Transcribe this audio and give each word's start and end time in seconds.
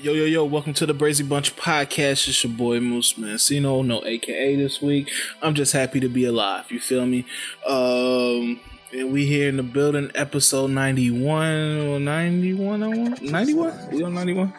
Yo, 0.00 0.12
yo, 0.12 0.26
yo, 0.26 0.44
welcome 0.44 0.72
to 0.72 0.86
the 0.86 0.94
Brazy 0.94 1.28
Bunch 1.28 1.56
podcast. 1.56 2.28
It's 2.28 2.44
your 2.44 2.52
boy 2.52 2.78
Moose 2.78 3.14
Mancino, 3.14 3.84
no 3.84 4.00
AKA 4.04 4.54
this 4.54 4.80
week. 4.80 5.10
I'm 5.42 5.56
just 5.56 5.72
happy 5.72 5.98
to 5.98 6.08
be 6.08 6.24
alive, 6.24 6.70
you 6.70 6.78
feel 6.78 7.04
me? 7.04 7.26
Um, 7.66 8.60
and 8.92 9.12
we 9.12 9.26
here 9.26 9.48
in 9.48 9.56
the 9.56 9.64
building, 9.64 10.12
episode 10.14 10.70
91, 10.70 12.04
91, 12.04 12.80
91? 13.22 13.88
We 13.90 14.04
on 14.04 14.14
91? 14.14 14.54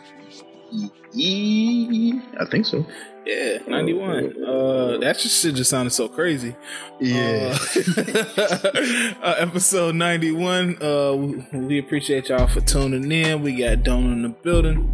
I 2.37 2.45
think 2.51 2.65
so. 2.65 2.85
Yeah, 3.25 3.59
91. 3.65 4.43
Uh, 4.43 4.97
that 4.97 5.19
just 5.19 5.41
shit 5.41 5.55
just 5.55 5.69
sounded 5.69 5.91
so 5.91 6.09
crazy. 6.09 6.53
Yeah. 6.99 7.57
Uh, 7.57 9.13
uh, 9.23 9.35
episode 9.37 9.95
91. 9.95 10.83
Uh, 10.83 11.15
we 11.53 11.79
appreciate 11.79 12.27
y'all 12.27 12.47
for 12.47 12.59
tuning 12.59 13.09
in. 13.09 13.41
We 13.41 13.55
got 13.55 13.83
Donor 13.83 14.11
in 14.11 14.23
the 14.23 14.29
building. 14.29 14.93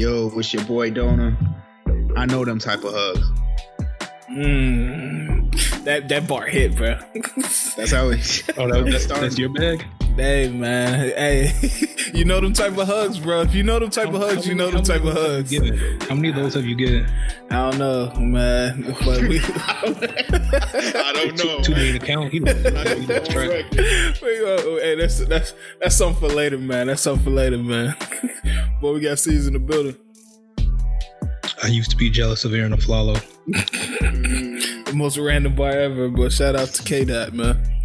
Yo, 0.00 0.32
it's 0.38 0.54
your 0.54 0.64
boy 0.64 0.90
Donor. 0.90 1.36
I 2.16 2.24
know 2.24 2.42
them 2.42 2.58
type 2.58 2.84
of 2.84 2.94
hugs. 2.94 3.30
Mm, 4.30 5.84
that 5.84 6.08
that 6.08 6.26
bar 6.26 6.46
hit, 6.46 6.74
bro. 6.74 6.98
That's 7.76 7.92
how 7.92 8.08
it. 8.08 8.42
Oh, 8.56 8.66
that, 8.66 8.90
that's, 8.90 9.06
that's 9.08 9.36
your 9.36 9.50
bag. 9.50 9.84
Hey 10.16 10.48
man, 10.48 10.98
hey, 11.10 11.52
you 12.14 12.24
know 12.24 12.40
them 12.40 12.52
type 12.52 12.76
of 12.76 12.86
hugs, 12.86 13.18
bro. 13.18 13.42
If 13.42 13.54
you 13.54 13.62
know 13.62 13.78
them 13.78 13.90
type 13.90 14.08
of 14.08 14.20
hugs, 14.20 14.46
you 14.46 14.54
know 14.54 14.70
them 14.70 14.82
type 14.82 15.04
of 15.04 15.14
hugs. 15.14 15.50
Given? 15.50 15.78
How 16.02 16.14
many 16.14 16.30
of 16.30 16.34
those 16.34 16.54
have 16.54 16.64
you 16.66 16.74
given? 16.74 17.10
I 17.50 17.70
don't 17.70 17.78
know, 17.78 18.12
man. 18.16 18.94
But 19.04 19.22
we, 19.22 19.40
I 19.44 21.12
don't 21.14 21.38
know. 21.38 21.60
Too 21.60 21.72
many 21.72 21.98
to 21.98 22.04
count. 22.04 22.32
He 22.32 22.40
knows. 22.40 22.56
He 22.56 23.06
knows 23.06 23.28
track. 23.28 23.64
Oh, 24.42 24.78
hey, 24.80 24.94
that's 24.96 25.18
that's 25.26 25.54
that's 25.80 25.96
something 25.96 26.28
for 26.28 26.34
later, 26.34 26.58
man. 26.58 26.88
That's 26.88 27.02
something 27.02 27.24
for 27.24 27.30
later, 27.30 27.58
man. 27.58 27.94
Boy, 28.80 28.94
we 28.94 29.00
got 29.00 29.18
C's 29.18 29.46
in 29.46 29.52
the 29.52 29.58
building. 29.58 29.96
I 31.62 31.68
used 31.68 31.90
to 31.90 31.96
be 31.96 32.10
jealous 32.10 32.44
of 32.44 32.54
Arron 32.54 32.72
Afflalo. 32.72 33.20
The 33.46 34.92
most 34.94 35.18
random 35.18 35.54
bar 35.54 35.70
ever, 35.70 36.08
but 36.08 36.32
shout 36.32 36.56
out 36.56 36.68
to 36.68 36.82
K 36.82 37.04
Dot, 37.04 37.32
man. 37.32 37.79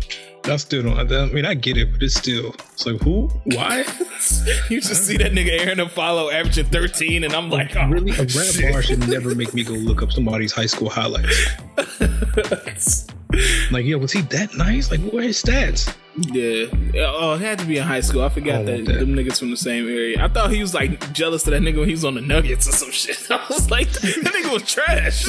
I 0.47 0.57
still 0.57 0.83
don't. 0.83 1.11
I 1.11 1.25
mean, 1.27 1.45
I 1.45 1.53
get 1.55 1.77
it, 1.77 1.91
but 1.91 2.03
it's 2.03 2.15
still. 2.15 2.53
It's 2.73 2.85
like 2.85 3.01
who? 3.01 3.27
Why? 3.45 3.79
you 4.69 4.79
just 4.81 5.05
see 5.05 5.17
that 5.17 5.31
nigga 5.31 5.59
Arron 5.65 5.79
Afflalo 5.79 6.31
averaging 6.33 6.65
13, 6.67 7.23
and 7.23 7.33
I'm 7.33 7.49
like, 7.49 7.75
oh, 7.75 7.87
really? 7.87 8.11
A 8.11 8.23
rap 8.23 8.71
bar 8.71 8.81
should 8.83 9.07
never 9.09 9.33
make 9.35 9.53
me 9.53 9.63
go 9.63 9.73
look 9.73 10.01
up 10.03 10.11
somebody's 10.11 10.51
high 10.51 10.67
school 10.67 10.89
highlights. 10.89 11.55
Like, 13.69 13.83
yo, 13.85 13.97
was 13.97 14.13
he 14.13 14.21
that 14.21 14.55
nice? 14.55 14.89
Like, 14.91 15.01
what 15.01 15.15
are 15.15 15.27
his 15.27 15.41
stats? 15.43 15.93
Yeah. 16.15 16.67
Oh, 17.05 17.33
it 17.33 17.41
had 17.41 17.59
to 17.59 17.65
be 17.65 17.77
in 17.79 17.83
high 17.83 17.99
school. 17.99 18.21
I 18.21 18.29
forgot 18.29 18.61
Oh, 18.61 18.63
that, 18.65 18.85
that. 18.85 18.99
them 18.99 19.13
niggas 19.13 19.39
from 19.39 19.51
the 19.51 19.57
same 19.57 19.89
area. 19.89 20.23
I 20.23 20.29
thought 20.29 20.51
he 20.51 20.61
was 20.61 20.73
like 20.73 21.11
jealous 21.11 21.45
of 21.45 21.51
that 21.51 21.61
nigga 21.61 21.79
when 21.79 21.87
he 21.89 21.91
was 21.95 22.05
on 22.05 22.13
the 22.13 22.21
Nuggets 22.21 22.65
or 22.69 22.71
some 22.71 22.91
shit. 22.91 23.17
I 23.29 23.45
was 23.49 23.69
like, 23.69 23.89
that 23.91 24.01
nigga 24.01 24.53
was 24.53 24.63
trash. 24.71 25.25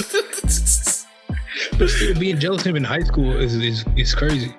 But 1.78 1.88
still, 1.90 2.14
being 2.20 2.38
jealous 2.38 2.60
of 2.62 2.68
him 2.68 2.76
in 2.76 2.84
high 2.84 3.02
school 3.02 3.34
is 3.36 3.54
is, 3.56 3.84
is 3.96 4.14
crazy. 4.14 4.54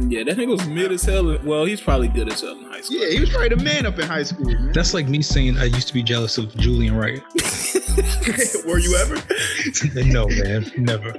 Yeah, 0.00 0.24
that 0.24 0.36
nigga 0.36 0.48
was 0.48 0.66
mid 0.66 0.92
as 0.92 1.02
hell. 1.02 1.38
Well, 1.44 1.64
he's 1.64 1.80
probably 1.80 2.08
good 2.08 2.32
as 2.32 2.40
hell 2.40 2.56
in 2.56 2.64
high 2.64 2.80
school. 2.80 2.98
Yeah, 2.98 3.10
he 3.10 3.20
was 3.20 3.30
probably 3.30 3.50
the 3.50 3.62
man 3.62 3.86
up 3.86 3.98
in 3.98 4.06
high 4.06 4.22
school. 4.22 4.46
Man. 4.46 4.72
That's 4.72 4.94
like 4.94 5.08
me 5.08 5.22
saying 5.22 5.58
I 5.58 5.64
used 5.64 5.88
to 5.88 5.94
be 5.94 6.02
jealous 6.02 6.38
of 6.38 6.54
Julian 6.56 6.96
Wright. 6.96 7.22
Were 8.66 8.78
you 8.78 8.96
ever? 8.96 9.16
no, 10.04 10.26
man, 10.28 10.70
never. 10.76 11.14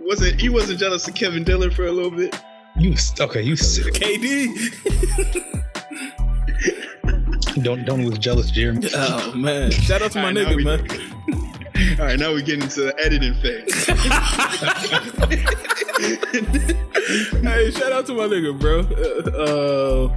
Wasn't 0.00 0.40
he 0.40 0.48
wasn't 0.48 0.78
jealous 0.78 1.08
of 1.08 1.14
Kevin 1.14 1.42
Dillon 1.42 1.70
for 1.70 1.86
a 1.86 1.92
little 1.92 2.10
bit? 2.10 2.38
You 2.78 2.94
okay? 3.20 3.42
You 3.42 3.56
sick? 3.56 3.94
KD. 3.94 4.52
Don't 7.62 7.84
don't 7.84 8.04
was 8.04 8.18
jealous, 8.18 8.50
Jeremy. 8.50 8.88
Oh 8.94 9.32
man. 9.34 9.70
Shout 9.70 10.02
out 10.02 10.12
to 10.12 10.18
my 10.18 10.28
All 10.28 10.34
right, 10.34 10.46
nigga, 10.46 10.64
man. 10.64 11.45
All 11.98 12.04
right, 12.04 12.18
now 12.18 12.34
we 12.34 12.42
get 12.42 12.62
into 12.62 12.82
the 12.82 12.94
editing 13.00 13.32
phase. 13.36 13.86
hey, 17.42 17.70
shout 17.70 17.90
out 17.92 18.04
to 18.06 18.12
my 18.14 18.24
nigga, 18.24 18.58
bro. 18.60 18.80
Uh, 19.32 20.12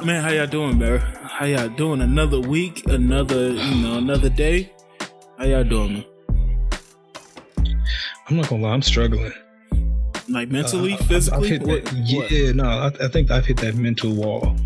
uh, 0.00 0.04
man, 0.04 0.22
how 0.24 0.30
y'all 0.30 0.46
doing, 0.46 0.78
bro? 0.78 0.96
How 0.98 1.44
y'all 1.44 1.68
doing? 1.68 2.00
Another 2.00 2.40
week, 2.40 2.82
another, 2.86 3.50
you 3.50 3.74
know, 3.82 3.98
another 3.98 4.30
day. 4.30 4.72
How 5.38 5.44
y'all 5.44 5.64
doing, 5.64 5.92
man? 5.92 6.04
I'm 8.30 8.36
not 8.36 8.48
gonna 8.48 8.62
lie, 8.62 8.72
I'm 8.72 8.80
struggling. 8.80 9.32
Like 10.30 10.48
mentally, 10.50 10.94
Uh, 10.94 11.04
physically? 11.04 11.52
I've 11.52 11.60
hit 11.60 11.68
What- 11.68 11.84
that, 11.84 11.92
what? 12.14 12.30
yeah, 12.30 12.52
no, 12.52 12.64
I, 12.64 12.86
I 13.04 13.08
think 13.08 13.30
I've 13.30 13.44
hit 13.44 13.58
that 13.58 13.74
mental 13.74 14.14
wall 14.14 14.56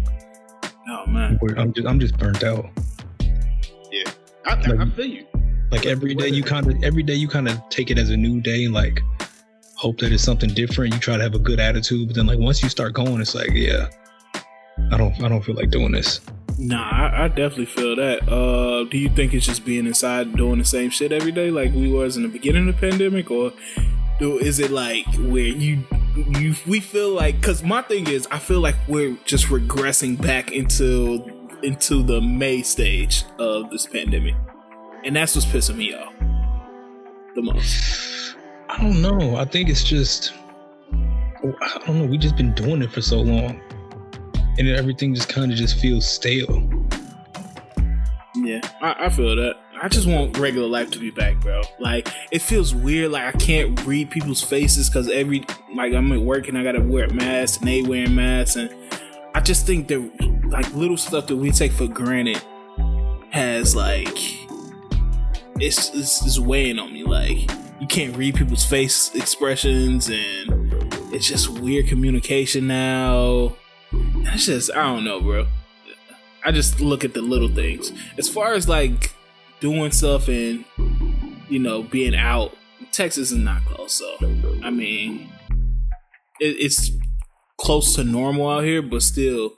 Oh 0.89 1.06
man. 1.09 1.39
where 1.41 1.59
I'm 1.59 1.72
just 1.72 1.89
I'm 1.89 1.99
just 1.99 2.17
burnt 2.19 2.45
out. 2.45 2.67
yeah, 3.91 4.05
I, 4.47 4.53
I, 4.55 4.83
I 4.83 4.91
feel 4.91 5.05
you. 5.06 5.27
Like 5.71 5.87
every 5.87 6.15
day 6.15 6.29
you 6.29 6.43
kind 6.43 6.67
of 6.67 6.83
every 6.83 7.03
day 7.03 7.15
you 7.15 7.29
kind 7.29 7.49
of 7.49 7.61
take 7.69 7.91
it 7.91 7.99
as 7.99 8.11
a 8.11 8.17
new 8.17 8.41
day 8.41 8.65
and 8.65 8.75
like 8.75 9.03
hope 9.77 9.99
that 9.99 10.12
it's 10.12 10.23
something 10.23 10.51
different. 10.51 10.95
You 10.95 11.01
try 11.01 11.17
to 11.17 11.23
have 11.23 11.34
a 11.34 11.39
good 11.39 11.61
attitude, 11.61 12.09
but 12.09 12.17
then 12.17 12.27
like 12.27 12.39
once 12.39 12.62
you 12.62 12.69
start 12.69 12.95
going, 12.95 13.21
it's 13.21 13.34
like 13.34 13.51
yeah, 13.53 13.89
I 14.91 14.97
don't 14.97 15.23
I 15.23 15.28
don't 15.28 15.43
feel 15.43 15.55
like 15.55 15.71
doing 15.71 15.93
this. 15.93 16.21
Nah, 16.59 16.91
I, 16.91 17.25
I 17.25 17.28
definitely 17.28 17.67
feel 17.67 17.95
that. 17.97 18.28
Uh, 18.28 18.84
do 18.91 18.99
you 18.99 19.09
think 19.11 19.33
it's 19.33 19.47
just 19.47 19.65
being 19.65 19.87
inside 19.87 20.37
doing 20.37 20.59
the 20.59 20.65
same 20.65 20.91
shit 20.91 21.12
every 21.12 21.31
day 21.31 21.51
like 21.51 21.73
we 21.73 21.93
was 21.93 22.17
in 22.17 22.25
the 22.25 22.28
beginning 22.28 22.69
of 22.69 22.75
the 22.75 22.81
pandemic, 22.81 23.31
or 23.31 23.53
do, 24.19 24.39
is 24.39 24.59
it 24.59 24.71
like 24.71 25.07
where 25.19 25.47
you 25.47 25.84
you 26.17 26.55
we 26.67 26.81
feel 26.81 27.11
like? 27.11 27.37
Because 27.37 27.62
my 27.62 27.83
thing 27.83 28.09
is, 28.09 28.27
I 28.31 28.39
feel 28.39 28.61
like 28.61 28.75
we're 28.89 29.17
just 29.25 29.47
regressing 29.47 30.21
back 30.21 30.51
into 30.51 31.25
into 31.62 32.03
the 32.03 32.21
May 32.21 32.62
stage 32.62 33.25
of 33.39 33.71
this 33.71 33.87
pandemic, 33.87 34.34
and 35.09 35.17
that's 35.17 35.35
what's 35.35 35.47
pissing 35.47 35.77
me 35.77 35.95
off 35.95 36.13
the 37.35 37.41
most. 37.41 38.37
I 38.69 38.77
don't 38.83 39.01
know. 39.01 39.37
I 39.37 39.47
think 39.47 39.71
it's 39.71 39.83
just 39.83 40.35
I 40.93 41.83
don't 41.87 41.99
know. 41.99 42.05
We 42.05 42.19
just 42.19 42.37
been 42.37 42.53
doing 42.53 42.83
it 42.83 42.93
for 42.93 43.01
so 43.01 43.19
long, 43.19 43.59
and 44.59 44.69
everything 44.69 45.15
just 45.15 45.31
kind 45.31 45.51
of 45.51 45.57
just 45.57 45.79
feels 45.81 46.07
stale. 46.07 46.63
Yeah, 48.37 48.61
I, 48.83 49.07
I 49.07 49.09
feel 49.09 49.35
that. 49.35 49.57
I 49.81 49.89
just 49.89 50.07
want 50.07 50.37
regular 50.37 50.69
life 50.69 50.91
to 50.91 50.99
be 50.99 51.11
back, 51.11 51.41
bro. 51.41 51.63
Like 51.81 52.09
it 52.31 52.43
feels 52.43 52.75
weird. 52.75 53.11
Like 53.13 53.35
I 53.35 53.39
can't 53.39 53.83
read 53.87 54.11
people's 54.11 54.43
faces 54.43 54.91
because 54.91 55.09
every 55.09 55.47
like 55.75 55.95
I'm 55.95 56.13
at 56.13 56.21
work 56.21 56.49
and 56.49 56.59
I 56.59 56.63
gotta 56.63 56.83
wear 56.83 57.07
a 57.07 57.15
mask 57.15 57.61
and 57.61 57.69
they 57.69 57.81
wearing 57.81 58.15
masks, 58.15 58.57
and 58.57 58.71
I 59.35 59.41
just 59.41 59.67
think 59.67 59.89
that 59.89 60.51
like 60.51 60.71
little 60.75 60.99
stuff 60.99 61.29
that 61.29 61.37
we 61.37 61.51
take 61.51 61.73
for 61.73 61.89
granted 61.89 62.43
has 63.31 63.75
like 63.75 64.47
it's 65.61 65.91
it's, 65.95 66.25
it's 66.25 66.39
weighing 66.39 66.79
on 66.79 66.93
me. 66.93 67.05
Like 67.05 67.51
you 67.81 67.87
can't 67.87 68.17
read 68.17 68.35
people's 68.35 68.65
face 68.65 69.15
expressions, 69.15 70.09
and 70.09 70.83
it's 71.13 71.27
just 71.27 71.49
weird 71.49 71.87
communication 71.89 72.67
now. 72.67 73.57
It's 73.93 74.47
just 74.47 74.71
I 74.73 74.83
don't 74.83 75.05
know, 75.05 75.21
bro. 75.21 75.47
I 76.45 76.53
just 76.53 76.81
look 76.81 77.05
at 77.05 77.15
the 77.15 77.23
little 77.23 77.49
things. 77.49 77.93
As 78.17 78.29
far 78.29 78.55
as 78.55 78.69
like 78.69 79.15
doing 79.61 79.91
stuff 79.91 80.29
and 80.29 80.65
you 81.49 81.59
know 81.59 81.83
being 81.83 82.15
out, 82.15 82.57
Texas 82.93 83.31
is 83.33 83.39
not 83.39 83.65
close. 83.65 83.95
So 83.95 84.17
I 84.63 84.71
mean, 84.71 85.31
it, 86.41 86.57
it's 86.59 86.91
close 87.61 87.95
to 87.97 88.05
normal 88.05 88.49
out 88.49 88.65
here, 88.65 88.83
but 88.83 89.03
still, 89.03 89.53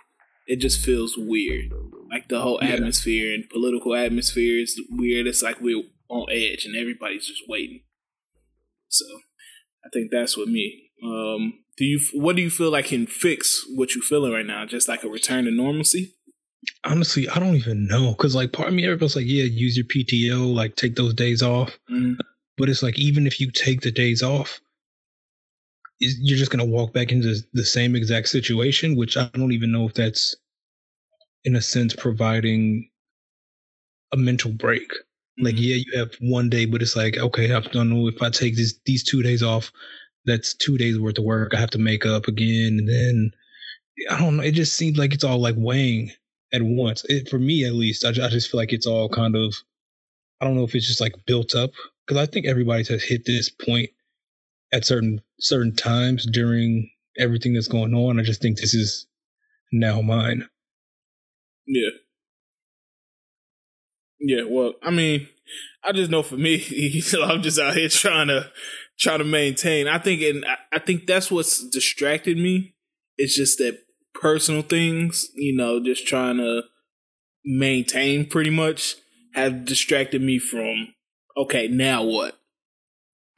it 0.46 0.56
just 0.56 0.84
feels 0.84 1.14
weird. 1.16 1.72
Like 2.10 2.28
the 2.28 2.40
whole 2.40 2.58
Yeah. 2.60 2.70
atmosphere 2.70 3.32
and 3.34 3.48
political 3.48 3.94
atmosphere 3.94 4.58
is 4.60 4.80
weird. 4.90 5.26
It's 5.26 5.42
like 5.42 5.60
we're 5.60 5.82
on 6.08 6.26
edge 6.30 6.64
and 6.64 6.74
everybody's 6.76 7.26
just 7.26 7.42
waiting. 7.48 7.82
So 8.88 9.04
I 9.84 9.88
think 9.92 10.10
that's 10.10 10.36
what 10.36 10.48
me. 10.48 10.90
Um, 11.04 11.54
do 11.76 11.84
you? 11.84 12.00
What 12.12 12.36
do 12.36 12.42
you 12.42 12.50
feel 12.50 12.70
like 12.70 12.86
can 12.86 13.06
fix 13.06 13.64
what 13.74 13.94
you're 13.94 14.02
feeling 14.02 14.32
right 14.32 14.44
now? 14.44 14.66
Just 14.66 14.88
like 14.88 15.04
a 15.04 15.08
return 15.08 15.44
to 15.44 15.50
normalcy. 15.50 16.14
Honestly, 16.84 17.26
I 17.28 17.38
don't 17.38 17.56
even 17.56 17.86
know 17.86 18.10
because 18.10 18.34
like 18.34 18.52
part 18.52 18.68
of 18.68 18.74
me, 18.74 18.84
everybody's 18.84 19.16
like, 19.16 19.24
yeah, 19.26 19.44
use 19.44 19.76
your 19.76 19.86
PTO, 19.86 20.52
like 20.52 20.76
take 20.76 20.96
those 20.96 21.14
days 21.14 21.42
off. 21.42 21.78
Mm. 21.90 22.18
But 22.58 22.68
it's 22.68 22.82
like 22.82 22.98
even 22.98 23.26
if 23.26 23.40
you 23.40 23.50
take 23.50 23.80
the 23.80 23.90
days 23.92 24.22
off, 24.22 24.60
you're 26.00 26.36
just 26.38 26.50
gonna 26.50 26.64
walk 26.64 26.92
back 26.92 27.12
into 27.12 27.36
the 27.52 27.64
same 27.64 27.94
exact 27.94 28.28
situation, 28.28 28.96
which 28.96 29.16
I 29.16 29.30
don't 29.34 29.52
even 29.52 29.72
know 29.72 29.86
if 29.86 29.94
that's, 29.94 30.34
in 31.44 31.56
a 31.56 31.62
sense, 31.62 31.94
providing 31.94 32.88
a 34.12 34.16
mental 34.16 34.52
break. 34.52 34.90
Like, 35.38 35.54
Mhm. 35.56 35.60
yeah, 35.60 35.76
you 35.76 35.98
have 35.98 36.14
one 36.20 36.50
day, 36.50 36.64
but 36.66 36.82
it's 36.82 36.96
like, 36.96 37.16
okay, 37.16 37.52
I 37.52 37.60
don't 37.60 37.90
know 37.90 38.08
if 38.08 38.20
I 38.22 38.30
take 38.30 38.56
this 38.56 38.74
these 38.84 39.02
two 39.04 39.22
days 39.22 39.42
off, 39.42 39.72
that's 40.26 40.54
two 40.54 40.76
days 40.78 40.98
worth 40.98 41.18
of 41.18 41.24
work. 41.24 41.54
I 41.54 41.60
have 41.60 41.70
to 41.70 41.78
make 41.78 42.04
up 42.06 42.28
again, 42.28 42.78
and 42.78 42.88
then 42.88 43.32
I 44.10 44.18
don't 44.20 44.36
know. 44.38 44.42
It 44.42 44.52
just 44.52 44.74
seems 44.74 44.98
like 44.98 45.14
it's 45.14 45.24
all 45.24 45.38
like 45.40 45.56
weighing 45.58 46.12
at 46.52 46.62
once. 46.62 47.04
It, 47.08 47.28
for 47.30 47.38
me, 47.38 47.64
at 47.64 47.74
least, 47.74 48.04
I, 48.04 48.10
I 48.10 48.28
just 48.28 48.50
feel 48.50 48.58
like 48.60 48.72
it's 48.72 48.86
all 48.86 49.08
kind 49.08 49.36
of. 49.36 49.54
I 50.40 50.46
don't 50.46 50.56
know 50.56 50.64
if 50.64 50.74
it's 50.74 50.86
just 50.88 51.00
like 51.00 51.14
built 51.26 51.54
up 51.54 51.72
because 52.06 52.18
I 52.22 52.26
think 52.26 52.46
everybody 52.46 52.84
has 52.84 53.02
hit 53.02 53.24
this 53.26 53.48
point 53.50 53.90
at 54.72 54.84
certain 54.86 55.20
certain 55.40 55.74
times 55.74 56.26
during 56.26 56.90
everything 57.18 57.54
that's 57.54 57.68
going 57.68 57.94
on. 57.94 58.20
I 58.20 58.22
just 58.22 58.42
think 58.42 58.58
this 58.58 58.74
is 58.74 59.06
now 59.72 60.00
mine. 60.02 60.48
Yeah. 61.66 61.90
Yeah, 64.20 64.42
well, 64.48 64.74
I 64.82 64.90
mean, 64.90 65.28
I 65.82 65.92
just 65.92 66.10
know 66.10 66.22
for 66.22 66.36
me, 66.36 66.56
I'm 67.22 67.42
just 67.42 67.58
out 67.58 67.74
here 67.76 67.88
trying 67.88 68.28
to 68.28 68.50
try 68.98 69.16
to 69.16 69.24
maintain. 69.24 69.88
I 69.88 69.98
think, 69.98 70.22
and 70.22 70.44
I 70.72 70.78
think 70.78 71.06
that's 71.06 71.30
what's 71.30 71.66
distracted 71.70 72.36
me. 72.36 72.74
It's 73.16 73.34
just 73.34 73.58
that 73.58 73.78
personal 74.14 74.62
things, 74.62 75.28
you 75.34 75.56
know, 75.56 75.82
just 75.82 76.06
trying 76.06 76.36
to 76.38 76.62
maintain 77.44 78.26
pretty 78.26 78.50
much 78.50 78.96
have 79.34 79.64
distracted 79.64 80.20
me 80.22 80.38
from 80.38 80.88
okay, 81.36 81.68
now 81.68 82.02
what? 82.02 82.38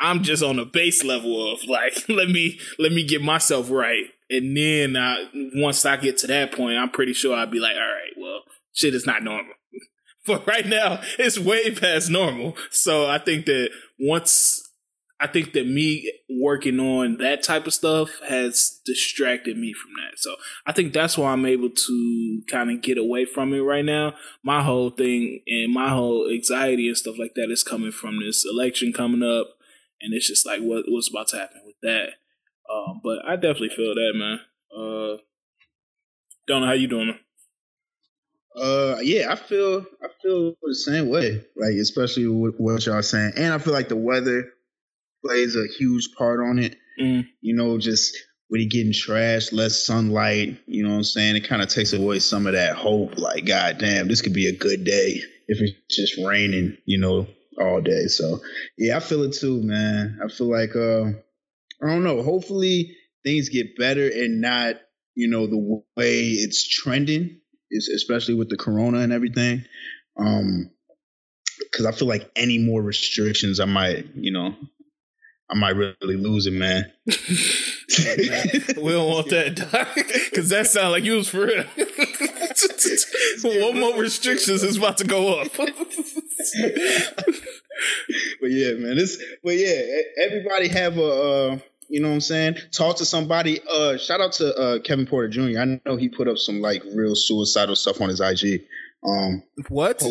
I'm 0.00 0.24
just 0.24 0.42
on 0.42 0.56
the 0.56 0.64
base 0.64 1.04
level 1.04 1.52
of 1.52 1.64
like 1.64 1.94
let 2.08 2.28
me 2.28 2.58
let 2.78 2.92
me 2.92 3.04
get 3.04 3.22
myself 3.22 3.70
right, 3.70 4.06
and 4.32 4.56
then 4.56 4.96
uh, 4.96 5.16
once 5.54 5.84
I 5.84 5.96
get 5.96 6.18
to 6.18 6.26
that 6.28 6.52
point, 6.52 6.78
I'm 6.78 6.90
pretty 6.90 7.12
sure 7.12 7.36
I'll 7.36 7.46
be 7.46 7.60
like, 7.60 7.76
all 7.76 7.80
right, 7.80 8.12
well, 8.16 8.40
shit 8.72 8.94
is 8.94 9.06
not 9.06 9.22
normal. 9.22 9.54
But 10.24 10.46
right 10.46 10.64
now, 10.64 11.00
it's 11.18 11.36
way 11.36 11.74
past 11.74 12.08
normal. 12.08 12.56
So 12.70 13.08
I 13.08 13.18
think 13.18 13.44
that 13.46 13.70
once 13.98 14.72
I 15.22 15.28
think 15.28 15.52
that 15.52 15.68
me 15.68 16.12
working 16.28 16.80
on 16.80 17.18
that 17.18 17.44
type 17.44 17.68
of 17.68 17.74
stuff 17.74 18.10
has 18.28 18.80
distracted 18.84 19.56
me 19.56 19.72
from 19.72 19.92
that. 19.94 20.18
So 20.18 20.34
I 20.66 20.72
think 20.72 20.92
that's 20.92 21.16
why 21.16 21.32
I'm 21.32 21.46
able 21.46 21.70
to 21.70 22.42
kind 22.50 22.72
of 22.72 22.82
get 22.82 22.98
away 22.98 23.24
from 23.24 23.54
it 23.54 23.60
right 23.60 23.84
now. 23.84 24.14
My 24.42 24.62
whole 24.64 24.90
thing 24.90 25.40
and 25.46 25.72
my 25.72 25.90
whole 25.90 26.28
anxiety 26.28 26.88
and 26.88 26.96
stuff 26.96 27.20
like 27.20 27.34
that 27.34 27.52
is 27.52 27.62
coming 27.62 27.92
from 27.92 28.18
this 28.18 28.44
election 28.44 28.92
coming 28.92 29.22
up, 29.22 29.46
and 30.00 30.12
it's 30.12 30.26
just 30.26 30.44
like 30.44 30.60
what 30.60 30.86
what's 30.88 31.08
about 31.08 31.28
to 31.28 31.38
happen 31.38 31.62
with 31.66 31.76
that. 31.82 32.14
Um, 32.70 33.00
but 33.02 33.18
I 33.26 33.36
definitely 33.36 33.70
feel 33.70 33.94
that, 33.94 34.12
man. 34.14 34.40
Uh, 34.74 35.16
don't 36.46 36.62
know 36.62 36.66
how 36.66 36.72
you 36.72 36.88
doing. 36.88 37.14
Uh, 38.54 38.98
yeah, 39.02 39.32
I 39.32 39.36
feel 39.36 39.86
I 40.02 40.08
feel 40.22 40.54
the 40.62 40.74
same 40.74 41.08
way. 41.08 41.44
Like 41.56 41.74
especially 41.80 42.26
with 42.26 42.56
what 42.58 42.84
y'all 42.84 43.02
saying, 43.02 43.32
and 43.36 43.52
I 43.52 43.58
feel 43.58 43.72
like 43.72 43.88
the 43.88 43.96
weather 43.96 44.52
plays 45.24 45.56
a 45.56 45.66
huge 45.78 46.10
part 46.16 46.40
on 46.40 46.58
it. 46.58 46.76
Mm. 47.00 47.26
You 47.40 47.54
know, 47.54 47.78
just 47.78 48.16
when 48.48 48.60
you're 48.60 48.68
getting 48.68 48.92
trashed, 48.92 49.52
less 49.52 49.86
sunlight, 49.86 50.60
you 50.66 50.82
know 50.82 50.90
what 50.90 50.96
I'm 50.96 51.04
saying? 51.04 51.36
It 51.36 51.48
kind 51.48 51.62
of 51.62 51.68
takes 51.68 51.94
away 51.94 52.18
some 52.18 52.46
of 52.46 52.52
that 52.52 52.76
hope. 52.76 53.16
Like, 53.16 53.46
God 53.46 53.78
damn, 53.78 54.08
this 54.08 54.20
could 54.20 54.34
be 54.34 54.48
a 54.48 54.56
good 54.56 54.84
day 54.84 55.22
if 55.48 55.60
it's 55.60 55.72
just 55.88 56.18
raining, 56.22 56.76
you 56.84 56.98
know, 56.98 57.26
all 57.58 57.80
day. 57.80 58.06
So 58.06 58.40
yeah, 58.76 58.96
I 58.96 59.00
feel 59.00 59.22
it 59.22 59.32
too, 59.32 59.62
man. 59.62 60.20
I 60.22 60.28
feel 60.28 60.50
like 60.50 60.76
uh 60.76 61.12
I 61.82 61.86
don't 61.86 62.04
know. 62.04 62.22
Hopefully 62.22 62.96
things 63.24 63.48
get 63.48 63.76
better 63.76 64.06
and 64.06 64.40
not, 64.40 64.76
you 65.14 65.28
know, 65.28 65.46
the 65.46 65.82
way 65.96 66.22
it's 66.30 66.66
trending, 66.68 67.40
especially 67.94 68.34
with 68.34 68.48
the 68.48 68.56
corona 68.56 68.98
and 68.98 69.12
everything. 69.12 69.64
Um 70.16 70.70
because 71.70 71.86
I 71.86 71.92
feel 71.92 72.08
like 72.08 72.30
any 72.36 72.58
more 72.58 72.82
restrictions, 72.82 73.60
I 73.60 73.66
might, 73.66 74.06
you 74.14 74.32
know, 74.32 74.54
I 75.50 75.54
might 75.54 75.76
really 75.76 76.16
lose 76.16 76.46
it, 76.46 76.52
man. 76.52 76.90
we 77.06 77.14
don't 78.90 79.08
want 79.10 79.28
that, 79.30 79.54
because 80.30 80.48
that 80.48 80.66
sounds 80.66 80.92
like 80.92 81.04
you 81.04 81.14
was 81.14 81.28
for 81.28 81.46
real. 81.46 81.64
One 83.62 83.80
more 83.80 83.98
restrictions 83.98 84.62
is 84.62 84.76
about 84.78 84.98
to 84.98 85.04
go 85.04 85.40
up. 85.40 85.48
but 85.56 85.66
yeah, 88.42 88.74
man, 88.74 88.96
this. 88.96 89.22
But 89.42 89.56
yeah, 89.56 89.82
everybody 90.22 90.68
have 90.68 90.96
a. 90.96 91.04
Uh, 91.04 91.58
you 91.92 92.00
know 92.00 92.08
what 92.08 92.14
I'm 92.14 92.20
saying? 92.22 92.56
Talk 92.70 92.96
to 92.96 93.04
somebody. 93.04 93.60
Uh, 93.70 93.98
shout 93.98 94.22
out 94.22 94.32
to 94.34 94.56
uh, 94.56 94.78
Kevin 94.78 95.06
Porter 95.06 95.28
Jr. 95.28 95.60
I 95.60 95.78
know 95.84 95.96
he 95.96 96.08
put 96.08 96.26
up 96.26 96.38
some 96.38 96.62
like 96.62 96.82
real 96.94 97.14
suicidal 97.14 97.76
stuff 97.76 98.00
on 98.00 98.08
his 98.08 98.18
IG. 98.18 98.62
Um, 99.06 99.42
what? 99.68 100.02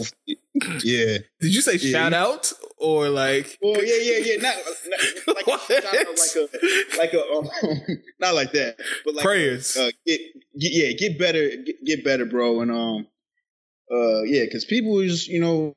Yeah. 0.83 1.17
Did 1.39 1.55
you 1.55 1.61
say 1.61 1.77
yeah, 1.77 1.91
shout 1.91 2.13
out 2.13 2.53
or 2.77 3.09
like? 3.09 3.57
Well, 3.63 3.83
yeah, 3.83 3.95
yeah, 3.99 4.17
yeah. 4.19 4.41
Not, 4.41 4.55
not 5.25 5.35
like, 5.35 5.47
a, 5.47 5.51
like 5.57 6.35
a, 6.35 6.97
like 6.97 7.13
a, 7.13 7.31
um, 7.31 7.49
not 8.19 8.35
like 8.35 8.51
that, 8.51 8.75
but 9.03 9.15
like 9.15 9.25
prayers. 9.25 9.75
Uh, 9.75 9.89
get, 10.05 10.19
get, 10.59 10.71
yeah, 10.71 10.91
get 10.91 11.17
better, 11.17 11.49
get, 11.49 11.83
get 11.83 12.03
better, 12.03 12.25
bro, 12.25 12.61
and 12.61 12.69
um, 12.69 13.07
uh, 13.91 14.21
yeah, 14.21 14.43
because 14.43 14.65
people 14.65 14.99
is, 14.99 15.27
you 15.27 15.41
know, 15.41 15.75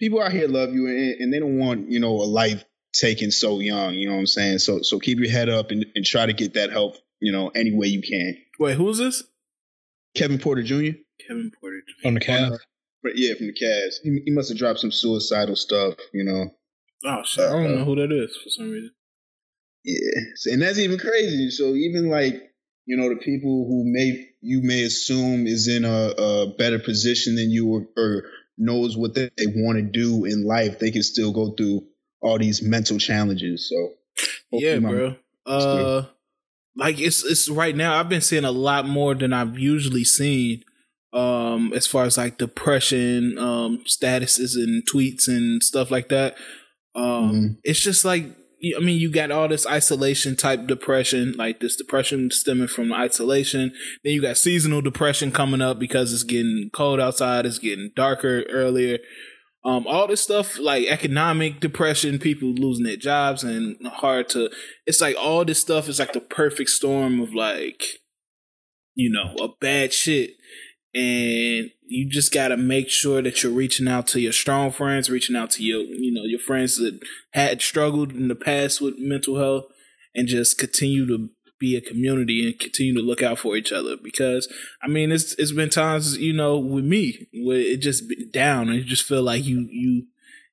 people 0.00 0.20
out 0.20 0.32
here 0.32 0.48
love 0.48 0.74
you, 0.74 0.88
and, 0.88 1.20
and 1.20 1.32
they 1.32 1.38
don't 1.38 1.58
want, 1.58 1.92
you 1.92 2.00
know, 2.00 2.10
a 2.10 2.26
life 2.26 2.64
taken 2.98 3.30
so 3.30 3.60
young. 3.60 3.94
You 3.94 4.08
know 4.08 4.14
what 4.14 4.20
I'm 4.20 4.26
saying? 4.26 4.58
So, 4.58 4.80
so 4.82 4.98
keep 4.98 5.18
your 5.18 5.30
head 5.30 5.48
up 5.48 5.70
and, 5.70 5.86
and 5.94 6.04
try 6.04 6.26
to 6.26 6.32
get 6.32 6.54
that 6.54 6.70
help, 6.70 6.96
you 7.20 7.32
know, 7.32 7.48
any 7.48 7.74
way 7.74 7.86
you 7.88 8.02
can. 8.02 8.36
Wait, 8.58 8.76
who's 8.76 8.98
this? 8.98 9.24
Kevin 10.14 10.38
Porter 10.38 10.62
Jr. 10.62 10.98
Kevin 11.26 11.52
Porter 11.60 11.82
Jr. 11.86 12.08
on 12.08 12.14
the 12.14 12.20
Cavs. 12.20 12.58
Yeah, 13.14 13.34
from 13.34 13.46
the 13.46 13.52
Cavs. 13.52 13.96
He, 14.02 14.22
he, 14.24 14.32
must 14.32 14.48
have 14.48 14.58
dropped 14.58 14.80
some 14.80 14.90
suicidal 14.90 15.54
stuff, 15.54 15.94
you 16.12 16.24
know. 16.24 16.50
Oh 17.04 17.22
shit! 17.24 17.44
Uh, 17.44 17.48
I 17.48 17.62
don't 17.62 17.76
know 17.76 17.84
who 17.84 17.94
that 17.96 18.10
is 18.10 18.36
for 18.42 18.48
some 18.50 18.70
reason. 18.70 18.90
Yeah, 19.84 20.52
and 20.52 20.62
that's 20.62 20.80
even 20.80 20.98
crazy. 20.98 21.50
So 21.50 21.74
even 21.74 22.08
like 22.10 22.34
you 22.84 22.96
know 22.96 23.08
the 23.08 23.16
people 23.16 23.66
who 23.68 23.84
may 23.86 24.26
you 24.40 24.60
may 24.62 24.82
assume 24.82 25.46
is 25.46 25.68
in 25.68 25.84
a, 25.84 26.14
a 26.18 26.54
better 26.58 26.80
position 26.80 27.36
than 27.36 27.50
you 27.50 27.68
or, 27.68 27.86
or 27.96 28.24
knows 28.58 28.96
what 28.96 29.14
they, 29.14 29.30
they 29.36 29.46
want 29.46 29.76
to 29.76 29.82
do 29.82 30.24
in 30.24 30.44
life, 30.44 30.80
they 30.80 30.90
can 30.90 31.04
still 31.04 31.32
go 31.32 31.52
through 31.52 31.86
all 32.26 32.38
these 32.38 32.62
mental 32.62 32.98
challenges. 32.98 33.68
So 33.68 33.92
yeah, 34.50 34.78
bro. 34.78 35.16
Uh, 35.44 36.04
like 36.76 37.00
it's 37.00 37.24
it's 37.24 37.48
right 37.48 37.74
now. 37.74 37.98
I've 37.98 38.08
been 38.08 38.20
seeing 38.20 38.44
a 38.44 38.50
lot 38.50 38.86
more 38.86 39.14
than 39.14 39.32
I've 39.32 39.58
usually 39.58 40.04
seen 40.04 40.62
um, 41.12 41.72
as 41.74 41.86
far 41.86 42.04
as 42.04 42.18
like 42.18 42.38
depression 42.38 43.38
um, 43.38 43.84
statuses 43.86 44.54
and 44.56 44.82
tweets 44.92 45.28
and 45.28 45.62
stuff 45.62 45.90
like 45.90 46.08
that. 46.08 46.36
Um, 46.94 47.04
mm-hmm. 47.04 47.46
It's 47.64 47.80
just 47.80 48.04
like 48.04 48.24
I 48.76 48.80
mean, 48.80 48.98
you 48.98 49.10
got 49.10 49.30
all 49.30 49.48
this 49.48 49.66
isolation 49.66 50.34
type 50.34 50.66
depression, 50.66 51.34
like 51.36 51.60
this 51.60 51.76
depression 51.76 52.30
stemming 52.30 52.68
from 52.68 52.92
isolation. 52.92 53.72
Then 54.02 54.14
you 54.14 54.22
got 54.22 54.38
seasonal 54.38 54.80
depression 54.80 55.30
coming 55.30 55.60
up 55.60 55.78
because 55.78 56.12
it's 56.12 56.22
getting 56.22 56.70
cold 56.72 56.98
outside, 56.98 57.46
it's 57.46 57.58
getting 57.58 57.92
darker 57.94 58.42
earlier. 58.48 58.98
Um, 59.66 59.84
all 59.88 60.06
this 60.06 60.20
stuff 60.20 60.58
like 60.60 60.86
economic 60.86 61.58
depression, 61.58 62.20
people 62.20 62.50
losing 62.50 62.84
their 62.84 62.96
jobs 62.96 63.42
and 63.42 63.76
hard 63.86 64.28
to. 64.30 64.48
It's 64.86 65.00
like 65.00 65.16
all 65.18 65.44
this 65.44 65.60
stuff 65.60 65.88
is 65.88 65.98
like 65.98 66.12
the 66.12 66.20
perfect 66.20 66.70
storm 66.70 67.20
of 67.20 67.34
like, 67.34 67.82
you 68.94 69.10
know, 69.10 69.34
a 69.44 69.48
bad 69.60 69.92
shit 69.92 70.36
and 70.96 71.70
you 71.86 72.08
just 72.08 72.32
got 72.32 72.48
to 72.48 72.56
make 72.56 72.88
sure 72.88 73.20
that 73.20 73.42
you're 73.42 73.52
reaching 73.52 73.86
out 73.86 74.06
to 74.08 74.20
your 74.20 74.32
strong 74.32 74.70
friends, 74.70 75.10
reaching 75.10 75.36
out 75.36 75.50
to 75.50 75.62
your, 75.62 75.82
you 75.82 76.10
know, 76.10 76.22
your 76.24 76.40
friends 76.40 76.78
that 76.78 76.98
had 77.32 77.60
struggled 77.60 78.12
in 78.12 78.28
the 78.28 78.34
past 78.34 78.80
with 78.80 78.94
mental 78.98 79.38
health 79.38 79.66
and 80.14 80.26
just 80.26 80.56
continue 80.56 81.06
to 81.06 81.28
be 81.58 81.76
a 81.76 81.80
community 81.80 82.46
and 82.46 82.58
continue 82.58 82.94
to 82.94 83.00
look 83.00 83.22
out 83.22 83.38
for 83.38 83.56
each 83.56 83.72
other 83.72 83.96
because 83.96 84.52
I 84.82 84.88
mean 84.88 85.12
it's 85.12 85.34
it's 85.38 85.52
been 85.52 85.70
times 85.70 86.18
you 86.18 86.32
know 86.32 86.58
with 86.58 86.84
me 86.84 87.28
where 87.32 87.58
it 87.58 87.80
just 87.80 88.08
been 88.08 88.30
down 88.30 88.68
and 88.68 88.78
you 88.78 88.84
just 88.84 89.04
feel 89.04 89.22
like 89.22 89.44
you 89.44 89.66
you 89.70 90.06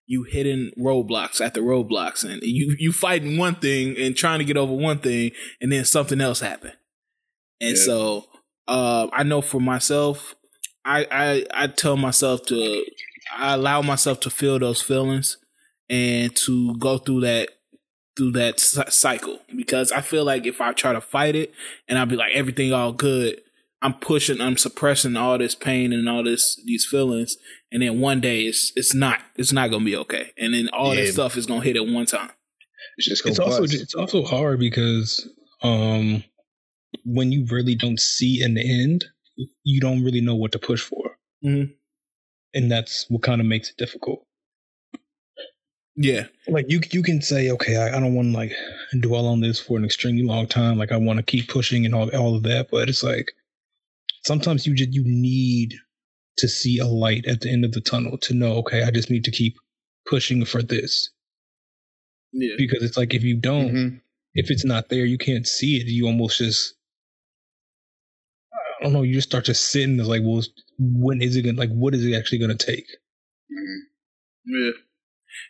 you 0.05 0.23
hitting 0.23 0.71
roadblocks 0.77 1.39
at 1.39 1.53
the 1.53 1.61
roadblocks 1.61 2.23
and 2.23 2.41
you 2.43 2.75
you 2.79 2.91
fighting 2.91 3.37
one 3.37 3.55
thing 3.55 3.97
and 3.97 4.15
trying 4.15 4.39
to 4.39 4.45
get 4.45 4.57
over 4.57 4.73
one 4.73 4.99
thing 4.99 5.31
and 5.61 5.71
then 5.71 5.85
something 5.85 6.21
else 6.21 6.39
happen 6.39 6.71
and 7.59 7.77
yeah. 7.77 7.83
so 7.83 8.25
uh, 8.67 9.07
I 9.11 9.23
know 9.23 9.41
for 9.41 9.59
myself, 9.59 10.35
I, 10.85 11.07
I 11.11 11.45
I 11.53 11.67
tell 11.67 11.97
myself 11.97 12.45
to 12.47 12.85
I 13.35 13.53
allow 13.53 13.81
myself 13.81 14.19
to 14.21 14.29
feel 14.29 14.59
those 14.59 14.81
feelings 14.81 15.37
and 15.89 16.35
to 16.37 16.75
go 16.77 16.97
through 16.97 17.21
that 17.21 17.49
through 18.15 18.31
that 18.31 18.59
cycle 18.59 19.39
because 19.55 19.91
I 19.91 20.01
feel 20.01 20.23
like 20.23 20.45
if 20.45 20.61
I 20.61 20.71
try 20.73 20.93
to 20.93 21.01
fight 21.01 21.35
it 21.35 21.53
and 21.87 21.97
I'll 21.97 22.05
be 22.05 22.15
like 22.15 22.33
everything 22.33 22.73
all 22.73 22.93
good, 22.93 23.41
I'm 23.81 23.93
pushing, 23.95 24.39
I'm 24.39 24.57
suppressing 24.57 25.17
all 25.17 25.37
this 25.37 25.55
pain 25.55 25.91
and 25.91 26.07
all 26.07 26.23
this 26.23 26.61
these 26.65 26.85
feelings, 26.85 27.37
and 27.71 27.81
then 27.81 27.99
one 27.99 28.21
day 28.21 28.43
it's 28.43 28.71
it's 28.75 28.93
not 28.93 29.19
it's 29.35 29.51
not 29.51 29.71
gonna 29.71 29.83
be 29.83 29.97
okay, 29.97 30.31
and 30.37 30.53
then 30.53 30.69
all 30.69 30.95
yeah. 30.95 31.03
that 31.03 31.13
stuff 31.13 31.35
is 31.35 31.45
gonna 31.45 31.61
hit 31.63 31.75
at 31.75 31.85
one 31.85 32.05
time. 32.05 32.31
It's 32.97 33.09
just 33.09 33.25
it's 33.25 33.39
also 33.39 33.63
it's 33.63 33.93
also 33.93 34.23
hard 34.23 34.59
because 34.59 35.27
um 35.63 36.23
when 37.03 37.31
you 37.31 37.45
really 37.49 37.75
don't 37.75 37.99
see 37.99 38.41
an 38.41 38.57
end, 38.57 39.05
you 39.63 39.81
don't 39.81 40.03
really 40.03 40.21
know 40.21 40.35
what 40.35 40.53
to 40.53 40.59
push 40.59 40.81
for. 40.81 41.17
Mm-hmm. 41.43 41.73
And 42.53 42.71
that's 42.71 43.05
what 43.09 43.23
kind 43.23 43.41
of 43.41 43.47
makes 43.47 43.69
it 43.69 43.77
difficult. 43.77 44.25
Yeah. 45.95 46.25
Like 46.47 46.65
you 46.69 46.81
you 46.91 47.03
can 47.03 47.21
say, 47.21 47.51
okay, 47.51 47.77
I, 47.77 47.95
I 47.95 47.99
don't 47.99 48.15
want 48.15 48.31
to 48.31 48.37
like 48.37 48.53
dwell 48.99 49.27
on 49.27 49.41
this 49.41 49.59
for 49.59 49.77
an 49.77 49.85
extremely 49.85 50.23
long 50.23 50.47
time. 50.47 50.77
Like 50.77 50.91
I 50.91 50.97
want 50.97 51.17
to 51.17 51.23
keep 51.23 51.49
pushing 51.49 51.85
and 51.85 51.93
all 51.93 52.09
all 52.15 52.35
of 52.35 52.43
that. 52.43 52.69
But 52.71 52.89
it's 52.89 53.03
like 53.03 53.31
sometimes 54.23 54.65
you 54.65 54.73
just 54.73 54.93
you 54.93 55.03
need 55.05 55.75
to 56.37 56.47
see 56.47 56.79
a 56.79 56.87
light 56.87 57.27
at 57.27 57.41
the 57.41 57.51
end 57.51 57.63
of 57.63 57.73
the 57.73 57.81
tunnel 57.81 58.17
to 58.17 58.33
know, 58.33 58.53
okay, 58.57 58.83
I 58.83 58.91
just 58.91 59.11
need 59.11 59.23
to 59.25 59.31
keep 59.31 59.55
pushing 60.07 60.43
for 60.45 60.63
this. 60.63 61.11
Yeah. 62.31 62.55
Because 62.57 62.81
it's 62.81 62.97
like 62.97 63.13
if 63.13 63.23
you 63.23 63.37
don't, 63.37 63.69
mm-hmm. 63.69 63.95
if 64.33 64.49
it's 64.49 64.65
not 64.65 64.89
there, 64.89 65.05
you 65.05 65.19
can't 65.19 65.47
see 65.47 65.77
it. 65.77 65.85
You 65.85 66.07
almost 66.07 66.39
just 66.39 66.73
I 68.79 68.85
don't 68.85 68.93
know. 68.93 69.03
You 69.03 69.13
just 69.13 69.29
start 69.29 69.45
to 69.45 69.53
sit 69.53 69.83
and 69.83 69.99
it's 69.99 70.09
like, 70.09 70.23
well, 70.25 70.41
when 70.79 71.21
is 71.21 71.35
it 71.35 71.43
gonna 71.43 71.57
like? 71.57 71.69
What 71.69 71.93
is 71.93 72.03
it 72.03 72.15
actually 72.15 72.39
gonna 72.39 72.55
take? 72.55 72.87
Mm-hmm. 73.51 73.79
Yeah. 74.45 74.71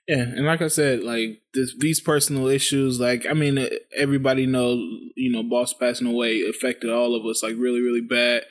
Yeah, 0.07 0.21
and 0.21 0.45
like 0.45 0.61
I 0.61 0.67
said, 0.67 1.03
like 1.03 1.41
this, 1.53 1.75
these 1.77 1.99
personal 1.99 2.47
issues, 2.47 2.99
like 2.99 3.25
I 3.29 3.33
mean, 3.33 3.67
everybody 3.95 4.45
knows, 4.45 4.79
you 5.15 5.31
know, 5.31 5.43
boss 5.43 5.73
passing 5.73 6.07
away 6.07 6.41
affected 6.41 6.91
all 6.91 7.15
of 7.15 7.25
us 7.25 7.43
like 7.43 7.55
really, 7.57 7.81
really 7.81 8.01
bad. 8.01 8.43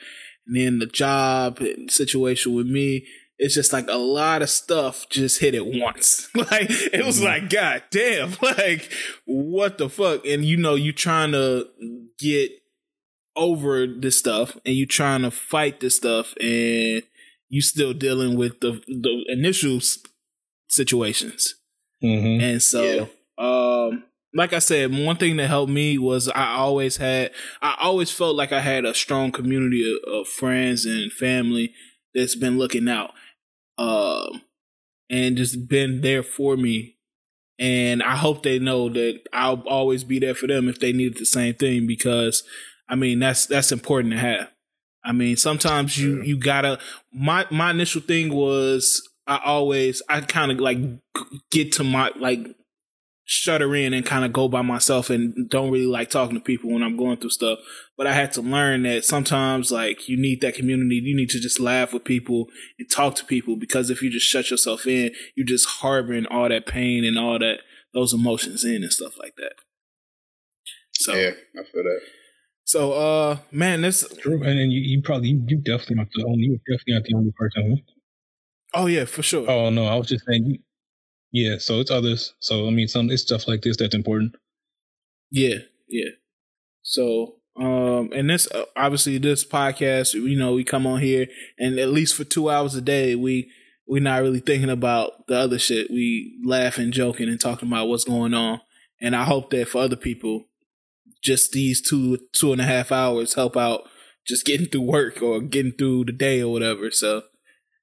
And 0.47 0.57
then 0.57 0.79
the 0.79 0.85
job 0.87 1.59
situation 1.89 2.53
with 2.53 2.67
me, 2.67 3.05
it's 3.37 3.55
just 3.55 3.73
like 3.73 3.87
a 3.87 3.97
lot 3.97 4.41
of 4.41 4.49
stuff 4.49 5.07
just 5.09 5.39
hit 5.39 5.55
at 5.55 5.65
once. 5.65 6.29
like 6.35 6.67
it 6.69 7.05
was 7.05 7.17
mm-hmm. 7.17 7.25
like, 7.25 7.49
God 7.49 7.83
damn, 7.91 8.35
like 8.41 8.91
what 9.25 9.77
the 9.77 9.89
fuck? 9.89 10.25
And 10.25 10.45
you 10.45 10.57
know, 10.57 10.75
you 10.75 10.91
trying 10.91 11.31
to 11.31 11.67
get 12.19 12.51
over 13.35 13.87
this 13.87 14.17
stuff 14.17 14.57
and 14.65 14.75
you 14.75 14.85
trying 14.85 15.23
to 15.23 15.31
fight 15.31 15.79
this 15.79 15.95
stuff 15.95 16.35
and 16.39 17.03
you 17.49 17.61
still 17.61 17.93
dealing 17.93 18.37
with 18.37 18.59
the 18.61 18.81
the 18.87 19.25
initial 19.27 19.79
situations. 20.73 21.55
Mm-hmm. 22.03 22.43
And 22.43 22.61
so, 22.61 22.83
yeah. 22.83 23.05
um, 23.37 24.03
like 24.33 24.53
I 24.53 24.59
said, 24.59 24.91
one 24.91 25.17
thing 25.17 25.37
that 25.37 25.47
helped 25.47 25.71
me 25.71 25.97
was 25.97 26.27
I 26.29 26.55
always 26.55 26.97
had, 26.97 27.31
I 27.61 27.77
always 27.81 28.11
felt 28.11 28.35
like 28.35 28.51
I 28.51 28.61
had 28.61 28.85
a 28.85 28.93
strong 28.93 29.31
community 29.31 29.99
of, 30.05 30.13
of 30.13 30.27
friends 30.27 30.85
and 30.85 31.11
family 31.11 31.73
that's 32.13 32.35
been 32.35 32.57
looking 32.57 32.89
out, 32.89 33.11
um, 33.77 34.41
and 35.09 35.37
just 35.37 35.67
been 35.67 36.01
there 36.01 36.23
for 36.23 36.57
me. 36.57 36.97
And 37.59 38.01
I 38.01 38.15
hope 38.15 38.43
they 38.43 38.59
know 38.59 38.89
that 38.89 39.21
I'll 39.31 39.61
always 39.67 40.03
be 40.03 40.19
there 40.19 40.35
for 40.35 40.47
them 40.47 40.67
if 40.67 40.79
they 40.79 40.91
needed 40.91 41.17
the 41.17 41.25
same 41.25 41.53
thing 41.53 41.85
because, 41.85 42.43
I 42.89 42.95
mean, 42.95 43.19
that's 43.19 43.45
that's 43.45 43.71
important 43.71 44.13
to 44.13 44.19
have. 44.19 44.49
I 45.05 45.11
mean, 45.11 45.35
sometimes 45.37 45.97
you 45.97 46.23
you 46.23 46.37
gotta. 46.37 46.79
My 47.13 47.45
my 47.51 47.71
initial 47.71 48.01
thing 48.01 48.33
was 48.33 49.07
I 49.27 49.39
always 49.43 50.01
I 50.09 50.21
kind 50.21 50.51
of 50.51 50.59
like 50.59 50.77
get 51.51 51.71
to 51.73 51.83
my 51.83 52.11
like 52.19 52.47
shutter 53.25 53.73
in 53.73 53.93
and 53.93 54.05
kind 54.05 54.25
of 54.25 54.33
go 54.33 54.49
by 54.49 54.61
myself 54.61 55.09
and 55.09 55.49
don't 55.49 55.71
really 55.71 55.85
like 55.85 56.09
talking 56.09 56.35
to 56.35 56.43
people 56.43 56.71
when 56.71 56.83
I'm 56.83 56.97
going 56.97 57.17
through 57.17 57.29
stuff. 57.29 57.59
But 57.97 58.05
I 58.05 58.13
had 58.13 58.33
to 58.33 58.41
learn 58.41 58.83
that 58.83 59.05
sometimes 59.05 59.71
like 59.71 60.09
you 60.09 60.19
need 60.19 60.41
that 60.41 60.55
community. 60.55 60.95
You 60.95 61.15
need 61.15 61.29
to 61.29 61.39
just 61.39 61.59
laugh 61.59 61.93
with 61.93 62.03
people 62.03 62.47
and 62.77 62.89
talk 62.91 63.15
to 63.15 63.25
people 63.25 63.55
because 63.55 63.89
if 63.89 64.01
you 64.01 64.09
just 64.09 64.27
shut 64.27 64.51
yourself 64.51 64.85
in, 64.85 65.11
you're 65.35 65.47
just 65.47 65.67
harboring 65.67 66.25
all 66.25 66.49
that 66.49 66.65
pain 66.65 67.05
and 67.05 67.17
all 67.17 67.39
that 67.39 67.59
those 67.93 68.13
emotions 68.13 68.65
in 68.65 68.83
and 68.83 68.91
stuff 68.91 69.13
like 69.19 69.35
that. 69.37 69.53
So 70.93 71.13
yeah, 71.13 71.31
I 71.57 71.63
feel 71.63 71.83
that. 71.83 72.01
So, 72.65 72.93
uh, 72.93 73.37
man, 73.51 73.81
this 73.81 74.07
true, 74.21 74.41
and 74.43 74.71
you, 74.71 74.79
you 74.79 75.01
probably 75.01 75.29
you, 75.29 75.43
you 75.47 75.57
definitely 75.57 75.97
not 75.97 76.07
the 76.15 76.25
only 76.25 76.43
you 76.43 76.59
definitely 76.69 76.93
not 76.93 77.03
the 77.03 77.15
only 77.15 77.31
person 77.37 77.83
Oh 78.73 78.87
yeah, 78.87 79.05
for 79.05 79.23
sure. 79.23 79.49
Oh 79.49 79.69
no, 79.69 79.85
I 79.85 79.95
was 79.95 80.07
just 80.07 80.25
saying. 80.25 80.59
Yeah, 81.31 81.57
so 81.57 81.79
it's 81.79 81.91
others. 81.91 82.33
So 82.39 82.67
I 82.67 82.69
mean, 82.69 82.87
some 82.87 83.09
it's 83.09 83.23
stuff 83.23 83.47
like 83.47 83.61
this 83.61 83.77
that's 83.77 83.95
important. 83.95 84.35
Yeah, 85.31 85.59
yeah. 85.87 86.11
So, 86.83 87.35
um, 87.55 88.11
and 88.13 88.29
this 88.29 88.47
uh, 88.51 88.65
obviously 88.75 89.17
this 89.17 89.45
podcast, 89.45 90.13
you 90.13 90.37
know, 90.37 90.53
we 90.53 90.63
come 90.63 90.85
on 90.85 91.01
here 91.01 91.27
and 91.57 91.79
at 91.79 91.89
least 91.89 92.15
for 92.15 92.23
two 92.23 92.49
hours 92.49 92.75
a 92.75 92.81
day, 92.81 93.15
we 93.15 93.51
we're 93.87 94.01
not 94.01 94.21
really 94.21 94.39
thinking 94.39 94.69
about 94.69 95.27
the 95.27 95.37
other 95.37 95.59
shit. 95.59 95.89
We 95.89 96.39
laughing, 96.45 96.91
joking, 96.91 97.29
and 97.29 97.39
talking 97.39 97.67
about 97.67 97.87
what's 97.87 98.05
going 98.05 98.33
on. 98.33 98.61
And 99.01 99.15
I 99.15 99.23
hope 99.23 99.49
that 99.49 99.67
for 99.67 99.81
other 99.81 99.95
people, 99.95 100.45
just 101.21 101.51
these 101.51 101.81
two 101.81 102.19
two 102.33 102.51
and 102.51 102.61
a 102.61 102.65
half 102.65 102.91
hours 102.91 103.33
help 103.33 103.57
out 103.57 103.89
just 104.25 104.45
getting 104.45 104.67
through 104.67 104.83
work 104.83 105.21
or 105.21 105.41
getting 105.41 105.73
through 105.73 106.05
the 106.05 106.11
day 106.11 106.41
or 106.41 106.51
whatever. 106.51 106.91
So 106.91 107.23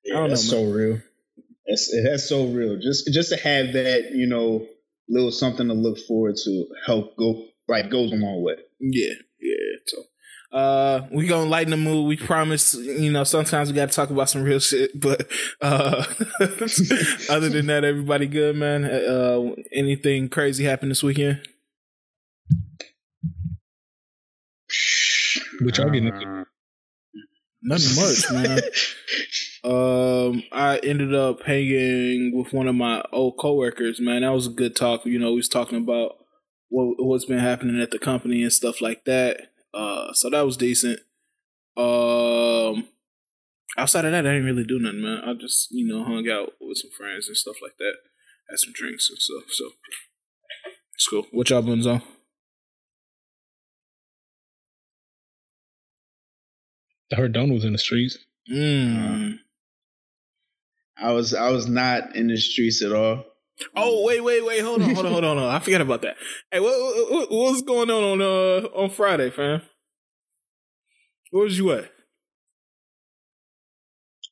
yeah, 0.04 0.14
I 0.14 0.20
don't 0.20 0.30
that's 0.30 0.50
know, 0.50 0.64
so 0.64 0.70
real. 0.70 1.00
That's 1.66 1.94
that's 2.04 2.28
so 2.28 2.46
real. 2.46 2.78
Just 2.80 3.12
just 3.12 3.30
to 3.30 3.36
have 3.36 3.72
that, 3.74 4.10
you 4.12 4.26
know, 4.26 4.66
little 5.08 5.30
something 5.32 5.68
to 5.68 5.74
look 5.74 5.98
forward 5.98 6.36
to 6.44 6.66
help 6.86 7.16
go 7.16 7.44
like 7.68 7.90
goes 7.90 8.12
a 8.12 8.16
long 8.16 8.42
way. 8.42 8.54
Yeah, 8.80 9.14
yeah. 9.40 9.76
So 9.86 10.02
uh 10.52 11.06
we 11.12 11.28
gonna 11.28 11.48
lighten 11.48 11.70
the 11.70 11.76
mood 11.76 12.08
we 12.08 12.16
promise 12.16 12.74
you 12.74 13.12
know 13.12 13.22
sometimes 13.22 13.68
we 13.68 13.74
gotta 13.74 13.92
talk 13.92 14.10
about 14.10 14.28
some 14.28 14.42
real 14.42 14.58
shit 14.58 14.90
but 15.00 15.30
uh 15.60 16.04
other 17.30 17.48
than 17.48 17.66
that 17.66 17.84
everybody 17.84 18.26
good 18.26 18.56
man 18.56 18.84
uh 18.84 19.40
anything 19.72 20.28
crazy 20.28 20.64
happened 20.64 20.90
this 20.90 21.04
weekend 21.04 21.40
which 25.60 25.78
i'll 25.78 25.88
get 25.88 26.04
into 26.04 26.44
nothing 27.62 27.94
much 27.94 28.32
man 28.32 28.60
Um, 29.62 30.42
I 30.52 30.78
ended 30.82 31.14
up 31.14 31.42
hanging 31.42 32.32
with 32.34 32.52
one 32.52 32.66
of 32.66 32.74
my 32.74 33.02
old 33.12 33.36
coworkers. 33.38 34.00
Man, 34.00 34.22
that 34.22 34.32
was 34.32 34.46
a 34.46 34.50
good 34.50 34.74
talk. 34.74 35.04
You 35.04 35.18
know, 35.18 35.30
we 35.30 35.36
was 35.36 35.48
talking 35.48 35.78
about 35.78 36.16
what 36.70 36.94
what's 36.98 37.26
been 37.26 37.40
happening 37.40 37.80
at 37.80 37.90
the 37.90 37.98
company 37.98 38.42
and 38.42 38.52
stuff 38.52 38.80
like 38.80 39.04
that. 39.04 39.48
Uh, 39.74 40.12
so 40.14 40.30
that 40.30 40.46
was 40.46 40.56
decent. 40.56 41.00
Um, 41.76 42.88
outside 43.76 44.04
of 44.06 44.12
that, 44.12 44.26
I 44.26 44.32
didn't 44.32 44.46
really 44.46 44.64
do 44.64 44.78
nothing, 44.78 45.02
man. 45.02 45.22
I 45.24 45.34
just 45.34 45.68
you 45.70 45.86
know 45.86 46.04
hung 46.04 46.28
out 46.28 46.52
with 46.60 46.78
some 46.78 46.90
friends 46.96 47.28
and 47.28 47.36
stuff 47.36 47.56
like 47.62 47.76
that, 47.78 47.94
had 48.48 48.58
some 48.58 48.72
drinks 48.72 49.10
and 49.10 49.18
stuff. 49.18 49.44
So 49.50 49.70
it's 50.94 51.06
cool. 51.06 51.26
What 51.32 51.50
y'all 51.50 51.60
been 51.60 51.86
on? 51.86 52.02
I 57.12 57.16
heard 57.16 57.32
Don 57.32 57.52
was 57.52 57.64
in 57.64 57.72
the 57.72 57.78
streets. 57.78 58.16
Mm. 58.50 59.38
I 61.02 61.12
was 61.12 61.34
I 61.34 61.50
was 61.50 61.66
not 61.66 62.14
in 62.16 62.28
the 62.28 62.36
streets 62.36 62.82
at 62.82 62.92
all. 62.92 63.24
Oh 63.76 64.04
wait 64.04 64.22
wait 64.22 64.44
wait 64.44 64.60
hold 64.60 64.82
on 64.82 64.94
hold 64.94 65.06
on 65.06 65.12
hold 65.12 65.24
on, 65.24 65.36
hold 65.36 65.48
on. 65.48 65.54
I 65.54 65.58
forgot 65.58 65.80
about 65.80 66.02
that. 66.02 66.16
Hey, 66.50 66.60
what, 66.60 66.72
what 67.10 67.30
what's 67.30 67.62
going 67.62 67.90
on 67.90 68.02
on 68.02 68.22
uh 68.22 68.66
on 68.74 68.90
Friday, 68.90 69.30
fam? 69.30 69.62
Where 71.30 71.44
was 71.44 71.58
you 71.58 71.72
at? 71.72 71.90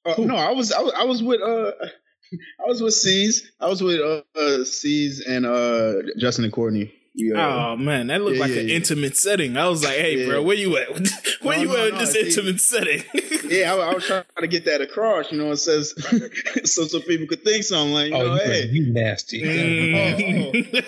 Uh, 0.04 0.14
no, 0.18 0.36
I 0.36 0.52
was, 0.52 0.72
I 0.72 0.80
was 0.80 0.92
I 0.96 1.04
was 1.04 1.22
with 1.22 1.40
uh 1.42 1.72
I 2.32 2.66
was 2.66 2.82
with 2.82 2.94
C's. 2.94 3.50
I 3.60 3.68
was 3.68 3.82
with 3.82 4.00
uh, 4.00 4.22
uh 4.38 4.64
C's 4.64 5.20
and 5.26 5.46
uh 5.46 5.94
Justin 6.18 6.44
and 6.44 6.52
Courtney. 6.52 6.92
Yeah. 7.20 7.72
Oh 7.72 7.76
man, 7.76 8.06
that 8.06 8.22
looked 8.22 8.36
yeah, 8.36 8.42
like 8.42 8.52
yeah, 8.52 8.60
an 8.60 8.68
yeah. 8.68 8.76
intimate 8.76 9.16
setting. 9.16 9.56
I 9.56 9.68
was 9.68 9.82
like, 9.82 9.96
"Hey, 9.96 10.24
bro, 10.24 10.40
where 10.40 10.56
you 10.56 10.76
at? 10.76 10.88
Where 11.42 11.56
no, 11.56 11.62
you 11.62 11.68
no, 11.68 11.74
at 11.74 11.78
no, 11.78 11.86
in 11.86 11.94
this 11.98 12.12
see, 12.12 12.26
intimate 12.28 12.60
setting?" 12.60 13.02
yeah, 13.50 13.74
I, 13.74 13.76
I, 13.76 13.94
was 13.94 14.06
trying 14.06 14.22
to 14.38 14.46
get 14.46 14.66
that 14.66 14.80
across. 14.80 15.32
You 15.32 15.38
know, 15.38 15.50
it 15.50 15.56
says 15.56 15.94
so 16.64 16.84
so 16.84 17.00
people 17.00 17.26
could 17.26 17.42
think 17.42 17.64
something 17.64 17.92
like, 17.92 18.10
you 18.10 18.14
oh, 18.14 18.24
know, 18.24 18.34
you, 18.34 18.40
hey, 18.40 18.66
you 18.66 18.92
nasty. 18.92 19.42
Mm. 19.42 20.84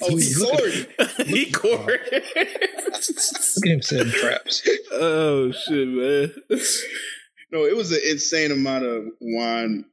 Oh, 0.00 0.08
oh. 0.08 0.10
oh, 0.10 0.16
he 0.16 0.34
cored. 0.34 1.26
he 1.26 1.50
cored. 1.50 2.00
Look 2.10 3.66
at 3.66 3.66
him 3.66 3.82
setting 3.82 4.10
traps. 4.10 4.66
Oh 4.90 5.52
shit, 5.52 5.86
man. 5.86 6.32
No, 7.50 7.66
it 7.66 7.76
was 7.76 7.92
an 7.92 8.00
insane 8.08 8.52
amount 8.52 8.86
of 8.86 9.04
wine 9.20 9.84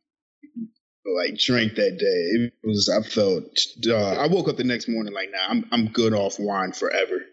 like 1.16 1.38
drank 1.38 1.76
that 1.76 1.98
day. 1.98 2.46
It 2.46 2.54
was 2.64 2.90
I 2.90 3.02
felt 3.08 3.46
uh, 3.88 4.16
I 4.16 4.28
woke 4.28 4.48
up 4.48 4.58
the 4.58 4.64
next 4.64 4.88
morning 4.88 5.14
like 5.14 5.30
nah 5.32 5.48
I'm 5.50 5.66
I'm 5.72 5.88
good 5.88 6.14
off 6.14 6.40
wine 6.40 6.72
forever. 6.72 7.26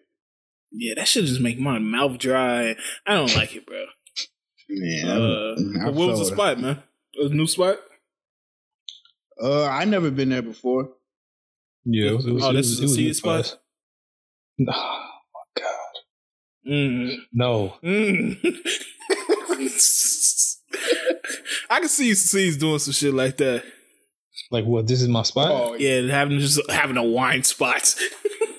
Yeah, 0.73 0.95
that 0.97 1.09
should 1.09 1.27
just 1.27 1.41
make 1.41 1.59
my 1.59 1.79
mouth 1.79 2.19
dry. 2.19 2.77
I 3.07 3.15
don't 3.15 3.35
like 3.35 3.55
it, 3.57 3.67
bro. 3.67 3.85
Man, 4.69 5.07
uh, 5.07 5.85
I, 5.85 5.87
I 5.87 5.91
what 5.91 6.09
was 6.09 6.19
the 6.19 6.35
spot, 6.35 6.59
man? 6.59 6.83
A 7.19 7.29
new 7.29 7.47
spot? 7.47 7.79
Uh, 9.41 9.67
I 9.67 9.85
never 9.85 10.11
been 10.11 10.31
there 10.31 10.43
before. 10.43 10.91
Yeah, 11.85 12.11
it 12.11 12.17
was, 12.17 12.27
it 12.27 12.33
was, 12.33 12.45
oh, 12.45 12.53
this 12.53 12.67
is 12.67 12.81
a 12.81 12.89
seed 12.89 13.15
spot. 13.15 13.59
Oh 14.59 14.65
my 15.35 15.63
god. 15.63 15.75
Mm. 16.69 17.17
No. 17.33 17.75
Mm. 17.85 18.39
I 21.77 21.81
can 21.81 21.91
see 21.91 22.15
C's 22.15 22.57
doing 22.57 22.79
some 22.79 22.95
shit 22.95 23.13
like 23.13 23.37
that. 23.37 23.63
Like 24.51 24.65
what? 24.65 24.87
This 24.87 25.03
is 25.03 25.09
my 25.09 25.25
spot. 25.25 25.51
Oh 25.51 25.75
yeah, 25.75 26.11
having 26.11 26.39
just 26.39 26.59
having 26.71 26.97
a 26.97 27.05
wine 27.05 27.43
spot. 27.43 27.95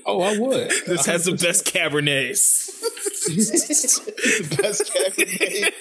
Oh, 0.06 0.22
I 0.22 0.38
would. 0.38 0.72
this 0.86 1.08
has 1.08 1.26
the 1.26 1.32
best 1.32 1.66
cabernets. 1.66 2.80
best 4.62 4.94
cabernet. 4.94 5.74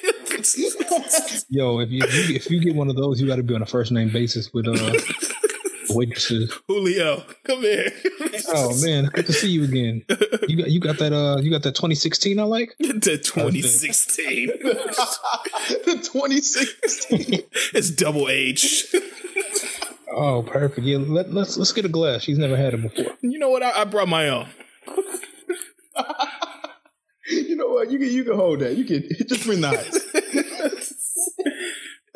Yo, 1.50 1.80
if 1.80 1.90
you, 1.90 2.04
if 2.04 2.30
you, 2.30 2.36
if 2.36 2.50
you 2.50 2.58
get 2.58 2.74
one 2.74 2.88
of 2.88 2.96
those, 2.96 3.20
you 3.20 3.26
got 3.26 3.36
to 3.36 3.42
be 3.42 3.54
on 3.54 3.60
a 3.60 3.66
first 3.66 3.92
name 3.92 4.08
basis 4.10 4.50
with 4.54 4.66
uh 4.66 4.98
waitresses. 5.90 6.58
Julio, 6.66 7.22
come 7.44 7.60
here. 7.60 7.92
Oh 8.48 8.80
man, 8.82 9.06
good 9.06 9.26
to 9.26 9.32
see 9.32 9.50
you 9.50 9.64
again. 9.64 10.04
You 10.48 10.56
got 10.56 10.70
you 10.70 10.80
got 10.80 10.98
that 10.98 11.12
uh 11.12 11.40
you 11.40 11.50
got 11.50 11.62
that 11.62 11.74
2016 11.74 12.38
I 12.38 12.42
like. 12.44 12.74
The 13.06 13.18
2016. 13.18 14.46
the 14.62 16.00
2016. 16.02 17.42
it's 17.74 17.90
double 17.90 18.28
H. 18.28 18.94
Oh, 20.10 20.42
perfect. 20.42 20.86
Yeah, 20.86 20.98
let, 20.98 21.26
us 21.26 21.32
let's, 21.32 21.56
let's 21.58 21.72
get 21.72 21.84
a 21.84 21.88
glass. 21.88 22.22
She's 22.22 22.38
never 22.38 22.56
had 22.56 22.74
it 22.74 22.82
before. 22.82 23.16
You 23.20 23.38
know 23.38 23.50
what? 23.50 23.62
I, 23.62 23.82
I 23.82 23.84
brought 23.84 24.08
my 24.08 24.28
own. 24.28 24.48
you 27.28 27.56
know 27.56 27.68
what? 27.68 27.90
You 27.90 27.98
can 27.98 28.10
you 28.10 28.24
can 28.24 28.34
hold 28.34 28.60
that. 28.60 28.76
You 28.76 28.84
can 28.84 29.08
just 29.26 29.44
bring 29.44 29.60
the 29.60 29.68
ice. 29.68 30.85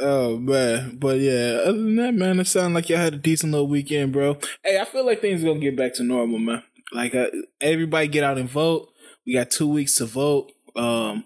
Oh 0.01 0.39
man, 0.39 0.97
but 0.99 1.21
yeah. 1.21 1.61
Other 1.65 1.73
than 1.73 1.97
that, 1.97 2.15
man, 2.15 2.41
it 2.41 2.47
sounded 2.47 2.75
like 2.75 2.89
y'all 2.89 2.99
had 2.99 3.15
a 3.15 3.19
decent 3.19 3.53
little 3.53 3.69
weekend, 3.69 4.13
bro. 4.13 4.39
Hey, 4.65 4.81
I 4.81 4.85
feel 4.85 5.05
like 5.05 5.21
things 5.21 5.43
are 5.43 5.47
gonna 5.47 5.61
get 5.61 5.77
back 5.77 5.95
to 5.95 6.03
normal, 6.03 6.39
man. 6.39 6.63
Like 6.93 7.15
uh, 7.15 7.27
everybody 7.61 8.09
get 8.09 8.25
out 8.25 8.39
and 8.39 8.49
vote. 8.49 8.89
We 9.27 9.35
got 9.35 9.51
two 9.51 9.69
weeks 9.69 9.97
to 9.97 10.07
vote. 10.07 10.51
Um, 10.75 11.25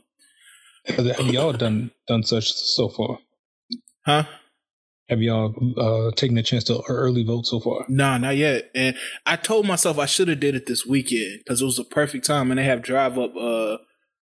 have 0.86 1.06
y'all 1.20 1.52
done 1.52 1.92
done 2.06 2.22
such 2.24 2.52
so 2.52 2.88
far? 2.88 3.18
Huh? 4.04 4.24
Have 5.08 5.20
y'all 5.20 5.54
uh, 5.78 6.10
taken 6.16 6.36
a 6.38 6.42
chance 6.42 6.64
to 6.64 6.82
early 6.88 7.24
vote 7.24 7.46
so 7.46 7.60
far? 7.60 7.84
Nah, 7.88 8.16
not 8.18 8.36
yet. 8.36 8.70
And 8.74 8.96
I 9.26 9.36
told 9.36 9.66
myself 9.66 9.98
I 9.98 10.06
should 10.06 10.28
have 10.28 10.40
did 10.40 10.54
it 10.54 10.66
this 10.66 10.86
weekend 10.86 11.40
because 11.40 11.60
it 11.60 11.64
was 11.66 11.76
the 11.76 11.84
perfect 11.84 12.26
time, 12.26 12.50
and 12.50 12.58
they 12.58 12.64
have 12.64 12.82
drive 12.82 13.18
up, 13.18 13.36
uh, 13.36 13.78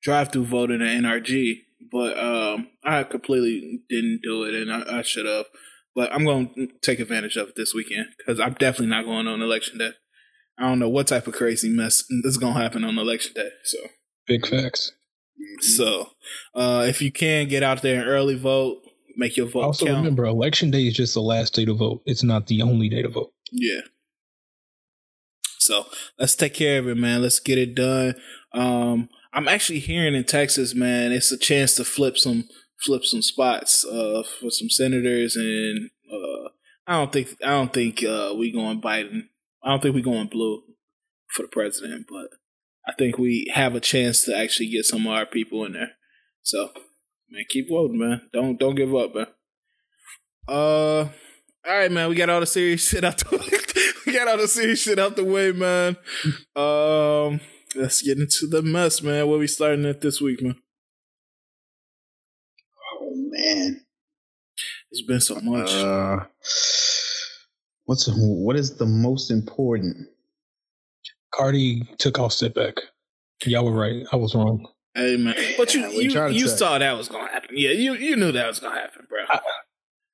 drive 0.03 0.33
through 0.33 0.45
voting 0.45 0.83
at 0.83 1.03
NRG. 1.03 1.63
But 1.93 2.19
um, 2.19 2.69
I 2.85 3.03
completely 3.05 3.81
didn't 3.89 4.21
do 4.23 4.45
it, 4.45 4.55
and 4.55 4.73
I, 4.73 4.99
I 4.99 5.03
should 5.03 5.27
have. 5.27 5.47
But 5.95 6.13
I'm 6.13 6.25
going 6.25 6.53
to 6.55 6.69
take 6.83 7.01
advantage 7.01 7.37
of 7.37 7.49
it 7.49 7.55
this 7.57 7.75
weekend 7.75 8.07
because 8.19 8.39
I'm 8.41 8.55
definitely 8.55 8.89
not 8.89 9.05
going 9.05 9.27
on 9.27 9.41
election 9.41 9.79
day. 9.79 9.91
I 10.59 10.69
don't 10.69 10.79
know 10.79 10.89
what 10.89 11.07
type 11.07 11.27
of 11.27 11.35
crazy 11.35 11.69
mess 11.69 12.05
is 12.25 12.39
going 12.39 12.55
to 12.55 12.61
happen 12.61 12.85
on 12.85 12.99
election 12.99 13.33
day. 13.35 13.51
So 13.65 13.79
big 14.27 14.47
facts. 14.47 14.93
So 15.61 16.11
uh, 16.55 16.85
if 16.89 17.03
you 17.03 17.13
can 17.13 17.49
get 17.49 17.63
out 17.63 17.83
there 17.83 18.01
and 18.01 18.09
early 18.09 18.37
vote, 18.37 18.83
make 19.17 19.37
your 19.37 19.47
vote. 19.47 19.63
Also, 19.63 19.87
count. 19.87 19.99
remember, 19.99 20.25
election 20.25 20.71
day 20.71 20.87
is 20.87 20.95
just 20.95 21.15
the 21.15 21.21
last 21.21 21.55
day 21.55 21.65
to 21.65 21.75
vote. 21.75 22.03
It's 22.07 22.23
not 22.23 22.47
the 22.47 22.63
only 22.63 22.89
day 22.89 23.03
to 23.03 23.09
vote. 23.09 23.33
Yeah. 23.53 23.81
So 25.59 25.87
let's 26.19 26.37
take 26.37 26.55
care 26.55 26.79
of 26.79 26.89
it, 26.89 26.97
man. 26.97 27.23
Let's 27.23 27.41
get 27.41 27.59
it 27.59 27.75
done. 27.75 28.15
Um, 28.53 29.09
I'm 29.37 29.49
actually 29.49 29.81
hearing 29.81 30.15
in 30.15 30.25
Texas, 30.25 30.75
man, 30.75 31.13
it's 31.13 31.31
a 31.31 31.37
chance 31.37 31.75
to 31.75 31.85
flip 31.85 32.17
some 32.17 32.49
flip 32.81 33.05
some 33.05 33.21
spots 33.21 33.85
uh, 33.85 34.23
for 34.23 34.51
some 34.51 34.71
senators, 34.71 35.37
and 35.37 35.91
uh, 36.11 36.49
I 36.87 36.95
don't 36.95 37.13
think 37.13 37.37
I 37.45 37.51
don't 37.51 37.73
think 37.73 38.03
uh, 38.03 38.35
we 38.37 38.51
going 38.51 38.81
Biden. 38.81 39.25
I 39.63 39.71
don't 39.71 39.83
think 39.83 39.95
we 39.95 40.01
going 40.01 40.29
blue 40.29 40.63
for 41.29 41.43
the 41.43 41.49
president, 41.49 42.07
but 42.09 42.31
I 42.89 42.93
think 42.99 43.19
we 43.19 43.53
have 43.53 43.75
a 43.75 43.81
chance 43.81 44.25
to 44.25 44.35
actually 44.35 44.71
get 44.71 44.87
some 44.87 45.07
of 45.07 45.13
our 45.13 45.27
people 45.27 45.67
in 45.67 45.75
there. 45.75 45.93
So, 46.43 46.71
man, 47.31 47.45
keep 47.47 47.69
voting, 47.69 47.99
man. 47.99 48.23
Don't 48.33 48.59
don't 48.59 48.75
give 48.75 48.95
up, 48.95 49.15
man. 49.15 49.27
Uh, 50.49 51.01
all 51.01 51.11
right, 51.67 51.93
man. 51.93 52.09
We 52.09 52.15
got 52.15 52.31
all 52.31 52.41
the 52.41 52.47
serious 52.47 52.89
shit 52.89 53.05
out 53.05 53.19
the 53.19 53.93
we 54.07 54.15
got 54.15 54.29
all 54.29 54.39
the 54.39 54.49
serious 54.49 54.81
shit 54.81 54.99
out 54.99 55.15
the 55.15 55.25
way, 55.25 55.53
man. 55.53 55.99
Um, 56.55 57.41
let's 57.77 58.03
get 58.03 58.19
into 58.19 58.47
the 58.47 58.63
mess, 58.63 59.03
man. 59.03 59.27
Where 59.29 59.39
we 59.39 59.47
starting 59.47 59.85
at 59.87 60.01
this 60.01 60.21
week, 60.21 60.43
man? 60.43 60.57
Oh 62.95 63.13
man, 63.15 63.85
it's 64.91 65.03
been 65.03 65.21
so 65.21 65.41
much. 65.41 65.73
Uh, 65.73 66.25
what's 67.85 68.09
what 68.13 68.57
is 68.57 68.77
the 68.77 68.87
most 68.87 69.31
important? 69.31 70.09
Cardi 71.35 71.83
took 71.99 72.19
Offset 72.19 72.55
back. 72.55 72.77
Y'all 73.45 73.65
were 73.65 73.73
right. 73.73 74.07
I 74.13 74.17
was 74.17 74.35
wrong. 74.35 74.67
Hey 74.95 75.19
man, 75.19 75.35
but 75.59 75.75
you 75.75 75.87
you, 75.91 76.29
you 76.29 76.49
saw 76.49 76.79
that 76.79 76.97
was 76.97 77.09
gonna 77.09 77.31
happen. 77.31 77.51
Yeah, 77.53 77.73
you 77.73 77.95
you 77.95 78.17
knew 78.17 78.33
that 78.33 78.47
was 78.47 78.61
gonna 78.61 78.81
happen, 78.81 79.07
bro. 79.09 79.19
I, 79.29 79.41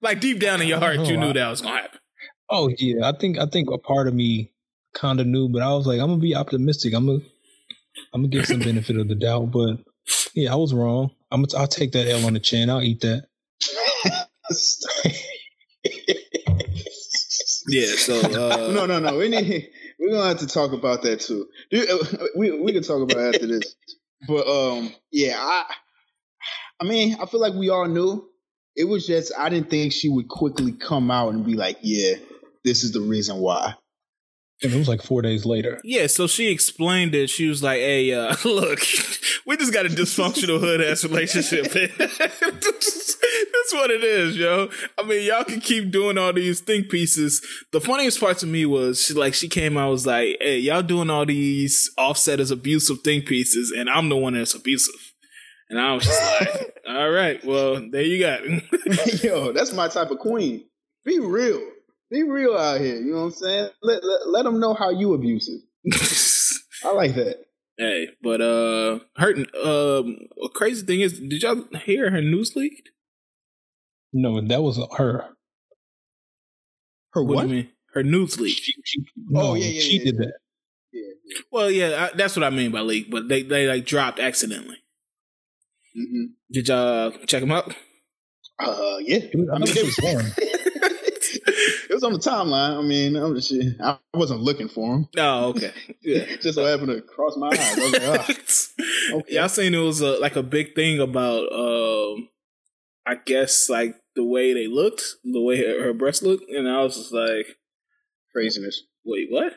like 0.00 0.20
deep 0.20 0.40
down 0.40 0.60
in 0.60 0.66
your 0.66 0.78
heart, 0.78 1.06
you 1.06 1.16
knew 1.16 1.32
that 1.32 1.48
was 1.48 1.60
gonna 1.60 1.82
happen. 1.82 2.00
Oh 2.50 2.68
yeah, 2.76 3.08
I 3.08 3.12
think 3.12 3.38
I 3.38 3.46
think 3.46 3.70
a 3.70 3.78
part 3.78 4.08
of 4.08 4.14
me 4.14 4.50
kind 4.92 5.20
of 5.20 5.26
knew, 5.26 5.48
but 5.48 5.62
I 5.62 5.72
was 5.72 5.86
like, 5.86 6.00
I'm 6.00 6.08
gonna 6.08 6.20
be 6.20 6.34
optimistic. 6.34 6.94
I'm 6.94 7.06
gonna 7.06 7.20
I'm 8.12 8.22
gonna 8.22 8.28
give 8.28 8.46
some 8.46 8.60
benefit 8.60 8.96
of 8.96 9.08
the 9.08 9.14
doubt, 9.14 9.50
but 9.50 9.78
yeah, 10.34 10.52
I 10.52 10.56
was 10.56 10.74
wrong. 10.74 11.10
I'm 11.30 11.42
gonna, 11.42 11.60
I'll 11.60 11.68
take 11.68 11.92
that 11.92 12.08
L 12.08 12.26
on 12.26 12.34
the 12.34 12.40
chin. 12.40 12.70
I'll 12.70 12.82
eat 12.82 13.00
that. 13.00 13.26
yeah. 17.68 17.86
So 17.96 18.20
uh, 18.24 18.72
no, 18.72 18.86
no, 18.86 18.98
no. 18.98 19.16
We 19.16 19.28
need 19.28 19.70
we're 19.98 20.10
gonna 20.10 20.28
have 20.28 20.38
to 20.40 20.46
talk 20.46 20.72
about 20.72 21.02
that 21.02 21.20
too. 21.20 21.46
Uh, 21.74 22.26
we 22.36 22.50
we 22.60 22.72
can 22.72 22.82
talk 22.82 23.02
about 23.02 23.18
it 23.18 23.34
after 23.34 23.46
this. 23.46 23.76
But 24.26 24.46
um, 24.46 24.92
yeah, 25.10 25.36
I 25.38 25.64
I 26.80 26.84
mean, 26.84 27.16
I 27.20 27.26
feel 27.26 27.40
like 27.40 27.54
we 27.54 27.68
all 27.68 27.88
knew. 27.88 28.28
It 28.74 28.84
was 28.84 29.06
just 29.06 29.32
I 29.38 29.50
didn't 29.50 29.70
think 29.70 29.92
she 29.92 30.08
would 30.08 30.28
quickly 30.28 30.72
come 30.72 31.10
out 31.10 31.34
and 31.34 31.44
be 31.44 31.54
like, 31.54 31.78
"Yeah, 31.82 32.14
this 32.64 32.84
is 32.84 32.92
the 32.92 33.00
reason 33.00 33.38
why." 33.38 33.74
And 34.62 34.72
it 34.72 34.78
was 34.78 34.88
like 34.88 35.02
four 35.02 35.22
days 35.22 35.44
later. 35.44 35.80
Yeah, 35.82 36.06
so 36.06 36.26
she 36.26 36.50
explained 36.50 37.14
it. 37.14 37.30
She 37.30 37.48
was 37.48 37.62
like, 37.62 37.78
"Hey, 37.78 38.12
uh, 38.12 38.36
look, 38.44 38.80
we 39.46 39.56
just 39.56 39.72
got 39.72 39.86
a 39.86 39.88
dysfunctional 39.88 40.60
hood 40.60 40.80
ass 40.80 41.04
relationship. 41.04 41.64
That's 43.62 43.74
what 43.74 43.90
it 43.90 44.04
is, 44.04 44.36
yo. 44.36 44.68
I 44.98 45.02
mean, 45.02 45.26
y'all 45.26 45.44
can 45.44 45.60
keep 45.60 45.90
doing 45.90 46.18
all 46.18 46.32
these 46.32 46.60
think 46.60 46.90
pieces. 46.90 47.44
The 47.72 47.80
funniest 47.80 48.20
part 48.20 48.38
to 48.38 48.46
me 48.46 48.66
was 48.66 49.02
she 49.02 49.14
like 49.14 49.34
she 49.34 49.48
came 49.48 49.76
out 49.76 49.90
was 49.90 50.06
like, 50.06 50.36
"Hey, 50.40 50.58
y'all 50.58 50.82
doing 50.82 51.10
all 51.10 51.26
these 51.26 51.90
Offset 51.98 52.38
as 52.38 52.50
abusive 52.50 53.00
think 53.00 53.26
pieces, 53.26 53.72
and 53.76 53.90
I'm 53.90 54.08
the 54.08 54.16
one 54.16 54.34
that's 54.34 54.54
abusive." 54.54 55.12
And 55.70 55.80
I 55.80 55.94
was 55.94 56.04
just 56.04 56.40
like, 56.40 56.76
"All 56.88 57.10
right, 57.10 57.44
well, 57.44 57.88
there 57.90 58.02
you 58.02 58.20
got 58.20 58.40
it." 58.44 59.24
yo, 59.24 59.52
that's 59.52 59.72
my 59.72 59.88
type 59.88 60.10
of 60.10 60.18
queen. 60.18 60.64
Be 61.04 61.18
real. 61.18 61.60
Be 62.12 62.22
real 62.24 62.54
out 62.54 62.78
here. 62.78 62.96
You 62.96 63.12
know 63.12 63.20
what 63.20 63.24
I'm 63.24 63.30
saying? 63.32 63.70
Let 63.82 64.04
let, 64.04 64.28
let 64.28 64.42
them 64.44 64.60
know 64.60 64.74
how 64.74 64.90
you 64.90 65.14
abusive. 65.14 65.60
I 66.84 66.92
like 66.92 67.14
that. 67.14 67.38
Hey, 67.78 68.08
but 68.22 68.42
uh, 68.42 68.98
her 69.16 69.34
um, 69.64 70.18
crazy 70.54 70.84
thing 70.84 71.00
is, 71.00 71.18
did 71.18 71.42
y'all 71.42 71.64
hear 71.84 72.10
her 72.10 72.20
news 72.20 72.54
leaked? 72.54 72.90
No, 74.12 74.46
that 74.46 74.60
was 74.62 74.78
her. 74.98 75.24
Her 77.12 77.24
what? 77.24 77.36
what? 77.36 77.48
mean? 77.48 77.70
Her 77.94 78.02
news 78.02 78.38
leak. 78.38 78.58
She, 78.58 78.74
she, 78.84 79.04
no, 79.16 79.40
oh 79.40 79.54
yeah, 79.54 79.66
yeah 79.66 79.80
she 79.80 79.96
yeah, 79.96 80.04
did 80.04 80.14
yeah. 80.14 80.20
that. 80.20 80.32
Yeah, 80.92 81.12
yeah. 81.24 81.40
Well, 81.50 81.70
yeah, 81.70 82.08
I, 82.12 82.16
that's 82.16 82.36
what 82.36 82.44
I 82.44 82.50
mean 82.50 82.72
by 82.72 82.80
leak. 82.80 83.10
But 83.10 83.28
they 83.28 83.42
they 83.42 83.66
like 83.66 83.86
dropped 83.86 84.20
accidentally. 84.20 84.76
Mm-hmm. 85.96 86.24
Did 86.50 86.68
y'all 86.68 87.10
check 87.26 87.40
them 87.40 87.52
out? 87.52 87.74
Uh, 88.58 88.98
yeah. 89.00 89.18
I 89.32 89.58
mean, 89.58 89.68
it 89.68 89.82
was 89.82 90.68
it 91.92 91.96
was 91.96 92.04
on 92.04 92.14
the 92.14 92.18
timeline. 92.18 92.78
I 92.78 92.80
mean, 92.80 93.16
I'm 93.16 93.34
just, 93.34 93.52
I 93.78 93.98
wasn't 94.14 94.40
looking 94.40 94.68
for 94.68 94.94
him. 94.94 95.08
Oh, 95.18 95.50
okay. 95.50 95.72
Yeah. 96.00 96.24
just 96.40 96.54
so 96.54 96.64
happened 96.64 96.88
to 96.88 97.02
cross 97.02 97.36
my 97.36 97.48
eyes. 97.48 97.58
I 97.60 97.90
like, 97.90 98.02
oh. 98.02 99.16
okay. 99.18 99.34
Y'all 99.34 99.48
seen 99.50 99.74
it 99.74 99.78
was 99.78 100.00
a, 100.00 100.18
like 100.18 100.36
a 100.36 100.42
big 100.42 100.74
thing 100.74 101.00
about, 101.00 101.52
um, 101.52 102.30
I 103.06 103.16
guess 103.16 103.68
like 103.68 103.94
the 104.16 104.24
way 104.24 104.54
they 104.54 104.68
looked, 104.68 105.02
the 105.22 105.42
way 105.42 105.58
her, 105.58 105.84
her 105.84 105.92
breasts 105.92 106.22
looked, 106.22 106.50
and 106.50 106.66
I 106.66 106.82
was 106.82 106.96
just 106.96 107.12
like, 107.12 107.58
craziness. 108.32 108.84
Wait, 109.04 109.28
what? 109.30 109.52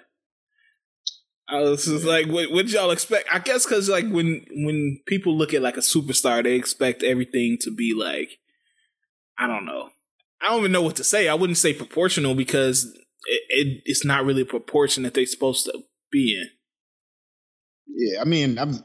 I 1.48 1.60
was 1.60 1.86
just 1.86 2.06
like, 2.06 2.28
what, 2.28 2.52
what 2.52 2.68
y'all 2.68 2.92
expect? 2.92 3.30
I 3.32 3.40
guess 3.40 3.66
because 3.66 3.88
like 3.88 4.10
when 4.10 4.46
when 4.52 5.00
people 5.06 5.38
look 5.38 5.54
at 5.54 5.62
like 5.62 5.78
a 5.78 5.82
superstar, 5.82 6.44
they 6.44 6.56
expect 6.56 7.02
everything 7.02 7.58
to 7.62 7.72
be 7.72 7.94
like, 7.98 8.40
I 9.40 9.48
don't 9.48 9.66
know, 9.66 9.90
I 10.42 10.50
don't 10.50 10.60
even 10.60 10.72
know 10.72 10.82
what 10.82 10.96
to 10.98 11.04
say. 11.04 11.28
I 11.28 11.34
wouldn't 11.34 11.58
say 11.58 11.74
proportional 11.74 12.36
because 12.36 12.86
it, 13.26 13.42
it, 13.50 13.82
it's 13.86 14.06
not 14.06 14.26
really 14.26 14.44
a 14.44 14.46
proportion 14.46 15.04
that 15.04 15.14
they're 15.14 15.26
supposed 15.26 15.66
to 15.66 15.80
be 16.12 16.36
in. 16.36 16.50
Yeah, 17.88 18.22
I 18.22 18.26
mean, 18.26 18.58
I've 18.58 18.82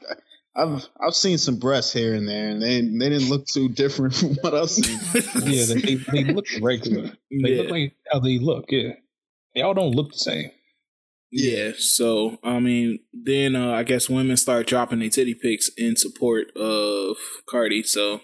I've 0.56 0.88
I've 1.00 1.14
seen 1.14 1.38
some 1.38 1.58
breasts 1.58 1.92
here 1.92 2.14
and 2.14 2.28
there, 2.28 2.48
and 2.48 2.62
they 2.62 2.80
they 2.80 3.08
didn't 3.08 3.28
look 3.28 3.46
too 3.46 3.68
different 3.68 4.14
from 4.16 4.36
what 4.36 4.54
I've 4.54 4.70
seen. 4.70 4.98
yeah, 5.44 5.66
they 5.66 5.94
they 5.96 6.32
look 6.32 6.46
regular. 6.60 7.12
They 7.30 7.54
yeah. 7.54 7.62
look 7.62 7.70
like 7.70 7.96
how 8.12 8.20
they 8.20 8.38
look. 8.38 8.66
Yeah, 8.68 8.92
they 9.54 9.62
all 9.62 9.74
don't 9.74 9.94
look 9.94 10.12
the 10.12 10.18
same. 10.18 10.50
Yeah, 11.32 11.72
so 11.78 12.38
I 12.42 12.58
mean, 12.58 13.00
then 13.12 13.54
uh, 13.54 13.72
I 13.72 13.84
guess 13.84 14.10
women 14.10 14.36
start 14.36 14.66
dropping 14.66 14.98
their 14.98 15.10
titty 15.10 15.34
pics 15.34 15.70
in 15.76 15.96
support 15.96 16.50
of 16.56 17.16
Cardi. 17.48 17.84
So 17.84 18.20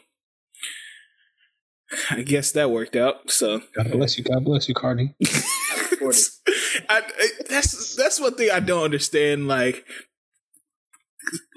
I 2.11 2.23
guess 2.23 2.53
that 2.53 2.71
worked 2.71 2.97
out. 2.97 3.31
So 3.31 3.61
God 3.75 3.93
bless 3.93 4.19
you. 4.19 4.25
God 4.25 4.45
bless 4.45 4.69
you, 4.69 4.75
Cardi. 4.75 5.15
I, 6.89 7.03
that's 7.49 7.97
that's 7.97 8.21
one 8.21 8.35
thing 8.35 8.51
I 8.51 8.61
don't 8.61 8.85
understand. 8.85 9.49
Like, 9.49 9.85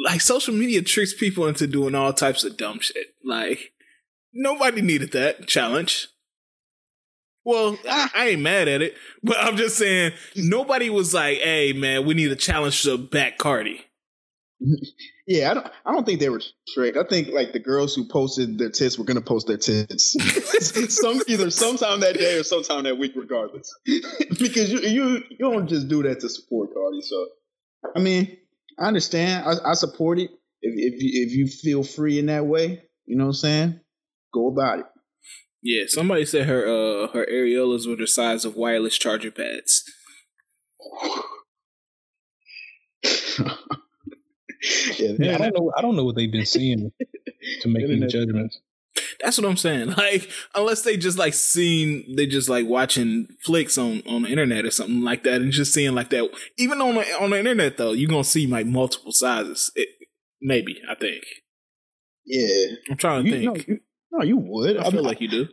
like 0.03 0.21
social 0.21 0.53
media 0.53 0.81
tricks 0.81 1.13
people 1.13 1.47
into 1.47 1.67
doing 1.67 1.95
all 1.95 2.13
types 2.13 2.43
of 2.43 2.57
dumb 2.57 2.79
shit. 2.79 3.07
Like, 3.23 3.73
nobody 4.33 4.81
needed 4.81 5.11
that 5.13 5.47
challenge. 5.47 6.07
Well, 7.45 7.77
I, 7.89 8.09
I 8.15 8.27
ain't 8.29 8.41
mad 8.41 8.67
at 8.67 8.81
it, 8.81 8.95
but 9.23 9.37
I'm 9.39 9.57
just 9.57 9.77
saying 9.77 10.11
nobody 10.35 10.89
was 10.89 11.13
like, 11.13 11.39
"Hey, 11.39 11.73
man, 11.73 12.05
we 12.05 12.13
need 12.13 12.31
a 12.31 12.35
challenge 12.35 12.83
to 12.83 12.97
back 12.97 13.37
Cardi." 13.37 13.81
Yeah, 15.27 15.51
I 15.51 15.53
don't. 15.53 15.67
I 15.85 15.91
don't 15.91 16.05
think 16.07 16.19
they 16.19 16.29
were 16.29 16.41
tricked. 16.73 16.97
I 16.97 17.03
think 17.03 17.27
like 17.27 17.53
the 17.53 17.59
girls 17.59 17.93
who 17.93 18.07
posted 18.07 18.57
their 18.57 18.71
tits 18.71 18.97
were 18.97 19.05
going 19.05 19.15
to 19.15 19.23
post 19.23 19.45
their 19.45 19.57
tits 19.57 20.15
some 20.99 21.21
either 21.27 21.51
sometime 21.51 21.99
that 21.99 22.15
day 22.17 22.39
or 22.39 22.43
sometime 22.43 22.83
that 22.85 22.97
week, 22.97 23.11
regardless. 23.15 23.71
because 24.39 24.71
you 24.71 24.79
you 24.79 25.23
you 25.29 25.37
don't 25.37 25.67
just 25.67 25.87
do 25.87 26.01
that 26.01 26.21
to 26.21 26.29
support 26.29 26.73
Cardi. 26.73 27.01
So, 27.01 27.27
I 27.95 27.99
mean, 27.99 28.37
I 28.79 28.85
understand. 28.87 29.45
I, 29.45 29.69
I 29.69 29.73
support 29.75 30.17
it. 30.17 30.31
If 30.63 30.95
if 30.95 31.03
you, 31.03 31.27
if 31.27 31.31
you 31.33 31.47
feel 31.47 31.83
free 31.83 32.17
in 32.17 32.25
that 32.25 32.47
way, 32.47 32.81
you 33.05 33.15
know 33.15 33.25
what 33.25 33.29
I'm 33.29 33.33
saying. 33.35 33.79
Go 34.33 34.47
about 34.47 34.79
it. 34.79 34.85
Yeah, 35.61 35.83
somebody 35.87 36.25
said 36.25 36.47
her 36.47 36.63
uh 36.63 37.07
her 37.09 37.27
areolas 37.31 37.87
were 37.87 37.97
the 37.97 38.07
size 38.07 38.45
of 38.45 38.55
wireless 38.55 38.97
charger 38.97 39.29
pads. 39.29 39.83
Yeah, 44.97 45.11
yeah, 45.19 45.35
I 45.35 45.37
don't 45.37 45.55
know. 45.55 45.73
I 45.77 45.81
don't 45.81 45.95
know 45.95 46.03
what 46.03 46.15
they've 46.15 46.31
been 46.31 46.45
seeing 46.45 46.91
to 47.61 47.67
make 47.67 47.83
any 47.83 48.07
judgments. 48.07 48.59
That's 49.21 49.37
what 49.37 49.49
I'm 49.49 49.57
saying. 49.57 49.93
Like, 49.97 50.29
unless 50.55 50.81
they 50.81 50.97
just 50.97 51.17
like 51.17 51.33
seen, 51.33 52.15
they 52.15 52.25
just 52.25 52.49
like 52.49 52.67
watching 52.67 53.27
flicks 53.43 53.77
on 53.77 54.01
on 54.07 54.23
the 54.23 54.29
internet 54.29 54.65
or 54.65 54.71
something 54.71 55.01
like 55.01 55.23
that, 55.23 55.41
and 55.41 55.51
just 55.51 55.73
seeing 55.73 55.93
like 55.95 56.09
that. 56.09 56.29
Even 56.57 56.81
on 56.81 56.95
the 56.95 57.21
on 57.21 57.31
the 57.31 57.39
internet 57.39 57.77
though, 57.77 57.91
you're 57.91 58.09
gonna 58.09 58.23
see 58.23 58.47
like 58.47 58.65
multiple 58.65 59.11
sizes. 59.11 59.71
It, 59.75 59.89
maybe 60.41 60.81
I 60.89 60.95
think. 60.95 61.23
Yeah, 62.25 62.75
I'm 62.89 62.97
trying 62.97 63.25
to 63.25 63.29
you, 63.29 63.35
think. 63.35 63.67
No 63.67 63.73
you, 63.73 63.79
no, 64.11 64.23
you 64.23 64.37
would. 64.37 64.77
I, 64.77 64.85
I 64.85 64.91
feel 64.91 65.03
like 65.03 65.21
you 65.21 65.27
do. 65.27 65.47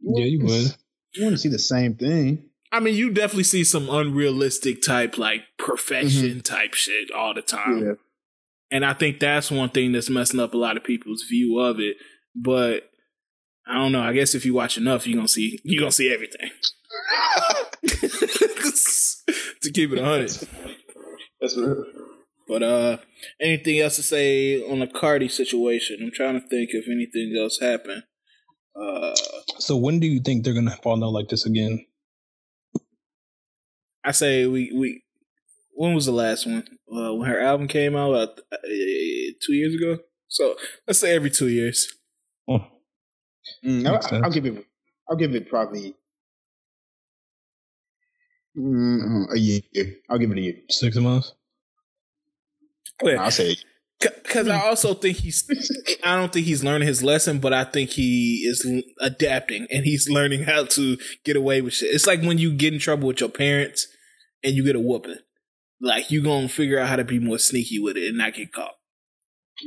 Yeah, 0.00 0.24
you 0.24 0.44
would. 0.44 0.76
You 1.14 1.24
want 1.24 1.34
to 1.34 1.38
see 1.38 1.48
the 1.48 1.58
same 1.58 1.94
thing. 1.94 2.49
I 2.72 2.80
mean, 2.80 2.94
you 2.94 3.10
definitely 3.10 3.44
see 3.44 3.64
some 3.64 3.88
unrealistic 3.90 4.82
type, 4.82 5.18
like 5.18 5.42
perfection 5.58 6.30
mm-hmm. 6.30 6.40
type 6.40 6.74
shit 6.74 7.10
all 7.10 7.34
the 7.34 7.42
time. 7.42 7.84
Yeah. 7.84 7.92
And 8.70 8.84
I 8.84 8.92
think 8.94 9.18
that's 9.18 9.50
one 9.50 9.70
thing 9.70 9.92
that's 9.92 10.08
messing 10.08 10.38
up 10.38 10.54
a 10.54 10.58
lot 10.58 10.76
of 10.76 10.84
people's 10.84 11.24
view 11.24 11.58
of 11.58 11.80
it. 11.80 11.96
But 12.34 12.88
I 13.66 13.74
don't 13.74 13.92
know. 13.92 14.02
I 14.02 14.12
guess 14.12 14.34
if 14.34 14.44
you 14.46 14.54
watch 14.54 14.76
enough, 14.78 15.06
you're 15.06 15.16
gonna 15.16 15.28
see 15.28 15.58
you're 15.64 15.80
gonna 15.80 15.90
see 15.90 16.12
everything. 16.12 16.50
to 19.62 19.72
keep 19.72 19.92
it 19.92 19.98
honest. 19.98 20.44
That's 21.40 21.56
real. 21.56 21.84
But 22.46 22.62
uh 22.62 22.98
anything 23.40 23.80
else 23.80 23.96
to 23.96 24.02
say 24.02 24.62
on 24.62 24.78
the 24.78 24.86
Cardi 24.86 25.28
situation? 25.28 25.98
I'm 26.02 26.12
trying 26.12 26.40
to 26.40 26.46
think 26.46 26.70
if 26.72 26.86
anything 26.88 27.36
else 27.40 27.58
happened. 27.60 28.04
Uh 28.80 29.14
so 29.58 29.76
when 29.76 29.98
do 29.98 30.06
you 30.06 30.20
think 30.20 30.44
they're 30.44 30.54
gonna 30.54 30.76
fall 30.82 31.04
out 31.04 31.12
like 31.12 31.28
this 31.28 31.46
again? 31.46 31.84
I 34.04 34.12
say 34.12 34.46
we 34.46 34.72
we. 34.74 35.02
When 35.72 35.94
was 35.94 36.06
the 36.06 36.12
last 36.12 36.46
one? 36.46 36.64
Uh, 36.92 37.14
when 37.14 37.28
her 37.28 37.40
album 37.40 37.66
came 37.68 37.96
out, 37.96 38.12
uh, 38.14 38.56
two 38.62 39.54
years 39.54 39.74
ago. 39.74 39.98
So 40.28 40.56
let's 40.86 40.98
say 40.98 41.14
every 41.14 41.30
two 41.30 41.48
years. 41.48 41.92
Oh. 42.48 42.60
Mm, 43.64 43.86
I'll, 43.86 44.24
I'll, 44.24 44.30
give 44.30 44.46
it. 44.46 44.64
I'll 45.08 45.16
give 45.16 45.34
it 45.34 45.48
probably 45.48 45.94
mm, 48.56 49.32
a 49.32 49.38
year. 49.38 49.60
I'll 50.08 50.18
give 50.18 50.30
it 50.30 50.38
a 50.38 50.40
year. 50.40 50.54
Six 50.68 50.96
months. 50.96 51.34
Yeah. 53.02 53.22
I'll 53.22 53.30
say 53.30 53.56
because 54.00 54.48
I 54.48 54.66
also 54.66 54.94
think 54.94 55.18
he's. 55.18 55.44
I 56.02 56.16
don't 56.16 56.32
think 56.32 56.46
he's 56.46 56.64
learning 56.64 56.88
his 56.88 57.02
lesson, 57.02 57.38
but 57.38 57.52
I 57.52 57.64
think 57.64 57.90
he 57.90 58.46
is 58.48 58.66
adapting 59.00 59.66
and 59.70 59.84
he's 59.84 60.08
learning 60.08 60.44
how 60.44 60.64
to 60.64 60.96
get 61.24 61.36
away 61.36 61.60
with 61.60 61.74
shit. 61.74 61.94
It's 61.94 62.06
like 62.06 62.22
when 62.22 62.38
you 62.38 62.52
get 62.52 62.72
in 62.72 62.80
trouble 62.80 63.08
with 63.08 63.20
your 63.20 63.28
parents 63.28 63.86
and 64.42 64.54
you 64.54 64.64
get 64.64 64.76
a 64.76 64.80
whooping. 64.80 65.18
Like 65.80 66.10
you 66.10 66.22
gonna 66.22 66.48
figure 66.48 66.78
out 66.78 66.88
how 66.88 66.96
to 66.96 67.04
be 67.04 67.18
more 67.18 67.38
sneaky 67.38 67.78
with 67.78 67.96
it 67.96 68.08
and 68.08 68.18
not 68.18 68.34
get 68.34 68.52
caught. 68.52 68.74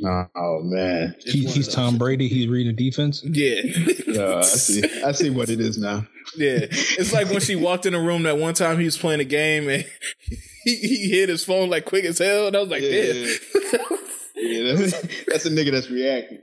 Oh, 0.04 0.26
oh 0.36 0.60
man, 0.64 1.16
he, 1.20 1.46
he's 1.46 1.68
Tom 1.68 1.98
Brady. 1.98 2.28
He's 2.28 2.48
reading 2.48 2.76
defense. 2.76 3.24
Yeah, 3.24 3.62
yeah. 4.08 4.38
I 4.38 4.42
see. 4.42 5.04
I 5.04 5.12
see 5.12 5.30
what 5.30 5.50
it 5.50 5.60
is 5.60 5.78
now. 5.78 6.08
Yeah, 6.36 6.66
it's 6.70 7.14
like 7.14 7.30
when 7.30 7.42
she 7.42 7.56
walked 7.56 7.86
in 7.86 7.94
the 7.94 8.00
room 8.00 8.24
that 8.24 8.38
one 8.38 8.54
time 8.54 8.80
he 8.80 8.86
was 8.86 8.98
playing 8.98 9.20
a 9.20 9.26
game 9.26 9.70
and 9.70 9.86
he, 10.64 10.76
he 10.76 11.10
hit 11.10 11.30
his 11.30 11.46
phone 11.46 11.70
like 11.70 11.86
quick 11.86 12.06
as 12.06 12.18
hell, 12.18 12.48
and 12.48 12.56
I 12.56 12.60
was 12.62 12.70
like, 12.70 12.82
yeah. 12.84 13.28
damn. 13.72 13.98
Yeah, 14.44 14.74
that's, 14.74 15.02
that's 15.28 15.46
a 15.46 15.50
nigga 15.50 15.72
that's 15.72 15.90
reacting. 15.90 16.40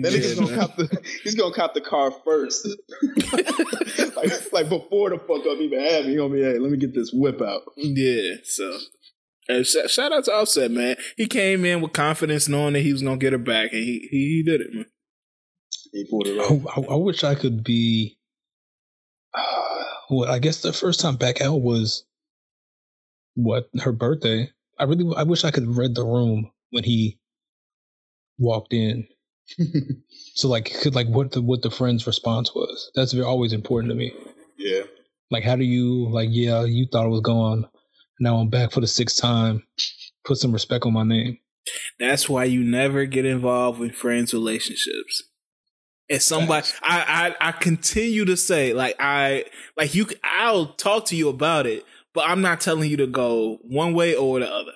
That 0.00 0.12
yeah, 0.12 0.18
nigga's 0.18 0.38
gonna 0.38 0.56
cop 0.56 0.76
the 0.76 1.02
he's 1.24 1.34
gonna 1.34 1.54
cop 1.54 1.74
the 1.74 1.80
car 1.80 2.12
first. 2.24 2.68
like, 4.16 4.52
like 4.52 4.68
before 4.68 5.10
the 5.10 5.18
fuck 5.18 5.44
up 5.46 5.58
even 5.58 5.80
happened, 5.80 6.10
he 6.10 6.16
gonna 6.16 6.32
be, 6.32 6.42
hey, 6.42 6.58
let 6.58 6.70
me 6.70 6.78
get 6.78 6.94
this 6.94 7.10
whip 7.12 7.42
out. 7.42 7.62
Yeah, 7.76 8.34
so 8.44 8.78
hey, 9.48 9.64
sh- 9.64 9.88
shout 9.90 10.12
out 10.12 10.24
to 10.26 10.32
Offset, 10.32 10.70
man. 10.70 10.96
He 11.16 11.26
came 11.26 11.64
in 11.64 11.80
with 11.80 11.92
confidence, 11.92 12.48
knowing 12.48 12.74
that 12.74 12.80
he 12.80 12.92
was 12.92 13.02
gonna 13.02 13.16
get 13.16 13.32
her 13.32 13.38
back, 13.38 13.72
and 13.72 13.82
he 13.82 14.06
he, 14.10 14.18
he 14.36 14.42
did 14.44 14.60
it, 14.60 14.72
man. 14.72 14.86
He 15.92 16.06
pulled 16.08 16.28
it 16.28 16.38
off. 16.38 16.78
I, 16.78 16.92
I, 16.92 16.96
wish 16.96 17.24
I 17.24 17.34
could 17.34 17.64
be. 17.64 18.18
Uh, 19.36 19.84
well, 20.10 20.30
I 20.30 20.38
guess 20.38 20.62
the 20.62 20.72
first 20.72 21.00
time 21.00 21.16
back 21.16 21.40
out 21.40 21.60
was 21.60 22.04
what 23.34 23.68
her 23.80 23.92
birthday. 23.92 24.48
I 24.78 24.84
really, 24.84 25.12
I 25.16 25.24
wish 25.24 25.44
I 25.44 25.50
could 25.50 25.64
have 25.64 25.76
read 25.76 25.94
the 25.94 26.04
room 26.04 26.50
when 26.70 26.84
he 26.84 27.18
walked 28.38 28.72
in. 28.72 29.06
so 30.34 30.48
like 30.48 30.72
could 30.82 30.94
like 30.94 31.08
what 31.08 31.32
the 31.32 31.42
what 31.42 31.62
the 31.62 31.70
friend's 31.70 32.06
response 32.06 32.54
was. 32.54 32.90
That's 32.94 33.14
always 33.14 33.52
important 33.52 33.90
to 33.90 33.96
me. 33.96 34.12
Yeah. 34.56 34.82
Like 35.30 35.44
how 35.44 35.56
do 35.56 35.64
you 35.64 36.08
like 36.08 36.28
yeah, 36.32 36.64
you 36.64 36.86
thought 36.90 37.06
it 37.06 37.10
was 37.10 37.20
gone. 37.20 37.68
Now 38.20 38.36
I'm 38.36 38.48
back 38.48 38.72
for 38.72 38.80
the 38.80 38.86
sixth 38.86 39.20
time. 39.20 39.62
Put 40.24 40.38
some 40.38 40.52
respect 40.52 40.86
on 40.86 40.92
my 40.92 41.02
name. 41.02 41.38
That's 41.98 42.28
why 42.28 42.44
you 42.44 42.62
never 42.62 43.04
get 43.04 43.24
involved 43.24 43.78
with 43.78 43.94
friends' 43.94 44.34
relationships. 44.34 45.24
If 46.08 46.22
somebody, 46.22 46.66
I, 46.82 47.34
I, 47.40 47.48
I 47.48 47.52
continue 47.52 48.24
to 48.24 48.36
say, 48.36 48.74
like 48.74 48.96
I, 49.00 49.46
like 49.76 49.94
you, 49.94 50.06
I'll 50.22 50.66
talk 50.66 51.06
to 51.06 51.16
you 51.16 51.28
about 51.28 51.66
it, 51.66 51.84
but 52.12 52.28
I'm 52.28 52.42
not 52.42 52.60
telling 52.60 52.90
you 52.90 52.96
to 52.98 53.06
go 53.06 53.58
one 53.62 53.94
way 53.94 54.14
or 54.14 54.40
the 54.40 54.52
other. 54.52 54.72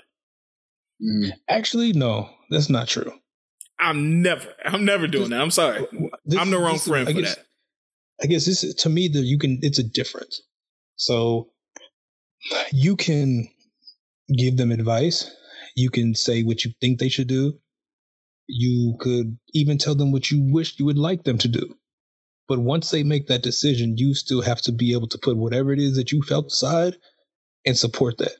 Actually, 1.48 1.92
no, 1.92 2.30
that's 2.50 2.70
not 2.70 2.88
true. 2.88 3.12
I'm 3.78 4.22
never, 4.22 4.48
I'm 4.64 4.84
never 4.84 5.06
doing 5.06 5.30
that. 5.30 5.40
I'm 5.40 5.50
sorry. 5.50 5.86
This, 6.24 6.38
I'm 6.38 6.50
the 6.50 6.58
wrong 6.58 6.78
friend 6.78 7.08
is, 7.08 7.14
for 7.14 7.20
guess, 7.20 7.34
that. 7.36 7.46
I 8.22 8.26
guess 8.26 8.46
this 8.46 8.64
is, 8.64 8.74
to 8.76 8.88
me 8.88 9.08
that 9.08 9.20
you 9.20 9.38
can. 9.38 9.58
It's 9.62 9.78
a 9.78 9.84
difference. 9.84 10.42
So 10.96 11.50
you 12.72 12.96
can 12.96 13.48
give 14.34 14.56
them 14.56 14.72
advice. 14.72 15.30
You 15.74 15.90
can 15.90 16.14
say 16.14 16.42
what 16.42 16.64
you 16.64 16.72
think 16.80 16.98
they 16.98 17.10
should 17.10 17.28
do. 17.28 17.58
You 18.48 18.96
could 19.00 19.36
even 19.52 19.76
tell 19.76 19.94
them 19.94 20.12
what 20.12 20.30
you 20.30 20.52
wish 20.52 20.78
you 20.78 20.86
would 20.86 20.98
like 20.98 21.24
them 21.24 21.38
to 21.38 21.48
do. 21.48 21.74
But 22.48 22.60
once 22.60 22.90
they 22.90 23.02
make 23.02 23.26
that 23.26 23.42
decision, 23.42 23.96
you 23.96 24.14
still 24.14 24.40
have 24.40 24.62
to 24.62 24.72
be 24.72 24.92
able 24.92 25.08
to 25.08 25.18
put 25.18 25.36
whatever 25.36 25.72
it 25.72 25.80
is 25.80 25.96
that 25.96 26.12
you 26.12 26.22
felt 26.22 26.46
aside 26.46 26.96
and 27.66 27.76
support 27.76 28.18
that, 28.18 28.36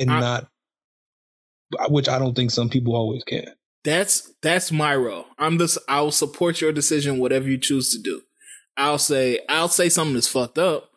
and 0.00 0.10
I, 0.10 0.20
not, 0.20 0.48
which 1.88 2.08
I 2.08 2.18
don't 2.18 2.34
think 2.34 2.50
some 2.50 2.68
people 2.68 2.96
always 2.96 3.22
can. 3.22 3.46
That's 3.84 4.32
that's 4.42 4.72
my 4.72 4.94
role. 4.96 5.26
I'm 5.38 5.58
this. 5.58 5.78
I'll 5.88 6.10
support 6.10 6.60
your 6.60 6.72
decision, 6.72 7.18
whatever 7.18 7.48
you 7.48 7.58
choose 7.58 7.90
to 7.92 7.98
do. 8.02 8.22
I'll 8.76 8.98
say 8.98 9.40
I'll 9.48 9.68
say 9.68 9.88
something 9.88 10.14
that's 10.14 10.28
fucked 10.28 10.58
up, 10.58 10.90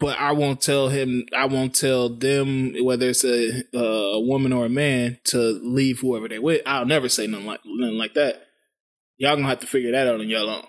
but 0.00 0.18
I 0.18 0.32
won't 0.32 0.60
tell 0.60 0.88
him. 0.88 1.24
I 1.36 1.46
won't 1.46 1.74
tell 1.74 2.08
them 2.08 2.74
whether 2.82 3.10
it's 3.10 3.24
a, 3.24 3.64
a 3.74 4.20
woman 4.20 4.52
or 4.52 4.66
a 4.66 4.70
man 4.70 5.18
to 5.24 5.38
leave 5.62 6.00
whoever 6.00 6.28
they're 6.28 6.42
with. 6.42 6.62
I'll 6.66 6.86
never 6.86 7.08
say 7.08 7.26
nothing 7.26 7.46
like 7.46 7.60
nothing 7.64 7.98
like 7.98 8.14
that. 8.14 8.42
Y'all 9.18 9.36
gonna 9.36 9.48
have 9.48 9.60
to 9.60 9.66
figure 9.66 9.92
that 9.92 10.06
out 10.06 10.20
on 10.20 10.28
your 10.28 10.48
own. 10.48 10.64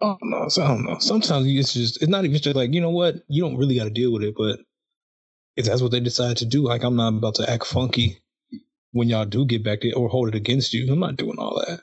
Oh 0.00 0.16
no, 0.22 0.42
I 0.42 0.68
don't 0.68 0.84
know. 0.84 0.98
Sometimes 0.98 1.46
it's 1.46 1.74
just 1.74 2.02
it's 2.02 2.10
not 2.10 2.24
even 2.24 2.38
just 2.38 2.56
like 2.56 2.72
you 2.72 2.80
know 2.80 2.90
what 2.90 3.16
you 3.28 3.42
don't 3.42 3.58
really 3.58 3.76
got 3.76 3.84
to 3.84 3.90
deal 3.90 4.12
with 4.12 4.22
it, 4.22 4.34
but 4.36 4.60
if 5.56 5.66
that's 5.66 5.82
what 5.82 5.90
they 5.90 6.00
decide 6.00 6.38
to 6.38 6.46
do, 6.46 6.62
like 6.62 6.84
I'm 6.84 6.96
not 6.96 7.08
about 7.14 7.34
to 7.36 7.50
act 7.50 7.66
funky 7.66 8.22
when 8.92 9.08
y'all 9.08 9.24
do 9.24 9.44
get 9.46 9.64
back 9.64 9.80
there 9.82 9.94
or 9.94 10.08
hold 10.08 10.28
it 10.28 10.34
against 10.34 10.72
you. 10.74 10.92
I'm 10.92 11.00
not 11.00 11.16
doing 11.16 11.38
all 11.38 11.62
that, 11.66 11.80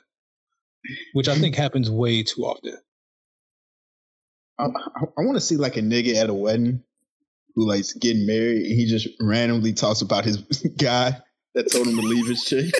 which 1.12 1.28
I 1.28 1.34
think 1.36 1.54
happens 1.56 1.90
way 1.90 2.22
too 2.22 2.42
often. 2.42 2.76
I, 4.58 4.64
I, 4.64 5.04
I 5.04 5.22
want 5.22 5.36
to 5.36 5.40
see 5.40 5.56
like 5.56 5.76
a 5.76 5.80
nigga 5.80 6.16
at 6.16 6.30
a 6.30 6.34
wedding 6.34 6.82
who 7.54 7.68
likes 7.68 7.92
getting 7.92 8.26
married 8.26 8.62
and 8.62 8.74
he 8.74 8.86
just 8.86 9.08
randomly 9.20 9.72
talks 9.72 10.00
about 10.00 10.24
his 10.24 10.36
guy 10.78 11.18
that 11.54 11.70
told 11.72 11.86
him 11.86 11.96
to 11.96 12.02
leave 12.02 12.26
his 12.26 12.44
chick. 12.48 12.72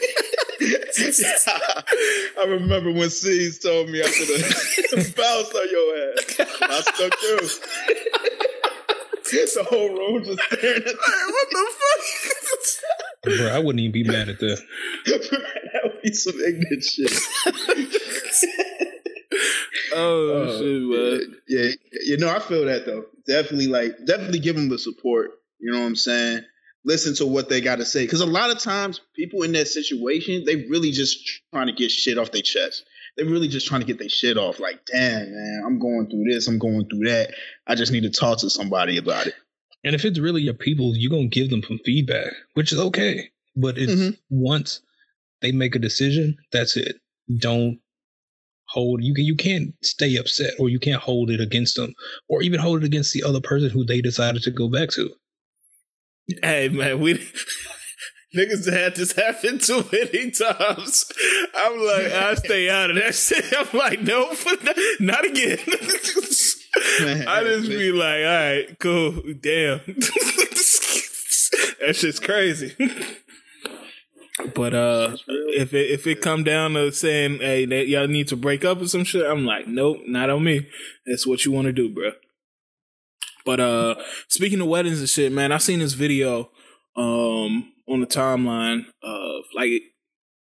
I 2.41 2.45
remember 2.47 2.93
when 2.93 3.11
C's 3.11 3.59
told 3.59 3.89
me 3.89 4.01
after 4.01 4.25
the 4.25 5.13
bounce 5.17 5.55
on 5.55 5.69
your 5.71 5.97
ass. 6.13 6.41
I 6.63 6.81
stuck 6.81 7.13
too. 7.21 7.49
the 9.31 9.65
whole 9.69 9.89
room 9.89 10.25
just 10.25 10.43
staring 10.43 10.83
at 10.83 10.87
me. 10.87 10.93
What 10.93 11.51
the 11.51 11.73
fuck? 11.73 12.48
Bro, 13.37 13.49
I 13.49 13.59
wouldn't 13.59 13.81
even 13.81 13.93
be 13.93 14.05
mad 14.05 14.29
at 14.29 14.39
that. 14.39 14.61
that 15.07 15.81
would 15.85 16.03
be 16.03 16.13
some 16.13 16.39
ignorant 16.41 16.85
shit. 16.85 17.13
oh, 19.95 20.31
uh, 20.31 20.53
shit, 20.59 20.83
man. 20.83 21.37
Yeah, 21.49 21.71
you 22.05 22.19
know, 22.19 22.31
I 22.31 22.39
feel 22.39 22.67
that 22.67 22.87
though. 22.87 23.07
Definitely, 23.27 23.67
like, 23.69 24.05
definitely 24.07 24.41
give 24.41 24.57
them 24.57 24.69
the 24.69 24.79
support. 24.79 25.31
You 25.59 25.73
know 25.73 25.81
what 25.81 25.87
I'm 25.87 25.97
saying? 25.97 26.43
Listen 26.85 27.15
to 27.17 27.27
what 27.27 27.49
they 27.49 27.61
got 27.61 27.77
to 27.77 27.85
say, 27.85 28.05
because 28.05 28.21
a 28.21 28.27
lot 28.27 28.51
of 28.51 28.59
times 28.59 29.01
people 29.15 29.43
in 29.43 29.53
that 29.53 29.69
situation, 29.69 30.45
they 30.47 30.67
really 30.67 30.93
just 30.93 31.43
trying 31.53 31.67
to 31.67 31.73
get 31.73 31.91
shit 31.91 32.19
off 32.19 32.31
their 32.31 32.43
chest 32.43 32.85
they're 33.19 33.27
really 33.27 33.49
just 33.49 33.67
trying 33.67 33.81
to 33.81 33.87
get 33.87 33.99
their 33.99 34.09
shit 34.09 34.39
off. 34.39 34.61
Like, 34.61 34.87
damn, 34.87 35.33
man, 35.33 35.63
I'm 35.67 35.79
going 35.81 36.09
through 36.09 36.25
this, 36.25 36.47
I'm 36.47 36.59
going 36.59 36.89
through 36.89 37.09
that. 37.09 37.35
I 37.67 37.75
just 37.75 37.91
need 37.91 38.05
to 38.05 38.11
talk 38.11 38.39
to 38.39 38.51
somebody 38.51 38.97
about 38.97 39.27
it. 39.27 39.35
And 39.89 39.95
if 39.95 40.05
it's 40.05 40.19
really 40.19 40.43
your 40.43 40.53
people, 40.53 40.95
you're 40.95 41.11
gonna 41.11 41.29
give 41.29 41.49
them 41.49 41.63
some 41.63 41.79
feedback, 41.83 42.35
which 42.53 42.73
is 42.73 42.79
okay. 42.79 43.31
But 43.57 43.79
it's 43.79 43.91
mm-hmm. 43.91 44.11
once 44.29 44.83
they 45.41 45.51
make 45.51 45.75
a 45.75 45.79
decision, 45.79 46.37
that's 46.53 46.77
it. 46.77 46.97
Don't 47.39 47.81
hold 48.67 49.03
you 49.03 49.15
can 49.15 49.25
you 49.25 49.35
can't 49.35 49.73
stay 49.83 50.17
upset 50.17 50.53
or 50.59 50.69
you 50.69 50.79
can't 50.79 51.01
hold 51.01 51.31
it 51.31 51.41
against 51.41 51.77
them 51.77 51.95
or 52.29 52.43
even 52.43 52.61
hold 52.61 52.83
it 52.83 52.85
against 52.85 53.15
the 53.15 53.23
other 53.23 53.41
person 53.41 53.71
who 53.71 53.83
they 53.83 54.03
decided 54.03 54.43
to 54.43 54.51
go 54.51 54.69
back 54.69 54.91
to. 54.91 55.09
Hey 56.43 56.69
man, 56.69 57.01
we 57.01 57.15
niggas 58.37 58.71
had 58.71 58.95
this 58.95 59.13
happen 59.13 59.59
too 59.59 59.87
many 59.91 60.33
times. 60.33 61.11
I'm 61.55 61.79
like, 61.81 62.13
I 62.13 62.35
stay 62.35 62.69
out 62.69 62.91
of 62.91 62.97
that 62.97 63.15
shit. 63.15 63.55
I'm 63.57 63.79
like, 63.79 64.03
nope, 64.03 64.37
not 65.01 65.25
again. 65.25 65.59
I 66.77 67.45
just 67.45 67.69
be 67.69 67.93
like, 67.93 68.21
all 68.21 68.25
right, 68.25 68.79
cool, 68.79 69.13
damn. 69.41 69.81
that 71.81 71.95
shit's 71.95 72.21
crazy. 72.21 72.75
But 74.55 74.75
uh, 74.75 75.17
if 75.27 75.75
it 75.75 75.91
if 75.91 76.07
it 76.07 76.21
come 76.21 76.45
down 76.45 76.75
to 76.75 76.93
saying, 76.93 77.39
hey, 77.39 77.65
that 77.67 77.89
y'all 77.89 78.07
need 78.07 78.29
to 78.29 78.37
break 78.37 78.65
up 78.65 78.81
or 78.81 78.87
some 78.89 79.05
shit, 79.05 79.27
I'm 79.27 79.45
like, 79.45 79.67
nope, 79.67 79.99
not 80.07 80.31
on 80.31 80.45
me. 80.45 80.69
That's 81.07 81.27
what 81.27 81.45
you 81.45 81.53
want 81.53 81.67
to 81.67 81.73
do, 81.73 81.93
bro. 81.93 82.13
But 83.45 83.61
uh, 83.61 83.95
speaking 84.29 84.61
of 84.61 84.69
weddings 84.69 85.01
and 85.01 85.09
shit, 85.09 85.33
man, 85.33 85.53
I 85.53 85.59
seen 85.59 85.81
this 85.81 85.95
video 85.95 86.51
um 86.97 87.73
on 87.89 88.01
the 88.01 88.07
timeline 88.07 88.85
of 89.03 89.45
like 89.55 89.83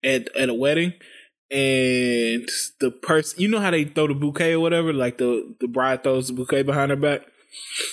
at 0.05 0.35
at 0.37 0.49
a 0.49 0.55
wedding, 0.55 0.93
and 1.51 2.49
the 2.79 2.91
person, 2.91 3.41
you 3.41 3.49
know 3.49 3.61
how 3.61 3.71
they 3.71 3.85
throw 3.85 4.07
the 4.07 4.15
bouquet 4.15 4.53
or 4.53 4.61
whatever, 4.61 4.93
like 4.93 5.19
the 5.19 5.55
the 5.61 5.69
bride 5.69 6.03
throws 6.03 6.29
the 6.29 6.33
bouquet 6.33 6.63
behind 6.63 6.91
her 6.91 6.97
back. 6.97 7.23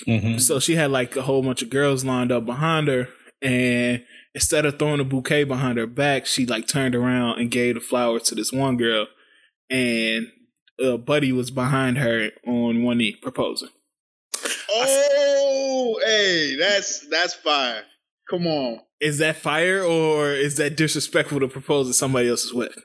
Mm-hmm. 0.06 0.38
So 0.38 0.60
she 0.60 0.76
had 0.76 0.90
like 0.90 1.16
a 1.16 1.22
whole 1.22 1.42
bunch 1.42 1.62
of 1.62 1.70
girls 1.70 2.04
lined 2.04 2.30
up 2.30 2.46
behind 2.46 2.88
her, 2.88 3.08
and 3.42 4.04
instead 4.34 4.64
of 4.64 4.78
throwing 4.78 5.00
a 5.00 5.04
bouquet 5.04 5.44
behind 5.44 5.78
her 5.78 5.86
back, 5.86 6.26
she 6.26 6.46
like 6.46 6.68
turned 6.68 6.94
around 6.94 7.40
and 7.40 7.50
gave 7.50 7.74
the 7.74 7.80
flowers 7.80 8.22
to 8.24 8.34
this 8.36 8.52
one 8.52 8.76
girl, 8.76 9.06
and 9.68 10.28
uh, 10.82 10.96
Buddy 10.96 11.32
was 11.32 11.50
behind 11.50 11.98
her 11.98 12.30
on 12.46 12.84
one 12.84 12.98
knee 12.98 13.16
proposing. 13.20 13.70
Oh, 14.70 16.00
hey, 16.04 16.56
that's 16.56 17.06
that's 17.08 17.34
fire. 17.34 17.82
Come 18.30 18.46
on. 18.46 18.80
Is 19.00 19.18
that 19.18 19.36
fire 19.36 19.82
or 19.82 20.32
is 20.32 20.56
that 20.56 20.76
disrespectful 20.76 21.40
to 21.40 21.48
propose 21.48 21.88
at 21.88 21.94
somebody 21.94 22.28
else's 22.28 22.52
wedding? 22.52 22.82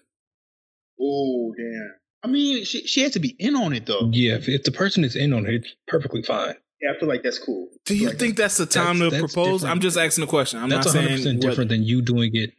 Oh, 1.03 1.53
damn. 1.57 1.95
I 2.23 2.27
mean, 2.27 2.63
she 2.63 2.87
she 2.87 3.01
has 3.01 3.11
to 3.13 3.19
be 3.19 3.35
in 3.37 3.55
on 3.55 3.73
it 3.73 3.85
though. 3.85 4.09
Yeah, 4.11 4.35
if, 4.35 4.47
if 4.47 4.63
the 4.63 4.71
person 4.71 5.03
is 5.03 5.15
in 5.15 5.33
on 5.33 5.45
it, 5.45 5.55
it's 5.55 5.75
perfectly 5.87 6.23
fine. 6.23 6.55
Yeah, 6.81 6.91
I 6.95 6.99
feel 6.99 7.09
like 7.09 7.21
that's 7.21 7.37
cool. 7.39 7.67
Do 7.85 7.97
you 7.97 8.07
like 8.07 8.17
think 8.17 8.37
that's 8.37 8.57
the 8.57 8.65
time 8.65 8.99
that's, 8.99 9.13
to 9.13 9.21
that's 9.21 9.33
propose? 9.33 9.61
Different. 9.61 9.71
I'm 9.75 9.81
just 9.81 9.97
asking 9.97 10.23
a 10.23 10.27
question. 10.27 10.59
I'm 10.61 10.69
that's 10.69 10.93
not 10.93 10.93
saying 10.93 11.39
different 11.39 11.69
than 11.69 11.83
you 11.83 12.01
doing 12.01 12.31
it. 12.33 12.53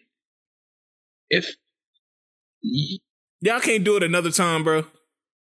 If 1.30 1.54
y'all 3.40 3.60
can't 3.60 3.84
do 3.84 3.96
it 3.96 4.02
another 4.02 4.30
time, 4.30 4.64
bro. 4.64 4.84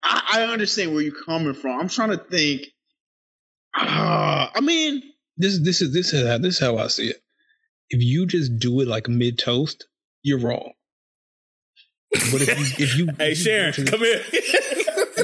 I, 0.03 0.21
I 0.33 0.41
understand 0.43 0.93
where 0.93 1.01
you're 1.01 1.23
coming 1.25 1.53
from. 1.53 1.79
I'm 1.79 1.89
trying 1.89 2.09
to 2.09 2.17
think. 2.17 2.67
Uh, 3.75 4.47
I 4.55 4.61
mean, 4.61 5.01
this 5.37 5.59
this 5.63 5.81
is 5.81 5.91
this 5.91 6.13
is 6.13 6.27
how 6.27 6.37
this 6.37 6.55
is 6.55 6.59
how 6.59 6.77
I 6.77 6.87
see 6.87 7.09
it. 7.09 7.17
If 7.89 8.01
you 8.01 8.27
just 8.27 8.59
do 8.59 8.79
it 8.81 8.87
like 8.87 9.07
mid 9.07 9.39
toast, 9.39 9.87
you're 10.21 10.39
wrong. 10.39 10.73
But 12.31 12.41
if 12.41 12.79
you, 12.79 12.85
if 12.85 12.97
you 12.97 13.07
hey 13.17 13.31
if 13.31 13.39
Sharon, 13.39 13.73
you 13.77 13.85
come 13.85 13.99
here. 14.01 14.21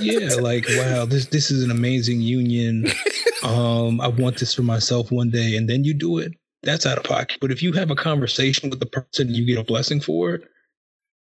yeah, 0.01 0.35
like 0.35 0.65
wow, 0.69 1.05
this 1.05 1.27
this 1.27 1.51
is 1.51 1.63
an 1.63 1.71
amazing 1.71 2.21
union. 2.21 2.87
Um, 3.43 4.01
I 4.01 4.07
want 4.07 4.37
this 4.37 4.53
for 4.53 4.63
myself 4.63 5.11
one 5.11 5.29
day, 5.29 5.55
and 5.55 5.69
then 5.69 5.83
you 5.83 5.93
do 5.93 6.17
it. 6.17 6.33
That's 6.63 6.85
out 6.85 6.97
of 6.97 7.03
pocket. 7.03 7.37
But 7.39 7.51
if 7.51 7.63
you 7.63 7.73
have 7.73 7.91
a 7.91 7.95
conversation 7.95 8.69
with 8.69 8.79
the 8.79 8.85
person 8.85 9.33
you 9.33 9.45
get 9.45 9.59
a 9.59 9.63
blessing 9.63 10.01
for 10.01 10.33
it, 10.35 10.43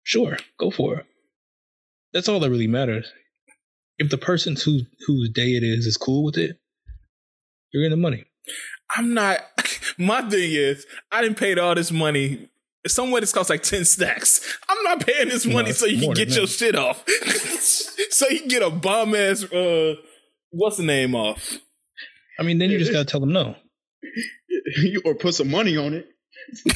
sure, 0.03 0.39
go 0.59 0.71
for 0.71 0.99
it. 0.99 1.07
That's 2.13 2.29
all 2.29 2.41
that 2.41 2.51
really 2.51 2.69
matters. 2.69 3.13
If 3.99 4.11
the 4.11 4.19
person 4.19 4.57
whose 4.57 4.85
whose 5.07 5.31
day 5.31 5.57
it 5.57 5.63
is 5.63 5.87
is 5.87 5.97
cool 5.97 6.25
with 6.25 6.39
it, 6.39 6.59
you're 7.73 7.83
getting 7.83 7.99
the 7.99 8.03
money. 8.03 8.25
I'm 8.97 9.15
not. 9.15 9.41
My 9.99 10.23
thing 10.23 10.53
is, 10.53 10.87
I 11.11 11.23
didn't 11.23 11.39
pay 11.39 11.57
all 11.57 11.75
this 11.75 11.91
money 11.91 12.49
somewhere 12.91 13.21
this 13.21 13.33
costs 13.33 13.51
like 13.51 13.63
10 13.63 13.85
stacks. 13.85 14.59
I'm 14.69 14.83
not 14.85 15.07
paying 15.07 15.29
this 15.29 15.47
money 15.47 15.69
no, 15.69 15.73
so 15.73 15.87
you 15.87 16.01
can 16.01 16.13
get 16.13 16.37
your 16.37 16.47
shit 16.47 16.75
off. 16.75 17.05
so 18.11 18.29
you 18.29 18.41
can 18.41 18.49
get 18.49 18.63
a 18.63 18.71
bomb 18.71 19.15
ass, 19.15 19.45
uh, 19.45 19.95
what's 20.51 20.77
the 20.77 20.83
name 20.83 21.15
off? 21.15 21.59
I 22.39 22.43
mean, 22.43 22.59
then 22.59 22.71
you 22.71 22.79
just 22.79 22.93
gotta 22.93 23.05
tell 23.05 23.21
them 23.21 23.33
no. 23.33 23.57
or 25.05 25.15
put 25.15 25.35
some 25.35 25.51
money 25.51 25.77
on 25.77 25.95
it. 25.95 26.09
we 26.65 26.73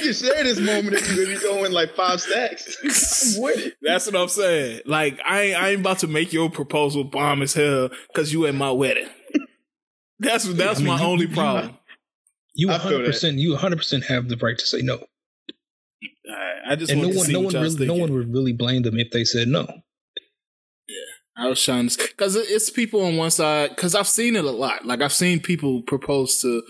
can 0.00 0.12
share 0.14 0.42
this 0.44 0.58
moment 0.58 0.94
if 0.94 1.16
you 1.16 1.38
go 1.40 1.64
in 1.64 1.72
like 1.72 1.94
five 1.94 2.20
stacks. 2.20 2.76
That's 3.82 4.06
what 4.06 4.16
I'm 4.16 4.28
saying. 4.28 4.80
Like 4.86 5.20
I 5.24 5.40
ain't, 5.42 5.62
I 5.62 5.68
ain't 5.70 5.80
about 5.80 5.98
to 5.98 6.06
make 6.06 6.32
your 6.32 6.48
proposal 6.48 7.04
bomb 7.04 7.42
as 7.42 7.52
hell 7.52 7.90
because 8.08 8.32
you 8.32 8.46
at 8.46 8.54
my 8.54 8.70
wedding. 8.70 9.08
That's 10.18 10.44
that's 10.54 10.80
I 10.80 10.82
mean, 10.82 10.92
my 10.92 11.00
you, 11.00 11.06
only 11.06 11.26
problem. 11.26 11.76
You 12.54 12.68
100 12.68 13.04
percent 13.04 13.38
you 13.38 13.52
100 13.52 13.76
percent 13.76 14.04
have 14.04 14.28
the 14.28 14.36
right 14.36 14.56
to 14.56 14.66
say 14.66 14.80
no. 14.82 15.04
I 16.66 16.76
just 16.76 16.90
and 16.90 17.02
no 17.02 17.08
one, 17.08 17.32
no 17.32 17.40
one, 17.40 17.54
really, 17.54 17.86
no 17.86 17.94
one 17.94 18.12
would 18.12 18.32
really 18.32 18.52
blame 18.52 18.82
them 18.82 18.98
if 18.98 19.10
they 19.10 19.24
said 19.24 19.48
no. 19.48 19.66
Yeah, 20.88 20.96
I 21.36 21.48
was 21.48 21.62
trying 21.62 21.88
to 21.88 22.08
because 22.08 22.36
it's 22.36 22.70
people 22.70 23.04
on 23.04 23.16
one 23.16 23.30
side 23.30 23.70
because 23.70 23.94
I've 23.94 24.08
seen 24.08 24.36
it 24.36 24.44
a 24.44 24.50
lot. 24.50 24.86
Like 24.86 25.02
I've 25.02 25.12
seen 25.12 25.40
people 25.40 25.82
propose 25.82 26.40
to 26.40 26.62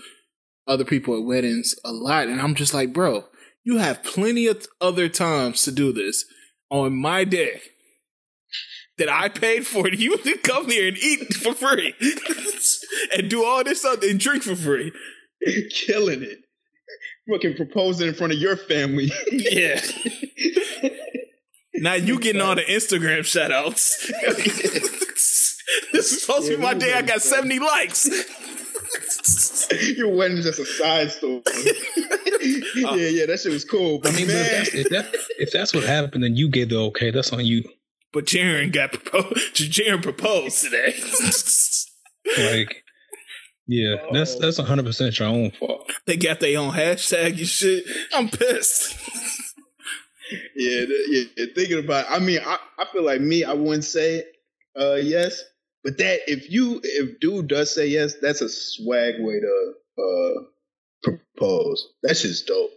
other 0.67 0.83
people 0.83 1.17
at 1.17 1.23
weddings 1.23 1.75
a 1.85 1.91
lot, 1.91 2.27
and 2.27 2.41
I'm 2.41 2.55
just 2.55 2.73
like, 2.73 2.91
bro, 2.91 3.25
you 3.63 3.77
have 3.77 4.03
plenty 4.03 4.47
of 4.47 4.65
other 4.81 5.07
times 5.07 5.61
to 5.63 5.71
do 5.71 5.93
this 5.93 6.25
on 6.69 6.95
my 6.95 7.23
day 7.23 7.61
that 8.97 9.09
I 9.09 9.29
paid 9.29 9.65
for. 9.65 9.87
You 9.95 10.17
to 10.17 10.37
come 10.39 10.69
here 10.69 10.87
and 10.87 10.97
eat 10.97 11.33
for 11.35 11.53
free 11.53 11.93
and 13.17 13.29
do 13.29 13.45
all 13.45 13.63
this 13.63 13.79
stuff 13.79 14.01
and 14.03 14.19
drink 14.19 14.43
for 14.43 14.55
free. 14.55 14.91
killing 15.71 16.23
it. 16.23 16.39
Fucking 17.29 17.55
proposing 17.55 18.07
in 18.07 18.13
front 18.13 18.33
of 18.33 18.39
your 18.39 18.55
family. 18.55 19.11
yeah. 19.31 19.81
now 21.73 21.95
you 21.95 22.19
getting 22.19 22.41
all 22.41 22.55
the 22.55 22.61
Instagram 22.61 23.25
shout 23.25 23.51
outs. 23.51 24.11
this 25.91 26.11
is 26.11 26.21
supposed 26.21 26.45
yeah, 26.45 26.51
to 26.51 26.57
be 26.57 26.63
my 26.63 26.73
day. 26.75 26.93
I 26.93 27.01
got 27.01 27.21
70 27.21 27.59
likes. 27.59 28.07
Your 29.97 30.15
wedding 30.15 30.37
is 30.37 30.45
just 30.45 30.59
a 30.59 30.65
side 30.65 31.11
story. 31.11 31.41
Uh, 32.45 32.93
yeah, 32.93 33.07
yeah, 33.07 33.25
that 33.25 33.39
shit 33.39 33.51
was 33.51 33.65
cool. 33.65 33.97
But 33.97 34.13
I 34.13 34.17
mean, 34.17 34.27
man. 34.27 34.37
If, 34.37 34.51
that's, 34.51 34.75
if, 34.75 34.89
that, 34.89 35.15
if 35.39 35.51
that's 35.51 35.73
what 35.73 35.83
happened, 35.83 36.23
then 36.23 36.35
you 36.35 36.49
gave 36.49 36.69
the 36.69 36.77
okay. 36.77 37.09
That's 37.09 37.33
on 37.33 37.43
you. 37.43 37.63
But 38.13 38.25
Jaren 38.25 38.71
got 38.71 38.91
proposed. 38.91 39.55
Jaren 39.55 40.03
proposed 40.03 40.61
today. 40.61 40.93
like, 42.37 42.84
yeah, 43.67 43.95
oh. 44.03 44.13
that's 44.13 44.35
that's 44.35 44.57
hundred 44.57 44.85
percent 44.85 45.17
your 45.17 45.27
own 45.27 45.51
fault. 45.51 45.91
They 46.05 46.17
got 46.17 46.39
their 46.39 46.59
own 46.59 46.73
hashtag 46.73 47.37
and 47.37 47.47
shit. 47.47 47.85
I'm 48.13 48.29
pissed. 48.29 48.97
yeah, 50.55 50.85
yeah. 51.09 51.45
Thinking 51.55 51.79
about, 51.79 52.05
it, 52.05 52.11
I 52.11 52.19
mean, 52.19 52.39
I, 52.45 52.57
I 52.77 52.85
feel 52.91 53.03
like 53.03 53.21
me, 53.21 53.43
I 53.43 53.53
wouldn't 53.53 53.85
say 53.85 54.23
uh, 54.79 54.95
yes, 54.95 55.41
but 55.83 55.97
that 55.97 56.19
if 56.27 56.51
you 56.51 56.79
if 56.83 57.19
dude 57.19 57.47
does 57.47 57.73
say 57.73 57.87
yes, 57.87 58.15
that's 58.21 58.41
a 58.41 58.49
swag 58.49 59.15
way 59.19 59.39
to 59.39 59.73
uh, 59.97 60.41
propose. 61.03 61.87
That's 62.03 62.21
just 62.21 62.47
dope. 62.47 62.71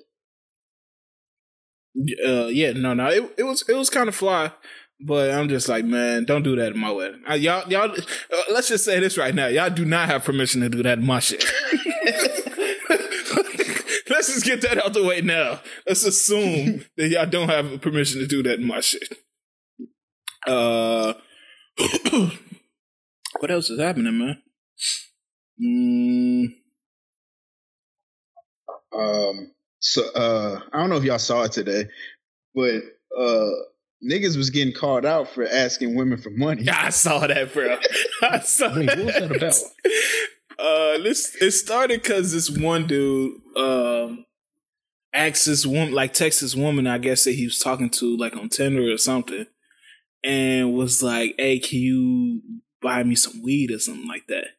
Uh, 2.25 2.47
yeah, 2.47 2.73
no, 2.73 2.95
no, 2.95 3.09
it 3.09 3.35
it 3.39 3.43
was 3.43 3.65
it 3.69 3.75
was 3.75 3.91
kind 3.91 4.09
of 4.09 4.15
fly. 4.15 4.53
But 5.01 5.31
I'm 5.31 5.49
just 5.49 5.69
like, 5.69 5.85
man, 5.85 6.25
don't 6.25 6.43
do 6.43 6.57
that 6.57 6.73
in 6.73 6.79
my 6.79 6.91
wedding. 6.91 7.23
Y'all, 7.37 7.69
y'all, 7.71 7.91
uh, 7.93 8.43
let's 8.53 8.69
just 8.69 8.85
say 8.85 8.99
this 8.99 9.17
right 9.17 9.35
now. 9.35 9.47
Y'all 9.47 9.71
do 9.71 9.85
not 9.85 10.09
have 10.09 10.25
permission 10.25 10.61
to 10.63 10.69
do 10.69 10.83
that 10.83 10.99
in 10.99 11.07
my 11.07 11.21
shit. 11.21 11.45
let's 14.11 14.33
just 14.35 14.45
get 14.45 14.61
that 14.63 14.85
out 14.85 14.93
the 14.93 15.05
way 15.05 15.21
now. 15.21 15.61
Let's 15.87 16.05
assume 16.05 16.85
that 16.97 17.09
y'all 17.09 17.27
don't 17.27 17.49
have 17.49 17.81
permission 17.81 18.21
to 18.21 18.27
do 18.27 18.43
that 18.43 18.59
in 18.59 18.67
my 18.67 18.81
shit. 18.81 19.09
Uh, 20.47 21.15
what 23.39 23.51
else 23.51 23.71
is 23.71 23.81
happening, 23.81 24.19
man? 24.19 24.43
Mm. 25.63 26.55
Um, 28.93 29.53
so, 29.79 30.03
uh, 30.11 30.61
I 30.73 30.79
don't 30.79 30.91
know 30.91 30.97
if 30.97 31.05
y'all 31.05 31.19
saw 31.21 31.45
it 31.45 31.53
today, 31.53 31.85
but, 32.55 32.83
uh, 33.17 33.51
niggas 34.03 34.37
was 34.37 34.51
getting 34.51 34.73
called 34.73 35.05
out 35.05 35.29
for 35.29 35.47
asking 35.47 35.95
women 35.95 36.19
for 36.19 36.31
money. 36.31 36.69
I 36.69 36.91
saw 36.91 37.27
that, 37.27 37.53
bro. 37.53 37.79
I 38.23 38.41
saw 38.41 38.75
Wait, 38.77 38.87
that. 38.87 38.99
What 38.99 39.07
was 39.07 39.15
that 39.15 39.37
about? 39.37 39.55
Uh, 40.59 40.99
this 41.03 41.37
it 41.41 41.53
started 41.53 42.03
because 42.03 42.33
this 42.33 42.51
one 42.51 42.87
dude 42.87 43.41
um 43.57 44.25
asked 45.13 45.47
this 45.47 45.65
woman, 45.65 45.93
like 45.93 46.13
Texas 46.13 46.55
woman, 46.55 46.87
I 46.87 46.99
guess 46.99 47.25
that 47.25 47.33
he 47.33 47.45
was 47.45 47.59
talking 47.59 47.91
to, 47.91 48.17
like 48.17 48.37
on 48.37 48.49
Tinder 48.49 48.93
or 48.93 48.99
something, 48.99 49.47
and 50.25 50.75
was 50.75 51.03
like, 51.03 51.35
"Hey, 51.39 51.59
can 51.59 51.79
you 51.79 52.43
buy 52.83 53.03
me 53.05 53.15
some 53.15 53.43
weed 53.43 53.71
or 53.71 53.79
something 53.79 54.09
like 54.09 54.27
that?" 54.29 54.58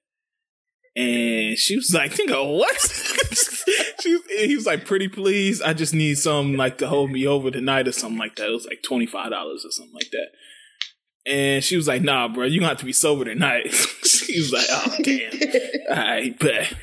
And 0.95 1.57
she 1.57 1.75
was 1.75 1.93
like, 1.93 2.13
"Nigga, 2.13 2.57
what?" 2.57 2.79
she, 4.01 4.19
he 4.47 4.55
was 4.55 4.65
like, 4.65 4.85
"Pretty 4.85 5.07
please, 5.07 5.61
I 5.61 5.73
just 5.73 5.93
need 5.93 6.17
some 6.17 6.55
like 6.55 6.77
to 6.79 6.87
hold 6.87 7.11
me 7.11 7.27
over 7.27 7.51
tonight 7.51 7.87
or 7.87 7.91
something 7.91 8.17
like 8.17 8.35
that." 8.35 8.49
It 8.49 8.53
was 8.53 8.65
like 8.65 8.81
twenty 8.83 9.05
five 9.05 9.31
dollars 9.31 9.63
or 9.65 9.71
something 9.71 9.93
like 9.93 10.11
that. 10.11 11.31
And 11.31 11.63
she 11.63 11.75
was 11.75 11.87
like, 11.87 12.01
"Nah, 12.01 12.27
bro, 12.27 12.45
you 12.45 12.59
gonna 12.59 12.69
have 12.69 12.79
to 12.79 12.85
be 12.85 12.93
sober 12.93 13.25
tonight." 13.25 13.71
she 14.03 14.39
was 14.39 14.51
like, 14.51 14.65
"Oh 14.69 14.95
damn, 15.03 15.31
right, 15.91 16.39
bet." 16.39 16.73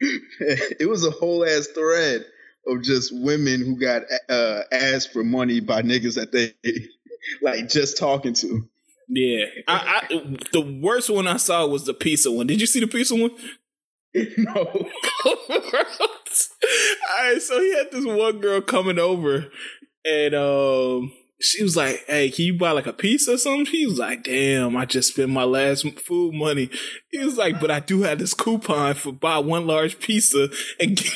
it 0.00 0.88
was 0.88 1.06
a 1.06 1.10
whole 1.10 1.44
ass 1.44 1.68
thread 1.68 2.24
of 2.66 2.82
just 2.82 3.12
women 3.14 3.60
who 3.60 3.78
got 3.78 4.02
uh, 4.28 4.60
asked 4.72 5.12
for 5.12 5.24
money 5.24 5.60
by 5.60 5.82
niggas 5.82 6.14
that 6.14 6.32
they 6.32 6.54
like 7.42 7.68
just 7.68 7.98
talking 7.98 8.34
to. 8.34 8.68
Yeah, 9.08 9.44
I, 9.68 10.02
I, 10.10 10.36
the 10.52 10.80
worst 10.82 11.10
one 11.10 11.28
I 11.28 11.36
saw 11.36 11.66
was 11.66 11.84
the 11.84 11.94
pizza 11.94 12.30
one. 12.32 12.46
Did 12.48 12.60
you 12.60 12.66
see 12.66 12.80
the 12.80 12.86
pizza 12.88 13.14
one? 13.14 13.30
No. 14.38 14.54
All 15.24 15.36
right, 17.20 17.40
so 17.40 17.60
he 17.60 17.76
had 17.76 17.90
this 17.90 18.06
one 18.06 18.38
girl 18.38 18.60
coming 18.62 18.98
over, 18.98 19.48
and 20.04 20.34
um, 20.34 21.12
she 21.40 21.62
was 21.62 21.76
like, 21.76 22.02
"Hey, 22.06 22.30
can 22.30 22.46
you 22.46 22.58
buy 22.58 22.70
like 22.70 22.86
a 22.86 22.92
pizza 22.94 23.34
or 23.34 23.38
something?" 23.38 23.66
He 23.66 23.86
was 23.86 23.98
like, 23.98 24.24
"Damn, 24.24 24.76
I 24.76 24.86
just 24.86 25.12
spent 25.12 25.30
my 25.30 25.44
last 25.44 25.86
food 26.00 26.34
money." 26.34 26.70
He 27.10 27.18
was 27.18 27.36
like, 27.36 27.60
"But 27.60 27.70
I 27.70 27.80
do 27.80 28.02
have 28.02 28.18
this 28.18 28.34
coupon 28.34 28.94
for 28.94 29.12
buy 29.12 29.38
one 29.38 29.66
large 29.66 29.98
pizza 29.98 30.48
and 30.80 30.96
get, 30.96 31.12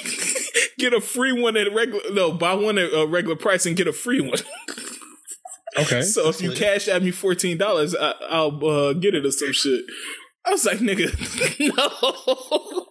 get 0.79 0.92
a 0.94 1.00
free 1.00 1.33
one 1.33 1.57
at 1.57 1.72
regular 1.72 2.03
no, 2.12 2.33
buy 2.33 2.55
one 2.55 2.79
at 2.79 2.92
a 2.92 3.07
regular 3.07 3.37
price 3.37 3.66
and 3.66 3.76
get 3.76 3.88
a 3.88 3.92
free 3.92 4.20
one." 4.20 4.38
Okay. 5.78 6.02
so 6.02 6.28
if 6.28 6.42
you 6.42 6.52
cash 6.52 6.88
at 6.88 7.02
me 7.02 7.11
fourteen 7.11 7.56
dollars, 7.59 7.94
I'll 7.94 8.64
uh, 8.64 8.92
get 8.94 9.14
it 9.14 9.24
or 9.24 9.30
some 9.30 9.52
shit. 9.52 9.85
I 10.44 10.50
was 10.50 10.64
like, 10.64 10.78
nigga, 10.78 11.06
no. 11.76 12.87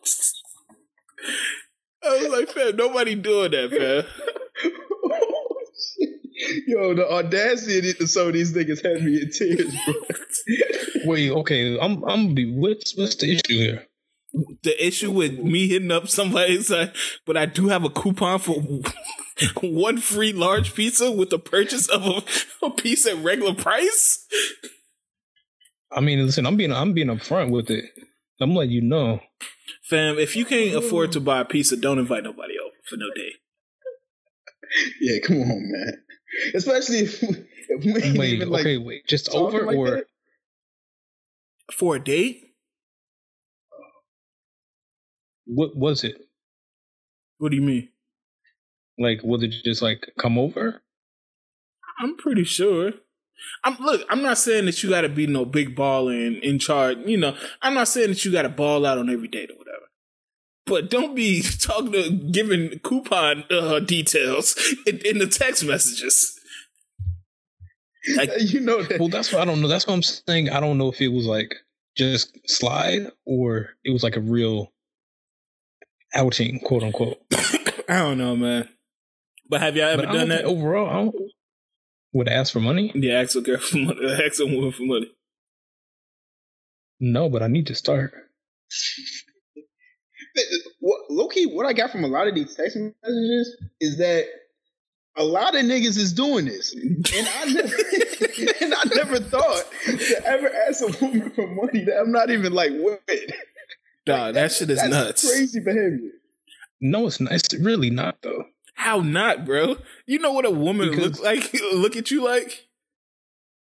I 2.02 2.18
was 2.18 2.30
like, 2.30 2.50
fam, 2.50 2.76
nobody 2.76 3.16
doing 3.16 3.52
that, 3.52 3.72
fam. 3.72 4.06
Yo, 6.68 6.94
the 6.94 7.10
audacity 7.12 7.90
of 8.00 8.10
some 8.10 8.28
of 8.28 8.34
these 8.34 8.54
niggas 8.54 8.84
had 8.84 9.04
me 9.04 9.22
in 9.22 9.30
tears, 9.30 9.76
bro. 9.86 9.94
Wait, 11.06 11.32
okay, 11.32 11.78
I'm 11.80 12.04
I'm 12.06 12.34
be 12.34 12.56
what's 12.56 12.96
what's 12.98 13.16
the 13.16 13.34
issue 13.34 13.42
here? 13.58 13.88
The 14.64 14.86
issue 14.86 15.12
with 15.12 15.40
me 15.40 15.68
hitting 15.68 15.92
up 15.92 16.08
somebody's 16.08 16.70
like, 16.70 16.96
but 17.26 17.36
I 17.36 17.46
do 17.46 17.68
have 17.68 17.84
a 17.84 17.90
coupon 17.90 18.40
for 18.40 18.64
one 19.62 19.98
free 19.98 20.34
large 20.34 20.74
pizza 20.74 21.12
with 21.12 21.30
the 21.30 21.40
purchase 21.40 21.88
of 21.88 22.06
a, 22.06 22.66
a 22.66 22.72
piece 22.72 23.06
at 23.06 23.18
regular 23.18 23.54
price. 23.54 24.26
I 25.92 26.02
mean, 26.02 26.26
listen, 26.26 26.46
I'm 26.46 26.58
being 26.58 26.72
I'm 26.72 26.94
being 26.94 27.08
upfront 27.08 27.52
with 27.52 27.70
it. 27.70 27.86
I'm 28.42 28.56
letting 28.56 28.72
you 28.72 28.82
know, 28.82 29.20
fam. 29.84 30.18
If 30.18 30.36
you 30.36 30.46
can't 30.46 30.76
afford 30.76 31.12
to 31.14 31.20
buy 31.20 31.42
a 31.42 31.46
pizza, 31.46 31.76
don't 31.76 32.00
invite 32.00 32.24
nobody 32.24 32.54
over 32.60 32.76
for 32.88 32.98
no 32.98 33.08
day. 33.16 33.32
Yeah, 35.02 35.18
come 35.26 35.38
on, 35.38 35.72
man. 35.72 35.94
Especially 36.54 37.00
if, 37.00 37.24
if 37.24 37.84
we 37.84 38.20
wait, 38.20 38.34
even, 38.34 38.50
like, 38.52 38.62
okay, 38.62 38.78
wait, 38.78 39.08
just 39.08 39.34
over 39.34 39.66
like 39.66 39.76
or 39.76 39.90
that? 39.90 40.04
For 41.74 41.96
a 41.96 42.00
date? 42.00 42.50
what 45.50 45.76
was 45.76 46.04
it? 46.04 46.16
What 47.40 47.50
do 47.50 47.56
you 47.56 47.64
mean? 47.64 47.90
Like, 49.00 49.22
was 49.24 49.42
it 49.42 49.54
just 49.64 49.82
like 49.82 50.12
come 50.20 50.38
over? 50.38 50.82
I'm 52.00 52.18
pretty 52.18 52.44
sure. 52.44 52.92
I'm 53.64 53.78
look. 53.80 54.06
I'm 54.10 54.22
not 54.22 54.38
saying 54.38 54.66
that 54.66 54.84
you 54.84 54.90
got 54.90 55.02
to 55.02 55.10
be 55.10 55.26
no 55.26 55.46
big 55.46 55.76
baller 55.76 56.28
and 56.28 56.38
in 56.38 56.60
charge. 56.60 56.98
You 57.06 57.18
know, 57.18 57.36
I'm 57.62 57.74
not 57.74 57.88
saying 57.88 58.10
that 58.10 58.26
you 58.26 58.32
got 58.32 58.44
to 58.44 58.50
ball 58.50 58.86
out 58.86 58.98
on 58.98 59.10
every 59.10 59.28
date 59.28 59.50
or 59.52 59.58
whatever. 59.58 59.86
But 60.66 60.90
don't 60.90 61.16
be 61.16 61.42
talking 61.60 61.94
to 61.94 62.12
giving 62.12 62.80
coupon 62.80 63.46
uh, 63.50 63.80
details 63.80 64.56
in, 64.86 65.00
in 65.06 65.18
the 65.18 65.28
text 65.28 65.64
messages. 65.64 66.36
Like, 68.16 68.32
you 68.38 68.60
know 68.60 68.84
that. 68.84 69.00
Well, 69.00 69.10
that's 69.10 69.32
what 69.32 69.42
I 69.42 69.46
don't 69.46 69.62
know. 69.62 69.68
That's 69.68 69.88
what 69.88 69.94
I'm 69.94 70.04
saying. 70.04 70.50
I 70.50 70.60
don't 70.60 70.78
know 70.78 70.90
if 70.90 71.02
it 71.02 71.10
was 71.10 71.26
like 71.26 71.56
just 71.98 72.38
slide 72.48 73.12
or 73.26 73.70
it 73.84 73.92
was 73.92 74.04
like 74.04 74.16
a 74.16 74.22
real 74.22 74.72
outing, 76.14 76.60
quote 76.60 76.84
unquote. 76.84 77.18
I 77.90 78.00
don't 78.00 78.18
know, 78.18 78.36
man. 78.36 78.70
But 79.50 79.62
have 79.62 79.76
y'all 79.76 79.88
ever 79.90 80.04
But 80.04 80.14
done 80.14 80.30
that? 80.30 80.46
overall, 80.46 80.90
I 80.90 80.94
don't, 80.94 81.16
would 82.14 82.28
ask 82.28 82.54
for 82.54 82.60
money? 82.60 82.92
Yeah, 82.96 83.20
ask 83.20 83.36
a 83.36 83.42
girl 83.42 83.58
for 83.60 83.78
money. 83.78 84.00
Ask 84.26 84.40
a 84.40 84.46
woman 84.46 84.72
for 84.72 84.84
money. 84.84 85.12
No, 87.00 87.30
but 87.30 87.42
I 87.42 87.48
need 87.48 87.68
to 87.68 87.76
start. 87.76 88.14
what, 90.80 91.00
low 91.10 91.28
key, 91.30 91.46
what 91.46 91.66
I 91.66 91.74
got 91.74 91.92
from 91.92 92.04
a 92.04 92.08
lot 92.08 92.28
of 92.28 92.36
these 92.36 92.56
text 92.56 92.78
messages 92.78 93.58
is 93.80 93.98
that 93.98 94.26
a 95.18 95.24
lot 95.24 95.56
of 95.56 95.64
niggas 95.64 95.98
is 95.98 96.14
doing 96.14 96.46
this, 96.46 96.74
and 96.74 97.06
I 97.40 97.46
never, 97.46 97.76
and 98.62 98.74
I 98.74 98.84
never 98.96 99.20
thought 99.20 99.64
to 99.86 100.22
ever 100.26 100.50
ask 100.68 100.82
a 100.82 101.06
woman 101.06 101.32
for 101.32 101.48
money 101.48 101.84
that 101.86 102.00
I'm 102.00 102.12
not 102.12 102.30
even 102.30 102.54
like 102.54 102.72
with. 102.74 103.00
Dog, 104.06 104.36
that 104.36 104.52
shit 104.52 104.70
is 104.70 104.78
That's 104.78 104.90
nuts. 104.90 105.30
Crazy 105.30 105.60
behavior. 105.60 106.12
No, 106.82 107.08
it's 107.08 107.20
not. 107.20 107.34
It's 107.34 107.54
really 107.56 107.90
not 107.90 108.18
though. 108.22 108.46
How 108.80 109.02
not, 109.02 109.44
bro? 109.46 109.76
You 110.08 110.20
know 110.20 110.32
what 110.32 110.46
a 110.46 110.50
woman 110.52 110.90
Because- 110.90 111.20
look 111.20 111.24
like? 111.24 111.54
Look 111.74 111.98
at 111.98 112.12
you 112.12 112.24
like? 112.24 112.66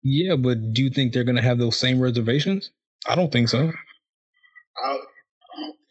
Yeah, 0.04 0.36
but 0.36 0.74
do 0.74 0.84
you 0.84 0.92
think 0.92 1.12
they're 1.12 1.24
gonna 1.24 1.42
have 1.42 1.58
those 1.58 1.76
same 1.76 2.00
reservations? 2.00 2.70
I 3.08 3.16
don't 3.16 3.32
think 3.32 3.50
so. 3.50 3.72
I, 4.78 4.98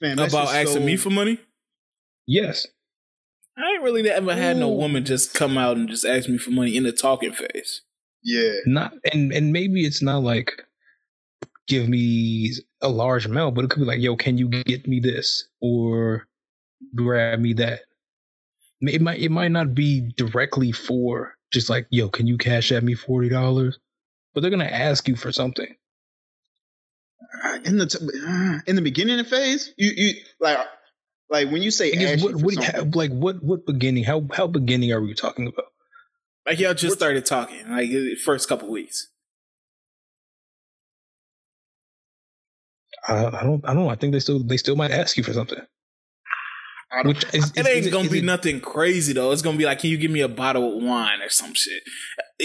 man, 0.01 0.19
about 0.21 0.55
asking 0.55 0.75
so- 0.75 0.81
me 0.81 0.97
for 0.97 1.11
money? 1.11 1.41
Yes. 2.27 2.69
I 3.59 3.63
ain't 3.73 3.83
really 3.83 4.09
ever 4.09 4.35
had 4.37 4.59
no 4.59 4.69
woman 4.69 5.05
just 5.05 5.35
come 5.35 5.59
out 5.59 5.77
and 5.77 5.89
just 5.89 6.05
ask 6.05 6.29
me 6.29 6.39
for 6.39 6.51
money 6.53 6.77
in 6.77 6.85
the 6.85 6.93
talking 6.93 7.33
phase. 7.33 7.83
Yeah, 8.23 8.53
Not 8.65 8.93
and 9.13 9.33
and 9.33 9.53
maybe 9.53 9.85
it's 9.85 10.03
not 10.03 10.23
like 10.23 10.63
give 11.67 11.89
me 11.89 12.53
a 12.81 12.89
large 12.89 13.27
amount, 13.27 13.55
but 13.57 13.65
it 13.65 13.71
could 13.71 13.81
be 13.81 13.87
like, 13.87 14.01
yo, 14.01 14.15
can 14.15 14.39
you 14.39 14.49
get 14.49 14.87
me 14.87 15.01
this 15.01 15.49
or 15.61 16.29
grab 16.95 17.41
me 17.41 17.55
that? 17.55 17.81
It 18.81 19.01
might 19.01 19.21
it 19.21 19.31
might 19.31 19.53
not 19.53 19.75
be 19.75 20.13
directly 20.17 20.73
for 20.73 21.35
just 21.53 21.71
like, 21.71 21.87
yo, 21.91 22.09
can 22.09 22.27
you 22.27 22.37
cash 22.37 22.73
at 22.73 22.85
me 22.85 22.95
forty 22.95 23.29
dollars? 23.29 23.79
But 24.35 24.41
they're 24.43 24.51
gonna 24.51 24.65
ask 24.65 25.09
you 25.09 25.17
for 25.17 25.33
something. 25.33 25.75
Uh, 27.45 27.59
in 27.65 27.79
the 27.79 27.87
t- 27.87 27.99
uh, 27.99 28.59
in 28.67 28.77
the 28.77 28.83
beginning 28.83 29.25
phase, 29.25 29.73
you 29.77 29.93
you 29.97 30.15
like 30.41 30.59
like 31.31 31.51
when 31.51 31.63
you 31.63 31.71
say 31.71 31.93
guess 31.93 32.15
ask 32.15 32.25
what, 32.25 32.33
you 32.33 32.39
for 32.39 32.45
what 32.45 32.55
something, 32.55 32.91
like 32.93 33.11
what 33.13 33.43
what 33.43 33.67
beginning? 33.67 34.05
How 34.05 34.27
how 34.33 34.47
beginning 34.47 34.93
are 34.93 35.01
we 35.01 35.15
talking 35.15 35.47
about? 35.47 35.67
Like 36.47 36.61
y'all 36.61 36.75
just 36.75 36.97
started 36.97 37.25
talking, 37.27 37.69
like 37.71 37.89
the 37.89 38.15
first 38.15 38.49
couple 38.49 38.71
weeks. 38.71 39.09
I, 43.09 43.27
I 43.27 43.43
don't 43.43 43.65
I 43.65 43.75
don't 43.75 43.85
know. 43.85 43.89
I 43.89 43.97
think 43.97 44.13
they 44.13 44.21
still 44.21 44.43
they 44.43 44.57
still 44.57 44.77
might 44.77 44.91
ask 44.91 45.17
you 45.17 45.25
for 45.25 45.33
something. 45.33 45.61
I 46.93 47.03
don't- 47.03 47.09
Which 47.09 47.25
is, 47.35 47.51
It 47.57 47.61
is- 47.61 47.67
ain't 47.67 47.87
is 47.87 47.93
gonna 47.93 48.05
is 48.05 48.13
be 48.13 48.19
it- 48.19 48.25
nothing 48.25 48.61
crazy 48.61 49.13
though. 49.13 49.33
It's 49.33 49.43
gonna 49.43 49.59
be 49.59 49.65
like, 49.65 49.81
can 49.81 49.91
you 49.91 49.97
give 49.99 50.11
me 50.11 50.21
a 50.21 50.29
bottle 50.29 50.77
of 50.77 50.83
wine 50.85 51.21
or 51.21 51.29
some 51.29 51.53
shit? 51.55 51.83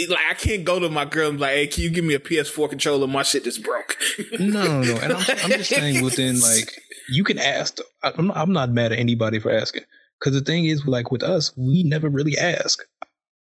Like 0.10 0.20
I 0.30 0.34
can't 0.34 0.64
go 0.64 0.80
to 0.80 0.90
my 0.90 1.06
girl 1.06 1.30
and 1.30 1.38
be 1.38 1.42
like, 1.42 1.54
hey, 1.54 1.68
can 1.68 1.84
you 1.84 1.90
give 1.92 2.04
me 2.06 2.14
a 2.16 2.20
PS4 2.20 2.70
controller? 2.70 3.08
My 3.08 3.24
shit 3.24 3.44
just 3.44 3.62
broke. 3.64 3.98
No, 4.40 4.82
no, 4.82 4.82
no. 4.82 4.96
And 4.98 5.14
I'm, 5.14 5.26
I'm 5.44 5.50
just 5.52 5.70
saying 5.70 6.04
within 6.04 6.40
like 6.40 6.74
you 7.10 7.24
can 7.24 7.38
ask. 7.38 7.78
I'm 8.04 8.28
not, 8.28 8.38
I'm 8.38 8.52
not 8.52 8.72
mad 8.72 8.92
at 8.94 9.00
anybody 9.00 9.40
for 9.40 9.52
asking 9.52 9.84
because 10.20 10.34
the 10.34 10.44
thing 10.44 10.66
is, 10.66 10.86
like 10.88 11.12
with 11.12 11.24
us, 11.24 11.52
we 11.56 11.84
never 11.84 12.10
really 12.10 12.38
ask, 12.38 12.80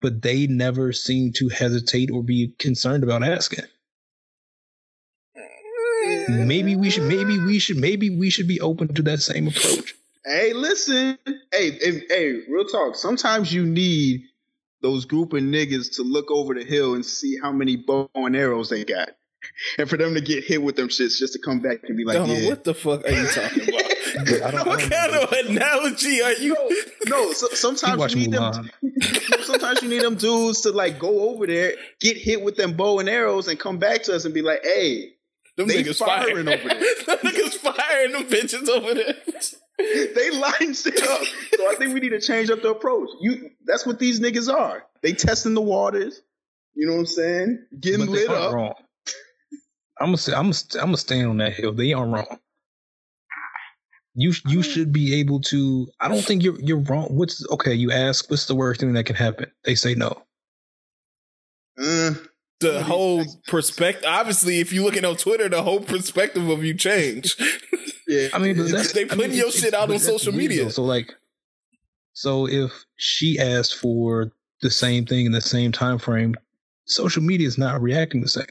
but 0.02 0.22
they 0.22 0.46
never 0.48 0.92
seem 0.92 1.32
to 1.36 1.48
hesitate 1.50 2.10
or 2.10 2.22
be 2.24 2.54
concerned 2.58 3.04
about 3.04 3.22
asking. 3.22 3.64
Maybe 6.28 6.74
we 6.76 6.90
should. 6.90 7.04
Maybe 7.04 7.38
we 7.38 7.58
should. 7.58 7.76
Maybe 7.76 8.10
we 8.10 8.30
should 8.30 8.48
be 8.48 8.60
open 8.60 8.94
to 8.94 9.02
that 9.02 9.20
same 9.20 9.48
approach. 9.48 9.94
Hey, 10.24 10.52
listen. 10.52 11.18
Hey, 11.52 11.70
hey, 11.80 12.02
hey, 12.08 12.32
real 12.48 12.64
talk. 12.66 12.94
Sometimes 12.96 13.52
you 13.52 13.64
need 13.64 14.22
those 14.82 15.04
group 15.04 15.32
of 15.32 15.42
niggas 15.42 15.96
to 15.96 16.02
look 16.02 16.30
over 16.30 16.54
the 16.54 16.64
hill 16.64 16.94
and 16.94 17.04
see 17.04 17.36
how 17.42 17.52
many 17.52 17.76
bow 17.76 18.10
and 18.14 18.36
arrows 18.36 18.68
they 18.70 18.84
got. 18.84 19.10
And 19.78 19.88
for 19.88 19.96
them 19.96 20.14
to 20.14 20.20
get 20.20 20.44
hit 20.44 20.62
with 20.62 20.76
them 20.76 20.88
shits 20.88 21.16
just 21.18 21.32
to 21.32 21.38
come 21.38 21.60
back 21.60 21.78
and 21.84 21.96
be 21.96 22.04
like, 22.04 22.16
Dog, 22.18 22.28
yeah. 22.28 22.48
What 22.50 22.64
the 22.64 22.74
fuck 22.74 23.04
are 23.06 23.10
you 23.10 23.26
talking 23.28 23.68
about? 23.68 23.82
I 24.10 24.50
don't- 24.50 24.54
I 24.54 24.62
what 24.68 24.80
don't 24.80 24.90
kind 24.90 25.12
know. 25.12 25.22
of 25.22 25.32
analogy 25.50 26.20
are 26.20 26.32
you? 26.34 26.54
No, 27.06 27.32
so, 27.32 27.48
sometimes 27.52 27.98
watch 27.98 28.14
you 28.14 28.26
need 28.28 28.34
Mulan. 28.34 28.70
them. 28.82 29.42
sometimes 29.44 29.80
you 29.82 29.88
need 29.88 30.02
them 30.02 30.16
dudes 30.16 30.60
to 30.62 30.72
like 30.72 30.98
go 30.98 31.30
over 31.30 31.46
there, 31.46 31.72
get 32.00 32.16
hit 32.18 32.42
with 32.42 32.56
them 32.56 32.74
bow 32.74 32.98
and 32.98 33.08
arrows, 33.08 33.48
and 33.48 33.58
come 33.58 33.78
back 33.78 34.02
to 34.04 34.14
us 34.14 34.24
and 34.26 34.34
be 34.34 34.42
like, 34.42 34.60
"Hey, 34.62 35.12
Them 35.56 35.68
They 35.68 35.82
niggas 35.84 35.98
firing 35.98 36.44
firing 36.44 36.48
over 36.48 36.68
there. 36.68 36.78
them 37.06 37.18
niggas 37.18 37.54
firing 37.54 38.12
them 38.12 38.24
bitches 38.24 38.68
over 38.68 38.92
there. 38.94 39.14
they 40.14 40.30
line 40.30 40.74
shit 40.74 41.02
up." 41.02 41.22
So 41.56 41.70
I 41.70 41.74
think 41.76 41.94
we 41.94 42.00
need 42.00 42.10
to 42.10 42.20
change 42.20 42.50
up 42.50 42.62
the 42.62 42.70
approach. 42.70 43.08
You, 43.20 43.50
that's 43.64 43.86
what 43.86 43.98
these 43.98 44.20
niggas 44.20 44.52
are. 44.52 44.84
They 45.02 45.12
testing 45.12 45.54
the 45.54 45.60
waters. 45.60 46.20
You 46.74 46.86
know 46.86 46.94
what 46.94 47.00
I'm 47.00 47.06
saying? 47.06 47.66
Getting 47.80 48.06
But 48.06 48.12
they 48.12 48.28
lit 48.28 48.30
up. 48.30 48.52
wrong. 48.52 48.74
I'm 50.00 50.06
gonna 50.06 50.16
say 50.18 50.32
I'm 50.32 50.44
gonna, 50.50 50.56
I'm 50.74 50.86
gonna 50.88 50.96
stand 50.96 51.28
on 51.28 51.36
that 51.38 51.52
hill. 51.52 51.72
They 51.72 51.92
aren't 51.92 52.12
wrong. 52.12 52.38
You 54.14 54.32
you 54.46 54.62
should 54.62 54.92
be 54.92 55.14
able 55.20 55.40
to. 55.42 55.88
I 56.00 56.08
don't 56.08 56.22
think 56.22 56.42
you're 56.42 56.58
you're 56.60 56.78
wrong. 56.80 57.08
What's 57.10 57.46
okay? 57.50 57.74
You 57.74 57.92
ask, 57.92 58.30
what's 58.30 58.46
the 58.46 58.54
worst 58.54 58.80
thing 58.80 58.92
that 58.94 59.04
can 59.04 59.16
happen? 59.16 59.50
They 59.64 59.74
say 59.74 59.94
no. 59.94 60.22
Uh, 61.78 62.12
the 62.60 62.82
whole 62.82 63.24
perspective. 63.46 64.04
Obviously, 64.06 64.60
if 64.60 64.72
you 64.72 64.82
looking 64.84 65.04
on 65.04 65.16
Twitter, 65.16 65.48
the 65.48 65.62
whole 65.62 65.80
perspective 65.80 66.48
of 66.48 66.64
you 66.64 66.74
change. 66.74 67.36
yeah, 68.10 68.28
I 68.32 68.38
mean, 68.38 68.56
they 68.56 68.64
putting 69.04 69.10
I 69.12 69.14
mean, 69.14 69.32
your 69.32 69.52
shit 69.52 69.72
out 69.72 69.88
on 69.88 69.98
social 70.00 70.32
media. 70.32 70.64
Though. 70.64 70.70
So 70.70 70.82
like, 70.82 71.14
so 72.12 72.48
if 72.48 72.84
she 72.96 73.38
asked 73.38 73.76
for 73.76 74.32
the 74.62 74.70
same 74.70 75.06
thing 75.06 75.26
in 75.26 75.32
the 75.32 75.40
same 75.40 75.70
time 75.70 75.98
frame, 75.98 76.34
social 76.86 77.22
media 77.22 77.46
is 77.46 77.56
not 77.56 77.80
reacting 77.80 78.20
the 78.20 78.28
same. 78.28 78.46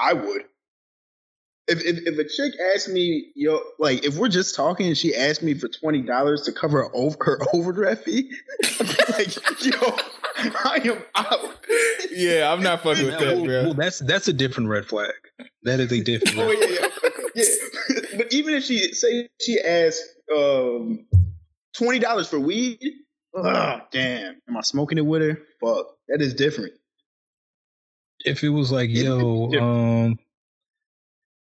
I 0.00 0.14
would. 0.14 0.42
If, 1.68 1.84
if, 1.84 1.98
if 2.06 2.18
a 2.18 2.24
chick 2.24 2.58
asked 2.74 2.88
me, 2.88 3.30
yo, 3.36 3.60
like 3.78 4.06
if 4.06 4.16
we're 4.16 4.28
just 4.28 4.54
talking 4.54 4.86
and 4.86 4.96
she 4.96 5.14
asked 5.14 5.42
me 5.42 5.52
for 5.52 5.68
twenty 5.68 6.00
dollars 6.00 6.42
to 6.42 6.52
cover 6.52 6.84
her, 6.84 6.90
over, 6.94 7.16
her 7.20 7.40
overdraft 7.52 8.04
fee, 8.04 8.32
like 9.10 9.36
yo, 9.62 9.96
I 10.36 10.80
am 10.84 11.02
out. 11.14 11.66
Yeah, 12.10 12.52
I'm 12.52 12.62
not 12.62 12.82
fucking 12.82 13.06
with 13.06 13.18
that, 13.18 13.36
well, 13.36 13.44
bro. 13.44 13.62
Well, 13.64 13.74
that's 13.74 13.98
that's 14.00 14.28
a 14.28 14.32
different 14.32 14.68
red 14.68 14.86
flag. 14.86 15.12
That 15.62 15.80
is 15.80 15.92
a 15.92 16.02
different. 16.02 16.38
oh 16.38 16.50
yeah, 16.50 16.66
yeah, 16.80 16.88
yeah. 17.34 18.00
But 18.16 18.32
even 18.32 18.54
if 18.54 18.64
she 18.64 18.92
say 18.92 19.28
she 19.40 19.60
asked 19.60 20.02
um, 20.34 21.06
twenty 21.76 21.98
dollars 21.98 22.28
for 22.28 22.38
weed, 22.40 22.80
oh 23.34 23.80
damn, 23.90 24.36
am 24.48 24.56
I 24.56 24.62
smoking 24.62 24.98
it 24.98 25.06
with 25.06 25.22
her? 25.22 25.38
Fuck, 25.62 25.86
that 26.08 26.20
is 26.20 26.34
different. 26.34 26.72
If 28.24 28.44
it 28.44 28.50
was 28.50 28.70
like, 28.70 28.90
yo, 28.90 29.52
um 29.60 30.18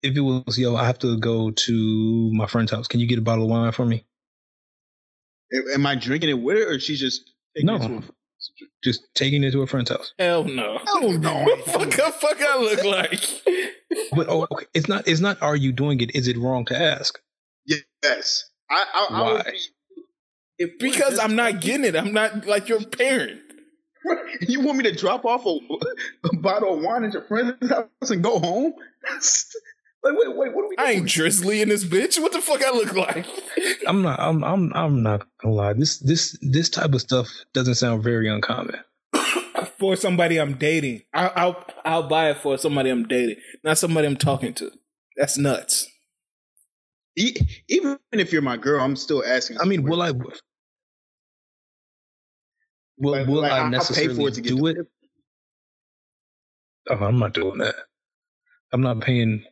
if 0.02 0.16
it 0.16 0.22
was, 0.22 0.58
yo, 0.58 0.76
I 0.76 0.86
have 0.86 1.00
to 1.00 1.18
go 1.18 1.52
to 1.52 2.32
my 2.34 2.48
friend's 2.48 2.72
house. 2.72 2.88
Can 2.88 3.00
you 3.00 3.08
get 3.08 3.20
a 3.20 3.22
bottle 3.22 3.46
of 3.46 3.50
wine 3.50 3.72
for 3.72 3.86
me? 3.86 4.06
Am 5.74 5.86
I 5.86 5.96
drinking 5.96 6.30
it 6.30 6.40
with 6.42 6.58
her, 6.58 6.76
or 6.76 6.80
she's 6.80 7.00
just 7.00 7.32
no, 7.58 8.04
just 8.84 9.02
taking 9.16 9.44
it 9.44 9.52
to 9.52 9.62
a 9.62 9.68
friend's 9.68 9.90
house? 9.90 10.14
Hell 10.20 10.44
no, 10.44 10.80
hell 10.86 11.12
no. 11.20 11.44
what 11.44 11.66
fuck, 11.66 12.14
fuck 12.14 12.38
I 12.42 12.60
look 12.60 12.84
like? 12.84 13.20
but 14.16 14.28
oh, 14.30 14.48
okay. 14.52 14.66
it's 14.74 14.88
not. 14.88 15.08
It's 15.08 15.22
not. 15.22 15.42
Are 15.42 15.56
you 15.56 15.72
doing 15.72 16.00
it? 16.02 16.16
Is 16.16 16.28
it 16.28 16.38
wrong 16.38 16.66
to 16.66 16.78
ask? 16.80 17.20
Yes. 17.66 18.50
I. 18.70 18.86
I 18.94 19.22
Why? 19.22 19.44
I 19.46 19.54
if 20.60 20.78
because 20.78 21.18
I'm 21.18 21.36
not 21.36 21.62
getting 21.62 21.86
it. 21.86 21.96
I'm 21.96 22.14
not 22.14 22.46
like 22.46 22.70
your 22.70 22.84
parent. 22.84 23.42
You 24.42 24.62
want 24.62 24.78
me 24.78 24.84
to 24.86 24.96
drop 24.96 25.26
off 25.26 25.46
a, 25.46 25.60
a 26.28 26.38
bottle 26.38 26.78
of 26.78 26.82
wine 26.82 27.04
at 27.04 27.14
your 27.14 27.24
friend's 27.24 27.70
house 27.70 28.10
and 28.10 28.24
go 28.24 28.40
home? 28.40 28.74
Like, 30.02 30.14
wait, 30.18 30.38
wait, 30.38 30.56
what 30.56 30.64
are 30.64 30.70
we 30.70 30.76
doing? 30.76 30.88
I 30.88 30.92
ain't 30.94 31.08
Drizly 31.08 31.62
in 31.62 31.70
this 31.70 31.84
bitch. 31.84 32.22
What 32.22 32.32
the 32.32 32.42
fuck 32.42 32.64
I 32.64 32.72
look 32.72 32.94
like? 32.94 33.26
I'm 33.86 34.02
not. 34.02 34.20
I'm. 34.20 34.44
I'm. 34.44 34.72
I'm 34.74 35.04
not 35.04 35.28
gonna 35.42 35.56
lie. 35.56 35.74
This. 35.74 36.00
This. 36.00 36.38
This 36.42 36.70
type 36.70 36.94
of 36.94 37.02
stuff 37.02 37.28
doesn't 37.54 37.76
sound 37.76 38.04
very 38.04 38.30
uncommon. 38.30 38.78
for 39.80 39.96
somebody 39.96 40.40
I'm 40.40 40.54
dating, 40.54 41.02
I'll, 41.14 41.32
I'll. 41.36 41.66
I'll 41.84 42.08
buy 42.08 42.30
it 42.30 42.38
for 42.38 42.58
somebody 42.58 42.90
I'm 42.90 43.08
dating, 43.08 43.38
not 43.64 43.78
somebody 43.78 44.08
I'm 44.08 44.16
talking 44.16 44.54
to. 44.56 44.72
That's 45.18 45.38
nuts. 45.38 45.88
Even 47.18 48.00
if 48.14 48.32
you're 48.32 48.42
my 48.42 48.56
girl, 48.56 48.82
I'm 48.82 48.96
still 48.96 49.24
asking. 49.26 49.58
I 49.60 49.66
mean, 49.66 49.84
will 49.84 50.02
I? 50.02 50.12
Will, 50.12 50.32
like, 53.12 53.28
will 53.28 53.42
like, 53.42 53.52
I 53.52 53.70
necessarily 53.70 54.14
pay 54.14 54.22
for 54.22 54.28
it 54.30 54.34
to 54.36 54.42
do 54.42 54.66
it? 54.68 54.78
Oh, 56.90 56.96
I'm 56.96 57.20
not 57.20 57.34
doing 57.34 57.58
that. 57.58 57.76
I'm 58.72 58.82
not 58.82 59.02
paying 59.02 59.44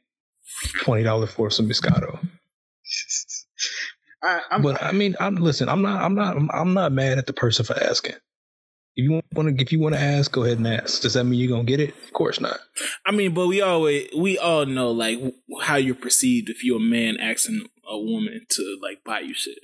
twenty 0.82 1.04
dollars 1.04 1.32
for 1.32 1.50
some 1.50 1.70
Moscato. 1.70 2.20
I, 4.24 4.60
but 4.62 4.82
I 4.82 4.92
mean, 4.92 5.16
I'm 5.20 5.36
listen. 5.36 5.70
I'm 5.70 5.82
not. 5.82 6.04
I'm 6.04 6.16
not. 6.16 6.38
I'm 6.54 6.74
not 6.74 6.92
mad 6.92 7.18
at 7.18 7.28
the 7.28 7.34
person 7.34 7.66
for 7.66 7.82
asking. 7.82 8.16
If 8.96 9.04
you 9.04 9.22
want 9.36 9.58
to, 9.58 9.64
if 9.64 9.72
you 9.72 9.80
want 9.80 9.94
to 9.94 10.02
ask, 10.02 10.32
go 10.32 10.44
ahead 10.44 10.58
and 10.58 10.68
ask. 10.68 11.02
Does 11.02 11.14
that 11.14 11.24
mean 11.24 11.40
you're 11.40 11.52
gonna 11.52 11.66
get 11.66 11.80
it? 11.80 11.90
Of 11.90 12.14
course 12.14 12.40
not. 12.40 12.60
I 13.06 13.12
mean, 13.12 13.34
but 13.34 13.48
we 13.48 13.62
always 13.62 14.10
we 14.18 14.40
all 14.40 14.66
know 14.66 14.90
like 14.92 15.20
how 15.62 15.76
you're 15.76 15.96
perceived 15.96 16.50
if 16.50 16.64
you're 16.64 16.78
a 16.78 16.80
man 16.80 17.18
asking 17.20 17.68
a 17.88 17.98
woman 17.98 18.46
to 18.50 18.80
like 18.82 19.04
buy 19.04 19.20
you 19.20 19.36
shit. 19.36 19.60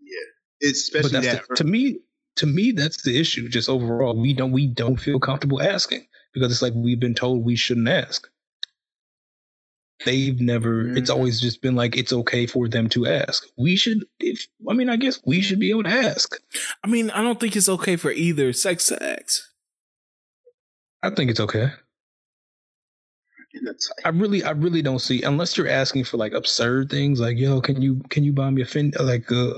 Yeah, 0.00 0.70
especially 0.70 1.20
that. 1.20 1.42
The, 1.48 1.56
to 1.56 1.64
me, 1.64 1.98
to 2.36 2.46
me, 2.46 2.72
that's 2.72 3.02
the 3.02 3.20
issue. 3.20 3.50
Just 3.50 3.68
overall, 3.68 4.18
we 4.18 4.32
don't 4.32 4.52
we 4.52 4.66
don't 4.66 4.96
feel 4.96 5.20
comfortable 5.20 5.60
asking 5.60 6.06
because 6.32 6.50
it's 6.50 6.62
like 6.62 6.72
we've 6.74 7.00
been 7.00 7.14
told 7.14 7.44
we 7.44 7.54
shouldn't 7.54 7.88
ask 7.88 8.26
they've 10.04 10.40
never 10.40 10.84
mm-hmm. 10.84 10.96
it's 10.96 11.10
always 11.10 11.40
just 11.40 11.62
been 11.62 11.74
like 11.74 11.96
it's 11.96 12.12
okay 12.12 12.46
for 12.46 12.68
them 12.68 12.88
to 12.88 13.06
ask 13.06 13.46
we 13.56 13.76
should 13.76 14.04
if 14.20 14.46
i 14.68 14.74
mean 14.74 14.88
i 14.88 14.96
guess 14.96 15.20
we 15.24 15.40
should 15.40 15.58
be 15.58 15.70
able 15.70 15.82
to 15.82 15.90
ask 15.90 16.36
i 16.84 16.86
mean 16.86 17.10
i 17.10 17.22
don't 17.22 17.40
think 17.40 17.56
it's 17.56 17.68
okay 17.68 17.96
for 17.96 18.10
either 18.10 18.52
sex 18.52 18.86
to 18.86 19.02
ask 19.02 19.42
i 21.02 21.10
think 21.10 21.30
it's 21.30 21.40
okay 21.40 21.70
I 24.04 24.10
really, 24.10 24.42
I 24.44 24.50
really 24.50 24.82
don't 24.82 24.98
see 24.98 25.22
unless 25.22 25.56
you're 25.56 25.68
asking 25.68 26.04
for 26.04 26.16
like 26.16 26.32
absurd 26.32 26.90
things, 26.90 27.20
like 27.20 27.38
yo, 27.38 27.60
can 27.60 27.80
you 27.80 28.02
can 28.10 28.22
you 28.22 28.32
buy 28.32 28.50
me 28.50 28.62
a 28.62 28.66
fin 28.66 28.92
like 29.00 29.30
uh, 29.32 29.54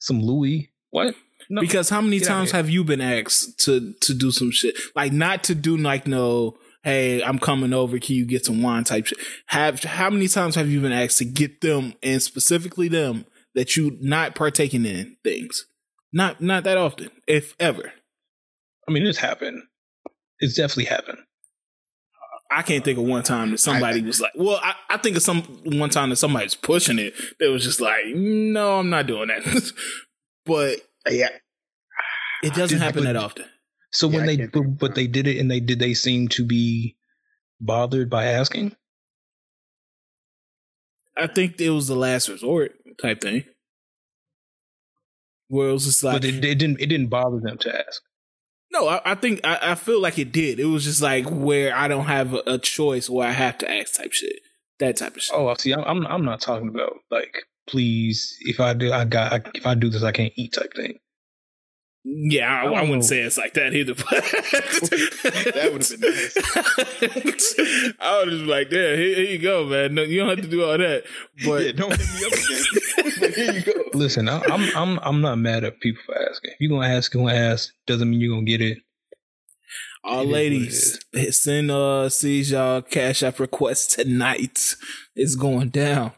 some 0.00 0.20
Louis? 0.20 0.70
What? 0.90 1.14
No. 1.50 1.60
Because 1.60 1.88
how 1.88 2.00
many 2.00 2.18
Get 2.18 2.28
times 2.28 2.50
have 2.50 2.68
you 2.68 2.84
been 2.84 3.00
asked 3.00 3.60
to 3.64 3.94
to 4.00 4.14
do 4.14 4.30
some 4.30 4.50
shit 4.50 4.76
like 4.94 5.12
not 5.12 5.44
to 5.44 5.54
do 5.54 5.76
like 5.76 6.06
no 6.06 6.58
hey, 6.82 7.22
I'm 7.22 7.38
coming 7.38 7.72
over. 7.72 7.98
Can 7.98 8.16
you 8.16 8.26
get 8.26 8.44
some 8.44 8.62
wine 8.62 8.84
type 8.84 9.06
shit? 9.06 9.18
Have 9.46 9.82
how 9.82 10.10
many 10.10 10.28
times 10.28 10.54
have 10.54 10.70
you 10.70 10.80
been 10.80 10.92
asked 10.92 11.18
to 11.18 11.24
get 11.24 11.60
them 11.60 11.94
and 12.02 12.22
specifically 12.22 12.88
them 12.88 13.26
that 13.54 13.76
you 13.76 13.96
not 14.00 14.34
partaking 14.34 14.84
in 14.84 15.16
things? 15.24 15.66
Not 16.12 16.40
not 16.40 16.64
that 16.64 16.78
often, 16.78 17.10
if 17.26 17.54
ever. 17.60 17.92
I 18.88 18.92
mean, 18.92 19.06
it's 19.06 19.18
happened. 19.18 19.62
It's 20.40 20.54
definitely 20.54 20.86
happened. 20.86 21.18
I 22.50 22.62
can't 22.62 22.82
think 22.82 22.98
of 22.98 23.04
one 23.04 23.22
time 23.22 23.50
that 23.50 23.58
somebody 23.58 24.00
was 24.00 24.22
like, 24.22 24.32
well, 24.34 24.58
I, 24.62 24.74
I 24.88 24.96
think 24.96 25.16
of 25.16 25.22
some 25.22 25.42
one 25.64 25.90
time 25.90 26.08
that 26.08 26.16
somebody's 26.16 26.54
pushing 26.54 26.98
it. 26.98 27.12
That 27.40 27.50
was 27.50 27.62
just 27.62 27.80
like, 27.80 28.06
no, 28.06 28.78
I'm 28.78 28.88
not 28.88 29.06
doing 29.06 29.28
that. 29.28 29.72
but 30.46 30.78
yeah, 31.10 31.28
it 32.42 32.54
doesn't 32.54 32.80
happen 32.80 33.04
that 33.04 33.16
often. 33.16 33.44
So 33.90 34.08
yeah, 34.08 34.16
when 34.16 34.26
they 34.26 34.46
but, 34.46 34.78
but 34.78 34.94
they 34.94 35.06
did 35.06 35.26
it 35.26 35.38
and 35.38 35.50
they 35.50 35.60
did 35.60 35.78
they 35.78 35.94
seem 35.94 36.28
to 36.28 36.44
be 36.44 36.96
bothered 37.60 38.10
by 38.10 38.26
asking? 38.26 38.74
I 41.16 41.26
think 41.26 41.60
it 41.60 41.70
was 41.70 41.88
the 41.88 41.96
last 41.96 42.28
resort 42.28 42.72
type 43.00 43.20
thing. 43.20 43.44
Where 45.48 45.70
it 45.70 45.72
was 45.72 45.86
just 45.86 46.04
like 46.04 46.16
But 46.16 46.24
it, 46.24 46.44
it 46.44 46.58
didn't 46.58 46.80
it 46.80 46.86
didn't 46.86 47.08
bother 47.08 47.40
them 47.40 47.58
to 47.58 47.76
ask. 47.76 48.02
No, 48.70 48.86
I, 48.86 49.00
I 49.04 49.14
think 49.14 49.40
I, 49.44 49.58
I, 49.62 49.74
feel 49.74 50.00
like 50.00 50.18
it 50.18 50.30
did. 50.30 50.60
It 50.60 50.66
was 50.66 50.84
just 50.84 51.00
like 51.00 51.24
where 51.30 51.74
I 51.74 51.88
don't 51.88 52.04
have 52.04 52.34
a, 52.34 52.42
a, 52.46 52.58
choice 52.58 53.08
where 53.08 53.26
I 53.26 53.30
have 53.30 53.56
to 53.58 53.70
ask 53.70 53.94
type 53.94 54.12
shit. 54.12 54.40
That 54.78 54.98
type 54.98 55.16
of 55.16 55.22
shit. 55.22 55.34
Oh, 55.34 55.52
see, 55.54 55.72
I'm 55.72 56.06
I'm 56.06 56.24
not 56.24 56.42
talking 56.42 56.68
about 56.68 56.98
like 57.10 57.34
please 57.66 58.36
if 58.40 58.60
I 58.60 58.74
do 58.74 58.92
I 58.92 59.06
got 59.06 59.56
if 59.56 59.66
I 59.66 59.74
do 59.74 59.88
this 59.88 60.02
I 60.02 60.12
can't 60.12 60.34
eat 60.36 60.52
type 60.52 60.74
thing. 60.74 60.98
Yeah, 62.04 62.62
I, 62.62 62.66
I, 62.66 62.82
wouldn't 62.82 63.04
say 63.04 63.20
it's 63.20 63.36
like 63.36 63.54
that 63.54 63.74
either. 63.74 63.94
But 64.08 64.24
that 65.54 65.70
would 65.72 65.84
have 65.86 66.00
been 66.00 66.14
nice. 66.14 67.94
I 68.00 68.20
would 68.20 68.30
just 68.30 68.44
be 68.44 68.50
like, 68.50 68.70
"There, 68.70 68.96
here, 68.96 69.14
here, 69.16 69.24
you 69.26 69.38
go, 69.38 69.66
man. 69.66 69.94
No, 69.94 70.02
you 70.02 70.20
don't 70.20 70.30
have 70.30 70.40
to 70.40 70.48
do 70.48 70.64
all 70.64 70.78
that." 70.78 71.04
But 71.44 71.64
yeah, 71.64 71.72
don't 71.72 71.90
hit 71.90 72.08
me 72.14 72.24
up 72.24 72.32
again. 72.32 73.32
here 73.34 73.52
you 73.52 73.62
go. 73.62 73.72
Listen, 73.98 74.28
I, 74.28 74.40
I'm 74.44 74.76
I'm 74.76 74.98
I'm 75.02 75.20
not 75.20 75.36
mad 75.36 75.64
at 75.64 75.80
people 75.80 76.00
for 76.06 76.16
asking. 76.16 76.52
If 76.52 76.60
you're 76.60 76.70
gonna 76.70 76.94
ask, 76.94 77.12
you're 77.12 77.24
gonna 77.24 77.36
ask. 77.36 77.72
Doesn't 77.86 78.08
mean 78.08 78.20
you're 78.20 78.34
gonna 78.34 78.46
get 78.46 78.62
it. 78.62 78.78
All 80.04 80.22
it 80.22 80.28
ladies, 80.28 81.00
send 81.30 81.70
uh 81.70 82.08
sees 82.08 82.52
y'all 82.52 82.80
cash 82.80 83.22
app 83.22 83.40
requests 83.40 83.96
tonight. 83.96 84.76
It's 85.16 85.34
going 85.34 85.70
down. 85.70 86.12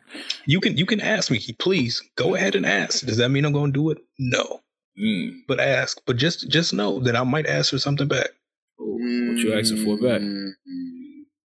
You 0.47 0.61
can 0.61 0.77
you 0.77 0.87
can 0.87 1.01
ask 1.01 1.31
me, 1.31 1.41
please. 1.59 2.03
Go 2.17 2.35
ahead 2.35 2.55
and 2.55 2.67
ask. 2.67 3.05
Does 3.05 3.17
that 3.17 3.31
mean 3.31 3.45
I'm 3.45 3.53
gonna 3.53 3.73
do 3.73 3.91
it? 3.91 3.99
No. 4.19 4.61
Mm. 5.01 5.43
But 5.49 5.61
ask, 5.61 6.01
but 6.07 6.17
just 6.17 6.49
just 6.49 6.75
know 6.75 7.01
that 7.01 7.17
I 7.17 7.25
might 7.25 7.47
ask 7.47 7.71
for 7.71 7.79
something 7.79 8.09
back. 8.09 8.29
what 8.77 9.39
you 9.39 9.55
asking 9.59 9.85
for 9.85 9.97
back? 9.97 10.21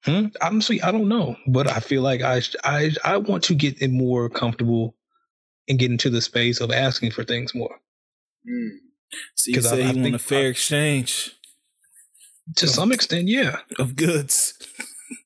Hmm? 0.06 0.28
Honestly, 0.42 0.82
I 0.82 0.92
don't 0.92 1.10
know, 1.10 1.36
but 1.48 1.68
I 1.68 1.80
feel 1.80 2.02
like 2.02 2.22
I 2.22 2.42
I 2.64 2.92
I 3.04 3.18
want 3.18 3.44
to 3.46 3.56
get 3.56 3.82
more 3.92 4.30
comfortable 4.30 4.96
and 5.68 5.78
get 5.78 5.92
into 5.92 6.10
the 6.10 6.22
space 6.22 6.60
of 6.60 6.72
asking 6.72 7.12
for 7.12 7.24
things 7.24 7.54
more. 7.54 7.76
Mm. 8.50 8.70
So 9.36 9.52
you 9.52 9.62
say 9.62 9.84
I, 9.84 9.90
I 9.90 9.92
you 9.92 10.02
want 10.04 10.16
a 10.16 10.20
fair 10.20 10.48
I, 10.48 10.50
exchange? 10.50 11.32
To 12.58 12.66
of, 12.66 12.72
some 12.72 12.92
extent, 12.92 13.28
yeah, 13.28 13.58
of 13.80 13.96
goods. 13.96 14.54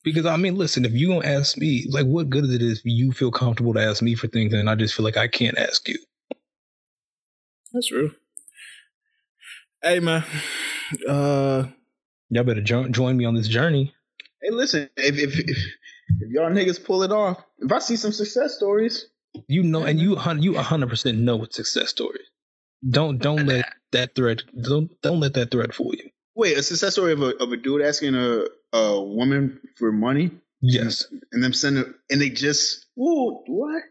because 0.04 0.26
I 0.26 0.36
mean, 0.38 0.56
listen, 0.56 0.86
if 0.86 0.94
you 0.94 1.08
don't 1.08 1.26
ask 1.26 1.58
me, 1.58 1.86
like, 1.90 2.06
what 2.06 2.30
good 2.30 2.46
is 2.46 2.54
it 2.54 2.62
if 2.62 2.82
you 2.84 3.12
feel 3.12 3.32
comfortable 3.32 3.74
to 3.74 3.84
ask 3.84 4.02
me 4.02 4.16
for 4.16 4.28
things, 4.28 4.54
and 4.54 4.70
I 4.70 4.76
just 4.76 4.96
feel 4.96 5.06
like 5.06 5.18
I 5.18 5.28
can't 5.28 5.58
ask 5.58 5.88
you? 5.88 5.98
That's 7.76 7.88
true. 7.88 8.12
Hey 9.84 10.00
man, 10.00 10.24
uh, 11.10 11.66
y'all 12.30 12.44
better 12.46 12.62
join 12.62 12.94
join 12.94 13.18
me 13.18 13.26
on 13.26 13.36
this 13.36 13.50
journey. 13.50 13.94
Hey, 14.42 14.52
listen, 14.52 14.90
if 14.96 15.18
if 15.18 15.38
if, 15.38 15.58
if 16.22 16.32
y'all 16.32 16.50
niggas 16.50 16.82
pull 16.82 17.04
it 17.04 17.12
off, 17.12 17.44
if 17.60 17.70
I 17.70 17.80
see 17.80 17.98
some 17.98 18.14
success 18.14 18.56
stories, 18.56 19.08
You 19.50 19.64
know, 19.64 19.84
and 19.84 20.00
you 20.00 20.18
you 20.40 20.56
hundred 20.56 20.90
percent 20.90 21.18
know 21.18 21.36
what 21.36 21.54
success 21.54 21.90
stories. 21.90 22.26
Don't 22.90 23.18
don't 23.18 23.46
let 23.46 23.66
that 23.92 24.16
thread 24.16 24.44
don't 24.62 24.90
don't 25.02 25.20
let 25.20 25.34
that 25.34 25.52
thread 25.52 25.76
fool 25.76 25.94
you. 25.96 26.10
Wait, 26.34 26.58
a 26.58 26.64
success 26.64 26.94
story 26.94 27.12
of 27.12 27.22
a 27.22 27.36
of 27.44 27.52
a 27.52 27.58
dude 27.58 27.82
asking 27.82 28.16
a 28.16 28.46
a 28.72 29.02
woman 29.04 29.60
for 29.76 29.92
money. 29.92 30.32
Yes, 30.62 31.08
and, 31.12 31.22
and 31.34 31.44
them 31.44 31.52
sending 31.52 31.94
and 32.10 32.22
they 32.22 32.30
just 32.30 32.86
whoa 32.96 33.44
what? 33.48 33.84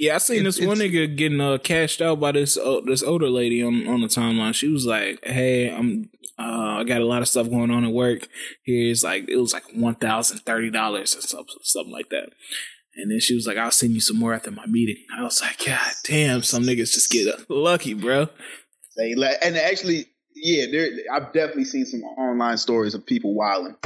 Yeah, 0.00 0.14
I 0.14 0.18
seen 0.18 0.44
this 0.44 0.58
one 0.58 0.78
nigga 0.78 1.14
getting 1.14 1.42
uh, 1.42 1.58
cashed 1.58 2.00
out 2.00 2.20
by 2.20 2.32
this 2.32 2.56
uh, 2.56 2.80
this 2.86 3.02
older 3.02 3.28
lady 3.28 3.62
on 3.62 3.86
on 3.86 4.00
the 4.00 4.06
timeline. 4.06 4.54
She 4.54 4.68
was 4.68 4.86
like, 4.86 5.22
"Hey, 5.22 5.68
I'm 5.68 6.08
uh, 6.38 6.78
I 6.78 6.84
got 6.84 7.02
a 7.02 7.04
lot 7.04 7.20
of 7.20 7.28
stuff 7.28 7.50
going 7.50 7.70
on 7.70 7.84
at 7.84 7.92
work. 7.92 8.26
Here's 8.64 9.04
like 9.04 9.28
it 9.28 9.36
was 9.36 9.52
like 9.52 9.64
one 9.74 9.96
thousand 9.96 10.38
thirty 10.38 10.70
dollars 10.70 11.14
or 11.14 11.20
something 11.20 11.54
something 11.62 11.92
like 11.92 12.08
that." 12.08 12.30
And 12.96 13.10
then 13.10 13.20
she 13.20 13.34
was 13.34 13.46
like, 13.46 13.58
"I'll 13.58 13.70
send 13.70 13.92
you 13.92 14.00
some 14.00 14.18
more 14.18 14.32
after 14.32 14.50
my 14.50 14.64
meeting." 14.64 14.96
I 15.14 15.22
was 15.22 15.42
like, 15.42 15.62
"God 15.66 15.92
damn, 16.04 16.42
some 16.44 16.62
niggas 16.62 16.94
just 16.94 17.10
get 17.10 17.50
lucky, 17.50 17.92
bro." 17.92 18.28
They 18.96 19.12
and 19.12 19.54
actually, 19.58 20.06
yeah, 20.34 20.64
there. 20.72 20.88
I've 21.12 21.34
definitely 21.34 21.66
seen 21.66 21.84
some 21.84 22.00
online 22.04 22.56
stories 22.56 22.94
of 22.94 23.04
people 23.04 23.34
wilding 23.34 23.76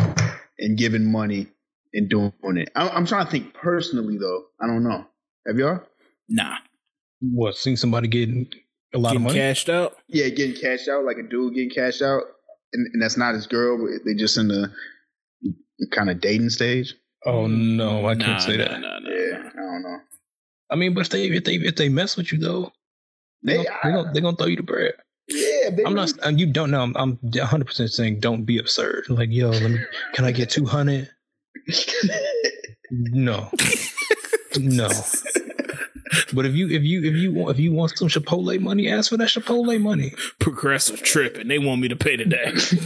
and 0.60 0.78
giving 0.78 1.10
money 1.10 1.48
and 1.92 2.08
doing 2.08 2.32
it. 2.56 2.70
I'm, 2.76 2.98
I'm 2.98 3.06
trying 3.06 3.24
to 3.24 3.32
think 3.32 3.52
personally 3.52 4.16
though. 4.16 4.44
I 4.62 4.68
don't 4.68 4.84
know. 4.84 5.08
Have 5.48 5.56
y'all? 5.56 5.80
Nah. 6.28 6.56
What? 7.20 7.56
Seeing 7.56 7.76
somebody 7.76 8.08
getting 8.08 8.48
a 8.94 8.98
lot 8.98 9.10
getting 9.10 9.16
of 9.16 9.22
money 9.22 9.38
cashed 9.38 9.68
out? 9.68 9.96
Yeah, 10.08 10.28
getting 10.28 10.60
cashed 10.60 10.88
out, 10.88 11.04
like 11.04 11.18
a 11.18 11.22
dude 11.22 11.54
getting 11.54 11.70
cashed 11.70 12.02
out, 12.02 12.22
and, 12.72 12.86
and 12.92 13.02
that's 13.02 13.16
not 13.16 13.34
his 13.34 13.46
girl. 13.46 13.78
But 13.78 14.04
they 14.04 14.14
just 14.14 14.36
in 14.36 14.48
the 14.48 14.70
kind 15.90 16.10
of 16.10 16.20
dating 16.20 16.50
stage. 16.50 16.94
Oh 17.26 17.46
no, 17.46 18.06
I 18.06 18.14
can't 18.14 18.42
say 18.42 18.56
that. 18.56 18.80
Nah, 18.80 18.98
nah, 18.98 19.08
yeah, 19.08 19.50
I 19.52 19.56
don't 19.56 19.82
know. 19.82 19.98
I 20.70 20.76
mean, 20.76 20.94
but 20.94 21.02
if 21.02 21.10
they 21.10 21.26
if 21.26 21.44
they 21.44 21.54
if 21.54 21.76
they 21.76 21.88
mess 21.88 22.16
with 22.16 22.32
you 22.32 22.38
though, 22.38 22.72
they, 23.42 23.58
they, 23.58 23.66
are 23.66 23.92
gonna, 23.92 24.12
they 24.12 24.20
gonna 24.20 24.36
throw 24.36 24.46
you 24.46 24.56
the 24.56 24.62
bread. 24.62 24.94
Yeah, 25.28 25.70
baby. 25.70 25.86
I'm 25.86 25.94
not. 25.94 26.12
And 26.22 26.38
you 26.38 26.46
don't 26.46 26.70
know. 26.70 26.82
I'm, 26.82 26.94
I'm 26.96 27.18
100 27.22 27.64
percent 27.64 27.90
saying 27.90 28.20
don't 28.20 28.44
be 28.44 28.58
absurd. 28.58 29.04
Like, 29.08 29.30
yo, 29.30 29.50
let 29.50 29.70
me. 29.70 29.78
Can 30.12 30.24
I 30.26 30.32
get 30.32 30.50
200? 30.50 31.08
no, 32.90 33.50
no. 34.58 34.88
But 36.32 36.46
if 36.46 36.54
you 36.54 36.68
if 36.68 36.82
you 36.82 37.04
if 37.04 37.14
you 37.14 37.32
want 37.32 37.50
if 37.50 37.60
you 37.60 37.72
want 37.72 37.96
some 37.96 38.08
Chipotle 38.08 38.58
money, 38.60 38.88
ask 38.88 39.10
for 39.10 39.16
that 39.16 39.28
Chipotle 39.28 39.80
money. 39.80 40.12
Progressive 40.38 41.02
trip, 41.02 41.36
and 41.36 41.50
they 41.50 41.58
want 41.58 41.80
me 41.80 41.88
to 41.88 41.96
pay 41.96 42.16
today. 42.16 42.44
ask, 42.46 42.76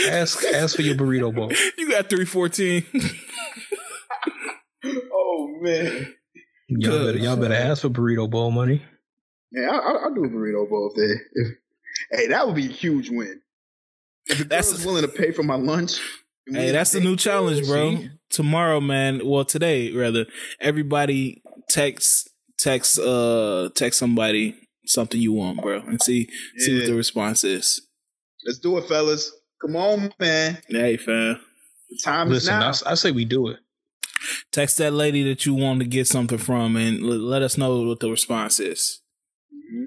ask, 0.08 0.44
ask 0.44 0.76
for 0.76 0.82
your 0.82 0.94
burrito 0.94 1.34
bowl. 1.34 1.52
You 1.78 1.90
got 1.90 2.08
three 2.08 2.24
fourteen. 2.24 2.84
oh 4.84 5.58
man, 5.60 6.14
y'all 6.68 7.06
better, 7.06 7.18
y'all 7.18 7.36
better 7.36 7.54
ask 7.54 7.82
for 7.82 7.90
burrito 7.90 8.30
bowl 8.30 8.50
money. 8.50 8.82
Yeah, 9.50 9.68
I'll, 9.70 9.98
I'll 10.04 10.14
do 10.14 10.24
a 10.24 10.28
burrito 10.28 10.68
bowl 10.68 10.92
if 10.94 10.96
they. 10.96 11.14
If, 11.34 11.48
hey, 12.10 12.26
that 12.28 12.46
would 12.46 12.56
be 12.56 12.66
a 12.66 12.72
huge 12.72 13.10
win. 13.10 13.40
If 14.26 14.38
the 14.38 14.44
that's 14.44 14.84
willing 14.84 15.02
to 15.02 15.08
pay 15.08 15.32
for 15.32 15.42
my 15.42 15.56
lunch. 15.56 16.00
Hey, 16.46 16.72
that's 16.72 16.90
the 16.90 17.00
new 17.00 17.16
challenge, 17.16 17.66
bro. 17.66 17.98
Tomorrow, 18.30 18.80
man. 18.80 19.20
Well, 19.24 19.44
today 19.44 19.92
rather. 19.92 20.26
Everybody 20.60 21.42
text 21.68 22.30
text 22.58 22.98
uh 22.98 23.70
text 23.74 23.98
somebody 23.98 24.56
something 24.86 25.20
you 25.20 25.32
want, 25.32 25.62
bro, 25.62 25.80
and 25.80 26.02
see 26.02 26.28
yeah. 26.56 26.64
see 26.64 26.78
what 26.78 26.86
the 26.86 26.94
response 26.94 27.44
is. 27.44 27.82
Let's 28.44 28.58
do 28.58 28.78
it, 28.78 28.88
fellas. 28.88 29.32
Come 29.60 29.76
on, 29.76 30.12
man. 30.18 30.58
Hey, 30.68 30.96
fam. 30.96 31.40
The 31.90 31.98
time 32.02 32.28
Listen, 32.30 32.54
is 32.54 32.82
now. 32.82 32.88
I, 32.88 32.92
I 32.92 32.94
say 32.94 33.12
we 33.12 33.24
do 33.24 33.48
it. 33.48 33.58
Text 34.50 34.78
that 34.78 34.92
lady 34.92 35.22
that 35.24 35.46
you 35.46 35.54
want 35.54 35.80
to 35.80 35.86
get 35.86 36.06
something 36.06 36.38
from, 36.38 36.76
and 36.76 37.02
let 37.02 37.42
us 37.42 37.56
know 37.56 37.82
what 37.82 38.00
the 38.00 38.10
response 38.10 38.58
is. 38.60 39.00
Mm-hmm. 39.54 39.84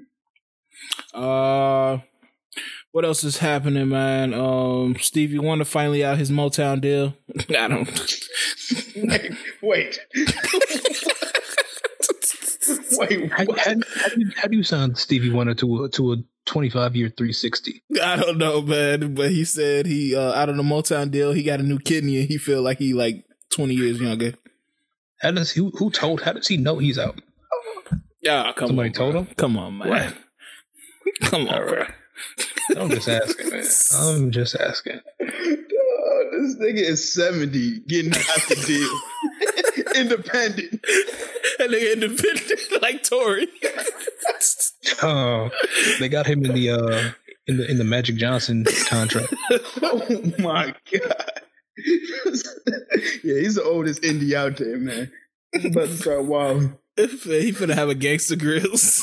Uh, 1.22 1.98
what 2.96 3.04
else 3.04 3.22
is 3.24 3.36
happening, 3.36 3.90
man? 3.90 4.32
Um, 4.32 4.96
Stevie 4.98 5.38
Wonder 5.38 5.66
finally 5.66 6.02
out 6.02 6.16
his 6.16 6.30
Motown 6.30 6.80
deal. 6.80 7.14
I 7.50 7.68
don't. 7.68 7.86
wait, 8.96 9.32
wait. 9.62 10.00
wait, 12.92 13.30
how, 13.32 13.44
how, 13.52 13.54
how, 13.54 13.74
do 13.74 13.82
you, 14.16 14.30
how 14.34 14.48
do 14.48 14.56
you 14.56 14.62
sign 14.62 14.94
Stevie 14.94 15.28
Wonder 15.28 15.52
to 15.56 15.84
a 15.84 15.90
to 15.90 16.14
a 16.14 16.16
25 16.46 16.96
year 16.96 17.08
360? 17.10 17.82
I 18.02 18.16
don't 18.16 18.38
know, 18.38 18.62
man. 18.62 19.14
But 19.14 19.30
he 19.30 19.44
said 19.44 19.84
he 19.84 20.16
uh, 20.16 20.32
out 20.32 20.48
of 20.48 20.56
the 20.56 20.62
Motown 20.62 21.10
deal, 21.10 21.34
he 21.34 21.42
got 21.42 21.60
a 21.60 21.64
new 21.64 21.78
kidney, 21.78 22.20
and 22.20 22.28
he 22.28 22.38
feel 22.38 22.62
like 22.62 22.78
he 22.78 22.94
like 22.94 23.26
20 23.54 23.74
years 23.74 24.00
younger. 24.00 24.32
How 25.20 25.32
does 25.32 25.50
he? 25.50 25.60
Who 25.60 25.90
told? 25.90 26.22
How 26.22 26.32
does 26.32 26.48
he 26.48 26.56
know 26.56 26.78
he's 26.78 26.98
out? 26.98 27.20
Yeah, 28.22 28.54
come 28.54 28.64
on. 28.64 28.68
Somebody 28.68 28.88
on, 28.88 28.94
told 28.94 29.12
bro. 29.12 29.20
him. 29.24 29.34
Come 29.36 29.58
on, 29.58 29.76
man. 29.76 29.88
What? 29.90 30.14
Come 31.30 31.46
on, 31.48 31.68
bro. 31.68 31.84
I'm 32.76 32.90
just 32.90 33.08
asking, 33.08 33.50
man. 33.50 33.64
I'm 33.94 34.30
just 34.30 34.56
asking. 34.56 35.00
God, 35.20 35.30
this 36.32 36.56
nigga 36.60 36.80
is 36.80 37.12
70, 37.12 37.80
getting 37.88 38.12
half 38.12 38.48
the 38.48 38.54
deal. 38.66 38.90
independent. 39.96 40.82
That 41.58 41.70
nigga 41.70 41.92
independent 41.94 42.60
like 42.82 43.02
Tory. 43.02 43.48
oh, 45.02 45.50
they 45.98 46.08
got 46.08 46.26
him 46.26 46.44
in 46.44 46.54
the 46.54 46.70
uh 46.70 47.10
in 47.46 47.56
the 47.56 47.70
in 47.70 47.78
the 47.78 47.84
Magic 47.84 48.16
Johnson 48.16 48.64
contract. 48.88 49.34
oh 49.82 50.32
my 50.38 50.74
god. 50.92 51.40
yeah, 53.22 53.38
he's 53.40 53.54
the 53.54 53.64
oldest 53.64 54.02
indie 54.02 54.34
out 54.34 54.56
there, 54.56 54.78
man. 54.78 55.10
He's 55.52 55.66
about 55.66 55.88
to 55.88 55.96
start 55.96 56.24
wild. 56.24 56.72
He 56.96 57.52
finna 57.52 57.74
have 57.74 57.90
a 57.90 57.94
Gangsta 57.94 58.36
Grillz. 58.36 59.02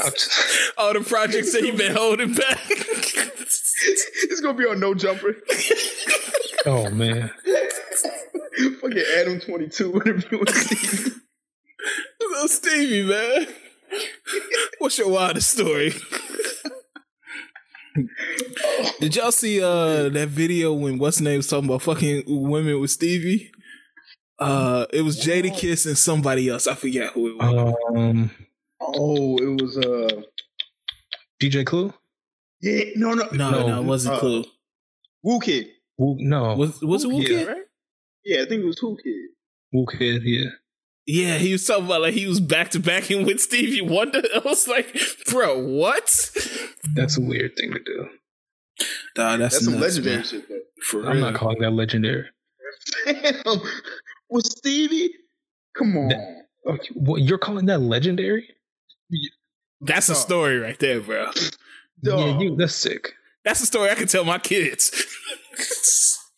All 0.78 0.92
the 0.92 1.00
projects 1.00 1.52
that 1.52 1.64
he 1.64 1.70
been 1.70 1.94
holding 1.94 2.32
back. 2.32 2.58
it's 2.70 4.40
gonna 4.40 4.56
be 4.56 4.64
on 4.64 4.80
no 4.80 4.94
jumper. 4.94 5.36
oh 6.66 6.90
man. 6.90 7.30
Fucking 8.80 9.04
Adam 9.18 9.40
twenty 9.40 9.68
two 9.68 9.94
interviewing 9.94 10.46
Stevie. 10.46 11.14
Little 12.20 12.48
Stevie, 12.48 13.08
man. 13.08 13.46
What's 14.78 14.98
your 14.98 15.08
wildest 15.08 15.50
story? 15.50 15.92
Did 19.00 19.16
y'all 19.16 19.32
see 19.32 19.62
uh 19.62 20.08
that 20.10 20.28
video 20.28 20.72
when 20.72 20.98
what's 20.98 21.20
name 21.20 21.38
was 21.38 21.48
talking 21.48 21.68
about 21.68 21.82
fucking 21.82 22.24
women 22.26 22.80
with 22.80 22.90
Stevie? 22.90 23.50
Uh 24.38 24.86
it 24.92 25.02
was 25.02 25.20
Jadakiss 25.20 25.86
and 25.86 25.98
somebody 25.98 26.48
else. 26.48 26.66
I 26.66 26.74
forget 26.74 27.12
who 27.12 27.28
it 27.28 27.36
was. 27.36 27.74
Um 27.94 28.30
Oh, 28.80 29.36
it 29.38 29.60
was 29.62 29.76
uh 29.76 30.22
DJ 31.40 31.64
Clue? 31.64 31.92
Yeah, 32.60 32.84
no, 32.96 33.14
no, 33.14 33.28
no, 33.32 33.50
no, 33.50 33.66
no 33.66 33.80
it 33.80 33.84
wasn't 33.84 34.16
uh, 34.16 34.18
Clue. 34.18 34.44
Woo 35.22 35.40
Kid. 35.40 35.68
Woo, 35.98 36.16
no, 36.18 36.54
was 36.54 36.80
was 36.82 37.06
Woo 37.06 37.12
it 37.12 37.14
Woo 37.14 37.24
Kid? 37.24 37.48
Right? 37.48 37.64
Yeah, 38.24 38.42
I 38.42 38.46
think 38.46 38.62
it 38.62 38.66
was 38.66 38.82
Woo 38.82 38.96
Kid. 39.02 39.14
Woo 39.72 39.86
Kid, 39.86 40.22
yeah. 40.24 40.50
Yeah, 41.06 41.38
he 41.38 41.52
was 41.52 41.66
talking 41.66 41.86
about 41.86 42.02
like 42.02 42.14
he 42.14 42.26
was 42.26 42.40
back 42.40 42.70
to 42.70 42.78
backing 42.78 43.24
with 43.26 43.40
Stevie 43.40 43.80
Wonder. 43.80 44.22
I 44.34 44.40
was 44.44 44.68
like, 44.68 44.96
bro, 45.28 45.58
what? 45.58 46.30
That's 46.94 47.18
a 47.18 47.20
weird 47.20 47.56
thing 47.56 47.72
to 47.72 47.80
do. 47.80 48.08
Nah, 49.16 49.36
that's, 49.36 49.54
that's 49.54 49.54
nuts, 49.54 49.64
some 49.64 49.80
legendary 49.80 50.16
man. 50.16 50.24
shit. 50.24 50.48
Though. 50.48 50.60
For 50.84 51.06
I'm 51.06 51.16
real. 51.16 51.20
not 51.20 51.34
calling 51.34 51.60
that 51.60 51.72
legendary. 51.72 52.26
Damn, 53.06 53.60
with 54.30 54.46
Stevie, 54.46 55.10
come 55.76 55.96
on. 55.96 56.08
That, 56.08 56.46
what, 56.94 57.22
you're 57.22 57.38
calling 57.38 57.66
that 57.66 57.80
legendary? 57.80 58.48
That's 59.80 60.08
a 60.08 60.14
story 60.14 60.58
right 60.58 60.78
there, 60.78 61.00
bro. 61.00 61.30
Yeah, 62.02 62.38
you, 62.38 62.56
that's 62.56 62.74
sick. 62.74 63.12
That's 63.44 63.62
a 63.62 63.66
story 63.66 63.90
I 63.90 63.94
can 63.94 64.06
tell 64.06 64.24
my 64.24 64.38
kids. 64.38 64.90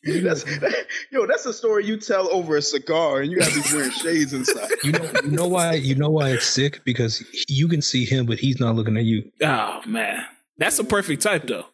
that's, 0.04 0.44
that, 0.44 0.86
yo, 1.10 1.26
that's 1.26 1.46
a 1.46 1.52
story 1.52 1.84
you 1.86 1.96
tell 1.96 2.32
over 2.32 2.56
a 2.56 2.62
cigar, 2.62 3.20
and 3.20 3.30
you 3.30 3.38
gotta 3.38 3.54
be 3.54 3.76
wearing 3.76 3.90
shades 4.02 4.32
inside. 4.32 4.70
You 4.84 4.92
know, 4.92 5.10
you 5.24 5.30
know 5.30 5.48
why? 5.48 5.74
You 5.74 5.94
know 5.94 6.10
why 6.10 6.30
it's 6.30 6.46
sick 6.46 6.82
because 6.84 7.24
you 7.48 7.68
can 7.68 7.82
see 7.82 8.04
him, 8.04 8.26
but 8.26 8.38
he's 8.38 8.60
not 8.60 8.74
looking 8.74 8.96
at 8.96 9.04
you. 9.04 9.30
Oh 9.42 9.80
man, 9.86 10.24
that's 10.58 10.78
a 10.78 10.84
perfect 10.84 11.22
type, 11.22 11.46
though. 11.46 11.66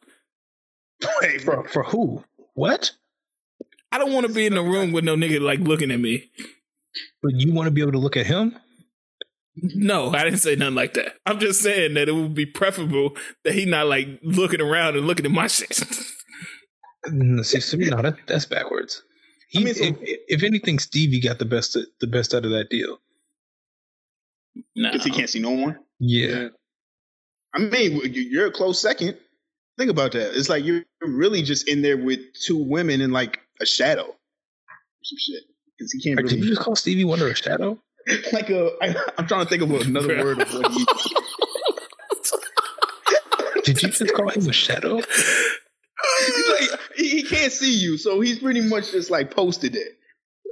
Wait, 1.22 1.42
for 1.42 1.66
for 1.68 1.82
who? 1.82 2.24
What? 2.54 2.92
I 3.90 3.98
don't 3.98 4.12
want 4.12 4.26
to 4.26 4.32
be 4.32 4.46
in 4.46 4.54
the 4.54 4.62
room 4.62 4.92
with 4.92 5.04
no 5.04 5.16
nigga 5.16 5.40
like 5.40 5.60
looking 5.60 5.90
at 5.90 6.00
me. 6.00 6.30
But 7.22 7.32
you 7.34 7.52
want 7.52 7.66
to 7.66 7.70
be 7.70 7.80
able 7.80 7.92
to 7.92 7.98
look 7.98 8.16
at 8.16 8.26
him? 8.26 8.58
No, 9.62 10.10
I 10.10 10.24
didn't 10.24 10.40
say 10.40 10.56
nothing 10.56 10.74
like 10.74 10.94
that. 10.94 11.14
I'm 11.26 11.38
just 11.38 11.62
saying 11.62 11.94
that 11.94 12.08
it 12.08 12.12
would 12.12 12.34
be 12.34 12.46
preferable 12.46 13.16
that 13.44 13.54
he 13.54 13.64
not 13.64 13.86
like 13.86 14.20
looking 14.22 14.60
around 14.60 14.96
and 14.96 15.06
looking 15.06 15.26
at 15.26 15.32
my 15.32 15.46
shit. 15.46 15.74
See, 15.74 16.04
no, 17.10 18.02
that, 18.02 18.16
that's 18.26 18.44
backwards. 18.44 19.02
He, 19.48 19.60
I 19.60 19.64
mean, 19.64 19.74
so, 19.74 19.84
if, 19.84 19.96
if, 20.28 20.42
anything, 20.42 20.78
Stevie 20.78 21.20
got 21.20 21.38
the 21.38 21.46
best 21.46 21.78
the 22.00 22.06
best 22.06 22.34
out 22.34 22.44
of 22.44 22.50
that 22.50 22.68
deal. 22.68 22.98
Because 24.74 25.04
he 25.04 25.10
can't 25.10 25.30
see 25.30 25.40
no 25.40 25.50
one. 25.50 25.78
Yeah. 25.98 26.48
I 27.54 27.60
mean, 27.60 28.00
you're 28.12 28.48
a 28.48 28.52
close 28.52 28.80
second. 28.80 29.16
Think 29.78 29.90
about 29.90 30.12
that. 30.12 30.36
It's 30.36 30.48
like 30.48 30.64
you're 30.64 30.82
really 31.00 31.42
just 31.42 31.68
in 31.68 31.82
there 31.82 31.96
with 31.96 32.20
two 32.34 32.58
women 32.58 33.00
and 33.00 33.12
like 33.12 33.38
a 33.60 33.66
shadow. 33.66 34.14
Some 35.02 35.18
shit. 35.18 35.44
because 35.78 35.92
he 35.92 36.02
can't. 36.02 36.20
Really, 36.20 36.28
did 36.28 36.44
you 36.44 36.50
just 36.50 36.60
call 36.60 36.76
Stevie 36.76 37.04
Wonder 37.04 37.28
a 37.28 37.34
shadow? 37.34 37.78
like 38.32 38.50
a, 38.50 38.70
I, 38.80 38.94
I'm 39.16 39.26
trying 39.26 39.44
to 39.44 39.50
think 39.50 39.62
of 39.62 39.70
another 39.70 40.08
word 40.24 40.40
of 40.40 40.52
what 40.52 40.72
he. 40.72 40.86
did 43.72 43.82
you 43.82 43.88
just 43.90 44.14
call 44.14 44.28
him 44.28 44.48
a 44.48 44.52
shadow? 44.52 44.96
like, 44.96 45.04
he, 46.96 47.08
he 47.08 47.22
can't 47.22 47.52
see 47.52 47.76
you, 47.76 47.98
so 47.98 48.20
he's 48.20 48.38
pretty 48.38 48.60
much 48.60 48.92
just 48.92 49.10
like 49.10 49.34
posted 49.34 49.76
it. 49.76 49.98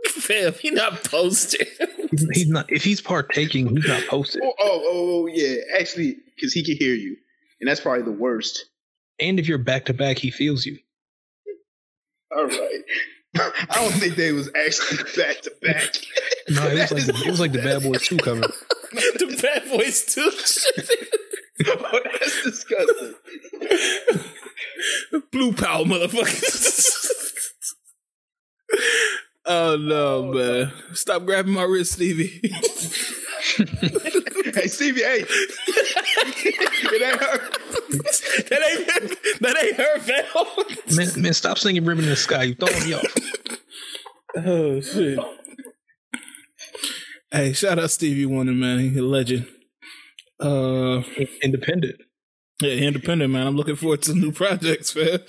Fam, 0.09 0.53
he 0.55 0.71
not 0.71 1.05
posted. 1.05 1.67
he's, 2.11 2.29
he's, 2.33 2.49
not. 2.49 2.71
If 2.71 2.85
he's 2.85 3.01
partaking, 3.01 3.69
he's 3.69 3.87
not 3.87 4.07
posted. 4.07 4.43
Oh, 4.45 4.53
oh, 4.59 4.83
oh, 4.85 5.23
oh 5.23 5.27
yeah. 5.27 5.57
Actually, 5.79 6.17
because 6.35 6.53
he 6.53 6.65
can 6.65 6.77
hear 6.77 6.95
you, 6.95 7.17
and 7.61 7.69
that's 7.69 7.81
probably 7.81 8.03
the 8.03 8.13
worst. 8.13 8.67
And 9.19 9.41
if 9.41 9.49
you're 9.49 9.59
back 9.59 9.87
to 9.87 9.95
back, 9.95 10.19
he 10.19 10.31
feels 10.31 10.67
you. 10.67 10.79
All 12.37 12.47
right. 12.47 12.83
I 13.71 13.75
don't 13.75 13.93
think 13.93 14.17
they 14.17 14.33
was 14.33 14.49
actually 14.55 15.05
back 15.17 15.41
to 15.43 15.53
back. 15.63 15.95
No, 16.49 16.65
it 16.69 16.75
was 16.75 16.93
like 16.93 17.07
the, 17.07 17.23
it 17.27 17.31
was 17.31 17.41
like 17.41 17.51
the 17.51 17.59
Bad 17.59 17.83
Boys 17.83 18.07
Two 18.07 18.19
cover. 18.19 18.41
the 18.93 19.39
Bad 19.43 19.69
Boys 19.69 20.05
Two. 20.05 20.31
oh, 21.67 22.01
that's 22.05 22.45
disgusting. 22.45 23.15
Blue 25.33 25.53
power, 25.53 25.85
motherfucker. 25.85 26.41
Oh 29.47 29.77
no, 29.77 30.33
man! 30.33 30.73
Stop 30.93 31.25
grabbing 31.25 31.53
my 31.53 31.65
wrist, 31.65 31.93
Stevie. 31.93 32.41
hey, 34.55 34.67
Stevie, 34.67 35.03
hey, 35.03 35.25
it 36.89 37.03
ain't 37.03 37.21
her. 37.21 37.39
That 38.49 38.63
ain't 38.71 39.41
that 39.41 39.57
ain't 39.63 39.77
her, 39.77 39.99
fam. 40.01 40.97
Man, 40.97 41.23
man, 41.23 41.35
stop 41.35 41.59
singing 41.59 41.85
"Ribbon 41.85 42.05
in 42.05 42.11
the 42.11 42.17
Sky." 42.17 42.45
You 42.45 42.55
throwing 42.55 42.85
me 42.85 42.95
off. 42.95 43.05
Oh 44.37 44.81
shit. 44.81 45.19
Hey, 47.31 47.53
shout 47.53 47.79
out 47.79 47.91
Stevie 47.91 48.27
Wonder, 48.27 48.53
man. 48.53 48.79
He's 48.79 48.97
a 48.97 49.03
legend. 49.03 49.47
Uh, 50.39 51.03
independent. 51.43 51.97
Yeah, 52.61 52.73
independent, 52.73 53.33
man. 53.33 53.47
I'm 53.47 53.57
looking 53.57 53.77
forward 53.77 54.03
to 54.03 54.15
new 54.15 54.33
projects, 54.33 54.95
man. 54.95 55.21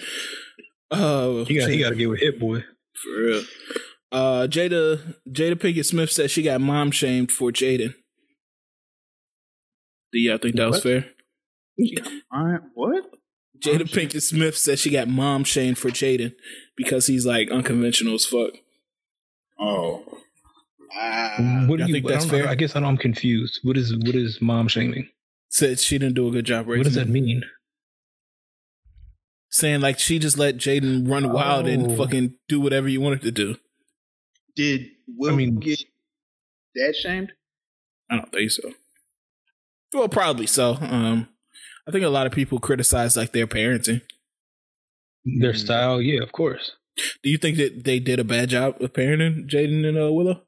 Uh, 0.91 1.43
he 1.45 1.59
got 1.59 1.69
he 1.69 1.79
got 1.79 1.89
to 1.89 1.95
get 1.95 2.09
with 2.09 2.19
Hit 2.19 2.39
Boy 2.39 2.61
for 2.61 3.19
real. 3.19 3.43
Uh, 4.11 4.47
Jada 4.47 5.15
Jada 5.29 5.55
Pinkett 5.55 5.85
Smith 5.85 6.11
said 6.11 6.31
she 6.31 6.41
got 6.41 6.61
mom 6.61 6.91
shamed 6.91 7.31
for 7.31 7.51
Jaden. 7.51 7.93
Do 10.13 10.19
y'all 10.19 10.37
think 10.37 10.55
that 10.55 10.63
what? 10.65 10.71
was 10.71 10.83
fair? 10.83 11.05
Uh, 12.31 12.57
what? 12.73 13.05
Jada 13.59 13.83
Pinkett 13.83 14.21
Smith 14.21 14.57
said 14.57 14.79
she 14.79 14.89
got 14.89 15.07
mom 15.07 15.43
shamed 15.43 15.77
for 15.77 15.89
Jaden 15.89 16.33
because 16.75 17.07
he's 17.07 17.25
like 17.25 17.51
unconventional 17.51 18.15
as 18.15 18.25
fuck. 18.25 18.51
Oh. 19.59 20.03
Uh, 20.95 21.65
what 21.65 21.77
do 21.77 21.85
you 21.85 21.93
think 21.93 22.07
that's 22.07 22.25
fair? 22.25 22.47
I 22.47 22.55
guess 22.55 22.75
I 22.75 22.79
know 22.79 22.87
I'm 22.87 22.97
confused. 22.97 23.59
What 23.63 23.77
is 23.77 23.93
what 23.95 24.15
is 24.15 24.41
mom 24.41 24.67
shaming? 24.67 25.09
Said 25.49 25.79
she 25.79 25.97
didn't 25.97 26.15
do 26.15 26.27
a 26.27 26.31
good 26.31 26.45
job 26.45 26.67
raising. 26.67 26.79
What 26.79 26.85
does 26.85 26.95
that 26.95 27.09
mean? 27.09 27.43
Saying 29.49 29.81
like 29.81 29.99
she 29.99 30.17
just 30.17 30.37
let 30.37 30.57
Jaden 30.57 31.09
run 31.09 31.31
wild 31.31 31.65
oh. 31.65 31.69
and 31.69 31.97
fucking 31.97 32.35
do 32.47 32.61
whatever 32.61 32.87
you 32.87 33.01
wanted 33.01 33.21
to 33.23 33.31
do. 33.31 33.57
Did 34.57 34.87
Will 35.07 35.33
I 35.33 35.35
mean, 35.35 35.59
get 35.59 35.79
dad 36.75 36.95
shamed? 36.95 37.31
I 38.09 38.17
don't 38.17 38.31
think 38.31 38.49
so. 38.49 38.71
Well, 39.93 40.09
probably 40.09 40.47
so. 40.47 40.77
Um, 40.81 41.29
I 41.87 41.91
think 41.91 42.03
a 42.03 42.09
lot 42.09 42.25
of 42.25 42.33
people 42.33 42.59
criticize 42.59 43.15
like 43.15 43.33
their 43.33 43.45
parenting, 43.45 44.01
their 45.23 45.53
mm. 45.53 45.57
style. 45.57 46.01
Yeah, 46.01 46.23
of 46.23 46.31
course. 46.31 46.71
Do 47.23 47.29
you 47.29 47.37
think 47.37 47.57
that 47.57 47.83
they 47.83 47.99
did 47.99 48.19
a 48.19 48.23
bad 48.23 48.49
job 48.49 48.81
of 48.81 48.93
parenting 48.93 49.47
Jaden 49.47 49.87
and 49.87 49.97
uh, 49.97 50.11
Willow 50.11 50.41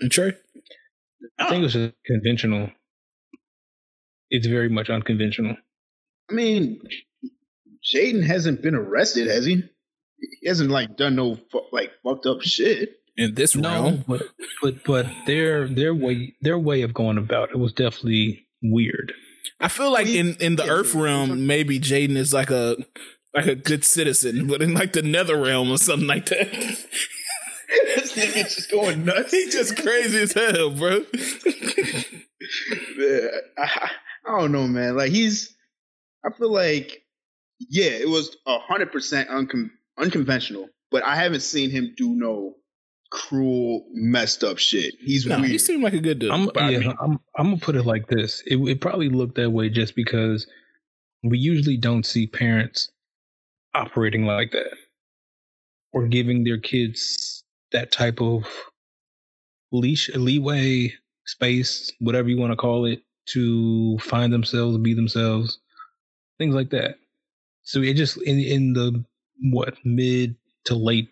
and 0.00 0.10
Trey? 0.10 0.34
I 1.38 1.48
think 1.48 1.60
it 1.60 1.64
was 1.64 1.72
just 1.72 1.94
conventional. 2.06 2.70
It's 4.30 4.46
very 4.46 4.68
much 4.68 4.88
unconventional. 4.88 5.56
I 6.30 6.32
mean, 6.32 6.80
Jaden 7.84 8.24
hasn't 8.24 8.62
been 8.62 8.76
arrested, 8.76 9.26
has 9.26 9.44
he? 9.44 9.64
He 10.40 10.48
hasn't 10.48 10.70
like 10.70 10.96
done 10.96 11.16
no 11.16 11.38
like 11.72 11.90
fucked 12.04 12.26
up 12.26 12.42
shit 12.42 12.97
in 13.18 13.34
this 13.34 13.54
no, 13.54 13.68
realm. 13.68 14.04
But 14.06 14.22
but 14.62 14.84
but 14.84 15.06
their 15.26 15.68
their 15.68 15.94
way 15.94 16.34
their 16.40 16.58
way 16.58 16.82
of 16.82 16.94
going 16.94 17.18
about 17.18 17.50
it 17.50 17.58
was 17.58 17.72
definitely 17.72 18.46
weird. 18.62 19.12
I 19.60 19.68
feel 19.68 19.92
like 19.92 20.06
in 20.06 20.36
in 20.40 20.56
the 20.56 20.68
Earth 20.68 20.94
realm, 20.94 21.46
maybe 21.46 21.78
Jaden 21.80 22.16
is 22.16 22.32
like 22.32 22.50
a 22.50 22.76
like 23.34 23.46
a 23.46 23.56
good 23.56 23.84
citizen, 23.84 24.46
but 24.46 24.62
in 24.62 24.72
like 24.72 24.92
the 24.92 25.02
Nether 25.02 25.36
realm 25.36 25.70
or 25.70 25.78
something 25.78 26.06
like 26.06 26.26
that. 26.26 26.50
this 27.96 28.14
nigga 28.14 28.44
just 28.44 28.70
going 28.70 29.04
nuts. 29.04 29.32
He's 29.32 29.52
just 29.52 29.76
crazy 29.76 30.22
as 30.22 30.32
hell, 30.32 30.70
bro. 30.70 31.04
yeah, 32.98 33.28
I, 33.58 33.90
I 34.26 34.38
don't 34.38 34.52
know, 34.52 34.66
man. 34.66 34.96
Like 34.96 35.10
he's, 35.10 35.54
I 36.24 36.30
feel 36.32 36.50
like, 36.50 37.02
yeah, 37.58 37.90
it 37.90 38.08
was 38.08 38.34
a 38.46 38.58
hundred 38.58 38.92
percent 38.92 39.28
unconventional, 39.98 40.68
but 40.90 41.04
I 41.04 41.16
haven't 41.16 41.40
seen 41.40 41.70
him 41.70 41.94
do 41.96 42.14
no 42.14 42.54
cruel, 43.10 43.86
messed 43.92 44.44
up 44.44 44.58
shit. 44.58 44.94
He's 45.00 45.26
no, 45.26 45.38
weird. 45.38 45.50
He 45.50 45.58
seemed 45.58 45.82
like 45.82 45.94
a 45.94 46.00
good 46.00 46.18
dude. 46.18 46.30
I'm, 46.30 46.50
yeah, 46.54 46.62
I 46.62 46.70
mean, 46.70 46.94
I'm, 47.00 47.20
I'm 47.36 47.50
gonna 47.50 47.56
put 47.58 47.76
it 47.76 47.84
like 47.84 48.08
this. 48.08 48.42
It, 48.46 48.56
it 48.56 48.80
probably 48.80 49.08
looked 49.08 49.36
that 49.36 49.50
way 49.50 49.68
just 49.70 49.94
because 49.94 50.46
we 51.22 51.38
usually 51.38 51.76
don't 51.76 52.04
see 52.04 52.26
parents 52.26 52.90
operating 53.74 54.24
like 54.24 54.52
that 54.52 54.76
or 55.92 56.06
giving 56.06 56.44
their 56.44 56.58
kids 56.58 57.44
that 57.72 57.92
type 57.92 58.20
of 58.20 58.44
leash, 59.72 60.10
leeway, 60.14 60.92
space, 61.26 61.92
whatever 62.00 62.28
you 62.28 62.38
want 62.38 62.52
to 62.52 62.56
call 62.56 62.84
it, 62.84 63.02
to 63.26 63.98
find 63.98 64.32
themselves, 64.32 64.78
be 64.78 64.94
themselves, 64.94 65.58
things 66.38 66.54
like 66.54 66.70
that. 66.70 66.96
So 67.62 67.80
it 67.80 67.94
just 67.94 68.16
in 68.22 68.38
in 68.38 68.72
the 68.72 69.04
what 69.52 69.74
mid 69.84 70.36
to 70.64 70.74
late 70.74 71.10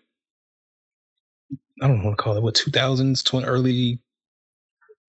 I 1.81 1.87
don't 1.87 2.03
want 2.03 2.17
to 2.17 2.23
call 2.23 2.37
it 2.37 2.43
what 2.43 2.55
2000s, 2.55 3.23
20, 3.23 3.45
early 3.45 3.99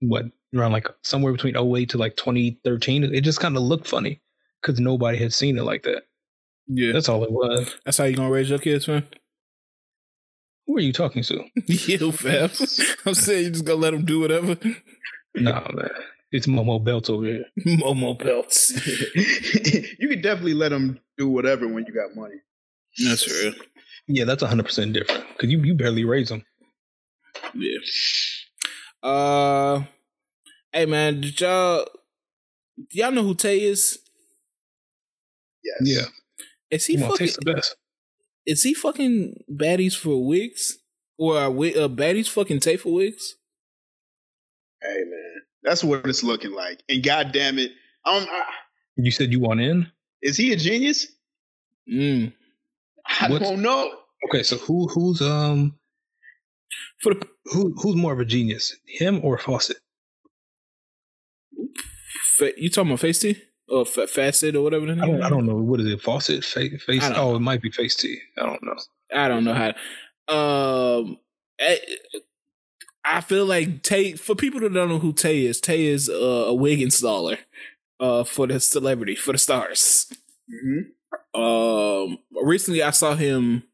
what 0.01 0.27
around 0.55 0.73
like 0.73 0.89
somewhere 1.03 1.33
between 1.33 1.57
08 1.57 1.91
to 1.91 1.99
like 1.99 2.17
2013. 2.17 3.05
It 3.05 3.21
just 3.23 3.41
kind 3.41 3.57
of 3.57 3.63
looked 3.63 3.89
funny 3.89 4.21
because 4.61 4.81
nobody 4.81 5.19
had 5.19 5.33
seen 5.33 5.59
it 5.59 5.65
like 5.65 5.83
that. 5.85 6.03
Yeah, 6.67 6.93
that's 6.93 7.09
all 7.09 7.25
it 7.25 7.33
was. 7.33 7.77
That's 7.85 7.97
how 7.97 8.05
you 8.05 8.17
gonna 8.17 8.31
raise 8.31 8.51
your 8.51 8.59
kids, 8.59 8.87
man. 8.89 9.05
Who 10.67 10.77
are 10.77 10.81
you 10.81 10.93
talking 10.93 11.23
to? 11.23 11.45
you, 11.67 12.13
fam. 12.13 12.51
I'm 13.07 13.15
saying 13.15 13.45
you 13.45 13.51
just 13.51 13.65
gonna 13.65 13.81
let 13.81 13.93
them 13.93 14.05
do 14.05 14.21
whatever. 14.21 14.59
Nah, 15.35 15.67
man. 15.73 15.91
It's 16.31 16.47
Momo 16.47 16.85
Belts 16.85 17.09
over 17.09 17.25
here. 17.25 17.45
Momo 17.67 18.19
Belts. 18.19 18.71
you 19.99 20.09
can 20.09 20.21
definitely 20.21 20.53
let 20.53 20.69
them 20.71 21.01
do 21.17 21.27
whatever 21.29 21.67
when 21.67 21.87
you 21.87 21.95
got 21.95 22.15
money. 22.15 22.35
That's 23.03 23.27
real. 23.27 23.55
Yeah, 24.09 24.25
that's 24.25 24.43
100% 24.43 24.93
different 24.93 25.25
because 25.29 25.51
you, 25.51 25.59
you 25.61 25.75
barely 25.75 26.05
raise 26.05 26.29
them. 26.29 26.45
Yeah. 27.55 27.79
Uh, 29.03 29.83
hey 30.73 30.87
man, 30.87 31.21
did 31.21 31.41
y'all 31.41 31.87
y'all 32.93 33.13
know 33.13 33.23
who 33.23 33.35
Tay 33.35 33.61
is? 33.63 33.99
Yes. 35.63 35.77
Yeah. 35.81 36.07
Is 36.71 36.87
he 36.87 36.97
fucking 36.97 37.17
taste 37.17 37.39
the 37.43 37.53
best? 37.53 37.77
Is 38.47 38.63
he 38.63 38.75
fucking 38.75 39.45
baddies 39.51 39.97
for 39.97 40.27
wigs 40.27 40.79
or 41.19 41.39
are 41.39 41.51
we, 41.51 41.75
uh, 41.77 41.89
baddies 41.89 42.29
fucking 42.29 42.61
Tay 42.61 42.77
for 42.77 42.93
wigs? 42.93 43.37
Hey 44.83 45.05
man, 45.05 45.43
that's 45.63 45.83
what 45.83 46.07
it's 46.07 46.23
looking 46.23 46.53
like. 46.53 46.83
And 46.89 47.03
god 47.03 47.33
damn 47.33 47.59
it, 47.59 47.73
um, 48.05 48.27
I, 48.31 48.45
you 48.97 49.11
said 49.11 49.33
you 49.33 49.41
want 49.41 49.61
in? 49.61 49.91
Is 50.23 50.37
he 50.37 50.53
a 50.53 50.57
genius? 50.57 51.07
Mm. 51.91 52.33
I 53.07 53.31
What's, 53.31 53.45
don't 53.45 53.63
know. 53.63 53.91
Okay, 54.29 54.43
so 54.43 54.57
who 54.57 54.89
who's 54.89 55.23
um 55.23 55.79
for 57.01 57.15
the, 57.15 57.27
who 57.47 57.75
who's 57.81 57.97
more 57.97 58.13
of 58.13 58.21
a 58.21 58.25
genius, 58.25 58.77
him 58.87 59.21
or 59.23 59.39
Fawcett? 59.39 59.79
You 62.57 62.71
talking 62.71 62.91
about 62.91 63.01
Face 63.01 63.19
T 63.19 63.37
or 63.69 63.83
F- 63.83 64.11
Facet 64.11 64.55
or 64.55 64.63
whatever? 64.63 64.91
I 64.91 64.95
don't, 64.95 65.23
I 65.23 65.29
don't 65.29 65.47
know. 65.47 65.57
What 65.57 65.81
is 65.81 65.87
it? 65.87 66.01
Fawcett? 66.01 66.45
Face? 66.45 66.83
face 66.83 67.05
oh, 67.05 67.13
know. 67.13 67.37
it 67.37 67.41
might 67.41 67.63
be 67.63 67.71
Face 67.71 67.97
T. 67.97 68.19
I 68.37 68.47
don't 68.47 68.63
know. 68.63 68.77
I 69.15 69.29
don't 69.29 69.45
know 69.45 69.55
how. 69.55 69.69
Um, 70.33 71.19
I, 71.61 71.81
I 73.05 73.21
feel 73.23 73.47
like 73.47 73.83
Tay. 73.83 74.13
For 74.13 74.35
people 74.35 74.61
that 74.61 74.73
don't 74.73 74.89
know 74.89 74.99
who 74.99 75.13
Tay 75.13 75.47
is, 75.47 75.61
Tay 75.61 75.87
is 75.87 76.09
uh, 76.09 76.13
a 76.47 76.55
wig 76.55 76.81
installer. 76.81 77.39
Uh, 78.01 78.23
for 78.23 78.47
the 78.47 78.61
celebrity, 78.61 79.17
for 79.17 79.33
the 79.33 79.39
stars. 79.39 80.07
Mm-hmm. 80.49 81.41
Um, 81.41 82.19
recently 82.45 82.81
I 82.81 82.91
saw 82.91 83.17
him 83.17 83.65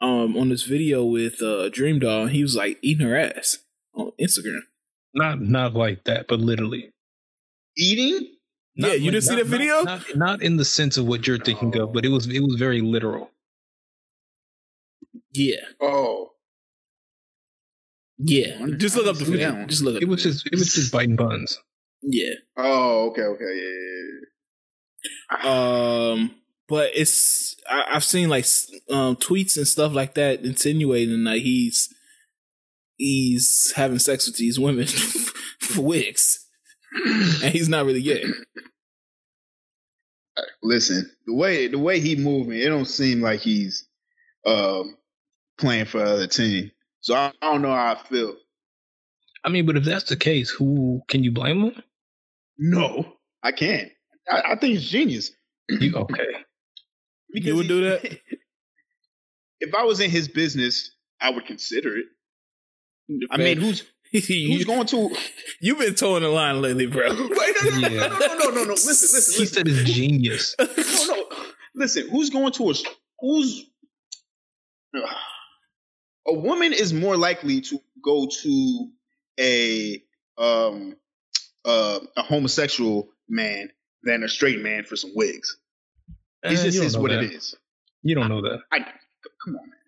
um 0.00 0.36
on 0.36 0.48
this 0.48 0.64
video 0.64 1.04
with 1.04 1.42
uh 1.42 1.68
Dream 1.68 1.98
Doll. 1.98 2.26
He 2.26 2.42
was 2.42 2.54
like 2.54 2.78
eating 2.82 3.06
her 3.06 3.16
ass 3.16 3.58
on 3.94 4.12
Instagram. 4.20 4.60
Not 5.14 5.40
not 5.40 5.74
like 5.74 6.04
that, 6.04 6.28
but 6.28 6.40
literally 6.40 6.92
eating. 7.76 8.32
Not 8.78 8.88
yeah, 8.88 8.94
you 8.94 9.04
like, 9.04 9.12
didn't 9.12 9.24
see 9.24 9.36
that 9.36 9.46
video. 9.46 9.82
Not, 9.82 9.86
not, 10.08 10.16
not, 10.16 10.42
in 10.42 10.58
the 10.58 10.64
sense 10.64 10.98
of 10.98 11.06
what 11.06 11.26
you're 11.26 11.38
thinking 11.38 11.74
oh. 11.78 11.84
of, 11.84 11.92
but 11.94 12.04
it 12.04 12.10
was 12.10 12.26
it 12.26 12.40
was 12.40 12.56
very 12.56 12.82
literal. 12.82 13.30
Yeah. 15.32 15.56
Oh. 15.80 16.32
Yeah, 18.18 18.66
just 18.78 18.96
look 18.96 19.06
up 19.06 19.16
the 19.16 19.26
video. 19.26 19.66
Just 19.66 19.82
look. 19.82 20.00
it 20.00 20.08
was 20.08 20.22
just 20.22 20.46
it 20.46 20.52
was 20.52 20.74
just 20.74 20.90
biting 20.90 21.16
buns. 21.16 21.60
Yeah. 22.02 22.32
Oh, 22.56 23.10
okay, 23.10 23.22
okay, 23.22 23.44
yeah. 23.44 25.42
yeah. 25.44 26.12
Um, 26.12 26.34
but 26.68 26.90
it's 26.94 27.56
I, 27.68 27.94
have 27.94 28.04
seen 28.04 28.28
like 28.28 28.44
um, 28.90 29.16
tweets 29.16 29.56
and 29.56 29.66
stuff 29.66 29.92
like 29.92 30.14
that 30.14 30.44
insinuating 30.44 31.24
that 31.24 31.38
he's 31.38 31.92
he's 32.96 33.72
having 33.76 33.98
sex 33.98 34.26
with 34.26 34.36
these 34.36 34.58
women 34.58 34.86
for 35.60 35.82
wigs, 35.82 36.46
and 37.42 37.52
he's 37.52 37.68
not 37.68 37.86
really 37.86 38.02
gay. 38.02 38.24
Listen, 40.62 41.10
the 41.26 41.34
way 41.34 41.68
the 41.68 41.78
way 41.78 42.00
he 42.00 42.16
moving, 42.16 42.58
it 42.58 42.68
don't 42.68 42.84
seem 42.84 43.20
like 43.20 43.40
he's 43.40 43.86
um, 44.44 44.96
playing 45.58 45.86
for 45.86 46.02
other 46.02 46.26
team. 46.26 46.70
So 47.00 47.14
I, 47.14 47.32
I 47.40 47.52
don't 47.52 47.62
know 47.62 47.72
how 47.72 47.92
I 47.92 48.08
feel. 48.08 48.34
I 49.44 49.48
mean, 49.48 49.64
but 49.64 49.76
if 49.76 49.84
that's 49.84 50.08
the 50.08 50.16
case, 50.16 50.50
who 50.50 51.02
can 51.08 51.22
you 51.22 51.30
blame 51.30 51.62
him? 51.62 51.82
No, 52.58 53.12
I 53.42 53.52
can't. 53.52 53.92
I, 54.28 54.42
I 54.52 54.56
think 54.56 54.76
it's 54.76 54.88
genius. 54.88 55.30
You 55.68 55.94
okay? 55.96 56.24
You 57.44 57.56
would 57.56 57.68
do 57.68 57.90
that? 57.90 58.04
if 59.60 59.74
I 59.74 59.84
was 59.84 60.00
in 60.00 60.10
his 60.10 60.28
business, 60.28 60.92
I 61.20 61.30
would 61.30 61.46
consider 61.46 61.96
it. 61.96 62.06
I 63.30 63.36
mean, 63.36 63.58
who's 63.58 63.84
who's 64.12 64.64
going 64.64 64.86
to? 64.88 65.14
You've 65.60 65.78
been 65.78 65.94
towing 65.94 66.22
the 66.22 66.28
line 66.28 66.60
lately, 66.60 66.86
bro. 66.86 67.08
Wait, 67.08 67.56
no, 67.64 67.78
no, 67.78 67.88
yeah. 67.88 68.06
no, 68.06 68.18
no, 68.18 68.26
no, 68.36 68.50
no, 68.50 68.64
no. 68.64 68.72
Listen, 68.72 68.90
listen. 68.90 69.34
He 69.34 69.40
listen. 69.40 69.46
said 69.46 69.68
it's 69.68 69.90
genius. 69.90 70.56
no, 70.58 71.14
no. 71.14 71.24
Listen, 71.74 72.08
who's 72.08 72.30
going 72.30 72.52
to 72.52 72.70
a 72.70 72.74
who's 73.20 73.66
a 76.26 76.32
woman 76.32 76.72
is 76.72 76.92
more 76.92 77.16
likely 77.16 77.60
to 77.60 77.78
go 78.02 78.28
to 78.42 78.88
a 79.38 80.02
um 80.38 80.96
uh, 81.64 81.98
a 82.16 82.22
homosexual 82.22 83.08
man 83.28 83.70
than 84.02 84.22
a 84.22 84.28
straight 84.28 84.60
man 84.60 84.84
for 84.84 84.96
some 84.96 85.10
wigs. 85.14 85.58
Uh, 86.44 86.50
just 86.50 86.64
is 86.66 86.96
what 86.98 87.10
that. 87.10 87.22
it 87.24 87.32
is. 87.32 87.56
You 88.02 88.14
don't 88.14 88.28
know 88.28 88.42
that. 88.42 88.60
I, 88.72 88.76
I 88.76 88.80
come 89.44 89.56
on, 89.56 89.68
man. 89.68 89.78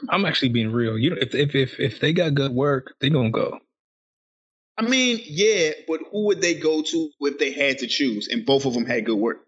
Come 0.00 0.08
on. 0.08 0.14
I'm 0.14 0.24
actually 0.24 0.48
being 0.50 0.72
real. 0.72 0.98
You 0.98 1.14
if 1.14 1.34
if 1.34 1.54
if 1.54 1.78
if 1.80 2.00
they 2.00 2.12
got 2.12 2.34
good 2.34 2.52
work, 2.52 2.94
they 3.00 3.10
gonna 3.10 3.30
go. 3.30 3.58
I 4.78 4.82
mean, 4.82 5.20
yeah, 5.24 5.72
but 5.86 6.00
who 6.10 6.26
would 6.26 6.40
they 6.40 6.54
go 6.54 6.82
to 6.82 7.10
if 7.20 7.38
they 7.38 7.52
had 7.52 7.78
to 7.78 7.86
choose 7.86 8.28
and 8.28 8.44
both 8.46 8.64
of 8.64 8.72
them 8.74 8.86
had 8.86 9.04
good 9.04 9.18
work? 9.18 9.46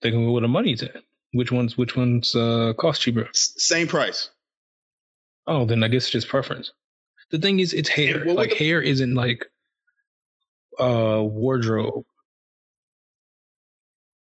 They 0.00 0.10
can 0.10 0.24
go 0.26 0.32
with 0.32 0.42
the 0.42 0.48
money 0.48 0.74
then. 0.74 0.90
Which 1.32 1.52
one's 1.52 1.76
which 1.78 1.96
one's 1.96 2.34
uh, 2.34 2.72
cost 2.78 3.02
cheaper? 3.02 3.28
S- 3.28 3.54
same 3.58 3.86
price. 3.88 4.30
Oh, 5.46 5.64
then 5.64 5.82
I 5.82 5.88
guess 5.88 6.04
it's 6.04 6.10
just 6.10 6.28
preference. 6.28 6.72
The 7.30 7.38
thing 7.38 7.60
is, 7.60 7.72
it's 7.72 7.88
hair. 7.88 8.24
Like 8.24 8.50
the- 8.50 8.56
hair 8.56 8.80
isn't 8.80 9.14
like 9.14 9.46
uh 10.78 11.20
wardrobe. 11.22 12.04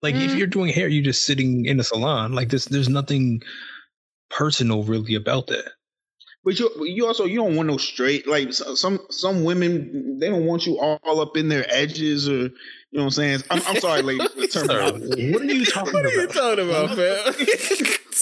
Like 0.07 0.15
mm. 0.15 0.25
if 0.25 0.35
you're 0.35 0.47
doing 0.47 0.71
hair, 0.71 0.87
you're 0.87 1.03
just 1.03 1.25
sitting 1.25 1.65
in 1.65 1.81
a 1.81 1.83
salon. 1.83 2.31
Like 2.31 2.47
this, 2.47 2.63
there's 2.63 2.87
nothing 2.87 3.43
personal 4.29 4.83
really 4.83 5.15
about 5.15 5.47
that. 5.47 5.71
But 6.45 6.57
you, 6.57 6.71
you 6.85 7.05
also 7.05 7.25
you 7.25 7.39
don't 7.39 7.57
want 7.57 7.67
no 7.67 7.75
straight. 7.75 8.25
Like 8.25 8.53
some 8.53 8.99
some 9.09 9.43
women, 9.43 10.17
they 10.17 10.29
don't 10.29 10.45
want 10.45 10.65
you 10.65 10.79
all 10.79 11.19
up 11.19 11.35
in 11.35 11.49
their 11.49 11.65
edges 11.67 12.29
or 12.29 12.43
you 12.43 12.49
know 12.93 13.01
what 13.01 13.03
I'm 13.03 13.11
saying. 13.11 13.43
I'm, 13.51 13.61
I'm 13.67 13.75
sorry, 13.81 14.01
ladies. 14.01 14.29
what 14.55 14.71
are 14.71 14.97
you 15.43 15.65
talking 15.65 15.91
what 15.91 16.05
about? 16.05 16.05
What 16.05 16.05
are 16.05 16.21
you 16.21 16.27
talking 16.27 16.69
about, 16.69 16.95
fam? 16.95 17.33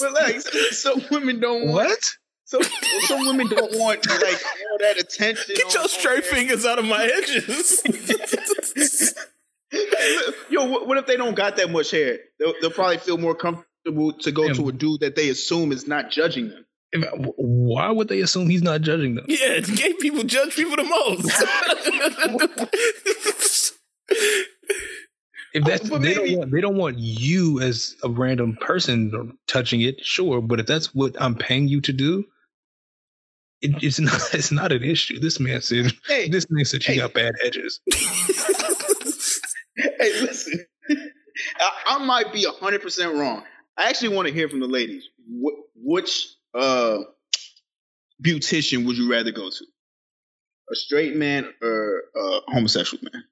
but 0.00 0.12
like 0.12 0.40
some 0.72 1.02
women 1.12 1.38
don't 1.38 1.68
want. 1.68 1.88
What? 1.88 2.04
So 2.46 2.60
some 3.02 3.26
women 3.26 3.46
don't 3.46 3.78
want 3.78 4.04
like 4.08 4.42
all 4.72 4.78
that 4.80 4.98
attention. 4.98 5.54
Get 5.56 5.72
your 5.72 5.86
straight 5.86 6.24
fingers 6.24 6.66
out 6.66 6.80
of 6.80 6.84
my 6.84 7.04
edges. 7.04 7.84
Yo, 10.50 10.64
what, 10.64 10.86
what, 10.86 10.98
if 10.98 11.06
they 11.06 11.16
don't 11.16 11.34
got 11.34 11.56
that 11.56 11.70
much 11.70 11.90
hair? 11.90 12.18
They'll, 12.38 12.54
they'll 12.60 12.70
probably 12.70 12.98
feel 12.98 13.18
more 13.18 13.34
comfortable 13.34 14.12
to 14.12 14.32
go 14.32 14.52
to 14.52 14.68
a 14.68 14.72
dude 14.72 15.00
that 15.00 15.16
they 15.16 15.28
assume 15.28 15.72
is 15.72 15.86
not 15.86 16.10
judging 16.10 16.48
them. 16.48 16.64
Why 17.36 17.90
would 17.90 18.08
they 18.08 18.20
assume 18.20 18.48
he's 18.48 18.62
not 18.62 18.80
judging 18.80 19.16
them? 19.16 19.26
Yeah, 19.28 19.60
gay 19.60 19.92
people 19.94 20.22
judge 20.24 20.54
people 20.54 20.76
the 20.76 20.84
most. 20.84 21.30
if 25.52 25.64
that's 25.64 25.88
they 25.88 25.98
maybe, 25.98 26.14
don't 26.14 26.38
want 26.38 26.52
they 26.52 26.60
don't 26.60 26.76
want 26.76 26.98
you 26.98 27.60
as 27.60 27.96
a 28.02 28.08
random 28.08 28.56
person 28.60 29.36
touching 29.46 29.80
it, 29.80 30.04
sure. 30.04 30.40
But 30.40 30.60
if 30.60 30.66
that's 30.66 30.94
what 30.94 31.20
I'm 31.20 31.34
paying 31.34 31.68
you 31.68 31.80
to 31.82 31.92
do, 31.92 32.24
it, 33.60 33.82
it's 33.82 33.98
not 34.00 34.20
it's 34.34 34.52
not 34.52 34.72
an 34.72 34.82
issue. 34.82 35.18
This 35.18 35.40
man 35.40 35.60
said 35.60 35.92
hey, 36.06 36.28
this 36.28 36.46
man 36.50 36.64
said 36.64 36.86
you 36.86 36.94
hey. 36.94 37.00
got 37.00 37.14
bad 37.14 37.34
edges. 37.44 37.80
hey, 39.98 40.20
listen, 40.22 40.64
I, 41.58 41.70
I, 41.88 42.04
might 42.04 42.32
be 42.32 42.46
hundred 42.60 42.82
percent 42.82 43.14
wrong. 43.14 43.42
I 43.76 43.88
actually 43.88 44.14
want 44.16 44.28
to 44.28 44.34
hear 44.34 44.48
from 44.48 44.60
the 44.60 44.66
ladies. 44.66 45.08
Wh- 45.28 45.60
which 45.76 46.28
uh, 46.54 46.98
beautician 48.22 48.86
would 48.86 48.96
you 48.96 49.10
rather 49.10 49.32
go 49.32 49.50
to? 49.50 49.64
A 50.72 50.74
straight 50.74 51.14
man 51.14 51.52
or 51.62 52.02
a 52.16 52.40
homosexual 52.48 53.02
man? 53.12 53.24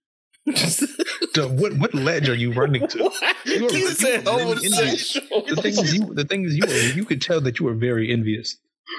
so 1.33 1.49
what 1.49 1.73
what 1.79 1.95
ledge 1.95 2.29
are 2.29 2.35
you 2.35 2.53
running 2.53 2.87
to? 2.87 3.11
You, 3.47 3.69
you 3.71 3.91
said 3.91 4.27
homosexual. 4.27 5.45
The 5.47 5.57
thing 5.57 5.73
is, 5.79 5.95
you 5.95 6.15
the 6.15 6.25
thing 6.25 6.45
is, 6.45 6.57
you 6.57 6.65
were, 6.67 6.97
you 6.97 7.05
could 7.05 7.21
tell 7.21 7.43
that 7.43 7.59
you 7.59 7.67
were 7.67 7.75
very 7.75 8.11
envious. 8.11 8.57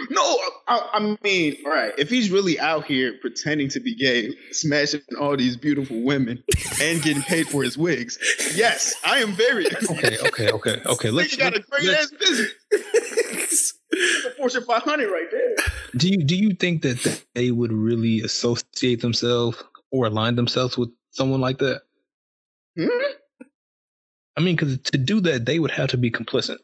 No, 0.10 0.40
I, 0.68 0.90
I, 0.94 1.18
mean, 1.24 1.58
all 1.66 1.72
right. 1.72 1.94
If 1.98 2.10
he's 2.10 2.32
really 2.32 2.60
out 2.60 2.86
here 2.86 3.14
pretending 3.22 3.70
to 3.70 3.80
be 3.80 3.96
gay, 3.96 4.34
smashing 4.52 5.02
all 5.20 5.38
these 5.38 5.58
beautiful 5.58 6.02
women, 6.02 6.44
and 6.82 7.02
getting 7.02 7.22
paid 7.22 7.48
for 7.48 7.64
his 7.64 7.78
wigs, 7.78 8.18
yes, 8.56 8.96
I 9.06 9.20
am 9.20 9.34
very 9.34 9.68
okay. 9.92 10.18
Okay, 10.26 10.52
okay, 10.52 10.82
okay. 10.86 11.10
Let's. 11.12 11.36
got 11.36 11.56
a 11.56 11.60
great 11.60 11.90
ass 11.90 12.12
business. 12.20 13.74
a 14.26 14.32
Fortune 14.38 14.64
500 14.64 15.10
right 15.10 15.28
there. 15.32 15.56
Do 15.96 16.10
you 16.10 16.24
do 16.24 16.36
you 16.36 16.56
think 16.56 16.82
that 16.82 17.24
they 17.34 17.52
would 17.52 17.72
really 17.72 18.22
associate 18.22 19.02
themselves 19.02 19.64
or 19.92 20.08
align 20.08 20.36
themselves 20.36 20.78
with 20.78 20.90
someone 21.12 21.42
like 21.42 21.60
that? 21.60 21.84
Hmm? 22.78 22.88
I 24.36 24.42
mean, 24.42 24.56
because 24.56 24.80
to 24.80 24.98
do 24.98 25.22
that, 25.22 25.46
they 25.46 25.60
would 25.60 25.72
have 25.72 25.92
to 25.92 25.98
be 25.98 26.12
complicit. 26.12 26.58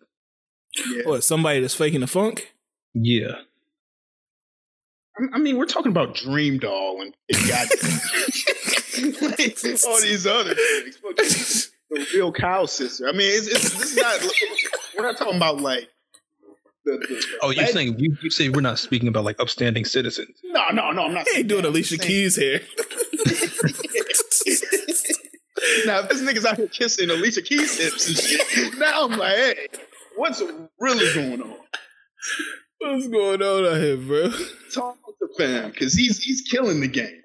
Yeah. 0.76 1.04
What? 1.04 1.24
Somebody 1.24 1.62
that's 1.62 1.76
faking 1.76 2.02
the 2.02 2.08
funk? 2.08 2.54
Yeah. 2.94 3.36
I 5.34 5.38
mean, 5.38 5.58
we're 5.58 5.66
talking 5.66 5.92
about 5.92 6.16
Dream 6.16 6.58
Doll 6.58 7.02
and, 7.02 7.14
God, 7.48 7.68
all 9.88 10.02
these 10.02 10.26
other 10.26 10.56
things. 10.56 11.72
The 11.90 12.08
real 12.14 12.32
cow 12.32 12.66
sister. 12.66 13.08
I 13.08 13.12
mean, 13.12 13.22
it's, 13.22 13.48
it's 13.48 13.74
this 13.74 13.92
is 13.92 13.98
not. 13.98 14.22
We're 14.98 15.04
not 15.04 15.18
talking 15.18 15.36
about 15.36 15.60
like. 15.60 15.90
The, 16.86 16.94
the, 16.94 17.24
oh, 17.44 17.50
you're 17.52 17.68
saying 17.68 18.00
you, 18.00 18.18
you 18.24 18.32
say 18.32 18.50
we're 18.50 18.62
not 18.62 18.80
speaking 18.80 19.10
about 19.10 19.26
like 19.26 19.40
upstanding 19.40 19.86
citizens? 19.86 20.40
No, 20.46 20.70
no, 20.70 20.92
no, 20.92 21.04
I'm 21.04 21.14
not. 21.14 21.28
He 21.28 21.40
ain't 21.40 21.50
doing 21.50 21.66
Alicia 21.66 21.98
Keys 21.98 22.38
here. 22.38 22.60
now, 25.86 26.00
if 26.00 26.10
this 26.10 26.22
nigga's 26.22 26.46
out 26.46 26.58
here 26.58 26.68
kissing 26.68 27.10
Alicia 27.10 27.42
Keys 27.42 27.78
hips 27.78 28.08
and 28.08 28.18
shit, 28.18 28.80
now 28.80 29.06
I'm 29.06 29.18
like, 29.18 29.36
hey, 29.36 29.68
what's 30.16 30.42
really 30.80 31.14
going 31.14 31.42
on? 31.42 31.56
What's 32.82 33.08
going 33.10 33.44
on 33.44 33.66
out 33.66 33.80
here, 33.80 33.96
bro? 33.96 34.32
Talk 34.74 34.98
to 35.06 35.28
fam, 35.38 35.70
because 35.70 35.94
he's 35.94 36.22
he's 36.24 36.42
killing 36.42 36.82
the 36.82 36.88
game. 36.88 37.22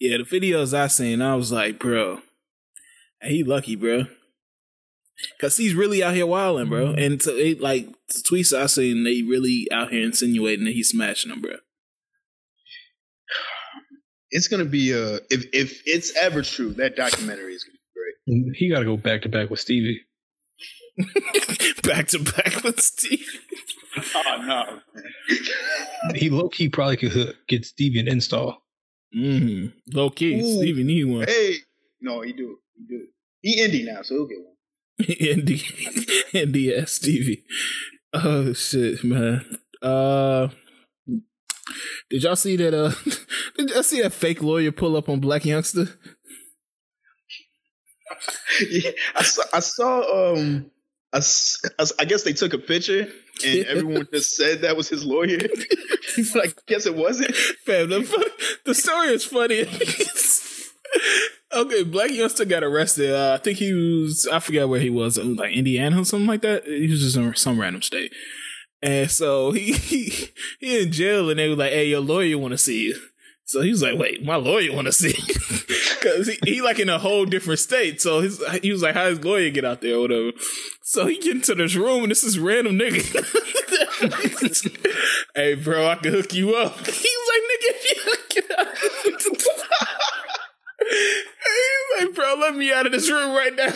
Yeah, 0.00 0.16
the 0.16 0.24
videos 0.24 0.72
I 0.72 0.86
seen, 0.86 1.20
I 1.20 1.34
was 1.34 1.52
like, 1.52 1.78
bro, 1.78 2.20
he 3.22 3.44
lucky, 3.44 3.76
bro. 3.76 4.04
Cause 5.38 5.58
he's 5.58 5.74
really 5.74 6.02
out 6.02 6.14
here 6.14 6.26
wilding, 6.26 6.70
bro. 6.70 6.86
Mm-hmm. 6.86 6.98
And 6.98 7.20
to, 7.20 7.30
it, 7.36 7.60
like 7.60 7.88
the 8.08 8.22
tweets 8.22 8.58
I 8.58 8.64
seen, 8.66 9.04
they 9.04 9.20
really 9.20 9.68
out 9.70 9.90
here 9.90 10.02
insinuating 10.02 10.64
that 10.64 10.72
he's 10.72 10.88
smashing 10.88 11.28
them, 11.28 11.42
bro. 11.42 11.56
It's 14.30 14.48
gonna 14.48 14.64
be 14.64 14.92
a 14.92 15.16
if 15.28 15.44
if 15.52 15.82
it's 15.84 16.16
ever 16.16 16.40
true, 16.40 16.72
that 16.74 16.96
documentary 16.96 17.52
is 17.52 17.64
gonna 17.64 17.74
be 17.74 18.34
great. 18.46 18.56
He 18.56 18.70
got 18.70 18.78
to 18.78 18.86
go 18.86 18.96
back 18.96 19.22
to 19.22 19.28
back 19.28 19.50
with 19.50 19.60
Stevie. 19.60 20.00
back 21.82 22.08
to 22.08 22.18
back 22.18 22.62
with 22.62 22.80
Stevie. 22.80 23.24
oh 24.14 24.44
no. 24.46 24.78
he 26.14 26.30
low 26.30 26.48
key 26.48 26.68
probably 26.68 26.96
could 26.96 27.36
get 27.48 27.64
Stevie 27.64 28.00
an 28.00 28.08
install. 28.08 28.62
Mm-hmm. 29.16 29.96
Low 29.96 30.10
key, 30.10 30.40
Ooh, 30.40 30.56
Stevie 30.56 30.84
need 30.84 31.04
one. 31.04 31.26
Hey, 31.26 31.56
no, 32.00 32.20
he 32.22 32.32
do. 32.32 32.58
He 32.76 32.84
do. 32.84 33.06
He 33.42 33.60
indie 33.60 33.92
now, 33.92 34.02
so 34.02 34.14
he'll 34.14 34.26
get 34.26 34.38
one. 34.38 34.54
indie, 35.00 35.62
indie 36.32 36.80
ass 36.80 36.92
Stevie. 36.92 37.44
Oh 38.12 38.52
shit, 38.52 39.02
man. 39.04 39.44
Uh, 39.82 40.48
did 42.10 42.22
y'all 42.22 42.36
see 42.36 42.56
that? 42.56 42.74
Uh, 42.74 42.92
did 43.56 43.70
y'all 43.70 43.82
see 43.82 44.02
that 44.02 44.12
fake 44.12 44.42
lawyer 44.42 44.72
pull 44.72 44.96
up 44.96 45.08
on 45.08 45.20
Blac 45.20 45.42
Youngsta? 45.42 45.96
yeah, 48.70 48.90
I 49.14 49.22
saw. 49.22 49.42
I 49.54 49.60
saw. 49.60 50.32
Um, 50.32 50.70
I, 51.12 51.20
I 51.98 52.04
guess 52.04 52.22
they 52.22 52.32
took 52.32 52.52
a 52.52 52.58
picture 52.58 53.08
and 53.44 53.66
everyone 53.66 54.06
just 54.12 54.36
said 54.36 54.62
that 54.62 54.76
was 54.76 54.88
his 54.88 55.04
lawyer. 55.04 55.38
He's 56.16 56.34
like, 56.34 56.54
guess 56.66 56.86
it 56.86 56.94
wasn't. 56.94 57.34
Fam, 57.34 57.88
the, 57.88 58.30
the 58.64 58.74
story 58.74 59.08
is 59.08 59.24
funny. 59.24 59.60
okay, 61.52 61.84
Blac 61.84 62.08
Youngsta 62.08 62.48
got 62.48 62.62
arrested. 62.62 63.12
Uh, 63.12 63.34
I 63.34 63.42
think 63.42 63.58
he 63.58 63.72
was, 63.72 64.28
I 64.30 64.38
forget 64.38 64.68
where 64.68 64.80
he 64.80 64.90
was, 64.90 65.18
like 65.18 65.52
Indiana 65.52 66.00
or 66.00 66.04
something 66.04 66.28
like 66.28 66.42
that. 66.42 66.64
He 66.64 66.88
was 66.88 67.00
just 67.00 67.16
in 67.16 67.34
some 67.34 67.60
random 67.60 67.82
state. 67.82 68.12
And 68.82 69.10
so 69.10 69.50
he, 69.52 69.72
he, 69.72 70.28
he 70.58 70.82
in 70.82 70.92
jail 70.92 71.28
and 71.28 71.38
they 71.38 71.48
were 71.48 71.56
like, 71.56 71.72
hey, 71.72 71.88
your 71.88 72.00
lawyer 72.00 72.38
want 72.38 72.52
to 72.52 72.58
see 72.58 72.86
you. 72.86 73.00
So 73.50 73.62
he 73.62 73.70
was 73.70 73.82
like, 73.82 73.98
wait, 73.98 74.24
my 74.24 74.36
lawyer 74.36 74.72
want 74.72 74.86
to 74.86 74.92
see 74.92 75.10
because 75.98 76.28
he, 76.28 76.38
he 76.44 76.62
like 76.62 76.78
in 76.78 76.88
a 76.88 77.00
whole 77.00 77.24
different 77.24 77.58
state. 77.58 78.00
So 78.00 78.20
his, 78.20 78.40
he 78.62 78.70
was 78.70 78.80
like, 78.80 78.94
how 78.94 79.06
his 79.06 79.24
lawyer 79.24 79.50
get 79.50 79.64
out 79.64 79.80
there 79.80 79.96
or 79.96 80.02
whatever. 80.02 80.30
So 80.82 81.08
he 81.08 81.18
get 81.18 81.34
into 81.34 81.56
this 81.56 81.74
room 81.74 82.04
and 82.04 82.12
this 82.12 82.22
is 82.22 82.38
random 82.38 82.78
nigga. 82.78 83.02
hey, 85.34 85.54
bro, 85.56 85.88
I 85.88 85.96
can 85.96 86.12
hook 86.12 86.32
you 86.32 86.54
up. 86.54 86.78
He's 86.86 87.18
like, 87.26 87.42
nigga, 87.50 87.70
if 87.74 87.84
you 87.90 87.96
hook 88.06 88.38
up. 88.56 88.68
He's 91.42 92.06
like, 92.06 92.14
bro, 92.14 92.36
let 92.38 92.54
me 92.54 92.72
out 92.72 92.86
of 92.86 92.92
this 92.92 93.10
room 93.10 93.34
right 93.34 93.56
now. 93.56 93.72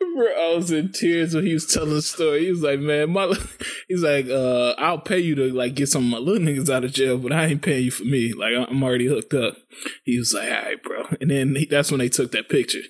Bro, 0.00 0.26
I 0.26 0.54
was 0.56 0.70
in 0.70 0.92
tears 0.92 1.34
when 1.34 1.46
he 1.46 1.52
was 1.52 1.66
telling 1.66 1.90
the 1.90 2.02
story. 2.02 2.46
He 2.46 2.50
was 2.50 2.62
like, 2.62 2.80
"Man, 2.80 3.10
my," 3.10 3.34
he's 3.88 4.02
like, 4.02 4.28
uh, 4.28 4.70
"I'll 4.78 4.98
pay 4.98 5.18
you 5.18 5.34
to 5.34 5.52
like 5.52 5.74
get 5.74 5.88
some 5.88 6.04
of 6.04 6.10
my 6.10 6.18
little 6.18 6.42
niggas 6.42 6.70
out 6.70 6.84
of 6.84 6.92
jail, 6.92 7.18
but 7.18 7.32
I 7.32 7.46
ain't 7.46 7.62
paying 7.62 7.84
you 7.84 7.90
for 7.90 8.04
me. 8.04 8.32
Like 8.32 8.52
I'm 8.56 8.82
already 8.82 9.06
hooked 9.06 9.34
up." 9.34 9.56
He 10.04 10.18
was 10.18 10.32
like, 10.32 10.50
"All 10.50 10.62
right, 10.62 10.82
bro," 10.82 11.04
and 11.20 11.30
then 11.30 11.54
he, 11.54 11.66
that's 11.66 11.90
when 11.90 12.00
they 12.00 12.08
took 12.08 12.32
that 12.32 12.48
picture, 12.48 12.82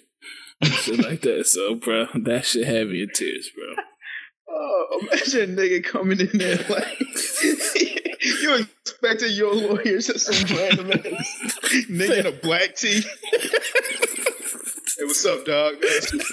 shit 0.62 0.98
like 1.04 1.22
that. 1.22 1.46
So, 1.48 1.74
bro, 1.74 2.06
that 2.14 2.46
shit 2.46 2.66
had 2.66 2.88
me 2.88 3.02
in 3.02 3.10
tears, 3.12 3.50
bro. 3.54 3.84
Oh, 4.48 5.00
imagine 5.02 5.58
a 5.58 5.62
nigga 5.62 5.84
coming 5.84 6.20
in 6.20 6.38
there 6.38 6.64
like 6.68 7.00
you 8.42 8.54
expected 8.54 9.32
your 9.32 9.54
lawyer 9.54 10.00
to 10.00 10.18
some 10.18 10.56
random 10.56 10.90
nigga 11.88 12.20
in 12.20 12.26
a 12.26 12.32
black 12.32 12.76
tee. 12.76 13.02
Hey, 15.00 15.06
what's 15.06 15.24
up, 15.24 15.46
dog? 15.46 15.76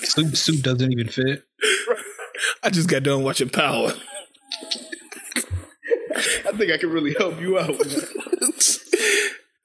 Suit, 0.03 0.35
suit 0.35 0.61
doesn't 0.61 0.91
even 0.91 1.07
fit. 1.07 1.41
I 2.63 2.69
just 2.69 2.89
got 2.89 3.03
done 3.03 3.23
watching 3.23 3.47
Power. 3.47 3.93
I 6.13 6.51
think 6.51 6.73
I 6.73 6.77
can 6.77 6.91
really 6.91 7.15
help 7.17 7.39
you 7.39 7.57
out. 7.57 7.69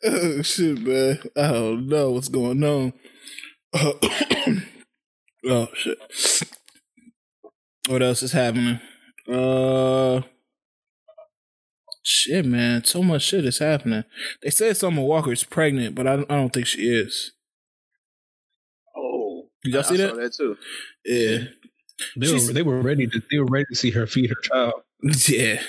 oh 0.05 0.43
shit, 0.43 0.83
man! 0.83 1.19
I 1.37 1.49
don't 1.49 1.89
know 1.89 2.13
what's 2.13 2.29
going 2.29 2.63
on. 2.63 2.93
Uh, 3.73 3.93
oh 5.49 5.69
shit! 5.75 5.99
What 7.89 8.03
else 8.03 8.23
is 8.23 8.33
happening? 8.33 8.79
Uh, 9.27 10.23
shit, 12.05 12.45
man! 12.47 12.85
So 12.85 13.03
much 13.03 13.23
shit 13.23 13.47
is 13.47 13.59
happening. 13.59 14.05
They 14.45 14.51
said 14.51 14.77
Summer 14.77 15.03
Walker 15.03 15.33
is 15.33 15.43
pregnant, 15.43 15.97
but 15.97 16.07
I, 16.07 16.13
I 16.13 16.37
don't 16.37 16.53
think 16.53 16.67
she 16.67 16.83
is. 16.89 17.33
You 19.65 19.77
all 19.77 19.85
see 19.85 19.97
that? 19.97 20.17
that 20.17 20.35
too. 20.35 20.57
Yeah. 21.05 21.39
They 22.17 22.33
were, 22.33 22.53
they 22.53 22.63
were 22.63 22.81
ready 22.81 23.07
to 23.07 23.23
they 23.31 23.39
were 23.39 23.47
ready 23.47 23.67
to 23.71 23.77
see 23.77 23.91
her 23.91 24.07
feed 24.07 24.31
her 24.31 24.37
child. 24.43 24.75
Yeah. 25.29 25.61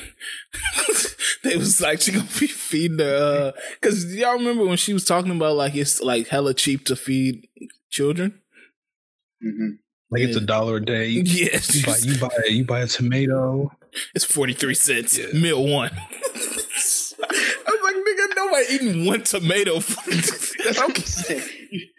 they 1.43 1.57
was 1.57 1.81
like 1.81 2.01
she 2.01 2.11
gonna 2.11 2.27
be 2.39 2.45
feeding 2.45 2.99
her 2.99 3.55
uh 3.55 3.59
cause 3.81 4.05
y'all 4.13 4.33
remember 4.33 4.63
when 4.63 4.77
she 4.77 4.93
was 4.93 5.05
talking 5.05 5.31
about 5.31 5.55
like 5.55 5.73
it's 5.73 5.99
like 5.99 6.27
hella 6.27 6.53
cheap 6.53 6.85
to 6.85 6.95
feed 6.95 7.47
children? 7.89 8.39
Mm-hmm. 9.43 9.69
Like 10.11 10.21
yeah. 10.21 10.27
it's 10.27 10.37
a 10.37 10.41
dollar 10.41 10.77
a 10.77 10.85
day. 10.85 11.07
Yeah. 11.25 11.59
You 11.71 11.83
buy 11.83 11.97
you 11.97 12.19
buy 12.19 12.29
you 12.47 12.63
buy 12.63 12.79
a 12.81 12.87
tomato. 12.87 13.71
It's 14.13 14.25
forty 14.25 14.53
three 14.53 14.75
cents. 14.75 15.17
Yeah. 15.17 15.33
Meal 15.33 15.65
one. 15.67 15.89
I 15.95 17.71
was 17.71 17.81
like, 17.83 17.95
nigga, 17.95 18.35
nobody 18.35 18.65
eating 18.69 19.05
one 19.05 19.23
tomato. 19.23 19.79
That's 19.79 20.55
what 20.79 20.89
I'm 20.89 20.95
saying 20.95 21.89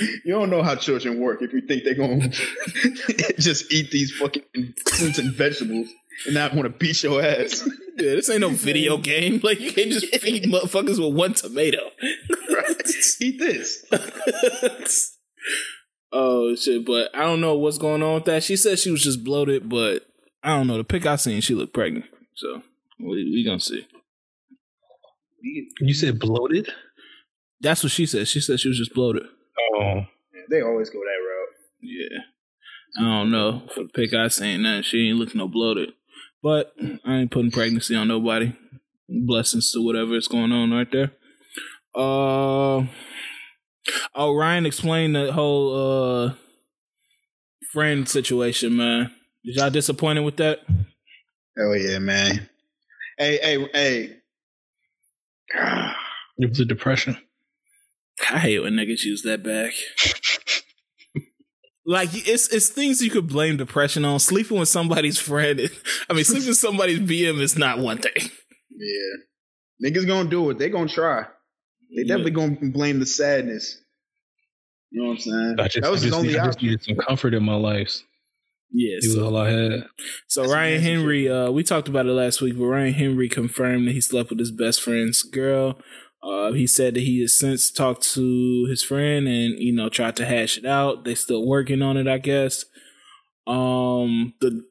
you 0.24 0.32
don't 0.32 0.50
know 0.50 0.62
how 0.62 0.74
children 0.74 1.20
work 1.20 1.42
if 1.42 1.52
you 1.52 1.60
think 1.62 1.84
they're 1.84 1.94
gonna 1.94 2.28
just 3.38 3.72
eat 3.72 3.90
these 3.90 4.12
fucking 4.12 4.74
fruits 4.86 5.18
and 5.18 5.32
vegetables 5.34 5.88
and 6.26 6.34
not 6.34 6.54
want 6.54 6.64
to 6.64 6.78
beat 6.78 7.02
your 7.02 7.22
ass. 7.22 7.68
Yeah, 7.94 8.14
this 8.14 8.30
ain't 8.30 8.40
no 8.40 8.48
video 8.48 8.96
game. 8.96 9.40
Like 9.42 9.60
you 9.60 9.70
can't 9.70 9.90
just 9.90 10.16
feed 10.22 10.44
motherfuckers 10.44 10.98
with 10.98 11.14
one 11.14 11.34
tomato. 11.34 11.90
Right. 12.50 12.90
Eat 13.20 13.38
this. 13.38 13.84
oh 16.10 16.54
shit! 16.54 16.86
But 16.86 17.14
I 17.14 17.20
don't 17.20 17.42
know 17.42 17.54
what's 17.54 17.76
going 17.76 18.02
on 18.02 18.14
with 18.14 18.24
that. 18.24 18.44
She 18.44 18.56
said 18.56 18.78
she 18.78 18.90
was 18.90 19.02
just 19.02 19.22
bloated, 19.22 19.68
but 19.68 20.06
I 20.42 20.56
don't 20.56 20.68
know. 20.68 20.78
The 20.78 20.84
pic 20.84 21.04
I 21.04 21.16
seen, 21.16 21.42
she 21.42 21.54
looked 21.54 21.74
pregnant. 21.74 22.06
So 22.34 22.62
we, 22.98 23.30
we 23.30 23.44
gonna 23.44 23.60
see. 23.60 23.86
You 25.42 25.92
said 25.92 26.18
bloated. 26.18 26.70
That's 27.60 27.82
what 27.82 27.92
she 27.92 28.06
said. 28.06 28.26
She 28.26 28.40
said 28.40 28.58
she 28.58 28.68
was 28.68 28.78
just 28.78 28.94
bloated. 28.94 29.24
Oh, 29.58 29.94
yeah, 30.34 30.42
they 30.50 30.60
always 30.60 30.90
go 30.90 30.98
that 30.98 31.04
route. 31.04 31.48
Yeah, 31.82 32.18
I 32.98 33.18
don't 33.18 33.30
know. 33.30 33.62
For 33.74 33.84
the 33.84 33.88
pick 33.88 34.14
I 34.14 34.28
seen 34.28 34.62
that 34.62 34.84
she 34.84 35.08
ain't 35.08 35.18
looking 35.18 35.38
no 35.38 35.48
bloated, 35.48 35.90
but 36.42 36.72
I 37.04 37.16
ain't 37.16 37.30
putting 37.30 37.50
pregnancy 37.50 37.94
on 37.94 38.08
nobody. 38.08 38.54
Blessings 39.08 39.72
to 39.72 39.84
whatever 39.84 40.14
is 40.14 40.28
going 40.28 40.52
on 40.52 40.70
right 40.70 40.90
there. 40.90 41.12
Uh, 41.94 42.86
oh, 44.14 44.34
Ryan 44.34 44.66
explained 44.66 45.14
the 45.14 45.32
whole 45.32 45.74
uh 46.28 46.34
friend 47.72 48.08
situation, 48.08 48.76
man. 48.76 49.10
Is 49.44 49.56
y'all 49.56 49.70
disappointed 49.70 50.20
with 50.20 50.36
that? 50.36 50.60
Oh 51.58 51.72
yeah, 51.72 51.98
man. 51.98 52.48
Hey, 53.18 53.38
hey, 53.42 53.68
hey. 53.72 54.16
It 56.38 56.48
was 56.48 56.60
a 56.60 56.64
depression. 56.64 57.18
I 58.30 58.38
hate 58.38 58.60
when 58.60 58.74
niggas 58.74 59.04
use 59.04 59.22
that 59.22 59.42
back. 59.42 59.72
like 61.86 62.10
it's 62.12 62.48
it's 62.48 62.68
things 62.68 63.02
you 63.02 63.10
could 63.10 63.28
blame 63.28 63.56
depression 63.56 64.04
on. 64.04 64.20
Sleeping 64.20 64.58
with 64.58 64.68
somebody's 64.68 65.18
friend, 65.18 65.60
I 66.08 66.12
mean, 66.12 66.24
sleeping 66.24 66.48
with 66.48 66.58
somebody's 66.58 67.00
BM 67.00 67.40
is 67.40 67.56
not 67.56 67.78
one 67.78 67.98
thing. 67.98 68.30
Yeah, 68.70 69.90
niggas 69.90 70.06
gonna 70.06 70.28
do 70.28 70.50
it. 70.50 70.58
They 70.58 70.68
gonna 70.68 70.88
try. 70.88 71.26
They 71.94 72.04
definitely 72.04 72.32
gonna 72.32 72.56
blame 72.72 73.00
the 73.00 73.06
sadness. 73.06 73.78
You 74.90 75.02
know 75.02 75.08
what 75.08 75.14
I'm 75.14 75.20
saying? 75.20 75.56
I 75.58 75.68
just, 75.68 75.82
that 75.82 75.90
was 75.90 76.02
I 76.02 76.06
just, 76.06 76.18
only 76.18 76.38
I 76.38 76.46
just 76.46 76.62
needed 76.62 76.82
some 76.82 76.96
comfort 76.96 77.34
in 77.34 77.42
my 77.42 77.54
life. 77.54 78.02
Yes, 78.72 79.04
he 79.04 79.08
was 79.08 79.18
all 79.18 79.36
I 79.36 79.50
had. 79.50 79.86
So 80.28 80.42
That's 80.42 80.52
Ryan 80.52 80.82
Henry, 80.82 81.28
uh, 81.28 81.50
we 81.50 81.62
talked 81.62 81.88
about 81.88 82.06
it 82.06 82.12
last 82.12 82.40
week, 82.40 82.56
but 82.58 82.64
Ryan 82.64 82.94
Henry 82.94 83.28
confirmed 83.28 83.86
that 83.86 83.92
he 83.92 84.00
slept 84.00 84.30
with 84.30 84.38
his 84.38 84.50
best 84.50 84.82
friend's 84.82 85.22
girl. 85.22 85.78
Uh, 86.22 86.52
he 86.52 86.66
said 86.66 86.94
that 86.94 87.00
he 87.00 87.20
has 87.20 87.36
since 87.36 87.70
talked 87.70 88.02
to 88.14 88.66
his 88.68 88.82
friend 88.82 89.26
and 89.26 89.58
you 89.58 89.72
know 89.72 89.88
tried 89.88 90.16
to 90.16 90.24
hash 90.24 90.56
it 90.56 90.64
out. 90.64 91.04
They 91.04 91.14
still 91.14 91.46
working 91.46 91.82
on 91.82 91.96
it, 91.96 92.06
I 92.06 92.18
guess. 92.18 92.64
Um, 93.46 94.34
the 94.40 94.64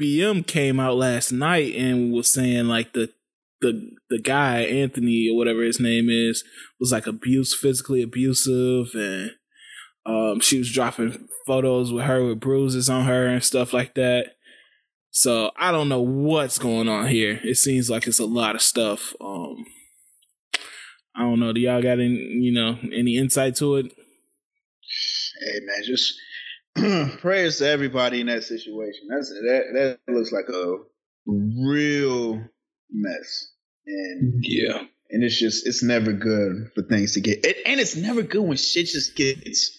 BM 0.00 0.46
came 0.46 0.80
out 0.80 0.96
last 0.96 1.32
night 1.32 1.74
and 1.76 2.12
was 2.12 2.28
saying 2.28 2.66
like 2.66 2.92
the 2.92 3.12
the 3.60 3.90
the 4.10 4.18
guy 4.18 4.60
Anthony 4.60 5.30
or 5.30 5.36
whatever 5.36 5.62
his 5.62 5.80
name 5.80 6.08
is 6.10 6.44
was 6.80 6.92
like 6.92 7.06
abuse, 7.06 7.54
physically 7.54 8.02
abusive, 8.02 8.94
and 8.94 9.30
um, 10.04 10.40
she 10.40 10.58
was 10.58 10.72
dropping 10.72 11.28
photos 11.46 11.92
with 11.92 12.04
her 12.04 12.24
with 12.24 12.40
bruises 12.40 12.90
on 12.90 13.04
her 13.04 13.26
and 13.26 13.44
stuff 13.44 13.72
like 13.72 13.94
that. 13.94 14.36
So 15.10 15.50
I 15.56 15.72
don't 15.72 15.88
know 15.88 16.02
what's 16.02 16.58
going 16.58 16.88
on 16.88 17.08
here. 17.08 17.40
It 17.42 17.56
seems 17.56 17.88
like 17.88 18.06
it's 18.06 18.18
a 18.18 18.26
lot 18.26 18.54
of 18.54 18.60
stuff. 18.60 19.14
Um, 19.20 19.64
I 21.16 21.22
don't 21.22 21.40
know. 21.40 21.52
Do 21.52 21.60
y'all 21.60 21.82
got 21.82 21.98
any, 21.98 22.16
you 22.16 22.52
know, 22.52 22.78
any 22.92 23.16
insight 23.16 23.56
to 23.56 23.76
it? 23.76 23.86
Hey 25.40 25.60
man, 25.62 25.82
just 25.84 26.14
prayers 27.20 27.58
to 27.58 27.68
everybody 27.68 28.20
in 28.20 28.26
that 28.26 28.44
situation. 28.44 29.08
That's 29.08 29.30
that. 29.30 29.98
That 30.06 30.12
looks 30.12 30.32
like 30.32 30.48
a 30.48 30.76
real 31.26 32.42
mess, 32.90 33.52
and 33.86 34.42
yeah, 34.42 34.82
and 35.10 35.24
it's 35.24 35.38
just 35.38 35.66
it's 35.66 35.82
never 35.82 36.12
good 36.12 36.70
for 36.74 36.82
things 36.82 37.12
to 37.12 37.20
get, 37.20 37.44
it, 37.44 37.58
and 37.66 37.80
it's 37.80 37.96
never 37.96 38.22
good 38.22 38.42
when 38.42 38.56
shit 38.56 38.86
just 38.86 39.16
gets 39.16 39.78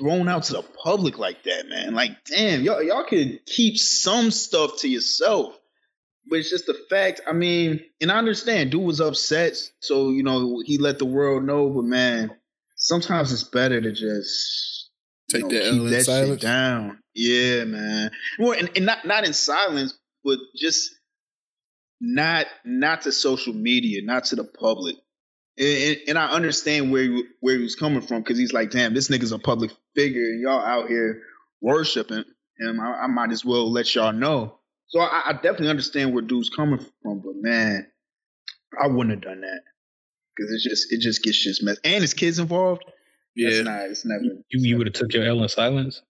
thrown 0.00 0.28
out 0.28 0.44
to 0.44 0.52
the 0.54 0.62
public 0.62 1.18
like 1.18 1.42
that, 1.44 1.68
man. 1.68 1.94
Like, 1.94 2.24
damn, 2.24 2.62
y'all 2.62 2.82
y'all 2.82 3.04
could 3.04 3.44
keep 3.46 3.76
some 3.78 4.30
stuff 4.30 4.78
to 4.78 4.88
yourself. 4.88 5.58
But 6.28 6.40
it's 6.40 6.50
just 6.50 6.66
the 6.66 6.78
fact. 6.90 7.20
I 7.26 7.32
mean, 7.32 7.80
and 8.00 8.12
I 8.12 8.18
understand, 8.18 8.70
dude 8.70 8.82
was 8.82 9.00
upset, 9.00 9.56
so 9.80 10.10
you 10.10 10.22
know 10.22 10.62
he 10.64 10.78
let 10.78 10.98
the 10.98 11.04
world 11.04 11.44
know. 11.44 11.70
But 11.70 11.84
man, 11.84 12.36
sometimes 12.76 13.32
it's 13.32 13.44
better 13.44 13.80
to 13.80 13.92
just 13.92 14.90
take 15.30 15.42
know, 15.42 15.48
that, 15.48 15.70
keep 15.70 15.90
that 15.90 16.04
shit 16.04 16.40
down. 16.40 16.98
Yeah, 17.14 17.64
man. 17.64 18.10
Well, 18.38 18.52
and, 18.52 18.70
and 18.76 18.86
not 18.86 19.04
not 19.06 19.26
in 19.26 19.32
silence, 19.32 19.98
but 20.24 20.38
just 20.56 20.90
not 22.00 22.46
not 22.64 23.02
to 23.02 23.12
social 23.12 23.54
media, 23.54 24.02
not 24.04 24.24
to 24.26 24.36
the 24.36 24.44
public. 24.44 24.96
And, 25.58 25.98
and, 26.06 26.18
I 26.18 26.28
understand 26.28 26.92
where 26.92 27.02
he, 27.02 27.24
where 27.40 27.56
he 27.56 27.62
was 27.64 27.74
coming 27.74 28.00
from 28.00 28.22
because 28.22 28.38
he's 28.38 28.52
like, 28.52 28.70
damn, 28.70 28.94
this 28.94 29.08
nigga's 29.08 29.32
a 29.32 29.40
public 29.40 29.72
figure, 29.96 30.22
and 30.22 30.40
y'all 30.40 30.64
out 30.64 30.88
here 30.88 31.22
worshiping 31.60 32.22
him. 32.58 32.80
I, 32.80 32.92
I 32.92 33.06
might 33.08 33.32
as 33.32 33.44
well 33.44 33.68
let 33.68 33.92
y'all 33.92 34.12
know 34.12 34.57
So 34.88 35.00
I, 35.00 35.22
I 35.26 35.32
definitely 35.34 35.68
understand 35.68 36.14
where 36.14 36.22
dude's 36.22 36.50
coming 36.50 36.78
from, 37.02 37.20
but 37.20 37.34
man, 37.36 37.86
I 38.80 38.86
wouldn't 38.86 39.10
have 39.10 39.22
done 39.22 39.42
that 39.42 39.60
because 40.34 40.52
it 40.52 40.68
just 40.68 40.92
it 40.92 41.00
just 41.00 41.22
gets 41.22 41.42
just 41.42 41.62
messed. 41.62 41.80
And 41.84 42.02
his 42.02 42.14
kids 42.14 42.38
involved. 42.38 42.84
Yeah, 43.36 43.48
it's 43.50 43.64
not. 43.64 43.82
It's 43.82 44.04
never. 44.04 44.22
You, 44.22 44.60
you 44.60 44.78
would 44.78 44.86
have 44.86 44.94
took 44.94 45.12
your 45.12 45.24
L 45.24 45.42
in 45.42 45.48
silence. 45.48 46.02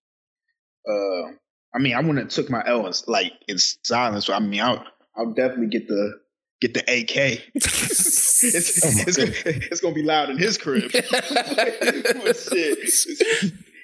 Uh, 0.89 1.33
I 1.75 1.79
mean, 1.79 1.95
I 1.95 2.01
wouldn't 2.01 2.19
have 2.19 2.29
took 2.29 2.51
my 2.51 2.63
L 2.67 2.87
in, 2.87 2.93
like 3.07 3.33
in 3.49 3.59
silence. 3.59 4.29
I 4.31 4.39
mean, 4.39 4.61
I'll 4.61 4.85
I'll 5.17 5.33
definitely 5.33 5.69
get 5.69 5.89
the 5.89 6.21
get 6.61 6.75
the 6.75 6.81
AK. 6.81 7.43
it's, 7.55 8.45
it's, 8.45 9.17
gonna, 9.17 9.33
it's, 9.35 9.81
gonna, 9.81 9.95
be 9.95 10.03
loud 10.03 10.31
in 10.31 10.39
his 10.39 10.59
crib. 10.59 10.91
shit, 10.91 11.05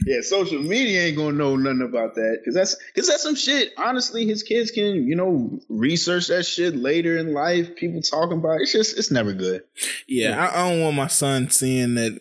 yeah, 0.07 0.21
social 0.23 0.61
media 0.63 1.03
ain't 1.03 1.17
gonna 1.17 1.33
know 1.37 1.57
nothing 1.57 1.83
about 1.83 2.15
that 2.15 2.39
because 2.41 2.55
that's 2.55 2.77
because 2.93 3.09
that's 3.09 3.23
some 3.23 3.35
shit. 3.35 3.73
Honestly, 3.77 4.27
his 4.27 4.43
kids 4.43 4.71
can 4.71 5.07
you 5.07 5.17
know 5.17 5.59
research 5.69 6.29
that 6.29 6.45
shit 6.45 6.77
later 6.77 7.17
in 7.17 7.33
life. 7.33 7.77
People 7.77 8.03
talking 8.03 8.39
about 8.39 8.61
it. 8.61 8.63
it's 8.63 8.73
just 8.73 8.99
it's 8.99 9.11
never 9.11 9.33
good. 9.33 9.63
Yeah, 10.09 10.45
I, 10.45 10.61
I 10.61 10.71
don't 10.71 10.81
want 10.81 10.97
my 10.97 11.09
son 11.09 11.51
seeing 11.51 11.95
that 11.95 12.21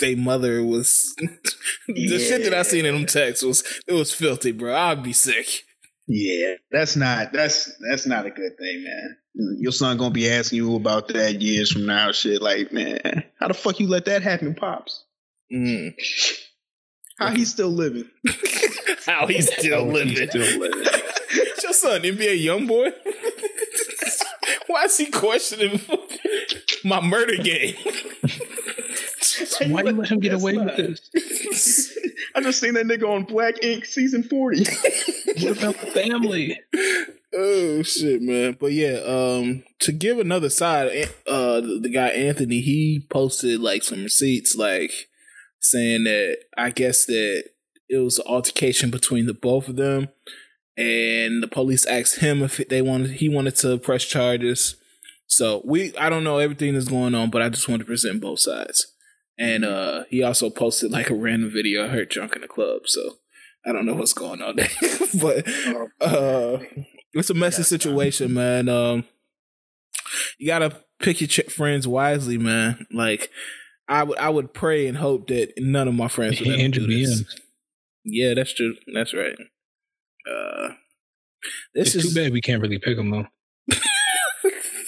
They 0.00 0.14
mother 0.14 0.62
was 0.64 1.14
the 1.88 1.94
yeah. 1.94 2.18
shit 2.18 2.44
that 2.44 2.54
I 2.54 2.62
seen 2.62 2.84
in 2.84 2.94
them 2.94 3.06
texts 3.06 3.44
was 3.44 3.62
it 3.86 3.92
was 3.92 4.12
filthy, 4.12 4.52
bro. 4.52 4.74
I'd 4.74 5.02
be 5.02 5.12
sick. 5.12 5.64
Yeah, 6.06 6.54
that's 6.70 6.96
not 6.96 7.32
that's 7.32 7.70
that's 7.88 8.06
not 8.06 8.26
a 8.26 8.30
good 8.30 8.56
thing, 8.58 8.84
man. 8.84 9.16
Your 9.60 9.72
son 9.72 9.98
gonna 9.98 10.10
be 10.10 10.28
asking 10.30 10.56
you 10.56 10.74
about 10.74 11.08
that 11.08 11.40
years 11.40 11.70
from 11.70 11.86
now. 11.86 12.12
Shit, 12.12 12.40
like, 12.42 12.72
man, 12.72 13.24
how 13.38 13.48
the 13.48 13.54
fuck 13.54 13.78
you 13.78 13.88
let 13.88 14.06
that 14.06 14.22
happen, 14.22 14.54
pops? 14.54 15.04
Mm. 15.52 15.94
How 17.18 17.30
he's 17.30 17.50
still 17.50 17.70
living? 17.70 18.08
how 19.06 19.26
he's 19.26 19.52
still 19.52 19.84
living? 19.86 20.14
He's 20.14 20.30
still 20.30 20.60
living. 20.60 20.84
your 21.62 21.72
son, 21.72 22.02
NBA 22.02 22.44
YoungBoy. 22.44 22.92
Why 24.68 24.84
is 24.84 24.96
he 24.96 25.06
questioning 25.06 25.80
my 26.84 27.00
murder 27.00 27.36
game? 27.42 27.74
Why 29.66 29.82
you 29.82 29.92
let 29.92 30.10
him 30.10 30.20
get 30.20 30.34
away 30.34 30.56
with 30.56 30.76
this? 30.76 31.98
I 32.34 32.40
just 32.40 32.60
seen 32.60 32.74
that 32.74 32.86
nigga 32.86 33.08
on 33.08 33.24
Black 33.24 33.64
Ink 33.64 33.84
season 33.84 34.22
forty. 34.22 34.60
what 34.60 35.58
about 35.58 35.80
the 35.80 35.90
family? 35.92 36.60
Oh 37.34 37.82
shit, 37.82 38.22
man! 38.22 38.56
But 38.60 38.72
yeah, 38.72 39.00
um, 39.04 39.64
to 39.80 39.92
give 39.92 40.18
another 40.18 40.50
side, 40.50 41.08
uh, 41.26 41.60
the, 41.60 41.80
the 41.82 41.88
guy 41.88 42.08
Anthony, 42.08 42.60
he 42.60 43.04
posted 43.08 43.60
like 43.60 43.82
some 43.82 44.04
receipts, 44.04 44.54
like 44.54 45.07
saying 45.60 46.04
that 46.04 46.38
I 46.56 46.70
guess 46.70 47.06
that 47.06 47.44
it 47.88 47.98
was 47.98 48.18
an 48.18 48.26
altercation 48.26 48.90
between 48.90 49.26
the 49.26 49.34
both 49.34 49.68
of 49.68 49.76
them, 49.76 50.08
and 50.76 51.42
the 51.42 51.48
police 51.48 51.86
asked 51.86 52.20
him 52.20 52.42
if 52.42 52.56
they 52.68 52.82
wanted 52.82 53.12
he 53.12 53.28
wanted 53.28 53.56
to 53.56 53.78
press 53.78 54.04
charges. 54.04 54.76
So 55.26 55.62
we 55.64 55.96
I 55.96 56.08
don't 56.08 56.24
know 56.24 56.38
everything 56.38 56.74
that's 56.74 56.88
going 56.88 57.14
on, 57.14 57.30
but 57.30 57.42
I 57.42 57.48
just 57.48 57.68
want 57.68 57.80
to 57.80 57.86
present 57.86 58.20
both 58.20 58.40
sides. 58.40 58.86
And 59.38 59.64
uh 59.64 60.04
he 60.08 60.22
also 60.22 60.50
posted 60.50 60.90
like 60.90 61.10
a 61.10 61.14
random 61.14 61.50
video 61.50 61.84
I 61.84 61.88
heard 61.88 62.08
drunk 62.08 62.34
in 62.34 62.42
the 62.42 62.48
club, 62.48 62.82
so 62.86 63.18
I 63.66 63.72
don't 63.72 63.86
know 63.86 63.94
what's 63.94 64.12
going 64.12 64.42
on 64.42 64.56
there. 64.56 64.68
but 65.20 65.48
uh 66.00 66.58
it's 67.12 67.30
a 67.30 67.34
messy 67.34 67.62
situation, 67.62 68.34
man. 68.34 68.68
Um 68.68 69.04
you 70.38 70.46
gotta 70.46 70.76
pick 71.00 71.20
your 71.20 71.28
ch- 71.28 71.52
friends 71.52 71.86
wisely, 71.86 72.38
man. 72.38 72.86
Like 72.92 73.30
I 73.88 74.02
would 74.02 74.18
I 74.18 74.28
would 74.28 74.52
pray 74.52 74.86
and 74.86 74.96
hope 74.96 75.28
that 75.28 75.54
none 75.56 75.88
of 75.88 75.94
my 75.94 76.08
friends 76.08 76.40
would 76.40 76.48
ever 76.48 76.68
do 76.68 76.86
this. 76.86 77.24
Yeah, 78.04 78.34
that's 78.34 78.54
true. 78.54 78.74
That's 78.92 79.14
right. 79.14 79.36
Uh, 80.30 80.74
this 81.74 81.94
it's 81.94 82.04
is 82.04 82.14
too 82.14 82.20
bad 82.20 82.32
we 82.32 82.40
can't 82.40 82.60
really 82.60 82.78
pick 82.78 82.96
them 82.96 83.10
though. 83.10 83.26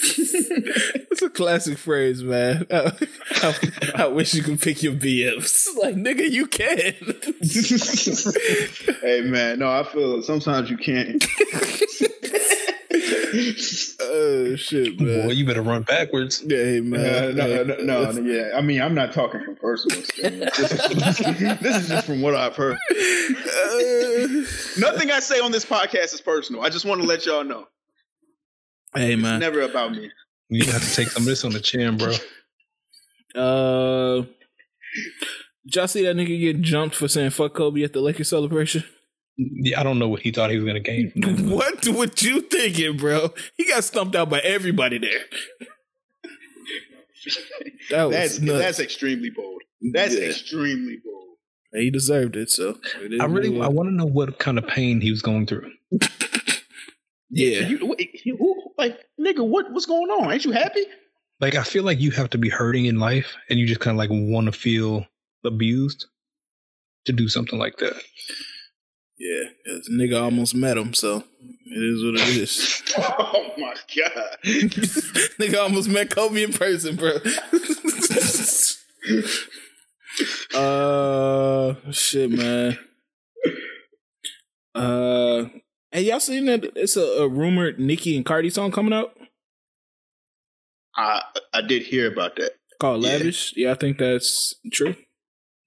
it's 0.03 1.23
a 1.23 1.31
classic 1.31 1.79
phrase, 1.79 2.23
man. 2.23 2.67
I, 2.71 2.93
I, 3.43 3.93
I, 3.97 4.07
wish 4.07 4.35
you 4.35 4.43
could 4.43 4.61
pick 4.61 4.83
your 4.83 4.95
BFs. 4.95 5.67
Like, 5.81 5.95
nigga, 5.95 6.29
you 6.31 6.47
can. 6.47 6.95
hey, 9.01 9.23
man. 9.23 9.61
No, 9.61 9.71
I 9.71 9.83
feel 9.85 10.23
sometimes 10.23 10.69
you 10.69 10.77
can't 10.77 11.25
oh 14.01 14.57
shit, 14.57 15.01
man! 15.01 15.27
Boy, 15.29 15.33
you 15.33 15.47
better 15.47 15.63
run 15.63 15.83
backwards. 15.83 16.43
Yeah, 16.47 16.81
man. 16.81 17.01
Uh, 17.01 17.33
no, 17.33 17.65
no, 17.65 18.11
no, 18.11 18.21
yeah. 18.23 18.57
I 18.57 18.61
mean, 18.61 18.81
I'm 18.81 18.95
not 18.95 19.13
talking 19.13 19.43
from 19.45 19.57
personal 19.57 19.99
experience. 19.99 20.57
This, 20.57 20.71
this 21.61 21.77
is 21.77 21.89
just 21.89 22.07
from 22.07 22.23
what 22.23 22.35
I've 22.35 22.57
heard. 22.57 22.75
Uh, 22.75 24.27
Nothing 24.79 25.11
I 25.11 25.21
say 25.21 25.41
on 25.41 25.53
this 25.53 25.65
podcast 25.65 26.15
is 26.15 26.21
personal. 26.21 26.63
I 26.63 26.69
just 26.69 26.85
want 26.85 27.01
to 27.01 27.07
let 27.07 27.27
y'all 27.27 27.45
know. 27.45 27.67
Hey, 28.95 29.17
man. 29.17 29.35
It's 29.35 29.41
never 29.41 29.63
about 29.63 29.93
me. 29.93 30.11
You 30.49 30.65
have 30.65 30.83
to 30.83 30.95
take 30.95 31.09
some 31.09 31.23
of 31.23 31.27
this 31.27 31.45
on 31.45 31.53
the 31.53 31.61
chin, 31.61 31.97
bro. 31.97 32.13
Uh, 33.35 34.25
did 35.65 35.77
y'all 35.77 35.87
see 35.87 36.05
that 36.05 36.17
nigga 36.17 36.41
get 36.41 36.61
jumped 36.61 36.97
for 36.97 37.07
saying 37.07 37.31
"fuck 37.31 37.55
Kobe" 37.55 37.83
at 37.85 37.93
the 37.93 38.01
Lakers 38.01 38.29
celebration? 38.29 38.85
Yeah, 39.37 39.81
I 39.81 39.83
don't 39.83 39.99
know 39.99 40.09
what 40.09 40.21
he 40.21 40.33
thought 40.33 40.51
he 40.51 40.57
was 40.57 40.65
going 40.65 40.75
to 40.75 40.81
gain. 40.81 41.13
what 41.51 41.87
what 41.89 42.23
you 42.23 42.43
thinking, 42.43 42.97
bro? 42.97 43.33
He 43.57 43.65
got 43.65 43.85
stumped 43.85 44.15
out 44.15 44.29
by 44.29 44.41
everybody 44.41 44.99
there. 44.99 45.21
that 47.91 48.11
that's 48.11 48.39
that's 48.39 48.81
extremely 48.81 49.31
bold. 49.31 49.63
That's 49.93 50.15
yeah. 50.15 50.29
extremely 50.29 50.99
bold. 51.05 51.37
And 51.73 51.83
He 51.83 51.91
deserved 51.91 52.37
it. 52.37 52.51
So 52.51 52.79
I 53.21 53.25
really 53.25 53.61
I 53.61 53.69
want 53.69 53.89
to 53.89 53.95
know 53.95 54.07
what 54.07 54.39
kind 54.39 54.59
of 54.59 54.67
pain 54.67 55.01
he 55.01 55.11
was 55.11 55.23
going 55.23 55.47
through. 55.47 55.71
yeah, 57.31 57.69
you, 57.69 57.97
you, 58.25 58.73
like 58.77 58.99
nigga, 59.19 59.47
what 59.47 59.73
what's 59.73 59.87
going 59.87 60.11
on? 60.11 60.33
Ain't 60.33 60.45
you 60.45 60.53
happy? 60.53 60.85
Like 61.41 61.55
I 61.55 61.63
feel 61.63 61.85
like 61.85 62.01
you 62.01 62.11
have 62.11 62.31
to 62.31 62.39
be 62.39 62.49
hurting 62.49 62.87
in 62.87 62.99
life, 62.99 63.37
and 63.49 63.59
you 63.59 63.67
just 63.67 63.81
kind 63.81 63.95
of 63.95 63.99
like 63.99 64.11
want 64.11 64.47
to 64.47 64.53
feel 64.53 65.07
abused 65.45 66.07
to 67.07 67.13
do 67.13 67.29
something 67.29 67.59
like 67.59 67.79
that. 67.79 67.95
Yeah, 69.21 69.45
cause 69.67 69.89
nigga 69.93 70.19
almost 70.19 70.55
met 70.55 70.79
him, 70.79 70.95
so 70.95 71.23
it 71.67 71.83
is 71.83 72.03
what 72.03 72.15
it 72.15 72.37
is. 72.39 72.83
oh 72.99 73.53
my 73.59 73.75
god, 73.95 74.39
nigga 75.39 75.59
almost 75.59 75.91
met 75.91 76.09
Kobe 76.09 76.43
in 76.43 76.55
person, 76.55 76.97
bro. 76.97 77.11
uh, 80.59 81.75
shit, 81.93 82.31
man. 82.31 82.79
Uh, 84.75 85.51
and 85.93 86.07
y'all 86.07 86.19
seen 86.19 86.47
that? 86.47 86.73
It's 86.75 86.97
a, 86.97 87.03
a 87.03 87.29
rumored 87.29 87.79
Nicki 87.79 88.17
and 88.17 88.25
Cardi 88.25 88.49
song 88.49 88.73
coming 88.73 88.95
out. 88.95 89.15
I 90.97 91.21
I 91.53 91.61
did 91.61 91.83
hear 91.83 92.11
about 92.11 92.37
that. 92.37 92.53
Called 92.81 93.03
yeah. 93.03 93.11
Lavish. 93.11 93.53
Yeah, 93.55 93.73
I 93.73 93.75
think 93.75 93.99
that's 93.99 94.55
true. 94.73 94.97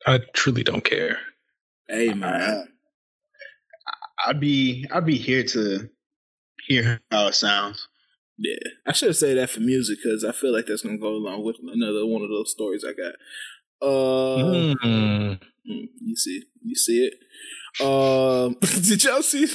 I 0.07 0.21
truly 0.33 0.63
don't 0.63 0.83
care. 0.83 1.19
Hey 1.87 2.15
man. 2.15 2.72
I'd 4.25 4.39
be 4.39 4.85
I'd 4.91 5.05
be 5.05 5.17
here 5.17 5.43
to 5.43 5.89
hear 6.67 6.99
how 7.11 7.27
it 7.27 7.35
sounds. 7.35 7.87
Yeah, 8.37 8.69
I 8.87 8.93
should 8.93 9.09
have 9.09 9.17
said 9.17 9.37
that 9.37 9.49
for 9.49 9.59
music 9.59 9.99
because 10.03 10.23
I 10.23 10.31
feel 10.31 10.53
like 10.53 10.65
that's 10.65 10.81
gonna 10.81 10.97
go 10.97 11.09
along 11.09 11.43
with 11.43 11.57
another 11.61 12.05
one 12.05 12.23
of 12.23 12.29
those 12.29 12.51
stories 12.51 12.83
I 12.83 12.93
got. 12.93 13.15
Uh, 13.81 14.75
mm. 14.83 15.39
you 15.65 16.15
see, 16.15 16.43
you 16.63 16.75
see 16.75 17.05
it. 17.05 17.13
Um, 17.83 18.55
did 18.61 19.03
y'all 19.03 19.21
see? 19.21 19.47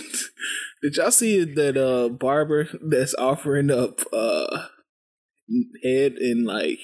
Did 0.83 0.97
y'all 0.97 1.11
see 1.11 1.45
that 1.45 1.77
uh 1.77 2.09
barber 2.09 2.69
that's 2.83 3.15
offering 3.15 3.71
up 3.71 4.01
uh 4.13 4.67
head 5.83 6.13
in 6.21 6.45
like 6.45 6.79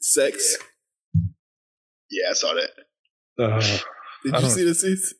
sex? 0.00 0.56
Yeah, 1.14 1.22
yeah 2.10 2.30
I 2.30 2.32
saw 2.34 2.54
that. 2.54 2.70
Uh, 3.42 3.78
did 4.24 4.42
you 4.42 4.50
see 4.50 4.64
the 4.64 4.74
seats? 4.74 5.14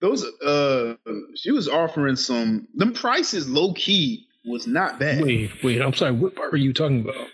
Those 0.00 0.24
uh 0.42 0.94
she 1.34 1.50
was 1.50 1.68
offering 1.68 2.16
some 2.16 2.68
them 2.74 2.92
prices 2.92 3.48
low 3.48 3.72
key 3.72 4.26
was 4.44 4.66
not 4.66 4.98
bad. 4.98 5.22
Wait, 5.22 5.50
wait, 5.62 5.80
I'm 5.80 5.94
sorry, 5.94 6.12
what 6.12 6.34
barber 6.34 6.54
are 6.54 6.58
you 6.58 6.72
talking 6.72 7.00
about? 7.00 7.28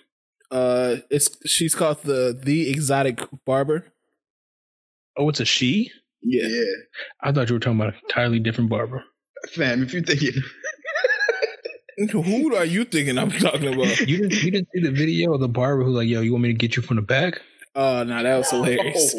Uh 0.51 0.97
it's 1.11 1.37
she's 1.49 1.75
called 1.75 2.03
the 2.03 2.39
the 2.41 2.71
exotic 2.71 3.21
barber. 3.45 3.87
Oh, 5.17 5.29
it's 5.29 5.41
a 5.41 5.45
she? 5.45 5.91
Yeah. 6.23 6.47
yeah. 6.47 6.65
I 7.21 7.33
thought 7.33 7.49
you 7.49 7.57
were 7.57 7.61
talking 7.61 7.81
about 7.81 7.95
an 7.95 8.01
entirely 8.05 8.39
different 8.39 8.71
barber. 8.71 9.05
Fam, 9.51 9.83
if 9.83 9.93
you're 9.93 10.03
thinking 10.03 10.41
Who 12.11 12.55
are 12.55 12.65
you 12.65 12.85
thinking 12.85 13.19
I'm 13.19 13.31
talking 13.31 13.75
about? 13.75 14.01
You 14.09 14.19
didn't 14.19 14.43
you 14.43 14.51
didn't 14.51 14.69
see 14.75 14.81
the 14.81 14.93
video 14.93 15.35
of 15.35 15.41
the 15.41 15.49
barber 15.49 15.85
who 15.85 15.91
like, 15.91 16.09
yo, 16.09 16.21
you 16.21 16.33
want 16.33 16.43
me 16.43 16.49
to 16.49 16.55
get 16.55 16.77
you 16.77 16.83
from 16.83 16.97
the 16.97 17.03
back? 17.03 17.41
Oh 17.75 18.03
no, 18.05 18.23
that 18.23 18.37
was 18.39 18.51
hilarious. 18.51 19.15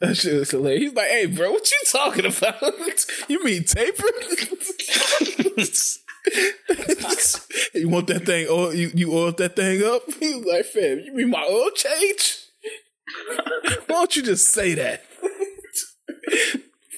That 0.00 0.16
shit 0.16 0.38
was 0.38 0.50
hilarious. 0.50 0.82
He's 0.82 0.94
like, 0.94 1.08
"Hey, 1.08 1.26
bro, 1.26 1.52
what 1.52 1.70
you 1.70 1.78
talking 1.90 2.24
about? 2.26 2.62
you 3.28 3.44
mean 3.44 3.64
taper? 3.64 4.02
you 7.74 7.88
want 7.88 8.06
that 8.08 8.22
thing? 8.24 8.46
Oil, 8.48 8.74
you 8.74 8.90
you 8.94 9.12
oil 9.12 9.32
that 9.32 9.56
thing 9.56 9.82
up?" 9.82 10.02
He 10.20 10.34
was 10.34 10.46
like, 10.46 10.64
"Fam, 10.64 11.00
you 11.00 11.12
mean 11.12 11.30
my 11.30 11.46
oil 11.48 11.70
change? 11.70 12.38
Why 13.86 13.94
don't 13.96 14.16
you 14.16 14.22
just 14.22 14.48
say 14.48 14.74
that?" 14.74 15.04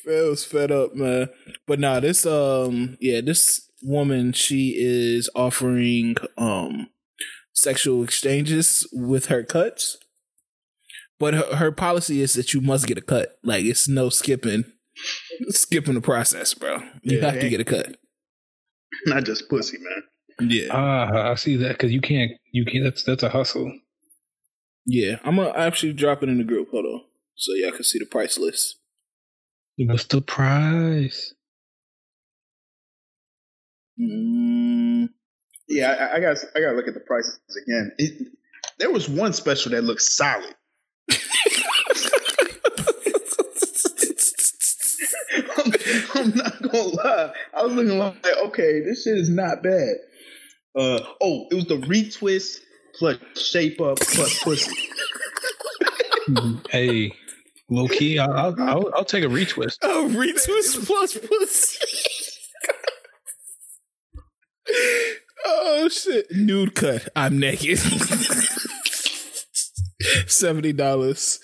Phil 0.04 0.30
was 0.30 0.44
fed 0.44 0.70
up, 0.70 0.94
man. 0.94 1.28
But 1.66 1.78
now 1.78 1.94
nah, 1.94 2.00
this 2.00 2.26
um 2.26 2.96
yeah, 3.00 3.20
this 3.20 3.68
woman 3.82 4.32
she 4.32 4.74
is 4.78 5.28
offering 5.34 6.16
um 6.38 6.88
sexual 7.52 8.02
exchanges 8.02 8.86
with 8.92 9.26
her 9.26 9.42
cuts. 9.42 9.98
But 11.22 11.34
her, 11.34 11.54
her 11.54 11.70
policy 11.70 12.20
is 12.20 12.34
that 12.34 12.52
you 12.52 12.60
must 12.60 12.88
get 12.88 12.98
a 12.98 13.00
cut. 13.00 13.38
Like 13.44 13.64
it's 13.64 13.86
no 13.86 14.08
skipping 14.08 14.64
skipping 15.50 15.94
the 15.94 16.00
process, 16.00 16.52
bro. 16.52 16.78
You 17.02 17.20
yeah, 17.20 17.30
have 17.30 17.38
to 17.38 17.48
get 17.48 17.60
a 17.60 17.64
cut. 17.64 17.96
Not 19.06 19.22
just 19.22 19.48
pussy, 19.48 19.78
man. 19.78 20.50
Yeah. 20.50 20.66
Ah, 20.72 21.30
I 21.30 21.36
see 21.36 21.54
that 21.58 21.78
because 21.78 21.92
you 21.92 22.00
can't. 22.00 22.32
You 22.50 22.64
can't. 22.64 22.82
That's 22.82 23.04
that's 23.04 23.22
a 23.22 23.28
hustle. 23.28 23.72
Yeah, 24.84 25.20
I'm 25.22 25.36
gonna 25.36 25.56
actually 25.56 25.92
drop 25.92 26.24
it 26.24 26.28
in 26.28 26.38
the 26.38 26.44
group. 26.44 26.70
Hold 26.72 26.86
on, 26.86 27.02
so 27.36 27.52
y'all 27.54 27.70
can 27.70 27.84
see 27.84 28.00
the 28.00 28.06
price 28.06 28.36
list. 28.36 28.80
What's 29.78 30.06
the 30.06 30.22
price? 30.22 31.34
Mm. 33.96 35.08
Yeah, 35.68 35.92
I, 35.92 36.16
I 36.16 36.20
got 36.20 36.36
I 36.56 36.60
got 36.60 36.70
to 36.70 36.76
look 36.76 36.88
at 36.88 36.94
the 36.94 37.00
prices 37.06 37.38
again. 37.64 37.92
It, 37.98 38.26
there 38.80 38.90
was 38.90 39.08
one 39.08 39.32
special 39.32 39.70
that 39.70 39.84
looked 39.84 40.02
solid. 40.02 40.52
I'm, 45.64 45.72
I'm, 46.14 46.30
not 46.36 46.62
gonna 46.62 46.82
lie. 46.82 47.32
I 47.54 47.62
was 47.62 47.72
looking 47.72 47.98
like, 47.98 48.26
okay, 48.46 48.80
this 48.80 49.04
shit 49.04 49.18
is 49.18 49.30
not 49.30 49.62
bad. 49.62 49.96
Uh 50.74 51.00
oh, 51.20 51.46
it 51.50 51.54
was 51.54 51.66
the 51.66 51.76
retwist 51.78 52.58
plus 52.98 53.18
shape 53.36 53.80
up 53.80 53.98
plus 53.98 54.42
pussy. 54.42 54.72
hey, 56.70 57.12
low 57.68 57.88
key, 57.88 58.18
I'll, 58.18 58.54
I'll, 58.60 58.90
I'll 58.94 59.04
take 59.04 59.24
a 59.24 59.28
retwist. 59.28 59.78
Oh, 59.82 60.08
retwist 60.12 60.86
plus 60.86 61.18
pussy. 61.18 61.78
oh 65.44 65.88
shit! 65.88 66.26
Nude 66.30 66.74
cut. 66.74 67.08
I'm 67.14 67.38
naked. 67.38 67.78
Seventy 70.26 70.72
dollars. 70.72 71.40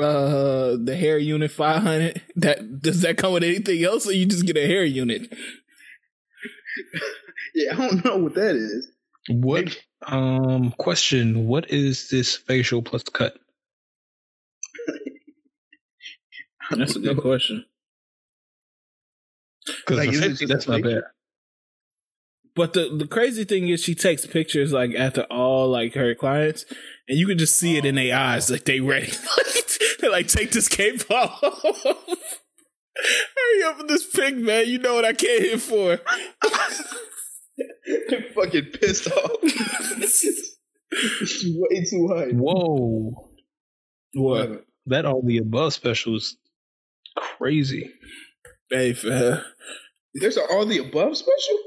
Uh, 0.00 0.76
the 0.82 0.96
hair 0.96 1.18
unit 1.18 1.50
five 1.50 1.82
hundred. 1.82 2.22
That 2.36 2.82
does 2.82 3.00
that 3.02 3.16
come 3.16 3.32
with 3.32 3.44
anything 3.44 3.82
else, 3.84 4.06
or 4.06 4.12
you 4.12 4.26
just 4.26 4.46
get 4.46 4.56
a 4.56 4.66
hair 4.66 4.84
unit? 4.84 5.32
yeah, 7.54 7.72
I 7.72 7.76
don't 7.76 8.04
know 8.04 8.16
what 8.16 8.34
that 8.34 8.56
is. 8.56 8.88
What 9.28 9.76
um 10.06 10.72
question? 10.78 11.46
What 11.46 11.70
is 11.70 12.08
this 12.10 12.36
facial 12.36 12.82
plus 12.82 13.04
cut? 13.04 13.36
That's 16.70 16.96
a 16.96 17.00
good 17.00 17.18
question. 17.18 17.64
Like, 19.88 20.10
that's 20.46 20.68
not 20.68 20.82
bad. 20.82 21.04
But 22.54 22.74
the 22.74 22.94
the 22.96 23.06
crazy 23.06 23.44
thing 23.44 23.68
is, 23.68 23.82
she 23.82 23.94
takes 23.94 24.26
pictures 24.26 24.72
like 24.72 24.94
after 24.94 25.22
all 25.24 25.70
like 25.70 25.94
her 25.94 26.14
clients, 26.14 26.64
and 27.08 27.18
you 27.18 27.26
can 27.26 27.38
just 27.38 27.56
see 27.56 27.76
it 27.76 27.84
in 27.84 27.94
their 27.94 28.16
eyes, 28.16 28.50
like 28.50 28.64
they 28.64 28.80
ready. 28.80 29.12
They 30.04 30.10
like 30.10 30.28
take 30.28 30.50
this 30.50 30.68
cape 30.68 31.10
off. 31.10 31.40
Hurry 32.96 33.62
up 33.64 33.78
with 33.78 33.88
this 33.88 34.06
pic, 34.06 34.36
man. 34.36 34.68
You 34.68 34.78
know 34.78 34.94
what 34.94 35.04
I 35.04 35.14
came 35.14 35.40
here 35.40 35.58
for. 35.58 35.98
They're 38.08 38.22
fucking 38.34 38.66
pissed 38.80 39.10
off. 39.10 39.38
It's 39.42 40.24
way 41.44 41.84
too 41.90 42.08
high. 42.08 42.28
Whoa. 42.28 43.30
What? 44.14 44.64
That 44.86 45.06
all 45.06 45.22
the 45.22 45.38
above 45.38 45.72
special 45.72 46.16
is 46.16 46.36
crazy. 47.16 47.90
Hey, 48.70 48.92
fam. 48.92 49.42
There's 50.14 50.36
an 50.36 50.46
all 50.50 50.66
the 50.66 50.78
above 50.78 51.16
special? 51.16 51.58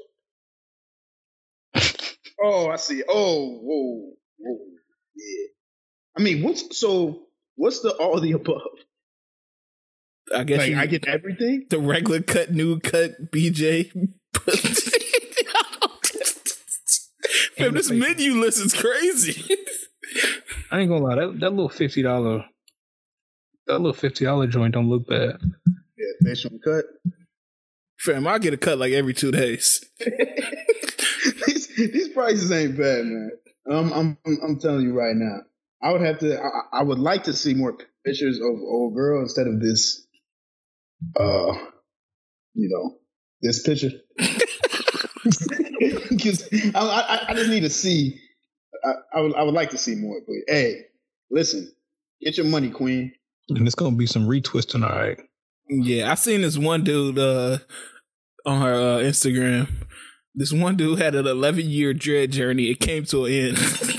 oh, 2.41 2.69
I 2.69 2.77
see. 2.77 3.03
Oh, 3.09 3.59
whoa, 3.61 4.13
whoa, 4.37 4.59
yeah. 5.15 5.47
I 6.17 6.21
mean, 6.21 6.43
what's 6.43 6.79
so? 6.79 7.26
What's 7.57 7.81
the 7.81 7.89
all 7.93 8.19
the 8.21 8.31
above? 8.31 8.61
I 10.33 10.43
guess 10.43 10.59
like, 10.59 10.69
you, 10.69 10.77
I 10.77 10.85
get 10.85 11.07
everything. 11.07 11.65
The 11.69 11.79
regular 11.79 12.21
cut, 12.21 12.51
new 12.51 12.79
cut, 12.79 13.31
BJ. 13.31 13.91
Fam, 17.57 17.73
this 17.73 17.89
menu 17.89 18.33
list 18.35 18.63
is 18.63 18.73
crazy. 18.73 19.43
I 20.71 20.81
ain't 20.81 20.89
gonna 20.89 21.03
lie, 21.03 21.15
that, 21.15 21.39
that 21.39 21.49
little 21.49 21.69
fifty 21.69 22.03
dollar, 22.03 22.45
that 23.65 23.79
little 23.79 23.93
fifty 23.93 24.25
dollar 24.25 24.45
joint 24.47 24.73
don't 24.73 24.89
look 24.89 25.07
bad. 25.07 25.39
Yeah, 25.97 26.05
facial 26.23 26.51
cut. 26.63 26.85
Fam, 27.99 28.27
I 28.27 28.37
get 28.37 28.53
a 28.53 28.57
cut 28.57 28.77
like 28.77 28.93
every 28.93 29.13
two 29.13 29.31
days. 29.31 29.83
these, 31.47 31.67
these 31.75 32.09
prices 32.09 32.51
ain't 32.51 32.77
bad, 32.77 33.05
man. 33.05 33.31
Um, 33.69 33.91
I'm, 33.91 34.17
I'm, 34.25 34.37
I'm 34.43 34.59
telling 34.59 34.83
you 34.83 34.93
right 34.93 35.15
now. 35.15 35.39
I 35.81 35.91
would 35.91 36.01
have 36.01 36.19
to. 36.19 36.39
I, 36.39 36.79
I 36.79 36.83
would 36.83 36.99
like 36.99 37.23
to 37.25 37.33
see 37.33 37.53
more 37.53 37.77
pictures 38.05 38.37
of 38.37 38.45
old 38.45 38.95
girl 38.95 39.21
instead 39.21 39.47
of 39.47 39.59
this. 39.61 40.05
Uh, 41.19 41.53
you 42.53 42.69
know, 42.69 42.97
this 43.41 43.61
picture. 43.61 43.91
Because 46.09 46.47
I, 46.73 46.79
I, 46.79 47.25
I, 47.29 47.33
just 47.33 47.49
need 47.49 47.61
to 47.61 47.69
see. 47.69 48.19
I, 48.83 48.93
I 49.15 49.21
would, 49.21 49.35
I 49.35 49.43
would 49.43 49.53
like 49.53 49.69
to 49.71 49.77
see 49.77 49.95
more. 49.95 50.19
But 50.25 50.35
hey, 50.47 50.85
listen, 51.29 51.71
get 52.21 52.37
your 52.37 52.45
money, 52.45 52.69
Queen. 52.69 53.13
And 53.49 53.65
it's 53.65 53.75
gonna 53.75 53.95
be 53.95 54.07
some 54.07 54.27
retwisting, 54.27 54.83
all 54.83 54.97
right. 54.97 55.19
Yeah, 55.69 56.11
I 56.11 56.15
seen 56.15 56.41
this 56.41 56.57
one 56.57 56.83
dude 56.83 57.19
uh, 57.19 57.59
on 58.45 58.61
her 58.61 58.73
uh, 58.73 58.99
Instagram. 58.99 59.69
This 60.33 60.53
one 60.53 60.75
dude 60.75 60.99
had 60.99 61.15
an 61.15 61.27
11 61.27 61.69
year 61.69 61.93
dread 61.93 62.31
journey. 62.31 62.69
It 62.69 62.79
came 62.79 63.05
to 63.05 63.25
an 63.25 63.31
end. 63.33 63.57
he 63.57 63.65
cut 63.65 63.97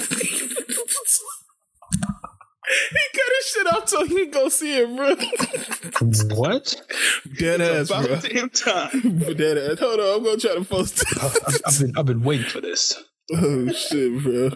his 3.37 3.47
shit 3.47 3.66
off 3.72 3.85
so 3.99 4.07
he 4.07 4.15
could 4.15 4.33
go 4.33 4.49
see 4.49 4.79
it, 4.79 4.97
bro. 4.97 6.37
what? 6.37 6.83
Dead 7.39 7.61
ass, 7.61 7.91
about 7.91 8.07
bro. 8.07 8.17
Damn 8.21 8.51
time. 8.51 9.19
Dead 9.37 9.59
ass. 9.59 9.79
Hold 9.79 10.01
on, 10.01 10.17
I'm 10.17 10.25
gonna 10.25 10.37
try 10.37 10.55
to 10.55 10.65
post 10.65 11.03
it. 11.03 11.09
I've, 11.23 11.61
I've 11.67 11.81
been 11.81 11.99
I've 11.99 12.07
been 12.07 12.23
waiting 12.23 12.47
for 12.47 12.61
this. 12.61 13.03
Oh 13.33 13.71
shit, 13.73 14.23
bro. 14.23 14.51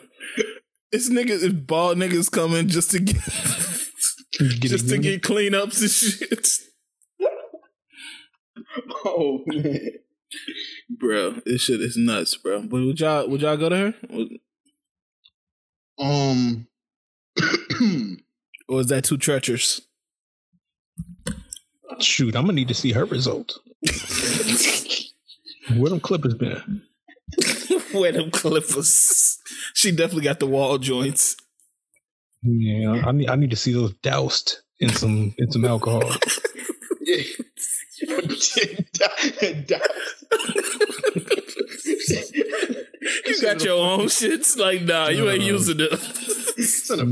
This 0.91 1.11
niggas, 1.11 1.43
is 1.43 1.53
bald 1.53 1.99
niggas 1.99 2.31
coming 2.31 2.69
just 2.69 2.91
to 2.93 3.01
get, 3.01 3.17
get 4.61 4.71
just 4.71 4.89
to 4.89 4.99
get 4.99 5.23
cleanups 5.23 5.81
and 5.81 5.91
shit. 5.91 6.49
Oh 9.05 9.43
man, 9.47 9.91
bro, 10.89 11.33
this 11.45 11.63
shit 11.63 11.81
is 11.81 11.97
nuts, 11.97 12.37
bro. 12.37 12.63
But 12.63 12.83
would 12.83 13.01
y'all 13.01 13.29
would 13.29 13.43
y'all 13.43 13.57
go 13.57 13.69
to 13.69 13.77
her? 13.77 13.95
Um, 15.99 16.67
or 18.73 18.81
is 18.81 18.87
that 18.87 19.05
too 19.05 19.19
treacherous? 19.19 19.83
Shoot, 22.01 22.35
I'm 22.35 22.45
gonna 22.45 22.55
need 22.55 22.69
to 22.69 22.75
see 22.75 22.93
her 22.93 23.05
result. 23.05 23.59
Where 25.77 25.91
them 25.91 26.01
clippers 26.01 26.35
been? 26.35 26.83
Where 27.93 28.13
them 28.13 28.31
clippers? 28.31 29.39
She 29.75 29.91
definitely 29.91 30.25
got 30.25 30.41
the 30.41 30.47
wall 30.47 30.79
joints. 30.79 31.37
Yeah, 32.43 33.03
I 33.07 33.13
need 33.13 33.29
I 33.29 33.37
need 33.37 33.51
to 33.51 33.57
see 33.57 33.73
those 33.75 33.93
doused 34.03 34.57
in 34.81 34.89
some 34.89 35.35
in 35.37 35.51
some 35.51 35.67
alcohol. 35.67 36.03
yeah. 37.03 37.23
you 43.27 43.43
got 43.43 43.63
your 43.65 43.79
own 43.79 44.07
shits? 44.07 44.57
Like, 44.57 44.83
nah, 44.83 45.09
you 45.09 45.29
ain't 45.31 45.43
uh, 45.43 45.47
using 45.47 45.79
it. 45.81 45.91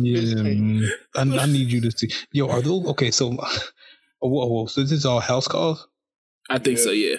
yeah, 0.03 0.89
I, 1.17 1.43
I, 1.43 1.47
need 1.47 1.73
you 1.73 1.81
to 1.81 1.91
see. 1.91 2.11
Yo, 2.33 2.49
are 2.49 2.61
those 2.61 2.87
okay? 2.89 3.11
So, 3.11 3.37
oh, 3.39 3.69
whoa, 4.29 4.47
whoa, 4.47 4.67
so 4.67 4.83
this 4.83 4.93
is 4.93 5.07
all 5.07 5.21
house 5.21 5.49
calls? 5.49 5.87
I 6.49 6.59
think 6.59 6.79
yeah. 6.79 6.85
so. 6.85 6.91
Yeah. 6.91 7.17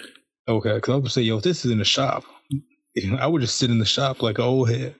Okay, 0.48 0.74
because 0.74 0.92
I 0.92 0.96
was 0.96 1.02
gonna 1.02 1.10
say, 1.10 1.22
yo, 1.22 1.38
if 1.38 1.44
this 1.44 1.64
is 1.64 1.70
in 1.70 1.78
the 1.78 1.84
shop, 1.84 2.24
I 3.18 3.26
would 3.26 3.40
just 3.40 3.56
sit 3.56 3.70
in 3.70 3.78
the 3.78 3.84
shop 3.84 4.22
like 4.22 4.38
an 4.38 4.44
old 4.44 4.70
head. 4.70 4.94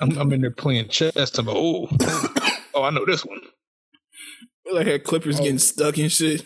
I'm, 0.00 0.18
I'm, 0.18 0.32
in 0.32 0.42
there 0.42 0.50
playing 0.50 0.88
chess. 0.88 1.38
I'm 1.38 1.46
like, 1.46 1.56
oh, 1.56 1.88
oh, 2.74 2.82
I 2.82 2.90
know 2.90 3.06
this 3.06 3.24
one. 3.24 3.40
Like 4.70 4.86
her 4.86 4.98
clippers 4.98 5.40
oh. 5.40 5.42
getting 5.42 5.58
stuck 5.58 5.96
and 5.98 6.10
shit. 6.10 6.44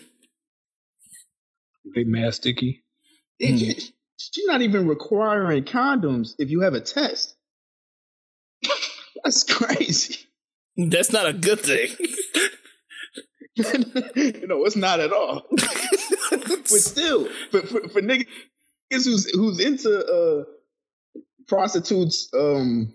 They 1.95 2.03
mad 2.03 2.33
sticky. 2.35 2.83
She's 4.19 4.45
not 4.45 4.61
even 4.61 4.85
requiring 4.85 5.63
condoms 5.63 6.33
if 6.39 6.49
you 6.49 6.59
have 6.61 6.73
a 6.73 6.81
test. 6.81 7.35
That's 9.23 9.43
crazy. 9.43 10.17
That's 10.75 11.13
not 11.13 11.25
a 11.25 11.33
good 11.33 11.59
thing. 11.61 11.87
no, 14.47 14.65
it's 14.65 14.75
not 14.75 14.99
at 14.99 15.13
all. 15.13 15.45
but 15.49 16.67
still, 16.67 17.27
for, 17.51 17.61
for, 17.61 17.89
for 17.89 18.01
niggas 18.01 18.25
who's 18.91 19.29
who's 19.31 19.59
into 19.59 20.05
uh, 20.05 20.43
prostitutes, 21.47 22.29
um, 22.33 22.93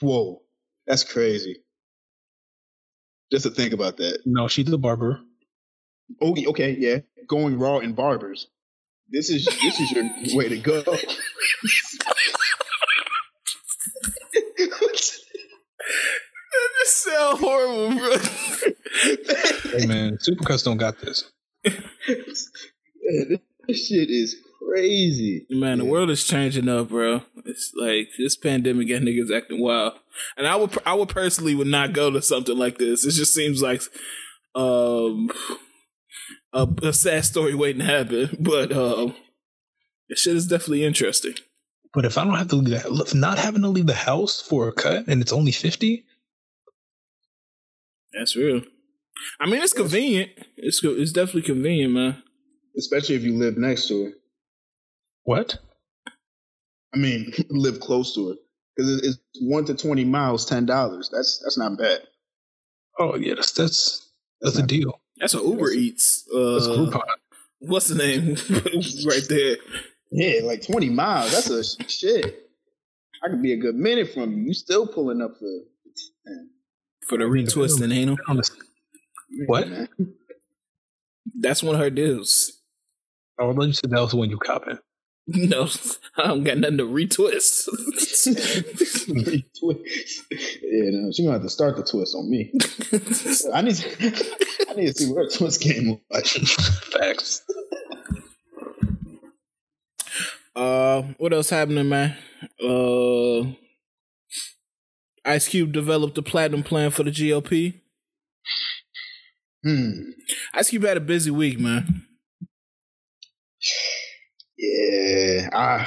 whoa, 0.00 0.42
that's 0.86 1.04
crazy. 1.04 1.56
Just 3.32 3.44
to 3.44 3.50
think 3.50 3.72
about 3.72 3.98
that. 3.98 4.20
No, 4.26 4.48
she's 4.48 4.70
a 4.70 4.78
barber. 4.78 5.20
Oh, 6.20 6.34
okay, 6.48 6.76
yeah. 6.78 6.98
Going 7.26 7.58
raw 7.58 7.78
in 7.78 7.94
barbers. 7.94 8.48
This 9.10 9.30
is 9.30 9.44
this 9.44 9.80
is 9.80 9.92
your 9.92 10.04
way 10.36 10.48
to 10.48 10.58
go. 10.58 10.82
This 16.80 16.94
sound 16.94 17.38
horrible, 17.38 17.98
bro. 17.98 18.16
hey 19.78 19.86
man, 19.86 20.18
Supercuts 20.18 20.64
don't 20.64 20.76
got 20.76 21.00
this. 21.00 21.30
this 21.64 22.50
shit 23.86 24.10
is 24.10 24.36
crazy. 24.58 25.46
Man, 25.50 25.78
the 25.78 25.84
world 25.84 26.10
is 26.10 26.24
changing 26.24 26.68
up, 26.68 26.88
bro. 26.88 27.22
It's 27.44 27.72
like 27.76 28.08
this 28.18 28.36
pandemic 28.36 28.88
got 28.88 29.02
niggas 29.02 29.34
acting 29.34 29.60
wild, 29.60 29.94
and 30.36 30.46
I 30.46 30.56
would, 30.56 30.76
I 30.86 30.94
would 30.94 31.08
personally 31.08 31.54
would 31.54 31.66
not 31.66 31.92
go 31.92 32.10
to 32.10 32.22
something 32.22 32.56
like 32.56 32.78
this. 32.78 33.04
It 33.04 33.12
just 33.12 33.34
seems 33.34 33.62
like, 33.62 33.82
um, 34.54 35.30
a, 36.52 36.68
a 36.82 36.92
sad 36.92 37.24
story 37.24 37.54
waiting 37.54 37.80
to 37.80 37.86
happen. 37.86 38.36
But 38.40 38.72
um, 38.72 39.14
this 40.08 40.20
shit 40.20 40.36
is 40.36 40.46
definitely 40.46 40.84
interesting. 40.84 41.34
But 41.94 42.04
if 42.04 42.18
I 42.18 42.24
don't 42.24 42.36
have 42.36 42.48
to 42.48 42.56
leave 42.56 42.82
that, 42.82 43.14
not 43.14 43.38
having 43.38 43.62
to 43.62 43.68
leave 43.68 43.86
the 43.86 43.94
house 43.94 44.40
for 44.40 44.68
a 44.68 44.72
cut, 44.72 45.08
and 45.08 45.22
it's 45.22 45.32
only 45.32 45.52
fifty, 45.52 46.04
that's 48.12 48.36
real. 48.36 48.62
I 49.40 49.46
mean, 49.46 49.62
it's 49.62 49.72
convenient. 49.72 50.30
It's 50.56 50.82
it's 50.84 51.12
definitely 51.12 51.42
convenient, 51.42 51.94
man. 51.94 52.22
Especially 52.76 53.16
if 53.16 53.22
you 53.22 53.34
live 53.34 53.56
next 53.56 53.88
to 53.88 54.06
it. 54.06 54.14
What? 55.24 55.58
I 56.94 56.98
mean, 56.98 57.32
live 57.50 57.80
close 57.80 58.14
to 58.14 58.30
it 58.30 58.38
because 58.76 59.02
it's 59.02 59.18
one 59.40 59.64
to 59.66 59.74
twenty 59.74 60.04
miles, 60.04 60.44
ten 60.46 60.66
dollars. 60.66 61.10
That's 61.12 61.40
that's 61.42 61.58
not 61.58 61.78
bad. 61.78 62.00
Oh 62.98 63.16
yeah, 63.16 63.34
that's 63.34 63.52
that's 63.52 64.10
that's, 64.40 64.56
that's 64.56 64.64
a 64.64 64.66
deal. 64.66 65.00
That's 65.18 65.34
what 65.34 65.44
Uber 65.44 65.66
that's 65.66 65.76
Eats. 65.76 66.28
Uh, 66.34 66.52
that's 66.54 66.68
Groupon. 66.68 67.02
What's 67.60 67.88
the 67.88 67.94
name? 67.96 68.36
right 69.06 69.26
there. 69.28 69.56
Yeah, 70.10 70.40
like 70.44 70.64
twenty 70.64 70.88
miles. 70.88 71.32
That's 71.32 71.50
a 71.50 71.88
shit. 71.88 72.48
I 73.24 73.28
could 73.28 73.42
be 73.42 73.52
a 73.52 73.56
good 73.56 73.74
minute 73.74 74.12
from 74.14 74.32
you. 74.32 74.44
You 74.44 74.54
still 74.54 74.86
pulling 74.86 75.20
up 75.20 75.32
for 75.38 75.60
for 77.08 77.18
the 77.18 77.24
retwisting, 77.24 77.92
ain't 77.92 78.18
What? 79.46 79.68
That's 81.40 81.62
one 81.62 81.74
of 81.74 81.80
her 81.80 81.90
deals. 81.90 82.52
Oh, 83.38 83.50
let 83.50 83.66
you 83.66 83.72
said 83.72 83.90
that 83.90 84.00
was 84.00 84.14
when 84.14 84.30
you 84.30 84.38
copping. 84.38 84.78
No, 85.30 85.68
I 86.16 86.28
don't 86.28 86.42
got 86.42 86.56
nothing 86.56 86.78
to 86.78 86.84
retwist. 86.84 87.68
retwist. 89.08 89.44
Yeah, 90.62 90.90
no, 90.92 91.12
she 91.12 91.22
gonna 91.24 91.34
have 91.34 91.42
to 91.42 91.50
start 91.50 91.76
the 91.76 91.82
twist 91.82 92.14
on 92.14 92.30
me. 92.30 92.52
I 93.52 93.62
need 93.62 93.74
to, 93.76 94.26
I 94.70 94.74
need 94.74 94.86
to 94.86 94.94
see 94.94 95.12
where 95.12 95.24
her 95.24 95.30
twist 95.30 95.60
game 95.60 96.00
like. 96.10 96.26
Facts. 96.26 97.42
Uh, 100.54 101.02
what 101.18 101.32
else 101.32 101.50
happening, 101.50 101.88
man? 101.88 102.16
Uh, 102.62 103.52
Ice 105.24 105.48
Cube 105.48 105.72
developed 105.72 106.16
a 106.18 106.22
platinum 106.22 106.62
plan 106.62 106.90
for 106.90 107.02
the 107.02 107.10
GOP. 107.10 107.80
Hmm. 109.64 110.10
Ice 110.54 110.70
Cube 110.70 110.84
had 110.84 110.96
a 110.96 111.00
busy 111.00 111.30
week, 111.30 111.58
man. 111.58 112.07
Yeah. 114.58 115.48
Uh, 115.52 115.84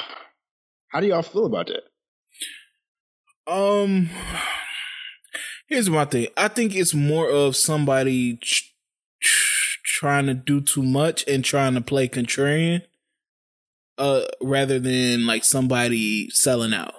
how 0.89 0.99
do 0.99 1.07
y'all 1.07 1.21
feel 1.21 1.45
about 1.45 1.67
that? 1.67 1.83
Um, 3.51 4.09
here's 5.67 5.89
my 5.89 6.05
thing. 6.05 6.27
I 6.37 6.47
think 6.47 6.75
it's 6.75 6.93
more 6.93 7.29
of 7.29 7.55
somebody 7.55 8.37
ch- 8.37 8.73
ch- 9.21 9.79
trying 9.83 10.27
to 10.27 10.33
do 10.33 10.61
too 10.61 10.83
much 10.83 11.25
and 11.27 11.43
trying 11.43 11.73
to 11.73 11.81
play 11.81 12.07
contrarian, 12.07 12.83
uh, 13.97 14.21
rather 14.41 14.79
than 14.79 15.25
like 15.25 15.43
somebody 15.43 16.29
selling 16.29 16.73
out. 16.73 16.93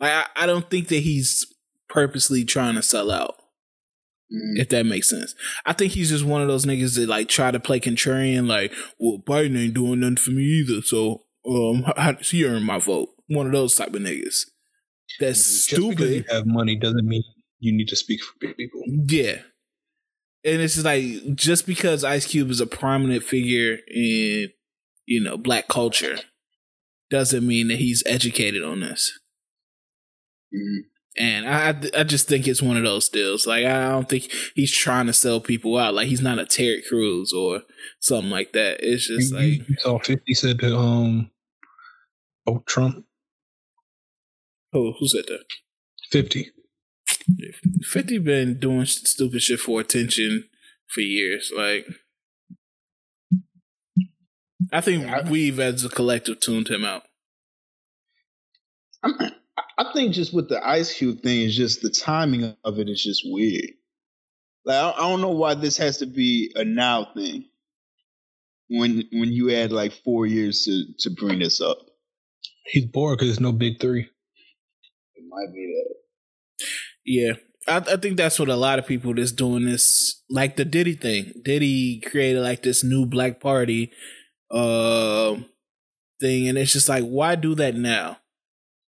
Like 0.00 0.12
I, 0.12 0.44
I 0.44 0.46
don't 0.46 0.70
think 0.70 0.88
that 0.88 1.00
he's 1.00 1.46
purposely 1.88 2.44
trying 2.44 2.74
to 2.76 2.82
sell 2.82 3.10
out. 3.10 3.36
Mm. 4.32 4.58
If 4.60 4.70
that 4.70 4.86
makes 4.86 5.08
sense. 5.08 5.34
I 5.64 5.72
think 5.72 5.92
he's 5.92 6.10
just 6.10 6.24
one 6.24 6.42
of 6.42 6.48
those 6.48 6.66
niggas 6.66 6.96
that 6.96 7.08
like 7.08 7.28
try 7.28 7.50
to 7.52 7.60
play 7.60 7.78
contrarian, 7.78 8.48
like, 8.48 8.72
well, 8.98 9.22
Biden 9.24 9.56
ain't 9.56 9.74
doing 9.74 10.00
nothing 10.00 10.16
for 10.16 10.30
me 10.32 10.42
either. 10.42 10.82
So 10.82 11.22
um 11.48 11.84
how 11.96 12.12
does 12.12 12.30
he 12.30 12.44
earn 12.44 12.64
my 12.64 12.78
vote? 12.78 13.10
One 13.28 13.46
of 13.46 13.52
those 13.52 13.74
type 13.74 13.94
of 13.94 14.02
niggas. 14.02 14.46
That's 15.20 15.38
just 15.38 15.64
stupid. 15.66 15.96
Because 15.96 16.10
you 16.10 16.24
have 16.30 16.46
money 16.46 16.76
doesn't 16.76 17.06
mean 17.06 17.22
you 17.60 17.76
need 17.76 17.88
to 17.88 17.96
speak 17.96 18.20
for 18.22 18.52
people. 18.52 18.82
Yeah. 18.86 19.42
And 20.44 20.60
it's 20.60 20.82
like 20.82 21.34
just 21.34 21.66
because 21.66 22.04
Ice 22.04 22.26
Cube 22.26 22.50
is 22.50 22.60
a 22.60 22.66
prominent 22.66 23.22
figure 23.22 23.78
in, 23.88 24.48
you 25.06 25.22
know, 25.22 25.36
black 25.36 25.68
culture 25.68 26.18
doesn't 27.10 27.46
mean 27.46 27.68
that 27.68 27.78
he's 27.78 28.02
educated 28.06 28.64
on 28.64 28.80
this. 28.80 29.18
Mm-hmm. 30.54 30.88
And 31.18 31.48
I 31.48 31.68
I 31.98 32.04
just 32.04 32.28
think 32.28 32.46
it's 32.46 32.62
one 32.62 32.76
of 32.76 32.84
those 32.84 33.08
deals. 33.08 33.46
Like 33.46 33.64
I 33.64 33.90
don't 33.90 34.08
think 34.08 34.30
he's 34.54 34.72
trying 34.72 35.06
to 35.06 35.12
sell 35.12 35.40
people 35.40 35.78
out. 35.78 35.94
Like 35.94 36.08
he's 36.08 36.20
not 36.20 36.38
a 36.38 36.44
Terry 36.44 36.82
Crews 36.86 37.32
or 37.32 37.62
something 38.00 38.30
like 38.30 38.52
that. 38.52 38.78
It's 38.80 39.06
just 39.06 39.32
you, 39.32 39.38
like 39.38 39.68
you 39.68 39.76
saw 39.78 39.98
Fifty 39.98 40.34
said 40.34 40.58
to 40.60 40.76
um 40.76 41.30
oh 42.46 42.62
Trump. 42.66 43.06
Oh, 44.74 44.92
who 44.98 45.08
said 45.08 45.24
that? 45.28 45.44
Fifty. 46.10 46.50
Fifty 47.82 48.18
been 48.18 48.58
doing 48.58 48.84
stupid 48.84 49.40
shit 49.40 49.60
for 49.60 49.80
attention 49.80 50.44
for 50.86 51.00
years. 51.00 51.50
Like 51.56 51.86
I 54.72 54.80
think 54.80 55.30
we've 55.30 55.58
as 55.58 55.84
a 55.84 55.88
collective 55.88 56.40
tuned 56.40 56.68
him 56.68 56.84
out. 56.84 57.04
I'm, 59.02 59.14
I 59.78 59.92
think 59.92 60.14
just 60.14 60.34
with 60.34 60.48
the 60.48 60.66
Ice 60.66 60.92
Cube 60.92 61.22
thing 61.22 61.40
is 61.40 61.56
just 61.56 61.82
the 61.82 61.90
timing 61.90 62.54
of 62.64 62.78
it 62.78 62.88
is 62.88 63.02
just 63.02 63.22
weird. 63.24 63.70
Like 64.64 64.94
I 64.94 65.00
don't 65.00 65.20
know 65.20 65.30
why 65.30 65.54
this 65.54 65.76
has 65.78 65.98
to 65.98 66.06
be 66.06 66.52
a 66.56 66.64
now 66.64 67.08
thing. 67.14 67.44
When 68.68 69.04
when 69.12 69.32
you 69.32 69.48
had 69.48 69.72
like 69.72 69.92
four 69.92 70.26
years 70.26 70.64
to 70.64 70.84
to 71.00 71.14
bring 71.14 71.38
this 71.38 71.60
up, 71.60 71.78
he's 72.66 72.86
bored 72.86 73.18
because 73.18 73.28
there's 73.28 73.40
no 73.40 73.52
big 73.52 73.80
three. 73.80 74.02
It 75.14 75.24
might 75.28 75.54
be 75.54 75.66
that. 75.66 76.66
Yeah, 77.04 77.32
I, 77.68 77.94
I 77.94 77.96
think 77.96 78.16
that's 78.16 78.38
what 78.38 78.48
a 78.48 78.56
lot 78.56 78.78
of 78.78 78.86
people 78.86 79.14
that's 79.14 79.32
doing 79.32 79.66
this, 79.66 80.22
like 80.28 80.56
the 80.56 80.64
Diddy 80.64 80.94
thing. 80.94 81.32
Diddy 81.44 82.00
created 82.00 82.42
like 82.42 82.62
this 82.62 82.82
new 82.82 83.06
Black 83.06 83.40
Party 83.40 83.92
uh, 84.50 85.36
thing, 86.20 86.48
and 86.48 86.58
it's 86.58 86.72
just 86.72 86.88
like, 86.88 87.04
why 87.04 87.36
do 87.36 87.54
that 87.54 87.76
now? 87.76 88.18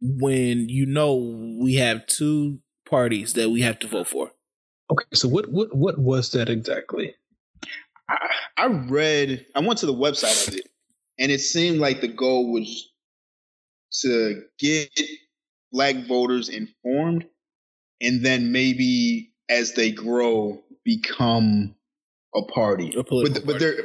When 0.00 0.68
you 0.68 0.86
know 0.86 1.58
we 1.60 1.74
have 1.76 2.06
two 2.06 2.60
parties 2.88 3.32
that 3.34 3.50
we 3.50 3.62
have 3.62 3.78
to 3.80 3.86
vote 3.86 4.08
for. 4.08 4.32
Okay, 4.90 5.06
so 5.14 5.28
what 5.28 5.50
what 5.50 5.74
what 5.74 5.98
was 5.98 6.32
that 6.32 6.48
exactly? 6.48 7.14
I, 8.08 8.16
I 8.56 8.66
read. 8.66 9.46
I 9.54 9.60
went 9.60 9.80
to 9.80 9.86
the 9.86 9.94
website 9.94 10.48
of 10.48 10.54
it, 10.54 10.68
and 11.18 11.32
it 11.32 11.40
seemed 11.40 11.80
like 11.80 12.00
the 12.00 12.08
goal 12.08 12.52
was 12.52 12.92
to 14.02 14.42
get 14.58 14.90
black 15.72 15.96
voters 16.06 16.48
informed, 16.48 17.26
and 18.00 18.24
then 18.24 18.52
maybe 18.52 19.32
as 19.48 19.72
they 19.72 19.90
grow, 19.90 20.62
become 20.84 21.74
a 22.34 22.42
party. 22.42 22.92
A 22.96 23.02
but, 23.02 23.08
party. 23.08 23.40
but 23.44 23.58
they're 23.58 23.84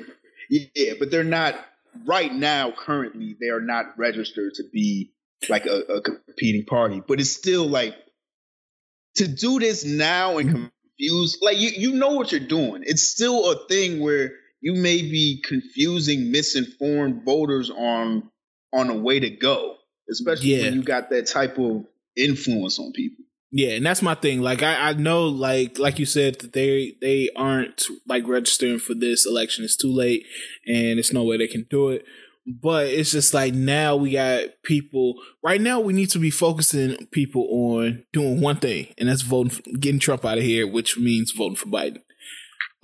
yeah, 0.50 0.94
but 1.00 1.10
they're 1.10 1.24
not 1.24 1.56
right 2.06 2.34
now. 2.34 2.72
Currently, 2.72 3.38
they 3.40 3.48
are 3.48 3.62
not 3.62 3.98
registered 3.98 4.54
to 4.56 4.64
be 4.72 5.12
like 5.50 5.66
a, 5.66 5.80
a 5.80 6.02
competing 6.02 6.66
party. 6.66 7.02
But 7.06 7.20
it's 7.20 7.32
still 7.32 7.68
like 7.68 7.96
to 9.16 9.28
do 9.28 9.60
this 9.60 9.84
now 9.84 10.38
and 10.38 10.50
mm-hmm. 10.50 10.66
confuse 10.98 11.38
like 11.42 11.58
you, 11.58 11.70
you 11.70 11.94
know 11.94 12.12
what 12.12 12.32
you're 12.32 12.40
doing. 12.40 12.84
It's 12.86 13.04
still 13.04 13.52
a 13.52 13.68
thing 13.68 14.00
where 14.00 14.32
you 14.62 14.74
may 14.74 15.02
be 15.02 15.44
confusing 15.44 16.32
misinformed 16.32 17.24
voters 17.26 17.70
on 17.70 18.30
on 18.74 18.90
a 18.90 18.96
way 18.96 19.20
to 19.20 19.30
go. 19.30 19.76
Especially 20.10 20.56
yeah. 20.56 20.64
when 20.64 20.74
you 20.76 20.84
got 20.84 21.10
that 21.10 21.28
type 21.28 21.58
of 21.58 21.86
influence 22.18 22.80
on 22.80 22.92
people. 22.92 23.24
Yeah, 23.54 23.72
and 23.72 23.86
that's 23.86 24.02
my 24.02 24.16
thing. 24.16 24.42
Like 24.42 24.64
I, 24.64 24.90
I 24.90 24.94
know 24.94 25.26
like 25.26 25.78
like 25.78 26.00
you 26.00 26.06
said 26.06 26.40
that 26.40 26.54
they 26.54 26.96
they 27.02 27.30
aren't 27.36 27.86
like 28.08 28.28
registering 28.28 28.80
for 28.80 28.94
this 28.94 29.26
election. 29.26 29.66
It's 29.66 29.76
too 29.76 29.92
late 29.92 30.26
and 30.66 31.00
it's 31.00 31.12
no 31.12 31.24
way 31.24 31.38
they 31.38 31.48
can 31.48 31.66
do 31.70 31.90
it. 31.90 32.06
But 32.62 32.88
it's 32.88 33.12
just 33.12 33.34
like 33.34 33.54
now 33.54 33.96
we 33.96 34.12
got 34.12 34.46
people. 34.64 35.16
Right 35.44 35.62
now, 35.62 35.80
we 35.80 35.94
need 35.94 36.10
to 36.12 36.20
be 36.20 36.32
focusing 36.32 37.08
people 37.08 37.48
on 37.52 38.04
doing 38.12 38.42
one 38.42 38.58
thing, 38.58 38.88
and 38.98 39.10
that's 39.10 39.22
voting, 39.22 39.52
for, 39.52 39.62
getting 39.80 40.00
Trump 40.00 40.26
out 40.26 40.38
of 40.38 40.44
here, 40.44 40.68
which 40.68 40.98
means 40.98 41.32
voting 41.32 41.56
for 41.56 41.68
Biden. 41.68 42.02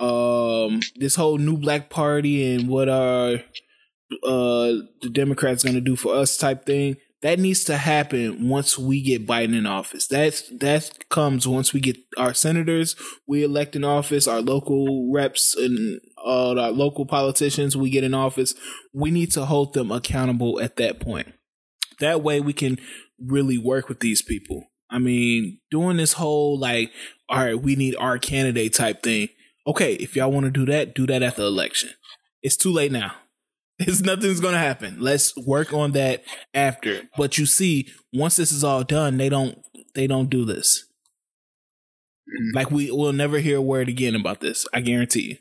Um, 0.00 0.80
this 0.96 1.16
whole 1.16 1.38
new 1.38 1.56
black 1.56 1.90
party 1.90 2.54
and 2.54 2.68
what 2.68 2.88
are 2.88 3.42
uh 4.22 4.72
the 5.02 5.10
Democrats 5.12 5.64
to 5.64 5.80
do 5.80 5.94
for 5.94 6.14
us 6.14 6.38
type 6.38 6.64
thing 6.64 6.96
that 7.20 7.38
needs 7.38 7.64
to 7.64 7.76
happen 7.76 8.48
once 8.48 8.78
we 8.78 9.02
get 9.02 9.26
Biden 9.26 9.56
in 9.56 9.66
office. 9.66 10.06
That's 10.06 10.48
that 10.60 11.08
comes 11.08 11.48
once 11.48 11.72
we 11.72 11.80
get 11.80 11.96
our 12.16 12.32
senators 12.32 12.94
we 13.26 13.42
elect 13.42 13.74
in 13.74 13.84
office, 13.84 14.28
our 14.28 14.40
local 14.40 15.12
reps 15.12 15.56
and 15.56 16.00
uh, 16.24 16.54
the 16.54 16.70
local 16.70 17.06
politicians 17.06 17.76
we 17.76 17.90
get 17.90 18.04
in 18.04 18.14
office, 18.14 18.54
we 18.92 19.10
need 19.10 19.32
to 19.32 19.44
hold 19.44 19.74
them 19.74 19.90
accountable 19.90 20.60
at 20.60 20.76
that 20.76 21.00
point. 21.00 21.32
That 22.00 22.22
way 22.22 22.40
we 22.40 22.52
can 22.52 22.78
really 23.18 23.58
work 23.58 23.88
with 23.88 24.00
these 24.00 24.22
people. 24.22 24.64
I 24.90 24.98
mean, 24.98 25.60
doing 25.70 25.96
this 25.96 26.14
whole 26.14 26.58
like, 26.58 26.90
all 27.28 27.38
right, 27.38 27.60
we 27.60 27.76
need 27.76 27.96
our 27.96 28.18
candidate 28.18 28.74
type 28.74 29.02
thing. 29.02 29.28
Okay, 29.66 29.94
if 29.94 30.16
y'all 30.16 30.32
want 30.32 30.44
to 30.44 30.50
do 30.50 30.64
that, 30.66 30.94
do 30.94 31.06
that 31.06 31.22
at 31.22 31.36
the 31.36 31.44
election. 31.44 31.90
It's 32.42 32.56
too 32.56 32.72
late 32.72 32.92
now. 32.92 33.12
It's 33.80 34.00
nothing's 34.00 34.40
gonna 34.40 34.58
happen. 34.58 34.96
Let's 34.98 35.36
work 35.36 35.72
on 35.72 35.92
that 35.92 36.24
after. 36.52 37.02
But 37.16 37.38
you 37.38 37.46
see, 37.46 37.88
once 38.12 38.34
this 38.34 38.50
is 38.50 38.64
all 38.64 38.82
done, 38.82 39.18
they 39.18 39.28
don't 39.28 39.56
they 39.94 40.08
don't 40.08 40.28
do 40.28 40.44
this. 40.44 40.84
Mm-hmm. 42.28 42.56
Like 42.56 42.72
we 42.72 42.90
will 42.90 43.12
never 43.12 43.38
hear 43.38 43.58
a 43.58 43.62
word 43.62 43.88
again 43.88 44.16
about 44.16 44.40
this. 44.40 44.66
I 44.74 44.80
guarantee 44.80 45.28
you. 45.28 45.36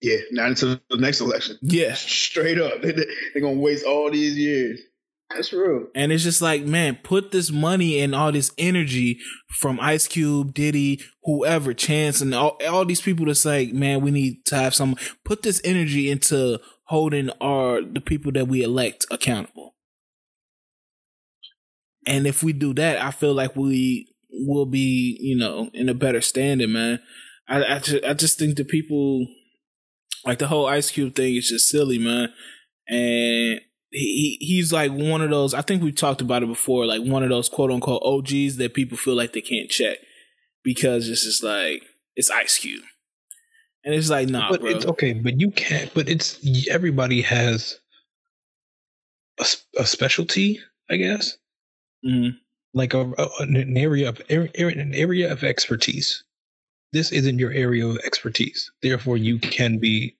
Yeah, 0.00 0.18
not 0.30 0.48
until 0.48 0.78
the 0.90 0.96
next 0.96 1.20
election. 1.20 1.58
Yeah, 1.62 1.94
straight 1.94 2.60
up, 2.60 2.80
they, 2.82 2.92
they're 2.92 3.42
gonna 3.42 3.60
waste 3.60 3.84
all 3.84 4.10
these 4.10 4.36
years. 4.36 4.80
That's 5.30 5.52
real. 5.52 5.88
And 5.94 6.10
it's 6.10 6.22
just 6.22 6.40
like, 6.40 6.64
man, 6.64 6.98
put 7.02 7.32
this 7.32 7.50
money 7.50 8.00
and 8.00 8.14
all 8.14 8.32
this 8.32 8.50
energy 8.56 9.18
from 9.60 9.78
Ice 9.78 10.08
Cube, 10.08 10.54
Diddy, 10.54 11.00
whoever, 11.22 11.74
Chance, 11.74 12.22
and 12.22 12.34
all, 12.34 12.58
all 12.66 12.86
these 12.86 13.02
people 13.02 13.26
that's 13.26 13.44
like, 13.44 13.72
man, 13.74 14.00
we 14.00 14.10
need 14.10 14.46
to 14.46 14.56
have 14.56 14.74
some. 14.74 14.96
Put 15.24 15.42
this 15.42 15.60
energy 15.64 16.10
into 16.10 16.60
holding 16.84 17.28
our 17.42 17.82
the 17.82 18.00
people 18.00 18.32
that 18.32 18.48
we 18.48 18.62
elect 18.62 19.04
accountable. 19.10 19.74
And 22.06 22.26
if 22.26 22.42
we 22.42 22.54
do 22.54 22.72
that, 22.74 23.02
I 23.02 23.10
feel 23.10 23.34
like 23.34 23.54
we 23.54 24.14
will 24.30 24.64
be, 24.64 25.18
you 25.20 25.36
know, 25.36 25.68
in 25.74 25.90
a 25.90 25.94
better 25.94 26.22
standing, 26.22 26.72
man. 26.72 27.00
I 27.46 27.64
I 27.64 27.78
just, 27.80 28.04
I 28.04 28.14
just 28.14 28.38
think 28.38 28.56
the 28.56 28.64
people 28.64 29.26
like 30.28 30.38
the 30.38 30.46
whole 30.46 30.66
Ice 30.66 30.90
Cube 30.90 31.14
thing 31.14 31.36
is 31.36 31.48
just 31.48 31.70
silly, 31.70 31.98
man. 31.98 32.28
And 32.86 33.62
he 33.90 34.36
he's 34.40 34.74
like 34.74 34.92
one 34.92 35.22
of 35.22 35.30
those. 35.30 35.54
I 35.54 35.62
think 35.62 35.82
we 35.82 35.90
talked 35.90 36.20
about 36.20 36.42
it 36.42 36.48
before, 36.48 36.84
like 36.84 37.02
one 37.02 37.22
of 37.22 37.30
those 37.30 37.48
quote 37.48 37.70
unquote 37.70 38.02
OGs 38.04 38.58
that 38.58 38.74
people 38.74 38.98
feel 38.98 39.14
like 39.14 39.32
they 39.32 39.40
can't 39.40 39.70
check 39.70 39.96
because 40.62 41.08
it's 41.08 41.24
just 41.24 41.42
like 41.42 41.82
it's 42.14 42.30
Ice 42.30 42.58
Cube, 42.58 42.84
and 43.84 43.94
it's 43.94 44.10
like 44.10 44.28
nah, 44.28 44.50
but 44.50 44.60
bro. 44.60 44.68
It's 44.70 44.84
okay, 44.84 45.14
but 45.14 45.40
you 45.40 45.50
can't. 45.50 45.92
But 45.94 46.10
it's 46.10 46.38
everybody 46.68 47.22
has 47.22 47.80
a, 49.40 49.46
a 49.78 49.86
specialty, 49.86 50.60
I 50.90 50.96
guess. 50.96 51.38
Mm-hmm. 52.06 52.36
Like 52.74 52.92
a, 52.92 53.14
a, 53.16 53.28
an 53.40 53.78
area 53.78 54.10
of 54.10 54.20
an 54.28 54.94
area 54.94 55.32
of 55.32 55.42
expertise. 55.42 56.22
This 56.92 57.12
isn't 57.12 57.38
your 57.38 57.52
area 57.52 57.86
of 57.86 57.96
expertise, 58.04 58.70
therefore 58.82 59.16
you 59.16 59.38
can 59.38 59.78
be 59.78 60.17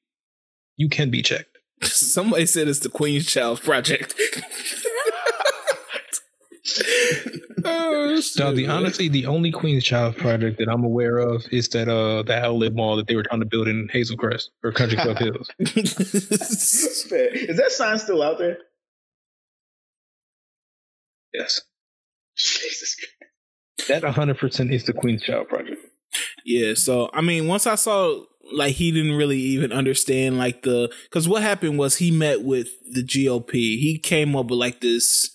you 0.79 0.89
can 0.89 1.11
be 1.11 1.21
checked. 1.21 1.59
Somebody 1.83 2.47
said 2.47 2.69
it's 2.69 2.79
the 2.79 2.89
Queen's 2.89 3.27
Child 3.27 3.61
Project. 3.61 4.15
oh, 7.65 8.21
now, 8.39 8.53
the 8.53 8.67
honestly, 8.69 9.09
the 9.09 9.27
only 9.27 9.51
Queen's 9.51 9.85
Child 9.85 10.17
project 10.17 10.59
that 10.59 10.69
I'm 10.69 10.85
aware 10.85 11.19
of 11.19 11.45
is 11.51 11.69
that 11.71 11.89
uh 11.89 12.23
the 12.23 12.39
outlet 12.39 12.75
mall 12.75 12.97
that 12.97 13.07
they 13.07 13.17
were 13.17 13.23
trying 13.23 13.41
to 13.41 13.47
build 13.47 13.69
in 13.69 13.89
Hazel 13.93 14.17
Crest 14.17 14.51
or 14.63 14.73
Country 14.73 14.99
Club 14.99 15.19
Hills. 15.19 15.49
is 15.59 17.09
that 17.57 17.71
sign 17.71 17.99
still 17.99 18.23
out 18.23 18.39
there? 18.39 18.59
Yes. 21.35 21.61
Jesus. 22.37 22.97
Christ. 22.97 23.89
That 23.89 24.05
100 24.05 24.39
percent 24.39 24.73
is 24.73 24.85
the 24.85 24.93
Queen's 24.93 25.23
Child 25.23 25.49
project. 25.49 25.81
Yeah. 26.45 26.75
So 26.75 27.11
I 27.13 27.21
mean, 27.21 27.47
once 27.47 27.67
I 27.67 27.75
saw 27.75 28.23
like 28.53 28.75
he 28.75 28.93
didn't 28.93 29.17
really 29.17 29.39
even 29.39 29.73
understand 29.73 30.39
like 30.39 30.63
the 30.63 30.93
because 31.05 31.29
what 31.29 31.43
happened 31.43 31.79
was 31.79 31.97
he 31.97 32.11
met 32.11 32.43
with 32.43 32.69
the 32.93 33.03
GOP. 33.03 33.53
He 33.53 33.99
came 34.03 34.35
up 34.37 34.47
with 34.47 34.59
like 34.59 34.81
this 34.81 35.35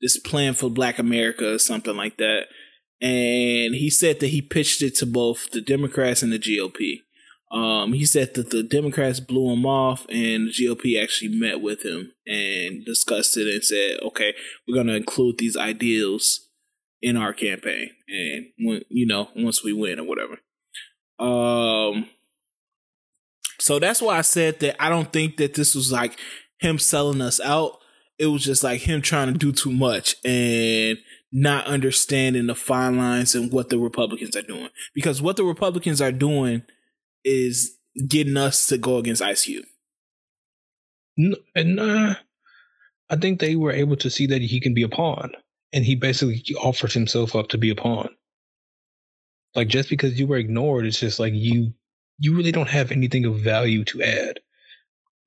this 0.00 0.18
plan 0.18 0.54
for 0.54 0.70
Black 0.70 0.98
America 0.98 1.54
or 1.54 1.58
something 1.58 1.96
like 1.96 2.16
that, 2.18 2.46
and 3.00 3.74
he 3.74 3.90
said 3.90 4.20
that 4.20 4.28
he 4.28 4.42
pitched 4.42 4.82
it 4.82 4.94
to 4.96 5.06
both 5.06 5.50
the 5.50 5.60
Democrats 5.60 6.22
and 6.22 6.32
the 6.32 6.38
GOP. 6.38 7.00
Um, 7.50 7.94
he 7.94 8.04
said 8.04 8.34
that 8.34 8.50
the 8.50 8.62
Democrats 8.62 9.20
blew 9.20 9.52
him 9.52 9.64
off, 9.64 10.06
and 10.10 10.48
the 10.48 10.52
GOP 10.52 11.02
actually 11.02 11.34
met 11.34 11.62
with 11.62 11.82
him 11.84 12.12
and 12.26 12.84
discussed 12.84 13.36
it 13.36 13.46
and 13.46 13.64
said, 13.64 13.98
"Okay, 14.02 14.34
we're 14.66 14.74
going 14.74 14.88
to 14.88 14.96
include 14.96 15.38
these 15.38 15.56
ideals 15.56 16.48
in 17.00 17.16
our 17.16 17.32
campaign, 17.32 17.90
and 18.08 18.46
when 18.58 18.82
you 18.90 19.06
know 19.06 19.30
once 19.34 19.64
we 19.64 19.72
win 19.72 19.98
or 19.98 20.04
whatever." 20.04 20.38
Um, 21.18 22.08
so 23.60 23.78
that's 23.78 24.00
why 24.00 24.18
I 24.18 24.22
said 24.22 24.60
that 24.60 24.82
I 24.82 24.88
don't 24.88 25.12
think 25.12 25.36
that 25.38 25.54
this 25.54 25.74
was 25.74 25.90
like 25.90 26.18
him 26.60 26.78
selling 26.78 27.20
us 27.20 27.40
out. 27.40 27.78
It 28.18 28.26
was 28.26 28.44
just 28.44 28.64
like 28.64 28.80
him 28.80 29.00
trying 29.00 29.32
to 29.32 29.38
do 29.38 29.52
too 29.52 29.72
much 29.72 30.16
and 30.24 30.98
not 31.32 31.66
understanding 31.66 32.46
the 32.46 32.54
fine 32.54 32.96
lines 32.96 33.34
and 33.34 33.52
what 33.52 33.68
the 33.68 33.78
Republicans 33.78 34.36
are 34.36 34.42
doing. 34.42 34.70
Because 34.94 35.22
what 35.22 35.36
the 35.36 35.44
Republicans 35.44 36.00
are 36.00 36.12
doing 36.12 36.62
is 37.24 37.76
getting 38.08 38.36
us 38.36 38.66
to 38.68 38.78
go 38.78 38.98
against 38.98 39.22
Ice 39.22 39.44
Cube. 39.44 39.66
And 41.54 41.80
uh, 41.80 42.14
I 43.10 43.16
think 43.16 43.40
they 43.40 43.56
were 43.56 43.72
able 43.72 43.96
to 43.96 44.10
see 44.10 44.26
that 44.28 44.40
he 44.40 44.60
can 44.60 44.72
be 44.72 44.84
a 44.84 44.88
pawn, 44.88 45.32
and 45.72 45.84
he 45.84 45.96
basically 45.96 46.42
offers 46.60 46.94
himself 46.94 47.34
up 47.34 47.48
to 47.48 47.58
be 47.58 47.70
a 47.70 47.74
pawn. 47.74 48.10
Like 49.54 49.68
just 49.68 49.90
because 49.90 50.18
you 50.18 50.28
were 50.28 50.36
ignored, 50.36 50.86
it's 50.86 51.00
just 51.00 51.18
like 51.18 51.32
you 51.34 51.74
you 52.18 52.36
really 52.36 52.52
don't 52.52 52.68
have 52.68 52.90
anything 52.90 53.24
of 53.24 53.40
value 53.40 53.84
to 53.84 54.02
add. 54.02 54.40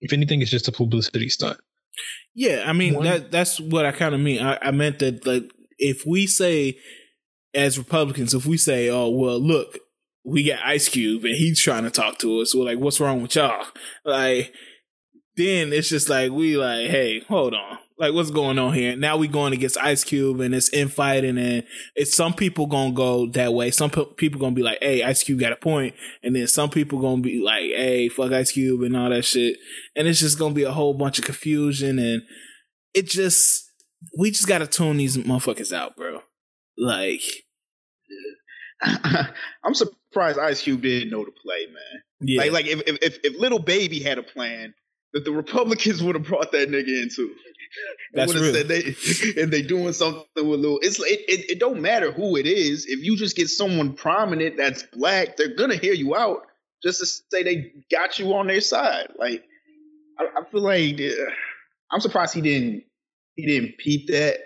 If 0.01 0.13
anything, 0.13 0.41
it's 0.41 0.51
just 0.51 0.67
a 0.67 0.71
publicity 0.71 1.29
stunt. 1.29 1.59
Yeah, 2.33 2.63
I 2.65 2.73
mean 2.73 2.95
One, 2.95 3.03
that 3.05 3.31
that's 3.31 3.59
what 3.59 3.85
I 3.85 3.91
kind 3.91 4.15
of 4.15 4.21
mean. 4.21 4.41
I, 4.41 4.57
I 4.61 4.71
meant 4.71 4.99
that 4.99 5.25
like 5.25 5.51
if 5.77 6.05
we 6.05 6.27
say 6.27 6.77
as 7.53 7.77
Republicans, 7.77 8.33
if 8.33 8.45
we 8.45 8.57
say, 8.57 8.89
"Oh 8.89 9.09
well, 9.09 9.39
look, 9.39 9.77
we 10.23 10.43
got 10.43 10.65
Ice 10.65 10.89
Cube 10.89 11.25
and 11.25 11.35
he's 11.35 11.61
trying 11.61 11.83
to 11.83 11.91
talk 11.91 12.17
to 12.19 12.39
us," 12.39 12.55
we're 12.55 12.65
like, 12.65 12.79
"What's 12.79 12.99
wrong 12.99 13.21
with 13.21 13.35
y'all?" 13.35 13.65
Like, 14.05 14.53
then 15.35 15.73
it's 15.73 15.89
just 15.89 16.09
like 16.09 16.31
we 16.31 16.57
like, 16.57 16.89
"Hey, 16.89 17.21
hold 17.27 17.53
on, 17.53 17.77
like 18.01 18.13
what's 18.13 18.31
going 18.31 18.57
on 18.57 18.73
here? 18.73 18.95
Now 18.95 19.15
we 19.15 19.27
going 19.27 19.53
against 19.53 19.77
Ice 19.77 20.03
Cube 20.03 20.39
and 20.39 20.55
it's 20.55 20.69
infighting 20.69 21.37
and 21.37 21.63
it's 21.95 22.15
some 22.15 22.33
people 22.33 22.65
gonna 22.65 22.93
go 22.93 23.27
that 23.27 23.53
way. 23.53 23.69
Some 23.69 23.91
pe- 23.91 24.13
people 24.17 24.39
gonna 24.39 24.55
be 24.55 24.63
like, 24.63 24.79
"Hey, 24.81 25.03
Ice 25.03 25.23
Cube 25.23 25.39
got 25.39 25.51
a 25.51 25.55
point," 25.55 25.93
and 26.23 26.35
then 26.35 26.47
some 26.47 26.71
people 26.71 26.99
gonna 26.99 27.21
be 27.21 27.39
like, 27.39 27.65
"Hey, 27.65 28.09
fuck 28.09 28.31
Ice 28.31 28.53
Cube" 28.53 28.81
and 28.81 28.97
all 28.97 29.11
that 29.11 29.23
shit. 29.23 29.59
And 29.95 30.07
it's 30.07 30.19
just 30.19 30.39
gonna 30.39 30.55
be 30.55 30.63
a 30.63 30.71
whole 30.71 30.95
bunch 30.95 31.19
of 31.19 31.25
confusion 31.25 31.99
and 31.99 32.23
it 32.95 33.05
just 33.05 33.69
we 34.17 34.31
just 34.31 34.47
gotta 34.47 34.65
tune 34.65 34.97
these 34.97 35.17
motherfuckers 35.17 35.71
out, 35.71 35.95
bro. 35.95 36.21
Like, 36.79 37.21
I'm 38.81 39.75
surprised 39.75 40.39
Ice 40.39 40.63
Cube 40.63 40.81
didn't 40.81 41.11
know 41.11 41.23
the 41.23 41.31
play, 41.43 41.67
man. 41.67 42.01
Yeah. 42.21 42.41
Like, 42.41 42.51
like 42.51 42.65
if 42.65 42.81
if 42.87 43.19
if 43.23 43.39
Lil 43.39 43.59
Baby 43.59 43.99
had 43.99 44.17
a 44.17 44.23
plan, 44.23 44.73
that 45.13 45.25
the 45.25 45.31
Republicans 45.31 46.01
would 46.03 46.15
have 46.15 46.25
brought 46.25 46.51
that 46.51 46.69
nigga 46.69 47.01
into. 47.01 47.31
That's 48.13 48.33
real. 48.33 48.53
Said 48.53 48.67
they, 48.67 48.95
and 49.41 49.51
they 49.51 49.61
doing 49.61 49.93
something 49.93 50.25
with 50.35 50.59
little. 50.59 50.79
It's 50.81 50.99
it, 50.99 51.21
it, 51.27 51.51
it 51.51 51.59
don't 51.59 51.81
matter 51.81 52.11
who 52.11 52.35
it 52.37 52.45
is. 52.45 52.85
If 52.87 53.03
you 53.03 53.15
just 53.17 53.35
get 53.35 53.49
someone 53.49 53.93
prominent 53.93 54.57
that's 54.57 54.83
black, 54.83 55.37
they're 55.37 55.55
gonna 55.55 55.75
hear 55.75 55.93
you 55.93 56.15
out 56.15 56.43
just 56.83 56.99
to 56.99 57.05
say 57.05 57.43
they 57.43 57.71
got 57.89 58.19
you 58.19 58.33
on 58.33 58.47
their 58.47 58.61
side. 58.61 59.09
Like 59.17 59.43
I, 60.19 60.25
I 60.39 60.51
feel 60.51 60.61
like 60.61 60.99
uh, 60.99 61.31
I'm 61.91 62.01
surprised 62.01 62.33
he 62.33 62.41
didn't 62.41 62.83
he 63.35 63.45
didn't 63.45 63.77
peep 63.77 64.07
that, 64.07 64.37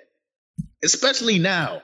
especially 0.84 1.40
now. 1.40 1.82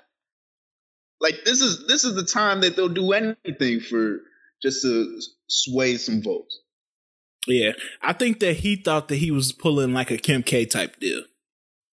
Like 1.19 1.43
this 1.45 1.61
is 1.61 1.87
this 1.87 2.03
is 2.03 2.15
the 2.15 2.25
time 2.25 2.61
that 2.61 2.75
they'll 2.75 2.89
do 2.89 3.11
anything 3.13 3.79
for 3.79 4.19
just 4.61 4.81
to 4.83 5.19
sway 5.47 5.97
some 5.97 6.21
votes. 6.21 6.59
Yeah, 7.47 7.71
I 8.01 8.13
think 8.13 8.39
that 8.41 8.57
he 8.57 8.75
thought 8.75 9.07
that 9.07 9.15
he 9.15 9.31
was 9.31 9.51
pulling 9.51 9.93
like 9.93 10.11
a 10.11 10.17
Kim 10.17 10.43
K 10.43 10.65
type 10.65 10.99
deal. 10.99 11.23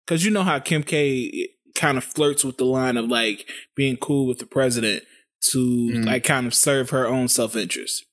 Cause 0.07 0.23
you 0.23 0.31
know 0.31 0.43
how 0.43 0.59
Kim 0.59 0.83
K 0.83 1.49
kind 1.75 1.97
of 1.97 2.03
flirts 2.03 2.43
with 2.43 2.57
the 2.57 2.65
line 2.65 2.97
of 2.97 3.05
like 3.05 3.49
being 3.75 3.97
cool 3.97 4.27
with 4.27 4.39
the 4.39 4.45
president 4.45 5.03
to 5.51 5.57
mm. 5.57 6.05
like 6.05 6.23
kind 6.23 6.47
of 6.47 6.53
serve 6.53 6.89
her 6.91 7.07
own 7.07 7.27
self 7.27 7.55
interest. 7.55 8.05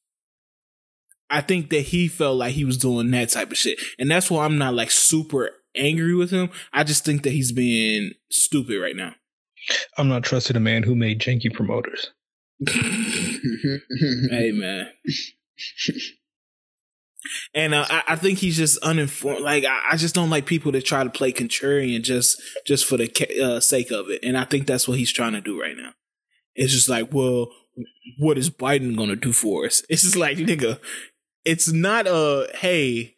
I 1.29 1.41
think 1.41 1.71
that 1.71 1.83
he 1.83 2.09
felt 2.09 2.39
like 2.39 2.55
he 2.55 2.65
was 2.65 2.77
doing 2.77 3.11
that 3.13 3.29
type 3.29 3.53
of 3.53 3.57
shit. 3.57 3.81
And 3.99 4.11
that's 4.11 4.31
why 4.31 4.45
I'm 4.45 4.59
not 4.59 4.75
like 4.75 4.91
super 4.91 5.51
angry 5.77 6.15
with 6.15 6.31
him. 6.31 6.51
I 6.73 6.83
just 6.83 7.05
think 7.05 7.23
that 7.23 7.31
he's 7.31 7.53
being 7.53 8.13
stupid 8.31 8.81
right 8.81 8.97
now. 8.97 9.15
I'm 9.97 10.09
not 10.09 10.25
trusting 10.25 10.57
a 10.57 10.61
man 10.61 10.83
who 10.83 10.97
made 10.97 11.21
janky 11.21 11.53
promoters. 11.53 12.11
hey 12.69 14.51
man. 14.53 14.89
And 17.55 17.75
uh, 17.75 17.87
I, 17.89 18.03
I, 18.09 18.17
think 18.17 18.39
he's 18.39 18.57
just 18.57 18.79
uninformed. 18.79 19.43
Like 19.43 19.65
I, 19.65 19.91
I, 19.93 19.97
just 19.97 20.15
don't 20.15 20.31
like 20.31 20.47
people 20.47 20.73
that 20.73 20.85
try 20.85 21.05
to 21.05 21.11
play 21.11 21.33
contrarian 21.33 22.03
just 22.03 22.41
just 22.67 22.87
for 22.87 22.97
the 22.97 23.11
uh, 23.43 23.61
sake 23.61 23.91
of 23.91 24.09
it. 24.09 24.21
And 24.23 24.39
I 24.39 24.45
think 24.45 24.67
that's 24.67 24.89
what 24.89 24.99
he's 24.99 25.13
trying 25.13 25.33
to 25.33 25.41
do 25.41 25.61
right 25.61 25.77
now. 25.77 25.93
It's 26.55 26.73
just 26.73 26.89
like, 26.89 27.13
well, 27.13 27.49
what 28.19 28.39
is 28.39 28.51
Biden 28.51 28.97
gonna 28.97 29.17
do 29.17 29.33
for 29.33 29.67
us? 29.67 29.83
It's 29.91 30.03
just 30.03 30.17
like 30.17 30.39
nigga, 30.39 30.81
it's 31.45 31.71
not 31.73 32.07
a 32.07 32.49
hey, 32.55 33.15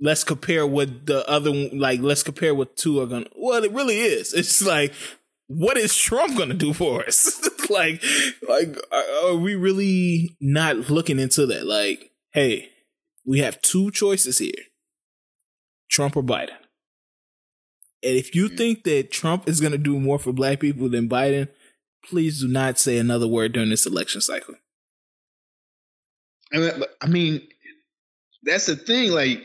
let's 0.00 0.24
compare 0.24 0.66
what 0.66 1.06
the 1.06 1.28
other 1.28 1.50
like 1.72 2.00
let's 2.00 2.22
compare 2.22 2.54
what 2.54 2.76
two 2.76 3.00
are 3.00 3.06
gonna 3.06 3.26
well 3.34 3.62
it 3.62 3.72
really 3.72 3.98
is. 3.98 4.32
It's 4.32 4.62
like 4.62 4.92
what 5.48 5.76
is 5.76 5.96
Trump 5.96 6.36
gonna 6.38 6.54
do 6.54 6.72
for 6.72 7.04
us? 7.04 7.48
like 7.70 8.02
like 8.48 8.76
are 9.24 9.36
we 9.36 9.54
really 9.54 10.36
not 10.40 10.90
looking 10.90 11.18
into 11.18 11.46
that? 11.46 11.66
Like, 11.66 12.10
hey, 12.32 12.71
we 13.24 13.40
have 13.40 13.62
two 13.62 13.90
choices 13.90 14.38
here. 14.38 14.52
Trump 15.90 16.16
or 16.16 16.22
Biden. 16.22 16.56
And 18.02 18.16
if 18.16 18.34
you 18.34 18.48
hmm. 18.48 18.56
think 18.56 18.84
that 18.84 19.10
Trump 19.10 19.48
is 19.48 19.60
going 19.60 19.72
to 19.72 19.78
do 19.78 19.98
more 20.00 20.18
for 20.18 20.32
black 20.32 20.60
people 20.60 20.88
than 20.88 21.08
Biden, 21.08 21.48
please 22.04 22.40
do 22.40 22.48
not 22.48 22.78
say 22.78 22.98
another 22.98 23.28
word 23.28 23.52
during 23.52 23.70
this 23.70 23.86
election 23.86 24.20
cycle. 24.20 24.56
Uh, 26.54 26.84
I 27.00 27.06
mean, 27.06 27.46
that's 28.42 28.66
the 28.66 28.76
thing. 28.76 29.12
Like, 29.12 29.42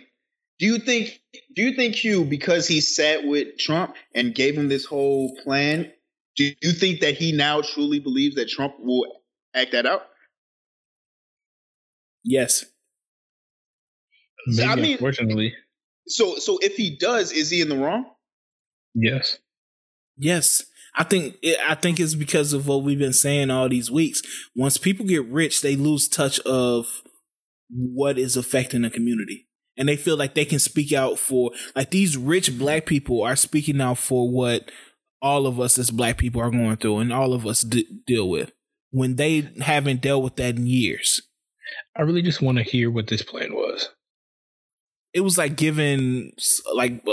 do 0.60 0.66
you 0.66 0.80
think 0.80 1.20
do 1.56 1.62
you 1.62 1.76
think 1.76 1.96
Hugh 1.96 2.26
because 2.26 2.68
he 2.68 2.82
sat 2.82 3.26
with 3.26 3.58
Trump 3.58 3.96
and 4.16 4.34
gave 4.34 4.56
him 4.58 4.70
this 4.70 4.86
whole 4.86 5.36
plan? 5.44 5.92
Do 6.36 6.52
you 6.62 6.72
think 6.72 7.02
that 7.02 7.16
he 7.16 7.32
now 7.32 7.62
truly 7.62 8.00
believes 8.00 8.36
that 8.36 8.50
Trump 8.50 8.76
will 8.80 9.06
act 9.54 9.72
that 9.72 9.86
out? 9.86 10.08
Yes. 12.24 12.66
Maybe, 14.48 14.70
I 14.70 14.76
mean, 14.76 14.92
unfortunately. 14.94 15.54
So, 16.08 16.38
so 16.38 16.58
if 16.62 16.76
he 16.76 16.96
does, 16.96 17.32
is 17.32 17.50
he 17.50 17.62
in 17.62 17.70
the 17.70 17.78
wrong? 17.78 18.06
Yes. 18.96 19.40
Yes. 20.18 20.64
I 20.96 21.04
think 21.04 21.38
I 21.68 21.76
think 21.76 22.00
it's 22.00 22.16
because 22.16 22.54
of 22.54 22.68
what 22.68 22.82
we've 22.82 22.98
been 22.98 23.14
saying 23.14 23.52
all 23.52 23.70
these 23.70 23.92
weeks. 23.92 24.24
Once 24.56 24.78
people 24.78 25.06
get 25.06 25.26
rich, 25.26 25.62
they 25.62 25.76
lose 25.76 26.08
touch 26.08 26.40
of 26.40 27.04
what 27.70 28.18
is 28.18 28.36
affecting 28.36 28.82
the 28.82 28.90
community. 28.90 29.48
And 29.78 29.88
they 29.88 29.96
feel 29.96 30.18
like 30.18 30.34
they 30.34 30.46
can 30.46 30.58
speak 30.58 30.92
out 30.92 31.20
for 31.20 31.52
like 31.76 31.92
these 31.92 32.18
rich 32.18 32.58
black 32.58 32.88
people 32.88 33.22
are 33.22 33.36
speaking 33.36 33.80
out 33.80 34.00
for 34.00 34.32
what 34.32 34.72
all 35.22 35.46
of 35.46 35.60
us 35.60 35.78
as 35.78 35.92
black 35.92 36.18
people 36.18 36.42
are 36.42 36.50
going 36.50 36.78
through 36.78 36.98
and 36.98 37.14
all 37.14 37.34
of 37.34 37.46
us 37.46 37.62
d- 37.62 38.02
deal 38.08 38.28
with 38.28 38.52
when 38.90 39.18
they 39.18 39.52
haven't 39.62 40.02
dealt 40.02 40.24
with 40.24 40.36
that 40.38 40.56
in 40.56 40.66
years. 40.66 41.22
I 41.96 42.04
really 42.04 42.24
just 42.24 42.42
want 42.42 42.58
to 42.58 42.64
hear 42.64 42.90
what 42.90 43.08
this 43.08 43.22
plan 43.22 43.54
was 43.54 43.90
it 45.18 45.24
was 45.24 45.36
like 45.36 45.56
giving 45.56 46.32
like 46.76 47.04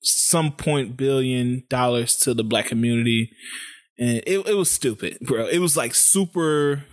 some 0.00 0.52
point 0.52 0.96
billion 0.96 1.64
dollars 1.68 2.16
to 2.18 2.34
the 2.34 2.44
black 2.44 2.66
community. 2.66 3.32
And 3.98 4.18
it, 4.24 4.46
it 4.46 4.56
was 4.56 4.70
stupid 4.70 5.18
bro. 5.20 5.46
It 5.48 5.58
was 5.58 5.76
like 5.76 5.92
super 5.92 6.84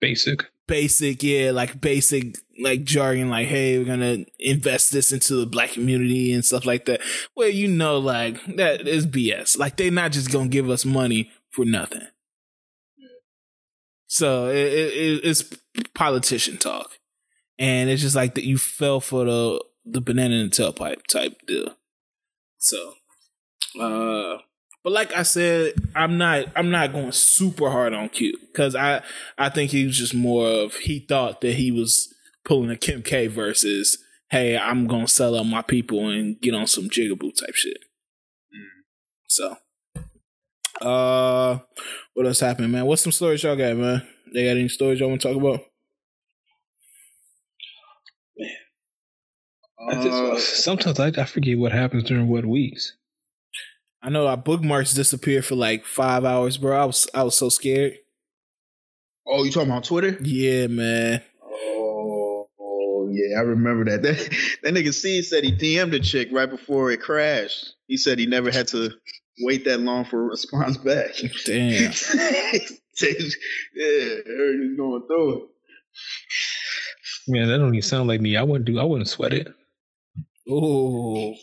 basic. 0.00 0.46
basic 0.66 1.22
yeah 1.22 1.50
like 1.50 1.78
basic 1.78 2.36
like 2.58 2.84
jargon 2.84 3.28
like 3.28 3.48
hey 3.48 3.78
we're 3.78 3.84
gonna 3.84 4.24
invest 4.38 4.92
this 4.92 5.12
into 5.12 5.34
the 5.34 5.46
black 5.46 5.72
community 5.72 6.32
and 6.32 6.42
stuff 6.42 6.64
like 6.64 6.86
that. 6.86 7.02
Well 7.36 7.50
you 7.50 7.68
know 7.68 7.98
like 7.98 8.42
that 8.56 8.88
is 8.88 9.06
bs 9.06 9.58
like 9.58 9.76
they're 9.76 9.90
not 9.90 10.12
just 10.12 10.32
gonna 10.32 10.48
give 10.48 10.70
us 10.70 10.86
money 10.86 11.30
for 11.50 11.66
nothing. 11.66 12.08
So 14.06 14.48
it, 14.48 14.56
it, 14.56 15.20
it's 15.22 15.44
politician 15.94 16.56
talk 16.56 16.92
and 17.58 17.90
it's 17.90 18.02
just 18.02 18.16
like 18.16 18.34
that 18.34 18.44
you 18.44 18.58
fell 18.58 19.00
for 19.00 19.24
the 19.24 19.64
the 19.84 20.00
banana 20.00 20.34
in 20.36 20.50
the 20.50 20.50
tailpipe 20.50 21.06
type 21.06 21.34
deal. 21.46 21.76
So, 22.58 22.94
uh, 23.80 24.38
but 24.82 24.92
like 24.92 25.12
I 25.14 25.22
said, 25.22 25.74
I'm 25.94 26.18
not 26.18 26.46
I'm 26.56 26.70
not 26.70 26.92
going 26.92 27.12
super 27.12 27.70
hard 27.70 27.94
on 27.94 28.08
Q 28.08 28.36
because 28.46 28.74
I 28.74 29.02
I 29.38 29.48
think 29.48 29.70
he 29.70 29.86
was 29.86 29.96
just 29.96 30.14
more 30.14 30.46
of 30.46 30.74
he 30.74 31.00
thought 31.00 31.40
that 31.40 31.54
he 31.54 31.70
was 31.70 32.12
pulling 32.44 32.70
a 32.70 32.76
Kim 32.76 33.02
K 33.02 33.26
versus 33.26 33.98
hey 34.30 34.56
I'm 34.56 34.86
gonna 34.86 35.08
sell 35.08 35.38
out 35.38 35.44
my 35.44 35.62
people 35.62 36.08
and 36.08 36.40
get 36.40 36.54
on 36.54 36.66
some 36.66 36.88
jigaboo 36.88 37.34
type 37.38 37.54
shit. 37.54 37.78
Mm. 38.54 38.82
So, 39.28 39.56
uh, 40.80 41.58
what 42.14 42.26
else 42.26 42.40
happened, 42.40 42.72
man? 42.72 42.86
What's 42.86 43.02
some 43.02 43.12
stories 43.12 43.42
y'all 43.42 43.56
got, 43.56 43.76
man? 43.76 44.06
They 44.32 44.44
got 44.44 44.56
any 44.56 44.68
stories 44.68 45.00
y'all 45.00 45.08
want 45.08 45.20
to 45.22 45.28
talk 45.28 45.36
about? 45.36 45.60
Uh, 49.88 50.38
sometimes 50.38 50.98
I, 51.00 51.08
I 51.08 51.24
forget 51.24 51.58
what 51.58 51.72
happens 51.72 52.04
during 52.04 52.28
what 52.28 52.44
weeks. 52.44 52.94
I 54.02 54.08
know 54.08 54.26
our 54.26 54.36
bookmarks 54.36 54.94
disappeared 54.94 55.44
for 55.44 55.56
like 55.56 55.84
five 55.84 56.24
hours, 56.24 56.58
bro. 56.58 56.80
I 56.80 56.84
was 56.84 57.08
I 57.14 57.22
was 57.22 57.36
so 57.36 57.48
scared. 57.48 57.98
Oh, 59.26 59.44
you 59.44 59.50
talking 59.50 59.70
about 59.70 59.84
Twitter? 59.84 60.16
Yeah, 60.22 60.68
man. 60.68 61.22
Oh, 61.42 62.46
oh 62.60 63.08
yeah, 63.10 63.38
I 63.38 63.42
remember 63.42 63.84
that. 63.86 64.02
That 64.02 64.36
that 64.62 64.74
nigga 64.74 64.94
C 64.94 65.22
said 65.22 65.42
he 65.42 65.52
DM'd 65.52 65.94
a 65.94 66.00
chick 66.00 66.28
right 66.30 66.48
before 66.48 66.90
it 66.92 67.00
crashed. 67.00 67.74
He 67.88 67.96
said 67.96 68.18
he 68.18 68.26
never 68.26 68.50
had 68.50 68.68
to 68.68 68.90
wait 69.40 69.64
that 69.64 69.80
long 69.80 70.04
for 70.04 70.22
a 70.22 70.28
response 70.28 70.76
back. 70.76 71.16
Damn. 71.44 71.92
yeah, 72.14 72.50
he's 72.52 72.76
going 74.76 75.02
through 75.08 75.34
it. 75.34 75.42
Man, 77.28 77.48
that 77.48 77.58
don't 77.58 77.74
even 77.74 77.82
sound 77.82 78.08
like 78.08 78.20
me. 78.20 78.36
I 78.36 78.42
wouldn't 78.42 78.66
do. 78.66 78.78
I 78.78 78.84
wouldn't 78.84 79.08
sweat 79.08 79.32
it. 79.32 79.48
Oh, 80.48 81.34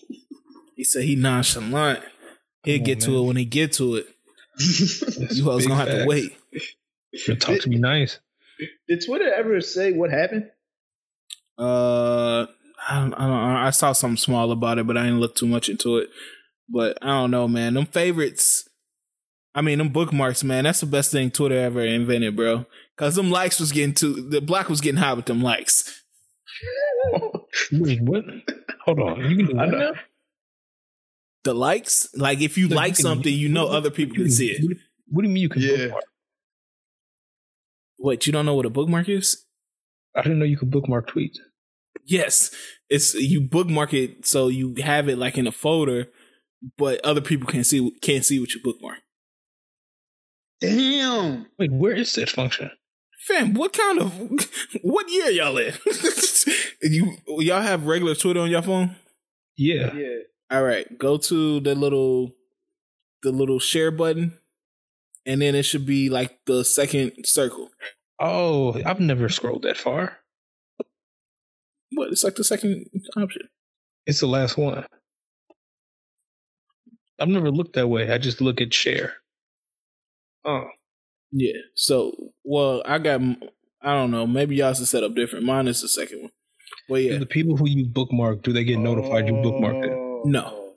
he 0.76 0.84
said 0.84 1.04
he 1.04 1.16
nonchalant. 1.16 2.04
He'll 2.64 2.80
on, 2.80 2.84
get 2.84 3.00
man. 3.00 3.08
to 3.10 3.18
it 3.18 3.28
when 3.28 3.36
he 3.36 3.46
get 3.46 3.74
to 3.74 3.96
it. 3.96 4.08
you 5.32 5.50
always 5.50 5.68
gonna 5.68 5.80
have 5.80 5.90
to 5.90 6.06
wait. 6.08 6.36
you 7.12 7.36
talk 7.36 7.60
to 7.62 7.70
me 7.70 7.78
nice. 7.78 8.20
Did 8.88 9.04
Twitter 9.06 9.34
ever 9.34 9.60
say 9.62 9.92
what 9.92 10.12
happened? 10.12 10.50
Uh, 11.58 12.46
I 12.88 13.00
don't, 13.00 13.14
I, 13.14 13.28
don't, 13.28 13.34
I 13.34 13.70
saw 13.72 13.92
something 13.92 14.18
small 14.18 14.52
about 14.52 14.80
it, 14.80 14.88
but 14.88 14.98
I 14.98 15.04
didn't 15.04 15.20
look 15.20 15.36
too 15.36 15.48
much 15.48 15.70
into 15.70 15.98
it. 15.98 16.10
But 16.70 16.98
I 17.02 17.08
don't 17.08 17.32
know, 17.32 17.48
man. 17.48 17.74
Them 17.74 17.86
favorites. 17.86 18.70
I 19.56 19.62
mean, 19.62 19.78
them 19.78 19.90
bookmarks, 19.90 20.44
man. 20.44 20.64
That's 20.64 20.80
the 20.80 20.86
best 20.86 21.12
thing 21.12 21.30
Twitter 21.30 21.60
ever 21.60 21.82
invented, 21.82 22.36
bro. 22.36 22.66
Cause 22.98 23.16
them 23.16 23.32
likes 23.32 23.60
was 23.60 23.72
getting 23.72 23.94
too. 23.94 24.30
The 24.30 24.42
block 24.42 24.70
was 24.70 24.82
getting 24.82 25.02
high 25.02 25.14
with 25.14 25.26
them 25.26 25.42
likes. 25.42 26.04
Wait, 27.72 28.02
what? 28.02 28.24
Hold 28.84 29.00
on. 29.00 29.30
You 29.30 29.38
can 29.38 29.46
do 29.48 29.56
what 29.56 29.70
now? 29.70 29.92
The 31.44 31.54
likes, 31.54 32.08
like 32.16 32.42
if 32.42 32.58
you 32.58 32.68
like 32.68 32.92
you 32.92 32.96
can, 32.96 33.04
something, 33.04 33.34
you 33.34 33.50
know 33.50 33.68
other 33.68 33.90
people 33.90 34.16
can 34.16 34.30
see 34.30 34.48
it. 34.48 34.78
What 35.08 35.24
do 35.24 35.28
you 35.28 35.34
mean 35.34 35.44
you 35.44 35.50
can 35.50 35.62
yeah. 35.62 35.78
bookmark? 35.78 36.04
What 37.98 38.28
you 38.28 38.34
don't 38.34 38.46
know 38.46 38.56
what 38.56 38.66
a 38.66 38.70
bookmark 38.70 39.10
is? 39.10 39.46
I 40.16 40.22
didn't 40.22 40.40
know 40.40 40.46
you 40.46 40.58
could 40.58 40.72
bookmark 40.72 41.10
tweets. 41.10 41.38
Yes, 42.06 42.52
it's 42.90 43.14
you 43.14 43.42
bookmark 43.42 43.94
it 43.94 44.26
so 44.26 44.48
you 44.48 44.76
have 44.82 45.08
it 45.08 45.18
like 45.18 45.38
in 45.38 45.48
a 45.48 45.52
folder, 45.52 46.08
but 46.78 47.04
other 47.06 47.22
people 47.22 47.48
can't 47.48 47.66
see 47.66 47.92
can't 48.02 48.26
see 48.26 48.40
what 48.40 48.54
you 48.54 48.62
bookmark. 48.64 49.00
Damn! 50.60 51.48
Wait, 51.58 51.72
where 51.72 51.94
is 51.94 52.14
that 52.14 52.30
function? 52.30 52.72
Fam, 53.28 53.54
what 53.54 53.72
kind 53.72 54.00
of 54.00 54.14
what 54.82 55.10
year 55.10 55.30
y'all 55.30 55.58
in? 55.58 55.74
you 56.82 57.18
y'all 57.40 57.62
have 57.62 57.88
regular 57.88 58.16
Twitter 58.16 58.42
on 58.42 58.50
your 58.50 58.62
phone? 58.62 58.96
Yeah. 59.56 59.94
Yeah. 59.94 60.18
All 60.52 60.64
right. 60.64 60.98
Go 60.98 61.18
to 61.18 61.60
the 61.62 61.74
little 61.74 62.34
the 63.22 63.32
little 63.32 63.60
share 63.60 63.92
button. 63.92 64.34
And 65.26 65.42
then 65.42 65.56
it 65.56 65.64
should 65.64 65.86
be 65.86 66.10
like 66.10 66.38
the 66.46 66.66
second 66.66 67.14
circle. 67.24 67.70
Oh, 68.20 68.76
I've 68.86 69.00
never 69.00 69.30
scrolled 69.30 69.64
that 69.64 69.78
far. 69.78 70.18
What? 71.94 72.12
It's 72.12 72.26
like 72.26 72.36
the 72.36 72.44
second 72.44 72.88
option. 73.16 73.44
It's 74.06 74.20
the 74.20 74.28
last 74.28 74.58
one. 74.58 74.86
I've 77.20 77.30
never 77.30 77.52
looked 77.52 77.76
that 77.76 77.88
way. 77.88 78.12
I 78.12 78.18
just 78.18 78.42
look 78.42 78.60
at 78.60 78.74
share. 78.74 79.14
Oh. 80.44 80.66
Yeah. 81.34 81.58
So, 81.74 82.14
well, 82.44 82.84
I 82.86 83.00
got. 83.00 83.20
I 83.82 83.94
don't 83.94 84.12
know. 84.12 84.26
Maybe 84.26 84.56
y'all 84.56 84.74
should 84.74 84.88
set 84.88 85.04
up 85.04 85.14
different. 85.14 85.46
Mine 85.46 85.68
is 85.68 85.82
the 85.82 85.90
second 85.90 86.22
one. 86.22 86.32
Well, 86.88 87.02
yeah. 87.02 87.14
Do 87.14 87.20
the 87.20 87.26
people 87.26 87.58
who 87.58 87.68
you 87.68 87.86
bookmark, 87.86 88.44
do 88.44 88.54
they 88.54 88.64
get 88.64 88.80
notified 88.80 89.28
you 89.28 89.34
bookmarked 89.34 89.86
it? 89.86 90.28
No. 90.30 90.76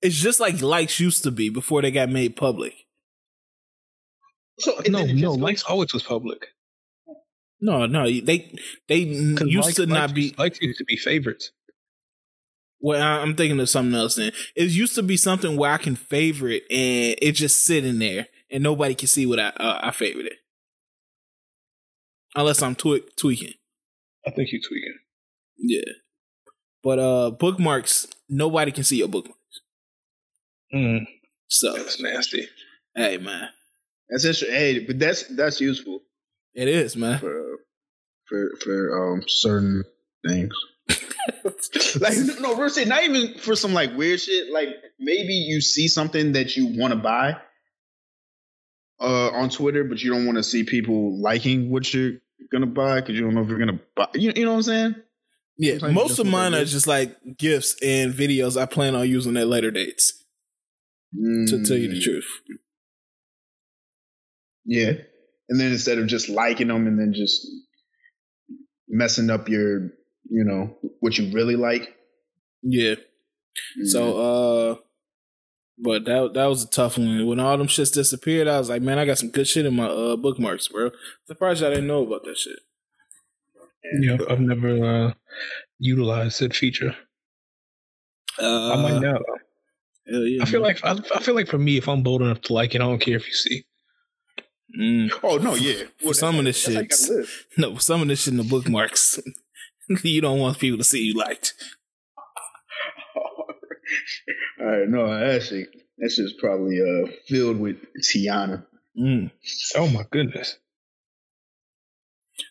It's 0.00 0.16
just 0.16 0.40
like 0.40 0.62
likes 0.62 1.00
used 1.00 1.24
to 1.24 1.30
be 1.30 1.48
before 1.50 1.82
they 1.82 1.90
got 1.90 2.08
made 2.08 2.36
public. 2.36 2.74
So 4.60 4.72
no, 4.86 5.04
no, 5.04 5.32
likes 5.32 5.62
always 5.64 5.92
was 5.92 6.02
public. 6.02 6.48
No, 7.60 7.86
no, 7.86 8.04
they 8.04 8.54
they 8.88 8.98
used 8.98 9.40
likes, 9.40 9.76
to 9.76 9.86
not 9.86 10.00
likes, 10.00 10.12
be 10.12 10.34
likes 10.36 10.60
used 10.60 10.78
to 10.78 10.84
be 10.84 10.96
favorites. 10.96 11.50
Well, 12.80 13.02
I'm 13.02 13.34
thinking 13.34 13.58
of 13.58 13.70
something 13.70 13.98
else. 13.98 14.16
Then 14.16 14.32
it 14.54 14.70
used 14.70 14.94
to 14.96 15.02
be 15.02 15.16
something 15.16 15.56
where 15.56 15.72
I 15.72 15.78
can 15.78 15.96
favorite 15.96 16.64
and 16.70 17.16
it 17.20 17.32
just 17.32 17.64
sitting 17.64 17.98
there 17.98 18.28
and 18.54 18.62
nobody 18.62 18.94
can 18.94 19.08
see 19.08 19.26
what 19.26 19.40
I 19.40 19.48
uh, 19.48 19.80
I 19.82 19.90
favorite 19.90 20.26
it, 20.26 20.38
unless 22.36 22.62
I'm 22.62 22.76
twe- 22.76 23.04
tweaking. 23.16 23.54
I 24.26 24.30
think 24.30 24.52
you 24.52 24.60
tweaking. 24.62 24.96
Yeah, 25.58 25.92
but 26.82 26.98
uh, 26.98 27.30
bookmarks 27.32 28.06
nobody 28.28 28.70
can 28.70 28.84
see 28.84 28.98
your 28.98 29.08
bookmarks. 29.08 29.40
Mm. 30.72 31.04
So 31.48 31.74
that's 31.74 32.00
nasty. 32.00 32.48
Hey 32.94 33.18
man, 33.18 33.48
That's 34.08 34.24
interesting. 34.24 34.54
Hey, 34.54 34.78
but 34.78 34.98
that's 35.00 35.24
that's 35.34 35.60
useful. 35.60 36.00
It 36.54 36.68
is, 36.68 36.96
man. 36.96 37.18
For 37.18 37.58
for 38.26 38.50
for 38.62 39.12
um 39.12 39.24
certain 39.26 39.82
things. 40.26 40.54
like 42.00 42.16
no, 42.40 42.54
real 42.54 42.68
shit. 42.70 42.86
Not 42.86 43.02
even 43.02 43.36
for 43.38 43.56
some 43.56 43.74
like 43.74 43.96
weird 43.96 44.20
shit. 44.20 44.52
Like 44.52 44.68
maybe 45.00 45.32
you 45.32 45.60
see 45.60 45.88
something 45.88 46.32
that 46.32 46.56
you 46.56 46.78
want 46.78 46.92
to 46.92 46.98
buy 47.00 47.36
uh 49.00 49.30
on 49.30 49.50
Twitter, 49.50 49.84
but 49.84 50.02
you 50.02 50.12
don't 50.12 50.26
want 50.26 50.38
to 50.38 50.44
see 50.44 50.64
people 50.64 51.20
liking 51.20 51.70
what 51.70 51.92
you're 51.92 52.12
gonna 52.52 52.66
buy 52.66 53.00
because 53.00 53.14
you 53.14 53.22
don't 53.22 53.34
know 53.34 53.42
if 53.42 53.48
you're 53.48 53.58
gonna 53.58 53.80
buy. 53.96 54.08
You, 54.14 54.32
you 54.34 54.44
know 54.44 54.52
what 54.52 54.58
I'm 54.58 54.62
saying? 54.62 54.94
Yeah, 55.56 55.78
Sometimes 55.78 55.94
most 55.94 56.18
of 56.18 56.26
mine 56.26 56.54
are 56.54 56.64
just 56.64 56.86
like 56.86 57.16
gifts 57.36 57.76
and 57.82 58.12
videos 58.12 58.60
I 58.60 58.66
plan 58.66 58.94
on 58.94 59.08
using 59.08 59.36
at 59.36 59.46
later 59.46 59.70
dates. 59.70 60.24
Mm. 61.16 61.48
To 61.48 61.64
tell 61.64 61.76
you 61.76 61.88
the 61.88 62.00
mm. 62.00 62.02
truth. 62.02 62.26
Yeah. 64.64 64.92
And 65.48 65.60
then 65.60 65.72
instead 65.72 65.98
of 65.98 66.06
just 66.06 66.28
liking 66.28 66.68
them 66.68 66.86
and 66.86 66.98
then 66.98 67.12
just 67.14 67.46
messing 68.88 69.30
up 69.30 69.48
your, 69.48 69.90
you 70.28 70.44
know, 70.44 70.76
what 71.00 71.18
you 71.18 71.32
really 71.32 71.56
like. 71.56 71.94
Yeah. 72.62 72.94
Mm-hmm. 72.94 73.84
So 73.84 74.18
uh 74.18 74.74
but 75.78 76.04
that 76.04 76.34
that 76.34 76.46
was 76.46 76.64
a 76.64 76.68
tough 76.68 76.98
one. 76.98 77.26
When 77.26 77.40
all 77.40 77.56
them 77.58 77.66
shits 77.66 77.92
disappeared, 77.92 78.48
I 78.48 78.58
was 78.58 78.68
like, 78.68 78.82
man, 78.82 78.98
I 78.98 79.04
got 79.04 79.18
some 79.18 79.30
good 79.30 79.48
shit 79.48 79.66
in 79.66 79.74
my 79.74 79.86
uh, 79.86 80.16
bookmarks, 80.16 80.68
bro. 80.68 80.90
Surprised 81.26 81.64
I 81.64 81.70
didn't 81.70 81.86
know 81.86 82.04
about 82.04 82.24
that 82.24 82.38
shit. 82.38 82.58
Yeah, 84.00 84.16
I've 84.30 84.40
never 84.40 84.84
uh, 84.84 85.12
utilized 85.78 86.40
that 86.40 86.54
feature. 86.54 86.96
Uh, 88.40 88.72
I 88.72 88.82
might 88.82 89.00
now. 89.00 89.18
Yeah, 90.06 90.42
I 90.42 90.46
feel 90.46 90.60
man. 90.60 90.68
like 90.68 90.84
I, 90.84 90.98
I, 91.14 91.20
feel 91.20 91.34
like 91.34 91.48
for 91.48 91.58
me, 91.58 91.76
if 91.76 91.88
I'm 91.88 92.02
bold 92.02 92.22
enough 92.22 92.42
to 92.42 92.52
like 92.52 92.74
it, 92.74 92.80
I 92.80 92.84
don't 92.84 92.98
care 92.98 93.16
if 93.16 93.26
you 93.26 93.34
see. 93.34 93.64
Mm. 94.78 95.12
Oh 95.22 95.36
no, 95.36 95.54
yeah. 95.54 95.84
Well, 96.04 96.14
some 96.14 96.38
of 96.38 96.44
this 96.44 96.58
shit, 96.58 96.94
no, 97.58 97.76
some 97.76 98.02
of 98.02 98.08
this 98.08 98.22
shit 98.22 98.32
in 98.32 98.38
the 98.38 98.44
bookmarks, 98.44 99.18
you 100.02 100.20
don't 100.20 100.40
want 100.40 100.58
people 100.58 100.78
to 100.78 100.84
see 100.84 101.02
you 101.02 101.14
liked. 101.14 101.54
All 104.60 104.66
right, 104.66 104.88
no, 104.88 105.12
actually, 105.12 105.66
this 105.98 106.18
is 106.18 106.34
probably 106.34 106.80
uh 106.80 107.10
filled 107.26 107.58
with 107.58 107.76
Tiana. 108.02 108.64
Mm. 108.98 109.30
Oh 109.76 109.88
my 109.88 110.04
goodness. 110.10 110.58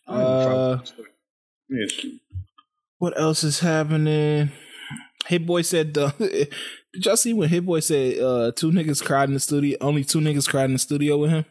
Uh, 0.06 0.78
yes. 1.68 2.06
What 2.98 3.18
else 3.18 3.44
is 3.44 3.60
happening? 3.60 4.50
Hit 5.26 5.46
Boy 5.46 5.62
said, 5.62 5.96
uh, 5.96 6.12
"Did 6.18 6.48
y'all 7.00 7.16
see 7.16 7.32
when 7.32 7.48
Hit 7.48 7.64
Boy 7.64 7.80
said 7.80 8.18
uh, 8.18 8.52
two 8.52 8.70
niggas 8.70 9.02
cried 9.04 9.28
in 9.28 9.34
the 9.34 9.40
studio? 9.40 9.76
Only 9.80 10.04
two 10.04 10.20
niggas 10.20 10.48
cried 10.48 10.66
in 10.66 10.74
the 10.74 10.78
studio 10.78 11.18
with 11.18 11.30
him." 11.30 11.44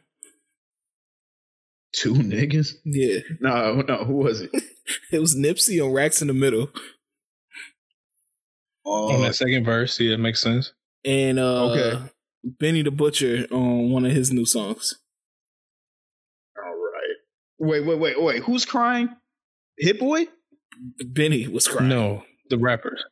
Two 1.94 2.16
niggas? 2.16 2.74
Yeah. 2.84 3.20
No, 3.40 3.82
no. 3.88 3.98
Who 4.04 4.14
was 4.16 4.42
it? 4.42 4.52
it 5.12 5.20
was 5.20 5.36
Nipsey 5.36 5.84
on 5.84 5.94
Racks 5.94 6.22
in 6.22 6.28
the 6.28 6.34
Middle. 6.34 6.70
Oh, 8.86 9.14
on 9.14 9.22
that 9.22 9.36
second 9.36 9.64
verse, 9.64 10.00
yeah, 10.00 10.14
it 10.14 10.20
makes 10.20 10.42
sense. 10.42 10.74
And 11.06 11.40
uh, 11.40 11.72
okay, 11.72 12.00
Benny 12.44 12.82
the 12.82 12.92
Butcher 12.92 13.46
on 13.52 13.92
one 13.92 14.06
of 14.06 14.12
his 14.12 14.32
new 14.32 14.46
songs. 14.46 15.00
All 16.58 16.64
right. 16.74 17.16
Wait, 17.60 17.86
wait, 17.86 18.00
wait, 18.00 18.22
wait. 18.22 18.44
Who's 18.44 18.66
crying? 18.66 19.10
Hit 19.78 20.00
Boy? 20.00 20.28
Benny 21.06 21.48
was 21.48 21.68
crying. 21.68 21.90
No, 21.90 22.24
the 22.50 22.58
rappers. 22.58 23.04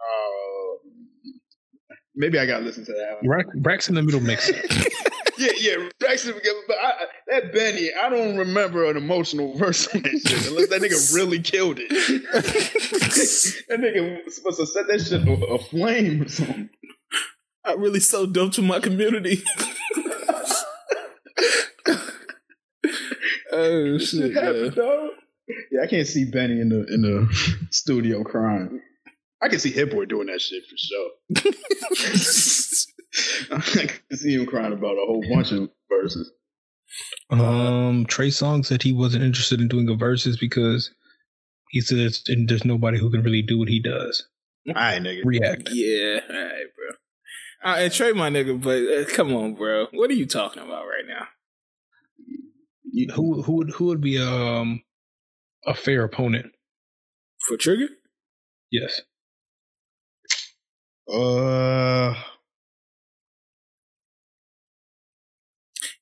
Uh, 0.00 0.88
maybe 2.14 2.38
I 2.38 2.46
gotta 2.46 2.64
listen 2.64 2.84
to 2.86 2.92
that. 2.92 3.18
One. 3.22 3.62
Racks 3.62 3.88
in 3.88 3.94
the 3.94 4.02
Middle 4.02 4.20
makes 4.20 4.46
sense. 4.48 4.86
yeah, 5.38 5.52
yeah, 5.58 5.88
Braxton. 6.00 6.34
But 6.66 6.76
I, 6.80 6.92
that 7.28 7.52
Benny, 7.52 7.90
I 8.00 8.08
don't 8.08 8.36
remember 8.36 8.88
an 8.90 8.96
emotional 8.96 9.56
verse 9.56 9.86
on 9.94 10.02
that 10.02 10.22
shit 10.26 10.46
unless 10.48 10.68
that 10.68 10.80
nigga 10.82 11.14
really 11.14 11.40
killed 11.40 11.78
it. 11.78 11.88
that 13.68 13.80
nigga 13.80 14.24
was 14.24 14.36
supposed 14.36 14.58
to 14.58 14.66
set 14.66 14.86
that 14.88 15.00
shit 15.00 15.26
aflame 15.48 16.22
or 16.22 16.28
something. 16.28 16.70
I 17.64 17.74
really 17.74 18.00
so 18.00 18.26
dope 18.26 18.52
to 18.52 18.62
my 18.62 18.80
community. 18.80 19.42
oh 23.52 23.98
shit! 23.98 24.32
Yeah. 24.32 24.70
yeah, 25.70 25.82
I 25.82 25.86
can't 25.86 26.06
see 26.06 26.30
Benny 26.30 26.60
in 26.60 26.68
the 26.70 26.86
in 26.92 27.02
the 27.02 27.28
studio 27.70 28.24
crying. 28.24 28.80
I 29.40 29.48
can 29.48 29.58
see 29.58 29.70
Hit 29.70 29.90
Boy 29.90 30.06
doing 30.06 30.26
that 30.26 30.40
shit 30.40 30.64
for 30.66 30.76
sure. 30.76 31.10
I 33.52 33.60
can 33.60 34.18
see 34.18 34.34
him 34.34 34.46
crying 34.46 34.72
about 34.72 34.96
a 34.96 35.06
whole 35.06 35.24
bunch 35.32 35.52
of 35.52 35.70
Verzuz. 35.90 36.28
Um, 37.30 38.06
Trey 38.06 38.28
Songz 38.28 38.66
said 38.66 38.82
he 38.82 38.92
wasn't 38.92 39.24
interested 39.24 39.60
in 39.60 39.68
doing 39.68 39.88
a 39.88 39.94
verses 39.94 40.36
because 40.38 40.90
he 41.70 41.80
said 41.80 42.10
there's 42.46 42.64
nobody 42.64 42.98
who 42.98 43.10
can 43.10 43.22
really 43.22 43.42
do 43.42 43.58
what 43.58 43.68
he 43.68 43.80
does. 43.80 44.26
All 44.68 44.74
right, 44.74 45.00
nigga. 45.00 45.22
React. 45.24 45.68
Yeah, 45.72 46.20
all 46.28 46.36
right, 46.36 46.64
bro. 46.74 46.96
All 47.64 47.72
right, 47.72 47.92
Trey, 47.92 48.12
my 48.12 48.30
nigga, 48.30 48.60
but 48.60 48.82
uh, 48.82 49.04
come 49.14 49.34
on, 49.34 49.54
bro. 49.54 49.86
What 49.92 50.10
are 50.10 50.14
you 50.14 50.26
talking 50.26 50.62
about 50.62 50.84
right 50.86 51.06
now? 51.06 51.26
Who 53.14 53.42
who 53.42 53.52
would 53.56 53.70
who 53.70 53.86
would 53.86 54.00
be 54.00 54.18
um 54.18 54.82
a 55.66 55.74
fair 55.74 56.04
opponent 56.04 56.52
for 57.46 57.56
Trigga? 57.56 57.88
Yes. 58.70 59.02
Uh 61.12 62.14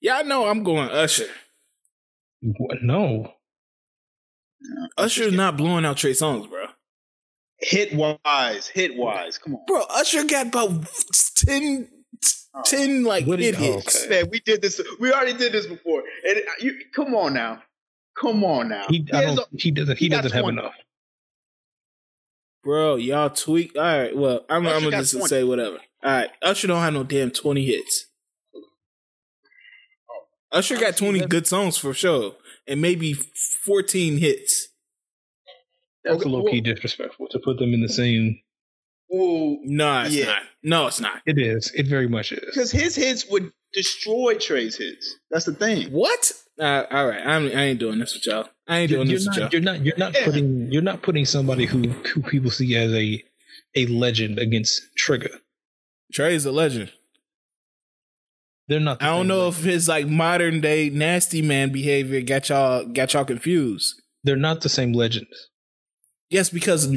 Yeah, 0.07 0.19
I 0.19 0.23
know 0.23 0.47
I'm 0.47 0.63
going 0.63 0.89
Usher. 0.89 1.27
What? 2.41 2.79
No. 2.81 3.33
Usher's 4.97 5.33
not 5.33 5.57
blowing 5.57 5.85
out 5.85 5.97
Trey 5.97 6.13
Songz, 6.13 6.49
bro. 6.49 6.67
Hit 7.59 7.93
wise, 7.93 8.69
hit 8.69 8.97
wise. 8.97 9.37
Come 9.37 9.57
on. 9.57 9.65
Bro, 9.67 9.83
Usher 9.91 10.23
got 10.23 10.47
about 10.47 10.87
10, 11.39 11.89
10 12.67 13.03
like 13.03 13.27
what 13.27 13.41
hit 13.41 13.57
hits. 13.57 14.05
Okay. 14.05 14.23
Man, 14.23 14.31
we 14.31 14.39
did 14.39 14.63
this. 14.63 14.81
We 15.01 15.13
already 15.13 15.33
did 15.33 15.51
this 15.51 15.67
before. 15.67 16.05
And 16.25 16.41
you, 16.61 16.79
come 16.95 17.13
on 17.17 17.35
now. 17.35 17.65
Come 18.17 18.45
on 18.45 18.69
now. 18.69 18.87
He, 18.89 18.99
he, 18.99 19.11
a, 19.13 19.31
he 19.57 19.73
doesn't. 19.73 19.99
He, 19.99 20.05
he 20.05 20.09
doesn't 20.09 20.31
have 20.31 20.47
enough. 20.47 20.75
Bro, 22.63 22.97
y'all 22.97 23.31
tweak. 23.31 23.75
All 23.75 23.83
right. 23.83 24.17
Well, 24.17 24.47
I'm, 24.49 24.69
I'm 24.69 24.85
gonna 24.85 24.99
just 24.99 25.15
20. 25.15 25.27
say 25.27 25.43
whatever. 25.43 25.79
All 26.05 26.13
right. 26.13 26.31
Usher 26.43 26.69
don't 26.69 26.81
have 26.81 26.95
no 26.95 27.03
damn 27.03 27.33
twenty 27.33 27.65
hits. 27.65 28.07
Usher 30.57 30.79
got 30.79 30.97
20 30.97 31.27
good 31.27 31.47
songs 31.47 31.77
for 31.77 31.93
sure, 31.93 32.35
and 32.67 32.81
maybe 32.81 33.13
14 33.13 34.19
hits. 34.19 34.69
That's 36.05 36.23
a 36.23 36.29
low 36.29 36.45
key 36.45 36.61
disrespectful 36.61 37.29
to 37.31 37.39
put 37.39 37.59
them 37.59 37.75
in 37.75 37.83
the 37.83 37.89
same. 37.89 38.39
Well, 39.09 39.59
no, 39.63 40.03
it's 40.03 40.15
yeah. 40.15 40.27
not. 40.27 40.43
No, 40.63 40.87
it's 40.87 41.01
not. 41.01 41.21
It 41.27 41.39
is. 41.39 41.71
It 41.75 41.87
very 41.87 42.09
much 42.09 42.33
is. 42.33 42.41
Because 42.41 42.73
his 42.73 42.95
hits 42.97 43.29
would 43.31 43.53
destroy 43.73 44.35
Trey's 44.35 44.77
hits. 44.77 45.17
That's 45.31 45.45
the 45.45 45.55
thing. 45.55 45.93
What? 45.93 46.33
Uh, 46.59 46.85
all 46.91 47.07
right, 47.07 47.25
I'm, 47.25 47.47
I 47.49 47.65
ain't 47.65 47.79
doing 47.79 47.99
this 47.99 48.15
with 48.15 48.27
y'all. 48.27 48.49
I 48.67 48.79
ain't 48.79 48.91
doing 48.91 49.09
you're 49.09 49.19
this 49.19 49.27
not, 49.27 49.35
with 49.35 49.43
y'all. 49.43 49.53
You're 49.53 49.63
not. 49.63 49.85
You're 49.85 49.99
not 49.99 50.15
yeah. 50.15 50.25
putting. 50.25 50.73
You're 50.73 50.83
not 50.83 51.03
putting 51.03 51.25
somebody 51.25 51.67
who 51.67 51.89
who 51.89 52.23
people 52.23 52.51
see 52.51 52.75
as 52.77 52.93
a 52.93 53.23
a 53.75 53.87
legend 53.87 54.39
against 54.39 54.83
Trigga. 54.99 55.41
Trey's 56.13 56.47
a 56.47 56.53
legend. 56.53 56.93
They're 58.69 58.81
not. 58.81 58.99
The 58.99 59.07
I 59.07 59.09
don't 59.09 59.29
know 59.29 59.49
if 59.49 59.63
his 59.63 59.89
like 59.89 60.07
modern 60.07 60.61
day 60.61 60.91
nasty 60.91 61.43
man 61.43 61.73
behavior 61.73 62.21
got 62.21 62.49
y'all 62.49 62.85
got 62.85 63.15
y'all 63.15 63.25
confused. 63.25 64.01
They're 64.25 64.37
not 64.37 64.61
the 64.61 64.69
same 64.69 64.93
legends. 64.93 65.49
Yes, 66.29 66.51
because 66.51 66.93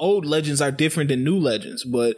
old 0.00 0.26
legends 0.26 0.60
are 0.60 0.72
different 0.72 1.08
than 1.08 1.22
new 1.22 1.38
legends. 1.38 1.84
But 1.84 2.16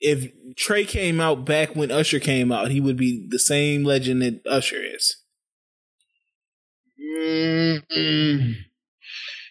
if 0.00 0.30
Trey 0.56 0.84
came 0.84 1.20
out 1.20 1.44
back 1.44 1.74
when 1.74 1.90
Usher 1.90 2.20
came 2.20 2.52
out, 2.52 2.70
he 2.70 2.80
would 2.80 2.96
be 2.96 3.26
the 3.28 3.38
same 3.38 3.82
legend 3.82 4.22
that 4.22 4.40
Usher 4.46 4.80
is. 4.80 5.16
Mm-hmm. 7.00 8.52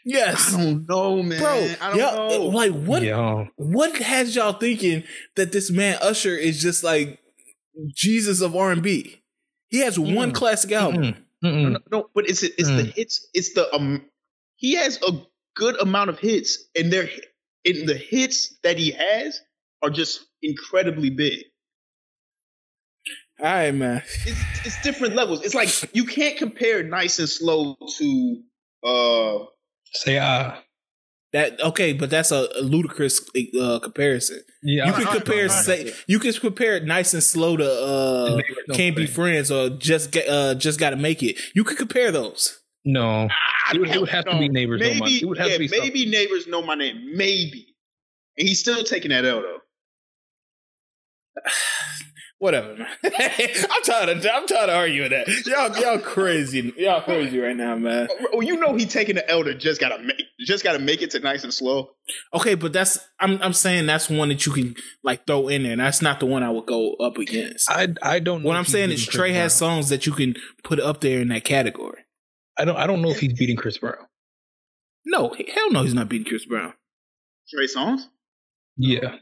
Yes. 0.05 0.53
I 0.53 0.57
don't 0.57 0.89
know, 0.89 1.21
man. 1.21 1.39
Bro, 1.39 1.69
I 1.81 1.97
don't 1.97 1.97
know. 1.97 2.45
Like 2.47 2.71
what? 2.71 3.03
Yeah. 3.03 3.47
What 3.57 3.97
has 3.97 4.35
y'all 4.35 4.53
thinking 4.53 5.03
that 5.35 5.51
this 5.51 5.69
man 5.69 5.97
Usher 6.01 6.35
is 6.35 6.61
just 6.61 6.83
like 6.83 7.19
Jesus 7.93 8.41
of 8.41 8.55
R 8.55 8.71
and 8.71 8.83
B. 8.83 9.21
He 9.69 9.79
has 9.79 9.97
mm. 9.97 10.15
one 10.15 10.31
classic 10.31 10.71
album. 10.71 11.15
No, 11.41 11.69
no, 11.69 11.79
no, 11.91 12.09
but 12.13 12.29
it's 12.29 12.43
it's 12.43 12.69
mm. 12.69 12.77
the 12.77 12.83
hits. 12.83 13.27
It's 13.33 13.53
the 13.53 13.73
um. 13.73 14.05
He 14.55 14.75
has 14.75 15.01
a 15.01 15.13
good 15.55 15.81
amount 15.81 16.09
of 16.09 16.19
hits, 16.19 16.67
and 16.77 16.91
they're 16.91 17.09
in 17.63 17.85
the 17.85 17.95
hits 17.95 18.57
that 18.63 18.77
he 18.77 18.91
has 18.91 19.39
are 19.81 19.89
just 19.89 20.25
incredibly 20.41 21.09
big. 21.09 21.45
All 23.39 23.45
right, 23.45 23.73
man. 23.73 24.03
It's 24.05 24.65
it's 24.65 24.81
different 24.83 25.15
levels. 25.15 25.43
It's 25.43 25.55
like 25.55 25.95
you 25.95 26.05
can't 26.05 26.37
compare 26.37 26.83
nice 26.83 27.17
and 27.17 27.27
slow 27.27 27.75
to 27.97 28.43
uh 28.83 29.45
say 29.93 30.19
ah. 30.19 30.61
That 31.33 31.61
okay, 31.61 31.93
but 31.93 32.09
that's 32.09 32.31
a, 32.31 32.49
a 32.57 32.61
ludicrous 32.61 33.21
uh, 33.59 33.79
comparison. 33.79 34.43
Yeah, 34.63 34.87
you 34.87 34.93
can 34.93 35.05
compare 35.05 35.47
say 35.47 35.93
you 36.05 36.19
can 36.19 36.33
compare 36.33 36.75
it 36.75 36.83
nice 36.83 37.13
and 37.13 37.23
slow 37.23 37.55
to 37.55 37.71
uh, 37.71 38.41
can't 38.73 38.97
be 38.97 39.05
friends 39.05 39.49
or 39.49 39.69
just 39.69 40.11
get 40.11 40.27
uh, 40.27 40.55
just 40.55 40.77
got 40.77 40.89
to 40.89 40.97
make 40.97 41.23
it. 41.23 41.37
You 41.55 41.63
could 41.63 41.77
compare 41.77 42.11
those. 42.11 42.59
No, 42.83 43.29
it 43.73 43.79
would, 43.79 43.89
it 43.89 43.99
would 43.99 44.09
have 44.09 44.25
to 44.25 44.37
be 44.39 44.49
neighbors. 44.49 44.81
Maybe, 44.81 44.99
know 44.99 45.05
my, 45.05 45.19
it 45.21 45.25
would 45.25 45.37
have 45.37 45.47
yeah, 45.47 45.53
to 45.53 45.59
be 45.59 45.67
maybe 45.69 45.85
something. 45.85 46.09
neighbors 46.11 46.47
know 46.47 46.63
my 46.63 46.75
name. 46.75 47.15
Maybe, 47.15 47.67
and 48.37 48.47
he's 48.47 48.59
still 48.59 48.83
taking 48.83 49.11
that 49.11 49.23
L 49.23 49.41
though. 49.41 49.57
Whatever, 52.41 52.75
man. 52.75 52.87
I'm 53.03 53.83
tired 53.83 54.09
of 54.09 54.25
I'm 54.25 54.47
tired 54.47 54.69
of 54.69 54.75
arguing 54.75 55.11
that. 55.11 55.27
Y'all, 55.45 55.77
y'all 55.79 55.99
crazy. 55.99 56.73
Y'all 56.75 57.01
crazy 57.01 57.37
right 57.37 57.55
now, 57.55 57.75
man. 57.75 58.07
Well, 58.33 58.41
you 58.41 58.57
know 58.57 58.73
he 58.73 58.87
taking 58.87 59.13
the 59.13 59.29
elder 59.29 59.53
just 59.53 59.79
gotta 59.79 60.01
make 60.01 60.23
just 60.39 60.63
gotta 60.63 60.79
make 60.79 61.03
it 61.03 61.11
to 61.11 61.19
nice 61.19 61.43
and 61.43 61.53
slow. 61.53 61.91
Okay, 62.33 62.55
but 62.55 62.73
that's 62.73 62.97
I'm 63.19 63.39
I'm 63.43 63.53
saying 63.53 63.85
that's 63.85 64.09
one 64.09 64.29
that 64.29 64.47
you 64.47 64.53
can 64.53 64.75
like 65.03 65.27
throw 65.27 65.49
in 65.49 65.61
there. 65.61 65.73
And 65.73 65.81
that's 65.81 66.01
not 66.01 66.19
the 66.19 66.25
one 66.25 66.41
I 66.41 66.49
would 66.49 66.65
go 66.65 66.95
up 66.95 67.19
against. 67.19 67.69
I 67.69 67.89
I 68.01 68.17
don't. 68.17 68.41
What 68.41 68.55
I'm 68.57 68.65
saying 68.65 68.89
is 68.89 69.05
Trey 69.05 69.33
has 69.33 69.55
songs 69.55 69.89
that 69.89 70.07
you 70.07 70.11
can 70.11 70.33
put 70.63 70.79
up 70.79 71.01
there 71.01 71.21
in 71.21 71.27
that 71.27 71.43
category. 71.43 72.05
I 72.57 72.65
don't 72.65 72.75
I 72.75 72.87
don't 72.87 73.03
know 73.03 73.11
if 73.11 73.19
he's 73.19 73.33
beating 73.33 73.55
Chris 73.55 73.77
Brown. 73.77 74.07
No, 75.05 75.35
hell 75.53 75.71
no, 75.71 75.83
he's 75.83 75.93
not 75.93 76.09
beating 76.09 76.25
Chris 76.25 76.45
Brown. 76.45 76.73
Trey 77.53 77.67
Songz. 77.67 78.01
Yeah. 78.77 79.17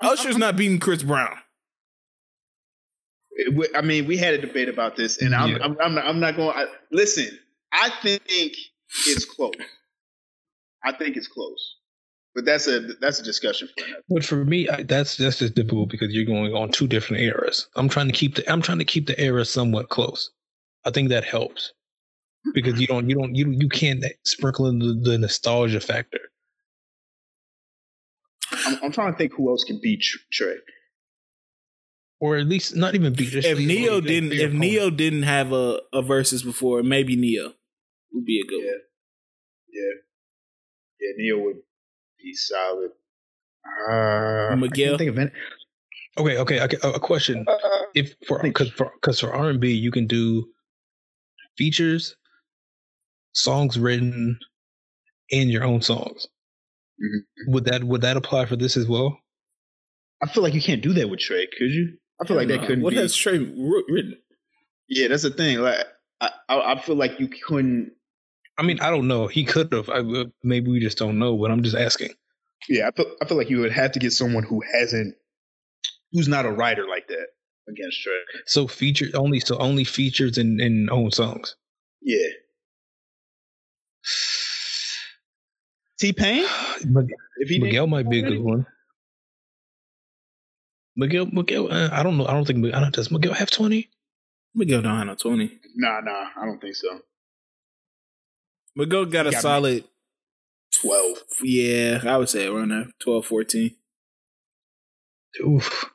Usher's 0.00 0.38
not 0.38 0.56
beating 0.56 0.78
Chris 0.78 1.02
Brown. 1.02 1.36
I 3.74 3.82
mean, 3.82 4.06
we 4.06 4.16
had 4.16 4.34
a 4.34 4.38
debate 4.38 4.68
about 4.68 4.96
this, 4.96 5.20
and 5.20 5.34
I'm, 5.34 5.50
yeah. 5.50 5.58
I'm, 5.62 5.76
I'm, 5.80 5.94
not, 5.94 6.06
I'm 6.06 6.20
not 6.20 6.36
going. 6.36 6.56
I, 6.56 6.66
listen, 6.90 7.28
I 7.72 7.90
think 8.02 8.22
it's 9.06 9.24
close. 9.24 9.52
I 10.82 10.92
think 10.92 11.16
it's 11.16 11.26
close, 11.26 11.76
but 12.34 12.44
that's 12.44 12.66
a 12.66 12.80
that's 13.00 13.18
a 13.18 13.22
discussion 13.22 13.68
for 13.68 13.84
another. 13.84 14.02
But 14.08 14.24
for 14.24 14.44
me, 14.44 14.68
I, 14.68 14.84
that's 14.84 15.16
that's 15.16 15.38
just 15.38 15.54
difficult 15.54 15.90
because 15.90 16.14
you're 16.14 16.24
going 16.24 16.54
on 16.54 16.70
two 16.70 16.86
different 16.86 17.22
eras. 17.22 17.68
I'm 17.76 17.88
trying 17.88 18.06
to 18.06 18.12
keep 18.12 18.36
the 18.36 18.50
I'm 18.50 18.62
trying 18.62 18.78
to 18.78 18.84
keep 18.84 19.06
the 19.06 19.18
era 19.20 19.44
somewhat 19.44 19.88
close. 19.88 20.30
I 20.84 20.90
think 20.90 21.10
that 21.10 21.24
helps 21.24 21.72
because 22.54 22.80
you 22.80 22.86
don't 22.86 23.08
you 23.08 23.16
don't 23.16 23.34
you 23.34 23.50
you 23.50 23.68
can't 23.68 24.04
sprinkle 24.24 24.68
in 24.68 24.78
the, 24.78 24.94
the 25.10 25.18
nostalgia 25.18 25.80
factor. 25.80 26.20
I'm, 28.64 28.78
I'm, 28.84 28.92
trying 28.92 29.12
to 29.12 29.18
think 29.18 29.32
who 29.32 29.50
else 29.50 29.64
can 29.64 29.80
beat 29.82 30.04
Trey 30.30 30.56
or 32.20 32.36
at 32.36 32.46
least 32.46 32.76
not 32.76 32.94
even 32.94 33.12
beat. 33.12 33.34
If 33.34 33.58
Ne-Yo 33.58 34.00
didn't, 34.00 34.32
if 34.32 34.52
Ne-Yo 34.52 34.90
didn't 34.90 35.24
have 35.24 35.52
a 35.52 35.80
a 35.92 36.02
Verzuz 36.02 36.44
before, 36.44 36.82
maybe 36.82 37.16
Ne-Yo 37.16 37.52
would 38.12 38.24
be 38.24 38.40
a 38.40 38.48
good 38.48 38.60
yeah. 38.60 38.70
one. 38.70 38.80
Yeah, 39.72 39.92
yeah, 41.00 41.12
Ne-Yo 41.16 41.44
would 41.44 41.56
be 42.22 42.34
solid. 42.34 42.90
Uh, 43.90 44.56
Miguel, 44.56 44.96
think 44.96 45.10
of 45.10 45.18
it. 45.18 45.32
Okay, 46.18 46.38
okay, 46.38 46.60
okay. 46.62 46.76
A 46.82 47.00
question: 47.00 47.44
uh, 47.46 47.56
If 47.94 48.14
for 48.26 48.40
because 48.42 48.70
for 48.70 48.90
because 49.00 49.20
for 49.20 49.32
R 49.32 49.50
and 49.50 49.60
B, 49.60 49.72
you 49.72 49.90
can 49.90 50.06
do 50.06 50.46
features, 51.58 52.16
songs 53.32 53.78
written, 53.78 54.38
and 55.30 55.50
your 55.50 55.64
own 55.64 55.82
songs. 55.82 56.26
Mm-hmm. 57.02 57.52
Would 57.52 57.64
that 57.66 57.84
would 57.84 58.00
that 58.00 58.16
apply 58.16 58.46
for 58.46 58.56
this 58.56 58.76
as 58.76 58.88
well? 58.88 59.18
I 60.22 60.28
feel 60.28 60.42
like 60.42 60.54
you 60.54 60.62
can't 60.62 60.82
do 60.82 60.94
that 60.94 61.10
with 61.10 61.20
Trey, 61.20 61.46
could 61.46 61.70
you? 61.70 61.98
I 62.20 62.26
feel 62.26 62.36
like 62.36 62.48
that 62.48 62.60
couldn't. 62.60 62.78
Be. 62.78 62.82
What 62.82 62.94
be. 62.94 63.00
has 63.00 63.14
Trey 63.14 63.38
written? 63.38 64.16
Yeah, 64.88 65.08
that's 65.08 65.22
the 65.22 65.30
thing. 65.30 65.58
Like, 65.58 65.84
I, 66.20 66.30
I, 66.48 66.72
I 66.72 66.80
feel 66.80 66.96
like 66.96 67.20
you 67.20 67.28
couldn't. 67.28 67.92
I 68.58 68.62
mean, 68.62 68.80
I 68.80 68.90
don't 68.90 69.08
know. 69.08 69.26
He 69.26 69.44
could 69.44 69.72
have. 69.72 69.90
I, 69.90 69.98
uh, 69.98 70.24
maybe 70.42 70.70
we 70.70 70.80
just 70.80 70.98
don't 70.98 71.18
know. 71.18 71.36
But 71.36 71.50
I'm 71.50 71.62
just 71.62 71.76
asking. 71.76 72.10
Yeah, 72.68 72.88
I 72.88 72.90
feel. 72.92 73.06
I 73.20 73.26
feel 73.26 73.36
like 73.36 73.50
you 73.50 73.60
would 73.60 73.72
have 73.72 73.92
to 73.92 73.98
get 73.98 74.12
someone 74.12 74.44
who 74.44 74.62
hasn't, 74.72 75.14
who's 76.12 76.28
not 76.28 76.46
a 76.46 76.50
writer 76.50 76.86
like 76.88 77.08
that 77.08 77.26
against 77.68 78.02
Trey. 78.02 78.12
So 78.46 78.66
feature 78.66 79.06
only. 79.14 79.40
So 79.40 79.58
only 79.58 79.84
features 79.84 80.38
in 80.38 80.60
in 80.60 80.88
own 80.90 81.10
songs. 81.10 81.56
Yeah. 82.00 82.28
T 85.98 86.12
Pain. 86.12 86.46
Miguel 87.40 87.86
might 87.86 88.08
be 88.08 88.20
a 88.20 88.22
good 88.22 88.40
one. 88.42 88.66
Miguel, 90.96 91.26
Miguel, 91.26 91.70
uh, 91.70 91.90
I 91.92 92.02
don't 92.02 92.16
know. 92.16 92.26
I 92.26 92.32
don't 92.32 92.46
think. 92.46 92.64
I 92.74 92.80
don't. 92.80 92.94
Does 92.94 93.10
Miguel 93.10 93.34
have 93.34 93.50
twenty? 93.50 93.90
Miguel 94.54 94.82
don't 94.82 94.96
have 94.96 95.06
no 95.06 95.14
twenty. 95.14 95.58
Nah, 95.74 96.00
nah, 96.00 96.28
I 96.40 96.46
don't 96.46 96.60
think 96.60 96.74
so. 96.74 97.00
Miguel 98.74 99.04
got 99.04 99.26
he 99.26 99.30
a 99.30 99.32
got 99.32 99.42
solid 99.42 99.84
twelve. 100.80 101.18
Yeah, 101.42 102.00
I 102.04 102.16
would 102.16 102.28
say 102.28 102.46
around 102.46 102.70
there, 102.70 102.86
12, 103.00 103.26
14. 103.26 103.76
Oof. 105.46 105.90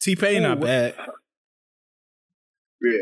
T 0.00 0.16
Pain 0.16 0.42
not 0.42 0.60
bad. 0.60 0.94
Yeah. 2.82 2.98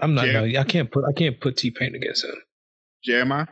I'm 0.00 0.14
not. 0.14 0.26
Jer- 0.26 0.58
I 0.58 0.64
can't 0.64 0.90
put. 0.90 1.04
I 1.08 1.12
can't 1.12 1.40
put 1.40 1.56
T 1.56 1.70
Pain 1.72 1.94
against 1.94 2.24
him. 2.24 2.34
Jeremiah. 3.04 3.46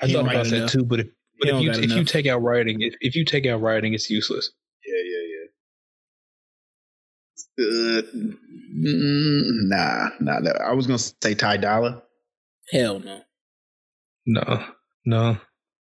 I 0.00 0.12
thought 0.12 0.30
about 0.30 0.46
that 0.46 0.68
too, 0.68 0.84
but 0.84 1.00
if 1.00 1.06
but 1.38 1.48
if 1.48 1.62
you 1.62 1.70
if 1.70 1.78
enough. 1.78 1.98
you 1.98 2.04
take 2.04 2.26
out 2.26 2.42
writing, 2.42 2.80
if, 2.80 2.94
if 3.00 3.16
you 3.16 3.24
take 3.24 3.46
out 3.46 3.60
writing, 3.60 3.94
it's 3.94 4.10
useless. 4.10 4.50
Yeah, 4.86 5.02
yeah, 5.04 5.24
yeah. 5.28 5.44
Uh, 7.56 8.02
nah, 8.72 10.08
nah, 10.20 10.38
nah. 10.40 10.50
I 10.64 10.72
was 10.72 10.86
gonna 10.86 10.98
say 10.98 11.34
Ty 11.34 11.58
Dolla. 11.58 12.02
Hell 12.70 13.00
no. 13.00 13.20
No, 14.26 14.64
no, 15.04 15.38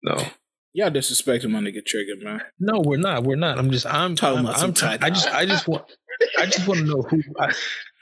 no. 0.03 0.25
Y'all 0.73 0.91
disrespecting 0.91 1.49
my 1.49 1.59
nigga 1.59 1.79
Trigga, 1.79 2.23
man. 2.23 2.41
No, 2.59 2.79
we're 2.79 2.97
not. 2.97 3.23
We're 3.23 3.35
not. 3.35 3.57
I'm 3.57 3.71
just. 3.71 3.87
I'm 3.87 4.15
talking 4.15 4.39
I'm, 4.39 4.45
about. 4.45 4.61
I'm. 4.61 4.73
Ty 4.73 4.99
I 5.01 5.09
just. 5.09 5.27
I 5.27 5.45
just 5.45 5.67
want. 5.67 5.85
I 6.37 6.45
just 6.45 6.67
want 6.67 6.81
to 6.81 6.85
know 6.85 7.01
who. 7.01 7.21
I, 7.39 7.53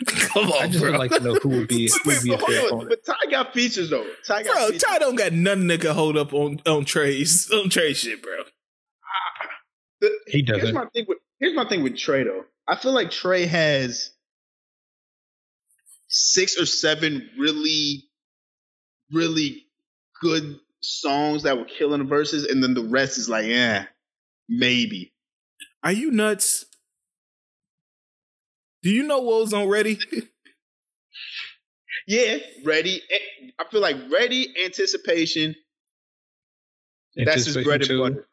Come 0.05 0.51
on, 0.51 0.63
I 0.63 0.67
just 0.67 0.79
bro. 0.79 0.91
would 0.91 0.99
like 0.99 1.11
to 1.11 1.19
know 1.19 1.35
who 1.35 1.49
would 1.49 1.67
be, 1.67 1.89
who 2.03 2.09
would 2.09 2.23
be 2.23 2.33
a 2.33 2.37
fair 2.37 2.67
opponent. 2.67 2.89
But 2.89 3.05
Ty 3.05 3.31
got 3.31 3.53
features 3.53 3.89
though. 3.89 4.05
Ty 4.25 4.43
got 4.43 4.55
bro, 4.55 4.65
features. 4.67 4.83
Ty 4.83 4.99
don't 4.99 5.15
got 5.15 5.33
nothing 5.33 5.67
that 5.67 5.81
can 5.81 5.93
hold 5.95 6.17
up 6.17 6.33
on 6.33 6.59
on 6.65 6.85
Trey's 6.85 7.49
on 7.51 7.69
Trey 7.69 7.93
shit, 7.93 8.21
bro. 8.21 8.31
The, 10.01 10.11
he 10.27 10.41
doesn't. 10.41 10.61
Here's 10.61 10.73
my 10.73 10.85
thing 10.93 11.05
with 11.07 11.17
here's 11.39 11.55
my 11.55 11.67
thing 11.67 11.83
with 11.83 11.97
Trey 11.97 12.23
though. 12.23 12.43
I 12.67 12.75
feel 12.75 12.93
like 12.93 13.11
Trey 13.11 13.45
has 13.45 14.11
six 16.09 16.59
or 16.59 16.65
seven 16.65 17.29
really, 17.37 18.03
really 19.11 19.65
good 20.21 20.59
songs 20.81 21.43
that 21.43 21.57
were 21.57 21.65
killing 21.65 21.99
the 21.99 22.05
Verzuz, 22.05 22.49
and 22.49 22.63
then 22.63 22.73
the 22.73 22.83
rest 22.83 23.17
is 23.17 23.29
like, 23.29 23.45
yeah, 23.45 23.85
maybe. 24.47 25.13
Are 25.83 25.91
you 25.91 26.11
nuts? 26.11 26.65
Do 28.87 28.93
you 28.93 29.03
know 29.03 29.19
what 29.19 29.41
was 29.41 29.53
on 29.53 29.67
Ready? 29.67 29.99
yeah, 32.07 32.37
Ready. 32.63 33.01
Eh, 33.11 33.49
I 33.59 33.65
feel 33.69 33.81
like 33.81 33.97
Ready, 34.09 34.53
Anticipation. 34.63 35.57
anticipation 37.17 37.25
that's 37.25 37.45
his 37.47 37.65
bread 37.65 37.81
and 37.81 37.99
butter. 37.99 38.27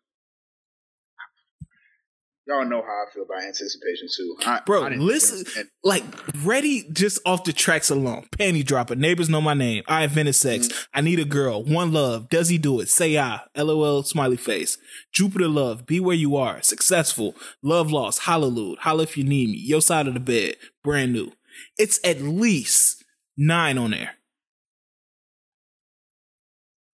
Y'all 2.47 2.67
know 2.67 2.83
how 2.83 2.89
I 2.89 3.11
feel 3.13 3.23
about 3.23 3.43
anticipation 3.43 4.07
too, 4.15 4.37
I, 4.45 4.61
bro. 4.67 4.85
I 4.85 4.91
listen, 4.91 5.67
like 5.83 6.05
ready 6.45 6.87
just 6.93 7.19
off 7.25 7.45
the 7.45 7.55
tracks 7.55 7.89
alone. 7.89 8.27
Panty 8.39 8.63
dropper, 8.63 8.95
neighbors 8.97 9.31
know 9.31 9.41
my 9.41 9.55
name. 9.55 9.83
I 9.89 10.05
invented 10.05 10.35
sex. 10.35 10.69
Mm-hmm. 10.69 10.83
I 10.93 11.01
need 11.01 11.21
a 11.21 11.25
girl. 11.25 11.65
One 11.65 11.93
love. 11.93 12.29
Does 12.29 12.51
he 12.51 12.59
do 12.59 12.81
it? 12.81 12.91
Say 12.91 13.17
I. 13.17 13.41
LOL. 13.57 14.03
Smiley 14.03 14.37
face. 14.37 14.77
Jupiter 15.11 15.49
love. 15.49 15.87
Be 15.87 16.01
where 16.01 16.15
you 16.15 16.37
are. 16.37 16.61
Successful. 16.61 17.35
Love 17.63 17.91
lost. 17.91 18.21
Hallelujah. 18.21 18.77
Holla 18.81 19.05
if 19.05 19.17
you 19.17 19.25
need 19.25 19.49
me. 19.49 19.57
Your 19.57 19.81
side 19.81 20.07
of 20.07 20.13
the 20.13 20.21
bed. 20.21 20.57
Brand 20.83 21.15
new. 21.15 21.33
It's 21.79 21.99
at 22.05 22.21
least 22.21 23.05
nine 23.39 23.79
on 23.79 23.93
there. 23.93 24.17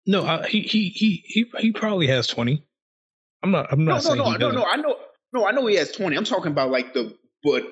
No, 0.07 0.25
uh, 0.25 0.45
he 0.45 0.63
he 0.63 0.89
he 0.89 1.23
he 1.27 1.51
he 1.59 1.73
probably 1.73 2.07
has 2.07 2.27
twenty. 2.27 2.67
I'm 3.43 3.51
not. 3.51 3.71
I'm 3.71 3.85
not. 3.85 4.05
No, 4.05 4.15
no, 4.15 4.33
no, 4.33 4.37
no, 4.37 4.51
no. 4.51 4.65
I 4.65 4.77
know. 4.77 4.97
No, 5.35 5.45
I 5.45 5.51
know 5.51 5.67
he 5.67 5.75
has 5.75 5.91
20. 5.91 6.17
I'm 6.17 6.25
talking 6.25 6.53
about 6.53 6.71
like 6.71 6.95
the 6.95 7.15
but 7.43 7.65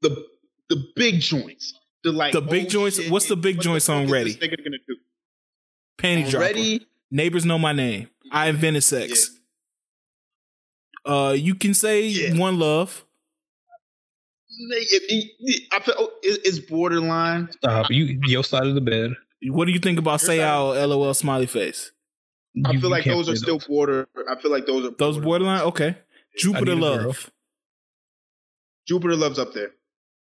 the 0.00 0.26
the 0.70 0.84
big 0.96 1.20
joints. 1.20 1.74
The 2.02 2.12
like 2.12 2.32
the 2.32 2.40
big 2.40 2.66
oh, 2.66 2.68
joints. 2.68 2.96
Shit, 2.96 3.12
what's 3.12 3.28
the 3.28 3.36
big 3.36 3.60
joints 3.60 3.88
on 3.90 4.08
Ready? 4.08 4.34
Nigga 4.34 4.56
gonna 4.56 4.78
do? 4.88 4.96
Panty 5.98 6.28
dropper. 6.28 6.46
Ready? 6.46 6.86
Neighbors 7.10 7.44
know 7.44 7.58
my 7.58 7.72
name. 7.72 8.08
I 8.32 8.48
invented 8.48 8.82
sex. 8.82 9.30
Yeah. 11.06 11.12
Uh, 11.14 11.32
you 11.32 11.54
can 11.54 11.74
say 11.74 12.06
yeah. 12.06 12.38
one 12.38 12.58
love. 12.58 13.04
I 15.72 15.80
feel 15.80 15.94
oh, 15.98 16.10
it's 16.22 16.58
borderline. 16.58 17.50
Stop. 17.52 17.90
You 17.90 18.18
your 18.24 18.44
side 18.44 18.66
of 18.66 18.74
the 18.74 18.80
bed. 18.80 19.10
What 19.48 19.66
do 19.66 19.72
you 19.72 19.78
think 19.78 19.98
about 19.98 20.20
say 20.20 20.40
out 20.40 20.74
LOL 20.88 21.12
smiley 21.12 21.46
face? 21.46 21.92
I 22.64 22.76
feel 22.76 22.90
like 22.90 23.04
those 23.04 23.28
are 23.28 23.36
still 23.36 23.58
those. 23.58 23.66
border. 23.66 24.08
I 24.30 24.40
feel 24.40 24.50
like 24.50 24.66
those 24.66 24.86
are 24.86 24.94
those 24.98 25.18
borderline. 25.18 25.62
Okay. 25.62 25.96
Jupiter 26.36 26.74
Love. 26.74 27.30
Jupiter 28.86 29.16
Love's 29.16 29.38
up 29.38 29.52
there. 29.52 29.70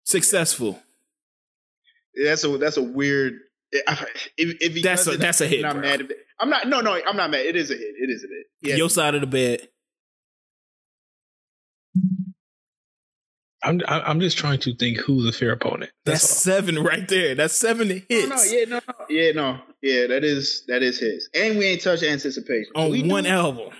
Successful. 0.04 0.80
Yeah, 2.14 2.30
that's 2.30 2.44
a 2.44 2.58
that's 2.58 2.76
a 2.76 2.82
weird. 2.82 3.34
If, 3.72 4.08
if 4.36 4.74
he 4.74 4.82
that's 4.82 5.06
a, 5.06 5.16
that's 5.16 5.40
a 5.40 5.46
hit. 5.46 5.64
I'm 5.64 5.76
not 5.76 5.82
mad. 5.82 6.00
At 6.02 6.10
it. 6.10 6.16
I'm 6.38 6.50
not. 6.50 6.68
No, 6.68 6.80
no, 6.80 7.00
I'm 7.06 7.16
not 7.16 7.30
mad. 7.30 7.40
It 7.40 7.56
is 7.56 7.70
a 7.70 7.74
hit. 7.74 7.94
It 7.98 8.10
is 8.10 8.22
a 8.22 8.28
hit. 8.28 8.46
Yeah. 8.62 8.76
Your 8.76 8.90
side 8.90 9.14
of 9.14 9.20
the 9.20 9.26
bed. 9.26 9.68
I'm 13.64 13.80
I'm 13.88 14.20
just 14.20 14.36
trying 14.36 14.60
to 14.60 14.76
think 14.76 14.98
who's 14.98 15.26
a 15.26 15.32
fair 15.32 15.52
opponent. 15.52 15.90
That's, 16.04 16.20
That's 16.20 16.42
seven 16.42 16.78
right 16.78 17.08
there. 17.08 17.34
That's 17.34 17.54
seven 17.54 17.88
hits. 17.88 18.28
No, 18.28 18.36
no, 18.36 18.42
yeah, 18.44 18.64
no, 18.66 18.80
no, 18.86 18.94
yeah, 19.08 19.32
no, 19.32 19.58
yeah. 19.80 20.06
That 20.08 20.22
is 20.22 20.64
that 20.68 20.82
is 20.82 20.98
his. 20.98 21.30
And 21.34 21.58
we 21.58 21.64
ain't 21.64 21.80
touched 21.80 22.02
anticipation 22.02 22.72
on 22.76 23.08
one 23.08 23.24
do, 23.24 23.30
album. 23.30 23.70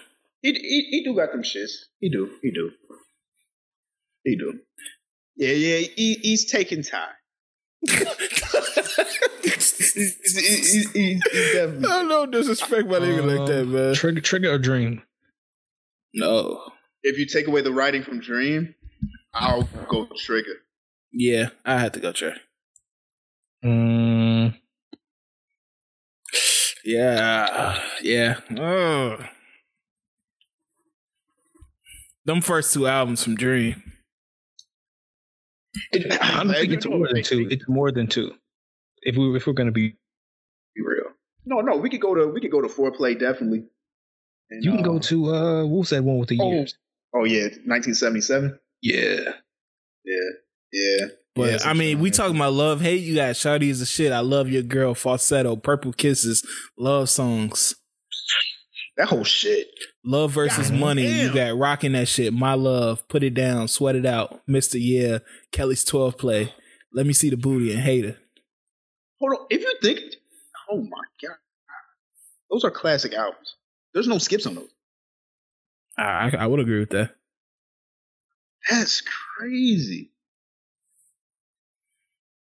He, 0.45 0.53
he 0.53 0.89
he 0.91 1.05
do 1.05 1.16
got 1.16 1.33
them 1.33 1.43
shits. 1.43 1.73
He 2.01 2.11
do. 2.11 2.31
He 2.43 2.51
do. 2.51 2.71
He 4.25 4.37
do. 4.37 4.61
Yeah, 5.37 5.53
yeah. 5.53 5.87
He, 5.97 6.19
he's 6.21 6.51
taking 6.51 6.83
time. 6.83 7.09
he's, 9.43 9.95
he's, 9.95 10.93
he's, 10.93 11.23
I 11.33 12.05
don't 12.07 12.31
disrespect 12.31 12.89
my 12.89 12.99
nigga 12.99 13.21
uh, 13.21 13.39
like 13.39 13.49
that, 13.49 13.65
man. 13.65 13.95
Trigga, 13.95 14.19
Trigga 14.19 14.53
or 14.53 14.59
dream? 14.59 15.03
No. 16.12 16.61
If 17.03 17.19
you 17.19 17.25
take 17.27 17.47
away 17.47 17.62
the 17.62 17.73
writing 17.73 18.03
from 18.03 18.21
Dream, 18.21 18.75
I'll 19.33 19.66
go 19.89 20.09
Trigga. 20.27 20.57
Yeah, 21.11 21.51
I 21.65 21.79
had 21.79 21.95
to 21.95 22.01
go 22.01 22.12
Trigga. 22.12 22.37
Mm. 23.65 24.59
Yeah, 26.85 27.81
yeah. 28.03 28.41
Oh. 28.59 29.25
Them 32.24 32.40
first 32.40 32.72
two 32.72 32.86
albums 32.86 33.22
from 33.22 33.36
Dream. 33.36 33.82
It, 35.92 36.16
I'm 36.20 36.48
thinking 36.48 36.72
it's 36.72 36.86
more 36.86 37.09
than 37.09 37.22
two. 37.22 37.48
It's 37.51 37.68
more 37.68 37.92
than 37.92 38.06
two. 38.06 38.32
If 39.02 39.16
we 39.16 39.36
if 39.36 39.46
we're 39.46 39.52
gonna 39.52 39.72
be, 39.72 39.96
be 40.74 40.82
real. 40.82 41.12
No, 41.44 41.60
no, 41.60 41.76
we 41.76 41.90
could 41.90 42.01
go 42.01 42.14
to 42.14 42.26
we 42.28 42.40
could 42.40 42.51
go 42.51 42.62
to 42.62 42.68
foreplay 42.68 43.18
definitely. 43.18 43.64
And, 44.51 44.64
you 44.64 44.70
can 44.70 44.80
uh, 44.80 44.82
go 44.82 44.98
to 44.98 45.34
uh 45.34 45.64
what 45.64 45.78
was 45.78 45.90
that 45.90 46.05
one 46.05 46.18
with 46.18 46.28
the 46.28 46.38
oh, 46.40 46.51
years? 46.51 46.76
Oh 47.14 47.24
yeah, 47.24 47.44
1977. 47.66 48.59
Yeah. 48.82 49.32
Yeah. 50.05 50.30
Yeah. 50.72 51.06
But 51.34 51.51
yeah, 51.51 51.68
I 51.68 51.72
mean, 51.72 51.98
we 51.98 52.10
talking 52.10 52.36
about 52.36 52.52
love, 52.52 52.80
hate. 52.80 53.02
You 53.02 53.16
got 53.16 53.34
Shawty 53.34 53.68
is 53.68 53.80
a 53.80 53.86
shit. 53.86 54.12
I 54.12 54.20
love 54.20 54.48
your 54.48 54.62
girl, 54.62 54.94
falsetto, 54.94 55.56
purple 55.56 55.92
kisses, 55.92 56.46
love 56.78 57.10
songs. 57.10 57.74
That 58.97 59.09
whole 59.09 59.25
shit. 59.25 59.69
Love 60.05 60.31
versus 60.31 60.71
God 60.71 60.79
money. 60.79 61.03
Damn. 61.03 61.27
You 61.27 61.35
got 61.35 61.59
rocking 61.59 61.93
that 61.93 62.07
shit. 62.07 62.33
My 62.33 62.55
love, 62.55 63.07
put 63.09 63.25
it 63.25 63.35
down, 63.35 63.66
sweat 63.66 63.97
it 63.97 64.07
out, 64.07 64.41
Mister 64.47 64.79
Yeah, 64.79 65.19
Kelly's 65.51 65.85
twelve 65.85 66.16
play. 66.16 66.55
Let 66.93 67.07
me 67.07 67.12
see 67.12 67.29
the 67.29 67.37
booty 67.37 67.73
and 67.73 67.81
hater. 67.81 68.19
Hold 69.19 69.33
on, 69.33 69.47
if 69.51 69.62
you 69.62 69.75
think, 69.83 70.01
oh 70.71 70.81
my 70.83 71.03
god, 71.21 71.37
those 72.51 72.62
are 72.62 72.71
classic 72.71 73.15
albums. 73.15 73.57
There's 73.93 74.07
no 74.07 74.19
skips 74.19 74.47
on 74.47 74.55
those. 74.55 74.71
I, 75.99 76.33
I 76.39 76.47
would 76.47 76.61
agree 76.61 76.79
with 76.81 76.91
that. 76.91 77.15
That's 78.71 79.03
crazy. 79.39 80.12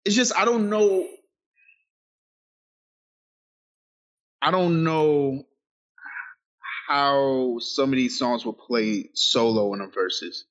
It's 0.03 0.15
just 0.15 0.35
I 0.35 0.43
don't 0.43 0.69
know. 0.69 1.07
I 4.41 4.51
don't 4.51 4.83
know 4.83 5.45
how 6.87 7.57
some 7.59 7.91
of 7.91 7.97
these 7.97 8.17
songs 8.17 8.45
will 8.45 8.53
play 8.53 9.09
solo 9.13 9.73
in 9.73 9.81
a 9.81 9.87
Verzuz. 9.87 10.43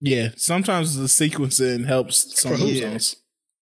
Yeah, 0.00 0.30
sometimes 0.36 0.96
the 0.96 1.06
sequencing 1.06 1.86
helps 1.86 2.40
some 2.40 2.52
of 2.52 2.60
those 2.60 2.80
songs. 2.80 3.16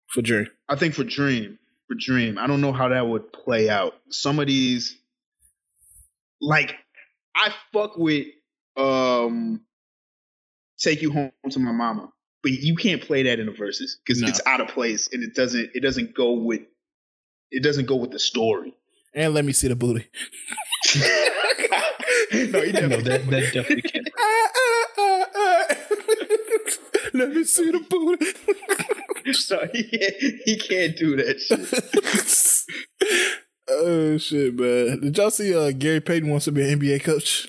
For 0.07 0.21
Dream. 0.21 0.47
I 0.67 0.75
think 0.75 0.93
for 0.93 1.03
Dream. 1.03 1.57
For 1.87 1.95
Dream. 1.95 2.37
I 2.37 2.47
don't 2.47 2.61
know 2.61 2.73
how 2.73 2.89
that 2.89 3.07
would 3.07 3.31
play 3.31 3.69
out. 3.69 3.93
Some 4.09 4.39
of 4.39 4.47
these 4.47 4.97
like 6.41 6.75
I 7.35 7.53
fuck 7.73 7.97
with 7.97 8.27
um 8.77 9.61
take 10.79 11.01
you 11.01 11.11
home 11.11 11.31
to 11.49 11.59
my 11.59 11.71
mama. 11.71 12.11
But 12.41 12.53
you 12.53 12.75
can't 12.75 13.01
play 13.01 13.23
that 13.23 13.39
in 13.39 13.47
the 13.47 13.51
Verzuz 13.51 13.97
because 14.05 14.21
no. 14.21 14.27
it's 14.29 14.41
out 14.45 14.61
of 14.61 14.69
place 14.69 15.09
and 15.11 15.23
it 15.23 15.35
doesn't 15.35 15.71
it 15.73 15.81
doesn't 15.81 16.15
go 16.15 16.33
with 16.33 16.61
it 17.51 17.63
doesn't 17.63 17.85
go 17.85 17.95
with 17.95 18.11
the 18.11 18.19
story. 18.19 18.73
And 19.13 19.33
let 19.33 19.45
me 19.45 19.53
see 19.53 19.67
the 19.67 19.75
booty. 19.75 20.07
no, 22.33 22.61
you 22.63 22.71
definitely, 22.71 22.87
no, 22.87 23.01
that, 23.01 23.27
that 23.29 23.53
definitely 23.53 23.81
can't. 23.83 24.09
let 27.13 27.29
me 27.29 27.43
see 27.43 27.69
the 27.71 27.79
booty. 27.79 29.33
so 29.33 29.67
he 29.71 29.83
can't, 29.83 30.15
he 30.45 30.57
can't 30.57 30.97
do 30.97 31.15
that 31.17 31.39
shit. 31.39 31.59
oh 33.69 34.17
shit, 34.17 34.55
man! 34.55 35.01
Did 35.01 35.17
y'all 35.17 35.29
see? 35.29 35.55
Uh, 35.55 35.71
Gary 35.71 36.01
Payton 36.01 36.29
wants 36.29 36.45
to 36.45 36.51
be 36.51 36.67
an 36.67 36.79
NBA 36.79 37.03
coach. 37.03 37.47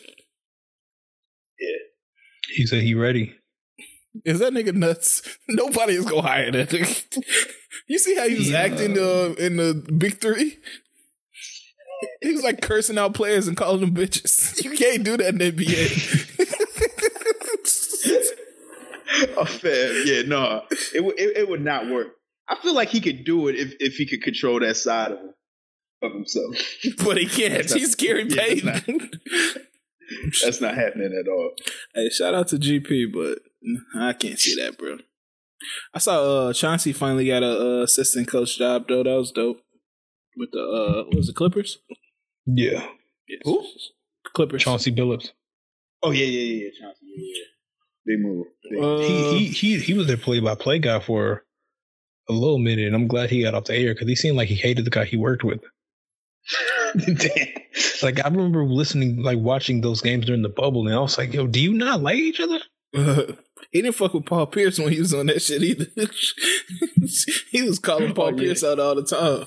Yeah, 1.58 1.78
he 2.54 2.66
said 2.66 2.82
he 2.82 2.94
ready. 2.94 3.34
Is 4.24 4.40
that 4.40 4.52
nigga 4.52 4.74
nuts? 4.74 5.22
Nobody 5.48 5.94
is 5.94 6.04
gonna 6.04 6.28
hire 6.28 6.50
that 6.50 6.68
nigga. 6.68 7.24
you 7.88 7.98
see 7.98 8.16
how 8.16 8.28
he 8.28 8.34
was 8.34 8.50
yeah. 8.50 8.58
acting 8.58 8.98
uh, 8.98 9.34
in 9.38 9.56
the 9.56 9.74
big 9.96 10.20
three? 10.20 10.58
He 12.22 12.32
was 12.32 12.42
like 12.42 12.60
cursing 12.60 12.98
out 12.98 13.14
players 13.14 13.48
and 13.48 13.56
calling 13.56 13.80
them 13.80 13.94
bitches. 13.94 14.62
You 14.64 14.72
can't 14.76 15.02
do 15.02 15.16
that 15.16 15.28
in 15.28 15.38
the 15.38 15.52
NBA. 15.52 16.56
oh, 19.36 19.44
fam. 19.44 20.02
Yeah, 20.04 20.22
no. 20.22 20.62
It, 20.70 21.02
it, 21.18 21.36
it 21.38 21.48
would 21.48 21.62
not 21.62 21.88
work. 21.88 22.08
I 22.48 22.56
feel 22.56 22.74
like 22.74 22.88
he 22.88 23.00
could 23.00 23.24
do 23.24 23.48
it 23.48 23.56
if, 23.56 23.74
if 23.80 23.94
he 23.94 24.06
could 24.06 24.22
control 24.22 24.60
that 24.60 24.76
side 24.76 25.12
of, 25.12 25.18
of 26.02 26.12
himself. 26.12 26.56
But 27.04 27.16
he 27.16 27.26
can't. 27.26 27.70
He's 27.70 27.94
Gary 27.94 28.26
Payton. 28.26 29.10
That's 30.42 30.60
not 30.60 30.74
happening 30.74 31.16
at 31.18 31.28
all. 31.28 31.52
Hey, 31.94 32.10
shout 32.10 32.34
out 32.34 32.48
to 32.48 32.56
GP, 32.56 33.12
but 33.12 33.38
I 33.94 34.12
can't 34.12 34.38
see 34.38 34.60
that, 34.60 34.76
bro. 34.76 34.98
I 35.94 35.98
saw 35.98 36.48
uh 36.48 36.52
Chauncey 36.52 36.92
finally 36.92 37.26
got 37.26 37.42
a 37.42 37.80
uh, 37.80 37.82
assistant 37.82 38.28
coach 38.28 38.58
job 38.58 38.86
though. 38.88 39.02
That 39.02 39.16
was 39.16 39.30
dope. 39.30 39.60
With 40.40 40.52
the 40.52 40.62
uh 40.62 41.04
what 41.04 41.16
was 41.16 41.28
it, 41.28 41.36
Clippers? 41.36 41.78
Yeah. 42.46 42.86
Yes. 43.28 43.42
Who? 43.44 43.62
Clippers. 44.34 44.62
Chauncey 44.62 44.90
Billups. 44.90 45.32
Oh 46.02 46.12
yeah, 46.12 46.24
yeah, 46.24 46.64
yeah, 46.64 46.70
Chauncey. 46.80 47.00
Yeah, 47.04 47.34
yeah. 47.36 47.44
Big 48.06 48.20
move. 48.20 48.46
Big 48.70 48.82
uh, 48.82 48.98
he 49.00 49.48
he 49.48 49.48
he 49.48 49.78
he 49.80 49.94
was 49.94 50.06
their 50.06 50.16
play 50.16 50.40
by 50.40 50.54
play 50.54 50.78
guy 50.78 50.98
for 50.98 51.44
a 52.30 52.32
little 52.32 52.58
minute, 52.58 52.86
and 52.86 52.94
I'm 52.94 53.06
glad 53.06 53.28
he 53.28 53.42
got 53.42 53.54
off 53.54 53.64
the 53.64 53.76
air 53.76 53.92
because 53.92 54.08
he 54.08 54.16
seemed 54.16 54.38
like 54.38 54.48
he 54.48 54.54
hated 54.54 54.86
the 54.86 54.90
guy 54.90 55.04
he 55.04 55.18
worked 55.18 55.44
with. 55.44 55.60
like 58.02 58.24
I 58.24 58.28
remember 58.28 58.64
listening, 58.64 59.22
like 59.22 59.38
watching 59.38 59.82
those 59.82 60.00
games 60.00 60.24
during 60.24 60.40
the 60.40 60.48
bubble, 60.48 60.86
and 60.86 60.96
I 60.96 61.00
was 61.00 61.18
like, 61.18 61.34
"Yo, 61.34 61.46
do 61.48 61.60
you 61.60 61.74
not 61.74 62.00
like 62.00 62.16
each 62.16 62.40
other?" 62.40 62.60
Uh, 62.96 63.34
he 63.70 63.82
didn't 63.82 63.96
fuck 63.96 64.14
with 64.14 64.24
Paul 64.24 64.46
Pierce 64.46 64.78
when 64.78 64.90
he 64.90 65.00
was 65.00 65.12
on 65.12 65.26
that 65.26 65.42
shit 65.42 65.62
either. 65.62 65.86
he 67.50 67.60
was 67.60 67.78
calling 67.78 68.14
Paul 68.14 68.26
oh, 68.26 68.30
yeah. 68.30 68.36
Pierce 68.36 68.64
out 68.64 68.80
all 68.80 68.94
the 68.94 69.04
time. 69.04 69.46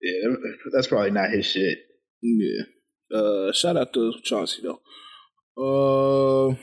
Yeah, 0.00 0.34
that's 0.72 0.86
probably 0.86 1.10
not 1.10 1.30
his 1.30 1.46
shit. 1.46 1.78
Yeah. 2.22 2.62
Uh, 3.12 3.52
shout 3.52 3.76
out 3.76 3.92
to 3.94 4.12
Chauncey 4.22 4.62
though. 4.62 4.80
Uh, 5.56 6.54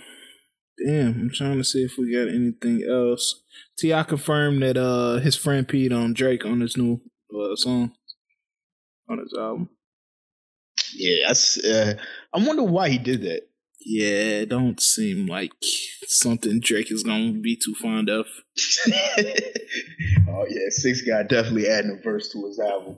damn, 0.86 1.20
I'm 1.20 1.32
trying 1.34 1.58
to 1.58 1.64
see 1.64 1.84
if 1.84 1.98
we 1.98 2.14
got 2.14 2.34
anything 2.34 2.84
else. 2.90 3.42
T.I. 3.78 4.04
confirmed 4.04 4.62
that 4.62 4.78
uh 4.78 5.18
his 5.20 5.36
friend 5.36 5.68
peed 5.68 5.92
on 5.92 6.14
Drake 6.14 6.46
on 6.46 6.62
his 6.62 6.78
new 6.78 7.02
uh, 7.34 7.56
song 7.56 7.92
on 9.10 9.20
his 9.20 9.34
album. 9.38 9.70
Yeah, 10.94 11.28
that's. 11.28 11.64
Uh, 11.64 11.96
I 12.34 12.46
wonder 12.46 12.64
why 12.64 12.90
he 12.90 12.98
did 12.98 13.24
that. 13.24 13.42
Yeah, 13.88 14.42
it 14.42 14.50
don't 14.50 14.82
seem 14.82 15.28
like 15.28 15.52
something 16.08 16.60
Drake 16.60 16.92
is 16.92 17.04
gonna 17.04 17.34
be 17.34 17.56
too 17.56 17.76
fond 17.76 18.10
of. 18.10 18.26
oh 18.88 20.46
yeah, 20.50 20.70
6 20.70 21.02
God 21.02 21.28
definitely 21.28 21.68
adding 21.68 22.00
a 22.00 22.02
verse 22.02 22.30
to 22.30 22.48
his 22.48 22.60
album 22.60 22.98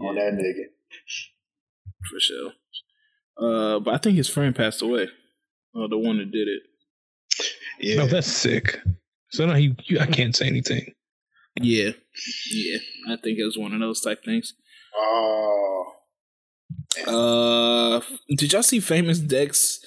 yeah. 0.00 0.08
on 0.08 0.14
that 0.16 0.32
nigga. 0.32 0.64
For 2.10 2.20
sure. 2.20 2.52
Uh, 3.40 3.80
but 3.80 3.94
I 3.94 3.98
think 3.98 4.16
his 4.16 4.28
friend 4.28 4.54
passed 4.54 4.82
away. 4.82 5.08
Uh, 5.74 5.86
the 5.88 5.98
one 5.98 6.18
that 6.18 6.30
did 6.30 6.48
it. 6.48 6.62
Yeah, 7.80 7.96
no, 7.96 8.06
that's 8.06 8.26
sick. 8.26 8.80
So 9.30 9.46
now 9.46 9.54
he, 9.54 9.74
I 9.98 10.06
can't 10.06 10.34
say 10.36 10.46
anything. 10.46 10.92
Yeah, 11.56 11.90
yeah. 12.50 12.78
I 13.08 13.16
think 13.16 13.38
it 13.38 13.44
was 13.44 13.58
one 13.58 13.72
of 13.72 13.80
those 13.80 14.00
type 14.00 14.24
things. 14.24 14.54
Oh. 14.96 15.92
Uh, 17.06 18.00
did 18.36 18.52
y'all 18.52 18.62
see 18.62 18.80
Famous 18.80 19.18
Dex? 19.18 19.80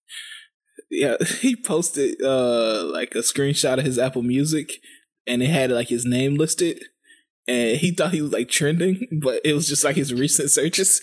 yeah, 0.90 1.16
he 1.40 1.56
posted 1.56 2.20
uh 2.22 2.84
like 2.84 3.14
a 3.14 3.18
screenshot 3.18 3.78
of 3.78 3.84
his 3.84 3.98
Apple 3.98 4.22
Music, 4.22 4.72
and 5.26 5.42
it 5.42 5.50
had 5.50 5.70
like 5.70 5.88
his 5.88 6.04
name 6.04 6.34
listed, 6.34 6.82
and 7.50 7.76
he 7.78 7.90
thought 7.90 8.12
he 8.12 8.22
was 8.22 8.32
like 8.32 8.48
trending, 8.48 9.08
but 9.10 9.40
it 9.44 9.54
was 9.54 9.66
just 9.66 9.82
like 9.82 9.96
his 9.96 10.14
recent 10.14 10.50
searches. 10.50 11.00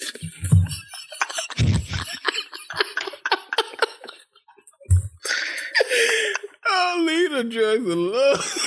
oh, 6.67 7.03
lead 7.05 7.49
drugs 7.49 7.85
and 7.85 8.07
love. 8.07 8.63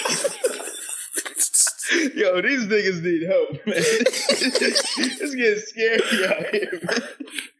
Yo, 2.14 2.40
these 2.42 2.66
niggas 2.66 3.02
need 3.02 3.22
help, 3.26 3.50
man. 3.66 3.76
it's 3.76 5.34
getting 5.34 5.58
scary 5.58 6.26
out 6.26 6.46
here, 6.54 6.80
man. 6.82 7.02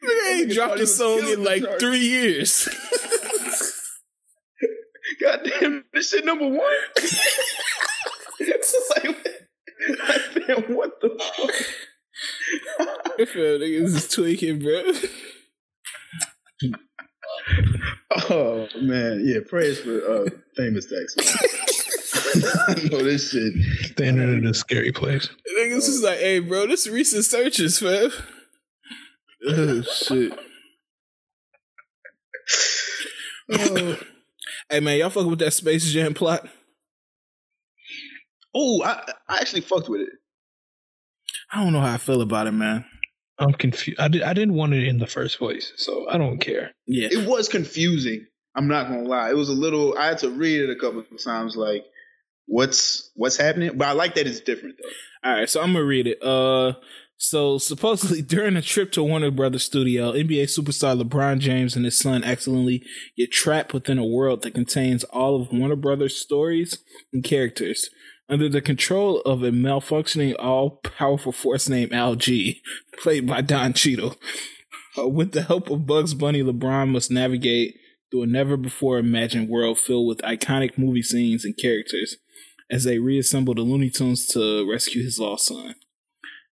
Nigga 0.05 0.33
ain't 0.33 0.53
dropped 0.53 0.79
a 0.81 0.87
song 0.87 1.19
in 1.29 1.43
like 1.43 1.65
three 1.81 1.99
years. 1.99 2.69
Goddamn, 5.21 5.85
this 5.93 6.11
shit 6.11 6.25
number 6.25 6.47
one. 6.47 6.61
it's 8.39 8.91
like, 8.97 9.05
man, 9.05 10.40
what 10.69 11.01
the 11.01 11.11
fuck? 11.19 11.55
I 13.19 13.25
feel 13.25 13.59
niggas 13.59 13.95
is 13.95 14.09
tweaking, 14.09 14.59
bro. 14.61 14.83
Oh 18.13 18.67
man, 18.81 19.23
yeah. 19.25 19.39
Praise 19.49 19.81
for 19.81 19.97
uh, 20.05 20.31
famous 20.57 20.87
Dex. 20.87 21.15
I 22.69 22.89
know 22.91 23.03
this 23.03 23.31
shit. 23.31 23.53
The 23.97 24.07
internet 24.07 24.45
is 24.45 24.51
a 24.51 24.55
scary 24.55 24.93
place. 24.93 25.29
Niggas 25.57 25.89
is 25.89 26.03
like, 26.03 26.19
hey, 26.19 26.41
bro, 26.41 26.67
this 26.67 26.89
recent 26.89 27.25
searches, 27.25 27.79
fam. 27.79 28.11
Oh 29.49 29.83
shit. 29.83 30.39
oh. 33.53 33.99
Hey 34.69 34.81
man, 34.81 34.99
y'all 34.99 35.11
fucking 35.11 35.31
with 35.31 35.39
that 35.41 35.53
Space 35.53 35.91
Jam 35.93 36.15
plot? 36.15 36.49
Oh, 38.55 38.83
I, 38.83 39.05
I 39.29 39.39
actually 39.39 39.63
fucked 39.63 39.89
with 39.89 40.03
it. 40.03 40.09
I 41.53 41.63
don't 41.63 41.73
know 41.73 41.81
how 41.81 41.95
I 41.95 41.99
feel 41.99 42.23
about 42.23 42.47
it, 42.47 42.53
man. 42.53 42.85
I'm 43.39 43.53
confused. 43.53 43.99
I, 43.99 44.09
did, 44.09 44.23
I 44.23 44.35
didn't 44.35 44.55
want 44.55 44.75
it 44.75 44.87
in 44.87 44.99
the 44.99 45.07
first 45.07 45.39
place, 45.39 45.73
so 45.77 46.09
I 46.09 46.19
don't 46.19 46.39
care. 46.39 46.73
Yeah. 46.87 47.09
It 47.11 47.27
was 47.27 47.49
confusing. 47.49 48.27
I'm 48.55 48.69
not 48.69 48.89
gonna 48.89 49.09
lie. 49.09 49.31
It 49.31 49.37
was 49.37 49.49
a 49.49 49.55
little 49.55 49.97
I 49.97 50.07
had 50.07 50.19
to 50.19 50.31
read 50.31 50.61
it 50.61 50.71
a 50.71 50.77
couple 50.77 51.01
of 51.01 51.25
times 51.25 51.57
like 51.57 51.85
what's 52.47 53.11
what's 53.15 53.37
happening? 53.37 53.77
But 53.77 53.89
I 53.89 53.93
like 53.93 54.17
that 54.17 54.27
it's 54.27 54.41
different 54.41 54.77
though. 54.83 55.29
All 55.29 55.37
right, 55.37 55.49
so 55.49 55.61
I'm 55.63 55.73
gonna 55.73 55.85
read 55.85 56.07
it. 56.09 56.23
Uh 56.23 56.75
so 57.17 57.59
supposedly 57.59 58.23
during 58.37 58.57
a 58.57 58.63
trip 58.63 58.91
to 58.93 59.05
Warner 59.05 59.31
Brothers 59.31 59.65
studio, 59.65 60.13
NBA 60.13 60.45
superstar 60.45 61.01
LeBron 61.01 61.39
James 61.39 61.77
and 61.77 61.85
his 61.85 61.99
son 61.99 62.25
accidentally 62.25 62.83
get 63.17 63.31
trapped 63.31 63.73
within 63.73 63.99
a 63.99 64.07
world 64.07 64.43
that 64.43 64.55
contains 64.55 65.05
all 65.05 65.41
of 65.41 65.53
Warner 65.53 65.77
Brothers 65.77 66.17
stories 66.17 66.79
and 67.13 67.23
characters 67.23 67.89
under 68.31 68.49
the 68.49 68.61
control 68.63 69.21
of 69.23 69.43
a 69.43 69.51
malfunctioning, 69.51 70.35
all-powerful 70.39 71.33
force 71.33 71.69
named 71.69 71.93
Al 71.93 72.15
G, 72.15 72.63
played 73.03 73.27
by 73.27 73.41
Don 73.41 73.73
Cheadle. 73.73 74.17
Uh, 74.97 75.09
with 75.09 75.33
the 75.33 75.43
help 75.43 75.71
of 75.71 75.87
Bugs 75.87 76.15
Bunny, 76.15 76.43
LeBron 76.43 76.91
must 76.91 77.11
navigate 77.11 77.75
through 78.11 78.23
a 78.23 78.27
never-before-imagined 78.27 79.49
world 79.49 79.79
filled 79.79 80.09
with 80.09 80.19
iconic 80.19 80.79
movie 80.79 81.03
scenes 81.03 81.45
and 81.45 81.57
characters 81.57 82.17
as 82.71 82.85
they 82.85 82.99
reassemble 82.99 83.55
the 83.55 83.63
Looney 83.63 83.91
Tunes 83.91 84.27
to 84.29 84.69
rescue 84.71 85.03
his 85.03 85.19
lost 85.19 85.47
son. 85.47 85.75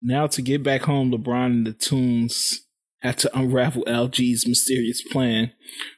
Now, 0.03 0.27
to 0.27 0.43
get 0.43 0.63
back 0.63 0.83
home, 0.83 1.11
LeBron 1.11 1.47
and 1.47 1.67
the 1.67 1.73
Tunes 1.73 2.67
have 3.03 3.17
to 3.17 3.39
unravel 3.39 3.83
Al 3.87 4.09
G's 4.09 4.47
mysterious 4.47 5.03
plan 5.03 5.53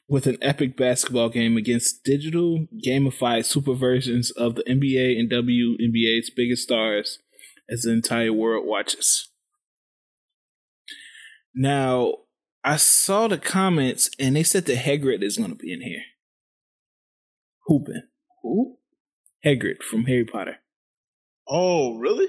with 0.09 0.26
an 0.26 0.39
epic 0.40 0.76
basketball 0.76 1.28
game 1.28 1.56
against 1.56 2.02
digital, 2.02 2.66
gamified 2.85 3.44
super 3.44 3.74
versions 3.74 4.31
of 4.31 4.55
the 4.55 4.64
NBA 4.64 5.18
and 5.18 5.31
WNBA's 5.31 6.31
biggest 6.35 6.62
stars 6.62 7.18
as 7.68 7.82
the 7.82 7.93
entire 7.93 8.32
world 8.32 8.66
watches. 8.66 9.28
Now, 11.55 12.14
I 12.64 12.76
saw 12.76 13.28
the 13.28 13.39
comments 13.39 14.10
and 14.18 14.35
they 14.35 14.43
said 14.43 14.64
that 14.66 14.78
Hagrid 14.78 15.22
is 15.22 15.36
going 15.36 15.51
to 15.51 15.56
be 15.56 15.72
in 15.72 15.82
here. 15.82 16.02
Hooping. 17.66 18.02
Who? 18.43 18.78
Hagrid 19.44 19.82
from 19.82 20.05
Harry 20.05 20.24
Potter. 20.24 20.56
Oh, 21.47 21.98
really? 21.98 22.28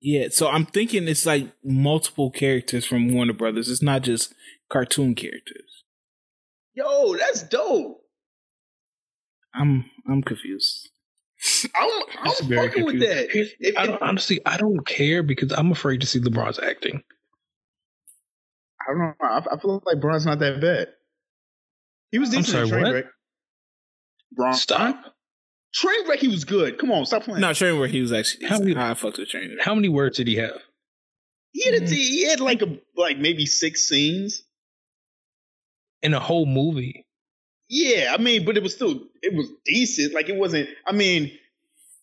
Yeah, 0.00 0.28
so 0.30 0.48
I'm 0.48 0.66
thinking 0.66 1.08
it's 1.08 1.26
like 1.26 1.48
multiple 1.64 2.30
characters 2.30 2.86
from 2.86 3.12
Warner 3.12 3.32
Brothers. 3.32 3.68
It's 3.68 3.82
not 3.82 4.02
just 4.02 4.32
cartoon 4.70 5.14
characters. 5.14 5.84
Yo, 6.74 7.16
that's 7.16 7.42
dope. 7.42 8.00
I'm 9.54 9.90
I'm 10.08 10.22
confused. 10.22 10.90
I'm 11.74 12.02
I'm 12.20 12.32
fucking 12.32 12.48
confused. 12.48 12.86
with 12.86 13.00
that. 13.00 13.36
If, 13.36 13.76
I 13.76 13.84
if, 13.88 13.98
honestly, 14.02 14.40
I 14.46 14.56
don't 14.56 14.86
care 14.86 15.22
because 15.22 15.52
I'm 15.52 15.72
afraid 15.72 16.00
to 16.02 16.06
see 16.06 16.20
LeBron's 16.20 16.60
acting. 16.60 17.02
I 18.80 18.92
don't 18.92 18.98
know. 19.00 19.14
I, 19.20 19.42
I 19.52 19.58
feel 19.58 19.82
like 19.84 20.00
Bron's 20.00 20.26
not 20.26 20.38
that 20.38 20.60
bad. 20.60 20.88
He 22.10 22.18
was 22.18 22.30
decent 22.30 22.56
I'm 22.56 22.68
sorry, 22.68 22.82
in 22.82 22.86
Trainwreck. 22.86 23.08
Bron, 24.32 24.54
stop. 24.54 25.14
Trainwreck, 25.78 26.18
he 26.18 26.28
was 26.28 26.44
good. 26.44 26.78
Come 26.78 26.90
on, 26.90 27.06
stop 27.06 27.24
playing. 27.24 27.40
No, 27.40 27.50
Trainwreck, 27.50 27.90
he 27.90 28.00
was 28.00 28.12
actually. 28.12 28.46
How 28.46 28.58
many? 28.58 28.76
I 28.76 28.94
fucked 28.94 29.18
with 29.18 29.30
Trainwreck. 29.30 29.60
How 29.60 29.74
many 29.74 29.88
words 29.88 30.16
did 30.16 30.26
he 30.26 30.36
have? 30.36 30.60
He 31.52 31.64
had, 31.64 31.82
a, 31.82 31.86
mm. 31.86 31.92
he 31.92 32.26
had 32.28 32.40
like 32.40 32.62
a 32.62 32.78
like 32.96 33.18
maybe 33.18 33.46
six 33.46 33.88
scenes 33.88 34.42
in 36.02 36.14
a 36.14 36.20
whole 36.20 36.46
movie. 36.46 37.06
Yeah, 37.68 38.14
I 38.14 38.20
mean, 38.20 38.44
but 38.44 38.56
it 38.56 38.62
was 38.62 38.74
still 38.74 39.00
it 39.22 39.34
was 39.34 39.48
decent. 39.64 40.14
Like 40.14 40.28
it 40.28 40.36
wasn't. 40.36 40.68
I 40.86 40.92
mean, 40.92 41.30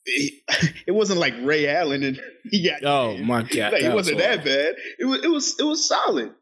it, 0.05 0.33
it 0.87 0.91
wasn't 0.91 1.19
like 1.19 1.33
Ray 1.41 1.67
Allen 1.67 2.03
and 2.03 2.21
he 2.49 2.69
got. 2.69 2.83
Oh 2.83 3.17
my 3.17 3.41
god, 3.53 3.73
like, 3.73 3.81
it 3.81 3.93
wasn't 3.93 4.17
was 4.17 4.25
that 4.25 4.45
bad. 4.45 4.75
It 4.99 5.05
was 5.05 5.23
it 5.23 5.29
was 5.29 5.59
it 5.59 5.63
was 5.63 5.87
solid. 5.87 6.33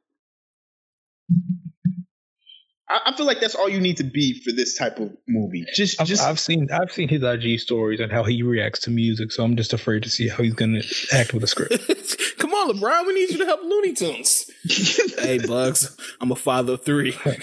I, 3.05 3.15
feel 3.15 3.25
like 3.25 3.39
that's 3.39 3.55
all 3.55 3.69
you 3.69 3.81
need 3.81 3.97
to 3.97 4.03
be 4.03 4.39
for 4.41 4.51
this 4.51 4.77
type 4.77 4.99
of 4.99 5.11
movie. 5.27 5.65
Just, 5.73 5.99
I've, 5.99 6.07
just. 6.07 6.21
I've 6.21 6.39
seen, 6.39 6.69
I've 6.71 6.91
seen 6.91 7.09
his 7.09 7.23
IG 7.23 7.59
stories 7.59 7.99
and 7.99 8.11
how 8.11 8.23
he 8.23 8.43
reacts 8.43 8.79
to 8.81 8.91
music, 8.91 9.31
so 9.31 9.43
I'm 9.43 9.55
just 9.55 9.73
afraid 9.73 10.03
to 10.03 10.09
see 10.09 10.27
how 10.27 10.43
he's 10.43 10.53
going 10.53 10.73
to 10.73 10.83
act 11.11 11.33
with 11.33 11.43
a 11.43 11.47
script. 11.47 11.77
Come 12.37 12.53
on, 12.53 12.75
LeBron, 12.75 13.07
we 13.07 13.13
need 13.13 13.31
you 13.31 13.39
to 13.39 13.45
help 13.45 13.63
Looney 13.63 13.93
Tunes. 13.93 14.51
hey, 15.19 15.39
Bugs, 15.39 15.97
I'm 16.21 16.31
a 16.31 16.35
father 16.35 16.73
of 16.73 16.85
three. 16.85 17.15
I'm 17.25 17.33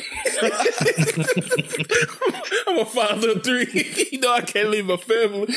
a 2.78 2.84
father 2.84 3.30
of 3.30 3.42
three. 3.42 3.66
you 4.12 4.20
know 4.20 4.32
I 4.32 4.42
can't 4.42 4.70
leave 4.70 4.86
my 4.86 4.96
family. 4.96 5.52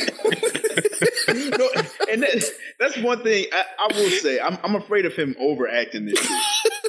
no, 1.27 1.69
and 2.09 2.23
that, 2.23 2.51
that's 2.79 2.97
one 2.99 3.21
thing 3.23 3.45
I, 3.51 3.63
I 3.79 3.87
will 3.95 4.09
say. 4.09 4.39
I'm, 4.39 4.57
I'm, 4.63 4.75
afraid 4.75 5.05
of 5.05 5.13
him 5.13 5.35
overacting 5.39 6.05
this. 6.05 6.19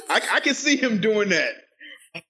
I, 0.09 0.21
I 0.33 0.39
can 0.39 0.55
see 0.55 0.75
him 0.75 1.01
doing 1.01 1.29
that 1.29 1.64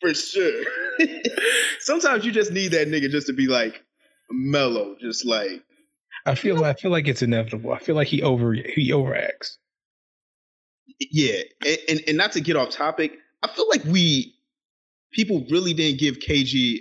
for 0.02 0.14
sure. 0.14 0.64
Sometimes 1.80 2.26
you 2.26 2.32
just 2.32 2.52
need 2.52 2.70
that 2.70 2.88
nigga 2.88 3.10
just 3.10 3.28
to 3.28 3.34
be 3.34 3.48
like 3.48 3.84
mellow, 4.30 4.96
just 5.00 5.26
like. 5.26 5.64
I 6.26 6.36
feel. 6.36 6.64
I 6.64 6.74
feel 6.74 6.92
like 6.92 7.08
it's 7.08 7.22
inevitable. 7.22 7.72
I 7.72 7.80
feel 7.80 7.96
like 7.96 8.08
he 8.08 8.24
over 8.24 8.54
he 8.54 8.92
overacts. 8.92 9.58
Yeah, 11.00 11.42
and, 11.66 11.78
and, 11.90 12.02
and 12.08 12.18
not 12.18 12.32
to 12.34 12.42
get 12.42 12.56
off 12.56 12.70
topic, 12.70 13.14
I 13.44 13.48
feel 13.48 13.68
like 13.70 13.84
we 13.84 14.36
people 15.12 15.46
really 15.50 15.74
didn't 15.74 16.00
give 16.00 16.20
KG 16.20 16.80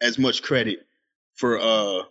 as 0.00 0.18
much 0.18 0.42
credit 0.42 0.86
for 1.34 1.58
uh, 1.58 2.02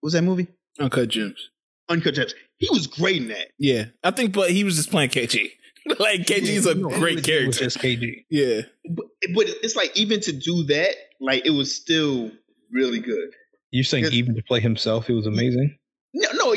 what 0.00 0.02
was 0.02 0.12
that 0.12 0.22
movie? 0.22 0.48
Uncut 0.78 1.08
Gems. 1.08 1.50
Uncut 1.88 2.14
Gems. 2.14 2.34
He 2.58 2.68
was 2.70 2.86
great 2.86 3.22
in 3.22 3.28
that. 3.28 3.48
Yeah, 3.58 3.86
I 4.04 4.10
think, 4.10 4.32
but 4.32 4.50
he 4.50 4.64
was 4.64 4.76
just 4.76 4.90
playing 4.90 5.10
KG. 5.10 5.52
like 5.98 6.20
KG's 6.22 6.66
yeah, 6.66 6.72
a 6.72 6.74
no, 6.74 6.88
great 6.88 7.24
character. 7.24 7.64
Just 7.64 7.78
KG. 7.78 8.24
Yeah, 8.30 8.62
but, 8.88 9.06
but, 9.34 9.46
it's 9.62 9.76
like 9.76 9.96
even 9.96 10.20
to 10.20 10.32
do 10.32 10.64
that, 10.64 10.94
like 11.20 11.46
it 11.46 11.50
was 11.50 11.74
still 11.74 12.30
really 12.70 13.00
good. 13.00 13.30
You're 13.70 13.84
saying 13.84 14.06
even 14.12 14.34
to 14.34 14.42
play 14.42 14.60
himself, 14.60 15.08
it 15.10 15.14
was 15.14 15.26
amazing. 15.26 15.76
No, 16.14 16.28
no. 16.32 16.54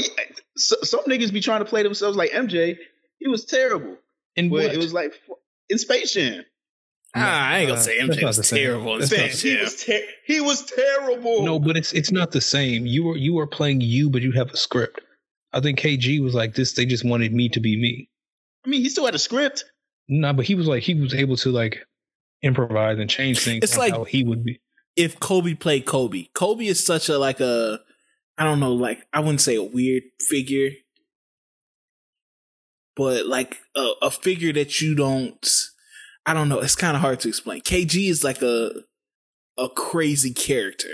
So, 0.58 0.76
some 0.84 1.02
niggas 1.02 1.34
be 1.34 1.42
trying 1.42 1.60
to 1.60 1.66
play 1.66 1.84
themselves 1.84 2.18
like 2.18 2.32
MJ. 2.32 2.78
He 3.20 3.28
was 3.28 3.46
terrible. 3.46 3.98
And 4.38 4.50
what 4.50 4.66
it 4.66 4.78
was 4.78 4.94
like 4.94 5.14
in 5.70 5.78
Space 5.78 6.14
Jam. 6.14 6.44
Ah, 7.14 7.50
I 7.50 7.60
ain't 7.60 7.68
gonna 7.68 7.80
uh, 7.80 7.84
say 7.84 8.00
MJ 8.00 8.24
was 8.24 8.50
terrible. 8.50 8.96
In 8.96 9.08
Space 9.08 9.42
Jam. 9.42 9.58
He 9.58 9.64
was, 9.64 9.84
ter- 9.84 10.08
he 10.26 10.42
was 10.42 10.66
terrible. 10.66 11.44
No, 11.44 11.60
but 11.60 11.76
it's 11.76 11.92
it's 11.92 12.12
not 12.12 12.32
the 12.32 12.42
same. 12.42 12.86
You 12.86 13.04
were 13.04 13.18
you 13.18 13.34
were 13.34 13.48
playing 13.48 13.82
you, 13.82 14.10
but 14.10 14.22
you 14.22 14.32
have 14.32 14.52
a 14.52 14.58
script. 14.58 15.02
I 15.54 15.60
think 15.60 15.80
KG 15.80 16.22
was 16.22 16.34
like 16.34 16.56
this. 16.56 16.74
They 16.74 16.86
just 16.86 17.04
wanted 17.04 17.34
me 17.34 17.50
to 17.50 17.60
be 17.60 17.76
me. 17.76 18.10
I 18.66 18.70
mean, 18.70 18.82
he 18.82 18.90
still 18.90 19.06
had 19.06 19.16
a 19.16 19.20
script. 19.20 19.66
No, 20.08 20.28
nah, 20.28 20.34
but 20.34 20.46
he 20.46 20.56
was 20.56 20.68
like 20.68 20.84
he 20.84 20.94
was 20.94 21.14
able 21.14 21.38
to 21.38 21.52
like 21.52 21.80
improvise 22.42 23.00
and 23.00 23.10
change 23.10 23.44
things. 23.44 23.64
It's 23.64 23.78
like 23.78 23.94
how 23.94 24.04
he 24.04 24.24
would 24.24 24.44
be 24.44 24.60
if 24.96 25.20
Kobe 25.20 25.54
played 25.54 25.86
Kobe. 25.86 26.28
Kobe 26.34 26.66
is 26.66 26.84
such 26.84 27.10
a 27.10 27.18
like 27.18 27.40
a 27.40 27.80
I 28.38 28.44
don't 28.44 28.60
know, 28.60 28.74
like 28.74 29.06
I 29.14 29.20
wouldn't 29.20 29.42
say 29.42 29.56
a 29.56 29.64
weird 29.64 30.04
figure, 30.20 30.72
but 32.96 33.26
like 33.26 33.60
a, 33.76 33.92
a 34.02 34.12
figure 34.12 34.54
that 34.54 34.82
you 34.82 34.96
don't. 34.96 35.48
I 36.26 36.34
don't 36.36 36.50
know. 36.50 36.60
It's 36.60 36.76
kind 36.76 36.96
of 36.96 37.02
hard 37.02 37.20
to 37.22 37.30
explain. 37.30 37.62
KG 37.62 38.10
is 38.10 38.24
like 38.24 38.42
a 38.42 38.72
a 39.58 39.70
crazy 39.70 40.34
character. 40.34 40.90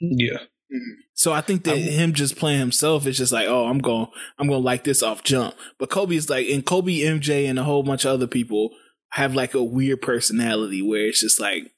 Yeah. 0.00 0.38
Mm-hmm. 0.72 1.00
So 1.14 1.32
I 1.32 1.40
think 1.40 1.64
that 1.64 1.76
him 1.76 2.12
just 2.12 2.36
playing 2.36 2.58
himself 2.58 3.06
is 3.06 3.18
just 3.18 3.32
like, 3.32 3.46
oh, 3.46 3.66
I'm 3.66 3.78
going, 3.78 4.08
I'm 4.38 4.48
going 4.48 4.60
to 4.60 4.64
like 4.64 4.84
this 4.84 5.02
off 5.02 5.22
jump. 5.22 5.54
But 5.78 5.90
Kobe 5.90 6.16
is 6.16 6.28
like, 6.30 6.48
and 6.48 6.64
Kobe, 6.64 6.92
MJ, 6.92 7.48
and 7.48 7.58
a 7.58 7.64
whole 7.64 7.82
bunch 7.82 8.04
of 8.04 8.12
other 8.12 8.26
people 8.26 8.70
have 9.10 9.34
like 9.34 9.54
a 9.54 9.62
weird 9.62 10.02
personality 10.02 10.82
where 10.82 11.06
it's 11.06 11.20
just 11.20 11.38
like, 11.38 11.70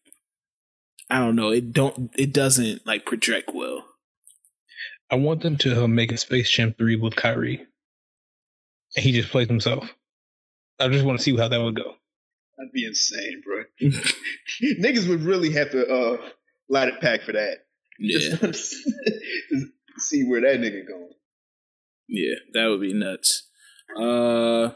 I 1.10 1.18
don't 1.18 1.36
know, 1.36 1.50
it 1.50 1.72
don't, 1.72 2.10
it 2.16 2.32
doesn't 2.32 2.86
like 2.86 3.06
project 3.06 3.50
well. 3.52 3.84
I 5.10 5.16
want 5.16 5.42
them 5.42 5.56
to 5.58 5.86
make 5.86 6.10
a 6.10 6.16
Space 6.16 6.50
Jam 6.50 6.74
3 6.76 6.96
with 6.96 7.14
Kyrie. 7.14 7.66
And 8.96 9.04
he 9.04 9.12
just 9.12 9.30
plays 9.30 9.48
himself. 9.48 9.88
I 10.80 10.88
just 10.88 11.04
want 11.04 11.18
to 11.18 11.22
see 11.22 11.36
how 11.36 11.48
that 11.48 11.60
would 11.60 11.76
go. 11.76 11.94
That'd 12.56 12.72
be 12.72 12.86
insane, 12.86 13.42
bro. 13.44 13.64
Niggas 14.80 15.08
would 15.08 15.22
really 15.22 15.52
have 15.52 15.70
to 15.72 15.86
uh, 15.86 16.16
light 16.68 16.88
it 16.88 17.00
pack 17.00 17.22
for 17.22 17.32
that. 17.32 17.65
Yeah. 17.98 18.52
See 19.98 20.24
where 20.24 20.42
that 20.42 20.60
nigga 20.60 20.86
going. 20.86 21.10
Yeah, 22.08 22.34
that 22.52 22.66
would 22.66 22.80
be 22.80 22.92
nuts. 22.92 23.48
Uh, 23.96 24.72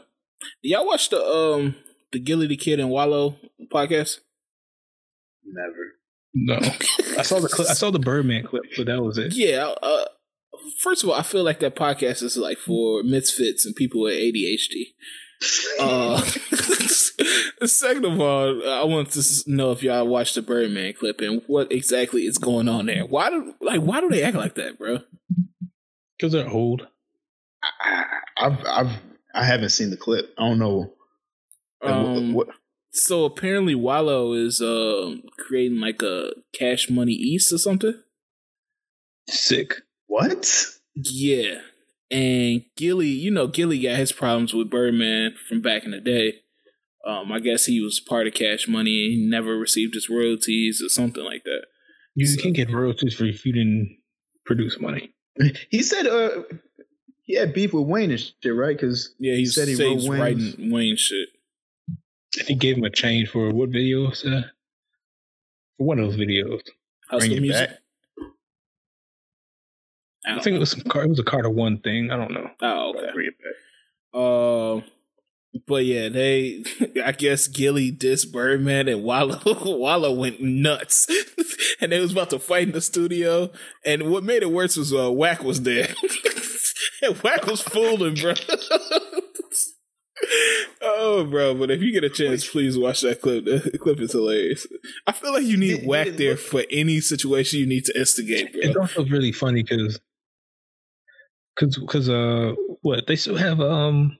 y'all 0.61 0.85
watch 0.85 1.09
the 1.09 1.23
um 1.23 1.75
the 2.11 2.19
Gillie 2.19 2.47
the 2.47 2.57
Kid 2.57 2.79
and 2.79 2.89
Wallo 2.89 3.37
podcast? 3.71 4.19
Never. 5.45 5.93
No, 6.33 6.55
I 7.17 7.21
saw 7.23 7.39
the 7.39 7.49
clip. 7.49 7.69
I 7.69 7.73
saw 7.73 7.91
the 7.91 7.99
Birdman 7.99 8.45
clip, 8.45 8.63
but 8.77 8.87
that 8.87 9.01
was 9.01 9.17
it. 9.17 9.33
Yeah. 9.35 9.73
Uh, 9.81 10.05
first 10.81 11.03
of 11.03 11.09
all, 11.09 11.15
I 11.15 11.23
feel 11.23 11.43
like 11.43 11.59
that 11.59 11.75
podcast 11.75 12.23
is 12.23 12.37
like 12.37 12.57
for 12.57 13.03
misfits 13.03 13.65
and 13.65 13.75
people 13.75 14.01
with 14.01 14.13
ADHD. 14.13 14.93
Uh, 15.79 16.21
second 17.65 18.05
of 18.05 18.19
all, 18.19 18.69
I 18.69 18.83
want 18.83 19.11
to 19.11 19.43
know 19.47 19.71
if 19.71 19.81
y'all 19.81 20.07
watched 20.07 20.35
the 20.35 20.41
Birdman 20.41 20.93
clip 20.93 21.21
and 21.21 21.41
what 21.47 21.71
exactly 21.71 22.25
is 22.25 22.37
going 22.37 22.69
on 22.69 22.85
there. 22.85 23.05
Why 23.05 23.29
do 23.29 23.55
like 23.61 23.81
why 23.81 24.01
do 24.01 24.09
they 24.09 24.23
act 24.23 24.37
like 24.37 24.55
that, 24.55 24.77
bro? 24.77 24.99
Because 26.17 26.33
they're 26.33 26.49
old. 26.49 26.87
I, 27.63 28.05
I've 28.37 28.65
I've 28.65 28.91
I 29.33 29.45
haven't 29.45 29.69
seen 29.69 29.89
the 29.89 29.97
clip. 29.97 30.33
I 30.37 30.47
don't 30.47 30.59
know. 30.59 30.93
Um, 31.81 32.33
what, 32.33 32.47
what? 32.47 32.55
So 32.91 33.25
apparently, 33.25 33.73
Wallo 33.73 34.33
is 34.33 34.61
uh, 34.61 35.15
creating 35.39 35.79
like 35.79 36.01
a 36.01 36.33
Cash 36.53 36.89
Money 36.89 37.13
East 37.13 37.51
or 37.53 37.57
something. 37.57 37.95
Sick. 39.29 39.75
What? 40.07 40.65
Yeah. 40.95 41.61
And 42.11 42.63
Gillie, 42.75 43.07
you 43.07 43.31
know, 43.31 43.47
Gillie 43.47 43.81
got 43.81 43.95
his 43.95 44.11
problems 44.11 44.53
with 44.53 44.69
Birdman 44.69 45.35
from 45.47 45.61
back 45.61 45.85
in 45.85 45.91
the 45.91 46.01
day. 46.01 46.41
Um, 47.07 47.31
I 47.31 47.39
guess 47.39 47.65
he 47.65 47.81
was 47.81 47.99
part 47.99 48.27
of 48.27 48.33
Cash 48.33 48.67
Money 48.67 49.05
and 49.05 49.13
he 49.13 49.27
never 49.27 49.57
received 49.57 49.95
his 49.95 50.09
royalties 50.09 50.81
or 50.85 50.89
something 50.89 51.23
like 51.23 51.43
that. 51.45 51.65
You 52.13 52.27
so, 52.27 52.41
can't 52.41 52.55
get 52.55 52.71
royalties 52.71 53.15
for 53.15 53.23
if 53.23 53.45
you 53.45 53.53
didn't 53.53 53.97
produce 54.45 54.79
money. 54.79 55.13
He 55.69 55.81
said 55.81 56.05
uh 56.07 56.43
he 57.23 57.35
had 57.35 57.53
beef 57.53 57.73
with 57.73 57.87
Wayne 57.87 58.11
and 58.11 58.19
shit, 58.19 58.53
right? 58.53 58.75
Because 58.75 59.15
yeah, 59.17 59.35
he 59.35 59.45
said 59.45 59.69
he 59.69 59.75
wrote 59.75 60.19
writing 60.19 60.71
Wayne 60.71 60.97
shit. 60.97 61.29
And 62.37 62.47
he 62.47 62.55
gave 62.55 62.77
him 62.77 62.83
a 62.83 62.89
change 62.89 63.29
for 63.29 63.49
what 63.49 63.69
video 63.69 64.09
was 64.09 64.21
that? 64.23 64.51
For 65.77 65.87
one 65.87 65.99
of 65.99 66.07
those 66.07 66.19
videos. 66.19 66.61
Hustle 67.09 67.19
Bring 67.19 67.31
it 67.31 67.41
music. 67.41 67.69
back. 67.69 67.79
I, 70.25 70.37
I 70.37 70.39
think 70.41 70.55
it 70.55 70.59
was 70.59 70.71
some 70.71 70.81
car. 70.81 71.03
It 71.03 71.09
was 71.09 71.19
a 71.19 71.23
Carter 71.23 71.49
One 71.49 71.79
thing. 71.79 72.11
I 72.11 72.17
don't 72.17 72.31
know. 72.33 72.49
Oh, 72.61 72.93
okay. 72.95 73.11
Bring. 73.13 73.31
Uh, 74.13 74.81
but 75.67 75.85
yeah, 75.85 76.09
they. 76.09 76.63
I 77.03 77.11
guess 77.11 77.47
Gillie 77.47 77.91
dissed 77.91 78.31
Birdman 78.31 78.87
and 78.87 79.03
Wallo 79.03 79.39
Wallo 79.77 80.13
went 80.13 80.41
nuts, 80.41 81.07
and 81.81 81.91
they 81.91 81.99
was 81.99 82.11
about 82.11 82.29
to 82.31 82.39
fight 82.39 82.67
in 82.67 82.73
the 82.73 82.81
studio. 82.81 83.51
And 83.85 84.11
what 84.11 84.23
made 84.23 84.43
it 84.43 84.51
worse 84.51 84.77
was 84.77 84.93
uh, 84.93 85.11
Wack 85.11 85.43
was 85.43 85.63
there. 85.63 85.89
and 87.01 87.21
Wack 87.21 87.47
was 87.47 87.61
fooling, 87.61 88.15
bro. 88.15 88.33
oh, 90.81 91.25
bro! 91.25 91.55
But 91.55 91.71
if 91.71 91.81
you 91.81 91.91
get 91.91 92.03
a 92.03 92.09
chance, 92.09 92.47
please 92.47 92.77
watch 92.77 93.01
that 93.01 93.21
clip. 93.21 93.45
The 93.45 93.77
clip 93.77 93.99
is 93.99 94.11
hilarious. 94.13 94.67
I 95.07 95.11
feel 95.11 95.33
like 95.33 95.43
you 95.43 95.57
need 95.57 95.85
Wack 95.85 96.09
there 96.09 96.37
for 96.37 96.63
any 96.71 97.01
situation 97.01 97.59
you 97.59 97.67
need 97.67 97.85
to 97.85 97.99
instigate, 97.99 98.53
bro. 98.53 98.61
It's 98.63 98.77
also 98.77 99.05
really 99.05 99.31
funny 99.31 99.63
because 99.63 99.99
Cause, 101.59 101.79
cause, 101.87 102.09
uh, 102.09 102.53
what 102.81 103.05
they 103.07 103.15
still 103.15 103.35
have, 103.35 103.59
um, 103.59 104.17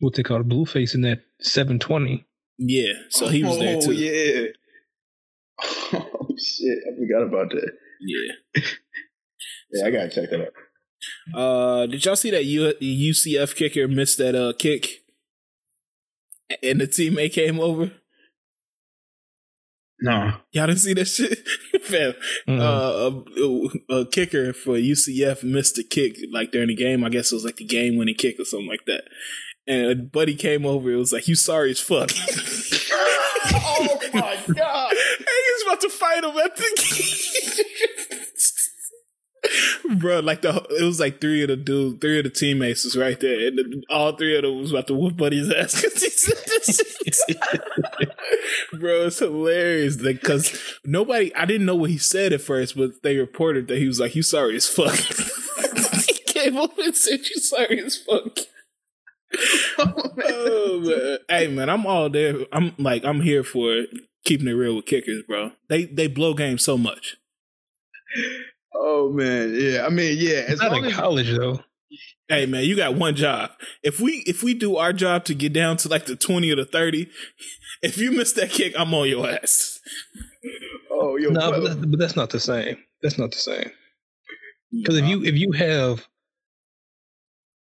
what 0.00 0.14
they 0.14 0.22
call 0.22 0.40
a 0.40 0.44
Blueface 0.44 0.94
in 0.94 1.02
that 1.02 1.20
720. 1.40 2.24
Yeah, 2.58 2.92
so 3.10 3.28
he 3.28 3.44
was 3.44 3.56
oh, 3.56 3.60
there 3.60 3.80
too. 3.80 3.92
Yeah. 3.92 4.48
Oh 6.20 6.28
shit, 6.38 6.78
I 6.86 6.96
forgot 6.96 7.26
about 7.26 7.50
that. 7.50 7.72
Yeah. 8.00 8.62
yeah, 9.72 9.86
I 9.86 9.90
gotta 9.90 10.08
check 10.08 10.30
that 10.30 10.40
out. 10.40 10.52
Uh, 11.34 11.86
did 11.86 12.04
y'all 12.04 12.14
see 12.14 12.30
that 12.30 12.44
U- 12.44 12.74
UCF 12.80 13.56
kicker 13.56 13.88
missed 13.88 14.18
that 14.18 14.36
uh 14.36 14.52
kick, 14.56 15.04
and 16.62 16.80
the 16.80 16.86
teammate 16.86 17.32
came 17.32 17.58
over? 17.58 17.90
No, 20.00 20.32
y'all 20.52 20.68
didn't 20.68 20.78
see 20.78 20.94
that 20.94 21.06
shit, 21.06 21.38
fam. 21.82 22.14
Mm-hmm. 22.46 22.60
Uh, 22.60 23.94
a, 23.96 24.02
a, 24.02 24.06
kicker 24.06 24.52
for 24.52 24.74
UCF 24.76 25.42
missed 25.42 25.76
a 25.78 25.82
kick 25.82 26.18
like 26.32 26.52
during 26.52 26.68
the 26.68 26.76
game. 26.76 27.02
I 27.02 27.08
guess 27.08 27.32
it 27.32 27.34
was 27.34 27.44
like 27.44 27.56
the 27.56 27.64
game 27.64 27.96
winning 27.96 28.14
kick 28.14 28.38
or 28.38 28.44
something 28.44 28.68
like 28.68 28.84
that. 28.86 29.02
And 29.66 29.86
a 29.86 29.96
buddy 29.96 30.36
came 30.36 30.64
over. 30.64 30.90
It 30.90 30.96
was 30.96 31.12
like, 31.12 31.26
"You 31.26 31.34
sorry 31.34 31.72
as 31.72 31.80
fuck." 31.80 32.10
oh 33.54 33.98
my 34.14 34.38
god! 34.54 34.92
and 34.92 35.28
he 35.28 35.52
was 35.54 35.62
about 35.66 35.80
to 35.80 35.88
fight 35.88 36.22
him 36.24 36.38
at 36.38 36.56
the 36.56 36.64
bro. 39.96 40.20
Like 40.20 40.42
the 40.42 40.64
it 40.78 40.84
was 40.84 41.00
like 41.00 41.20
three 41.20 41.42
of 41.42 41.48
the 41.48 41.56
dudes, 41.56 41.98
three 42.00 42.18
of 42.18 42.24
the 42.24 42.30
teammates 42.30 42.84
was 42.84 42.96
right 42.96 43.18
there, 43.18 43.48
and 43.48 43.58
the, 43.58 43.82
all 43.90 44.16
three 44.16 44.36
of 44.36 44.42
them 44.42 44.60
was 44.60 44.70
about 44.70 44.86
to 44.88 44.94
whoop 44.94 45.16
Buddy's 45.16 45.50
ass 45.52 45.80
because 45.80 46.02
he 46.02 46.10
said 46.10 46.36
this. 46.46 47.24
Bro, 48.72 49.06
it's 49.06 49.18
hilarious 49.18 49.96
because 49.96 50.78
nobody. 50.84 51.34
I 51.34 51.44
didn't 51.44 51.66
know 51.66 51.76
what 51.76 51.90
he 51.90 51.98
said 51.98 52.32
at 52.32 52.40
first, 52.40 52.76
but 52.76 53.02
they 53.02 53.16
reported 53.16 53.68
that 53.68 53.78
he 53.78 53.86
was 53.86 54.00
like, 54.00 54.14
"You 54.14 54.22
sorry 54.22 54.56
as 54.56 54.66
fuck." 54.66 54.94
he 56.06 56.14
came 56.26 56.56
up 56.56 56.78
and 56.78 56.96
said, 56.96 57.20
"You 57.20 57.40
sorry 57.40 57.80
as 57.80 57.96
fuck." 57.96 58.38
oh, 59.78 60.12
man. 60.16 60.26
oh 60.28 60.80
man, 60.80 61.18
hey 61.28 61.48
man, 61.48 61.68
I'm 61.68 61.86
all 61.86 62.08
there. 62.08 62.46
I'm 62.52 62.74
like, 62.78 63.04
I'm 63.04 63.20
here 63.20 63.44
for 63.44 63.72
it. 63.72 63.90
keeping 64.24 64.48
it 64.48 64.52
real 64.52 64.76
with 64.76 64.86
kickers, 64.86 65.22
bro. 65.26 65.52
They 65.68 65.84
they 65.84 66.06
blow 66.06 66.34
games 66.34 66.64
so 66.64 66.78
much. 66.78 67.16
Oh 68.74 69.10
man, 69.12 69.54
yeah. 69.54 69.84
I 69.84 69.90
mean, 69.90 70.16
yeah. 70.18 70.44
It's 70.48 70.60
not 70.60 70.84
in 70.84 70.90
college 70.92 71.30
though. 71.30 71.60
Hey 72.28 72.44
man, 72.44 72.64
you 72.64 72.76
got 72.76 72.94
one 72.94 73.16
job. 73.16 73.50
If 73.82 74.00
we 74.00 74.22
if 74.26 74.42
we 74.42 74.54
do 74.54 74.76
our 74.76 74.92
job 74.92 75.24
to 75.26 75.34
get 75.34 75.52
down 75.52 75.78
to 75.78 75.88
like 75.88 76.06
the 76.06 76.16
twenty 76.16 76.50
or 76.50 76.56
the 76.56 76.66
thirty, 76.66 77.10
if 77.82 77.98
you 77.98 78.12
miss 78.12 78.32
that 78.32 78.50
kick, 78.50 78.74
I'm 78.78 78.92
on 78.94 79.08
your 79.08 79.28
ass. 79.28 79.80
Oh, 80.90 81.16
yo, 81.16 81.30
no, 81.30 81.50
but, 81.50 81.62
that, 81.62 81.90
but 81.90 81.98
that's 81.98 82.16
not 82.16 82.30
the 82.30 82.40
same. 82.40 82.78
That's 83.02 83.18
not 83.18 83.30
the 83.30 83.38
same. 83.38 83.70
Because 84.72 84.96
if 84.98 85.06
you 85.06 85.24
if 85.24 85.34
you 85.34 85.52
have 85.52 86.06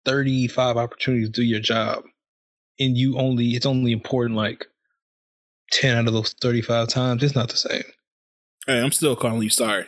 thirty 0.05 0.47
five 0.47 0.77
opportunities 0.77 1.29
to 1.29 1.31
do 1.31 1.43
your 1.43 1.59
job, 1.59 2.03
and 2.79 2.97
you 2.97 3.17
only 3.17 3.49
it's 3.49 3.65
only 3.65 3.91
important 3.91 4.35
like 4.35 4.65
ten 5.71 5.97
out 5.97 6.07
of 6.07 6.13
those 6.13 6.33
thirty 6.33 6.61
five 6.61 6.87
times, 6.87 7.23
it's 7.23 7.35
not 7.35 7.49
the 7.49 7.57
same. 7.57 7.83
Hey, 8.65 8.81
I'm 8.81 8.91
still 8.91 9.15
calling 9.15 9.41
you 9.41 9.49
sorry. 9.49 9.85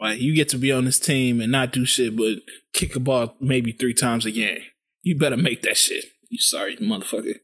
Like 0.00 0.20
you 0.20 0.34
get 0.34 0.48
to 0.50 0.58
be 0.58 0.72
on 0.72 0.84
this 0.84 0.98
team 0.98 1.40
and 1.40 1.52
not 1.52 1.72
do 1.72 1.84
shit 1.84 2.16
but 2.16 2.38
kick 2.72 2.96
a 2.96 3.00
ball 3.00 3.36
maybe 3.40 3.72
three 3.72 3.94
times 3.94 4.26
a 4.26 4.30
game. 4.30 4.62
You 5.02 5.18
better 5.18 5.36
make 5.36 5.62
that 5.62 5.76
shit. 5.76 6.06
You 6.28 6.38
sorry 6.38 6.76
motherfucker. 6.76 7.40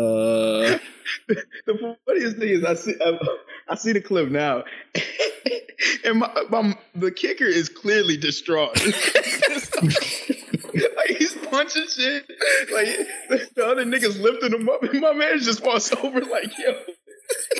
Uh, 0.00 0.78
the 1.66 1.96
funniest 2.06 2.38
thing 2.38 2.48
is 2.48 2.64
I 2.64 2.74
see 2.74 2.94
I, 3.04 3.18
I 3.68 3.74
see 3.74 3.92
the 3.92 4.00
clip 4.00 4.30
now, 4.30 4.64
and 6.04 6.20
my, 6.20 6.44
my, 6.48 6.78
the 6.94 7.10
kicker 7.10 7.44
is 7.44 7.68
clearly 7.68 8.16
distraught. 8.16 8.82
like 8.86 8.94
he's 11.18 11.34
punching 11.50 11.86
shit. 11.88 12.24
Like 12.72 12.86
the 13.54 13.66
other 13.66 13.84
niggas 13.84 14.18
lifting 14.22 14.58
him 14.58 14.70
up, 14.70 14.82
and 14.84 15.02
my 15.02 15.12
man 15.12 15.38
just 15.40 15.62
falls 15.62 15.92
over 15.92 16.20
like 16.22 16.56
yo. 16.58 16.78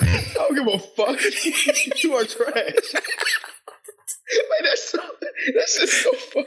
I 0.01 0.25
don't 0.35 0.55
give 0.55 0.67
a 0.67 0.79
fuck. 0.79 1.21
you 2.03 2.15
are 2.15 2.25
trash. 2.25 2.95
like 2.95 4.63
that's 4.63 4.89
so 4.89 4.99
that's 5.55 5.79
just 5.79 6.03
so 6.03 6.13
funny. 6.13 6.47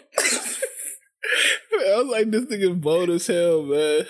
I 1.72 2.02
was 2.02 2.08
like, 2.08 2.32
this 2.32 2.46
nigga 2.46 2.82
bold 2.82 3.12
as 3.12 3.28
hell, 3.28 3.62
man. 3.64 4.08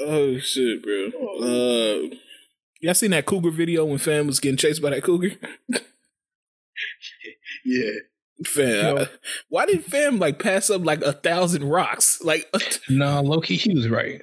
Oh 0.00 0.38
shit, 0.38 0.82
bro. 0.82 1.10
Oh. 1.20 2.08
Uh, 2.10 2.14
y'all 2.80 2.94
seen 2.94 3.10
that 3.10 3.26
cougar 3.26 3.50
video 3.50 3.84
when 3.84 3.98
fam 3.98 4.26
was 4.26 4.40
getting 4.40 4.56
chased 4.56 4.82
by 4.82 4.90
that 4.90 5.02
cougar? 5.02 5.32
yeah. 7.64 7.92
Fam, 8.46 8.98
I, 8.98 9.08
why 9.50 9.66
did 9.66 9.84
fam 9.84 10.18
like 10.18 10.38
pass 10.40 10.68
up 10.68 10.84
like 10.84 11.02
a 11.02 11.12
thousand 11.12 11.64
rocks? 11.64 12.20
Like, 12.24 12.48
no, 12.88 13.20
nah, 13.20 13.20
Loki, 13.20 13.56
he 13.56 13.74
was 13.74 13.88
right. 13.88 14.22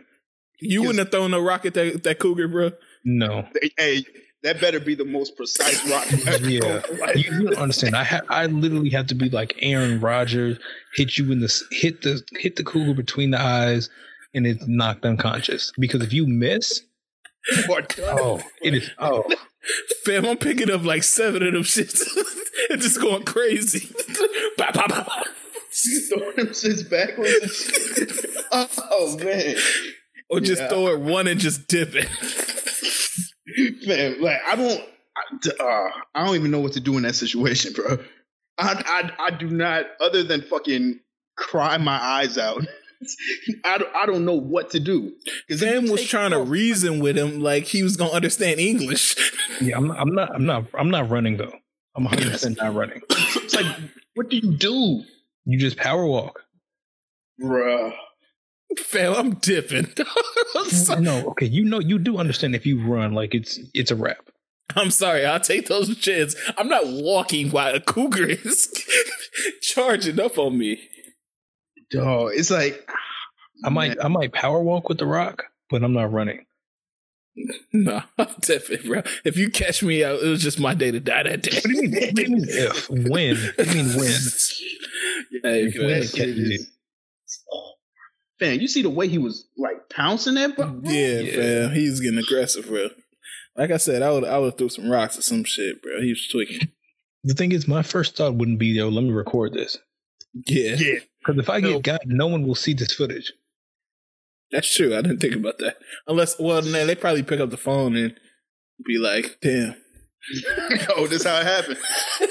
You 0.59 0.81
wouldn't 0.81 0.99
have 0.99 1.11
thrown 1.11 1.33
a 1.33 1.39
rock 1.39 1.65
at 1.65 1.73
that, 1.75 2.03
that 2.03 2.19
cougar, 2.19 2.47
bro. 2.47 2.71
No. 3.05 3.47
Hey, 3.77 4.03
that 4.43 4.61
better 4.61 4.79
be 4.79 4.95
the 4.95 5.05
most 5.05 5.35
precise 5.35 5.89
rock. 5.89 6.05
yeah, 6.43 6.81
you, 7.15 7.31
you, 7.31 7.43
don't 7.43 7.57
understand. 7.57 7.95
I 7.95 8.03
ha- 8.03 8.21
I 8.29 8.45
literally 8.45 8.89
have 8.91 9.07
to 9.07 9.15
be 9.15 9.29
like 9.29 9.55
Aaron 9.59 9.99
Rodgers, 9.99 10.57
hit 10.95 11.17
you 11.17 11.31
in 11.31 11.39
the 11.39 11.63
hit 11.71 12.01
the 12.01 12.21
hit 12.37 12.55
the 12.55 12.63
cougar 12.63 12.93
between 12.93 13.31
the 13.31 13.39
eyes, 13.39 13.89
and 14.33 14.45
it's 14.45 14.67
knocked 14.67 15.05
unconscious. 15.05 15.71
Because 15.77 16.03
if 16.03 16.13
you 16.13 16.27
miss, 16.27 16.81
oh, 17.99 18.41
it 18.61 18.75
is. 18.75 18.91
Oh, 18.97 19.23
fam, 20.05 20.25
I'm 20.25 20.37
picking 20.37 20.71
up 20.71 20.83
like 20.83 21.03
seven 21.03 21.43
of 21.43 21.53
them 21.53 21.63
shits 21.63 22.01
and 22.69 22.81
just 22.81 23.01
going 23.01 23.23
crazy. 23.23 23.93
bah, 24.57 24.71
bah, 24.73 24.87
bah, 24.87 25.03
bah. 25.07 25.23
throwing 26.09 26.35
them 26.35 26.47
shits 26.47 26.89
backwards. 26.89 27.71
oh 28.51 29.17
man! 29.17 29.55
Or 30.29 30.39
just 30.39 30.61
yeah. 30.61 30.67
throw 30.69 30.87
it 30.89 30.99
one 30.99 31.27
and 31.27 31.39
just 31.39 31.67
dip 31.67 31.93
it. 31.93 32.07
Man, 33.87 34.21
like 34.21 34.39
I 34.47 34.55
don't, 34.55 34.83
I, 35.17 35.63
uh, 35.63 35.89
I 36.13 36.25
don't 36.25 36.35
even 36.35 36.51
know 36.51 36.59
what 36.59 36.73
to 36.73 36.79
do 36.79 36.97
in 36.97 37.03
that 37.03 37.15
situation, 37.15 37.73
bro. 37.73 37.97
I, 38.59 39.11
I, 39.17 39.27
I 39.27 39.31
do 39.31 39.49
not, 39.49 39.85
other 40.01 40.21
than 40.21 40.41
fucking 40.41 40.99
cry 41.37 41.77
my 41.77 41.97
eyes 41.97 42.37
out. 42.37 42.65
I 43.63 43.77
don't, 43.77 43.95
I 43.95 44.05
don't 44.05 44.25
know 44.25 44.35
what 44.35 44.71
to 44.71 44.79
do. 44.79 45.13
Sam 45.49 45.89
was 45.89 46.03
trying 46.03 46.33
off, 46.33 46.45
to 46.45 46.51
reason 46.51 46.99
with 46.99 47.17
him 47.17 47.39
like 47.39 47.63
he 47.63 47.81
was 47.83 47.95
gonna 47.97 48.11
understand 48.11 48.59
English. 48.59 49.15
Yeah, 49.61 49.75
I'm, 49.75 49.91
I'm 49.91 50.13
not, 50.13 50.33
I'm 50.33 50.45
not, 50.45 50.65
I'm 50.73 50.89
not 50.89 51.09
running 51.09 51.35
though. 51.35 51.51
I'm 51.93 52.05
100 52.05 52.31
percent 52.31 52.57
not 52.61 52.73
running. 52.73 53.01
it's 53.09 53.53
like, 53.53 53.65
what 54.13 54.29
do 54.29 54.37
you 54.37 54.53
do? 54.53 55.03
You 55.43 55.59
just 55.59 55.75
power 55.75 56.05
walk, 56.05 56.43
bruh. 57.41 57.93
Fam, 58.77 59.13
I'm 59.15 59.33
dipping. 59.35 59.87
no, 60.99 61.29
okay, 61.31 61.47
you 61.47 61.65
know, 61.65 61.79
you 61.79 61.99
do 61.99 62.19
understand 62.19 62.55
if 62.55 62.65
you 62.65 62.81
run, 62.81 63.13
like 63.13 63.35
it's 63.35 63.59
it's 63.73 63.91
a 63.91 63.95
wrap. 63.95 64.29
I'm 64.75 64.91
sorry, 64.91 65.25
I'll 65.25 65.39
take 65.39 65.67
those 65.67 65.95
chance. 65.97 66.35
I'm 66.57 66.67
not 66.67 66.83
walking 66.85 67.49
while 67.49 67.73
a 67.73 67.79
cougar 67.79 68.27
is 68.27 68.71
charging 69.61 70.19
up 70.19 70.37
on 70.37 70.57
me. 70.57 70.88
Dog, 71.91 72.31
it's 72.35 72.51
like 72.51 72.89
I 73.63 73.69
might 73.69 73.97
I 74.03 74.07
might 74.07 74.33
power 74.33 74.61
walk 74.61 74.89
with 74.89 74.99
the 74.99 75.05
rock, 75.05 75.45
but 75.69 75.83
I'm 75.83 75.93
not 75.93 76.11
running. 76.11 76.45
No, 77.71 78.01
I'm 78.17 78.27
definitely, 78.41 78.89
bro. 78.89 79.01
If 79.23 79.37
you 79.37 79.49
catch 79.49 79.81
me 79.81 80.03
out, 80.03 80.21
it 80.21 80.27
was 80.27 80.41
just 80.43 80.59
my 80.59 80.73
day 80.73 80.91
to 80.91 80.99
die 80.99 81.23
that 81.23 81.43
day. 81.43 81.55
What 81.55 81.63
do 81.63 81.73
you 81.73 81.83
mean? 81.83 81.91
What 81.91 82.15
do 82.15 82.21
you 82.23 82.29
mean 82.29 82.45
if? 82.49 82.89
When? 82.89 83.37
What 83.37 83.57
do 83.69 83.77
you 83.77 83.83
mean 83.83 83.97
when? 83.97 84.11
Hey, 85.43 85.71
when 85.77 86.01
catches 86.01 86.67
Fam, 88.39 88.59
you 88.59 88.67
see 88.67 88.81
the 88.81 88.89
way 88.89 89.07
he 89.07 89.17
was 89.17 89.47
like 89.57 89.89
pouncing 89.89 90.35
that, 90.35 90.55
bro? 90.55 90.81
Yeah, 90.83 91.19
yeah, 91.19 91.67
fam. 91.67 91.75
He's 91.75 91.99
getting 91.99 92.19
aggressive, 92.19 92.67
bro. 92.67 92.89
Like 93.55 93.71
I 93.71 93.77
said, 93.77 94.01
I 94.01 94.11
would 94.11 94.23
I 94.25 94.37
would 94.37 94.57
throw 94.57 94.67
some 94.69 94.89
rocks 94.89 95.17
or 95.17 95.21
some 95.21 95.43
shit, 95.43 95.81
bro. 95.81 96.01
He 96.01 96.09
was 96.09 96.27
tweaking. 96.29 96.69
The 97.23 97.33
thing 97.33 97.51
is, 97.51 97.67
my 97.67 97.83
first 97.83 98.15
thought 98.15 98.35
wouldn't 98.35 98.59
be, 98.59 98.67
yo, 98.67 98.89
let 98.89 99.03
me 99.03 99.11
record 99.11 99.53
this. 99.53 99.77
Yeah. 100.33 100.75
Yeah. 100.75 100.99
Because 101.33 101.43
if 101.43 101.49
I 101.49 101.61
get 101.61 101.83
got, 101.83 102.01
no 102.05 102.27
one 102.27 102.45
will 102.45 102.55
see 102.55 102.73
this 102.73 102.93
footage. 102.93 103.31
That's 104.51 104.73
true. 104.73 104.97
I 104.97 105.01
didn't 105.01 105.19
think 105.19 105.35
about 105.35 105.59
that. 105.59 105.77
Unless, 106.07 106.39
well, 106.39 106.61
man, 106.63 106.87
they 106.87 106.95
probably 106.95 107.23
pick 107.23 107.39
up 107.39 107.51
the 107.51 107.57
phone 107.57 107.95
and 107.95 108.15
be 108.85 108.97
like, 108.97 109.37
"Damn, 109.41 109.75
oh, 110.97 111.07
this 111.07 111.23
how 111.23 111.39
it 111.39 111.45
happened." 111.45 111.77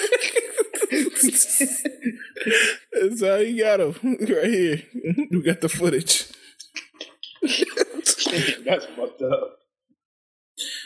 That's 2.92 3.22
how 3.22 3.36
you 3.36 3.62
got 3.62 3.80
him 3.80 3.94
right 4.02 4.44
here. 4.44 4.82
We 5.30 5.42
got 5.42 5.60
the 5.60 5.68
footage. 5.68 6.24
that's 8.64 8.86
fucked 8.86 9.22
up. 9.22 9.58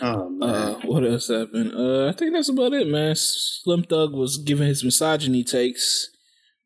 Oh 0.01 0.28
man. 0.28 0.48
Uh, 0.48 0.74
what 0.84 1.05
else 1.05 1.28
happened? 1.28 1.72
Uh, 1.74 2.09
I 2.09 2.12
think 2.12 2.34
that's 2.34 2.48
about 2.48 2.74
it, 2.74 2.86
man. 2.86 3.14
Slim 3.16 3.84
Thug 3.84 4.12
was 4.12 4.36
giving 4.36 4.68
his 4.68 4.84
misogyny 4.84 5.44
takes. 5.44 6.10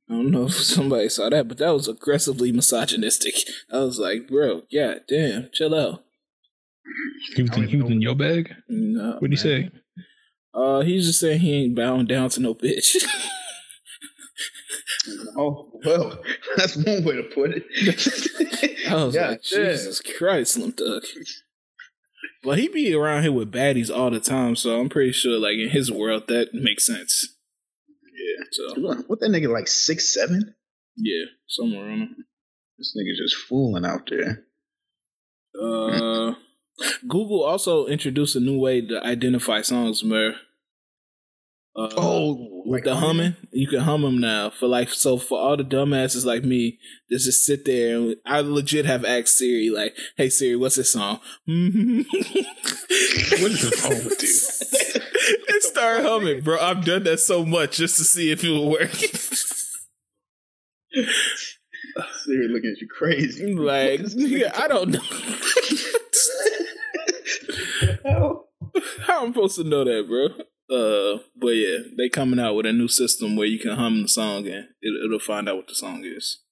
I 0.09 0.15
don't 0.15 0.31
know 0.31 0.45
if 0.47 0.55
somebody 0.55 1.09
saw 1.09 1.29
that, 1.31 1.49
but 1.49 1.59
that 1.59 1.73
was 1.73 1.89
aggressively 1.89 2.53
misogynistic. 2.53 3.35
I 3.73 3.79
was 3.79 3.99
like, 3.99 4.29
bro, 4.29 4.63
yeah, 4.71 4.97
damn, 5.09 5.51
chill 5.53 5.75
out. 5.75 6.05
He 7.35 7.43
was, 7.43 7.57
in, 7.57 7.69
he 7.69 7.77
was 7.77 7.91
in 7.91 8.01
your 8.01 8.15
bag? 8.15 8.55
No. 8.69 9.15
What'd 9.15 9.31
he 9.31 9.37
say? 9.37 9.71
Uh, 10.55 10.81
he's 10.81 11.07
just 11.07 11.21
saying 11.21 11.41
he 11.41 11.65
ain't 11.65 11.75
bowing 11.75 12.07
down 12.07 12.31
to 12.31 12.41
no 12.41 12.55
bitch. 12.55 12.97
oh 15.37 15.71
well, 15.85 16.23
that's 16.57 16.77
one 16.77 17.05
way 17.05 17.17
to 17.17 17.25
put 17.25 17.51
it. 17.55 17.65
I 18.89 19.05
was 19.05 19.15
yeah, 19.15 19.31
like, 19.31 19.43
Jesus 19.43 20.01
Christ, 20.01 20.55
Slim 20.55 20.73
Thug. 20.73 21.03
But 22.43 22.59
he 22.59 22.69
be 22.69 22.95
around 22.95 23.25
here 23.25 23.33
with 23.33 23.53
baddies 23.53 23.95
all 23.95 24.11
the 24.11 24.21
time, 24.21 24.57
so 24.57 24.81
I'm 24.81 24.89
pretty 24.89 25.13
sure, 25.13 25.39
like 25.39 25.57
in 25.57 25.71
his 25.71 25.91
world, 25.91 26.29
that 26.29 26.55
makes 26.55 26.87
sense. 26.87 27.36
Yeah. 28.27 28.45
So 28.51 28.81
what 29.07 29.21
that 29.21 29.31
nigga 29.31 29.53
like 29.53 29.69
six 29.69 30.13
seven? 30.13 30.55
Yeah, 30.97 31.27
somewhere 31.47 31.85
on 31.85 32.01
him. 32.01 32.25
This 32.79 32.97
nigga 32.97 33.17
just 33.17 33.37
fooling 33.37 33.85
out 33.85 34.09
there. 34.11 34.45
Uh, 35.61 36.35
Google 37.09 37.43
also 37.45 37.87
introduced 37.87 38.37
a 38.37 38.41
new 38.41 38.59
way 38.59 38.81
to 38.87 39.03
identify 39.05 39.63
songs, 39.63 40.05
Mer. 40.05 40.35
Uh, 41.75 41.89
oh, 41.99 42.63
with 42.65 42.85
the 42.85 42.97
humming, 42.97 43.37
you 43.53 43.69
can 43.69 43.81
hum 43.81 44.03
them 44.03 44.19
now. 44.19 44.49
For 44.49 44.67
like, 44.67 44.89
so 44.89 45.19
for 45.19 45.39
all 45.39 45.57
the 45.59 45.65
dumbasses 45.65 46.25
like 46.25 46.43
me, 46.43 46.79
just 47.11 47.27
just 47.27 47.45
sit 47.45 47.67
there 47.67 47.97
and 47.97 48.17
I 48.25 48.41
legit 48.41 48.87
have 48.87 49.05
asked 49.05 49.37
Siri 49.37 49.69
like, 49.71 49.95
"Hey 50.17 50.31
Siri, 50.31 50.57
what's 50.57 50.77
this 50.77 50.93
song?" 50.93 51.21
what 51.47 51.57
is 53.53 53.85
wrong 53.85 54.05
with 54.05 54.23
you? 54.23 55.01
and 55.49 55.63
start 55.63 56.03
humming, 56.03 56.43
bro. 56.43 56.59
I've 56.59 56.85
done 56.85 57.05
that 57.05 57.21
so 57.21 57.45
much 57.45 57.77
just 57.77 57.97
to 57.99 58.05
see 58.05 58.31
if 58.31 58.43
it 58.45 58.51
will 58.51 58.71
work. 58.71 58.91
Siri 62.25 62.49
looking 62.49 62.71
at 62.75 62.81
you 62.81 62.89
crazy. 62.89 63.55
Like, 63.55 64.01
yeah, 64.15 64.53
I 64.55 64.69
don't 64.69 64.91
know. 64.91 65.01
How 69.07 69.25
I'm 69.25 69.33
supposed 69.33 69.57
to 69.57 69.65
know 69.65 69.85
that, 69.85 70.07
bro? 70.07 70.27
Uh, 70.69 71.21
but 71.37 71.51
yeah, 71.51 71.79
they 71.97 72.09
coming 72.09 72.41
out 72.41 72.55
with 72.55 72.67
a 72.67 72.73
new 72.73 72.89
system 72.89 73.37
where 73.37 73.47
you 73.47 73.59
can 73.59 73.77
hum 73.77 74.03
the 74.03 74.09
song 74.09 74.47
and 74.49 74.67
it, 74.81 75.11
will 75.11 75.19
find 75.19 75.49
out 75.49 75.57
what 75.57 75.69
the 75.69 75.75
song 75.75 76.05
is. 76.05 76.43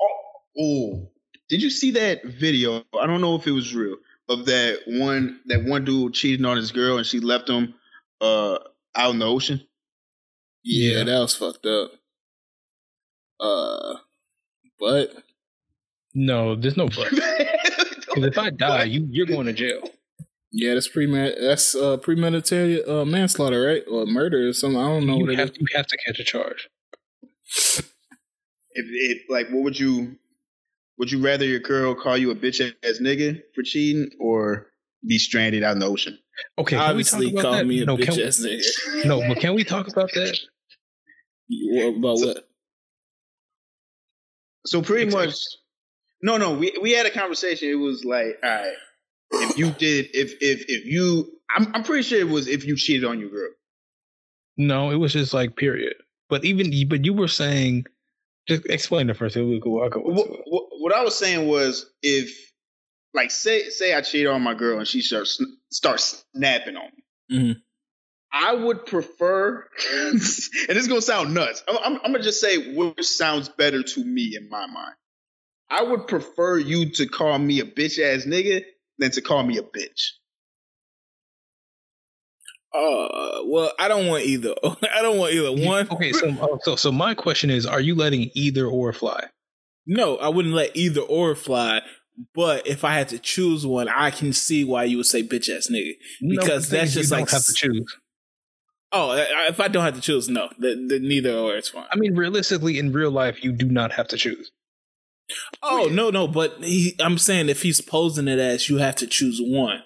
Oh, 0.00 0.60
oh, 0.60 1.10
did 1.48 1.62
you 1.62 1.70
see 1.70 1.92
that 1.92 2.24
video? 2.24 2.84
I 3.00 3.06
don't 3.06 3.20
know 3.20 3.36
if 3.36 3.46
it 3.46 3.52
was 3.52 3.74
real 3.74 3.96
of 4.28 4.46
that 4.46 4.78
one 4.86 5.40
that 5.46 5.64
one 5.64 5.84
dude 5.84 6.14
cheating 6.14 6.46
on 6.46 6.56
his 6.56 6.70
girl 6.70 6.96
and 6.96 7.06
she 7.06 7.18
left 7.18 7.48
him 7.48 7.74
uh 8.20 8.58
out 8.94 9.12
in 9.12 9.18
the 9.18 9.26
ocean. 9.26 9.62
Yeah, 10.62 10.98
yeah. 10.98 11.04
that 11.04 11.18
was 11.20 11.36
fucked 11.36 11.66
up. 11.66 11.92
Uh, 13.38 13.94
but 14.78 15.10
no, 16.14 16.56
there's 16.56 16.76
no 16.76 16.88
but. 16.88 17.12
Because 18.10 18.24
if 18.24 18.38
I 18.38 18.50
die, 18.50 18.84
you 18.84 19.06
you're 19.10 19.26
going 19.26 19.46
to 19.46 19.52
jail. 19.52 19.88
Yeah, 20.52 20.74
that's 20.74 20.88
pre 20.88 21.06
that's 21.06 21.76
uh, 21.76 21.96
premeditated 21.98 22.88
uh, 22.88 23.04
manslaughter, 23.04 23.62
right? 23.62 23.82
Or 23.88 24.04
murder 24.04 24.48
or 24.48 24.52
something. 24.52 24.80
I 24.80 24.88
don't 24.88 25.06
know. 25.06 25.18
You 25.18 25.26
what 25.26 25.38
have 25.38 25.52
you 25.56 25.66
have 25.74 25.86
to 25.86 25.96
catch 26.04 26.18
a 26.18 26.24
charge. 26.24 26.68
If, 28.72 28.86
if 28.86 29.22
like, 29.28 29.48
what 29.50 29.62
would 29.62 29.78
you 29.78 30.16
would 30.98 31.12
you 31.12 31.22
rather 31.22 31.44
your 31.44 31.60
girl 31.60 31.94
call 31.94 32.18
you 32.18 32.32
a 32.32 32.34
bitch 32.34 32.60
ass 32.60 32.98
nigga 33.00 33.42
for 33.54 33.62
cheating, 33.62 34.10
or 34.18 34.66
be 35.06 35.18
stranded 35.18 35.62
out 35.62 35.74
in 35.74 35.78
the 35.78 35.86
ocean? 35.86 36.18
Okay, 36.58 36.76
obviously 36.76 37.32
call 37.32 37.52
that? 37.52 37.66
me 37.66 37.82
a 37.82 37.86
no, 37.86 37.96
bitch 37.96 38.16
we, 38.16 38.24
ass 38.24 38.44
nigga. 38.44 39.04
No, 39.06 39.20
but 39.26 39.38
can 39.38 39.54
we 39.54 39.64
talk 39.64 39.88
about 39.88 40.10
that? 40.14 40.38
What, 41.48 41.96
about 41.96 42.18
so, 42.18 42.26
what? 42.26 42.48
So 44.66 44.82
pretty 44.82 45.10
much, 45.10 45.34
no, 46.22 46.36
no. 46.36 46.54
We 46.54 46.76
we 46.80 46.92
had 46.92 47.06
a 47.06 47.10
conversation. 47.10 47.70
It 47.70 47.74
was 47.74 48.04
like, 48.04 48.38
all 48.42 48.50
right 48.50 48.74
if 49.32 49.58
you 49.58 49.70
did 49.70 50.08
if 50.12 50.34
if 50.40 50.64
if 50.68 50.84
you 50.86 51.30
I'm 51.54 51.70
I'm 51.74 51.82
pretty 51.82 52.02
sure 52.02 52.18
it 52.18 52.28
was 52.28 52.48
if 52.48 52.64
you 52.64 52.76
cheated 52.76 53.04
on 53.04 53.20
your 53.20 53.30
girl. 53.30 53.50
No, 54.56 54.90
it 54.90 54.96
was 54.96 55.12
just 55.12 55.32
like 55.32 55.56
period. 55.56 55.94
But 56.28 56.44
even 56.44 56.72
but 56.88 57.04
you 57.04 57.14
were 57.14 57.28
saying 57.28 57.86
just 58.48 58.66
explain 58.66 59.06
the 59.06 59.14
first. 59.14 59.36
We'll 59.36 59.60
go, 59.60 59.82
I'll 59.82 59.90
go 59.90 60.00
what, 60.00 60.28
what, 60.46 60.64
what, 60.78 60.94
I 60.94 61.02
was 61.02 61.16
saying 61.16 61.46
was 61.46 61.86
if 62.02 62.49
like 63.14 63.30
say 63.30 63.68
say 63.68 63.94
I 63.94 64.00
cheated 64.02 64.28
on 64.28 64.42
my 64.42 64.54
girl 64.54 64.78
and 64.78 64.86
she 64.86 65.02
starts 65.02 65.42
starts 65.70 66.24
snapping 66.34 66.76
on 66.76 66.90
me. 66.96 67.38
Mm-hmm. 67.38 67.58
I 68.32 68.54
would 68.54 68.86
prefer, 68.86 69.66
and 69.92 70.20
this 70.20 70.50
is 70.68 70.88
gonna 70.88 71.00
sound 71.00 71.34
nuts. 71.34 71.64
I'm, 71.68 71.76
I'm, 71.78 72.00
I'm, 72.04 72.12
gonna 72.12 72.22
just 72.22 72.40
say 72.40 72.74
which 72.74 73.04
sounds 73.04 73.48
better 73.48 73.82
to 73.82 74.04
me 74.04 74.36
in 74.36 74.48
my 74.48 74.66
mind. 74.66 74.94
I 75.68 75.82
would 75.82 76.06
prefer 76.06 76.58
you 76.58 76.90
to 76.90 77.06
call 77.06 77.38
me 77.38 77.60
a 77.60 77.64
bitch 77.64 77.98
ass 77.98 78.24
nigga 78.26 78.64
than 78.98 79.10
to 79.12 79.20
call 79.20 79.42
me 79.42 79.58
a 79.58 79.62
bitch. 79.62 80.10
Uh, 82.72 83.42
well, 83.46 83.72
I 83.80 83.88
don't 83.88 84.06
want 84.06 84.24
either. 84.24 84.54
I 84.64 85.02
don't 85.02 85.18
want 85.18 85.32
either 85.32 85.66
one. 85.66 85.88
Okay, 85.90 86.12
so 86.12 86.28
uh, 86.28 86.58
so 86.62 86.76
so 86.76 86.92
my 86.92 87.14
question 87.14 87.50
is: 87.50 87.66
Are 87.66 87.80
you 87.80 87.96
letting 87.96 88.30
either 88.34 88.66
or 88.66 88.92
fly? 88.92 89.24
No, 89.86 90.16
I 90.18 90.28
wouldn't 90.28 90.54
let 90.54 90.76
either 90.76 91.00
or 91.00 91.34
fly. 91.34 91.80
But 92.34 92.66
if 92.66 92.84
I 92.84 92.94
had 92.94 93.08
to 93.10 93.18
choose 93.18 93.66
one, 93.66 93.88
I 93.88 94.10
can 94.10 94.32
see 94.32 94.64
why 94.64 94.84
you 94.84 94.98
would 94.98 95.06
say 95.06 95.22
bitch 95.22 95.48
ass 95.48 95.68
nigga 95.72 95.92
because 96.20 96.70
no, 96.70 96.78
that's 96.78 96.94
just 96.94 97.10
like 97.10 97.30
have 97.30 97.44
to 97.44 97.52
choose. 97.52 97.96
Oh, 98.92 99.12
if 99.48 99.60
I 99.60 99.68
don't 99.68 99.84
have 99.84 99.94
to 99.94 100.00
choose, 100.00 100.28
no, 100.28 100.50
the, 100.58 100.74
the 100.88 100.98
neither 100.98 101.32
or 101.32 101.54
it's 101.56 101.68
fine. 101.68 101.86
I 101.92 101.96
mean, 101.96 102.14
realistically, 102.16 102.78
in 102.78 102.92
real 102.92 103.10
life, 103.10 103.44
you 103.44 103.52
do 103.52 103.66
not 103.66 103.92
have 103.92 104.08
to 104.08 104.16
choose. 104.16 104.50
Oh 105.62 105.88
no, 105.90 106.10
no, 106.10 106.26
but 106.26 106.62
he, 106.62 106.96
I'm 106.98 107.16
saying 107.16 107.48
if 107.48 107.62
he's 107.62 107.80
posing 107.80 108.28
it 108.28 108.40
as 108.40 108.68
you 108.68 108.78
have 108.78 108.96
to 108.96 109.06
choose 109.06 109.40
one. 109.40 109.82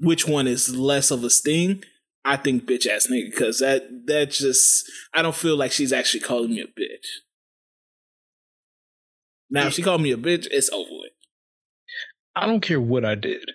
which 0.00 0.26
one 0.26 0.46
is 0.46 0.74
less 0.74 1.10
of 1.10 1.24
a 1.24 1.30
sting, 1.30 1.82
I 2.24 2.36
think 2.36 2.64
bitch 2.64 2.86
ass 2.86 3.08
nigga 3.10 3.30
because 3.30 3.58
that 3.60 4.06
that 4.06 4.30
just 4.30 4.90
I 5.14 5.22
don't 5.22 5.34
feel 5.34 5.56
like 5.56 5.72
she's 5.72 5.92
actually 5.92 6.20
calling 6.20 6.50
me 6.50 6.60
a 6.60 6.66
bitch. 6.66 7.06
Now, 9.50 9.66
if 9.66 9.74
she 9.74 9.82
called 9.82 10.02
me 10.02 10.12
a 10.12 10.16
bitch, 10.16 10.46
it's 10.50 10.70
over 10.70 10.90
with. 10.90 11.12
I 12.36 12.46
don't 12.46 12.60
care 12.60 12.80
what 12.80 13.04
I 13.04 13.14
did. 13.14 13.50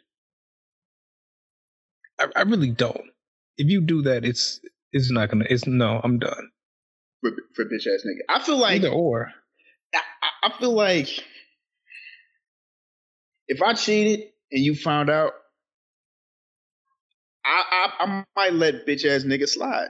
I, 2.20 2.28
I 2.36 2.42
really 2.42 2.72
don't. 2.72 3.10
If 3.58 3.70
you 3.70 3.82
do 3.82 4.02
that, 4.04 4.26
it's 4.26 4.60
it's 4.92 5.12
not 5.12 5.30
gonna. 5.30 5.46
It's 5.50 5.68
no. 5.68 6.02
I'm 6.04 6.20
done. 6.20 6.50
For, 7.22 7.32
for 7.56 7.66
bitch 7.66 7.88
ass 7.88 8.04
nigga, 8.06 8.36
I 8.36 8.44
feel 8.44 8.58
like 8.58 8.76
either 8.78 8.90
or. 8.90 9.32
I, 9.94 10.48
I 10.48 10.60
feel 10.60 10.74
like 10.74 11.08
if 13.48 13.62
I 13.62 13.74
cheated 13.74 14.28
and 14.52 14.64
you 14.64 14.76
found 14.76 15.10
out, 15.10 15.34
I 17.46 17.64
I, 17.72 18.04
I 18.06 18.24
might 18.36 18.54
let 18.54 18.88
bitch 18.88 19.06
ass 19.06 19.24
nigga 19.24 19.48
slide. 19.48 19.90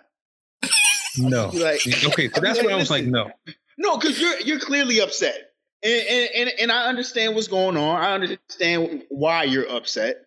No. 1.18 1.52
Like, 1.54 1.82
okay, 2.06 2.30
so 2.30 2.42
that's 2.42 2.58
like, 2.58 2.66
why 2.68 2.74
I 2.74 2.76
was 2.76 2.90
like, 2.90 3.06
no. 3.06 3.32
No, 3.78 3.98
because 3.98 4.20
you're 4.20 4.40
you're 4.42 4.60
clearly 4.60 5.00
upset. 5.00 5.53
And, 5.84 6.08
and, 6.08 6.30
and 6.36 6.52
and 6.62 6.72
I 6.72 6.88
understand 6.88 7.36
what's 7.36 7.48
going 7.48 7.76
on. 7.76 8.02
I 8.02 8.14
understand 8.14 9.04
why 9.10 9.44
you're 9.44 9.70
upset. 9.70 10.26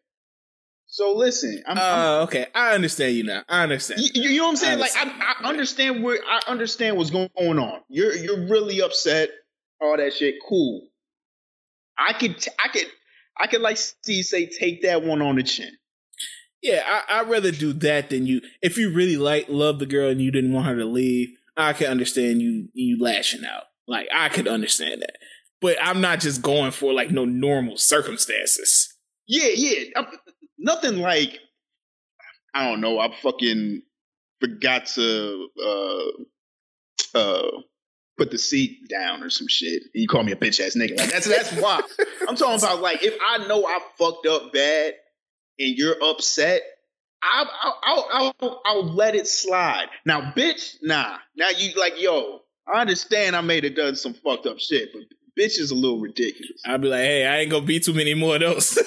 So 0.87 1.15
listen, 1.15 1.63
I'm, 1.67 1.79
uh, 1.79 1.81
I'm, 1.81 2.23
okay, 2.25 2.47
I 2.55 2.75
understand 2.75 3.17
you 3.17 3.25
now. 3.25 3.43
I 3.49 3.63
understand. 3.63 4.01
You, 4.01 4.31
you 4.31 4.39
know 4.39 4.45
what 4.45 4.51
I'm 4.51 4.57
saying? 4.57 4.79
I 4.79 4.81
like 4.81 4.97
I, 4.97 5.35
I, 5.43 5.49
understand 5.49 6.03
where 6.03 6.19
I 6.27 6.41
understand 6.47 6.97
what's 6.97 7.11
going 7.11 7.31
on. 7.37 7.81
You're 7.89 8.15
you're 8.15 8.47
really 8.49 8.81
upset. 8.81 9.31
All 9.81 9.97
that 9.97 10.15
shit, 10.15 10.37
cool. 10.49 10.89
I 11.99 12.13
could 12.13 12.39
t- 12.39 12.51
I 12.63 12.69
could 12.69 12.87
I 13.39 13.47
could 13.47 13.61
like 13.61 13.77
see 13.77 14.23
say 14.23 14.47
take 14.47 14.83
that 14.83 15.03
one 15.03 15.23
on 15.23 15.37
the 15.37 15.43
chin. 15.43 15.71
Yeah, 16.63 16.83
I, 16.87 17.21
I'd 17.21 17.29
rather 17.29 17.51
do 17.51 17.73
that 17.75 18.11
than 18.11 18.27
you. 18.27 18.41
If 18.63 18.79
you 18.79 18.93
really 18.93 19.17
like 19.17 19.47
love 19.49 19.79
the 19.79 19.87
girl 19.87 20.11
and 20.11 20.21
you 20.21 20.31
didn't 20.31 20.53
want 20.53 20.67
her 20.67 20.77
to 20.77 20.87
leave, 20.87 21.37
I 21.57 21.73
can 21.73 21.89
understand 21.89 22.43
you 22.43 22.69
you 22.75 22.99
lashing 22.99 23.45
out. 23.45 23.65
Like 23.87 24.09
I 24.15 24.29
could 24.29 24.49
understand 24.49 25.03
that 25.03 25.17
but 25.67 25.79
I'm 25.83 26.01
not 26.01 26.21
just 26.21 26.43
going 26.43 26.71
for 26.71 26.93
like 26.93 27.11
no 27.11 27.25
normal 27.25 27.77
circumstances. 27.77 28.95
Yeah, 29.27 29.49
yeah. 29.53 29.85
I'm, 29.97 30.07
nothing 30.57 30.99
like 30.99 31.41
I 32.55 32.69
don't 32.69 32.81
know. 32.81 33.01
I 33.01 33.13
fucking 33.21 33.83
forgot 34.41 34.87
to 34.95 35.49
uh 35.61 37.19
uh 37.19 37.51
put 38.17 38.31
the 38.31 38.39
seat 38.39 38.89
down 38.89 39.25
or 39.25 39.29
some 39.31 39.49
shit. 39.49 39.83
And 39.93 40.03
you 40.03 40.07
call 40.07 40.23
me 40.23 40.31
a 40.31 40.37
bitch 40.37 40.65
ass 40.65 40.77
nigga. 40.77 40.97
Like 41.01 41.11
that's 41.11 41.27
that's 41.27 41.53
why 41.55 41.81
I'm 42.29 42.37
talking 42.37 42.59
about. 42.65 42.81
Like 42.81 43.03
if 43.03 43.19
I 43.21 43.45
know 43.49 43.67
I 43.67 43.81
fucked 43.99 44.27
up 44.29 44.53
bad 44.53 44.95
and 45.59 45.77
you're 45.77 45.97
upset, 46.01 46.63
I'll 47.25 47.51
I'll, 47.61 47.81
I'll, 47.83 48.35
I'll, 48.41 48.63
I'll 48.65 48.95
let 48.95 49.17
it 49.17 49.27
slide. 49.27 49.87
Now, 50.05 50.31
bitch, 50.31 50.77
nah. 50.81 51.17
Now 51.35 51.49
you 51.49 51.73
like 51.75 52.01
yo. 52.01 52.43
I 52.73 52.81
understand 52.81 53.35
I 53.35 53.41
may 53.43 53.61
have 53.61 53.77
done 53.77 53.95
some 53.97 54.15
fucked 54.15 54.47
up 54.47 54.59
shit, 54.59 54.93
but 54.93 55.03
bitch 55.39 55.59
is 55.59 55.71
a 55.71 55.75
little 55.75 56.01
ridiculous. 56.01 56.61
I'd 56.65 56.81
be 56.81 56.89
like, 56.89 57.01
hey, 57.01 57.27
I 57.27 57.39
ain't 57.39 57.51
gonna 57.51 57.67
be 57.67 57.81
too 57.81 57.95
many 57.95 58.15
more 58.15 58.37
of 58.37 58.41
those. 58.41 58.79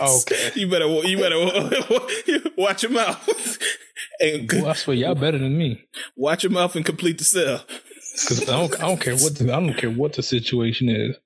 okay. 0.00 0.50
You 0.54 0.68
better 0.68 0.86
you 0.86 1.18
better 1.18 2.50
watch 2.56 2.82
your 2.82 2.92
mouth. 2.92 3.58
and 4.20 4.50
well, 4.52 4.68
I 4.68 4.72
swear 4.74 4.96
y'all 4.96 5.14
better 5.14 5.38
than 5.38 5.56
me. 5.56 5.84
Watch 6.16 6.44
your 6.44 6.52
mouth 6.52 6.74
and 6.76 6.84
complete 6.84 7.18
the 7.18 7.24
sell. 7.24 7.64
Because 7.68 8.48
I 8.48 8.58
don't 8.58 8.74
I 8.74 8.88
don't 8.88 9.00
care 9.00 9.16
what 9.16 9.36
the, 9.36 9.44
I 9.52 9.60
don't 9.60 9.74
care 9.74 9.90
what 9.90 10.14
the 10.14 10.22
situation 10.22 10.88
is. 10.88 11.16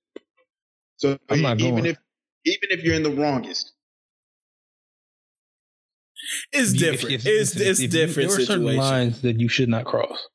So 0.97 1.19
I'm 1.29 1.43
not 1.43 1.61
even 1.61 1.77
going. 1.77 1.87
if 1.87 1.99
even 2.45 2.69
if 2.71 2.85
you're 2.85 2.95
in 2.95 3.03
the 3.03 3.11
wrongest. 3.11 3.73
It's 6.53 6.73
different. 6.73 7.15
If, 7.15 7.27
if, 7.27 7.41
it's 7.41 7.57
if, 7.57 7.63
it's 7.63 7.81
different. 7.81 8.31
there 8.31 8.41
are 8.41 8.45
certain 8.45 8.77
lines 8.77 9.23
that 9.23 9.41
you 9.41 9.49
should 9.49 9.69
not 9.69 9.85
cross. 9.85 10.29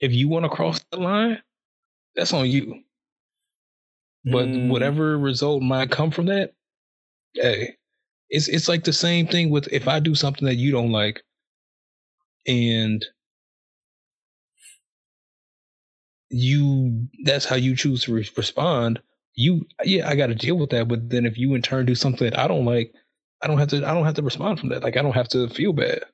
If 0.00 0.12
you 0.12 0.28
want 0.28 0.44
to 0.44 0.48
cross 0.48 0.80
the 0.90 0.98
line, 0.98 1.38
that's 2.14 2.32
on 2.32 2.48
you. 2.48 2.82
But 4.24 4.46
mm. 4.46 4.68
whatever 4.68 5.18
result 5.18 5.62
might 5.62 5.90
come 5.90 6.10
from 6.10 6.26
that, 6.26 6.52
hey, 7.34 7.76
it's 8.30 8.48
it's 8.48 8.68
like 8.68 8.84
the 8.84 8.92
same 8.92 9.26
thing 9.26 9.50
with 9.50 9.68
if 9.72 9.88
I 9.88 10.00
do 10.00 10.14
something 10.14 10.46
that 10.46 10.54
you 10.56 10.70
don't 10.70 10.92
like, 10.92 11.22
and 12.46 13.04
you 16.30 17.08
that's 17.24 17.44
how 17.44 17.56
you 17.56 17.76
choose 17.76 18.04
to 18.04 18.14
re- 18.14 18.30
respond. 18.36 19.00
You 19.34 19.66
yeah, 19.84 20.08
I 20.08 20.14
got 20.14 20.28
to 20.28 20.34
deal 20.34 20.56
with 20.56 20.70
that. 20.70 20.88
But 20.88 21.10
then 21.10 21.26
if 21.26 21.36
you 21.36 21.54
in 21.54 21.62
turn 21.62 21.86
do 21.86 21.94
something 21.94 22.28
that 22.30 22.38
I 22.38 22.48
don't 22.48 22.64
like, 22.64 22.92
I 23.42 23.48
don't 23.48 23.58
have 23.58 23.68
to 23.68 23.78
I 23.78 23.92
don't 23.94 24.04
have 24.04 24.14
to 24.14 24.22
respond 24.22 24.60
from 24.60 24.70
that. 24.70 24.82
Like 24.82 24.96
I 24.96 25.02
don't 25.02 25.14
have 25.14 25.28
to 25.30 25.48
feel 25.48 25.72
bad. 25.72 26.04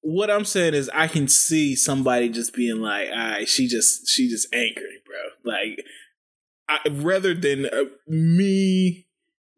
What 0.00 0.30
I'm 0.30 0.44
saying 0.44 0.74
is 0.74 0.90
I 0.94 1.08
can 1.08 1.28
see 1.28 1.74
somebody 1.74 2.28
just 2.28 2.54
being 2.54 2.80
like, 2.80 3.08
"All 3.10 3.16
right, 3.16 3.48
she 3.48 3.66
just 3.66 4.08
she 4.08 4.28
just 4.28 4.52
angry, 4.54 5.02
bro." 5.04 5.52
Like, 5.52 5.84
I, 6.68 6.88
rather 6.90 7.34
than 7.34 7.66
uh, 7.66 7.84
me 8.06 9.06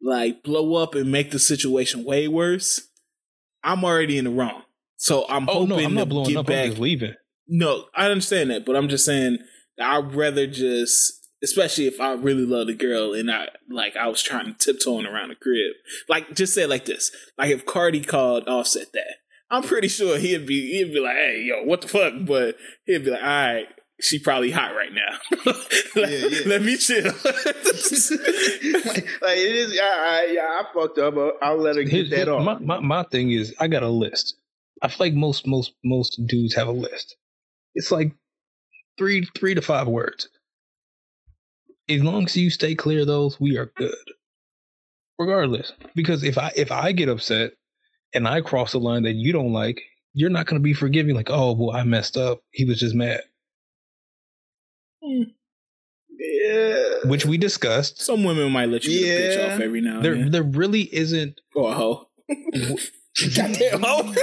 like 0.03 0.43
blow 0.43 0.83
up 0.83 0.95
and 0.95 1.13
make 1.13 1.31
the 1.31 1.39
situation 1.39 2.05
way 2.05 2.27
worse, 2.29 2.89
I'm 3.63 3.85
already 3.85 4.19
in 4.19 4.25
the 4.25 4.31
wrong. 4.31 4.63
So 4.97 5.27
I'm 5.29 5.49
oh, 5.49 5.67
hoping 5.67 5.69
no, 5.69 5.79
I'm 5.79 5.95
not 5.95 6.09
blowing 6.09 6.37
up. 6.37 6.47
Back. 6.47 6.65
I'm 6.65 6.71
just 6.71 6.81
leaving. 6.81 7.15
No, 7.49 7.87
I 7.95 8.07
understand 8.07 8.51
that, 8.51 8.65
but 8.65 8.77
I'm 8.77 8.89
just 8.89 9.05
saying 9.05 9.39
I'd 9.81 10.15
rather 10.15 10.47
just, 10.47 11.29
especially 11.43 11.87
if 11.87 12.01
I 12.01 12.13
really 12.13 12.47
love 12.47 12.69
the 12.69 12.75
girl 12.75 13.13
and 13.13 13.31
I 13.31 13.49
like 13.69 13.97
I 13.97 14.09
was 14.09 14.23
trying 14.23 14.47
to 14.47 14.53
tiptoeing 14.55 15.07
around 15.07 15.31
the 15.31 15.35
crib. 15.35 15.75
Like, 16.09 16.35
just 16.35 16.55
say 16.55 16.63
it 16.63 16.71
like 16.71 16.87
this: 16.87 17.11
like 17.37 17.51
if 17.51 17.67
Cardi 17.67 18.01
called 18.03 18.49
Offset 18.49 18.93
that 18.95 19.17
I'm 19.51 19.63
pretty 19.63 19.89
sure 19.89 20.19
he'd 20.19 20.47
be 20.47 20.73
he'd 20.73 20.93
be 20.93 21.01
like, 21.01 21.17
"Hey, 21.17 21.43
yo, 21.43 21.65
what 21.65 21.83
the 21.83 21.89
fuck?" 21.89 22.15
But 22.21 22.57
he'd 22.87 23.05
be 23.05 23.11
like, 23.11 23.23
"All 23.23 23.29
right." 23.29 23.67
She 24.03 24.19
probably 24.19 24.51
hot 24.51 24.75
right 24.75 24.93
now. 24.95 25.19
let, 25.95 26.11
yeah, 26.11 26.29
yeah. 26.29 26.39
let, 26.47 26.63
me 26.63 26.79
chill. 26.79 27.05
like, 27.05 27.15
like, 29.21 29.37
it 29.37 29.55
is, 29.55 29.75
yeah, 29.75 30.25
yeah, 30.25 30.41
I 30.41 30.65
fucked 30.73 30.97
up. 30.97 31.17
I'll 31.43 31.59
let 31.59 31.77
her 31.77 31.83
get 31.83 32.09
that 32.09 32.27
off. 32.27 32.43
My, 32.43 32.59
my, 32.61 32.81
my 32.81 33.03
thing 33.03 33.31
is, 33.31 33.55
I 33.61 33.69
got 33.69 33.83
a 33.83 33.91
list. 33.91 34.37
I 34.81 34.89
feel 34.89 35.09
like 35.09 35.15
most 35.15 35.47
most 35.47 35.75
most 35.85 36.19
dudes 36.27 36.55
have 36.55 36.69
a 36.69 36.73
list. 36.73 37.17
It's 37.75 37.91
like 37.91 38.13
three 38.97 39.29
three 39.37 39.55
to 39.55 39.61
five 39.61 39.87
words. 39.87 40.31
As 41.89 42.03
long 42.03 42.25
as 42.25 42.37
you 42.37 42.49
stay 42.49 42.75
clear 42.75 43.01
of 43.01 43.07
those, 43.07 43.39
we 43.39 43.59
are 43.59 43.71
good. 43.77 43.95
Regardless, 45.19 45.73
because 45.95 46.25
if 46.25 46.39
I 46.39 46.53
if 46.57 46.73
I 46.73 46.93
get 46.93 47.11
upset 47.11 47.53
and 48.13 48.27
I 48.27 48.41
cross 48.41 48.75
a 48.75 48.79
line 48.79 49.05
that 49.05 49.15
you 49.15 49.33
don't 49.33 49.53
like, 49.53 49.83
you're 50.13 50.31
not 50.31 50.47
going 50.47 50.61
to 50.61 50.63
be 50.63 50.75
forgiving. 50.75 51.15
Like, 51.15 51.31
oh, 51.31 51.53
well, 51.53 51.77
I 51.77 51.85
messed 51.85 52.17
up. 52.17 52.43
He 52.51 52.65
was 52.65 52.79
just 52.79 52.95
mad. 52.95 53.21
Mm. 55.03 55.33
Yeah. 56.19 57.09
Which 57.09 57.25
we 57.25 57.39
discussed. 57.39 58.03
Some 58.03 58.25
women 58.25 58.51
might 58.53 58.69
let 58.69 58.85
you 58.85 58.93
yeah. 58.93 59.07
get 59.07 59.21
a 59.21 59.25
bitch 59.25 59.55
off 59.55 59.61
every 59.61 59.81
now 59.81 60.03
there, 60.03 60.15
then. 60.15 60.31
There 60.31 60.43
really 60.43 60.83
isn't. 60.95 61.41
Or 61.55 61.71
a 61.71 61.75
hoe. 61.75 62.09
Goddamn 62.29 63.83
hoe. 63.83 64.13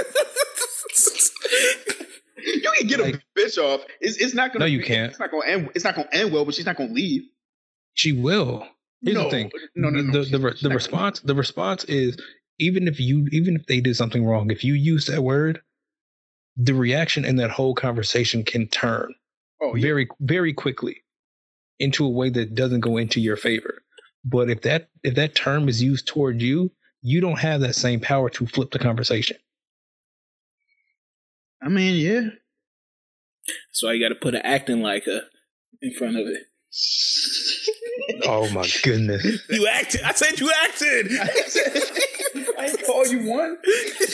you 2.44 2.60
can 2.60 2.86
get 2.86 3.00
like, 3.00 3.16
a 3.16 3.22
bitch 3.38 3.58
off. 3.58 3.80
It's, 4.00 4.16
it's 4.18 4.34
not 4.34 4.52
gonna. 4.52 4.64
No, 4.64 4.66
you 4.66 4.82
can't. 4.82 5.10
It's 5.10 5.20
not 5.20 5.30
gonna 5.30 5.46
end. 5.46 5.70
It's 5.74 5.84
not 5.84 5.96
gonna 5.96 6.08
end 6.12 6.32
well. 6.32 6.44
But 6.44 6.54
she's 6.54 6.66
not 6.66 6.76
gonna 6.76 6.92
leave. 6.92 7.22
She 7.94 8.12
will. 8.12 8.66
Here's 9.02 9.16
no, 9.16 9.24
the 9.24 9.30
thing. 9.30 9.50
No, 9.76 9.90
no, 9.90 10.00
no. 10.00 10.24
The, 10.24 10.38
the, 10.38 10.68
the 10.68 10.74
response. 10.74 11.20
The 11.20 11.34
response 11.34 11.84
is 11.84 12.16
even 12.58 12.88
if 12.88 12.98
you 13.00 13.26
even 13.32 13.56
if 13.56 13.66
they 13.66 13.80
did 13.80 13.96
something 13.96 14.24
wrong, 14.24 14.50
if 14.50 14.64
you 14.64 14.74
use 14.74 15.06
that 15.06 15.22
word, 15.22 15.60
the 16.56 16.74
reaction 16.74 17.24
in 17.24 17.36
that 17.36 17.50
whole 17.50 17.74
conversation 17.74 18.42
can 18.44 18.66
turn 18.68 19.14
oh, 19.62 19.74
yeah. 19.74 19.82
very 19.82 20.08
very 20.20 20.52
quickly 20.52 21.02
into 21.78 22.04
a 22.04 22.10
way 22.10 22.30
that 22.30 22.54
doesn't 22.54 22.80
go 22.80 22.96
into 22.96 23.20
your 23.20 23.36
favor. 23.36 23.82
But 24.24 24.50
if 24.50 24.62
that 24.62 24.88
if 25.02 25.14
that 25.14 25.34
term 25.34 25.68
is 25.68 25.82
used 25.82 26.06
toward 26.08 26.42
you, 26.42 26.70
you 27.02 27.20
don't 27.20 27.38
have 27.38 27.60
that 27.60 27.74
same 27.74 28.00
power 28.00 28.28
to 28.30 28.46
flip 28.46 28.70
the 28.70 28.78
conversation. 28.78 29.36
I 31.62 31.68
mean, 31.68 31.94
yeah. 31.94 32.30
So 33.72 33.90
you 33.90 34.04
got 34.04 34.10
to 34.10 34.20
put 34.20 34.34
an 34.34 34.42
acting 34.42 34.82
like 34.82 35.06
a 35.06 35.22
in 35.80 35.92
front 35.92 36.16
of 36.16 36.26
it. 36.26 36.42
oh 38.24 38.50
my 38.50 38.68
goodness! 38.82 39.24
You 39.48 39.68
acted. 39.68 40.02
I 40.02 40.12
said 40.12 40.40
you 40.40 40.52
acted. 40.64 41.12
I 42.58 42.64
ain't 42.68 42.84
call 42.84 43.06
you 43.06 43.28
one. 43.30 43.56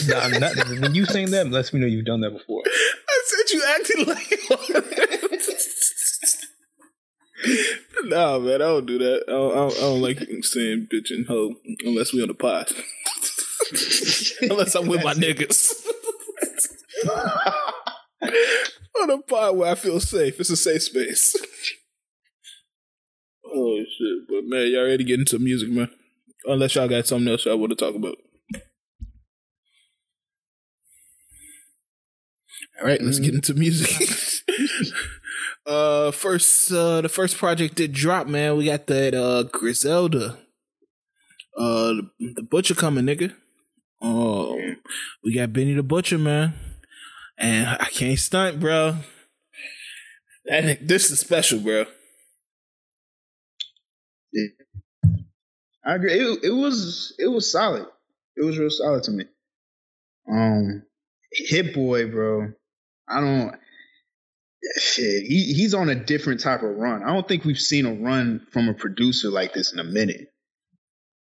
nah, 0.07 0.29
not, 0.39 0.57
when 0.81 0.95
you 0.95 1.07
saying 1.07 1.31
that 1.31 1.51
lets 1.51 1.73
me 1.73 1.81
know 1.81 1.87
you've 1.87 2.05
done 2.05 2.21
that 2.21 2.31
before. 2.31 2.63
I 2.67 3.23
said 3.25 3.55
you 3.55 3.63
acted 3.67 4.07
like 4.07 4.39
one. 4.51 4.85
nah, 8.11 8.39
man, 8.39 8.63
I 8.63 8.67
don't 8.67 8.87
do 8.87 8.99
that. 8.99 9.25
I 9.27 9.31
don't, 9.31 9.53
I 9.53 9.55
don't, 9.55 9.77
I 9.77 9.81
don't 9.81 10.03
like 10.03 10.19
saying 10.43 10.89
bitch 10.93 11.11
and 11.11 11.27
hoe 11.27 11.55
unless 11.85 12.13
we 12.13 12.23
on 12.23 12.29
the 12.29 12.35
pod. 12.35 12.71
unless 14.51 14.75
I'm 14.75 14.89
with 14.89 15.03
my 15.03 15.15
niggas. 15.15 15.73
on 19.01 19.11
a 19.11 19.19
pod 19.23 19.57
where 19.57 19.73
I 19.73 19.75
feel 19.75 20.01
safe. 20.01 20.39
It's 20.39 20.51
a 20.51 20.57
safe 20.57 20.83
space. 20.83 21.37
Oh 23.47 23.79
shit! 23.79 24.29
But 24.29 24.45
man, 24.45 24.71
y'all 24.71 24.85
ready 24.85 24.99
to 24.99 25.05
get 25.05 25.21
into 25.21 25.39
music, 25.39 25.71
man? 25.71 25.89
Unless 26.45 26.75
y'all 26.75 26.89
got 26.89 27.07
something 27.07 27.31
else 27.31 27.47
y'all 27.47 27.57
want 27.57 27.71
to 27.71 27.77
talk 27.77 27.95
about. 27.95 28.17
All 32.81 32.87
right, 32.87 33.01
let's 33.01 33.19
get 33.19 33.29
mm-hmm. 33.29 33.37
into 33.37 33.55
music. 33.55 34.09
uh, 35.67 36.11
first, 36.11 36.73
uh, 36.73 37.01
the 37.01 37.09
first 37.09 37.39
project 37.39 37.77
that 37.77 37.93
dropped, 37.93 38.29
man, 38.29 38.57
we 38.57 38.67
got 38.67 38.87
that 38.89 39.15
uh 39.15 39.45
Griselda, 39.45 40.39
uh, 41.57 41.93
the, 41.93 42.11
the 42.37 42.43
Butcher 42.43 42.75
coming, 42.75 43.05
nigga. 43.05 43.33
Oh, 44.03 44.61
we 45.23 45.35
got 45.35 45.53
Benny 45.53 45.75
the 45.75 45.83
Butcher, 45.83 46.19
man, 46.19 46.55
and 47.39 47.69
I 47.69 47.87
can't 47.87 48.19
stunt, 48.19 48.59
bro. 48.61 48.97
That 50.47 50.87
this 50.87 51.11
is 51.11 51.21
special, 51.21 51.61
bro. 51.61 51.87
Yeah. 54.33 54.49
I 55.87 55.95
agree. 55.95 56.13
It, 56.13 56.45
it 56.45 56.51
was 56.51 57.15
it 57.19 57.29
was 57.29 57.51
solid. 57.51 57.87
It 58.37 58.45
was 58.45 58.59
real 58.59 58.71
solid 58.71 59.05
to 59.05 59.13
me. 59.13 59.25
Um, 60.31 60.83
Hit 61.33 61.75
Boy, 61.75 62.11
bro. 62.11 62.53
I 63.09 63.21
don't. 63.21 63.55
Shit, 64.79 65.25
he, 65.25 65.53
he's 65.53 65.75
on 65.75 65.91
a 65.91 65.95
different 65.95 66.41
type 66.41 66.63
of 66.63 66.77
run. 66.77 67.03
I 67.03 67.13
don't 67.13 67.29
think 67.29 67.45
we've 67.45 67.59
seen 67.59 67.85
a 67.85 67.93
run 67.93 68.47
from 68.51 68.69
a 68.69 68.75
producer 68.75 69.29
like 69.29 69.53
this 69.53 69.73
in 69.73 69.79
a 69.79 69.85
minute. 69.85 70.33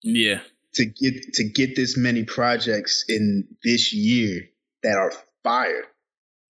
Yeah. 0.03 0.41
To 0.75 0.85
get 0.85 1.35
to 1.35 1.45
get 1.45 1.77
this 1.77 1.97
many 1.97 2.25
projects 2.25 3.05
in 3.09 3.49
this 3.65 3.93
year 3.93 4.43
that 4.83 4.97
are 4.97 5.13
fire. 5.43 5.85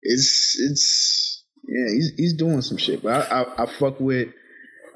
It's 0.01 0.59
it's 0.59 1.43
yeah, 1.67 1.93
he's 1.93 2.11
he's 2.15 2.33
doing 2.33 2.61
some 2.61 2.77
shit. 2.77 3.01
But 3.03 3.31
I 3.31 3.41
I, 3.41 3.63
I 3.63 3.65
fuck 3.65 3.99
with 3.99 4.29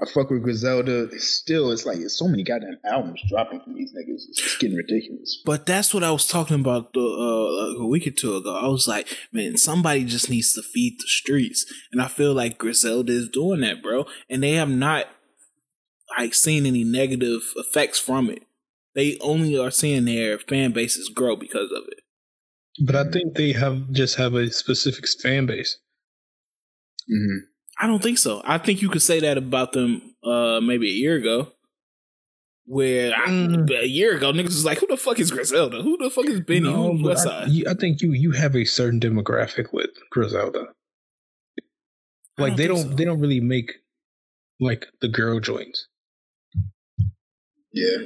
I 0.01 0.09
fuck 0.09 0.31
with 0.31 0.41
Griselda. 0.41 1.07
Still, 1.19 1.71
it's 1.71 1.85
like 1.85 1.99
it's 1.99 2.17
so 2.17 2.27
many 2.27 2.43
goddamn 2.43 2.79
albums 2.85 3.21
dropping 3.29 3.61
from 3.61 3.75
these 3.75 3.91
niggas. 3.91 4.23
It's 4.29 4.57
getting 4.57 4.75
ridiculous. 4.75 5.41
But 5.45 5.67
that's 5.67 5.93
what 5.93 6.03
I 6.03 6.11
was 6.11 6.27
talking 6.27 6.59
about 6.59 6.93
the, 6.93 6.99
uh, 6.99 7.83
a 7.83 7.87
week 7.87 8.07
or 8.07 8.11
two 8.11 8.35
ago. 8.35 8.55
I 8.55 8.67
was 8.67 8.87
like, 8.87 9.07
man, 9.31 9.57
somebody 9.57 10.03
just 10.05 10.29
needs 10.29 10.53
to 10.53 10.63
feed 10.63 10.97
the 10.97 11.07
streets, 11.07 11.71
and 11.91 12.01
I 12.01 12.07
feel 12.07 12.33
like 12.33 12.57
Griselda 12.57 13.11
is 13.11 13.29
doing 13.29 13.61
that, 13.61 13.83
bro. 13.83 14.05
And 14.27 14.41
they 14.41 14.53
have 14.53 14.69
not 14.69 15.05
like 16.17 16.33
seen 16.33 16.65
any 16.65 16.83
negative 16.83 17.41
effects 17.55 17.99
from 17.99 18.29
it. 18.29 18.43
They 18.95 19.17
only 19.21 19.57
are 19.57 19.71
seeing 19.71 20.05
their 20.05 20.39
fan 20.39 20.71
bases 20.71 21.09
grow 21.09 21.35
because 21.35 21.71
of 21.71 21.83
it. 21.87 21.99
But 22.83 22.95
I 22.95 23.09
think 23.09 23.35
they 23.35 23.51
have 23.51 23.91
just 23.91 24.15
have 24.15 24.33
a 24.33 24.49
specific 24.49 25.05
fan 25.21 25.45
base. 25.45 25.77
Mm-hmm. 27.09 27.50
I 27.81 27.87
don't 27.87 28.01
think 28.01 28.17
so. 28.17 28.41
I 28.45 28.57
think 28.57 28.81
you 28.81 28.89
could 28.89 29.01
say 29.01 29.19
that 29.21 29.37
about 29.37 29.73
them 29.73 30.15
uh 30.23 30.59
maybe 30.61 30.87
a 30.87 30.93
year 30.93 31.15
ago. 31.15 31.51
Where 32.65 33.11
mm. 33.11 33.71
I, 33.71 33.81
a 33.81 33.85
year 33.85 34.15
ago, 34.15 34.31
niggas 34.31 34.45
was 34.45 34.65
like, 34.65 34.77
"Who 34.77 34.87
the 34.87 34.95
fuck 34.95 35.19
is 35.19 35.31
Griselda? 35.31 35.81
Who 35.81 35.97
the 35.97 36.09
fuck 36.09 36.25
is 36.25 36.41
Benny? 36.41 36.61
No, 36.61 36.95
Who 36.95 37.11
I, 37.11 37.63
I, 37.67 37.73
think 37.73 38.01
you 38.01 38.13
you 38.13 38.31
have 38.31 38.55
a 38.55 38.65
certain 38.65 38.99
demographic 38.99 39.73
with 39.73 39.89
Griselda. 40.11 40.67
Like 42.37 42.51
don't 42.51 42.57
they 42.57 42.67
don't 42.67 42.77
so. 42.77 42.95
they 42.95 43.03
don't 43.03 43.19
really 43.19 43.41
make 43.41 43.73
like 44.59 44.85
the 45.01 45.07
girl 45.07 45.39
joints. 45.39 45.87
Yeah. 47.73 47.97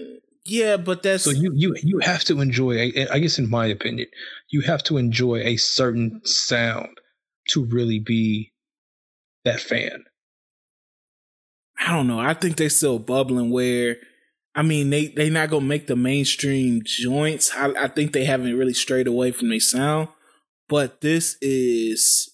Yeah, 0.48 0.78
but 0.78 1.02
that's 1.02 1.24
so 1.24 1.32
you 1.32 1.52
you 1.56 1.76
you 1.82 2.00
have 2.00 2.24
to 2.26 2.40
enjoy. 2.40 2.92
I 3.12 3.20
guess 3.20 3.40
in 3.40 3.50
my 3.50 3.66
opinion, 3.66 4.08
you 4.50 4.62
have 4.62 4.84
to 4.84 4.98
enjoy 4.98 5.40
a 5.40 5.58
certain 5.58 6.22
sound 6.24 6.98
to 7.50 7.66
really 7.66 8.00
be 8.00 8.54
that 9.46 9.62
fan? 9.62 10.06
I 11.80 11.94
don't 11.94 12.08
know. 12.08 12.20
I 12.20 12.34
think 12.34 12.58
they 12.58 12.70
still 12.70 13.00
bubbling 13.00 13.52
where 13.52 13.98
I 14.54 14.62
mean 14.62 14.90
they 14.90 15.08
they 15.08 15.30
not 15.30 15.50
gonna 15.50 15.66
make 15.66 15.88
the 15.88 15.96
mainstream 15.96 16.82
joints. 16.84 17.52
I, 17.56 17.72
I 17.84 17.88
think 17.88 18.12
they 18.12 18.26
haven't 18.26 18.58
really 18.58 18.74
strayed 18.74 19.08
away 19.08 19.32
from 19.32 19.50
their 19.50 19.60
sound. 19.60 20.10
But 20.68 21.02
this 21.02 21.38
is 21.42 22.32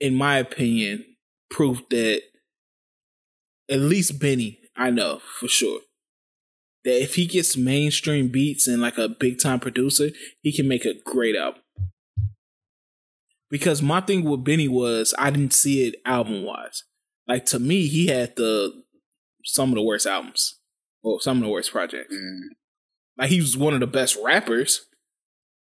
in 0.00 0.14
my 0.14 0.36
opinion, 0.38 1.04
proof 1.50 1.88
that 1.90 2.22
at 3.70 3.78
least 3.78 4.20
Benny, 4.20 4.58
I 4.76 4.90
know 4.90 5.20
for 5.40 5.48
sure. 5.48 5.80
That 6.84 7.00
if 7.00 7.14
he 7.14 7.26
gets 7.26 7.56
mainstream 7.56 8.28
beats 8.28 8.66
and 8.66 8.82
like 8.82 8.98
a 8.98 9.08
big 9.08 9.38
time 9.40 9.60
producer, 9.60 10.10
he 10.42 10.52
can 10.52 10.66
make 10.66 10.84
a 10.84 11.00
great 11.04 11.36
album 11.36 11.61
because 13.52 13.82
my 13.82 14.00
thing 14.00 14.24
with 14.24 14.42
Benny 14.42 14.66
was 14.66 15.14
I 15.18 15.30
didn't 15.30 15.52
see 15.52 15.86
it 15.86 15.96
album 16.06 16.42
wise. 16.42 16.84
Like 17.28 17.44
to 17.46 17.60
me, 17.60 17.86
he 17.86 18.06
had 18.06 18.34
the 18.34 18.82
some 19.44 19.68
of 19.68 19.74
the 19.74 19.82
worst 19.82 20.06
albums, 20.06 20.58
or 21.04 21.20
some 21.20 21.36
of 21.36 21.44
the 21.44 21.50
worst 21.50 21.70
projects. 21.70 22.12
Mm. 22.12 22.40
Like 23.18 23.28
he 23.28 23.40
was 23.40 23.56
one 23.56 23.74
of 23.74 23.80
the 23.80 23.86
best 23.86 24.18
rappers. 24.24 24.86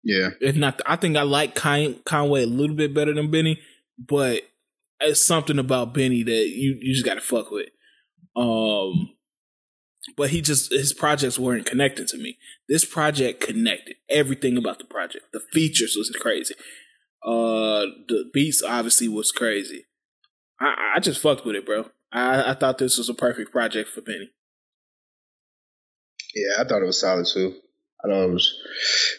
Yeah, 0.02 0.30
if 0.40 0.56
not, 0.56 0.80
I 0.86 0.96
think 0.96 1.16
I 1.16 1.22
like 1.22 1.54
Conway 1.54 2.42
a 2.42 2.46
little 2.46 2.74
bit 2.74 2.94
better 2.94 3.12
than 3.12 3.30
Benny, 3.30 3.60
but 3.98 4.42
it's 5.00 5.24
something 5.24 5.58
about 5.58 5.92
Benny 5.92 6.22
that 6.22 6.48
you 6.48 6.78
you 6.80 6.94
just 6.94 7.04
got 7.04 7.14
to 7.14 7.20
fuck 7.20 7.50
with. 7.50 7.68
Um, 8.34 9.10
but 10.16 10.30
he 10.30 10.40
just 10.40 10.72
his 10.72 10.94
projects 10.94 11.38
weren't 11.38 11.66
connecting 11.66 12.06
to 12.06 12.16
me. 12.16 12.38
This 12.70 12.86
project 12.86 13.40
connected 13.40 13.96
everything 14.08 14.56
about 14.56 14.78
the 14.78 14.84
project. 14.84 15.26
The 15.32 15.40
features 15.52 15.94
was 15.94 16.08
crazy. 16.18 16.54
Uh, 17.26 17.86
the 18.08 18.30
beats 18.32 18.62
obviously 18.62 19.08
was 19.08 19.32
crazy. 19.32 19.84
I 20.60 20.92
I 20.96 21.00
just 21.00 21.20
fucked 21.20 21.44
with 21.44 21.56
it, 21.56 21.66
bro. 21.66 21.90
I 22.12 22.52
I 22.52 22.54
thought 22.54 22.78
this 22.78 22.98
was 22.98 23.08
a 23.08 23.14
perfect 23.14 23.50
project 23.50 23.90
for 23.90 24.00
Benny. 24.00 24.30
Yeah, 26.34 26.62
I 26.62 26.64
thought 26.64 26.82
it 26.82 26.86
was 26.86 27.00
solid 27.00 27.26
too. 27.26 27.54
I 28.04 28.08
thought 28.08 28.24
it 28.24 28.32
was 28.32 28.54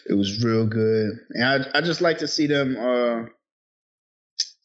it 0.08 0.14
was 0.14 0.42
real 0.42 0.66
good, 0.66 1.10
and 1.30 1.44
I 1.44 1.78
I 1.78 1.80
just 1.82 2.00
like 2.00 2.18
to 2.18 2.28
see 2.28 2.46
them. 2.46 2.76
Uh, 2.76 3.26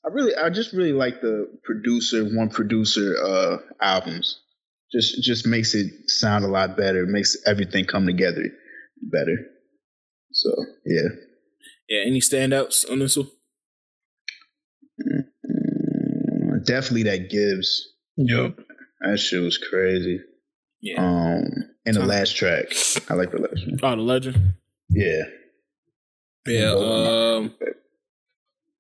I 0.05 0.11
really 0.11 0.35
I 0.35 0.49
just 0.49 0.71
really 0.73 0.93
like 0.93 1.19
the 1.21 1.47
producer 1.65 2.23
one 2.23 2.49
producer 2.49 3.15
uh 3.21 3.57
albums. 3.81 4.39
Just 4.91 5.21
just 5.21 5.45
makes 5.45 5.73
it 5.75 6.09
sound 6.09 6.45
a 6.45 6.47
lot 6.47 6.77
better. 6.77 7.05
Makes 7.05 7.37
everything 7.45 7.85
come 7.85 8.05
together 8.05 8.43
better. 9.01 9.37
So 10.31 10.49
yeah. 10.85 11.09
Yeah, 11.89 12.01
any 12.05 12.19
standouts 12.19 12.89
on 12.89 12.99
this 12.99 13.17
one? 13.17 13.29
Mm, 15.01 16.65
definitely 16.65 17.03
that 17.03 17.29
Gibbs. 17.29 17.89
Yep. 18.17 18.59
That 19.01 19.17
shit 19.19 19.41
was 19.41 19.57
crazy. 19.57 20.21
Yeah. 20.81 21.01
Um, 21.01 21.45
and 21.85 21.95
the 21.95 22.05
last 22.05 22.35
track, 22.35 22.65
I 23.09 23.15
like 23.15 23.31
the 23.31 23.41
last 23.41 23.65
one. 23.67 23.79
Oh, 23.81 23.95
the 23.95 24.01
legend. 24.01 24.53
Yeah. 24.89 25.23
Yeah. 26.47 26.73
Um, 26.73 27.53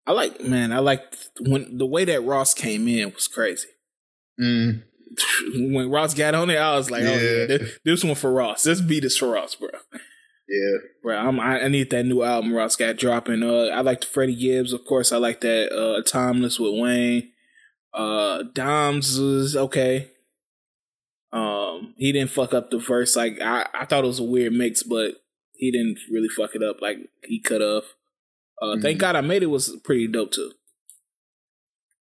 I 0.05 0.11
like 0.11 0.41
man. 0.41 0.71
I 0.71 0.79
like 0.79 1.01
when 1.39 1.77
the 1.77 1.85
way 1.85 2.05
that 2.05 2.23
Ross 2.23 2.53
came 2.53 2.87
in 2.87 3.13
was 3.13 3.27
crazy. 3.27 3.69
Mm. 4.39 4.83
When 5.55 5.91
Ross 5.91 6.15
got 6.15 6.33
on 6.33 6.49
it, 6.49 6.57
I 6.57 6.75
was 6.75 6.89
like, 6.89 7.03
yeah. 7.03 7.09
"Oh 7.09 7.13
yeah, 7.13 7.45
this, 7.45 7.79
this 7.85 8.03
one 8.03 8.15
for 8.15 8.33
Ross. 8.33 8.63
This 8.63 8.81
beat 8.81 9.03
is 9.03 9.15
for 9.15 9.29
Ross, 9.29 9.53
bro." 9.53 9.69
Yeah, 10.47 10.77
bro. 11.01 11.17
I'm, 11.17 11.39
I, 11.39 11.67
need 11.67 11.89
that 11.91 12.05
new 12.05 12.21
album 12.21 12.53
Ross 12.53 12.75
got 12.75 12.97
dropping. 12.97 13.43
Uh, 13.43 13.69
I 13.73 13.81
like 13.81 14.01
the 14.01 14.07
Freddie 14.07 14.35
Gibbs, 14.35 14.73
of 14.73 14.85
course. 14.85 15.11
I 15.11 15.17
like 15.17 15.41
that 15.41 15.71
uh, 15.71 16.01
Timeless 16.03 16.59
with 16.59 16.79
Wayne. 16.79 17.31
Uh, 17.93 18.43
Dom's 18.53 19.17
is 19.17 19.55
okay. 19.55 20.09
Um, 21.31 21.93
he 21.97 22.11
didn't 22.11 22.31
fuck 22.31 22.53
up 22.53 22.71
the 22.71 22.77
verse. 22.77 23.15
Like 23.15 23.39
I, 23.41 23.67
I 23.73 23.85
thought 23.85 24.03
it 24.03 24.07
was 24.07 24.19
a 24.19 24.23
weird 24.23 24.53
mix, 24.53 24.83
but 24.83 25.15
he 25.53 25.71
didn't 25.71 25.99
really 26.11 26.29
fuck 26.29 26.55
it 26.55 26.63
up. 26.63 26.81
Like 26.81 26.97
he 27.23 27.39
cut 27.39 27.61
off. 27.61 27.95
Uh, 28.61 28.65
mm-hmm. 28.65 28.81
thank 28.81 28.99
God 28.99 29.15
I 29.15 29.21
made 29.21 29.43
it 29.43 29.47
was 29.47 29.75
pretty 29.83 30.07
dope 30.07 30.31
too. 30.31 30.51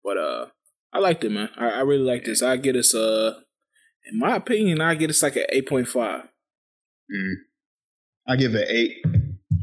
But 0.03 0.17
uh, 0.17 0.47
I 0.93 0.99
liked 0.99 1.25
it, 1.25 1.31
man. 1.31 1.51
I, 1.57 1.71
I 1.71 1.81
really 1.81 2.05
like 2.05 2.25
this. 2.25 2.43
I 2.43 2.57
get 2.57 2.75
us 2.75 2.95
uh, 2.95 3.41
in 4.11 4.19
my 4.19 4.37
opinion, 4.37 4.81
I 4.81 4.95
get 4.95 5.11
us 5.11 5.23
like 5.23 5.37
an 5.37 5.47
eight 5.51 5.69
point 5.69 5.89
five. 5.89 6.25
Mm. 7.15 7.35
I 8.31 8.37
give 8.37 8.55
it 8.55 8.69
eight. 8.71 9.05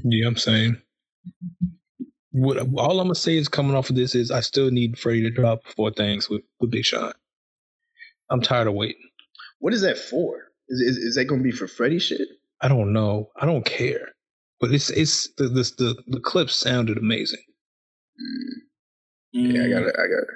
Yeah, 0.03 0.27
I'm 0.27 0.35
saying. 0.35 0.75
What 2.31 2.57
all 2.57 2.99
I'm 2.99 3.07
gonna 3.07 3.15
say 3.15 3.37
is 3.37 3.47
coming 3.47 3.77
off 3.77 3.89
of 3.89 3.95
this 3.95 4.13
is 4.13 4.29
I 4.29 4.41
still 4.41 4.69
need 4.71 4.99
Freddie 4.99 5.21
to 5.21 5.29
drop 5.29 5.61
four 5.75 5.89
things 5.91 6.29
with, 6.29 6.41
with 6.59 6.71
Big 6.71 6.83
Sean. 6.83 7.13
I'm 8.29 8.41
tired 8.41 8.67
of 8.67 8.73
waiting. 8.73 9.09
What 9.59 9.73
is 9.73 9.81
that 9.81 9.97
for? 9.97 10.51
Is, 10.67 10.81
is, 10.81 10.97
is 10.97 11.15
that 11.15 11.25
gonna 11.25 11.43
be 11.43 11.51
for 11.51 11.65
Freddie 11.67 11.97
shit? 11.99 12.27
I 12.59 12.67
don't 12.67 12.91
know. 12.91 13.29
I 13.39 13.45
don't 13.45 13.63
care. 13.65 14.09
But 14.59 14.73
it's 14.73 14.89
it's 14.89 15.29
the 15.37 15.47
the 15.47 15.63
the, 15.77 16.03
the 16.07 16.19
clip 16.19 16.49
sounded 16.49 16.97
amazing. 16.97 17.43
Mm. 18.19 18.61
Yeah, 19.31 19.63
I 19.63 19.69
gotta 19.69 19.93
I 19.93 20.07
gotta 20.07 20.33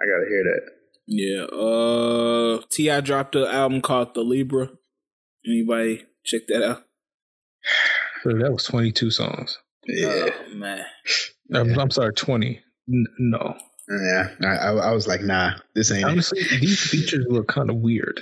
I 0.00 0.04
gotta 0.06 0.26
hear 0.28 0.42
that. 0.42 0.62
Yeah. 1.06 1.44
Uh 1.44 2.62
T.I. 2.68 3.00
dropped 3.00 3.36
an 3.36 3.44
album 3.44 3.80
called 3.80 4.14
The 4.14 4.22
Libra. 4.22 4.70
Anybody 5.46 6.04
check 6.24 6.42
that 6.48 6.68
out? 6.68 6.85
So 8.22 8.32
that 8.32 8.52
was 8.52 8.64
22 8.64 9.10
songs. 9.10 9.58
Yeah, 9.86 10.30
oh, 10.30 10.54
man. 10.54 10.84
I'm, 11.54 11.70
yeah. 11.70 11.80
I'm, 11.80 11.90
sorry, 11.90 12.12
20. 12.12 12.60
N- 12.88 13.06
no. 13.18 13.56
Yeah, 13.88 14.30
I, 14.42 14.70
I, 14.72 14.92
was 14.92 15.06
like, 15.06 15.20
nah, 15.20 15.52
this 15.74 15.92
ain't. 15.92 16.04
Honestly, 16.04 16.40
it. 16.40 16.60
these 16.60 16.80
features 16.80 17.26
look 17.28 17.46
kind 17.46 17.70
of 17.70 17.76
weird. 17.76 18.20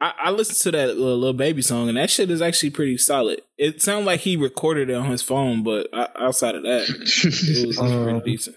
I, 0.00 0.12
I 0.24 0.30
listened 0.30 0.58
to 0.58 0.70
that 0.78 0.96
little, 0.96 1.18
Lil 1.18 1.32
Baby 1.32 1.62
song, 1.62 1.88
and 1.88 1.96
that 1.96 2.10
shit 2.10 2.30
is 2.30 2.42
actually 2.42 2.70
pretty 2.70 2.98
solid. 2.98 3.42
It 3.56 3.80
sounded 3.82 4.06
like 4.06 4.20
he 4.20 4.36
recorded 4.36 4.90
it 4.90 4.94
on 4.94 5.06
his 5.10 5.22
phone, 5.22 5.62
but 5.62 5.88
outside 5.92 6.56
of 6.56 6.64
that, 6.64 6.88
it 6.88 6.98
was, 6.98 7.48
it 7.60 7.66
was 7.68 7.76
pretty 7.78 8.10
Um, 8.18 8.22
decent. 8.24 8.56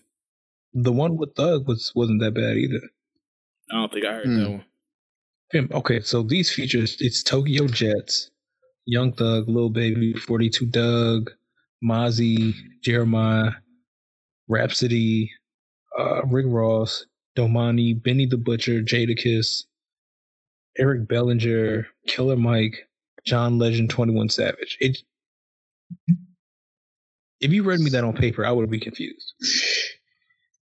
The 0.74 0.92
one 0.92 1.18
with 1.18 1.36
Thug 1.36 1.68
was 1.68 1.92
wasn't 1.96 2.22
that 2.22 2.34
bad 2.34 2.58
either. 2.58 2.82
I 3.72 3.76
don't 3.76 3.92
think 3.94 4.06
I 4.06 4.14
heard 4.14 4.26
Hmm. 4.26 4.40
that 4.40 4.50
one. 4.50 4.64
Okay, 5.74 6.00
so 6.00 6.24
these 6.24 6.52
features 6.52 6.96
it's 7.00 7.22
Tokyo 7.24 7.68
Jetz, 7.68 8.30
Young 8.86 9.14
Thug, 9.14 9.48
Lil 9.48 9.70
Baby, 9.70 10.14
Forty 10.14 10.50
Two 10.50 10.66
Dugg, 10.66 11.32
Mozzy, 11.84 12.54
Jeremih, 12.86 13.56
Rapsody, 14.48 15.32
uh, 15.98 16.24
Rick 16.26 16.46
Ross, 16.50 17.06
Domani, 17.36 17.94
Benny 17.94 18.26
the 18.26 18.38
Butcher, 18.38 18.82
Jadakiss, 18.82 19.66
Eric 20.78 21.08
Bellinger, 21.08 21.88
Killer 22.08 22.38
Mike, 22.38 22.88
John 23.26 23.60
Legend, 23.60 23.90
Twenty 23.90 24.14
One 24.14 24.30
Savage. 24.30 24.78
It. 24.80 25.00
If 27.40 27.52
you 27.52 27.64
read 27.64 27.80
me 27.80 27.90
that 27.92 28.04
on 28.04 28.14
paper, 28.14 28.46
I 28.46 28.52
would 28.52 28.70
be 28.70 28.80
confused. 28.80 29.34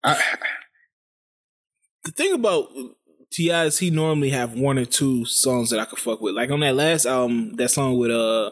I, 0.05 0.21
The 2.05 2.11
thing 2.13 2.35
about 2.35 2.69
Ti 3.33 3.71
he 3.71 3.91
normally 3.91 4.31
have 4.31 4.55
one 4.55 4.79
or 4.79 4.85
two 4.85 5.25
songs 5.25 5.71
that 5.71 5.81
I 5.81 5.85
could 5.87 5.99
fuck 5.99 6.21
with. 6.21 6.35
Like 6.35 6.51
on 6.51 6.61
that 6.61 6.77
last 6.77 7.07
album, 7.07 7.57
that 7.57 7.71
song 7.71 7.99
with 7.99 8.11
uh 8.11 8.51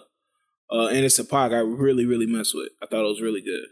uh 0.72 0.86
Anderson 0.88 1.26
Paak, 1.26 1.52
I 1.52 1.58
really 1.58 2.06
really 2.06 2.26
messed 2.26 2.54
with. 2.54 2.70
I 2.82 2.86
thought 2.86 3.04
it 3.04 3.08
was 3.08 3.20
really 3.20 3.42
good. 3.42 3.66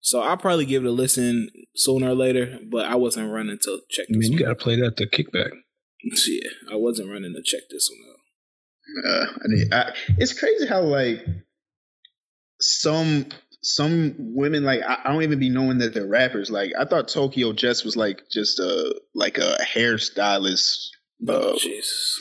So 0.00 0.20
I'll 0.20 0.38
probably 0.38 0.64
give 0.64 0.84
it 0.84 0.88
a 0.88 0.92
listen 0.92 1.50
sooner 1.76 2.10
or 2.10 2.14
later, 2.14 2.58
but 2.70 2.86
I 2.86 2.94
wasn't 2.94 3.30
running 3.30 3.58
to 3.64 3.80
check 3.90 4.06
I 4.08 4.14
this 4.14 4.30
mean, 4.30 4.32
you 4.32 4.38
got 4.44 4.48
to 4.48 4.54
play 4.54 4.76
that 4.76 4.96
to 4.96 5.06
kickback. 5.06 5.50
Yeah, 6.26 6.72
I 6.72 6.76
wasn't 6.76 7.10
running 7.10 7.34
to 7.34 7.42
check 7.44 7.60
this 7.70 7.90
one 7.90 8.08
out. 8.08 9.12
uh, 9.12 9.32
I 9.32 9.48
mean, 9.48 9.68
I, 9.70 9.92
it's 10.16 10.32
crazy 10.32 10.66
how 10.66 10.80
like 10.80 11.18
some 12.58 13.26
some 13.62 14.14
women 14.18 14.64
like 14.64 14.80
I, 14.82 14.98
I 15.04 15.12
don't 15.12 15.22
even 15.22 15.38
be 15.38 15.50
knowing 15.50 15.78
that 15.78 15.94
they're 15.94 16.06
rappers. 16.06 16.50
Like 16.50 16.72
I 16.78 16.84
thought 16.84 17.08
Tokyo 17.08 17.52
Jetz 17.52 17.84
was 17.84 17.96
like 17.96 18.22
just 18.30 18.58
a 18.58 19.00
like 19.14 19.38
a 19.38 19.58
hairstylist, 19.62 20.88
Oh 21.28 21.54
uh, 21.54 21.58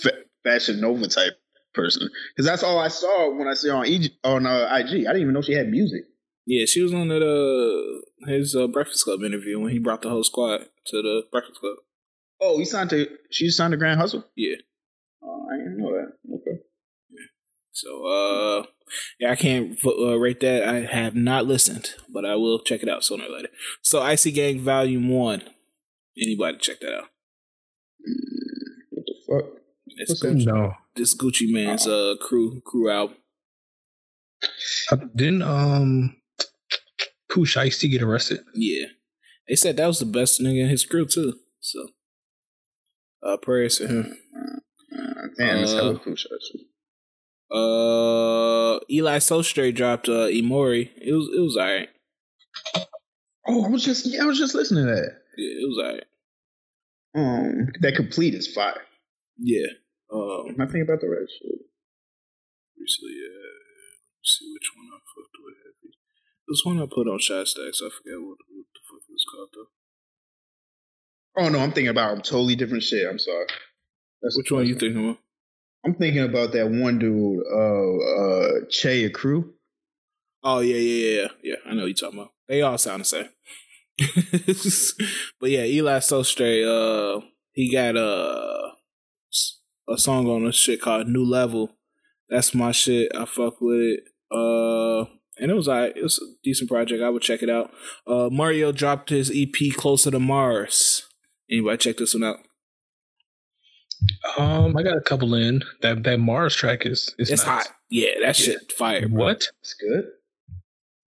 fa- 0.01 0.23
fashion 0.43 0.81
Nova 0.81 1.07
type 1.07 1.33
person. 1.73 2.09
Because 2.35 2.45
that's 2.45 2.63
all 2.63 2.79
I 2.79 2.89
saw 2.89 3.35
when 3.37 3.47
I 3.47 3.53
see 3.53 3.69
her 3.69 3.75
on 3.75 3.87
EG, 3.87 4.11
on 4.23 4.45
uh, 4.45 4.67
IG. 4.71 4.87
I 4.87 5.13
didn't 5.13 5.21
even 5.21 5.33
know 5.33 5.41
she 5.41 5.53
had 5.53 5.69
music. 5.69 6.03
Yeah, 6.45 6.65
she 6.65 6.81
was 6.81 6.93
on 6.93 7.07
that 7.09 7.23
uh 7.23 8.27
his 8.29 8.55
uh, 8.55 8.67
Breakfast 8.67 9.03
Club 9.03 9.23
interview 9.23 9.59
when 9.59 9.71
he 9.71 9.79
brought 9.79 10.01
the 10.01 10.09
whole 10.09 10.23
squad 10.23 10.65
to 10.87 11.01
the 11.01 11.23
Breakfast 11.31 11.59
Club. 11.59 11.77
Oh, 12.41 12.57
he 12.57 12.65
signed 12.65 12.89
to 12.89 13.07
she 13.29 13.49
signed 13.49 13.71
to 13.71 13.77
Grand 13.77 13.99
Hustle. 13.99 14.25
Yeah. 14.35 14.55
Oh, 15.23 15.47
I 15.51 15.57
didn't 15.57 15.77
know 15.77 15.91
that. 15.93 16.13
Okay. 17.83 17.87
So 17.87 18.05
uh 18.05 18.65
yeah, 19.19 19.31
I 19.31 19.35
can't 19.35 19.77
uh, 19.85 20.17
rate 20.17 20.39
that. 20.39 20.67
I 20.67 20.79
have 20.81 21.13
not 21.15 21.45
listened, 21.45 21.91
but 22.11 22.25
I 22.25 22.35
will 22.35 22.59
check 22.59 22.81
it 22.81 22.89
out 22.89 23.03
sooner 23.03 23.25
or 23.25 23.29
later. 23.35 23.49
So 23.81 24.01
Icy 24.01 24.31
Gang 24.31 24.59
Volume 24.59 25.09
One. 25.09 25.43
Anybody 26.17 26.57
check 26.59 26.79
that 26.81 26.93
out? 26.93 27.05
What 28.89 29.05
the 29.05 29.15
fuck? 29.27 29.61
It's 29.97 30.23
What's? 30.23 30.23
Gucci, 30.23 30.45
No, 30.45 30.73
this 30.95 31.15
Gucci 31.15 31.51
Mane's 31.51 31.87
uh 31.87 32.15
crew 32.21 32.61
crew 32.65 32.89
album. 32.89 33.17
Uh, 34.91 34.97
didn't 35.15 35.41
um 35.43 36.15
Pooh 37.31 37.45
Shiesty 37.45 37.91
get 37.91 38.01
arrested? 38.01 38.39
Yeah, 38.55 38.87
they 39.47 39.55
said 39.55 39.77
that 39.77 39.87
was 39.87 39.99
the 39.99 40.05
best 40.05 40.41
nigga 40.41 40.63
in 40.63 40.69
his 40.69 40.85
crew 40.85 41.05
too. 41.05 41.35
So 41.59 41.87
uh 43.21 43.37
prayers 43.37 43.77
to 43.77 43.87
him. 43.87 44.17
Uh, 44.35 45.27
damn, 45.37 45.57
it's 45.59 45.73
Uh, 45.73 45.75
hella 45.75 45.99
cool 45.99 46.15
shit. 46.15 46.31
Uh, 47.51 48.79
Eli 48.89 49.19
So 49.19 49.41
Straight 49.41 49.75
dropped 49.75 50.07
uh 50.07 50.27
Imori. 50.29 50.89
It 50.97 51.13
was 51.13 51.29
it 51.35 51.41
was 51.41 51.57
alright. 51.57 51.89
Oh, 53.47 53.65
I 53.65 53.69
was 53.69 53.83
just 53.83 54.05
yeah, 54.05 54.21
I 54.23 54.25
was 54.25 54.37
just 54.37 54.53
listening 54.55 54.85
to 54.85 54.91
that. 54.91 55.11
Yeah, 55.37 55.63
it 55.63 55.67
was 55.67 55.79
alright. 55.83 56.03
Um, 57.15 57.67
that 57.81 57.95
complete 57.95 58.35
is 58.35 58.47
fire. 58.53 58.81
Yeah. 59.37 59.65
Um, 60.13 60.55
I 60.59 60.65
think 60.67 60.83
about 60.83 61.01
the 61.01 61.09
rest. 61.09 61.33
Shit. 61.41 61.59
recently, 62.77 63.17
uh, 63.17 63.57
let's 64.19 64.37
see 64.37 64.51
which 64.53 64.69
one 64.75 64.87
I 64.93 64.99
fucked 65.01 65.37
with 65.43 65.57
heavy. 65.65 65.93
This 66.47 66.61
one 66.63 66.81
I 66.81 66.85
put 66.85 67.07
on 67.07 67.19
Shot 67.19 67.47
Stacks. 67.47 67.81
I 67.81 67.89
forget 67.89 68.19
what, 68.21 68.37
what 68.45 68.67
the 68.73 68.81
fuck 68.85 69.01
it 69.07 69.13
was 69.13 69.25
called 69.31 69.49
though. 69.55 69.71
Oh 71.41 71.49
no, 71.49 71.59
I'm 71.59 71.71
thinking 71.71 71.89
about 71.89 72.23
totally 72.23 72.55
different 72.55 72.83
shit. 72.83 73.07
I'm 73.09 73.19
sorry. 73.19 73.47
That's 74.21 74.37
Which 74.37 74.51
one 74.51 74.61
are 74.61 74.65
you 74.65 74.75
thinking 74.75 75.09
of? 75.11 75.17
I'm 75.85 75.95
thinking 75.95 76.23
about 76.23 76.51
that 76.53 76.69
one 76.69 76.99
dude, 76.99 77.43
uh, 77.51 77.97
uh, 77.97 78.65
Che 78.69 79.09
Crew. 79.09 79.53
Oh 80.43 80.59
yeah, 80.59 80.77
yeah, 80.77 81.21
yeah, 81.21 81.27
yeah. 81.43 81.55
I 81.65 81.73
know 81.73 81.85
you're 81.85 81.93
talking 81.93 82.19
about. 82.19 82.31
They 82.47 82.61
all 82.61 82.77
sound 82.77 83.01
the 83.01 83.05
same. 83.05 83.29
but 85.39 85.49
yeah, 85.49 85.63
Eli 85.63 85.99
straight. 85.99 86.65
Uh, 86.65 87.21
he 87.51 87.71
got 87.71 87.97
uh, 87.97 88.71
a 89.89 89.97
song 89.97 90.27
on 90.27 90.45
a 90.45 90.51
shit 90.51 90.81
called 90.81 91.07
New 91.07 91.25
Level. 91.25 91.77
That's 92.29 92.53
my 92.53 92.71
shit. 92.71 93.11
I 93.15 93.25
fuck 93.25 93.59
with 93.59 93.79
it. 93.79 93.99
Uh, 94.31 95.05
and 95.39 95.51
it 95.51 95.55
was 95.55 95.67
alright. 95.67 95.95
It 95.95 96.03
was 96.03 96.19
a 96.19 96.25
decent 96.43 96.69
project. 96.69 97.01
I 97.01 97.09
would 97.09 97.21
check 97.21 97.41
it 97.41 97.49
out. 97.49 97.71
Uh, 98.05 98.29
Mario 98.31 98.71
dropped 98.71 99.09
his 99.09 99.31
EP 99.33 99.73
Closer 99.75 100.11
to 100.11 100.19
Mars. 100.19 101.07
Anybody 101.49 101.77
check 101.77 101.97
this 101.97 102.13
one 102.13 102.23
out? 102.23 102.37
Um, 104.37 104.75
I 104.77 104.83
got 104.83 104.97
a 104.97 105.01
couple 105.01 105.33
in. 105.35 105.63
That 105.81 106.03
that 106.03 106.19
Mars 106.19 106.55
track 106.55 106.85
is 106.85 107.13
is 107.17 107.29
It's 107.29 107.45
nice. 107.45 107.65
hot. 107.67 107.75
Yeah, 107.89 108.11
that 108.21 108.35
shit 108.35 108.71
fire. 108.71 109.07
Bro. 109.07 109.23
What? 109.23 109.47
It's 109.61 109.73
good. 109.73 110.05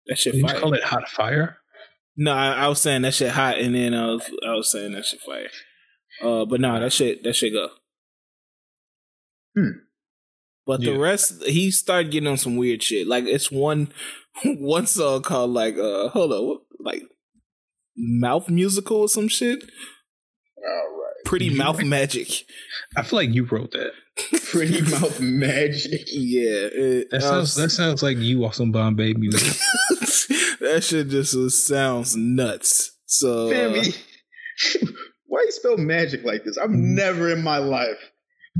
That 0.06 0.18
shit 0.18 0.34
You 0.34 0.46
fire. 0.46 0.60
call 0.60 0.74
it 0.74 0.82
hot 0.84 1.08
fire? 1.08 1.58
No, 2.16 2.32
I, 2.32 2.52
I 2.52 2.68
was 2.68 2.80
saying 2.80 3.02
that 3.02 3.14
shit 3.14 3.30
hot, 3.32 3.58
and 3.58 3.74
then 3.74 3.94
I 3.94 4.06
was 4.06 4.30
I 4.46 4.54
was 4.54 4.70
saying 4.70 4.92
that 4.92 5.04
shit 5.06 5.20
fire. 5.20 5.48
Uh, 6.22 6.44
but 6.44 6.60
no, 6.60 6.78
that 6.78 6.92
shit 6.92 7.22
that 7.24 7.34
shit 7.34 7.52
go. 7.52 7.68
Hmm. 9.56 9.78
But 10.66 10.80
the 10.80 10.96
rest, 10.98 11.44
he 11.44 11.70
started 11.70 12.10
getting 12.10 12.28
on 12.28 12.38
some 12.38 12.56
weird 12.56 12.82
shit. 12.82 13.06
Like 13.06 13.24
it's 13.24 13.50
one 13.50 13.92
one 14.44 14.86
song 14.86 15.22
called 15.22 15.50
like 15.50 15.76
uh 15.76 16.08
hold 16.08 16.32
on 16.32 16.58
like 16.80 17.02
mouth 17.96 18.48
musical 18.48 18.98
or 19.02 19.08
some 19.08 19.28
shit. 19.28 19.64
All 20.66 20.72
right. 21.00 21.24
Pretty 21.24 21.46
You- 21.46 21.56
mouth 21.56 21.82
magic. 21.84 22.28
I 22.96 23.02
feel 23.02 23.18
like 23.18 23.30
you 23.34 23.44
wrote 23.44 23.72
that. 23.72 23.92
Pretty 24.50 24.80
mouth 24.82 25.20
magic. 25.20 26.02
Yeah, 26.12 26.68
it, 26.72 27.10
That 27.10 27.22
sounds 27.22 27.40
was- 27.40 27.54
that 27.56 27.70
sounds 27.70 28.02
like 28.02 28.18
you 28.18 28.44
off 28.44 28.54
some 28.54 28.70
Bombay 28.72 29.14
music. 29.18 29.56
that 30.60 30.82
shit 30.84 31.08
just 31.08 31.34
was- 31.36 31.66
sounds 31.66 32.16
nuts. 32.16 32.92
So 33.06 33.48
uh, 33.48 33.50
Family. 33.50 33.88
Why 35.26 35.42
you 35.42 35.50
spell 35.52 35.76
magic 35.76 36.24
like 36.24 36.44
this? 36.44 36.56
I've 36.58 36.70
never 36.70 37.30
in 37.30 37.42
my 37.42 37.58
life. 37.58 37.98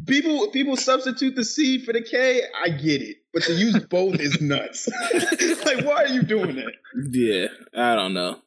People 0.09 0.49
people 0.51 0.77
substitute 0.77 1.37
the 1.37 1.45
C 1.45 1.85
for 1.85 1.93
the 1.93 2.03
K. 2.03 2.41
I 2.65 2.71
get 2.71 3.01
it, 3.01 3.19
but 3.33 3.45
to 3.45 3.53
use 3.53 3.79
both 3.79 4.19
is 4.19 4.41
nuts. 4.41 4.89
like, 5.65 5.85
why 5.85 6.03
are 6.03 6.09
you 6.09 6.23
doing 6.25 6.57
that? 6.57 6.73
Yeah, 7.13 7.47
I 7.81 7.95
don't 7.95 8.13
know. 8.13 8.39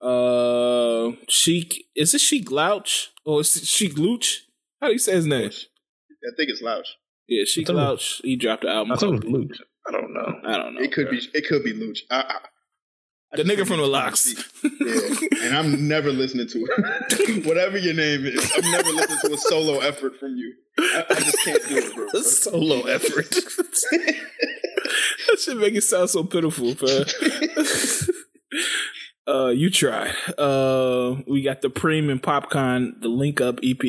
Uh, 0.00 1.12
Sheek 1.28 1.86
is 1.96 2.14
it 2.14 2.20
Sheek 2.20 2.50
Louch 2.50 3.08
or 3.24 3.40
is 3.40 3.56
it 3.56 3.64
Sheek 3.66 3.94
Luch? 3.96 4.42
How 4.80 4.86
do 4.88 4.92
you 4.92 4.98
say 4.98 5.12
his 5.12 5.26
name? 5.26 5.50
I 5.50 6.30
think 6.36 6.50
it's 6.50 6.62
Louch. 6.62 6.86
Yeah, 7.26 7.44
Sheik 7.44 7.66
thought 7.66 7.72
it 7.72 7.76
was- 7.76 7.84
Louch. 7.84 8.20
He 8.22 8.36
dropped 8.36 8.62
the 8.62 8.68
album. 8.70 8.92
I 8.92 8.96
thought 8.96 9.14
it 9.14 9.22
called- 9.22 9.24
was 9.24 9.32
Luke. 9.32 9.52
I 9.86 9.90
don't 9.92 10.12
know. 10.12 10.40
I 10.44 10.56
don't 10.58 10.74
know. 10.74 10.80
It 10.82 10.92
could 10.92 11.08
bro. 11.08 11.18
be. 11.18 11.28
It 11.34 11.46
could 11.48 11.64
be 11.64 11.72
Luch. 11.72 11.98
I, 12.10 12.20
I, 12.20 12.34
I 13.32 13.36
the 13.36 13.42
nigga 13.42 13.66
from 13.66 13.78
the 13.78 13.86
LOX. 13.86 14.34
Yeah, 14.62 15.46
and 15.46 15.56
I'm 15.56 15.88
never 15.88 16.10
listening 16.12 16.46
to 16.48 16.58
it. 16.68 17.44
Whatever 17.46 17.76
your 17.78 17.94
name 17.94 18.24
is, 18.26 18.50
I'm 18.56 18.70
never 18.70 18.90
listening 18.90 19.18
to 19.24 19.32
a 19.34 19.38
solo 19.38 19.80
effort 19.80 20.12
from 20.20 20.36
you. 20.36 20.54
I, 20.78 21.04
I 21.10 21.14
just 21.14 21.38
can't 21.44 21.68
do 21.68 21.76
it, 21.76 21.94
bro. 21.94 22.06
A 22.14 22.22
solo 22.22 22.82
effort. 22.86 23.30
that 25.30 25.38
should 25.40 25.56
make 25.58 25.74
it 25.74 25.82
sound 25.82 26.08
so 26.10 26.22
pitiful, 26.24 26.68
man. 26.80 27.06
Uh, 29.28 29.48
you 29.48 29.68
try. 29.70 30.12
Uh, 30.38 31.16
we 31.26 31.42
got 31.42 31.60
the 31.60 31.68
Preme 31.68 32.10
and 32.10 32.22
Popcaan, 32.22 33.00
the 33.02 33.08
Link 33.08 33.40
Up 33.40 33.58
EP. 33.62 33.82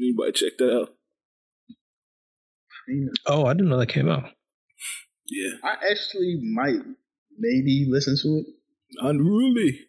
Anybody 0.00 0.32
check 0.32 0.52
that 0.58 0.74
out? 0.80 0.94
Oh, 3.26 3.44
I 3.44 3.52
didn't 3.52 3.68
know 3.68 3.78
that 3.78 3.88
came 3.90 4.08
out. 4.08 4.24
Yeah, 5.26 5.50
I 5.62 5.74
actually 5.90 6.40
might 6.54 6.80
maybe 7.38 7.86
listen 7.90 8.16
to 8.22 8.38
it. 8.38 8.46
unruly. 9.04 9.80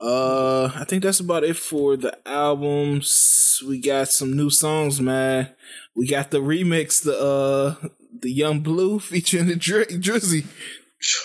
Uh, 0.00 0.70
I 0.74 0.84
think 0.84 1.02
that's 1.02 1.20
about 1.20 1.42
it 1.44 1.56
for 1.56 1.96
the 1.96 2.16
albums. 2.26 3.60
We 3.66 3.80
got 3.80 4.08
some 4.08 4.36
new 4.36 4.48
songs, 4.50 5.00
man. 5.00 5.50
We 5.96 6.06
got 6.06 6.30
the 6.30 6.38
remix, 6.38 7.02
the 7.02 7.18
uh, 7.18 7.88
the 8.20 8.30
Yung 8.30 8.60
Bleu 8.60 8.98
featuring 9.00 9.48
the 9.48 9.56
Dri- 9.56 9.86
Drizzy. 9.86 10.46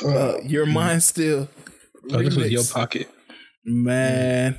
Uh, 0.04 0.40
Your 0.44 0.66
mind 0.66 1.04
still. 1.04 1.48
Oh, 2.12 2.22
this 2.22 2.36
was 2.36 2.52
your 2.52 2.64
pocket. 2.64 3.10
Man. 3.64 4.58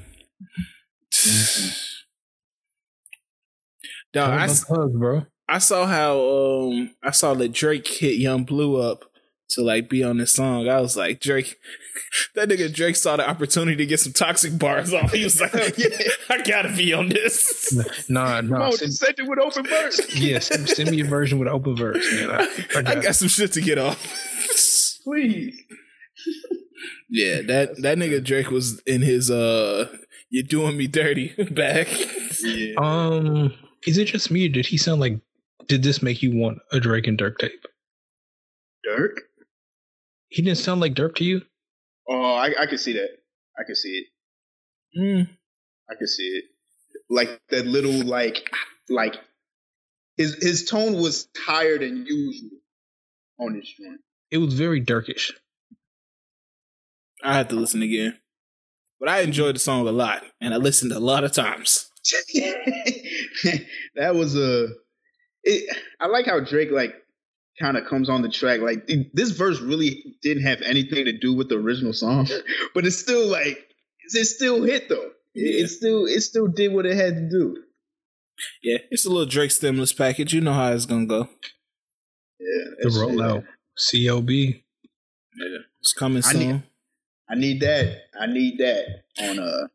Dog, 4.12 4.30
I, 4.32 4.44
s- 4.44 4.64
hugs, 4.68 4.96
bro. 4.96 5.26
I 5.48 5.58
saw 5.58 5.86
how 5.86 6.18
um 6.18 6.94
I 7.02 7.10
saw 7.10 7.34
that 7.34 7.52
Drake 7.52 7.86
hit 7.86 8.16
Yung 8.16 8.44
Bleu 8.44 8.76
up 8.76 9.04
to 9.50 9.62
like 9.62 9.88
be 9.88 10.02
on 10.02 10.16
this 10.16 10.32
song. 10.32 10.68
I 10.68 10.80
was 10.80 10.96
like, 10.96 11.20
Drake, 11.20 11.56
that 12.34 12.48
nigga 12.48 12.72
Drake 12.72 12.96
saw 12.96 13.16
the 13.16 13.28
opportunity 13.28 13.76
to 13.76 13.86
get 13.86 14.00
some 14.00 14.12
toxic 14.12 14.58
bars 14.58 14.92
off. 14.92 15.12
He 15.16 15.22
was 15.22 15.40
like, 15.40 15.52
yeah, 15.78 15.88
I 16.30 16.42
gotta 16.42 16.72
be 16.74 16.92
on 16.92 17.08
this. 17.08 18.08
Nah, 18.08 18.40
nah. 18.40 18.58
No, 18.58 18.70
send, 18.72 18.94
send 18.94 19.18
it 19.18 19.28
with 19.28 19.38
open 19.38 19.66
verse. 19.66 20.14
yeah, 20.16 20.40
send, 20.40 20.68
send, 20.68 20.90
me 20.90 21.00
a 21.00 21.04
version 21.04 21.38
with 21.38 21.48
open 21.48 21.76
verse, 21.76 22.12
man. 22.12 22.30
I, 22.30 22.48
I, 22.76 22.82
got, 22.82 22.96
I 22.98 23.00
got 23.00 23.14
some 23.14 23.28
shit 23.28 23.52
to 23.52 23.60
get 23.60 23.78
off. 23.78 24.02
Please. 25.04 25.62
Yeah, 27.08 27.42
that 27.42 27.80
that 27.82 27.98
nigga 27.98 28.22
Drake 28.24 28.50
was 28.50 28.80
in 28.80 29.02
his 29.02 29.30
uh 29.30 29.86
you're 30.30 30.42
doing 30.44 30.76
me 30.76 30.86
dirty 30.86 31.34
back. 31.50 31.88
Yeah. 32.42 32.74
Um 32.78 33.54
is 33.86 33.98
it 33.98 34.06
just 34.06 34.30
me 34.30 34.46
or 34.46 34.48
did 34.48 34.66
he 34.66 34.76
sound 34.76 35.00
like 35.00 35.20
did 35.68 35.82
this 35.82 36.02
make 36.02 36.22
you 36.22 36.36
want 36.36 36.58
a 36.72 36.80
Drake 36.80 37.06
and 37.06 37.18
Durk 37.18 37.38
tape? 37.38 37.66
Durk? 38.86 39.18
He 40.28 40.42
didn't 40.42 40.58
sound 40.58 40.80
like 40.80 40.94
Durk 40.94 41.16
to 41.16 41.24
you? 41.24 41.42
Oh, 42.08 42.34
I, 42.34 42.52
I 42.58 42.66
can 42.66 42.78
see 42.78 42.92
that. 42.94 43.08
I 43.58 43.64
can 43.64 43.74
see 43.74 44.04
it. 44.04 44.06
Mm. 44.98 45.28
I 45.90 45.94
can 45.94 46.06
see 46.06 46.24
it. 46.24 46.44
Like 47.08 47.40
that 47.50 47.66
little 47.66 48.04
like 48.04 48.50
like 48.88 49.16
his 50.16 50.34
his 50.42 50.64
tone 50.64 50.94
was 50.94 51.28
higher 51.36 51.78
than 51.78 52.06
usual 52.06 52.50
on 53.38 53.54
this 53.54 53.68
joint. 53.68 54.00
It 54.30 54.38
was 54.38 54.54
very 54.54 54.80
Durkish. 54.84 55.32
I 57.22 57.36
have 57.36 57.48
to 57.48 57.56
listen 57.56 57.82
again. 57.82 58.18
But 58.98 59.08
I 59.08 59.20
enjoyed 59.20 59.54
the 59.54 59.60
song 59.60 59.86
a 59.86 59.92
lot, 59.92 60.22
and 60.40 60.54
I 60.54 60.56
listened 60.56 60.92
a 60.92 61.00
lot 61.00 61.24
of 61.24 61.32
times. 61.32 61.90
that 63.96 64.14
was 64.14 64.36
a. 64.36 64.68
It, 65.44 65.76
I 66.00 66.06
like 66.06 66.26
how 66.26 66.40
Drake 66.40 66.70
like 66.70 66.94
kind 67.60 67.76
of 67.76 67.84
comes 67.86 68.08
on 68.08 68.22
the 68.22 68.28
track. 68.28 68.60
Like 68.60 68.84
it, 68.88 69.14
this 69.14 69.30
verse 69.30 69.60
really 69.60 70.16
didn't 70.22 70.44
have 70.44 70.62
anything 70.62 71.04
to 71.04 71.12
do 71.12 71.34
with 71.34 71.48
the 71.48 71.56
original 71.56 71.92
song, 71.92 72.28
but 72.74 72.86
it's 72.86 72.96
still 72.98 73.26
like 73.28 73.58
it 74.14 74.24
still 74.24 74.62
hit 74.62 74.88
though. 74.88 75.10
Yeah. 75.34 75.64
It 75.64 75.68
still 75.68 76.06
it 76.06 76.20
still 76.22 76.46
did 76.46 76.72
what 76.72 76.86
it 76.86 76.96
had 76.96 77.16
to 77.16 77.28
do. 77.28 77.62
Yeah, 78.62 78.78
it's 78.90 79.04
a 79.04 79.08
little 79.08 79.26
Drake 79.26 79.50
stimulus 79.50 79.92
package. 79.92 80.32
You 80.32 80.40
know 80.40 80.52
how 80.52 80.72
it's 80.72 80.86
gonna 80.86 81.06
go. 81.06 81.28
Yeah, 82.38 82.64
the 82.80 82.88
rollout. 82.88 83.44
COB. 83.90 84.30
Yeah, 84.30 85.58
it's 85.80 85.92
coming 85.92 86.22
soon. 86.22 86.42
I 86.42 86.52
need, 86.52 86.62
I 87.28 87.34
need 87.34 87.60
that. 87.60 88.04
I 88.18 88.26
need 88.26 88.58
that 88.58 89.04
on 89.20 89.38
uh 89.38 89.66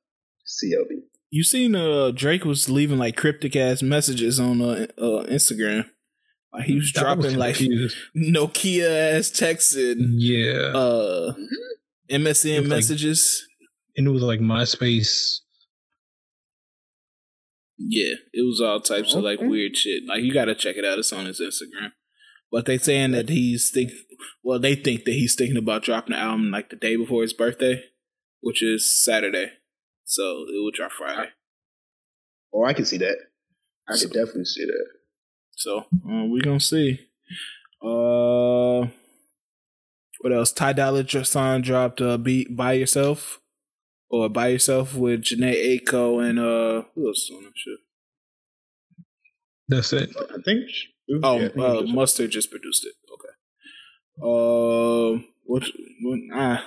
COB. 0.43 0.87
You 1.29 1.43
seen 1.43 1.75
uh 1.75 2.11
Drake 2.11 2.45
was 2.45 2.69
leaving 2.69 2.97
like 2.97 3.15
cryptic 3.15 3.55
ass 3.55 3.81
messages 3.81 4.39
on 4.39 4.61
uh, 4.61 4.87
uh 4.97 5.25
Instagram. 5.25 5.85
Like 6.53 6.65
he 6.65 6.75
was 6.75 6.91
dropping 6.91 7.23
was 7.23 7.35
like 7.35 7.55
Nokia 8.15 9.17
ass 9.17 9.29
texts 9.29 9.75
and 9.75 10.21
yeah, 10.21 10.71
uh 10.73 11.33
MSN 12.09 12.67
messages. 12.67 13.47
Like, 13.49 13.69
and 13.97 14.07
it 14.07 14.11
was 14.11 14.23
like 14.23 14.39
MySpace. 14.39 15.39
Yeah, 17.77 18.15
it 18.33 18.45
was 18.45 18.61
all 18.61 18.79
types 18.79 19.11
okay. 19.11 19.17
of 19.17 19.23
like 19.23 19.41
weird 19.41 19.75
shit. 19.75 20.03
Like 20.07 20.21
you 20.21 20.33
got 20.33 20.45
to 20.45 20.55
check 20.55 20.75
it 20.75 20.85
out. 20.85 20.99
It's 20.99 21.11
on 21.11 21.25
his 21.25 21.41
Instagram. 21.41 21.91
But 22.51 22.65
they 22.65 22.77
saying 22.77 23.11
that 23.11 23.29
he's 23.29 23.71
think 23.71 23.91
well, 24.43 24.60
they 24.60 24.76
think 24.76 25.06
that 25.06 25.14
he's 25.14 25.35
thinking 25.35 25.57
about 25.57 25.84
dropping 25.84 26.14
the 26.14 26.19
album 26.19 26.52
like 26.52 26.69
the 26.69 26.76
day 26.76 26.95
before 26.95 27.22
his 27.22 27.34
birthday, 27.34 27.84
which 28.41 28.64
is 28.64 29.03
Saturday. 29.03 29.52
So 30.06 30.45
it 30.48 30.61
will 30.61 30.72
drop 30.72 30.91
Friday. 30.91 31.30
Oh, 32.53 32.65
I 32.65 32.73
can 32.73 32.85
see 32.85 32.98
that. 32.98 33.18
I 33.88 33.95
so, 33.95 34.07
can 34.07 34.19
definitely 34.19 34.45
see 34.45 34.65
that. 34.65 34.85
So 35.56 35.80
uh, 35.80 36.26
we're 36.26 36.41
gonna 36.41 36.60
see. 36.60 36.99
Uh, 37.81 38.88
what 40.19 40.34
else? 40.34 40.52
Ty 40.52 40.73
Dolla 40.73 41.07
Sign 41.26 41.61
dropped 41.61 42.02
uh, 42.02 42.18
"Beat 42.18 42.56
by 42.56 42.73
Yourself" 42.73 43.39
or 44.10 44.30
"By 44.30 44.49
Yourself" 44.49 44.95
with 44.95 45.23
Jhené 45.23 45.80
Aiko 45.80 46.23
and 46.27 46.39
uh, 46.39 46.84
who 46.93 47.07
else 47.07 47.30
on 47.34 47.43
that 47.43 47.53
shit? 47.56 47.80
That's 49.68 49.93
it. 49.93 50.15
I 50.18 50.41
think. 50.43 50.69
Oh, 51.23 51.39
yeah, 51.39 51.64
uh, 51.64 51.81
Mustard 51.84 52.31
just 52.31 52.52
produced 52.52 52.85
it. 52.85 52.93
Okay. 54.22 55.18
Uh, 55.18 55.22
what? 55.45 55.64
what 56.02 56.19
ah, 56.34 56.65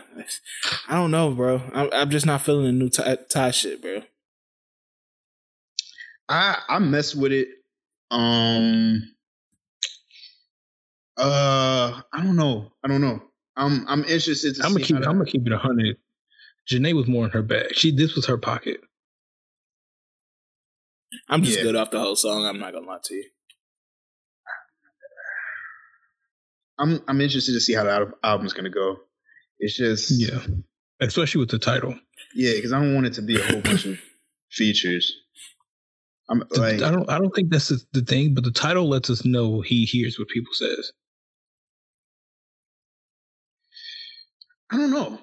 I 0.88 0.96
don't 0.96 1.10
know, 1.10 1.30
bro. 1.30 1.62
I'm, 1.72 1.88
I'm 1.92 2.10
just 2.10 2.26
not 2.26 2.42
feeling 2.42 2.64
the 2.66 2.72
new 2.72 2.88
Ty, 2.88 3.18
Ty 3.30 3.50
shit, 3.52 3.80
bro. 3.80 4.02
I 6.28 6.58
I 6.68 6.78
mess 6.78 7.14
with 7.14 7.32
it. 7.32 7.48
Um. 8.10 9.02
Uh, 11.16 12.00
I 12.12 12.22
don't 12.22 12.36
know. 12.36 12.72
I 12.84 12.88
don't 12.88 13.00
know. 13.00 13.22
I'm 13.56 13.86
I'm 13.88 14.00
interested. 14.04 14.56
I'm 14.62 14.72
gonna 14.72 14.84
keep. 14.84 14.96
I'm 14.96 15.02
gonna 15.02 15.24
keep 15.24 15.46
it 15.46 15.52
a 15.52 15.58
hundred. 15.58 15.96
Jhené 16.70 16.94
was 16.94 17.06
more 17.06 17.26
in 17.26 17.30
her 17.30 17.42
bag. 17.42 17.74
She 17.74 17.94
this 17.94 18.14
was 18.16 18.26
her 18.26 18.38
pocket. 18.38 18.80
I'm 21.28 21.42
just 21.42 21.58
yeah. 21.58 21.64
good 21.64 21.76
off 21.76 21.90
the 21.90 22.00
whole 22.00 22.16
song. 22.16 22.44
I'm 22.44 22.58
not 22.58 22.72
gonna 22.72 22.86
lie 22.86 22.98
to 23.04 23.14
you. 23.14 23.24
I'm 26.78 27.00
I'm 27.08 27.20
interested 27.20 27.52
to 27.52 27.60
see 27.60 27.74
how 27.74 27.84
the 27.84 28.12
album's 28.22 28.52
gonna 28.52 28.70
go. 28.70 28.96
It's 29.58 29.76
just 29.76 30.10
yeah, 30.10 30.40
especially 31.00 31.40
with 31.40 31.50
the 31.50 31.58
title. 31.58 31.98
Yeah, 32.34 32.52
because 32.54 32.72
I 32.72 32.80
don't 32.80 32.94
want 32.94 33.06
it 33.06 33.14
to 33.14 33.22
be 33.22 33.40
a 33.40 33.44
whole 33.44 33.60
bunch 33.60 33.86
of 33.86 33.98
features. 34.50 35.14
I'm 36.28 36.42
like, 36.50 36.82
I 36.82 36.90
don't 36.90 37.08
I 37.08 37.18
don't 37.18 37.34
think 37.34 37.50
that's 37.50 37.68
the 37.68 38.02
thing, 38.02 38.34
but 38.34 38.44
the 38.44 38.50
title 38.50 38.88
lets 38.88 39.10
us 39.10 39.24
know 39.24 39.60
he 39.60 39.84
hears 39.84 40.18
what 40.18 40.28
people 40.28 40.52
says. 40.52 40.92
I 44.70 44.78
don't 44.78 44.90
know, 44.90 45.20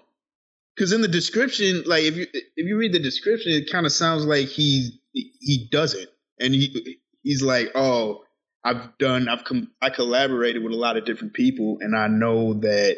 because 0.75 0.93
in 0.93 1.01
the 1.01 1.07
description, 1.07 1.83
like 1.85 2.03
if 2.03 2.15
you 2.15 2.27
if 2.33 2.67
you 2.67 2.77
read 2.77 2.93
the 2.93 2.99
description, 2.99 3.51
it 3.51 3.71
kind 3.71 3.85
of 3.85 3.91
sounds 3.91 4.25
like 4.25 4.47
he 4.47 5.01
he 5.13 5.67
doesn't, 5.71 6.07
and 6.39 6.53
he 6.53 6.99
he's 7.23 7.41
like, 7.41 7.71
oh, 7.75 8.23
I've 8.63 8.97
done, 8.97 9.27
I've 9.27 9.43
com- 9.43 9.71
I 9.81 9.89
collaborated 9.89 10.63
with 10.63 10.73
a 10.73 10.77
lot 10.77 10.97
of 10.97 11.05
different 11.05 11.33
people, 11.33 11.77
and 11.81 11.95
I 11.95 12.07
know 12.07 12.53
that 12.55 12.97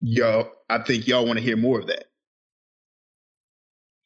y'all, 0.00 0.50
I 0.68 0.82
think 0.82 1.06
y'all 1.06 1.26
want 1.26 1.38
to 1.38 1.44
hear 1.44 1.56
more 1.56 1.78
of 1.78 1.86
that. 1.86 2.06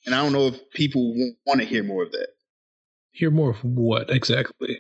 And 0.04 0.14
I 0.14 0.22
don't 0.22 0.32
know 0.32 0.48
if 0.48 0.70
people 0.70 1.14
want 1.46 1.60
to 1.60 1.66
hear 1.66 1.82
more 1.82 2.02
of 2.02 2.12
that. 2.12 2.28
Hear 3.12 3.30
more 3.30 3.50
of 3.50 3.64
what 3.64 4.10
exactly? 4.10 4.78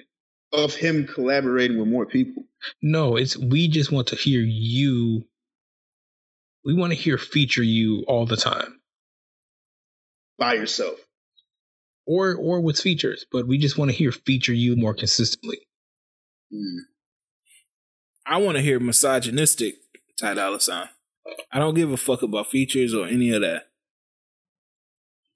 Of 0.52 0.74
him 0.74 1.06
collaborating 1.06 1.78
with 1.78 1.88
more 1.88 2.06
people. 2.06 2.44
No, 2.82 3.16
it's 3.16 3.36
we 3.36 3.68
just 3.68 3.92
want 3.92 4.08
to 4.08 4.16
hear 4.16 4.40
you. 4.40 5.24
We 6.64 6.74
want 6.74 6.92
to 6.92 6.98
hear 6.98 7.18
feature 7.18 7.62
you 7.62 8.04
all 8.06 8.26
the 8.26 8.36
time. 8.36 8.80
By 10.38 10.54
yourself 10.54 10.98
or 12.12 12.34
or 12.34 12.60
with 12.60 12.78
features, 12.78 13.24
but 13.30 13.46
we 13.46 13.58
just 13.58 13.78
want 13.78 13.90
to 13.90 13.96
hear 13.96 14.12
feature 14.12 14.52
you 14.52 14.76
more 14.76 14.94
consistently. 14.94 15.58
Mm. 16.52 16.80
I 18.26 18.36
want 18.36 18.56
to 18.56 18.62
hear 18.62 18.78
misogynistic 18.78 19.76
Ty 20.20 20.34
Dolla 20.34 20.60
Sign. 20.60 20.88
I 21.50 21.58
don't 21.58 21.74
give 21.74 21.90
a 21.90 21.96
fuck 21.96 22.22
about 22.22 22.50
features 22.50 22.94
or 22.94 23.06
any 23.06 23.30
of 23.32 23.42
that. 23.42 23.68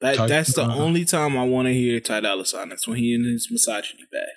That 0.01 0.16
Ty, 0.16 0.27
that's 0.27 0.55
the 0.55 0.65
uh, 0.65 0.74
only 0.74 1.05
time 1.05 1.36
I 1.39 1.44
want 1.44 1.69
to 1.69 1.74
hear 1.74 1.98
Ty 2.01 2.20
Dolla 2.20 2.44
Sign. 2.44 2.69
That's 2.69 2.86
when 2.86 2.98
he 2.98 3.15
in 3.15 3.24
his 3.24 3.48
misogyny 3.51 4.05
bag. 4.12 4.28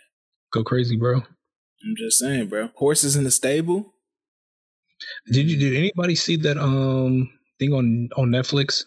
Go 0.53 0.64
crazy, 0.64 0.95
bro. 0.95 1.18
I'm 1.18 1.95
just 1.98 2.18
saying, 2.18 2.48
bro. 2.48 2.70
Horses 2.76 3.16
in 3.16 3.24
the 3.26 3.32
stable. 3.32 3.94
Did 5.32 5.49
you? 5.49 5.57
Did 5.57 5.76
anybody 5.76 6.16
see 6.16 6.38
that 6.38 6.57
um 6.57 7.30
thing 7.60 7.74
on 7.74 8.10
on 8.16 8.30
Netflix? 8.30 8.86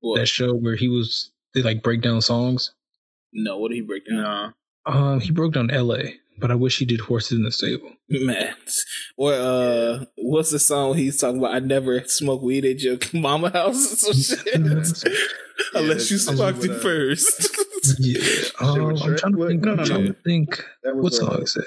What? 0.00 0.18
That 0.18 0.26
show 0.26 0.54
where 0.54 0.76
he 0.76 0.88
was 0.88 1.31
they 1.54 1.62
like 1.62 1.82
break 1.82 2.00
down 2.00 2.20
songs? 2.20 2.72
No, 3.32 3.58
what 3.58 3.68
did 3.70 3.76
he 3.76 3.80
break 3.82 4.06
down? 4.08 4.16
No. 4.22 4.52
Um, 4.84 5.20
he 5.20 5.30
broke 5.30 5.54
down 5.54 5.70
L.A., 5.70 6.16
but 6.38 6.50
I 6.50 6.54
wish 6.54 6.78
he 6.78 6.84
did 6.84 7.00
Horses 7.00 7.38
in 7.38 7.44
the 7.44 7.52
Stable. 7.52 7.92
Man, 8.08 8.54
or 9.16 9.32
uh, 9.32 10.04
what's 10.16 10.50
the 10.50 10.58
song 10.58 10.96
he's 10.96 11.18
talking 11.18 11.38
about? 11.38 11.54
I 11.54 11.60
never 11.60 12.02
smoke 12.04 12.42
weed 12.42 12.64
at 12.64 12.80
your 12.80 12.98
mama 13.14 13.50
house 13.50 13.92
or 13.92 14.12
some 14.12 14.38
shit. 14.38 14.54
yeah, 14.54 15.12
Unless 15.74 16.10
you 16.10 16.18
smoked 16.18 16.64
it 16.64 16.80
first. 16.80 17.56
yeah, 18.00 18.20
um, 18.60 18.96
I'm 18.96 19.16
trying 19.16 19.32
to 19.34 19.46
think. 19.48 19.64
No, 19.64 19.74
no, 19.74 19.84
no. 19.84 20.14
think. 20.24 20.64
That 20.82 20.96
was, 20.96 21.04
what 21.04 21.12
song 21.14 21.38
uh, 21.40 21.42
is 21.42 21.54
that? 21.54 21.66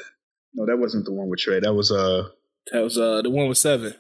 No, 0.54 0.66
that 0.66 0.78
wasn't 0.78 1.06
the 1.06 1.14
one 1.14 1.30
with 1.30 1.40
Trey. 1.40 1.60
That 1.60 1.74
was 1.74 1.92
uh. 1.92 2.30
That 2.72 2.82
was 2.84 2.98
uh 2.98 3.22
the 3.22 3.30
one 3.30 3.48
with 3.48 3.58
seven. 3.58 3.96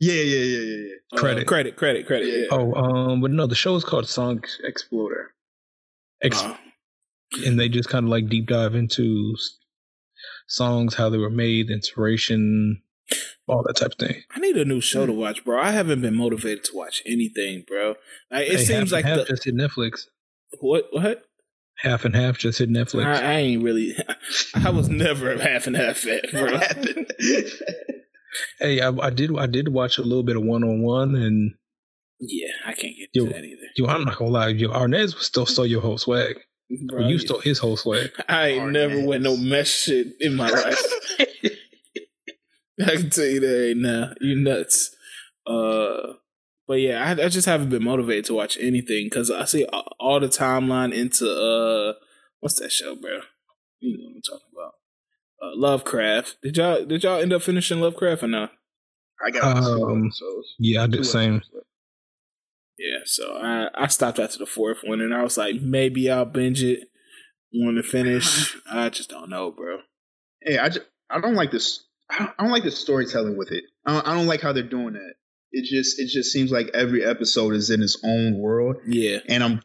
Yeah, 0.00 0.14
yeah, 0.14 0.44
yeah, 0.44 0.60
yeah, 0.60 0.86
yeah. 0.86 1.18
Credit, 1.18 1.42
uh, 1.42 1.48
credit, 1.48 1.76
credit, 1.76 2.06
credit. 2.06 2.28
Yeah. 2.28 2.46
Oh, 2.50 2.72
um, 2.74 3.20
but 3.20 3.30
no, 3.30 3.46
the 3.46 3.54
show 3.54 3.74
is 3.74 3.84
called 3.84 4.08
Song 4.08 4.42
Exploder. 4.62 5.32
Ex- 6.22 6.42
uh 6.42 6.56
And 7.44 7.58
they 7.58 7.68
just 7.68 7.88
kind 7.88 8.04
of 8.04 8.10
like 8.10 8.28
deep 8.28 8.46
dive 8.46 8.74
into 8.74 9.34
songs, 10.46 10.94
how 10.94 11.08
they 11.08 11.18
were 11.18 11.30
made, 11.30 11.70
inspiration, 11.70 12.82
all 13.48 13.62
that 13.66 13.76
type 13.76 13.92
of 13.92 14.08
thing. 14.08 14.22
I 14.30 14.40
need 14.40 14.56
a 14.56 14.64
new 14.64 14.80
show 14.80 15.06
to 15.06 15.12
watch, 15.12 15.44
bro. 15.44 15.60
I 15.60 15.72
haven't 15.72 16.02
been 16.02 16.14
motivated 16.14 16.64
to 16.64 16.76
watch 16.76 17.02
anything, 17.04 17.64
bro. 17.66 17.96
Like, 18.30 18.48
it 18.48 18.60
seems 18.60 18.92
like 18.92 19.04
have 19.04 19.18
the, 19.18 19.24
just 19.24 19.44
hit 19.44 19.56
Netflix. 19.56 20.06
What? 20.60 20.86
What? 20.92 21.24
half 21.78 22.04
and 22.04 22.14
half 22.14 22.38
just 22.38 22.58
hit 22.58 22.70
Netflix. 22.70 23.04
I, 23.04 23.20
I 23.20 23.32
ain't 23.36 23.62
really. 23.62 23.94
I 24.54 24.70
was 24.70 24.88
never 24.88 25.32
a 25.32 25.42
half 25.42 25.66
and 25.66 25.76
half 25.76 25.98
fan, 25.98 26.20
bro. 26.32 26.60
Hey, 28.58 28.80
I, 28.80 28.90
I, 28.90 29.10
did. 29.10 29.36
I 29.36 29.46
did 29.46 29.68
watch 29.68 29.98
a 29.98 30.02
little 30.02 30.22
bit 30.22 30.36
of 30.36 30.42
one 30.42 30.64
on 30.64 30.82
one, 30.82 31.14
and 31.14 31.54
yeah, 32.20 32.50
I 32.66 32.72
can't 32.74 32.96
get 32.96 33.10
yo, 33.12 33.26
that 33.26 33.44
either. 33.44 33.68
Yo, 33.76 33.86
I'm 33.86 34.04
not 34.04 34.18
gonna 34.18 34.30
lie. 34.30 34.48
Yo, 34.48 34.68
Arnaz 34.68 35.14
still 35.18 35.46
stole 35.46 35.66
your 35.66 35.80
whole 35.80 35.98
swag. 35.98 36.38
Bro, 36.86 37.08
you 37.08 37.18
stole 37.18 37.40
his 37.40 37.58
whole 37.58 37.76
swag. 37.76 38.10
I 38.28 38.48
ain't 38.48 38.64
Arnaz. 38.64 38.72
never 38.72 39.06
went 39.06 39.22
no 39.22 39.36
mesh 39.36 39.70
shit 39.70 40.08
in 40.20 40.34
my 40.34 40.50
life. 40.50 40.82
I 42.80 42.96
can 42.96 43.10
tell 43.10 43.24
you 43.24 43.40
that 43.40 43.66
right 43.68 43.76
now. 43.76 44.12
You 44.20 44.36
nuts. 44.36 44.94
Uh, 45.46 46.14
but 46.66 46.74
yeah, 46.74 47.02
I, 47.02 47.24
I, 47.24 47.28
just 47.28 47.46
haven't 47.46 47.70
been 47.70 47.82
motivated 47.82 48.26
to 48.26 48.34
watch 48.34 48.58
anything 48.60 49.06
because 49.06 49.30
I 49.30 49.46
see 49.46 49.64
all 49.64 50.20
the 50.20 50.28
timeline 50.28 50.92
into 50.92 51.26
uh, 51.26 51.94
what's 52.40 52.60
that 52.60 52.70
show, 52.70 52.94
bro? 52.94 53.20
You 53.80 53.96
know 53.96 54.04
what 54.04 54.16
I'm 54.16 54.22
talking 54.22 54.48
about. 54.54 54.74
Uh, 55.40 55.50
Lovecraft. 55.54 56.36
Did 56.42 56.56
y'all 56.56 56.84
did 56.84 57.04
y'all 57.04 57.20
end 57.20 57.32
up 57.32 57.42
finishing 57.42 57.80
Lovecraft 57.80 58.24
or 58.24 58.28
not? 58.28 58.52
I 59.24 59.30
got 59.30 59.56
um, 59.56 60.10
yeah, 60.58 60.82
I 60.82 60.86
did 60.86 61.00
the 61.00 61.04
same. 61.04 61.42
Yeah, 62.78 63.00
so 63.04 63.36
I 63.36 63.68
I 63.74 63.86
stopped 63.88 64.18
after 64.18 64.38
the 64.38 64.46
fourth 64.46 64.78
one, 64.84 65.00
and 65.00 65.14
I 65.14 65.22
was 65.22 65.36
like, 65.36 65.60
maybe 65.60 66.10
I'll 66.10 66.24
binge 66.24 66.62
it. 66.62 66.88
Want 67.52 67.76
to 67.76 67.82
finish? 67.82 68.56
I 68.70 68.88
just 68.88 69.10
don't 69.10 69.30
know, 69.30 69.50
bro. 69.50 69.78
Hey, 70.42 70.58
I 70.58 70.68
just, 70.68 70.86
I 71.10 71.20
don't 71.20 71.34
like 71.34 71.50
this. 71.50 71.84
I 72.10 72.18
don't, 72.18 72.30
I 72.38 72.42
don't 72.42 72.52
like 72.52 72.62
the 72.62 72.70
storytelling 72.70 73.36
with 73.36 73.50
it. 73.50 73.64
I 73.86 73.94
don't, 73.94 74.06
I 74.08 74.14
don't 74.14 74.26
like 74.26 74.40
how 74.40 74.52
they're 74.52 74.62
doing 74.62 74.94
that. 74.94 75.14
It 75.50 75.64
just 75.64 75.98
it 75.98 76.08
just 76.08 76.30
seems 76.30 76.52
like 76.52 76.68
every 76.74 77.04
episode 77.04 77.54
is 77.54 77.70
in 77.70 77.82
its 77.82 77.98
own 78.04 78.38
world. 78.38 78.76
Yeah, 78.86 79.18
and 79.28 79.42
I'm 79.42 79.62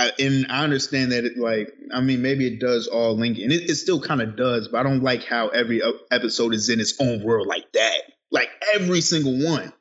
I, 0.00 0.12
and 0.18 0.46
I 0.48 0.64
understand 0.64 1.12
that 1.12 1.24
it 1.24 1.36
like 1.36 1.74
I 1.92 2.00
mean 2.00 2.22
maybe 2.22 2.46
it 2.46 2.58
does 2.58 2.88
all 2.88 3.16
link 3.16 3.38
and 3.38 3.52
it, 3.52 3.68
it 3.68 3.74
still 3.74 4.00
kind 4.00 4.22
of 4.22 4.34
does, 4.34 4.68
but 4.68 4.78
I 4.78 4.82
don't 4.82 5.02
like 5.02 5.24
how 5.24 5.48
every 5.48 5.82
episode 6.10 6.54
is 6.54 6.70
in 6.70 6.80
its 6.80 6.98
own 6.98 7.22
world 7.22 7.46
like 7.46 7.70
that. 7.72 8.00
Like 8.30 8.48
every 8.74 9.02
single 9.02 9.44
one 9.44 9.72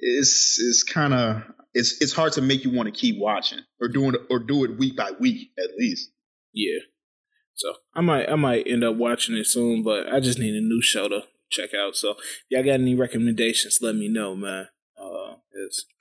is 0.00 0.58
is 0.58 0.82
kind 0.82 1.14
of 1.14 1.42
it's 1.72 2.02
it's 2.02 2.12
hard 2.12 2.32
to 2.32 2.42
make 2.42 2.64
you 2.64 2.72
want 2.72 2.92
to 2.92 3.00
keep 3.00 3.16
watching 3.16 3.60
or 3.80 3.86
doing 3.86 4.16
or 4.28 4.40
do 4.40 4.64
it 4.64 4.76
week 4.76 4.96
by 4.96 5.12
week 5.20 5.50
at 5.56 5.76
least. 5.78 6.10
Yeah. 6.52 6.80
So 7.54 7.74
I 7.94 8.00
might 8.00 8.28
I 8.28 8.34
might 8.34 8.66
end 8.66 8.82
up 8.82 8.96
watching 8.96 9.36
it 9.36 9.46
soon, 9.46 9.84
but 9.84 10.12
I 10.12 10.18
just 10.18 10.40
need 10.40 10.56
a 10.56 10.60
new 10.60 10.82
show 10.82 11.08
to 11.08 11.24
check 11.48 11.70
out. 11.74 11.94
So 11.94 12.16
y'all 12.48 12.64
got 12.64 12.72
any 12.72 12.96
recommendations? 12.96 13.78
Let 13.80 13.94
me 13.94 14.08
know, 14.08 14.34
man. 14.34 14.66
Uh, 15.00 15.36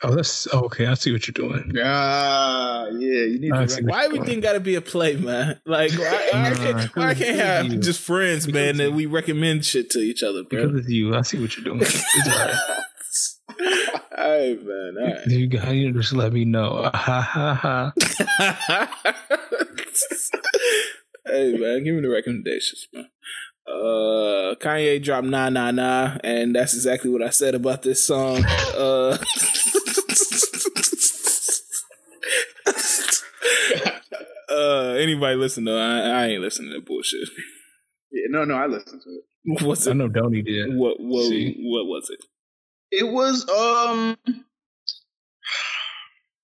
oh, 0.03 0.15
that's 0.15 0.52
okay. 0.53 0.88
I 0.88 0.94
see 0.95 1.11
what 1.11 1.27
you're 1.27 1.34
doing. 1.34 1.72
Ah, 1.84 2.85
yeah. 2.88 3.23
You 3.23 3.40
need 3.40 3.49
to 3.53 3.84
why 3.84 4.06
everything 4.06 4.40
got 4.40 4.53
to 4.53 4.60
be 4.60 4.76
a 4.76 4.81
play, 4.81 5.15
man? 5.15 5.60
Like, 5.65 5.91
why, 5.91 6.30
why, 6.31 6.53
can't, 6.56 6.95
why 6.95 7.10
I 7.10 7.14
can't 7.14 7.38
have 7.38 7.65
you. 7.68 7.80
just 7.80 8.02
friends, 8.02 8.45
because 8.45 8.61
man, 8.61 8.77
that 8.77 8.94
we 8.94 9.06
recommend 9.06 9.65
shit 9.65 9.90
to 9.91 9.99
each 9.99 10.22
other, 10.22 10.44
bro? 10.44 10.68
Because 10.68 10.85
of 10.85 10.90
you, 10.90 11.15
I 11.15 11.22
see 11.22 11.41
what 11.41 11.56
you're 11.56 11.64
doing. 11.64 11.81
It's 11.81 12.27
all 12.27 12.45
right. 12.45 12.84
all 14.18 14.30
right, 14.30 14.64
man. 14.64 14.95
All 14.99 15.14
right. 15.14 15.27
You 15.27 15.48
got 15.48 15.72
you 15.73 15.91
just 15.94 16.14
let 16.14 16.34
me 16.34 16.45
know. 16.45 16.90
Ha 16.94 17.22
ha 17.22 17.53
ha. 17.53 17.94
hey 21.26 21.57
man, 21.57 21.84
give 21.84 21.95
me 21.95 22.02
the 22.02 22.10
recommendations, 22.10 22.88
man. 22.94 23.10
Uh, 23.65 24.56
Kanye 24.56 25.02
dropped 25.02 25.27
"Nah 25.27 25.49
Nah 25.49 25.72
Nah," 25.72 26.18
and 26.23 26.53
that's 26.56 26.73
exactly 26.73 27.10
what 27.10 27.23
I 27.23 27.30
said 27.30 27.56
about 27.56 27.81
this 27.81 28.03
song. 28.06 28.44
Uh, 28.45 29.18
uh, 34.49 34.95
anybody 34.98 35.35
listen 35.38 35.65
to? 35.65 35.72
I, 35.72 35.99
I 35.99 36.26
ain't 36.27 36.41
listening 36.41 36.72
to 36.72 36.80
that 36.80 36.85
bullshit. 36.85 37.30
Yeah, 38.11 38.27
no, 38.30 38.44
no, 38.44 38.56
I 38.56 38.68
listened 38.68 39.02
to 39.02 39.10
it. 39.10 39.23
What's 39.64 39.88
it? 39.88 39.91
I 39.91 39.94
know 39.94 40.10
Donnie 40.10 40.41
did. 40.41 40.76
What? 40.76 40.98
What? 40.99 41.31
What 41.31 41.85
was 41.88 42.10
it? 42.10 42.19
It 42.91 43.11
was 43.11 43.48
um. 43.49 44.18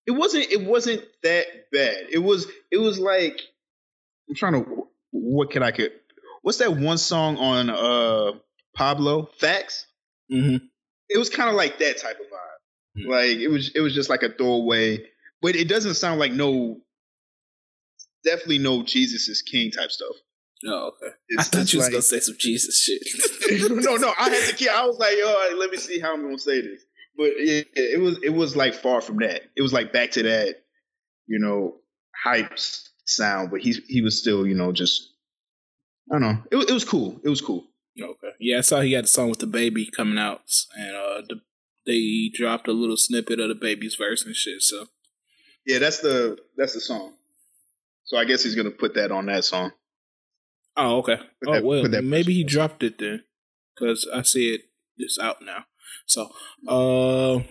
It 0.08 0.12
wasn't. 0.12 0.52
It 0.52 0.66
wasn't 0.66 1.04
that 1.24 1.46
bad. 1.72 1.98
It 2.12 2.20
was. 2.20 2.48
It 2.72 2.78
was 2.78 2.98
like 2.98 3.40
I'm 4.30 4.36
trying 4.36 4.54
to. 4.54 4.88
What 5.12 5.52
can 5.52 5.64
I 5.64 5.72
get? 5.72 5.92
What's 6.50 6.58
that 6.58 6.76
one 6.76 6.98
song 6.98 7.38
on 7.38 7.70
uh 7.70 8.32
Pablo 8.76 9.30
Facts? 9.38 9.86
Mm-hmm. 10.34 10.66
It 11.08 11.20
was 11.20 11.30
kind 11.30 11.48
of 11.48 11.56
like 11.56 11.78
that 11.78 12.00
type 12.00 12.20
of 12.20 12.26
vibe. 12.26 13.02
Mm-hmm. 13.04 13.12
Like 13.12 13.38
it 13.38 13.50
was 13.50 13.72
it 13.76 13.82
was 13.82 13.94
just 13.94 14.10
like 14.10 14.24
a 14.24 14.30
throwaway, 14.30 15.06
but 15.44 15.56
it 15.56 15.68
doesn't 15.68 15.94
sound 15.94 16.20
like 16.20 16.32
no 16.32 16.80
definitely 18.26 18.58
no 18.58 18.82
Jesus 18.82 19.30
is 19.30 19.44
King 19.44 19.70
type 19.70 19.92
stuff. 19.92 20.16
Oh, 20.66 20.88
okay. 20.88 21.14
It's, 21.28 21.54
I 21.54 21.58
thought 21.58 21.72
you 21.72 21.78
was 21.78 21.90
gonna 21.90 22.02
say 22.02 22.20
some 22.20 22.36
Jesus 22.40 22.82
shit. 22.82 23.70
no, 23.70 23.98
no, 23.98 24.12
I 24.20 24.30
had 24.32 24.50
to 24.50 24.56
keep. 24.56 24.72
I 24.72 24.88
was 24.88 24.98
like, 24.98 25.18
oh, 25.18 25.56
let 25.60 25.70
me 25.70 25.78
see 25.78 26.00
how 26.00 26.16
I'm 26.16 26.24
gonna 26.24 26.40
say 26.40 26.62
this. 26.62 26.84
But 27.16 27.28
it, 27.28 27.68
it 27.76 28.02
was 28.02 28.18
it 28.24 28.34
was 28.34 28.56
like 28.56 28.74
far 28.74 29.02
from 29.02 29.18
that. 29.18 29.44
It 29.56 29.62
was 29.62 29.72
like 29.72 29.94
back 29.94 30.10
to 30.14 30.24
that, 30.24 30.56
you 31.28 31.38
know, 31.38 31.76
hype 32.24 32.58
sound. 33.06 33.52
But 33.52 33.62
he 33.62 33.74
he 33.88 34.02
was 34.02 34.20
still, 34.20 34.48
you 34.48 34.56
know, 34.56 34.72
just 34.72 35.10
I 36.12 36.20
don't 36.20 36.22
know. 36.22 36.44
It, 36.52 36.70
it 36.70 36.74
was 36.74 36.86
cool. 36.86 37.20
It 37.24 37.30
was 37.30 37.42
cool. 37.42 37.66
Okay. 38.02 38.32
Yeah, 38.40 38.60
I 38.60 38.62
saw 38.62 38.82
he 38.82 38.94
had 38.94 39.04
a 39.06 39.08
song 39.08 39.30
with 39.30 39.40
the 39.40 39.48
baby 39.48 39.90
coming 39.96 40.18
out, 40.18 40.42
and 40.76 40.96
uh, 40.96 41.22
the, 41.28 41.42
they 41.86 42.32
dropped 42.34 42.68
a 42.68 42.72
little 42.72 42.98
snippet 42.98 43.40
of 43.40 43.50
the 43.50 43.56
baby's 43.56 43.96
verse 43.96 44.26
and 44.26 44.36
shit. 44.36 44.62
So. 44.62 44.88
Yeah, 45.66 45.80
that's 45.80 46.00
the 46.00 46.38
that's 46.58 46.74
the 46.74 46.80
song. 46.80 47.14
So 48.06 48.18
I 48.18 48.26
guess 48.26 48.44
he's 48.44 48.56
gonna 48.56 48.72
put 48.72 48.96
that 48.96 49.12
on 49.12 49.28
that 49.28 49.44
song. 49.44 49.72
Oh, 50.78 51.00
okay. 51.00 51.18
Put 51.44 51.50
oh 51.50 51.54
that, 51.54 51.64
well, 51.64 52.02
maybe 52.02 52.34
he 52.34 52.44
dropped 52.44 52.84
it 52.84 52.98
then, 52.98 53.24
because 53.76 54.08
I 54.14 54.22
see 54.22 54.56
it. 54.56 54.62
It's 54.98 55.20
out 55.20 55.42
now. 55.42 55.66
So, 56.06 56.32
uh, 56.68 57.44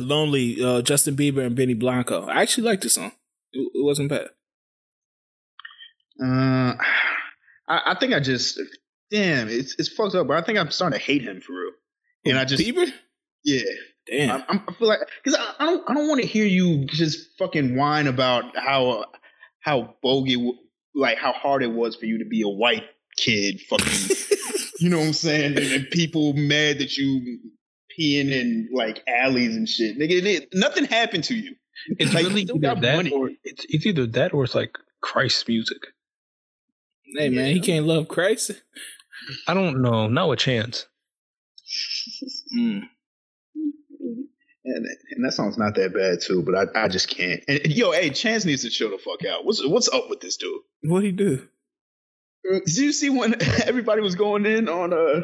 lonely. 0.00 0.62
Uh, 0.62 0.82
Justin 0.82 1.16
Bieber 1.16 1.46
and 1.46 1.56
Benny 1.56 1.74
Blanco. 1.74 2.26
I 2.26 2.42
actually 2.42 2.64
liked 2.64 2.82
the 2.82 2.90
song. 2.90 3.12
It, 3.52 3.60
it 3.74 3.84
wasn't 3.84 4.10
bad. 4.10 4.28
Uh, 6.22 6.74
I, 7.68 7.80
I, 7.86 7.98
think 7.98 8.12
I 8.12 8.20
just 8.20 8.60
damn 9.10 9.48
it's 9.48 9.74
it's 9.78 9.88
fucked 9.88 10.14
up, 10.14 10.26
but 10.26 10.36
I 10.36 10.42
think 10.42 10.58
I'm 10.58 10.70
starting 10.70 10.98
to 10.98 11.04
hate 11.04 11.22
him 11.22 11.40
for 11.40 11.52
real. 11.52 11.72
And 12.26 12.38
I 12.38 12.44
just 12.44 12.62
Bieber? 12.62 12.90
Yeah. 13.44 13.62
Damn. 14.06 14.42
I, 14.48 14.62
I 14.68 14.72
feel 14.74 14.88
like 14.88 15.00
because 15.22 15.38
I, 15.38 15.64
I, 15.64 15.66
don't 15.66 15.90
I 15.90 15.94
don't 15.94 16.08
want 16.08 16.20
to 16.20 16.26
hear 16.26 16.46
you 16.46 16.84
just 16.86 17.36
fucking 17.38 17.76
whine 17.76 18.06
about 18.06 18.56
how 18.56 19.06
how 19.60 19.94
bogey 20.02 20.58
like 20.94 21.18
how 21.18 21.32
hard 21.32 21.62
it 21.62 21.72
was 21.72 21.96
for 21.96 22.06
you 22.06 22.18
to 22.18 22.24
be 22.24 22.42
a 22.42 22.48
white 22.48 22.84
kid 23.16 23.60
fucking 23.68 24.16
you 24.80 24.90
know 24.90 24.98
what 24.98 25.06
I'm 25.06 25.12
saying 25.12 25.56
and, 25.56 25.72
and, 25.72 25.90
people 25.90 26.34
mad 26.34 26.80
that 26.80 26.96
you 26.96 27.38
peeing 27.98 28.30
in 28.30 28.68
like 28.72 29.02
alleys 29.06 29.56
and 29.56 29.68
shit 29.68 29.98
nigga 29.98 30.22
it, 30.24 30.48
nothing 30.52 30.84
happened 30.84 31.24
to 31.24 31.34
you 31.34 31.54
it's 31.98 32.12
like, 32.12 32.24
really 32.24 32.42
either 32.42 32.74
that 32.76 32.96
money. 32.96 33.10
or 33.10 33.30
it's, 33.42 33.66
it's 33.68 33.86
either 33.86 34.06
that 34.06 34.34
or 34.34 34.44
it's 34.44 34.54
like 34.54 34.76
Christ 35.00 35.48
music 35.48 35.78
Hey 37.16 37.28
man, 37.30 37.52
he 37.52 37.60
can't 37.60 37.86
love 37.86 38.08
Christ. 38.08 38.50
I 39.46 39.54
don't 39.54 39.82
know. 39.82 40.08
Not 40.08 40.30
a 40.30 40.36
chance. 40.36 40.86
mm. 42.56 42.82
And, 44.66 44.86
and 45.10 45.24
that 45.24 45.32
song's 45.32 45.58
not 45.58 45.74
that 45.74 45.92
bad 45.92 46.20
too, 46.22 46.42
but 46.42 46.54
I, 46.54 46.84
I 46.84 46.88
just 46.88 47.08
can't. 47.08 47.42
And, 47.46 47.60
and, 47.64 47.72
yo, 47.72 47.92
hey, 47.92 48.08
Chance 48.10 48.46
needs 48.46 48.62
to 48.62 48.70
chill 48.70 48.90
the 48.90 48.98
fuck 48.98 49.24
out. 49.24 49.44
What's 49.44 49.64
what's 49.64 49.88
up 49.88 50.08
with 50.08 50.20
this 50.20 50.38
dude? 50.38 50.58
What 50.82 51.02
he 51.02 51.12
do? 51.12 51.46
Uh, 52.50 52.60
did 52.64 52.76
you 52.76 52.92
see 52.92 53.10
when 53.10 53.34
everybody 53.64 54.00
was 54.00 54.14
going 54.14 54.46
in 54.46 54.68
on 54.68 54.92
uh 54.92 55.20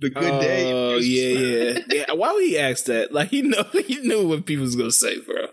the 0.00 0.10
good 0.10 0.34
uh, 0.34 0.40
day? 0.40 0.72
Oh 0.72 0.98
yeah, 0.98 1.38
yeah, 1.38 1.78
yeah. 1.88 2.12
Why 2.12 2.32
would 2.32 2.42
he 2.42 2.58
ask 2.58 2.86
that? 2.86 3.12
Like 3.12 3.28
he 3.28 3.42
know 3.42 3.62
he 3.72 4.00
knew 4.00 4.26
what 4.26 4.46
people 4.46 4.64
was 4.64 4.76
gonna 4.76 4.90
say, 4.90 5.20
bro. 5.20 5.46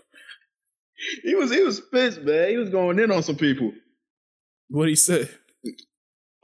He 1.22 1.36
was 1.36 1.52
he 1.52 1.62
was 1.62 1.80
pissed, 1.80 2.22
man. 2.22 2.50
He 2.50 2.56
was 2.56 2.70
going 2.70 2.98
in 2.98 3.12
on 3.12 3.22
some 3.22 3.36
people. 3.36 3.72
What 4.68 4.88
he 4.88 4.96
say? 4.96 5.28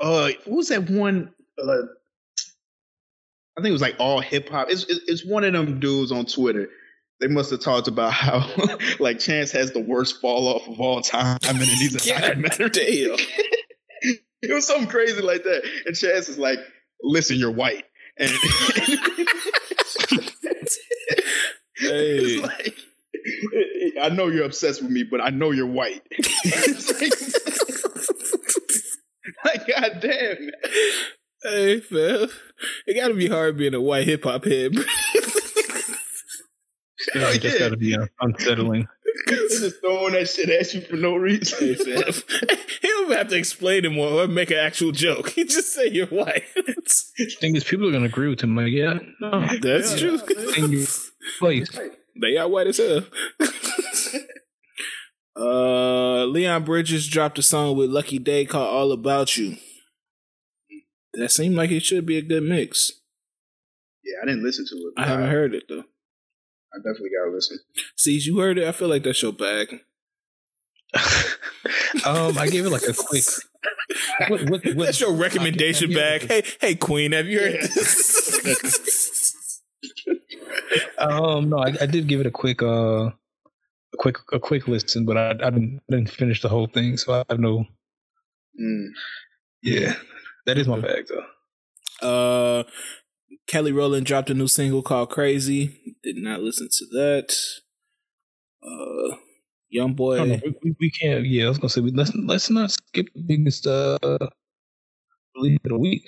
Uh, 0.01 0.31
what 0.44 0.57
was 0.57 0.69
that 0.69 0.89
one? 0.89 1.33
Uh, 1.62 1.83
I 3.57 3.61
think 3.61 3.69
it 3.69 3.73
was 3.73 3.83
like 3.83 3.97
all 3.99 4.20
hip 4.20 4.49
hop. 4.49 4.69
It's, 4.70 4.85
it's 4.89 5.25
one 5.25 5.44
of 5.44 5.53
them 5.53 5.78
dudes 5.78 6.11
on 6.11 6.27
Twitter. 6.27 6.69
They 7.20 7.28
must 7.28 7.51
have 7.53 7.61
talked 7.61 7.86
about 7.86 8.12
how 8.12 8.51
like 8.99 9.20
Chance 9.20 9.53
has 9.53 9.73
the 9.73 9.81
worst 9.81 10.20
fall 10.20 10.49
off 10.49 10.67
of 10.69 10.81
all 10.81 11.01
time, 11.01 11.39
I 11.44 11.51
and 11.51 11.59
then 11.59 11.69
he's 11.69 11.94
a 11.94 12.15
documentary. 12.20 12.70
Damn. 12.70 13.17
it 14.43 14.53
was 14.53 14.67
something 14.67 14.89
crazy 14.89 15.23
like 15.23 15.44
that, 15.44 15.62
and 15.86 15.94
Chance 15.94 16.28
is 16.28 16.39
like, 16.39 16.59
"Listen, 17.03 17.39
you're 17.39 17.53
white," 17.53 17.85
and 18.19 18.31
hey. 21.78 22.41
Like, 22.41 22.75
I 24.03 24.09
know 24.11 24.27
you're 24.27 24.44
obsessed 24.44 24.83
with 24.83 24.91
me, 24.91 25.05
but 25.05 25.20
I 25.20 25.31
know 25.31 25.53
you're 25.53 25.67
white. 25.67 26.03
like, 29.44 29.67
god 29.67 29.99
damn. 30.01 30.51
Hey, 31.43 31.81
fam. 31.81 32.28
It 32.86 32.94
gotta 32.94 33.15
be 33.15 33.28
hard 33.28 33.57
being 33.57 33.75
a 33.75 33.81
white 33.81 34.07
hip 34.07 34.25
hop 34.25 34.44
head. 34.44 34.75
yeah, 37.15 37.31
it 37.33 37.43
just 37.43 37.59
gotta 37.59 37.77
be 37.77 37.97
uh, 37.97 38.07
unsettling. 38.20 38.89
just 39.28 39.81
throwing 39.81 40.15
that 40.15 40.28
shit 40.28 40.49
at 40.49 40.73
you 40.75 40.81
for 40.81 40.97
no 40.97 41.17
reason. 41.17 41.59
he 41.75 42.89
don't 42.89 43.12
have 43.12 43.28
to 43.28 43.36
explain 43.36 43.85
it 43.85 43.93
more 43.93 44.25
or 44.25 44.28
make 44.28 44.51
an 44.51 44.59
actual 44.59 44.93
joke. 44.93 45.31
He 45.31 45.44
just 45.44 45.73
say 45.73 45.89
you're 45.89 46.07
white. 46.07 46.44
thing 47.41 47.57
is, 47.57 47.65
people 47.65 47.89
are 47.89 47.93
gonna 47.93 48.07
agree 48.07 48.28
with 48.28 48.41
him. 48.41 48.57
Like, 48.57 48.73
yeah, 48.73 48.99
no, 49.20 49.47
that's 49.61 50.01
yeah, 50.01 50.17
true. 50.19 50.20
Yeah. 50.57 50.86
Place. 51.39 51.78
They 52.20 52.36
are 52.36 52.49
white 52.49 52.69
as 52.69 52.78
hell. 52.78 53.03
Uh, 55.37 56.25
Leon 56.27 56.65
Bridges 56.65 57.09
dropped 57.09 57.39
a 57.39 57.43
song 57.43 57.77
with 57.77 57.91
Lucky 57.91 58.19
Daye 58.19 58.45
called 58.45 58.69
"All 58.69 58.93
About 58.93 59.37
You." 59.37 59.57
That 61.15 61.31
seemed 61.31 61.57
like 61.57 61.71
it 61.71 61.83
should 61.83 62.07
be 62.07 62.19
a 62.19 62.23
good 62.23 62.43
mix. 62.43 62.93
Yeah, 64.05 64.19
I 64.23 64.27
didn't 64.27 64.45
listen 64.45 64.67
to 64.67 64.75
it. 64.75 64.95
I 64.97 65.07
haven't 65.07 65.31
heard 65.31 65.55
it 65.55 65.65
though. 65.69 65.85
I 66.73 66.79
definitely 66.79 67.11
gotta 67.19 67.35
listen. 67.35 67.59
See, 67.97 68.19
you 68.19 68.39
heard 68.39 68.59
it. 68.59 68.67
I 68.67 68.73
feel 68.73 68.89
like 68.89 69.05
that's 69.05 69.23
your 69.23 69.33
bag. 69.33 69.81
um, 72.05 72.39
I 72.39 72.49
gave 72.49 72.67
it 72.67 72.71
like 72.71 72.89
a 72.89 72.95
quick. 72.95 73.25
What, 74.29 74.51
what, 74.51 74.65
what, 74.65 74.87
that's 74.87 75.01
your 75.01 75.13
recommendation 75.13 75.93
bag. 75.93 76.29
Hey, 76.29 76.43
hey, 76.61 76.75
Queen, 76.75 77.13
have 77.13 77.27
you 77.27 77.41
heard 77.41 77.63
this? 77.63 79.61
um, 80.99 81.49
no, 81.49 81.59
I, 81.59 81.75
I, 81.81 81.87
did 81.87 82.07
give 82.07 82.21
it 82.21 82.27
a 82.27 82.31
quick, 82.31 82.63
uh, 82.63 83.11
a 83.94 83.97
quick, 83.97 84.16
a 84.32 84.39
quick 84.39 84.68
listen, 84.68 85.06
but 85.06 85.16
I, 85.16 85.31
I 85.31 85.50
didn't, 85.50 85.81
didn't 85.89 86.10
finish 86.10 86.42
the 86.42 86.48
whole 86.48 86.66
thing, 86.66 86.97
so 86.97 87.14
I 87.14 87.24
have 87.28 87.40
no. 87.40 87.66
Mm. 88.60 88.89
Yeah, 89.62 89.94
that 90.47 90.58
is 90.58 90.68
my 90.68 90.78
bag 90.78 91.06
though. 91.08 91.24
Uh, 92.06 92.64
Kelly 93.47 93.73
Rowland 93.73 94.06
dropped 94.06 94.31
a 94.31 94.34
new 94.34 94.48
single 94.48 94.82
called 94.82 95.10
"Crazy." 95.10 95.97
Did 96.02 96.16
not 96.16 96.40
listen 96.40 96.68
to 96.70 96.86
that. 96.92 97.34
Uh, 98.62 99.16
YoungBoy. 99.74 100.42
we, 100.62 100.76
we, 100.78 100.90
can't. 100.90 101.24
Yeah, 101.24 101.47
I 101.47 101.48
was 101.48 101.58
gonna 101.58 101.70
say 101.70 101.81
let's 101.81 102.14
let's 102.14 102.50
not 102.50 102.70
skip 102.70 103.06
the 103.14 103.23
biggest 103.23 103.66
uh 103.66 103.98
release 105.36 105.58
of 105.64 105.70
the 105.70 105.78
week. 105.78 106.05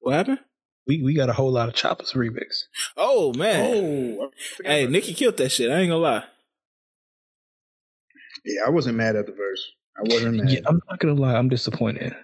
What 0.00 0.14
happened? 0.14 0.40
We 0.86 1.02
we 1.02 1.14
got 1.14 1.28
a 1.28 1.34
whole 1.34 1.52
lot 1.52 1.68
of 1.68 1.74
Choppas 1.74 2.14
remix. 2.14 2.64
Oh 2.96 3.32
man! 3.34 4.18
Oh, 4.20 4.30
hey, 4.64 4.86
Nicki 4.86 5.14
killed 5.14 5.36
that 5.38 5.50
shit. 5.50 5.70
I 5.70 5.80
ain't 5.80 5.90
gonna 5.90 6.02
lie. 6.02 6.24
Yeah, 8.44 8.62
I 8.66 8.70
wasn't 8.70 8.96
mad 8.96 9.16
at 9.16 9.26
the 9.26 9.32
verse. 9.32 9.72
I 9.96 10.02
wasn't 10.02 10.36
mad. 10.36 10.50
Yeah, 10.50 10.60
I'm 10.66 10.80
not 10.88 10.98
gonna 10.98 11.14
lie. 11.14 11.34
I'm 11.34 11.48
disappointed. 11.48 12.14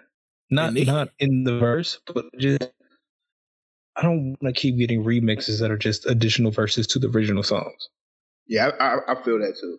Not 0.50 0.74
not 0.74 1.10
in 1.18 1.44
the 1.44 1.58
verse, 1.58 1.98
but 2.12 2.26
just 2.38 2.62
I 3.96 4.02
don't 4.02 4.36
want 4.40 4.54
to 4.54 4.60
keep 4.60 4.78
getting 4.78 5.02
remixes 5.02 5.60
that 5.60 5.70
are 5.70 5.78
just 5.78 6.06
additional 6.06 6.50
verses 6.50 6.86
to 6.88 6.98
the 6.98 7.08
original 7.08 7.42
songs. 7.42 7.88
Yeah, 8.46 8.70
I, 8.78 8.98
I 9.08 9.22
feel 9.22 9.38
that 9.38 9.56
too. 9.60 9.78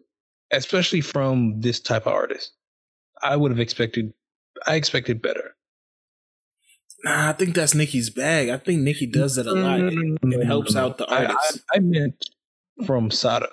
Especially 0.51 1.01
from 1.01 1.61
this 1.61 1.79
type 1.79 2.07
of 2.07 2.13
artist. 2.13 2.51
I 3.21 3.35
would 3.35 3.51
have 3.51 3.59
expected, 3.59 4.13
I 4.65 4.75
expected 4.75 5.21
better. 5.21 5.55
Nah, 7.03 7.29
I 7.29 7.33
think 7.33 7.53
that's 7.55 7.75
Nicki's 7.75 8.09
bag. 8.09 8.49
I 8.49 8.57
think 8.57 8.81
Nicki 8.81 9.05
does 9.05 9.35
that 9.35 9.45
a 9.45 9.53
lot. 9.53 9.79
It, 9.79 9.93
it 9.93 10.21
mm-hmm. 10.21 10.41
helps 10.41 10.75
out 10.75 10.97
the 10.97 11.05
artist. 11.05 11.61
I, 11.73 11.75
I, 11.75 11.77
I, 11.77 11.79
meant 11.79 12.25
from 12.85 13.11
Sada. 13.11 13.49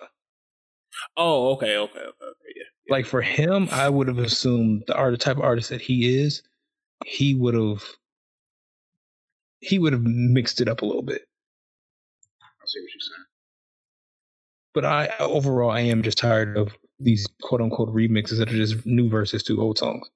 Oh, 1.16 1.52
okay, 1.52 1.76
okay, 1.76 1.98
okay, 1.98 2.23
okay, 2.23 2.23
yeah. 2.23 2.23
Like 2.88 3.06
for 3.06 3.22
him, 3.22 3.68
I 3.70 3.88
would 3.88 4.08
have 4.08 4.18
assumed 4.18 4.84
the 4.86 4.94
art, 4.94 5.18
type 5.20 5.38
of 5.38 5.42
artist 5.42 5.70
that 5.70 5.80
he 5.80 6.18
is, 6.18 6.42
he 7.04 7.34
would 7.34 7.54
have 7.54 7.82
he 9.60 9.78
would 9.78 9.94
have 9.94 10.02
mixed 10.02 10.60
it 10.60 10.68
up 10.68 10.82
a 10.82 10.86
little 10.86 11.02
bit. 11.02 11.22
I 12.42 12.66
see 12.66 12.80
what 12.80 12.90
you're 12.92 13.00
saying. 13.00 13.24
But 14.74 14.84
I 14.84 15.08
overall 15.18 15.70
I 15.70 15.80
am 15.80 16.02
just 16.02 16.18
tired 16.18 16.56
of 16.56 16.76
these 16.98 17.26
quote 17.42 17.60
unquote 17.60 17.94
remixes 17.94 18.38
that 18.38 18.48
are 18.48 18.56
just 18.56 18.84
new 18.84 19.08
verses 19.08 19.42
to 19.44 19.60
old 19.60 19.78
songs. 19.78 20.08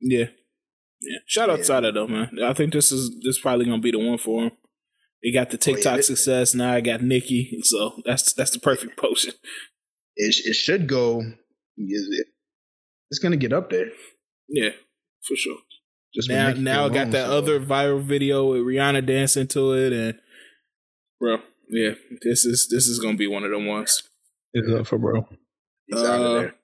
Yeah. 0.00 0.26
Yeah. 1.00 1.18
Shout 1.26 1.50
out 1.50 1.58
yeah. 1.58 1.64
Sada 1.64 1.92
though, 1.92 2.06
man. 2.06 2.38
I 2.44 2.52
think 2.52 2.72
this 2.72 2.92
is 2.92 3.10
this 3.22 3.36
is 3.36 3.38
probably 3.38 3.64
gonna 3.64 3.78
be 3.78 3.90
the 3.90 3.98
one 3.98 4.18
for 4.18 4.44
him. 4.44 4.52
He 5.20 5.32
got 5.32 5.50
the 5.50 5.56
TikTok 5.56 5.92
oh, 5.92 5.96
yeah. 5.96 6.02
success. 6.02 6.54
Now 6.54 6.72
I 6.72 6.80
got 6.80 7.02
Nicki, 7.02 7.58
so 7.62 8.00
that's 8.04 8.32
that's 8.32 8.52
the 8.52 8.60
perfect 8.60 8.96
potion. 9.00 9.32
It 10.16 10.34
it 10.44 10.54
should 10.54 10.88
go. 10.88 11.22
It's 11.76 13.18
gonna 13.18 13.36
get 13.36 13.52
up 13.52 13.70
there. 13.70 13.90
Yeah, 14.48 14.70
for 15.26 15.36
sure. 15.36 15.58
Just 16.14 16.30
now, 16.30 16.52
now 16.52 16.86
I 16.86 16.88
got 16.88 17.10
that 17.10 17.26
so. 17.26 17.36
other 17.36 17.60
viral 17.60 18.02
video 18.02 18.50
with 18.50 18.62
Rihanna 18.62 19.04
dancing 19.04 19.46
to 19.48 19.74
it, 19.74 19.92
and 19.92 20.18
bro, 21.20 21.38
yeah, 21.68 21.94
this 22.22 22.46
is 22.46 22.68
this 22.70 22.86
is 22.86 22.98
gonna 22.98 23.18
be 23.18 23.26
one 23.26 23.44
of 23.44 23.50
them 23.50 23.66
ones. 23.66 24.02
It's 24.54 24.72
up 24.72 24.86
for 24.86 24.98
bro. 24.98 25.28
He's 25.86 26.00
uh, 26.00 26.06
out 26.06 26.20
of 26.20 26.32
there. 26.40 26.54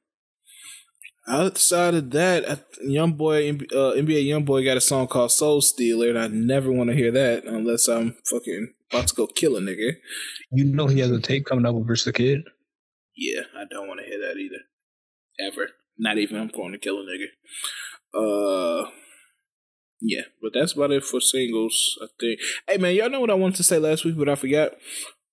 Outside 1.28 1.94
of 1.94 2.10
that, 2.12 2.64
young 2.81 3.12
boy, 3.12 3.50
uh, 3.50 3.94
NBA 3.94 4.26
YoungBoy 4.26 4.64
got 4.64 4.76
a 4.76 4.81
song 4.81 5.06
called 5.06 5.31
Soul 5.31 5.60
Stealer, 5.60 6.08
and 6.08 6.18
I 6.18 6.26
never 6.28 6.72
want 6.72 6.90
to 6.90 6.97
hear 6.97 7.12
that 7.12 7.44
unless 7.44 7.86
I'm 7.86 8.16
fucking 8.28 8.72
about 8.90 9.08
to 9.08 9.14
go 9.14 9.26
kill 9.26 9.56
a 9.56 9.60
nigga. 9.60 9.97
You 10.50 10.64
know 10.64 10.89
he 10.89 10.98
has 11.00 11.10
a 11.10 11.20
tape 11.20 11.44
coming 11.44 11.66
up 11.66 11.74
with 11.74 11.89
Rich 11.89 12.05
the 12.05 12.12
Kid. 12.12 12.42
Yeah, 13.16 13.42
I 13.57 13.65
don't 13.70 13.89
want 13.89 14.00
to 14.00 14.07
hear 14.07 14.18
that 14.20 14.39
either, 14.39 14.62
ever. 15.41 15.70
Not 15.99 16.18
even 16.18 16.39
I'm 16.39 16.49
going 16.49 16.73
to 16.73 16.78
kill 16.78 16.99
a 16.99 17.05
nigga. 17.05 17.26
Uh, 18.15 18.91
yeah, 20.00 20.23
but 20.41 20.52
that's 20.55 20.73
about 20.73 20.91
it 20.91 21.05
for 21.05 21.20
singles. 21.20 21.99
I 22.02 22.07
think. 22.18 22.41
Hey 22.68 22.78
man, 22.78 22.94
y'all 22.94 23.10
know 23.10 23.20
what 23.20 23.31
I 23.31 23.34
wanted 23.34 23.57
to 23.57 23.62
say 23.62 23.78
last 23.78 24.05
week, 24.05 24.16
but 24.16 24.28
I 24.28 24.34
forgot. 24.34 24.73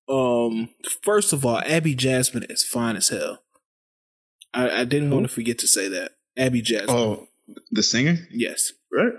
Um, 0.08 0.70
first 1.04 1.34
of 1.34 1.46
all, 1.46 1.60
Abby 1.60 1.96
Jasmine 1.96 2.46
is 2.50 2.64
fine 2.64 2.96
as 2.96 3.10
hell. 3.10 3.44
I, 4.54 4.82
I 4.82 4.84
didn't 4.84 5.12
want 5.12 5.28
to 5.28 5.34
forget 5.34 5.60
to 5.60 5.68
say 5.68 5.88
that. 5.90 6.12
Abby 6.38 6.62
Jasmine. 6.62 6.96
Oh, 6.96 7.28
the 7.72 7.84
singer? 7.84 8.28
Yes. 8.32 8.74
Right. 8.92 9.14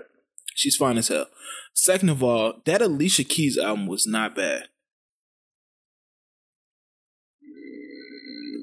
She's 0.55 0.75
fine 0.75 0.97
as 0.97 1.07
hell. 1.07 1.27
Second 1.73 2.09
of 2.09 2.21
all, 2.21 2.61
that 2.65 2.81
Alicia 2.81 3.23
Keys 3.23 3.57
album 3.57 3.87
was 3.87 4.05
not 4.05 4.35
bad. 4.35 4.65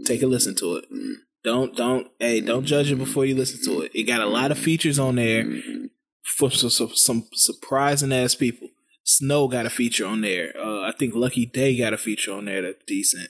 Take 0.08 0.22
a 0.22 0.26
listen 0.26 0.54
to 0.54 0.76
it. 0.76 0.86
Don't 1.44 1.76
don't 1.76 2.06
hey 2.18 2.40
don't 2.40 2.64
judge 2.64 2.90
it 2.90 2.96
before 2.96 3.26
you 3.26 3.34
listen 3.34 3.62
to 3.66 3.82
it. 3.82 3.92
It 3.94 4.04
got 4.04 4.22
a 4.22 4.26
lot 4.26 4.50
of 4.50 4.58
features 4.58 4.98
on 4.98 5.16
there 5.16 5.44
for 6.38 6.50
some, 6.50 6.70
some, 6.94 7.26
surprising 7.34 8.10
ass 8.10 8.34
people. 8.34 8.68
Snoh 9.06 9.50
got 9.50 9.66
a 9.66 9.70
feature 9.70 10.06
on 10.06 10.22
there. 10.22 10.54
Uh, 10.58 10.80
I 10.80 10.92
think 10.98 11.14
Lucky 11.14 11.44
Daye 11.44 11.76
got 11.76 11.92
a 11.92 11.98
feature 11.98 12.32
on 12.32 12.46
there 12.46 12.62
that's 12.62 12.82
decent. 12.86 13.28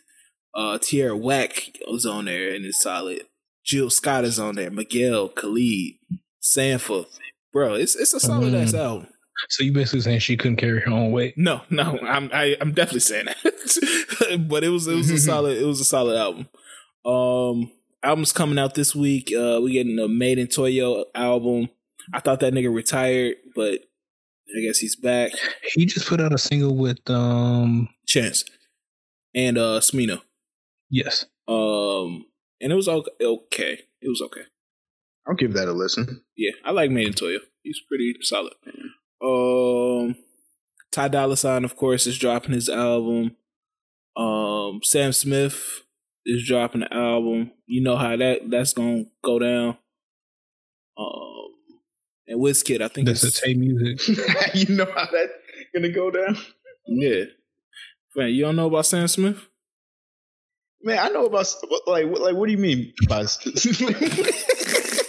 Uh, 0.55 0.79
Tierra 0.79 1.17
Whack 1.17 1.73
was 1.89 2.07
on 2.07 2.27
there 2.27 2.55
and 2.55 2.65
it's 2.65 2.81
solid. 2.81 3.23
Jill 3.65 3.91
Scott 3.91 4.25
is 4.25 4.39
on 4.39 4.55
there. 4.55 4.71
Miguel, 4.71 5.31
Khalid, 5.31 5.95
Sampha. 6.41 7.07
Bro, 7.53 7.75
it's 7.75 7.97
it's 7.97 8.15
a 8.15 8.21
solid 8.21 8.55
ass 8.55 8.71
mm. 8.71 8.79
album. 8.79 9.09
So 9.49 9.65
you 9.65 9.73
basically 9.73 10.03
saying 10.03 10.21
she 10.21 10.37
couldn't 10.37 10.59
carry 10.59 10.81
her 10.81 10.91
own 10.91 11.11
weight? 11.11 11.35
No, 11.37 11.63
no, 11.71 11.99
I'm 12.03 12.31
I, 12.33 12.45
am 12.45 12.57
i 12.57 12.57
am 12.61 12.73
definitely 12.73 13.01
saying 13.01 13.27
that. 13.27 14.47
but 14.49 14.63
it 14.63 14.69
was 14.69 14.87
it 14.87 14.95
was 14.95 15.11
a 15.11 15.19
solid 15.19 15.59
it 15.59 15.67
was 15.67 15.81
a 15.81 15.85
solid 15.85 16.17
album. 16.17 16.49
Um, 17.05 17.71
albums 18.03 18.33
coming 18.33 18.59
out 18.59 18.75
this 18.75 18.95
week. 18.95 19.33
Uh, 19.35 19.61
we 19.63 19.73
getting 19.73 19.99
a 19.99 20.09
Madeintyo 20.09 21.05
album. 21.15 21.69
I 22.13 22.21
thought 22.21 22.41
that 22.41 22.53
nigga 22.53 22.73
retired, 22.73 23.37
but 23.55 23.81
I 24.57 24.61
guess 24.63 24.79
he's 24.79 24.97
back. 24.97 25.33
He 25.75 25.87
just 25.87 26.07
put 26.07 26.21
out 26.21 26.33
a 26.33 26.39
single 26.39 26.75
with 26.75 27.09
um 27.11 27.89
Chance 28.07 28.45
and 29.35 29.59
uh 29.59 29.81
Smino. 29.81 30.23
Yes. 30.91 31.27
Um, 31.47 32.25
and 32.61 32.73
it 32.73 32.77
was 32.77 32.89
okay. 32.89 33.81
It 34.01 34.09
was 34.09 34.23
okay. 34.23 34.43
I'll 35.27 35.35
give 35.35 35.53
that 35.55 35.69
a 35.69 35.73
listen. 35.73 36.23
Yeah, 36.37 36.53
I 36.65 36.71
like 36.71 36.91
Madeintyo. 36.91 37.39
He's 37.63 37.81
pretty 37.87 38.15
solid. 38.23 38.55
Um, 39.23 40.17
Ty 40.91 41.09
Dolla 41.09 41.37
Sign, 41.37 41.65
of 41.65 41.77
course, 41.77 42.07
is 42.07 42.19
dropping 42.19 42.53
his 42.53 42.69
album. 42.69 43.37
Um, 44.17 44.81
Sam 44.83 45.13
Smith 45.13 45.83
is 46.29 46.47
dropping 46.47 46.83
the 46.83 46.95
album. 46.95 47.51
You 47.67 47.83
know 47.83 47.97
how 47.97 48.17
that 48.17 48.51
that's 48.51 48.75
gonna 48.75 49.05
go 49.25 49.39
down. 49.39 49.79
Um, 50.97 51.49
and 52.27 52.41
Wizkid, 52.41 52.83
I 52.83 52.89
think 52.89 53.07
that's 53.07 53.23
the 53.23 53.31
same 53.31 53.61
music. 53.61 54.07
you 54.55 54.77
know 54.77 54.85
how 54.85 55.09
that's 55.11 55.33
gonna 55.75 55.91
go 55.91 56.11
down. 56.11 56.37
Yeah, 56.87 57.25
man, 58.15 58.29
you 58.29 58.43
don't 58.43 58.57
know 58.57 58.67
about 58.67 58.87
Sam 58.87 59.09
Smith? 59.09 59.45
Man, 60.83 60.99
I 60.99 61.09
know 61.09 61.25
about 61.25 61.47
like 61.87 62.07
like 62.07 62.35
what 62.37 62.47
do 62.47 62.53
you 62.53 62.59
mean 62.59 62.93
by 63.09 63.23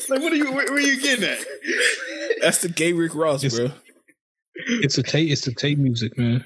like 0.09 0.21
what 0.21 0.33
are 0.33 0.35
you 0.35 0.51
where, 0.51 0.65
where 0.65 0.73
are 0.73 0.79
you 0.79 1.01
getting 1.01 1.25
at? 1.25 1.45
That's 2.41 2.61
the 2.61 2.69
gay 2.69 2.93
Rick 2.93 3.13
Ross, 3.13 3.43
it's, 3.43 3.57
bro. 3.57 3.71
It's 4.55 4.97
a 4.97 5.03
tape. 5.03 5.29
It's 5.29 5.45
the 5.45 5.53
tape 5.53 5.77
music, 5.77 6.17
man. 6.17 6.45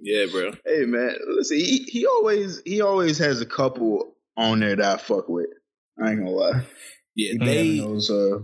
Yeah, 0.00 0.26
bro. 0.30 0.52
Hey, 0.64 0.84
man. 0.84 1.16
Listen, 1.26 1.58
he, 1.58 1.84
he 1.88 2.06
always 2.06 2.62
he 2.64 2.80
always 2.80 3.18
has 3.18 3.40
a 3.40 3.46
couple 3.46 4.16
on 4.36 4.60
there 4.60 4.76
that 4.76 5.00
I 5.00 5.02
fuck 5.02 5.28
with. 5.28 5.50
I 6.00 6.10
ain't 6.10 6.20
gonna 6.20 6.30
lie. 6.30 6.62
Yeah, 7.16 7.44
they 7.44 7.80
those 7.80 8.10
uh 8.10 8.38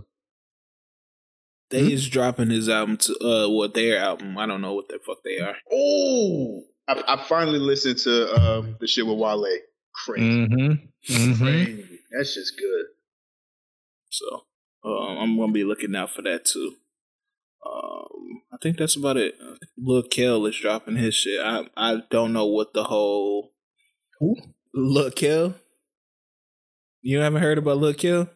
they 1.69 1.83
mm-hmm. 1.83 1.91
is 1.91 2.09
dropping 2.09 2.49
his 2.49 2.67
album 2.67 2.97
to 2.97 3.17
uh 3.19 3.49
what 3.49 3.73
their 3.73 3.99
album. 3.99 4.37
I 4.37 4.45
don't 4.45 4.61
know 4.61 4.73
what 4.73 4.89
the 4.89 4.99
fuck 5.05 5.19
they 5.23 5.39
are. 5.39 5.55
Oh, 5.71 6.63
I, 6.87 7.01
I 7.07 7.23
finally 7.23 7.59
listened 7.59 7.99
to 7.99 8.35
um 8.35 8.75
the 8.81 8.87
shit 8.87 9.07
with 9.07 9.17
Wale. 9.17 9.45
crazy. 9.93 10.47
Mm-hmm. 10.47 11.13
Mm-hmm. 11.13 11.43
crazy. 11.43 11.99
That's 12.11 12.33
just 12.33 12.57
good. 12.59 12.85
So 14.09 14.43
um, 14.83 15.17
I'm 15.17 15.37
gonna 15.37 15.53
be 15.53 15.63
looking 15.63 15.95
out 15.95 16.11
for 16.11 16.21
that 16.23 16.43
too. 16.45 16.75
Um, 17.65 18.41
I 18.53 18.57
think 18.61 18.77
that's 18.77 18.95
about 18.95 19.17
it. 19.17 19.35
Lil 19.77 20.03
Kel 20.03 20.45
is 20.45 20.59
dropping 20.59 20.97
his 20.97 21.15
shit. 21.15 21.41
I 21.41 21.67
I 21.75 22.01
don't 22.09 22.33
know 22.33 22.45
what 22.45 22.73
the 22.73 22.85
whole 22.85 23.53
Who? 24.19 24.35
Lil 24.73 25.11
Kel. 25.11 25.55
You 27.01 27.19
haven't 27.19 27.41
heard 27.41 27.57
about 27.57 27.77
Lil 27.77 27.93
Kel? 27.93 28.29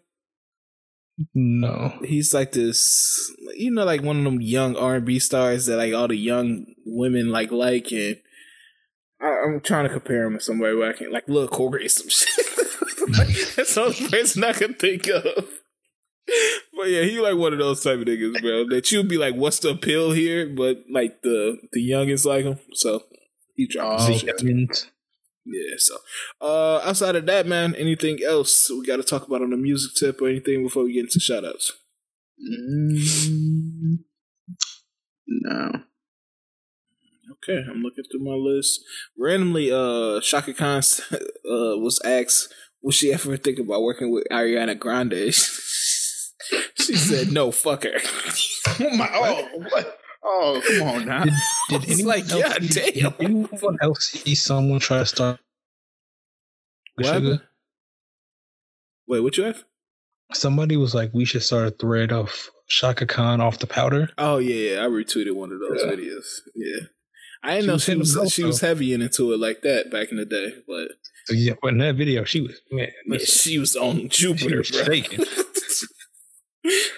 No. 1.34 2.00
He's 2.04 2.34
like 2.34 2.54
this, 2.54 3.32
you 3.56 3.72
know, 3.72 3.84
like 3.84 4.02
one 4.02 4.20
of 4.20 4.24
them 4.24 4.42
young 4.42 4.76
R 4.76 4.96
and 4.96 5.06
B 5.06 5.20
stars 5.20 5.66
that 5.66 5.78
like 5.78 5.94
all 5.94 6.08
the 6.08 6.16
young 6.16 6.66
women 6.86 7.30
like 7.30 7.52
like, 7.52 7.92
and 7.92 8.18
I, 9.22 9.28
am 9.46 9.60
trying 9.62 9.88
to 9.88 9.94
compare 9.94 10.26
him 10.26 10.38
to 10.38 10.44
somebody 10.44 10.76
where 10.76 10.90
I 10.90 10.94
can 10.94 11.12
like 11.12 11.28
Lil 11.28 11.48
Corey 11.48 11.86
or 11.86 11.90
some 11.90 12.08
shit. 12.10 12.46
that's 13.56 13.76
the 13.76 13.82
only 13.82 14.10
person 14.10 14.44
I 14.44 14.54
can 14.54 14.74
think 14.76 15.08
of. 15.08 15.50
But 16.80 16.92
yeah, 16.92 17.02
he 17.02 17.20
like 17.20 17.36
one 17.36 17.52
of 17.52 17.60
those 17.60 17.84
type 17.84 18.00
of 18.00 18.06
niggas, 18.06 18.42
bro. 18.42 18.64
That 18.70 18.90
you'd 18.90 19.10
be 19.10 19.18
like, 19.18 19.36
"What's 19.36 19.60
the 19.60 19.72
appeal 19.72 20.12
here?" 20.12 20.48
But 20.48 20.86
like 20.90 21.22
the 21.24 21.58
the 21.74 21.82
youngest 21.82 22.24
like 22.24 22.46
him, 22.46 22.58
so 22.72 23.04
he 23.54 23.68
dropped 23.68 24.04
oh, 24.04 24.08
Yeah, 25.46 25.76
so 25.78 25.98
uh 26.40 26.78
outside 26.86 27.18
of 27.18 27.26
that, 27.26 27.46
man, 27.48 27.76
anything 27.76 28.20
else 28.26 28.70
we 28.70 28.86
got 28.86 28.96
to 28.96 29.04
talk 29.04 29.28
about 29.28 29.42
on 29.42 29.50
the 29.50 29.58
music 29.58 29.92
tip 30.00 30.22
or 30.22 30.30
anything 30.30 30.64
before 30.64 30.86
we 30.86 30.94
get 30.94 31.04
into 31.04 31.20
shoutouts? 31.20 31.72
Mm, 32.42 34.00
no. 35.28 35.72
Okay, 37.34 37.62
I'm 37.70 37.82
looking 37.82 38.06
through 38.10 38.24
my 38.24 38.36
list. 38.36 38.86
Randomly, 39.18 39.70
uh, 39.70 40.22
Chaka 40.22 40.54
Khan 40.54 40.82
uh, 41.14 41.76
was 41.76 42.00
asked, 42.06 42.54
"Would 42.84 42.94
she 42.94 43.12
ever 43.12 43.36
think 43.36 43.60
about 43.60 43.84
working 43.84 44.14
with 44.14 44.24
Ariana 44.32 44.80
Grande?" 44.80 45.34
she 46.76 46.96
said, 46.96 47.32
"No, 47.32 47.52
fuck 47.52 47.84
her." 47.84 47.92
oh 48.80 48.96
my! 48.96 49.10
Oh, 49.14 49.60
what? 49.70 50.00
Oh, 50.24 50.62
come 50.68 50.88
on 50.88 51.06
now. 51.06 51.24
Did, 51.24 51.34
did 51.70 51.90
anyone 51.92 52.08
like, 52.08 52.32
else, 52.32 52.40
yeah, 52.40 52.54
did. 52.60 52.94
Did 52.94 53.14
anyone 53.20 53.78
else 53.82 54.10
see 54.10 54.36
someone 54.36 54.80
try 54.80 55.00
to 55.00 55.06
start 55.06 55.40
what 56.96 57.14
sugar? 57.14 57.42
Wait, 59.08 59.22
what 59.22 59.38
you 59.38 59.44
have? 59.46 59.64
Somebody 60.34 60.78
was 60.78 60.94
like, 60.94 61.12
"We 61.14 61.26
should 61.26 61.44
start 61.44 61.68
a 61.68 61.72
thread 61.72 62.12
of 62.12 62.50
Chaka 62.68 63.06
Khan 63.06 63.42
off 63.42 63.60
the 63.60 63.68
powder." 63.68 64.10
Oh 64.18 64.38
yeah, 64.38 64.74
yeah. 64.74 64.86
I 64.86 64.88
retweeted 64.88 65.34
one 65.34 65.52
of 65.52 65.60
those 65.60 65.82
yeah. 65.84 65.92
videos. 65.92 66.42
Yeah, 66.56 66.86
I 67.44 67.62
didn't 67.62 67.80
she 67.80 67.96
know 67.96 68.04
she 68.04 68.18
was 68.18 68.34
she 68.34 68.44
was 68.44 68.62
heavy 68.62 68.94
into 68.94 69.34
it 69.34 69.40
like 69.40 69.62
that 69.62 69.90
back 69.90 70.12
in 70.12 70.18
the 70.18 70.26
day, 70.26 70.56
but 70.68 70.92
yeah, 71.30 71.54
but 71.62 71.70
in 71.70 71.78
that 71.80 71.96
video, 71.96 72.24
she 72.26 72.42
was 72.42 72.60
man, 72.72 72.90
man 73.06 73.20
she 73.26 73.58
was 73.58 73.76
on 73.76 74.10
Jupiter, 74.10 74.64
she 74.64 74.78
was 74.78 74.86
shaking. 74.86 75.26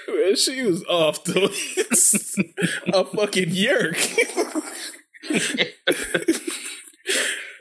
Man, 0.08 0.36
she 0.36 0.62
was 0.64 0.84
off 0.86 1.24
though. 1.24 1.50
a 2.94 3.06
fucking 3.06 3.50
yerk. 3.50 3.98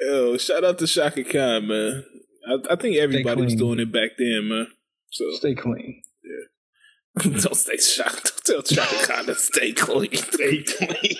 Yo, 0.01 0.37
shout 0.39 0.65
out 0.65 0.79
to 0.79 0.87
Chaka 0.87 1.25
Khan, 1.25 1.69
man. 1.69 2.05
I, 2.49 2.73
I 2.73 2.77
think 2.77 2.97
everybody 2.97 3.43
was 3.43 3.55
doing 3.55 3.81
it 3.81 3.93
back 3.93 4.11
then, 4.19 4.49
man. 4.49 4.67
So 5.11 5.31
stay 5.33 5.55
clean. 5.55 6.03
Yeah. 6.25 7.23
don't 7.41 7.55
stay 7.55 7.77
shocked. 7.77 8.45
Don't 8.47 8.65
tell 8.65 8.87
Chaka 8.87 9.07
Khan 9.07 9.27
to 9.27 9.35
stay 9.35 9.73
clean. 9.73 10.15
Stay 10.15 10.63
clean. 10.63 11.17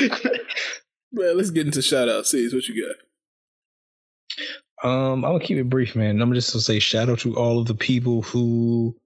man, 1.12 1.36
let's 1.36 1.50
get 1.50 1.66
into 1.66 1.82
shout 1.82 2.08
out. 2.08 2.26
See 2.26 2.48
what 2.52 2.66
you 2.68 2.86
got. 2.86 2.96
Um, 4.82 5.24
I'm 5.24 5.32
gonna 5.32 5.44
keep 5.44 5.58
it 5.58 5.68
brief, 5.68 5.94
man. 5.96 6.20
I'm 6.22 6.32
just 6.32 6.52
gonna 6.52 6.62
say 6.62 6.78
shout 6.78 7.08
out 7.08 7.20
to 7.20 7.36
all 7.36 7.58
of 7.60 7.66
the 7.66 7.74
people 7.74 8.22
who 8.22 8.96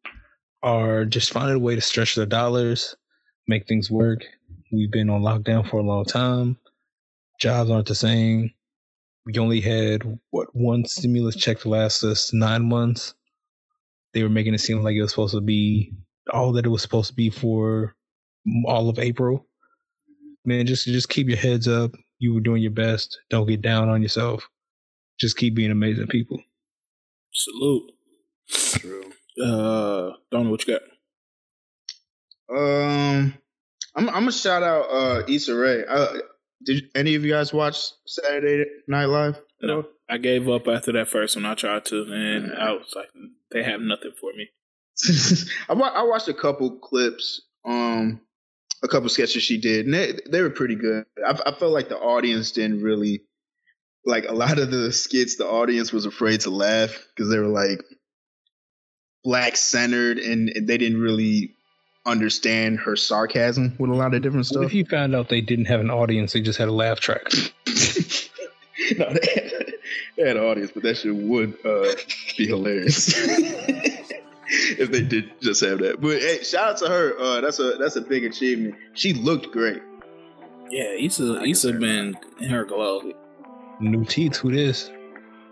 are 0.65 1.05
just 1.05 1.31
finding 1.31 1.57
a 1.57 1.59
way 1.59 1.75
to 1.75 1.81
stretch 1.81 2.15
their 2.15 2.25
dollars, 2.25 2.97
make 3.47 3.69
things 3.69 3.91
work. 3.91 4.25
We've 4.73 4.91
been 4.91 5.11
on 5.11 5.21
lockdown 5.21 5.69
for 5.69 5.79
a 5.79 5.83
long 5.83 6.07
time. 6.07 6.57
Jobs 7.39 7.71
aren't 7.71 7.87
the 7.87 7.95
same. 7.95 8.51
We 9.27 9.39
only 9.39 9.61
had 9.61 10.03
what 10.31 10.49
one 10.55 10.87
stimulus 10.87 11.37
check 11.37 11.61
to 11.61 11.69
last 11.69 12.03
us 12.03 12.33
nine 12.33 12.65
months. 12.65 13.15
They 14.15 14.23
were 14.23 14.31
making 14.31 14.55
it 14.55 14.59
seem 14.59 14.83
like 14.83 14.97
it 14.97 15.03
was 15.03 15.11
supposed 15.11 15.35
to 15.35 15.43
be 15.43 15.93
all 16.33 16.53
that 16.53 16.65
it 16.65 16.71
was 16.71 16.83
supposed 16.83 17.11
to 17.11 17.15
be 17.15 17.29
for 17.29 17.95
all 18.67 18.89
of 18.89 18.99
April. 18.99 19.47
Man, 20.47 20.67
just 20.67 20.87
just 20.87 21.11
keep 21.11 21.29
your 21.29 21.39
heads 21.39 21.69
up. 21.69 21.93
You 22.19 22.35
were 22.35 22.41
doing 22.41 22.63
your 22.63 22.71
best. 22.71 23.19
Don't 23.29 23.47
get 23.47 23.61
down 23.61 23.91
on 23.91 24.03
yourself. 24.03 24.49
Just 25.21 25.37
keep 25.37 25.55
being 25.55 25.71
amazing 25.71 26.07
people. 26.07 26.41
Salute. 27.33 27.93
True. 28.49 29.13
Uh, 29.43 30.13
don't 30.31 30.45
know 30.45 30.51
what 30.51 30.67
you 30.67 30.75
got. 30.75 30.83
Um, 32.57 33.35
I'm 33.97 34.09
I'm 34.09 34.15
gonna 34.15 34.33
shout 34.33 34.63
out 34.63 34.83
uh 34.91 35.23
Issa 35.29 35.55
Rae. 35.55 35.85
Uh, 35.89 36.19
did 36.65 36.85
any 36.95 37.15
of 37.15 37.25
you 37.25 37.33
guys 37.33 37.53
watch 37.53 37.91
Saturday 38.07 38.65
Night 38.87 39.07
Live? 39.07 39.41
No, 39.61 39.87
I 40.09 40.19
gave 40.19 40.49
up 40.49 40.69
after 40.69 40.93
that 40.93 41.09
first 41.09 41.37
one. 41.37 41.47
I 41.47 41.55
tried 41.55 41.85
to, 41.87 42.03
and 42.03 42.53
I 42.53 42.73
was 42.73 42.93
like, 42.95 43.09
they 43.51 43.63
have 43.63 43.81
nothing 43.81 44.13
for 44.21 44.33
me. 44.35 44.51
I, 45.69 45.73
I 45.73 46.03
watched 46.03 46.29
a 46.29 46.35
couple 46.35 46.79
clips, 46.79 47.43
um, 47.65 48.21
a 48.83 48.89
couple 48.89 49.09
sketches 49.09 49.43
she 49.43 49.61
did, 49.61 49.87
and 49.87 49.95
they 49.95 50.19
they 50.31 50.43
were 50.43 50.51
pretty 50.51 50.77
good. 50.77 51.07
I, 51.25 51.39
I 51.47 51.55
felt 51.55 51.73
like 51.73 51.89
the 51.89 51.99
audience 51.99 52.53
didn't 52.53 52.83
really 52.83 53.23
like 54.05 54.27
a 54.29 54.35
lot 54.35 54.59
of 54.59 54.71
the 54.71 54.93
skits. 54.93 55.37
The 55.37 55.47
audience 55.47 55.93
was 55.93 56.07
afraid 56.07 56.41
to 56.43 56.51
laugh 56.51 56.95
because 57.15 57.31
they 57.31 57.39
were 57.39 57.47
like, 57.47 57.83
black 59.25 59.57
centered 59.57 60.19
and 60.19 60.53
they 60.55 60.79
didn't 60.79 61.01
really 61.01 61.55
understand 62.07 62.79
her 62.81 62.97
sarcasm 62.97 63.75
with 63.79 63.91
a 63.91 63.95
lot 63.95 64.15
of 64.15 64.23
different 64.23 64.47
stuff. 64.47 64.61
What 64.61 64.67
if 64.67 64.75
you 64.75 64.85
found 64.85 65.17
out 65.17 65.29
they 65.29 65.41
didn't 65.41 65.65
have 65.67 65.81
an 65.81 65.91
audience, 65.91 66.35
they 66.35 66.43
just 66.43 66.59
had 66.59 66.69
a 66.69 66.73
laugh 66.73 67.01
track? 67.01 67.25
no, 68.99 69.13
they 69.13 69.29
had, 69.35 69.75
they 70.17 70.29
had, 70.29 70.37
an 70.37 70.45
audience, 70.45 70.71
but 70.73 70.83
that 70.83 70.99
shit 70.99 71.17
would 71.17 71.57
uh, 71.65 71.95
be 72.37 72.47
hilarious 72.47 73.09
if 74.47 74.91
they 74.91 75.01
did 75.01 75.31
just 75.41 75.63
have 75.65 75.79
that. 75.79 76.01
But 76.01 76.21
hey, 76.21 76.43
shout 76.43 76.73
out 76.73 76.79
to 76.79 76.89
her. 76.89 77.19
Uh, 77.19 77.41
that's 77.41 77.59
a 77.59 77.77
that's 77.79 77.97
a 77.97 78.03
big 78.03 78.25
achievement. 78.25 78.75
She 78.93 79.15
looked 79.15 79.51
great. 79.51 79.83
Yeah, 80.71 80.93
Issa 80.99 81.43
Issa 81.43 81.73
been 81.75 82.17
in 82.41 82.51
her 82.51 82.65
glow. 82.65 83.13
New 83.81 84.05
teeth. 84.05 84.37
Who 84.37 84.53
this? 84.53 84.91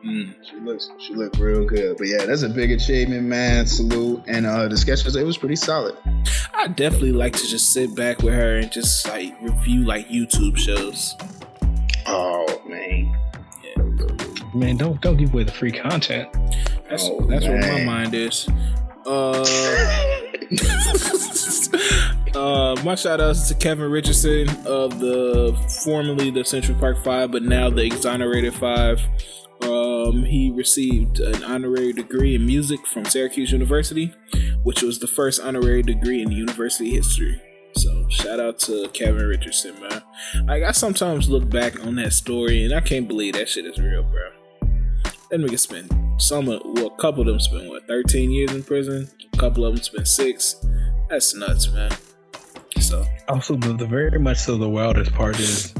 Mm. 0.04 0.34
She 0.42 0.56
looks 0.56 0.90
she 0.98 1.14
looked 1.14 1.38
real 1.38 1.64
good. 1.64 1.96
But 1.96 2.08
yeah, 2.08 2.26
that's 2.26 2.42
a 2.42 2.48
big 2.48 2.72
achievement, 2.72 3.24
man. 3.24 3.66
Salute. 3.66 4.24
And 4.26 4.46
uh 4.46 4.68
the 4.68 4.76
sketch 4.76 5.04
was 5.04 5.14
it 5.16 5.24
was 5.24 5.38
pretty 5.38 5.56
solid. 5.56 5.96
I 6.54 6.68
definitely 6.68 7.12
like 7.12 7.34
to 7.34 7.46
just 7.46 7.72
sit 7.72 7.94
back 7.94 8.22
with 8.22 8.34
her 8.34 8.58
and 8.58 8.70
just 8.72 9.06
like 9.08 9.34
review 9.40 9.84
like 9.84 10.08
YouTube 10.08 10.58
shows. 10.58 11.14
Oh 12.06 12.62
man. 12.66 13.16
Yeah. 13.62 13.82
Man, 14.54 14.76
don't 14.76 15.00
don't 15.00 15.16
give 15.16 15.32
away 15.32 15.44
the 15.44 15.52
free 15.52 15.72
content. 15.72 16.28
That's 16.90 17.04
oh, 17.08 17.24
that's 17.28 17.46
man. 17.46 17.60
where 17.60 17.78
my 17.78 17.84
mind 17.84 18.14
is. 18.14 18.48
Uh 19.06 19.44
Uh, 22.34 22.74
my 22.82 22.94
shout 22.94 23.20
outs 23.20 23.48
to 23.48 23.54
Kevin 23.54 23.90
Richardson 23.90 24.48
of 24.64 25.00
the 25.00 25.54
formerly 25.84 26.30
the 26.30 26.44
Central 26.44 26.78
Park 26.78 27.04
Five, 27.04 27.30
but 27.30 27.42
now 27.42 27.68
the 27.68 27.84
Exonerated 27.84 28.54
Five. 28.54 29.00
Um, 29.62 30.24
he 30.24 30.50
received 30.50 31.20
an 31.20 31.44
honorary 31.44 31.92
degree 31.92 32.34
in 32.34 32.46
music 32.46 32.86
from 32.86 33.04
Syracuse 33.04 33.52
University, 33.52 34.12
which 34.62 34.82
was 34.82 34.98
the 34.98 35.06
first 35.06 35.40
honorary 35.40 35.82
degree 35.82 36.22
in 36.22 36.32
university 36.32 36.90
history. 36.90 37.40
So 37.76 38.08
shout 38.08 38.40
out 38.40 38.58
to 38.60 38.88
Kevin 38.92 39.26
Richardson, 39.26 39.80
man. 39.80 40.02
Like 40.46 40.62
I 40.62 40.72
sometimes 40.72 41.28
look 41.28 41.48
back 41.48 41.84
on 41.86 41.94
that 41.96 42.12
story 42.12 42.64
and 42.64 42.74
I 42.74 42.80
can't 42.80 43.08
believe 43.08 43.34
that 43.34 43.48
shit 43.48 43.66
is 43.66 43.78
real, 43.78 44.02
bro. 44.02 44.68
That 45.30 45.40
nigga 45.40 45.58
spent 45.58 45.92
some, 46.18 46.48
of 46.48 46.60
well, 46.64 46.88
a 46.88 47.00
couple 47.00 47.22
of 47.22 47.26
them 47.28 47.40
spent 47.40 47.68
what, 47.68 47.86
13 47.88 48.30
years 48.30 48.52
in 48.52 48.62
prison. 48.62 49.08
A 49.32 49.36
couple 49.38 49.64
of 49.64 49.74
them 49.74 49.82
spent 49.82 50.08
six. 50.08 50.56
That's 51.08 51.34
nuts, 51.34 51.70
man. 51.72 51.90
So 52.80 53.06
also 53.28 53.56
the, 53.56 53.72
the 53.72 53.86
very 53.86 54.18
much 54.18 54.38
so 54.38 54.58
the 54.58 54.68
wildest 54.68 55.12
part 55.14 55.38
is 55.40 55.72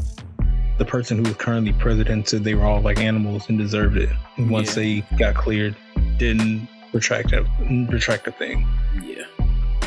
the 0.78 0.84
person 0.84 1.16
who 1.18 1.24
was 1.24 1.36
currently 1.36 1.72
president 1.72 2.28
said 2.28 2.44
they 2.44 2.54
were 2.54 2.64
all 2.64 2.80
like 2.80 2.98
animals 2.98 3.48
and 3.48 3.58
deserved 3.58 3.96
it. 3.96 4.10
And 4.36 4.50
once 4.50 4.76
yeah. 4.76 4.82
they 4.82 5.16
got 5.16 5.34
cleared, 5.34 5.76
didn't 6.16 6.68
retract 6.92 7.32
a 7.32 7.46
retract 7.90 8.26
a 8.26 8.32
thing. 8.32 8.66
Yeah, 9.02 9.24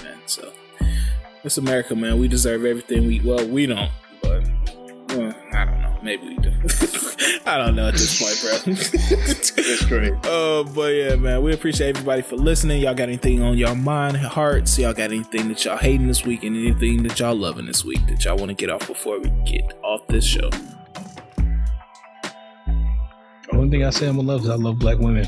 man. 0.03 0.17
So 0.25 0.51
it's 1.43 1.57
America, 1.57 1.95
man. 1.95 2.19
We 2.19 2.27
deserve 2.27 2.65
everything. 2.65 3.07
We 3.07 3.19
well, 3.21 3.47
we 3.47 3.65
don't, 3.65 3.91
Maybe 6.05 6.27
we 6.27 6.35
do. 6.35 6.51
I 7.47 7.57
don't 7.57 7.75
know 7.75 7.87
at 7.87 7.95
this 7.95 8.21
point, 8.21 8.39
bro. 8.39 8.73
That's 8.75 9.85
great. 9.85 10.13
Oh, 10.25 10.59
uh, 10.59 10.63
but 10.71 10.93
yeah, 10.93 11.15
man. 11.15 11.41
We 11.41 11.51
appreciate 11.51 11.89
everybody 11.89 12.21
for 12.21 12.35
listening. 12.35 12.79
Y'all 12.81 12.93
got 12.93 13.09
anything 13.09 13.41
on 13.41 13.57
your 13.57 13.73
mind, 13.73 14.17
hearts? 14.17 14.77
Y'all 14.77 14.93
got 14.93 15.05
anything 15.05 15.47
that 15.47 15.65
y'all 15.65 15.77
hating 15.77 16.05
this 16.05 16.23
week, 16.23 16.43
and 16.43 16.55
anything 16.55 17.01
that 17.07 17.19
y'all 17.19 17.33
loving 17.33 17.65
this 17.65 17.83
week 17.83 18.05
that 18.05 18.23
y'all 18.23 18.37
want 18.37 18.49
to 18.49 18.53
get 18.53 18.69
off 18.69 18.85
before 18.85 19.19
we 19.19 19.29
get 19.45 19.73
off 19.81 20.05
this 20.05 20.23
show? 20.23 20.51
The 23.47 23.53
only 23.53 23.71
thing 23.71 23.83
I 23.83 23.89
say 23.89 24.07
I'm 24.07 24.19
in 24.19 24.27
love 24.27 24.43
is 24.43 24.49
I 24.49 24.55
love 24.57 24.77
black 24.77 24.99
women. 24.99 25.27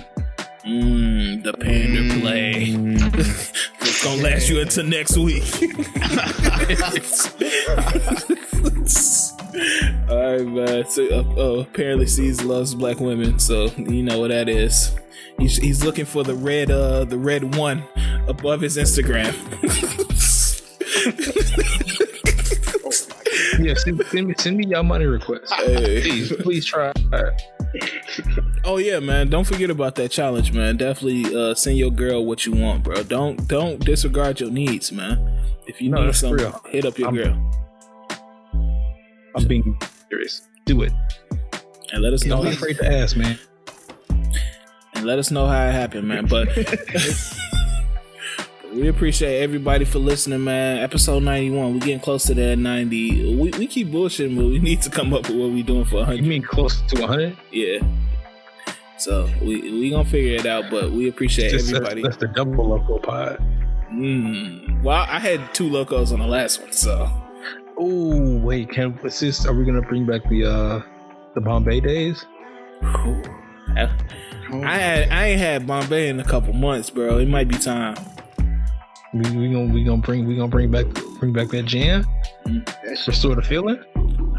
Mmm, 0.64 1.44
the 1.44 1.54
pander 1.54 2.02
mm. 2.02 2.22
play. 2.22 2.54
it's 3.82 4.04
gonna 4.04 4.22
last 4.22 4.48
you 4.48 4.62
until 4.62 4.84
next 4.84 5.18
week. 5.18 5.44
All 10.10 10.16
right, 10.16 10.46
man. 10.46 10.88
So, 10.88 11.08
uh, 11.08 11.24
uh, 11.36 11.60
apparently, 11.62 12.06
C's 12.06 12.44
loves 12.44 12.76
black 12.76 13.00
women, 13.00 13.40
so 13.40 13.66
you 13.78 14.04
know 14.04 14.20
what 14.20 14.30
that 14.30 14.50
is. 14.50 14.96
He's, 15.40 15.58
he's 15.58 15.84
looking 15.84 16.06
for 16.06 16.24
the 16.24 16.36
red, 16.36 16.70
uh, 16.70 17.06
the 17.06 17.18
red 17.18 17.56
one 17.56 17.84
above 18.28 18.62
his 18.62 18.78
Instagram. 18.78 19.34
yeah, 23.60 23.74
send, 23.74 24.04
send, 24.08 24.28
me 24.28 24.34
send 24.38 24.58
me 24.58 24.68
your 24.68 24.84
money 24.84 25.06
request. 25.06 25.52
Hey. 25.54 26.02
Please, 26.02 26.34
please 26.40 26.66
try. 26.66 26.92
oh 28.64 28.78
yeah, 28.78 29.00
man! 29.00 29.30
Don't 29.30 29.46
forget 29.46 29.70
about 29.70 29.96
that 29.96 30.12
challenge, 30.12 30.54
man. 30.54 30.78
Definitely 30.78 31.36
uh, 31.36 31.56
send 31.56 31.78
your 31.78 31.92
girl 31.92 32.26
what 32.26 32.46
you 32.46 32.54
want, 32.54 32.84
bro. 32.84 33.04
Don't 33.04 33.48
don't 33.48 33.84
disregard 33.84 34.40
your 34.40 34.52
needs, 34.52 34.92
man. 34.92 35.44
If 35.66 35.82
you 35.82 35.90
no, 35.90 36.06
need 36.06 36.16
something, 36.16 36.46
real. 36.46 36.62
hit 36.70 36.86
up 36.86 36.98
your 36.98 37.10
I'm, 37.10 37.16
girl. 37.16 37.67
I'm 39.36 39.48
being 39.48 39.80
serious. 40.10 40.42
Do 40.66 40.82
it, 40.82 40.94
and 41.94 42.02
let 42.02 42.14
us 42.14 42.26
know. 42.26 42.38
Don't 42.38 42.46
be 42.46 42.52
afraid 42.52 42.78
to 42.78 42.92
ask, 42.92 43.16
man. 43.16 43.38
And 44.96 45.06
let 45.06 45.20
us 45.20 45.32
know 45.32 45.48
how 45.48 45.68
it 45.68 45.72
happened, 45.72 46.08
man. 46.08 46.26
But 46.26 46.50
we 48.74 48.88
appreciate 48.88 49.42
everybody 49.42 49.86
for 49.86 50.00
listening, 50.00 50.44
man. 50.44 50.80
Episode 50.80 51.24
91. 51.24 51.74
We're 51.74 51.80
getting 51.80 52.00
close 52.00 52.24
to 52.26 52.34
that 52.34 52.58
90. 52.58 53.36
We, 53.36 53.52
we 53.52 53.68
keep 53.68 53.90
bullshitting, 53.90 54.36
but 54.36 54.46
we 54.46 54.60
need 54.60 54.82
to 54.82 54.90
come 54.90 55.14
up 55.14 55.30
with 55.30 55.38
what 55.38 55.52
we're 55.52 55.64
doing 55.64 55.86
for 55.86 55.98
100. 55.98 56.24
You 56.24 56.30
mean 56.30 56.42
close 56.42 56.82
to 56.82 57.02
100? 57.02 57.38
Yeah. 57.52 57.80
So 58.98 59.30
we 59.42 59.62
we 59.62 59.92
gonna 59.92 60.06
figure 60.06 60.36
it 60.36 60.48
out, 60.48 60.72
but 60.72 60.92
we 60.92 61.08
appreciate 61.08 61.52
Just 61.52 61.70
everybody. 61.70 62.02
That's, 62.02 62.18
that's, 62.18 62.34
the 62.34 62.36
double 62.36 62.70
loco 62.70 62.98
pod. 62.98 63.38
Mm. 63.92 64.82
Well, 64.82 65.06
I 65.08 65.20
had 65.20 65.54
two 65.54 65.70
locos 65.70 66.12
on 66.12 66.20
the 66.20 66.28
last 66.28 66.62
one, 66.62 66.74
so. 66.74 67.10
Oh 67.80 68.38
wait, 68.40 68.70
can 68.70 68.98
assist? 69.04 69.46
Are 69.48 69.54
we 69.54 69.66
gonna 69.66 69.82
bring 69.82 70.06
back 70.06 70.28
the 70.30 70.46
uh 70.46 70.82
the 71.36 71.42
Bombay 71.42 71.80
days? 71.80 72.26
I, 72.82 73.90
I 74.52 74.78
had 74.78 75.10
I 75.10 75.26
ain't 75.28 75.40
had 75.40 75.68
Bombay 75.68 76.10
in 76.10 76.20
a 76.20 76.24
couple 76.24 76.54
months, 76.54 76.90
bro. 76.90 77.20
It 77.20 77.28
might 77.28 77.48
be 77.48 77.58
time. 77.58 77.96
We, 79.14 79.38
we 79.38 79.52
gonna 79.52 79.74
we 79.74 79.84
gonna 79.84 80.02
bring 80.02 80.26
we 80.26 80.36
gonna 80.36 80.48
bring 80.48 80.72
back 80.72 80.86
bring 81.20 81.34
back 81.34 81.50
that 81.50 81.66
jam. 81.66 82.06
Mm. 82.46 83.08
Restore 83.08 83.36
the 83.36 83.42
feeling. 83.42 83.84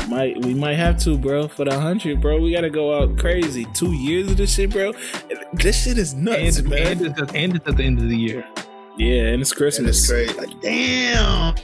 Might 0.09 0.43
we 0.45 0.55
might 0.55 0.77
have 0.77 0.99
to, 1.01 1.19
bro, 1.19 1.49
for 1.49 1.65
the 1.65 1.79
hundred, 1.79 2.21
bro. 2.21 2.41
We 2.41 2.53
gotta 2.53 2.71
go 2.71 3.01
out 3.01 3.19
crazy. 3.19 3.67
Two 3.75 3.93
years 3.93 4.31
of 4.31 4.37
this 4.37 4.55
shit, 4.55 4.71
bro. 4.71 4.93
This 5.53 5.85
shit 5.85 5.99
is 5.99 6.15
nuts, 6.15 6.59
and, 6.59 6.69
man. 6.69 6.87
And 6.87 7.01
it's, 7.03 7.21
at, 7.21 7.37
and 7.37 7.57
it's 7.57 7.69
at 7.69 7.77
the 7.77 7.85
end 7.85 7.99
of 7.99 8.09
the 8.09 8.17
year. 8.17 8.45
Yeah, 8.97 9.25
and 9.27 9.43
it's 9.43 9.53
Christmas. 9.53 10.11
Great. 10.11 10.37
Like, 10.37 10.61
damn. 10.61 11.55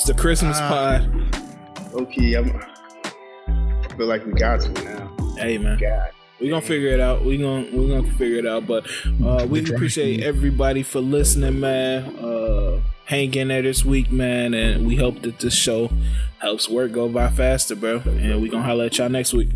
It's 0.00 0.06
the 0.06 0.14
Christmas 0.14 0.56
uh, 0.58 0.68
pod. 0.70 1.92
Okay, 1.92 2.32
I'm. 2.32 2.56
I 2.56 3.94
feel 3.98 4.06
like 4.06 4.24
we 4.24 4.32
got 4.32 4.62
to 4.62 4.70
now. 4.82 5.14
Hey, 5.36 5.58
man. 5.58 5.76
God. 5.78 6.12
We 6.40 6.48
gonna 6.48 6.62
figure 6.62 6.88
it 6.88 7.00
out. 7.00 7.22
We 7.22 7.36
gonna 7.36 7.66
we 7.70 7.86
gonna 7.86 8.10
figure 8.12 8.38
it 8.38 8.46
out. 8.46 8.66
But 8.66 8.86
uh, 9.22 9.46
we 9.46 9.60
appreciate 9.60 10.22
everybody 10.22 10.82
for 10.82 11.00
listening, 11.00 11.60
man. 11.60 12.16
Uh, 12.16 12.80
hang 13.04 13.34
in 13.34 13.48
there 13.48 13.60
this 13.60 13.84
week, 13.84 14.10
man, 14.10 14.54
and 14.54 14.86
we 14.86 14.96
hope 14.96 15.20
that 15.20 15.38
this 15.38 15.52
show 15.52 15.90
helps 16.38 16.66
work 16.66 16.92
go 16.92 17.06
by 17.06 17.28
faster, 17.28 17.76
bro. 17.76 18.00
And 18.06 18.40
we 18.40 18.48
gonna 18.48 18.64
holler 18.64 18.86
at 18.86 18.96
y'all 18.96 19.10
next 19.10 19.34
week. 19.34 19.50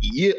Yep. 0.00 0.36